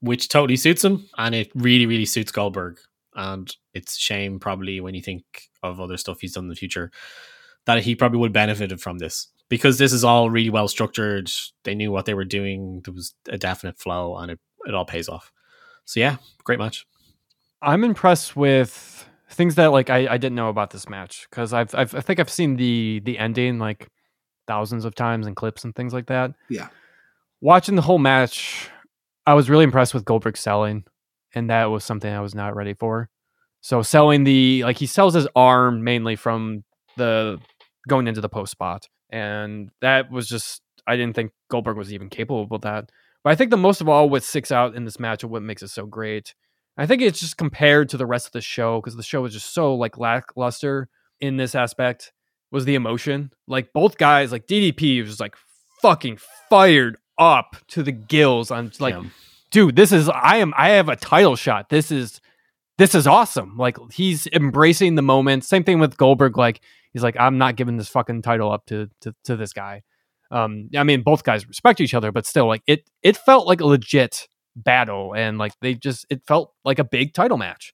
which 0.00 0.28
totally 0.28 0.56
suits 0.56 0.84
him, 0.84 1.08
and 1.16 1.34
it 1.34 1.50
really 1.54 1.86
really 1.86 2.04
suits 2.06 2.32
Goldberg. 2.32 2.78
And 3.14 3.54
it's 3.74 3.96
a 3.96 4.00
shame 4.00 4.38
probably 4.38 4.80
when 4.80 4.94
you 4.94 5.02
think 5.02 5.22
of 5.62 5.80
other 5.80 5.96
stuff 5.96 6.20
he's 6.20 6.34
done 6.34 6.44
in 6.44 6.50
the 6.50 6.54
future 6.56 6.90
that 7.66 7.82
he 7.82 7.94
probably 7.94 8.18
would 8.18 8.28
have 8.28 8.32
benefited 8.32 8.80
from 8.80 8.98
this 8.98 9.28
because 9.48 9.78
this 9.78 9.92
is 9.92 10.04
all 10.04 10.30
really 10.30 10.50
well 10.50 10.68
structured. 10.68 11.30
They 11.64 11.74
knew 11.74 11.90
what 11.90 12.06
they 12.06 12.14
were 12.14 12.24
doing. 12.24 12.82
There 12.84 12.94
was 12.94 13.14
a 13.28 13.38
definite 13.38 13.78
flow, 13.78 14.16
and 14.16 14.30
it 14.32 14.40
it 14.66 14.74
all 14.74 14.84
pays 14.84 15.08
off. 15.08 15.32
So 15.84 16.00
yeah, 16.00 16.16
great 16.44 16.58
match. 16.58 16.86
I'm 17.62 17.84
impressed 17.84 18.36
with 18.36 19.08
things 19.30 19.56
that 19.56 19.72
like 19.72 19.90
I, 19.90 20.06
I 20.14 20.16
didn't 20.18 20.36
know 20.36 20.48
about 20.48 20.70
this 20.70 20.88
match 20.88 21.26
because 21.30 21.52
I've, 21.52 21.74
I've 21.74 21.94
I 21.94 22.00
think 22.00 22.20
I've 22.20 22.30
seen 22.30 22.56
the 22.56 23.00
the 23.04 23.18
ending 23.18 23.58
like 23.58 23.88
thousands 24.46 24.84
of 24.84 24.94
times 24.94 25.26
in 25.26 25.34
clips 25.34 25.64
and 25.64 25.74
things 25.74 25.92
like 25.92 26.06
that. 26.06 26.32
Yeah. 26.48 26.68
Watching 27.40 27.76
the 27.76 27.82
whole 27.82 27.98
match, 27.98 28.68
I 29.26 29.34
was 29.34 29.48
really 29.48 29.64
impressed 29.64 29.94
with 29.94 30.04
Goldberg 30.04 30.36
selling, 30.36 30.84
and 31.34 31.50
that 31.50 31.66
was 31.66 31.84
something 31.84 32.12
I 32.12 32.20
was 32.20 32.34
not 32.34 32.56
ready 32.56 32.74
for. 32.74 33.08
So 33.60 33.82
selling 33.82 34.24
the 34.24 34.62
like 34.64 34.78
he 34.78 34.86
sells 34.86 35.14
his 35.14 35.28
arm 35.36 35.84
mainly 35.84 36.16
from 36.16 36.64
the 36.96 37.40
going 37.88 38.06
into 38.06 38.20
the 38.20 38.28
post 38.28 38.52
spot, 38.52 38.88
and 39.10 39.70
that 39.80 40.10
was 40.10 40.28
just 40.28 40.62
I 40.86 40.96
didn't 40.96 41.14
think 41.16 41.32
Goldberg 41.50 41.76
was 41.76 41.92
even 41.92 42.08
capable 42.08 42.46
of 42.54 42.62
that. 42.62 42.90
But 43.24 43.30
I 43.30 43.34
think 43.34 43.50
the 43.50 43.56
most 43.56 43.80
of 43.80 43.88
all 43.88 44.08
what 44.08 44.22
sticks 44.22 44.50
out 44.52 44.74
in 44.74 44.84
this 44.84 44.98
match 44.98 45.22
of 45.24 45.30
what 45.30 45.42
makes 45.42 45.62
it 45.62 45.68
so 45.68 45.86
great 45.86 46.34
I 46.76 46.86
think 46.86 47.02
it's 47.02 47.18
just 47.18 47.36
compared 47.36 47.88
to 47.88 47.96
the 47.96 48.06
rest 48.06 48.26
of 48.26 48.32
the 48.32 48.40
show 48.40 48.80
because 48.80 48.94
the 48.94 49.02
show 49.02 49.22
was 49.22 49.32
just 49.32 49.52
so 49.52 49.74
like 49.74 49.98
lackluster 49.98 50.88
in 51.20 51.36
this 51.36 51.56
aspect 51.56 52.12
was 52.52 52.64
the 52.66 52.76
emotion. 52.76 53.32
Like 53.48 53.72
both 53.72 53.98
guys, 53.98 54.30
like 54.30 54.46
DDP 54.46 55.02
was 55.04 55.18
like 55.18 55.34
fucking 55.82 56.18
fired 56.48 56.96
up 57.18 57.56
to 57.68 57.82
the 57.82 57.90
gills. 57.90 58.52
I'm 58.52 58.70
like, 58.78 58.94
Yeah. 58.94 59.02
dude, 59.50 59.74
this 59.74 59.90
is 59.90 60.08
I 60.08 60.36
am 60.36 60.54
I 60.56 60.70
have 60.70 60.88
a 60.88 60.94
title 60.94 61.34
shot. 61.34 61.68
This 61.68 61.90
is 61.90 62.20
this 62.78 62.94
is 62.94 63.08
awesome. 63.08 63.56
Like 63.56 63.76
he's 63.92 64.28
embracing 64.28 64.94
the 64.94 65.02
moment. 65.02 65.44
Same 65.44 65.64
thing 65.64 65.80
with 65.80 65.96
Goldberg. 65.96 66.38
Like 66.38 66.60
he's 66.92 67.02
like, 67.02 67.16
I'm 67.18 67.38
not 67.38 67.56
giving 67.56 67.76
this 67.76 67.88
fucking 67.88 68.22
title 68.22 68.50
up 68.52 68.66
to 68.66 68.88
to, 69.02 69.14
to 69.24 69.36
this 69.36 69.52
guy. 69.52 69.82
Um, 70.30 70.68
I 70.76 70.84
mean, 70.84 71.02
both 71.02 71.24
guys 71.24 71.48
respect 71.48 71.80
each 71.80 71.94
other, 71.94 72.12
but 72.12 72.26
still, 72.26 72.46
like 72.46 72.62
it 72.66 72.88
it 73.02 73.16
felt 73.16 73.46
like 73.46 73.60
a 73.60 73.66
legit 73.66 74.28
battle, 74.56 75.14
and 75.14 75.38
like 75.38 75.52
they 75.60 75.74
just 75.74 76.06
it 76.10 76.22
felt 76.26 76.52
like 76.64 76.78
a 76.78 76.84
big 76.84 77.14
title 77.14 77.38
match. 77.38 77.72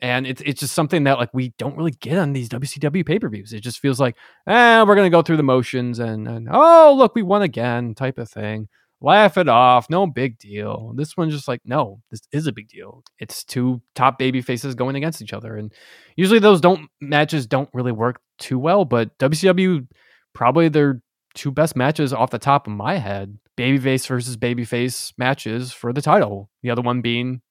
And 0.00 0.26
it's 0.26 0.42
it's 0.44 0.60
just 0.60 0.74
something 0.74 1.04
that 1.04 1.18
like 1.18 1.30
we 1.32 1.54
don't 1.58 1.76
really 1.76 1.92
get 1.92 2.18
on 2.18 2.32
these 2.32 2.48
WCW 2.48 3.06
pay 3.06 3.18
per 3.18 3.28
views. 3.28 3.52
It 3.52 3.60
just 3.60 3.78
feels 3.78 4.00
like, 4.00 4.16
eh, 4.46 4.82
we're 4.82 4.96
gonna 4.96 5.10
go 5.10 5.22
through 5.22 5.38
the 5.38 5.42
motions 5.42 5.98
and, 5.98 6.28
and 6.28 6.48
oh 6.50 6.94
look, 6.96 7.14
we 7.14 7.22
won 7.22 7.42
again, 7.42 7.94
type 7.94 8.18
of 8.18 8.28
thing. 8.28 8.68
Laugh 9.00 9.36
it 9.36 9.48
off, 9.48 9.88
no 9.90 10.06
big 10.06 10.38
deal. 10.38 10.92
This 10.96 11.16
one's 11.16 11.34
just 11.34 11.48
like, 11.48 11.60
no, 11.64 12.00
this 12.10 12.22
is 12.32 12.46
a 12.46 12.52
big 12.52 12.68
deal. 12.68 13.04
It's 13.18 13.44
two 13.44 13.82
top 13.94 14.18
baby 14.18 14.40
faces 14.40 14.74
going 14.74 14.96
against 14.96 15.22
each 15.22 15.32
other, 15.32 15.56
and 15.56 15.72
usually 16.16 16.40
those 16.40 16.60
don't 16.60 16.88
matches 17.00 17.46
don't 17.46 17.70
really 17.72 17.92
work 17.92 18.20
too 18.38 18.58
well. 18.58 18.84
But 18.84 19.16
WCW 19.18 19.86
probably 20.34 20.68
their 20.68 21.02
two 21.34 21.50
best 21.50 21.76
matches 21.76 22.12
off 22.12 22.30
the 22.30 22.38
top 22.38 22.66
of 22.66 22.72
my 22.72 22.96
head: 22.96 23.38
babyface 23.56 24.06
versus 24.06 24.36
babyface 24.36 25.12
matches 25.18 25.72
for 25.72 25.92
the 25.92 26.02
title. 26.02 26.50
The 26.62 26.70
other 26.70 26.82
one 26.82 27.00
being 27.00 27.42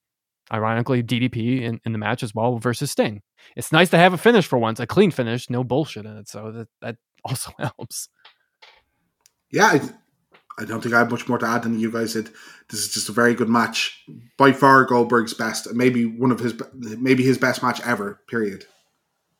ironically 0.53 1.01
DDP 1.01 1.61
in, 1.61 1.79
in 1.85 1.91
the 1.91 1.97
match 1.97 2.23
as 2.23 2.35
well 2.35 2.57
versus 2.59 2.91
Sting. 2.91 3.21
It's 3.55 3.71
nice 3.71 3.89
to 3.89 3.97
have 3.97 4.13
a 4.13 4.17
finish 4.17 4.45
for 4.45 4.57
once, 4.57 4.79
a 4.79 4.87
clean 4.87 5.11
finish, 5.11 5.49
no 5.49 5.63
bullshit 5.63 6.05
in 6.05 6.17
it. 6.17 6.29
So 6.29 6.51
that 6.51 6.67
that 6.81 6.95
also 7.23 7.51
helps. 7.57 8.09
Yeah, 9.51 9.65
I, 9.65 9.81
I 10.57 10.65
don't 10.65 10.81
think 10.81 10.95
I 10.95 10.99
have 10.99 11.11
much 11.11 11.27
more 11.27 11.37
to 11.37 11.45
add 11.45 11.63
than 11.63 11.79
you 11.79 11.91
guys 11.91 12.13
did. 12.13 12.29
This 12.69 12.81
is 12.81 12.93
just 12.93 13.09
a 13.09 13.11
very 13.11 13.33
good 13.35 13.49
match, 13.49 14.03
by 14.37 14.51
far 14.51 14.85
Goldberg's 14.85 15.33
best, 15.33 15.73
maybe 15.73 16.05
one 16.05 16.31
of 16.31 16.39
his, 16.39 16.53
maybe 16.73 17.23
his 17.23 17.37
best 17.37 17.61
match 17.61 17.79
ever. 17.85 18.21
Period. 18.27 18.65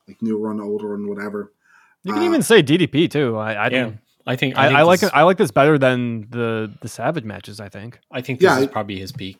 Like 0.07 0.21
new 0.21 0.37
run, 0.37 0.59
older 0.61 0.89
run, 0.89 1.07
whatever. 1.07 1.51
You 2.03 2.13
can 2.13 2.21
Uh, 2.21 2.25
even 2.25 2.41
say 2.43 2.61
DDP 2.61 3.09
too. 3.09 3.37
I 3.37 3.53
I, 3.53 3.63
Yeah, 3.69 3.69
think- 3.85 3.97
I 4.27 4.35
think 4.35 4.57
I, 4.57 4.67
think 4.67 4.79
I 4.79 4.81
like 4.83 4.99
this, 4.99 5.09
it. 5.09 5.15
I 5.15 5.23
like 5.23 5.37
this 5.37 5.51
better 5.51 5.77
than 5.77 6.27
the 6.29 6.71
the 6.81 6.87
Savage 6.87 7.23
matches. 7.23 7.59
I 7.59 7.69
think. 7.69 7.99
I 8.11 8.21
think 8.21 8.39
this 8.39 8.45
Yeah, 8.45 8.59
is 8.59 8.67
probably 8.67 8.99
his 8.99 9.11
peak. 9.11 9.37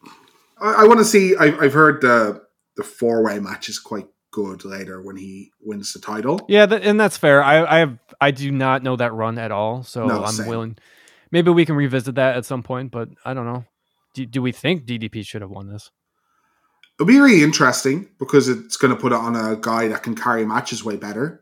I, 0.59 0.73
I 0.79 0.83
want 0.87 0.99
to 0.99 1.05
see. 1.05 1.35
I, 1.35 1.45
I've 1.59 1.73
heard 1.73 2.01
the 2.01 2.41
the 2.77 2.83
four 2.83 3.23
way 3.23 3.39
match 3.39 3.69
is 3.69 3.79
quite 3.79 4.07
good 4.31 4.65
later 4.65 5.01
when 5.01 5.15
he 5.17 5.51
wins 5.61 5.93
the 5.93 5.99
title. 5.99 6.41
Yeah, 6.49 6.65
that, 6.65 6.83
and 6.83 6.99
that's 6.99 7.17
fair. 7.17 7.41
I 7.43 7.63
I 7.65 7.77
have 7.79 7.97
I 8.21 8.31
do 8.31 8.51
not 8.51 8.83
know 8.83 8.95
that 8.95 9.13
run 9.13 9.37
at 9.37 9.51
all, 9.51 9.83
so 9.83 10.05
No, 10.07 10.23
I'm 10.23 10.33
same. 10.33 10.47
willing. 10.47 10.77
Maybe 11.31 11.51
we 11.51 11.65
can 11.65 11.75
revisit 11.75 12.15
that 12.15 12.37
at 12.37 12.45
some 12.45 12.63
point, 12.63 12.91
but 12.91 13.09
I 13.25 13.33
don't 13.33 13.45
know. 13.45 13.65
Do, 14.13 14.25
do 14.25 14.41
we 14.41 14.51
think 14.51 14.85
DDP 14.85 15.25
should 15.25 15.41
have 15.41 15.49
won 15.51 15.67
this? 15.67 15.89
It'll 16.97 17.07
be 17.07 17.19
really 17.19 17.43
interesting 17.43 18.07
because 18.19 18.47
it's 18.47 18.77
going 18.77 18.95
to 18.95 18.99
put 18.99 19.11
it 19.11 19.17
on 19.17 19.35
a 19.35 19.57
guy 19.57 19.87
that 19.89 20.03
can 20.03 20.15
carry 20.15 20.45
matches 20.45 20.83
way 20.83 20.95
better. 20.95 21.41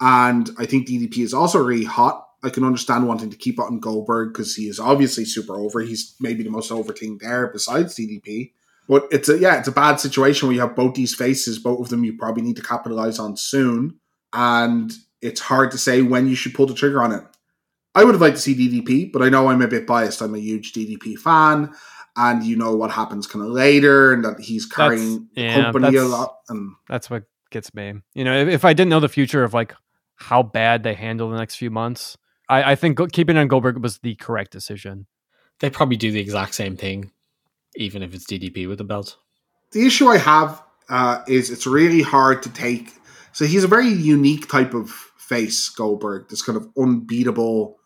And 0.00 0.50
I 0.58 0.66
think 0.66 0.88
DDP 0.88 1.18
is 1.18 1.34
also 1.34 1.62
really 1.62 1.84
hot. 1.84 2.26
I 2.42 2.50
can 2.50 2.64
understand 2.64 3.06
wanting 3.06 3.30
to 3.30 3.36
keep 3.36 3.58
it 3.58 3.62
on 3.62 3.80
Goldberg 3.80 4.32
because 4.32 4.56
he 4.56 4.66
is 4.66 4.80
obviously 4.80 5.24
super 5.24 5.60
over. 5.60 5.80
He's 5.80 6.16
maybe 6.20 6.42
the 6.42 6.50
most 6.50 6.72
over 6.72 6.92
thing 6.92 7.18
there 7.20 7.48
besides 7.52 7.94
DDP. 7.94 8.52
But 8.88 9.06
it's 9.12 9.28
a 9.28 9.38
yeah, 9.38 9.58
it's 9.58 9.68
a 9.68 9.72
bad 9.72 10.00
situation 10.00 10.48
where 10.48 10.54
you 10.54 10.60
have 10.62 10.74
both 10.74 10.94
these 10.94 11.14
faces, 11.14 11.60
both 11.60 11.80
of 11.80 11.88
them 11.90 12.02
you 12.02 12.16
probably 12.16 12.42
need 12.42 12.56
to 12.56 12.62
capitalize 12.62 13.18
on 13.20 13.36
soon. 13.36 14.00
And 14.32 14.92
it's 15.20 15.40
hard 15.40 15.70
to 15.72 15.78
say 15.78 16.02
when 16.02 16.26
you 16.26 16.34
should 16.34 16.54
pull 16.54 16.66
the 16.66 16.74
trigger 16.74 17.02
on 17.02 17.12
it. 17.12 17.22
I 17.94 18.04
would 18.04 18.14
have 18.14 18.20
liked 18.20 18.36
to 18.36 18.42
see 18.42 18.54
DDP, 18.54 19.12
but 19.12 19.22
I 19.22 19.28
know 19.28 19.48
I'm 19.48 19.62
a 19.62 19.68
bit 19.68 19.86
biased. 19.86 20.20
I'm 20.20 20.34
a 20.34 20.38
huge 20.38 20.72
DDP 20.72 21.18
fan, 21.18 21.72
and 22.16 22.44
you 22.44 22.56
know 22.56 22.74
what 22.76 22.90
happens 22.90 23.26
kind 23.26 23.44
of 23.44 23.50
later, 23.50 24.12
and 24.12 24.24
that 24.24 24.40
he's 24.40 24.66
carrying 24.66 25.28
the 25.34 25.42
yeah, 25.42 25.62
company 25.72 25.96
a 25.96 26.04
lot. 26.04 26.36
And 26.48 26.74
That's 26.88 27.08
what 27.08 27.24
gets 27.50 27.74
me. 27.74 27.94
You 28.14 28.24
know, 28.24 28.36
if, 28.36 28.48
if 28.48 28.64
I 28.64 28.72
didn't 28.72 28.90
know 28.90 29.00
the 29.00 29.08
future 29.08 29.44
of 29.44 29.54
like 29.54 29.74
how 30.16 30.42
bad 30.42 30.82
they 30.82 30.94
handle 30.94 31.30
the 31.30 31.38
next 31.38 31.56
few 31.56 31.70
months, 31.70 32.16
I, 32.48 32.72
I 32.72 32.74
think 32.74 32.98
keeping 33.12 33.36
on 33.36 33.48
Goldberg 33.48 33.78
was 33.82 33.98
the 33.98 34.14
correct 34.16 34.50
decision. 34.52 35.06
They 35.60 35.70
probably 35.70 35.96
do 35.96 36.10
the 36.10 36.20
exact 36.20 36.54
same 36.54 36.76
thing, 36.76 37.12
even 37.76 38.02
if 38.02 38.14
it's 38.14 38.24
DDP 38.24 38.68
with 38.68 38.78
the 38.78 38.84
belt. 38.84 39.16
the 39.72 39.86
issue 39.86 40.08
I 40.08 40.18
have 40.18 40.62
uh, 40.88 41.22
is 41.28 41.50
it's 41.50 41.66
really 41.66 42.02
hard 42.02 42.42
to 42.42 42.50
take. 42.50 42.92
So 43.32 43.44
he's 43.44 43.64
a 43.64 43.68
very 43.68 43.88
unique 43.88 44.48
type 44.48 44.74
of 44.74 44.90
face, 44.90 45.68
Goldberg. 45.68 46.28
This 46.28 46.42
kind 46.42 46.56
of 46.56 46.68
unbeatable 46.76 47.78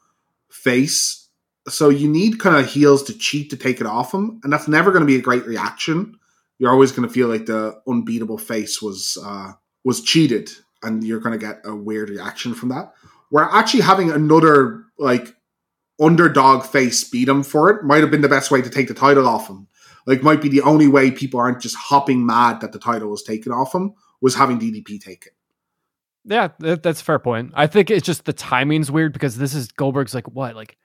face. 0.50 1.23
So 1.68 1.88
you 1.88 2.08
need 2.08 2.40
kind 2.40 2.56
of 2.56 2.70
heels 2.70 3.02
to 3.04 3.16
cheat 3.16 3.50
to 3.50 3.56
take 3.56 3.80
it 3.80 3.86
off 3.86 4.12
him, 4.12 4.40
and 4.44 4.52
that's 4.52 4.68
never 4.68 4.90
going 4.90 5.02
to 5.02 5.06
be 5.06 5.16
a 5.16 5.22
great 5.22 5.46
reaction. 5.46 6.18
You're 6.58 6.72
always 6.72 6.92
going 6.92 7.08
to 7.08 7.12
feel 7.12 7.28
like 7.28 7.46
the 7.46 7.80
unbeatable 7.88 8.38
face 8.38 8.82
was 8.82 9.18
uh, 9.24 9.52
was 9.84 10.02
cheated, 10.02 10.50
and 10.82 11.02
you're 11.02 11.20
going 11.20 11.38
to 11.38 11.44
get 11.44 11.60
a 11.64 11.74
weird 11.74 12.10
reaction 12.10 12.54
from 12.54 12.68
that. 12.70 12.92
Where 13.30 13.44
actually 13.44 13.80
having 13.80 14.10
another 14.10 14.84
like 14.98 15.34
underdog 16.00 16.64
face 16.64 17.02
beat 17.04 17.28
him 17.28 17.42
for 17.42 17.70
it 17.70 17.84
might 17.84 18.00
have 18.00 18.10
been 18.10 18.20
the 18.20 18.28
best 18.28 18.50
way 18.50 18.60
to 18.60 18.70
take 18.70 18.88
the 18.88 18.94
title 18.94 19.28
off 19.28 19.48
him 19.48 19.68
like 20.06 20.22
might 20.22 20.42
be 20.42 20.48
the 20.48 20.62
only 20.62 20.88
way 20.88 21.10
people 21.10 21.40
aren't 21.40 21.60
just 21.60 21.76
hopping 21.76 22.26
mad 22.26 22.60
that 22.60 22.72
the 22.72 22.78
title 22.78 23.10
was 23.10 23.22
taken 23.22 23.52
off 23.52 23.74
him 23.74 23.94
was 24.20 24.34
having 24.34 24.58
DDP 24.58 25.00
take 25.00 25.26
it. 25.26 25.32
Yeah, 26.26 26.48
that's 26.58 27.02
a 27.02 27.04
fair 27.04 27.18
point. 27.18 27.52
I 27.54 27.66
think 27.66 27.90
it's 27.90 28.06
just 28.06 28.24
the 28.24 28.32
timing's 28.32 28.90
weird 28.90 29.12
because 29.12 29.36
this 29.36 29.54
is 29.54 29.70
Goldberg's 29.72 30.14
like 30.14 30.26
what, 30.28 30.56
like 30.56 30.78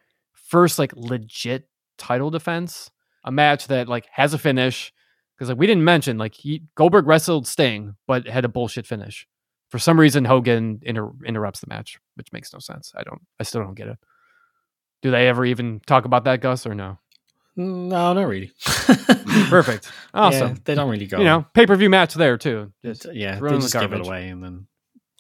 first 0.50 0.80
like 0.80 0.92
legit 0.96 1.70
title 1.98 2.30
defense, 2.32 2.90
a 3.24 3.32
match 3.32 3.68
that 3.68 3.88
like 3.88 4.08
has 4.12 4.34
a 4.34 4.38
finish. 4.38 4.92
Because 5.36 5.50
like 5.50 5.58
we 5.58 5.68
didn't 5.68 5.86
mention, 5.86 6.18
like 6.18 6.34
he 6.36 6.64
Goldberg 6.76 7.08
wrestled 7.08 7.48
Sting, 7.48 7.96
but 8.08 8.28
had 8.28 8.44
a 8.44 8.50
bullshit 8.50 8.86
finish. 8.86 9.26
For 9.70 9.80
some 9.80 10.00
reason, 10.00 10.26
Hogan 10.26 10.80
inter- 10.82 11.12
interrupts 11.26 11.60
the 11.60 11.68
match, 11.70 12.00
which 12.16 12.34
makes 12.34 12.52
no 12.52 12.60
sense. 12.60 12.92
I 12.96 13.04
don't, 13.04 13.22
I 13.40 13.44
still 13.44 13.62
don't 13.62 13.76
get 13.76 13.88
it. 13.88 13.98
Do 15.04 15.12
they 15.12 15.28
ever 15.28 15.46
even 15.46 15.80
talk 15.86 16.06
about 16.06 16.24
that, 16.24 16.42
Gus, 16.42 16.66
or 16.66 16.74
no? 16.74 16.98
No, 17.56 18.14
not 18.14 18.28
really. 18.28 18.52
Perfect. 19.50 19.92
Awesome. 20.14 20.48
Yeah, 20.50 20.56
they 20.66 20.76
don't 20.76 20.90
really 20.90 21.06
go. 21.06 21.20
You 21.20 21.24
know, 21.26 21.46
pay 21.54 21.68
per 21.68 21.76
view 21.76 21.90
match 21.90 22.16
there 22.16 22.36
too. 22.36 22.74
Just 22.84 23.06
yeah, 23.14 23.40
they 23.40 23.48
in 23.48 23.54
the 23.54 23.60
just 23.60 23.74
give 23.74 23.94
it 23.94 24.02
away, 24.06 24.30
and 24.30 24.44
then 24.44 24.66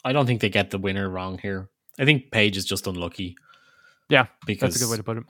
I 0.04 0.14
don't 0.14 0.26
think 0.26 0.42
they 0.42 0.50
get 0.50 0.72
the 0.72 0.80
winner 0.80 1.08
wrong 1.08 1.38
here. 1.38 1.70
I 2.00 2.06
think 2.06 2.32
Page 2.32 2.58
is 2.58 2.66
just 2.66 2.88
unlucky. 2.88 3.36
Yeah, 4.10 4.28
because 4.46 4.74
that's 4.74 4.82
a 4.82 4.86
good 4.86 4.92
way 4.92 4.98
to 4.98 5.04
put 5.04 5.18
it. 5.18 5.24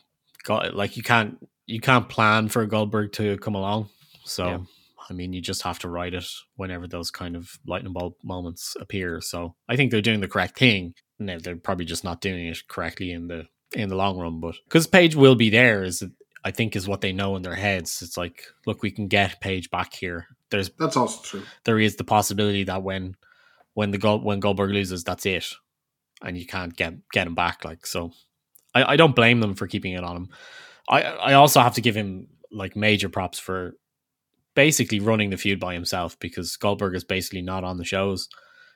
Go- 0.43 0.69
like 0.73 0.97
you 0.97 1.03
can't 1.03 1.37
you 1.65 1.79
can't 1.79 2.09
plan 2.09 2.47
for 2.49 2.65
Goldberg 2.65 3.11
to 3.13 3.37
come 3.37 3.55
along. 3.55 3.89
So 4.25 4.45
Yeah. 4.47 4.59
I 5.09 5.13
mean, 5.13 5.33
you 5.33 5.41
just 5.41 5.63
have 5.63 5.79
to 5.79 5.89
write 5.89 6.13
it 6.13 6.27
whenever 6.55 6.87
those 6.87 7.09
kind 7.09 7.35
of 7.35 7.57
lightning 7.65 7.93
bolt 7.93 8.15
moments 8.23 8.75
appear. 8.79 9.21
So 9.21 9.55
I 9.67 9.75
think 9.75 9.89
they're 9.91 10.01
doing 10.01 10.19
the 10.21 10.27
correct 10.27 10.57
thing. 10.59 10.93
Now 11.17 11.37
they're 11.41 11.55
probably 11.55 11.85
just 11.85 12.03
not 12.03 12.21
doing 12.21 12.45
it 12.47 12.67
correctly 12.67 13.11
in 13.11 13.27
the 13.27 13.47
in 13.73 13.89
the 13.89 13.95
long 13.95 14.17
run, 14.17 14.39
but 14.39 14.55
because 14.65 14.87
Page 14.87 15.15
will 15.15 15.35
be 15.35 15.49
there 15.49 15.83
is 15.83 16.03
I 16.43 16.51
think 16.51 16.75
is 16.75 16.87
what 16.87 17.01
they 17.01 17.11
know 17.11 17.35
in 17.35 17.41
their 17.41 17.55
heads. 17.55 18.01
It's 18.01 18.17
like, 18.17 18.43
look, 18.65 18.81
we 18.81 18.91
can 18.91 19.07
get 19.07 19.41
Page 19.41 19.69
back 19.69 19.93
here. 19.93 20.27
There's 20.49 20.69
That's 20.79 20.95
also 20.97 21.21
true. 21.21 21.43
there 21.65 21.79
is 21.79 21.97
the 21.97 22.03
possibility 22.03 22.63
that 22.63 22.81
when 22.83 23.15
when 23.73 23.91
the 23.91 23.97
Gold, 23.97 24.23
when 24.23 24.39
Goldberg 24.39 24.71
loses, 24.71 25.03
that's 25.03 25.25
it, 25.25 25.45
and 26.23 26.37
you 26.37 26.45
can't 26.45 26.75
get 26.75 26.93
get 27.11 27.27
him 27.27 27.35
back. 27.35 27.65
Like 27.65 27.85
so, 27.85 28.11
I, 28.73 28.93
I 28.93 28.95
don't 28.95 29.15
blame 29.15 29.39
them 29.39 29.55
for 29.55 29.67
keeping 29.67 29.93
it 29.93 30.03
on 30.03 30.15
him. 30.15 30.29
I 30.89 31.01
I 31.03 31.33
also 31.33 31.59
have 31.61 31.75
to 31.75 31.81
give 31.81 31.95
him 31.95 32.27
like 32.51 32.75
major 32.75 33.09
props 33.09 33.39
for 33.39 33.73
basically 34.55 34.99
running 34.99 35.29
the 35.29 35.37
feud 35.37 35.59
by 35.59 35.73
himself 35.73 36.17
because 36.19 36.57
Goldberg 36.57 36.95
is 36.95 37.03
basically 37.03 37.41
not 37.41 37.63
on 37.63 37.77
the 37.77 37.85
shows. 37.85 38.27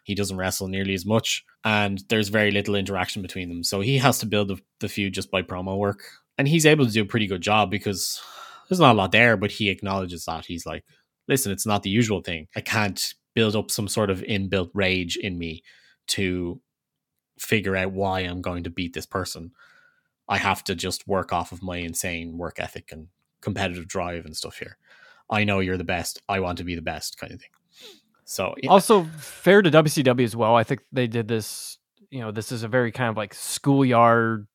He 0.03 0.15
doesn't 0.15 0.38
wrestle 0.38 0.68
nearly 0.68 0.94
as 0.94 1.06
much, 1.06 1.44
and 1.64 2.02
there's 2.10 2.30
very 2.30 2.52
little 2.52 2.76
interaction 2.76 3.22
between 3.22 3.49
them. 3.49 3.64
So 3.64 3.82
he 3.82 3.98
has 3.98 4.20
to 4.20 4.26
build 4.26 4.49
the, 4.49 4.57
the 4.80 4.90
feud 4.90 5.14
just 5.14 5.32
by 5.32 5.41
promo 5.41 5.78
work, 5.78 6.03
and 6.38 6.48
he's 6.48 6.65
able 6.65 6.86
to 6.86 6.91
do 6.91 7.02
a 7.02 7.06
pretty 7.06 7.28
good 7.28 7.41
job 7.41 7.72
because 7.72 8.22
there's 8.68 8.82
not 8.82 8.94
a 8.95 8.98
lot 8.98 9.11
there. 9.11 9.38
But 9.38 9.52
he 9.52 9.70
acknowledges 9.70 10.26
that 10.26 10.45
he's 10.45 10.65
like, 10.65 10.84
listen, 11.28 11.52
it's 11.52 11.65
not 11.65 11.84
the 11.84 11.90
usual 11.90 12.22
thing. 12.22 12.48
I 12.56 12.61
can't 12.61 13.14
build 13.34 13.56
up 13.56 13.72
some 13.72 13.88
sort 13.88 14.10
of 14.10 14.22
inbuilt 14.22 14.70
rage 14.74 15.18
in 15.18 15.38
me 15.38 15.64
to 16.07 16.61
figure 17.40 17.76
out 17.76 17.91
why 17.91 18.22
I'm 18.22 18.41
going 18.41 18.64
to 18.65 18.70
beat 18.70 18.94
this 18.94 19.06
person. 19.06 19.52
I 20.28 20.38
have 20.38 20.64
to 20.66 20.76
just 20.76 21.08
work 21.08 21.34
off 21.34 21.52
of 21.52 21.62
my 21.62 21.78
insane 21.78 22.38
work 22.38 22.60
ethic 22.60 22.91
and 22.91 23.08
competitive 23.41 23.88
drive 23.88 24.26
and 24.26 24.36
stuff 24.36 24.58
here. 24.58 24.78
I 25.30 25.44
know 25.44 25.60
you're 25.60 25.78
the 25.78 25.84
best. 25.84 26.22
I 26.30 26.40
want 26.40 26.58
to 26.60 26.64
be 26.64 26.76
the 26.76 26.82
best, 26.82 27.18
kind 27.18 27.34
of 27.34 27.40
thing. 27.40 27.50
So 28.26 28.56
yeah, 28.62 28.70
Also, 28.70 29.04
fair 29.18 29.62
to 29.62 29.70
WCW 29.70 30.24
as 30.24 30.36
well. 30.36 30.56
I 30.56 30.64
think 30.64 30.82
they 30.91 31.08
did 31.08 31.28
this. 31.28 31.78
You 32.10 32.20
know, 32.22 32.32
this 32.32 32.52
is 32.52 32.64
a 32.64 32.68
very 32.68 32.91
kind 32.91 33.10
of 33.10 33.18
like 33.18 33.34
schoolyard 33.34 34.48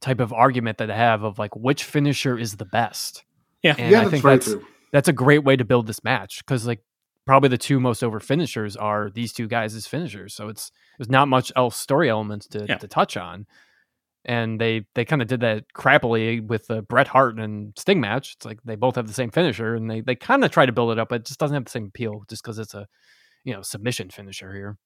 type 0.00 0.20
of 0.20 0.32
argument 0.32 0.78
that 0.78 0.86
they 0.86 0.94
have 0.94 1.22
of 1.22 1.38
like 1.38 1.54
which 1.56 1.84
finisher 1.84 2.38
is 2.38 2.56
the 2.56 2.64
best. 2.64 3.24
yeah, 3.62 3.74
And 3.78 3.90
yeah, 3.90 4.00
I 4.00 4.04
that's 4.04 4.10
think 4.10 4.22
very 4.22 4.36
that's 4.38 4.54
that's 4.92 5.08
a 5.08 5.12
great 5.12 5.44
way 5.44 5.56
to 5.56 5.64
build 5.64 5.86
this 5.86 6.02
match 6.02 6.38
because 6.44 6.66
like 6.66 6.82
probably 7.26 7.48
the 7.48 7.58
two 7.58 7.78
most 7.78 8.02
over 8.02 8.18
finishers 8.18 8.76
are 8.76 9.08
these 9.10 9.32
two 9.32 9.46
guys 9.46 9.74
as 9.74 9.86
finishers. 9.86 10.34
So 10.34 10.48
it's 10.48 10.72
there's 10.98 11.08
not 11.10 11.28
much 11.28 11.52
else 11.54 11.76
story 11.76 12.08
elements 12.10 12.46
to, 12.48 12.66
Yeah. 12.68 12.78
to 12.78 12.88
touch 12.88 13.16
on. 13.16 13.46
And 14.24 14.60
they 14.60 14.86
they 14.94 15.04
kind 15.04 15.22
of 15.22 15.28
did 15.28 15.40
that 15.40 15.64
crappily 15.74 16.46
with 16.46 16.66
the 16.66 16.82
Bret 16.82 17.08
Hart 17.08 17.38
and 17.38 17.72
Sting 17.78 18.00
match. 18.00 18.34
It's 18.36 18.44
like 18.44 18.58
they 18.64 18.76
both 18.76 18.96
have 18.96 19.06
the 19.06 19.14
same 19.14 19.30
finisher, 19.30 19.74
and 19.74 19.90
they 19.90 20.02
they 20.02 20.14
kind 20.14 20.44
of 20.44 20.50
try 20.50 20.66
to 20.66 20.72
build 20.72 20.92
it 20.92 20.98
up, 20.98 21.08
but 21.08 21.22
it 21.22 21.26
just 21.26 21.40
doesn't 21.40 21.54
have 21.54 21.64
the 21.64 21.70
same 21.70 21.86
appeal 21.86 22.24
just 22.28 22.42
because 22.42 22.58
it's 22.58 22.74
a 22.74 22.86
you 23.44 23.54
know 23.54 23.62
submission 23.62 24.10
finisher 24.10 24.52
here. 24.52 24.76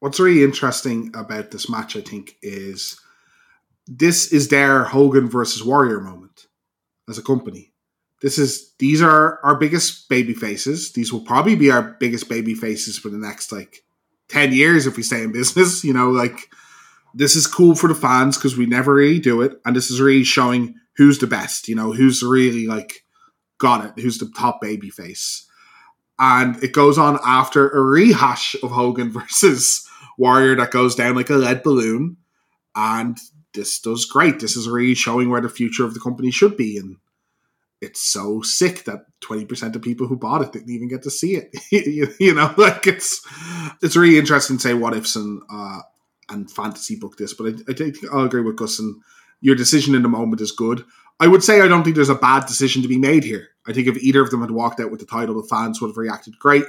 What's 0.00 0.20
really 0.20 0.44
interesting 0.44 1.10
about 1.14 1.50
this 1.50 1.68
match, 1.68 1.96
I 1.96 2.00
think, 2.00 2.36
is 2.42 3.00
this 3.86 4.32
is 4.32 4.48
their 4.48 4.84
Hogan 4.84 5.28
versus 5.28 5.64
Warrior 5.64 6.00
moment 6.00 6.46
as 7.08 7.18
a 7.18 7.22
company. 7.22 7.72
This 8.22 8.38
is 8.38 8.72
these 8.78 9.02
are 9.02 9.40
our 9.44 9.56
biggest 9.56 10.08
baby 10.08 10.34
faces. 10.34 10.92
These 10.92 11.12
will 11.12 11.20
probably 11.20 11.54
be 11.54 11.70
our 11.70 11.96
biggest 12.00 12.28
baby 12.28 12.54
faces 12.54 12.98
for 12.98 13.08
the 13.08 13.18
next 13.18 13.52
like 13.52 13.84
ten 14.28 14.52
years 14.52 14.86
if 14.86 14.96
we 14.96 15.02
stay 15.02 15.22
in 15.22 15.32
business. 15.32 15.84
You 15.84 15.92
know, 15.92 16.10
like 16.10 16.50
this 17.16 17.34
is 17.34 17.46
cool 17.46 17.74
for 17.74 17.88
the 17.88 17.94
fans 17.94 18.36
because 18.36 18.56
we 18.56 18.66
never 18.66 18.94
really 18.94 19.18
do 19.18 19.40
it, 19.40 19.54
and 19.64 19.74
this 19.74 19.90
is 19.90 20.00
really 20.00 20.24
showing 20.24 20.74
who's 20.96 21.18
the 21.18 21.26
best. 21.26 21.66
You 21.66 21.74
know, 21.74 21.92
who's 21.92 22.22
really 22.22 22.66
like 22.66 23.04
got 23.58 23.84
it, 23.84 24.02
who's 24.02 24.18
the 24.18 24.30
top 24.36 24.60
baby 24.60 24.90
face. 24.90 25.46
And 26.18 26.62
it 26.62 26.72
goes 26.72 26.98
on 26.98 27.18
after 27.24 27.68
a 27.68 27.80
rehash 27.80 28.54
of 28.62 28.70
Hogan 28.70 29.10
versus 29.12 29.86
Warrior 30.18 30.56
that 30.56 30.70
goes 30.70 30.94
down 30.94 31.14
like 31.14 31.30
a 31.30 31.34
lead 31.34 31.62
balloon. 31.62 32.16
And 32.74 33.18
this 33.54 33.80
does 33.80 34.04
great. 34.04 34.40
This 34.40 34.56
is 34.56 34.68
really 34.68 34.94
showing 34.94 35.30
where 35.30 35.40
the 35.40 35.48
future 35.48 35.84
of 35.84 35.94
the 35.94 36.00
company 36.00 36.30
should 36.30 36.56
be. 36.56 36.76
And 36.76 36.96
it's 37.80 38.00
so 38.00 38.42
sick 38.42 38.84
that 38.84 39.06
20% 39.22 39.74
of 39.74 39.82
people 39.82 40.06
who 40.06 40.16
bought 40.16 40.42
it 40.42 40.52
didn't 40.52 40.70
even 40.70 40.88
get 40.88 41.02
to 41.02 41.10
see 41.10 41.36
it. 41.36 41.54
you, 42.20 42.34
know, 42.34 42.54
like 42.56 42.86
it's 42.86 43.26
it's 43.82 43.96
really 43.96 44.18
interesting 44.18 44.56
to 44.56 44.62
say 44.62 44.74
what 44.74 44.94
ifs 44.94 45.16
and 45.16 45.42
uh 45.50 45.80
and 46.28 46.50
fantasy 46.50 46.96
book 46.96 47.16
this, 47.16 47.34
but 47.34 47.46
I, 47.46 47.70
I 47.70 47.74
think 47.74 47.96
I'll 48.12 48.24
agree 48.24 48.42
with 48.42 48.56
Gus 48.56 48.78
and 48.78 48.96
your 49.40 49.54
decision 49.54 49.94
in 49.94 50.02
the 50.02 50.08
moment 50.08 50.40
is 50.40 50.52
good. 50.52 50.84
I 51.20 51.26
would 51.26 51.42
say 51.42 51.60
I 51.60 51.68
don't 51.68 51.82
think 51.82 51.96
there's 51.96 52.08
a 52.08 52.14
bad 52.14 52.46
decision 52.46 52.82
to 52.82 52.88
be 52.88 52.98
made 52.98 53.24
here. 53.24 53.48
I 53.66 53.72
think 53.72 53.88
if 53.88 53.96
either 53.98 54.20
of 54.22 54.30
them 54.30 54.40
had 54.40 54.50
walked 54.50 54.80
out 54.80 54.90
with 54.90 55.00
the 55.00 55.06
title, 55.06 55.40
the 55.40 55.48
fans 55.48 55.80
would 55.80 55.88
have 55.88 55.96
reacted 55.96 56.38
great, 56.38 56.64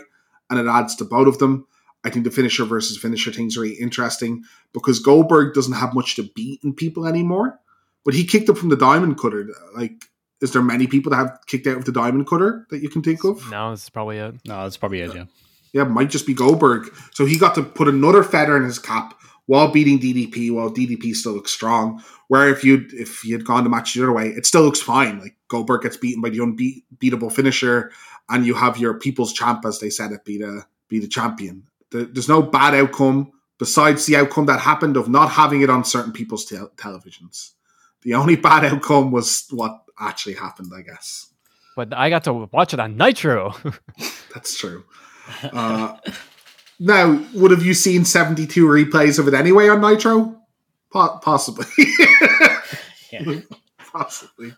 and 0.50 0.60
it 0.60 0.68
adds 0.68 0.96
to 0.98 1.06
both 1.06 1.28
of 1.28 1.40
them. 1.40 1.68
I 2.06 2.10
think 2.10 2.24
the 2.24 2.32
finisher 2.32 2.64
versus 2.64 2.98
finisher 2.98 3.32
thing's 3.32 3.58
really 3.58 3.74
interesting 3.74 4.44
because 4.74 5.00
Goldberg 5.00 5.54
doesn't 5.54 5.74
have 5.74 5.94
much 5.94 6.16
to 6.16 6.30
beat 6.36 6.62
in 6.64 6.74
people 6.74 7.06
anymore, 7.06 7.60
but 8.06 8.14
he 8.14 8.26
kicked 8.26 8.50
up 8.50 8.58
from 8.58 8.70
the 8.70 8.78
diamond 8.78 9.20
cutter. 9.20 9.50
Like, 9.76 10.06
is 10.40 10.54
there 10.54 10.62
many 10.62 10.88
people 10.88 11.10
that 11.10 11.18
have 11.18 11.40
kicked 11.48 11.68
out 11.68 11.78
of 11.78 11.86
the 11.86 11.92
diamond 11.92 12.28
cutter 12.28 12.66
that 12.70 12.82
you 12.82 12.90
can 12.90 13.02
think 13.02 13.24
of? 13.24 13.50
No, 13.50 13.72
this 13.72 13.84
is 13.84 13.90
probably 13.90 14.20
it. 14.20 14.36
no, 14.46 14.64
that's 14.64 14.78
probably 14.78 15.02
it. 15.02 15.14
Yeah, 15.14 15.26
Yeah, 15.74 15.82
it 15.82 15.90
might 15.90 16.10
just 16.10 16.28
be 16.28 16.34
Goldberg. 16.34 16.94
So 17.12 17.26
he 17.26 17.38
got 17.38 17.56
to 17.56 17.64
put 17.64 17.88
another 17.88 18.24
feather 18.24 18.56
in 18.56 18.64
his 18.64 18.80
cap 18.80 19.20
while 19.48 19.72
beating 19.72 20.00
DDP, 20.00 20.52
while 20.52 20.70
DDP 20.70 21.16
still 21.16 21.34
looks 21.34 21.52
strong. 21.52 22.04
Where 22.28 22.48
if 22.50 22.64
you 22.64 22.86
if 22.94 23.26
you 23.26 23.36
had 23.36 23.46
gone 23.46 23.64
to 23.64 23.70
match 23.70 23.94
the 23.94 24.04
other 24.04 24.14
way, 24.14 24.28
it 24.28 24.46
still 24.46 24.64
looks 24.64 24.82
fine. 24.82 25.20
Like 25.20 25.36
Goldberg 25.48 25.82
gets 25.82 25.98
beaten 25.98 26.22
by 26.22 26.30
the 26.30 26.42
unbeatable 26.42 27.30
finisher, 27.30 27.92
and 28.30 28.46
you 28.46 28.54
have 28.54 28.78
your 28.78 28.94
people's 28.94 29.34
champ, 29.34 29.66
as 29.66 29.80
they 29.80 29.90
said 29.90 30.12
it, 30.12 30.24
be 30.24 30.38
the 30.38 30.66
be 30.88 31.00
the 31.00 31.08
champion. 31.08 31.64
There's 31.90 32.30
no 32.30 32.42
bad 32.42 32.76
outcome 32.76 33.32
besides 33.58 34.06
the 34.06 34.18
outcome 34.18 34.46
that 34.46 34.60
happened 34.60 34.98
of 34.98 35.10
not 35.10 35.30
having 35.30 35.62
it 35.62 35.70
on 35.70 35.84
certain 35.84 36.12
people's 36.12 36.46
tel- 36.46 36.72
televisions. 36.76 37.52
The 38.02 38.14
only 38.14 38.36
bad 38.50 38.66
outcome 38.66 39.12
was 39.12 39.48
what 39.50 39.84
actually 40.00 40.36
happened, 40.36 40.72
I 40.76 40.82
guess. 40.82 41.32
But 41.76 41.94
I 41.94 42.10
got 42.10 42.24
to 42.26 42.34
watch 42.52 42.74
it 42.74 42.80
on 42.80 42.98
Nitro. 42.98 43.56
That's 44.34 44.58
true. 44.58 44.84
Uh, 45.44 45.96
now, 46.80 47.24
would 47.34 47.52
have 47.52 47.66
you 47.66 47.74
seen 47.74 48.06
72 48.06 48.66
replays 48.66 49.20
of 49.20 49.28
it 49.28 49.34
anyway 49.34 49.68
on 49.68 49.82
Nitro? 49.82 50.40
Po- 50.92 51.20
possibly. 51.22 51.66
yeah. 53.12 53.42
possibly. 53.78 54.54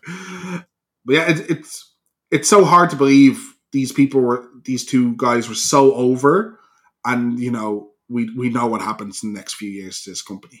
But 1.04 1.14
yeah, 1.14 1.30
it, 1.30 1.50
it's 1.50 1.94
it's 2.30 2.48
so 2.48 2.64
hard 2.64 2.90
to 2.90 2.96
believe 2.96 3.54
these 3.72 3.92
people 3.92 4.20
were 4.20 4.46
these 4.64 4.84
two 4.84 5.16
guys 5.16 5.48
were 5.48 5.54
so 5.54 5.94
over, 5.94 6.60
and 7.04 7.38
you 7.38 7.50
know 7.50 7.90
we 8.08 8.30
we 8.36 8.50
know 8.50 8.66
what 8.66 8.82
happens 8.82 9.22
in 9.22 9.32
the 9.32 9.38
next 9.38 9.54
few 9.54 9.70
years 9.70 10.02
to 10.02 10.10
this 10.10 10.22
company. 10.22 10.60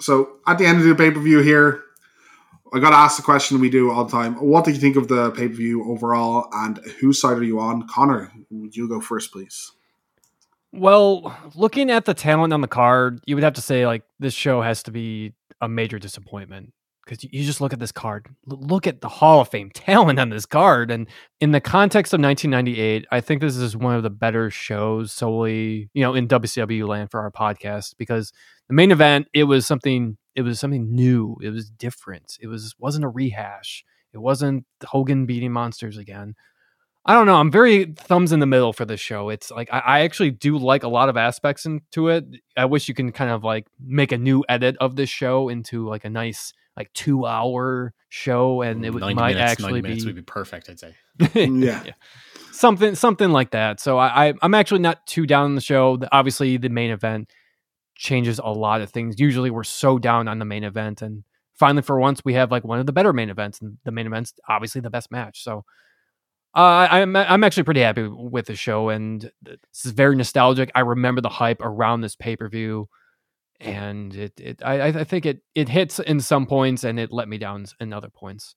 So 0.00 0.36
at 0.46 0.58
the 0.58 0.66
end 0.66 0.78
of 0.78 0.84
the 0.86 0.94
pay 0.94 1.10
per 1.10 1.20
view 1.20 1.40
here, 1.40 1.82
I 2.72 2.78
got 2.78 2.90
to 2.90 2.96
ask 2.96 3.16
the 3.16 3.22
question 3.22 3.60
we 3.60 3.70
do 3.70 3.90
all 3.90 4.04
the 4.04 4.12
time: 4.12 4.34
What 4.34 4.64
did 4.64 4.74
you 4.74 4.80
think 4.80 4.96
of 4.96 5.08
the 5.08 5.30
pay 5.32 5.48
per 5.48 5.54
view 5.54 5.90
overall, 5.90 6.48
and 6.52 6.78
whose 7.00 7.20
side 7.20 7.38
are 7.38 7.44
you 7.44 7.58
on? 7.60 7.88
Connor, 7.88 8.32
would 8.50 8.76
you 8.76 8.88
go 8.88 9.00
first, 9.00 9.32
please? 9.32 9.72
Well, 10.72 11.36
looking 11.54 11.90
at 11.90 12.06
the 12.06 12.14
talent 12.14 12.52
on 12.52 12.62
the 12.62 12.68
card, 12.68 13.20
you 13.26 13.36
would 13.36 13.44
have 13.44 13.54
to 13.54 13.60
say 13.60 13.86
like 13.86 14.02
this 14.18 14.34
show 14.34 14.62
has 14.62 14.82
to 14.84 14.90
be 14.90 15.34
a 15.60 15.68
major 15.68 15.98
disappointment 15.98 16.72
because 17.04 17.24
you, 17.24 17.44
just 17.44 17.60
look 17.60 17.72
at 17.72 17.78
this 17.78 17.92
card. 17.92 18.26
Look 18.46 18.86
at 18.86 19.00
the 19.00 19.08
Hall 19.08 19.40
of 19.40 19.48
Fame 19.48 19.70
talent 19.74 20.18
on 20.18 20.30
this 20.30 20.46
card, 20.46 20.90
and 20.90 21.08
in 21.40 21.52
the 21.52 21.60
context 21.60 22.12
of 22.14 22.20
1998, 22.20 23.06
I 23.10 23.20
think 23.20 23.40
this 23.40 23.56
is 23.56 23.76
one 23.76 23.96
of 23.96 24.02
the 24.02 24.10
better 24.10 24.50
shows 24.50 25.12
solely, 25.12 25.90
you 25.92 26.02
know, 26.02 26.14
in 26.14 26.28
WCW 26.28 26.86
land 26.86 27.10
for 27.10 27.20
our 27.20 27.30
podcast 27.30 27.94
because 27.98 28.32
the 28.68 28.74
main 28.74 28.90
event 28.90 29.28
it 29.34 29.44
was 29.44 29.66
something 29.66 30.16
it 30.34 30.42
was 30.42 30.58
something 30.58 30.94
new, 30.94 31.36
it 31.42 31.50
was 31.50 31.70
different, 31.70 32.38
it 32.40 32.46
was 32.46 32.74
wasn't 32.78 33.04
a 33.04 33.08
rehash, 33.08 33.84
it 34.14 34.18
wasn't 34.18 34.64
Hogan 34.84 35.26
beating 35.26 35.52
monsters 35.52 35.98
again. 35.98 36.34
I 37.04 37.14
don't 37.14 37.26
know. 37.26 37.34
I'm 37.34 37.50
very 37.50 37.86
thumbs 37.86 38.32
in 38.32 38.38
the 38.38 38.46
middle 38.46 38.72
for 38.72 38.84
this 38.84 39.00
show. 39.00 39.28
It's 39.28 39.50
like 39.50 39.68
I, 39.72 39.78
I 39.78 40.00
actually 40.00 40.30
do 40.30 40.56
like 40.56 40.84
a 40.84 40.88
lot 40.88 41.08
of 41.08 41.16
aspects 41.16 41.66
into 41.66 42.08
it. 42.08 42.24
I 42.56 42.66
wish 42.66 42.88
you 42.88 42.94
can 42.94 43.10
kind 43.10 43.30
of 43.30 43.42
like 43.42 43.66
make 43.80 44.12
a 44.12 44.18
new 44.18 44.44
edit 44.48 44.76
of 44.80 44.94
this 44.94 45.10
show 45.10 45.48
into 45.48 45.88
like 45.88 46.04
a 46.04 46.10
nice 46.10 46.52
like 46.76 46.92
two 46.92 47.26
hour 47.26 47.92
show, 48.08 48.62
and 48.62 48.84
it 48.84 48.90
mm, 48.90 48.94
would, 48.94 49.16
might 49.16 49.34
minutes, 49.34 49.52
actually 49.52 49.82
be 49.82 50.04
would 50.04 50.14
be 50.14 50.22
perfect. 50.22 50.70
I'd 50.70 50.78
say. 50.78 50.94
Yeah. 51.34 51.84
something 52.52 52.94
something 52.94 53.30
like 53.30 53.50
that. 53.50 53.80
So 53.80 53.98
I, 53.98 54.28
I 54.28 54.34
I'm 54.40 54.54
actually 54.54 54.80
not 54.80 55.06
too 55.06 55.26
down 55.26 55.46
on 55.46 55.54
the 55.56 55.60
show. 55.60 55.98
Obviously, 56.12 56.56
the 56.56 56.68
main 56.68 56.90
event 56.90 57.30
changes 57.96 58.38
a 58.38 58.50
lot 58.50 58.80
of 58.80 58.90
things. 58.90 59.18
Usually, 59.18 59.50
we're 59.50 59.64
so 59.64 59.98
down 59.98 60.28
on 60.28 60.38
the 60.38 60.44
main 60.44 60.62
event, 60.62 61.02
and 61.02 61.24
finally 61.54 61.82
for 61.82 61.98
once 61.98 62.24
we 62.24 62.34
have 62.34 62.52
like 62.52 62.64
one 62.64 62.78
of 62.78 62.86
the 62.86 62.92
better 62.92 63.12
main 63.12 63.28
events, 63.28 63.60
and 63.60 63.78
the 63.84 63.90
main 63.90 64.06
event's 64.06 64.34
obviously 64.48 64.80
the 64.80 64.90
best 64.90 65.10
match. 65.10 65.42
So 65.42 65.64
uh, 66.54 66.86
I'm 66.90 67.16
I'm 67.16 67.44
actually 67.44 67.62
pretty 67.62 67.80
happy 67.80 68.06
with 68.06 68.46
the 68.46 68.54
show, 68.56 68.90
and 68.90 69.30
this 69.42 69.84
is 69.84 69.92
very 69.92 70.16
nostalgic. 70.16 70.70
I 70.74 70.80
remember 70.80 71.20
the 71.20 71.30
hype 71.30 71.62
around 71.62 72.02
this 72.02 72.14
pay 72.14 72.36
per 72.36 72.48
view, 72.48 72.88
and 73.58 74.14
it, 74.14 74.38
it 74.38 74.62
I, 74.62 74.88
I 74.88 75.04
think 75.04 75.24
it 75.24 75.40
it 75.54 75.70
hits 75.70 75.98
in 75.98 76.20
some 76.20 76.46
points, 76.46 76.84
and 76.84 77.00
it 77.00 77.10
let 77.10 77.28
me 77.28 77.38
down 77.38 77.64
in 77.80 77.92
other 77.94 78.10
points. 78.10 78.54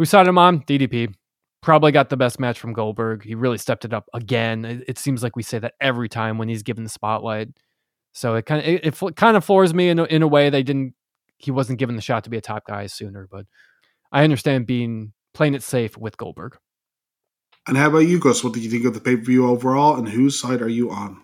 Usada 0.00 0.36
on 0.36 0.62
DDP 0.62 1.14
probably 1.60 1.92
got 1.92 2.08
the 2.08 2.16
best 2.16 2.40
match 2.40 2.58
from 2.58 2.72
Goldberg. 2.72 3.24
He 3.24 3.34
really 3.34 3.58
stepped 3.58 3.84
it 3.84 3.92
up 3.94 4.08
again. 4.12 4.64
It, 4.64 4.84
it, 4.88 4.98
seems 4.98 5.22
like 5.22 5.34
we 5.34 5.42
say 5.42 5.58
that 5.58 5.74
every 5.80 6.10
time 6.10 6.36
when 6.36 6.48
he's 6.48 6.62
given 6.62 6.84
the 6.84 6.90
spotlight. 6.90 7.48
So 8.12 8.34
it 8.34 8.46
kind 8.46 8.60
of 8.60 8.68
it, 8.68 8.84
it 8.86 9.16
kind 9.16 9.36
of 9.36 9.44
floors 9.44 9.72
me 9.74 9.88
in 9.88 9.98
a, 9.98 10.04
in 10.04 10.22
a 10.22 10.28
way 10.28 10.50
they 10.50 10.62
didn't. 10.62 10.94
He 11.38 11.50
wasn't 11.50 11.78
given 11.78 11.96
the 11.96 12.02
shot 12.02 12.24
to 12.24 12.30
be 12.30 12.36
a 12.36 12.42
top 12.42 12.64
guy 12.66 12.86
sooner, 12.86 13.28
but 13.30 13.46
I 14.12 14.24
understand 14.24 14.66
being 14.66 15.12
playing 15.34 15.54
it 15.54 15.62
safe 15.62 15.96
with 15.98 16.16
Goldberg. 16.16 16.56
And 17.66 17.76
how 17.76 17.88
about 17.88 17.98
you, 18.00 18.18
Gus? 18.18 18.44
What 18.44 18.52
did 18.52 18.62
you 18.62 18.70
think 18.70 18.84
of 18.84 18.94
the 18.94 19.00
pay 19.00 19.16
per 19.16 19.22
view 19.22 19.48
overall, 19.48 19.96
and 19.96 20.08
whose 20.08 20.38
side 20.38 20.60
are 20.60 20.68
you 20.68 20.90
on? 20.90 21.22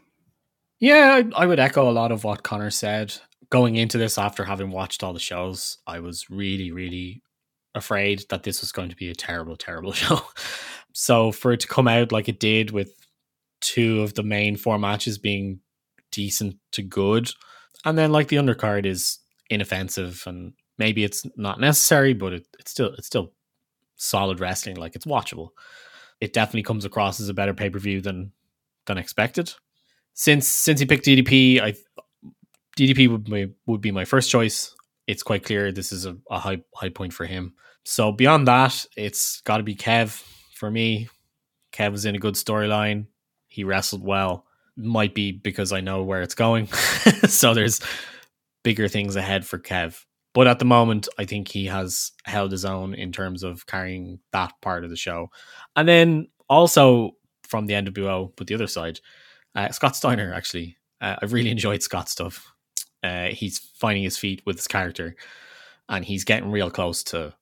Yeah, 0.79 1.23
I, 1.37 1.45
would 1.45 1.59
echo 1.59 1.89
a 1.89 1.93
lot 1.93 2.11
of 2.11 2.25
what 2.25 2.43
Connor 2.43 2.71
said. 2.71 3.15
Going 3.51 3.77
into 3.77 3.99
this 3.99 4.17
after 4.17 4.45
having 4.45 4.71
watched 4.71 5.03
all 5.03 5.13
the 5.13 5.21
shows, 5.21 5.79
I 5.87 6.01
was 6.01 6.31
really, 6.31 6.71
really 6.71 7.23
afraid 7.75 8.25
that 8.31 8.45
this 8.45 8.63
was 8.63 8.73
going 8.73 8.89
to 8.89 8.97
be 8.97 9.11
a 9.11 9.15
terrible, 9.15 9.57
terrible 9.57 9.93
show. 9.93 10.23
so 10.95 11.33
for 11.33 11.53
it 11.53 11.61
to 11.61 11.69
come 11.69 11.87
out 11.87 12.13
like 12.13 12.29
it 12.29 12.41
did 12.41 12.71
with 12.71 12.95
two 13.61 14.01
of 14.01 14.15
the 14.15 14.23
main 14.23 14.57
four 14.57 14.79
matches 14.79 15.19
being 15.19 15.61
decent 16.11 16.57
to 16.73 16.83
good, 16.83 17.31
and 17.85 17.99
then 17.99 18.13
like 18.13 18.29
the 18.29 18.37
undercard 18.37 18.87
is 18.87 19.19
inoffensive 19.51 20.23
and 20.27 20.55
maybe 20.79 21.05
it's 21.05 21.27
not 21.37 21.61
necessary, 21.61 22.15
but 22.15 22.33
it, 22.33 22.47
it's 22.59 22.71
still 22.71 22.95
it's 22.95 23.07
still 23.07 23.33
solid 23.97 24.41
wrestling. 24.41 24.77
Like 24.77 24.97
it's 24.97 25.07
watchable. 25.07 25.51
It 26.21 26.33
definitely 26.33 26.63
comes 26.63 26.85
across 26.85 27.21
as 27.21 27.29
a 27.29 27.35
better 27.35 27.55
pay 27.55 27.71
per 27.71 27.79
view 27.79 28.01
than 28.01 28.33
than 28.87 28.99
expected. 28.99 29.53
Since 30.15 30.47
since 30.47 30.81
he 30.81 30.87
picked 30.87 31.07
DDP, 31.07 31.61
I 31.61 31.75
DDP 32.79 33.09
would 33.09 33.25
be, 33.25 33.53
would 33.67 33.81
be 33.81 33.91
my 33.91 34.05
first 34.05 34.31
choice 34.31 34.75
it's 35.11 35.25
quite 35.25 35.45
clear 35.45 35.73
this 35.73 35.91
is 35.91 36.07
a, 36.07 36.17
a 36.31 36.39
high 36.39 36.63
high 36.73 36.89
point 36.89 37.13
for 37.13 37.27
him. 37.27 37.55
So 37.85 38.13
beyond 38.13 38.47
that, 38.47 38.87
it's 38.97 39.41
got 39.41 39.57
to 39.57 39.65
be 39.65 39.75
Kev 39.75 40.11
for 40.55 40.71
me. 40.71 41.09
Kev 41.73 41.91
was 41.91 42.05
in 42.05 42.15
a 42.15 42.19
good 42.21 42.35
storyline. 42.35 43.07
He 43.49 43.65
wrestled 43.65 44.05
well. 44.05 44.47
Might 44.77 45.13
be 45.13 45.33
because 45.33 45.73
I 45.73 45.81
know 45.81 46.05
where 46.05 46.23
it's 46.23 46.37
going. 46.37 46.67
so 47.27 47.55
there's 47.55 47.81
bigger 48.63 48.87
things 48.87 49.17
ahead 49.17 49.45
for 49.45 49.59
Kev. 49.59 50.05
But 50.33 50.47
at 50.47 50.59
the 50.59 50.65
moment, 50.65 51.09
I 51.19 51.25
think 51.25 51.49
he 51.49 51.67
has 51.67 52.13
held 52.25 52.53
his 52.53 52.65
own 52.65 52.95
in 52.95 53.11
terms 53.11 53.43
of 53.43 53.67
carrying 53.67 54.21
that 54.33 54.53
part 54.63 54.85
of 54.85 54.91
the 54.91 54.97
show. 54.97 55.31
And 55.75 55.89
then 55.89 56.29
also 56.49 57.17
from 57.49 57.67
the 57.67 57.75
NWO, 57.75 58.33
but 58.37 58.47
the 58.47 58.55
other 58.55 58.69
side, 58.69 59.01
uh, 59.55 59.71
Scott 59.71 59.97
Steiner, 59.97 60.33
actually. 60.33 60.77
Uh, 61.01 61.17
I've 61.21 61.33
really 61.33 61.51
enjoyed 61.51 61.83
Scott's 61.83 62.13
stuff. 62.13 62.53
Uh, 63.03 63.29
he's 63.29 63.59
finding 63.59 64.05
his 64.05 64.19
feet 64.19 64.43
with 64.45 64.57
his 64.57 64.69
character, 64.69 65.17
and 65.89 66.05
he's 66.05 66.25
getting 66.25 66.51
real 66.51 66.71
close 66.71 67.03
to 67.05 67.35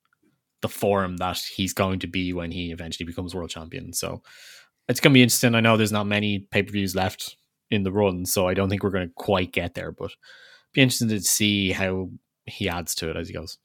the 0.62 0.69
form 0.69 1.16
that 1.19 1.39
he's 1.39 1.73
going 1.73 1.98
to 2.01 2.06
be 2.06 2.32
when 2.32 2.51
he 2.51 2.73
eventually 2.73 3.06
becomes 3.06 3.35
world 3.35 3.51
champion. 3.51 3.93
So 3.93 4.23
it's 4.89 5.01
going 5.01 5.12
to 5.12 5.15
be 5.15 5.23
interesting. 5.23 5.55
I 5.55 5.60
know 5.60 5.77
there's 5.77 5.93
not 5.93 6.06
many 6.06 6.39
pay 6.39 6.62
per 6.62 6.73
views 6.73 6.94
left 6.94 7.36
in 7.70 7.82
the 7.82 7.93
run, 7.93 8.24
so 8.24 8.48
I 8.48 8.55
don't 8.55 8.69
think 8.69 8.82
we're 8.82 8.90
going 8.90 9.09
to 9.09 9.15
quite 9.15 9.52
get 9.52 9.74
there, 9.74 9.93
but 9.93 10.12
be 10.73 10.81
interested 10.81 11.10
to 11.10 11.20
see 11.20 11.73
how 11.73 12.10
he 12.49 12.69
adds 12.69 12.95
to 12.97 13.11
it 13.11 13.16
as 13.16 13.29
he 13.29 13.35
goes. 13.35 13.59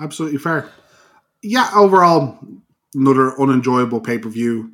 Absolutely 0.00 0.38
fair. 0.38 0.68
Yeah, 1.42 1.70
overall, 1.74 2.38
another 2.94 3.38
unenjoyable 3.40 4.00
pay 4.00 4.18
per 4.18 4.28
view 4.28 4.70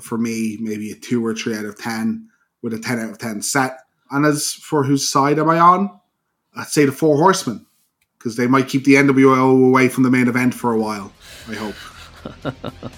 for 0.00 0.18
me. 0.18 0.58
Maybe 0.60 0.90
a 0.90 0.94
two 0.94 1.24
or 1.24 1.34
three 1.34 1.56
out 1.56 1.64
of 1.64 1.78
ten 1.78 2.28
with 2.62 2.74
a 2.74 2.78
ten 2.78 2.98
out 2.98 3.10
of 3.10 3.18
ten 3.18 3.42
set. 3.42 3.78
And 4.10 4.26
as 4.26 4.52
for 4.52 4.84
whose 4.84 5.08
side 5.08 5.38
am 5.38 5.48
I 5.48 5.58
on? 5.58 5.90
I'd 6.54 6.66
say 6.66 6.84
the 6.84 6.92
Four 6.92 7.16
Horsemen 7.16 7.64
because 8.18 8.36
they 8.36 8.46
might 8.46 8.68
keep 8.68 8.84
the 8.84 8.94
NWO 8.94 9.66
away 9.68 9.88
from 9.88 10.04
the 10.04 10.10
main 10.10 10.28
event 10.28 10.54
for 10.54 10.72
a 10.72 10.78
while. 10.78 11.12
I 11.48 11.54
hope. 11.54 11.74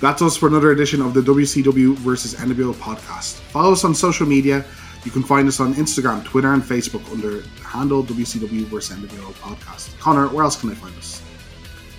That's 0.00 0.20
us 0.22 0.36
for 0.36 0.46
another 0.46 0.70
edition 0.72 1.00
of 1.00 1.14
the 1.14 1.20
WCW 1.20 1.94
versus 1.96 2.34
NWO 2.34 2.74
podcast. 2.74 3.34
Follow 3.34 3.72
us 3.72 3.84
on 3.84 3.94
social 3.94 4.26
media. 4.26 4.64
You 5.04 5.10
can 5.10 5.22
find 5.22 5.48
us 5.48 5.60
on 5.60 5.74
Instagram, 5.74 6.24
Twitter, 6.24 6.52
and 6.52 6.62
Facebook 6.62 7.10
under 7.10 7.40
the 7.40 7.62
handle 7.62 8.04
WCW 8.04 8.64
versus 8.64 8.96
NWO 8.96 9.32
podcast. 9.34 9.98
Connor, 9.98 10.28
where 10.28 10.44
else 10.44 10.60
can 10.60 10.70
I 10.70 10.74
find 10.74 10.96
us? 10.96 11.22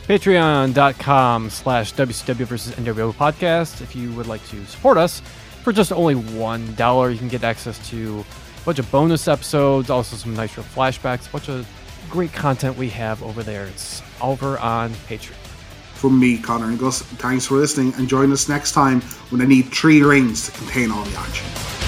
Patreon.com 0.08 1.50
slash 1.50 1.94
WCW 1.94 2.46
versus 2.46 2.76
NWO 2.76 3.14
podcast. 3.14 3.82
If 3.82 3.96
you 3.96 4.12
would 4.14 4.28
like 4.28 4.46
to 4.50 4.66
support 4.66 4.98
us, 4.98 5.22
for 5.64 5.72
just 5.72 5.92
only 5.92 6.16
$1, 6.16 7.12
you 7.12 7.18
can 7.18 7.28
get 7.28 7.44
access 7.44 7.90
to 7.90 8.26
a 8.62 8.66
bunch 8.66 8.80
of 8.80 8.92
bonus 8.92 9.28
episodes, 9.28 9.90
also 9.90 10.16
some 10.16 10.36
Nitro 10.36 10.64
flashbacks, 10.64 11.28
a 11.28 11.32
bunch 11.32 11.50
of 11.50 11.68
great 12.10 12.34
content 12.34 12.78
we 12.78 12.90
have 12.90 13.24
over 13.24 13.42
there. 13.42 13.66
It's 13.66 14.02
over 14.22 14.60
on 14.60 14.92
Patreon. 15.08 15.36
From 15.94 16.20
me, 16.20 16.38
Connor 16.40 16.66
and 16.66 16.80
Gus, 16.80 17.04
thanks 17.04 17.46
for 17.46 17.56
listening 17.56 17.94
and 17.96 18.08
join 18.08 18.32
us 18.32 18.50
next 18.50 18.72
time 18.74 19.02
when 19.30 19.40
I 19.42 19.46
need 19.46 19.72
three 19.72 20.02
rings 20.02 20.48
to 20.48 20.52
contain 20.52 20.92
all 20.92 21.04
the 21.04 21.18
action. 21.18 21.81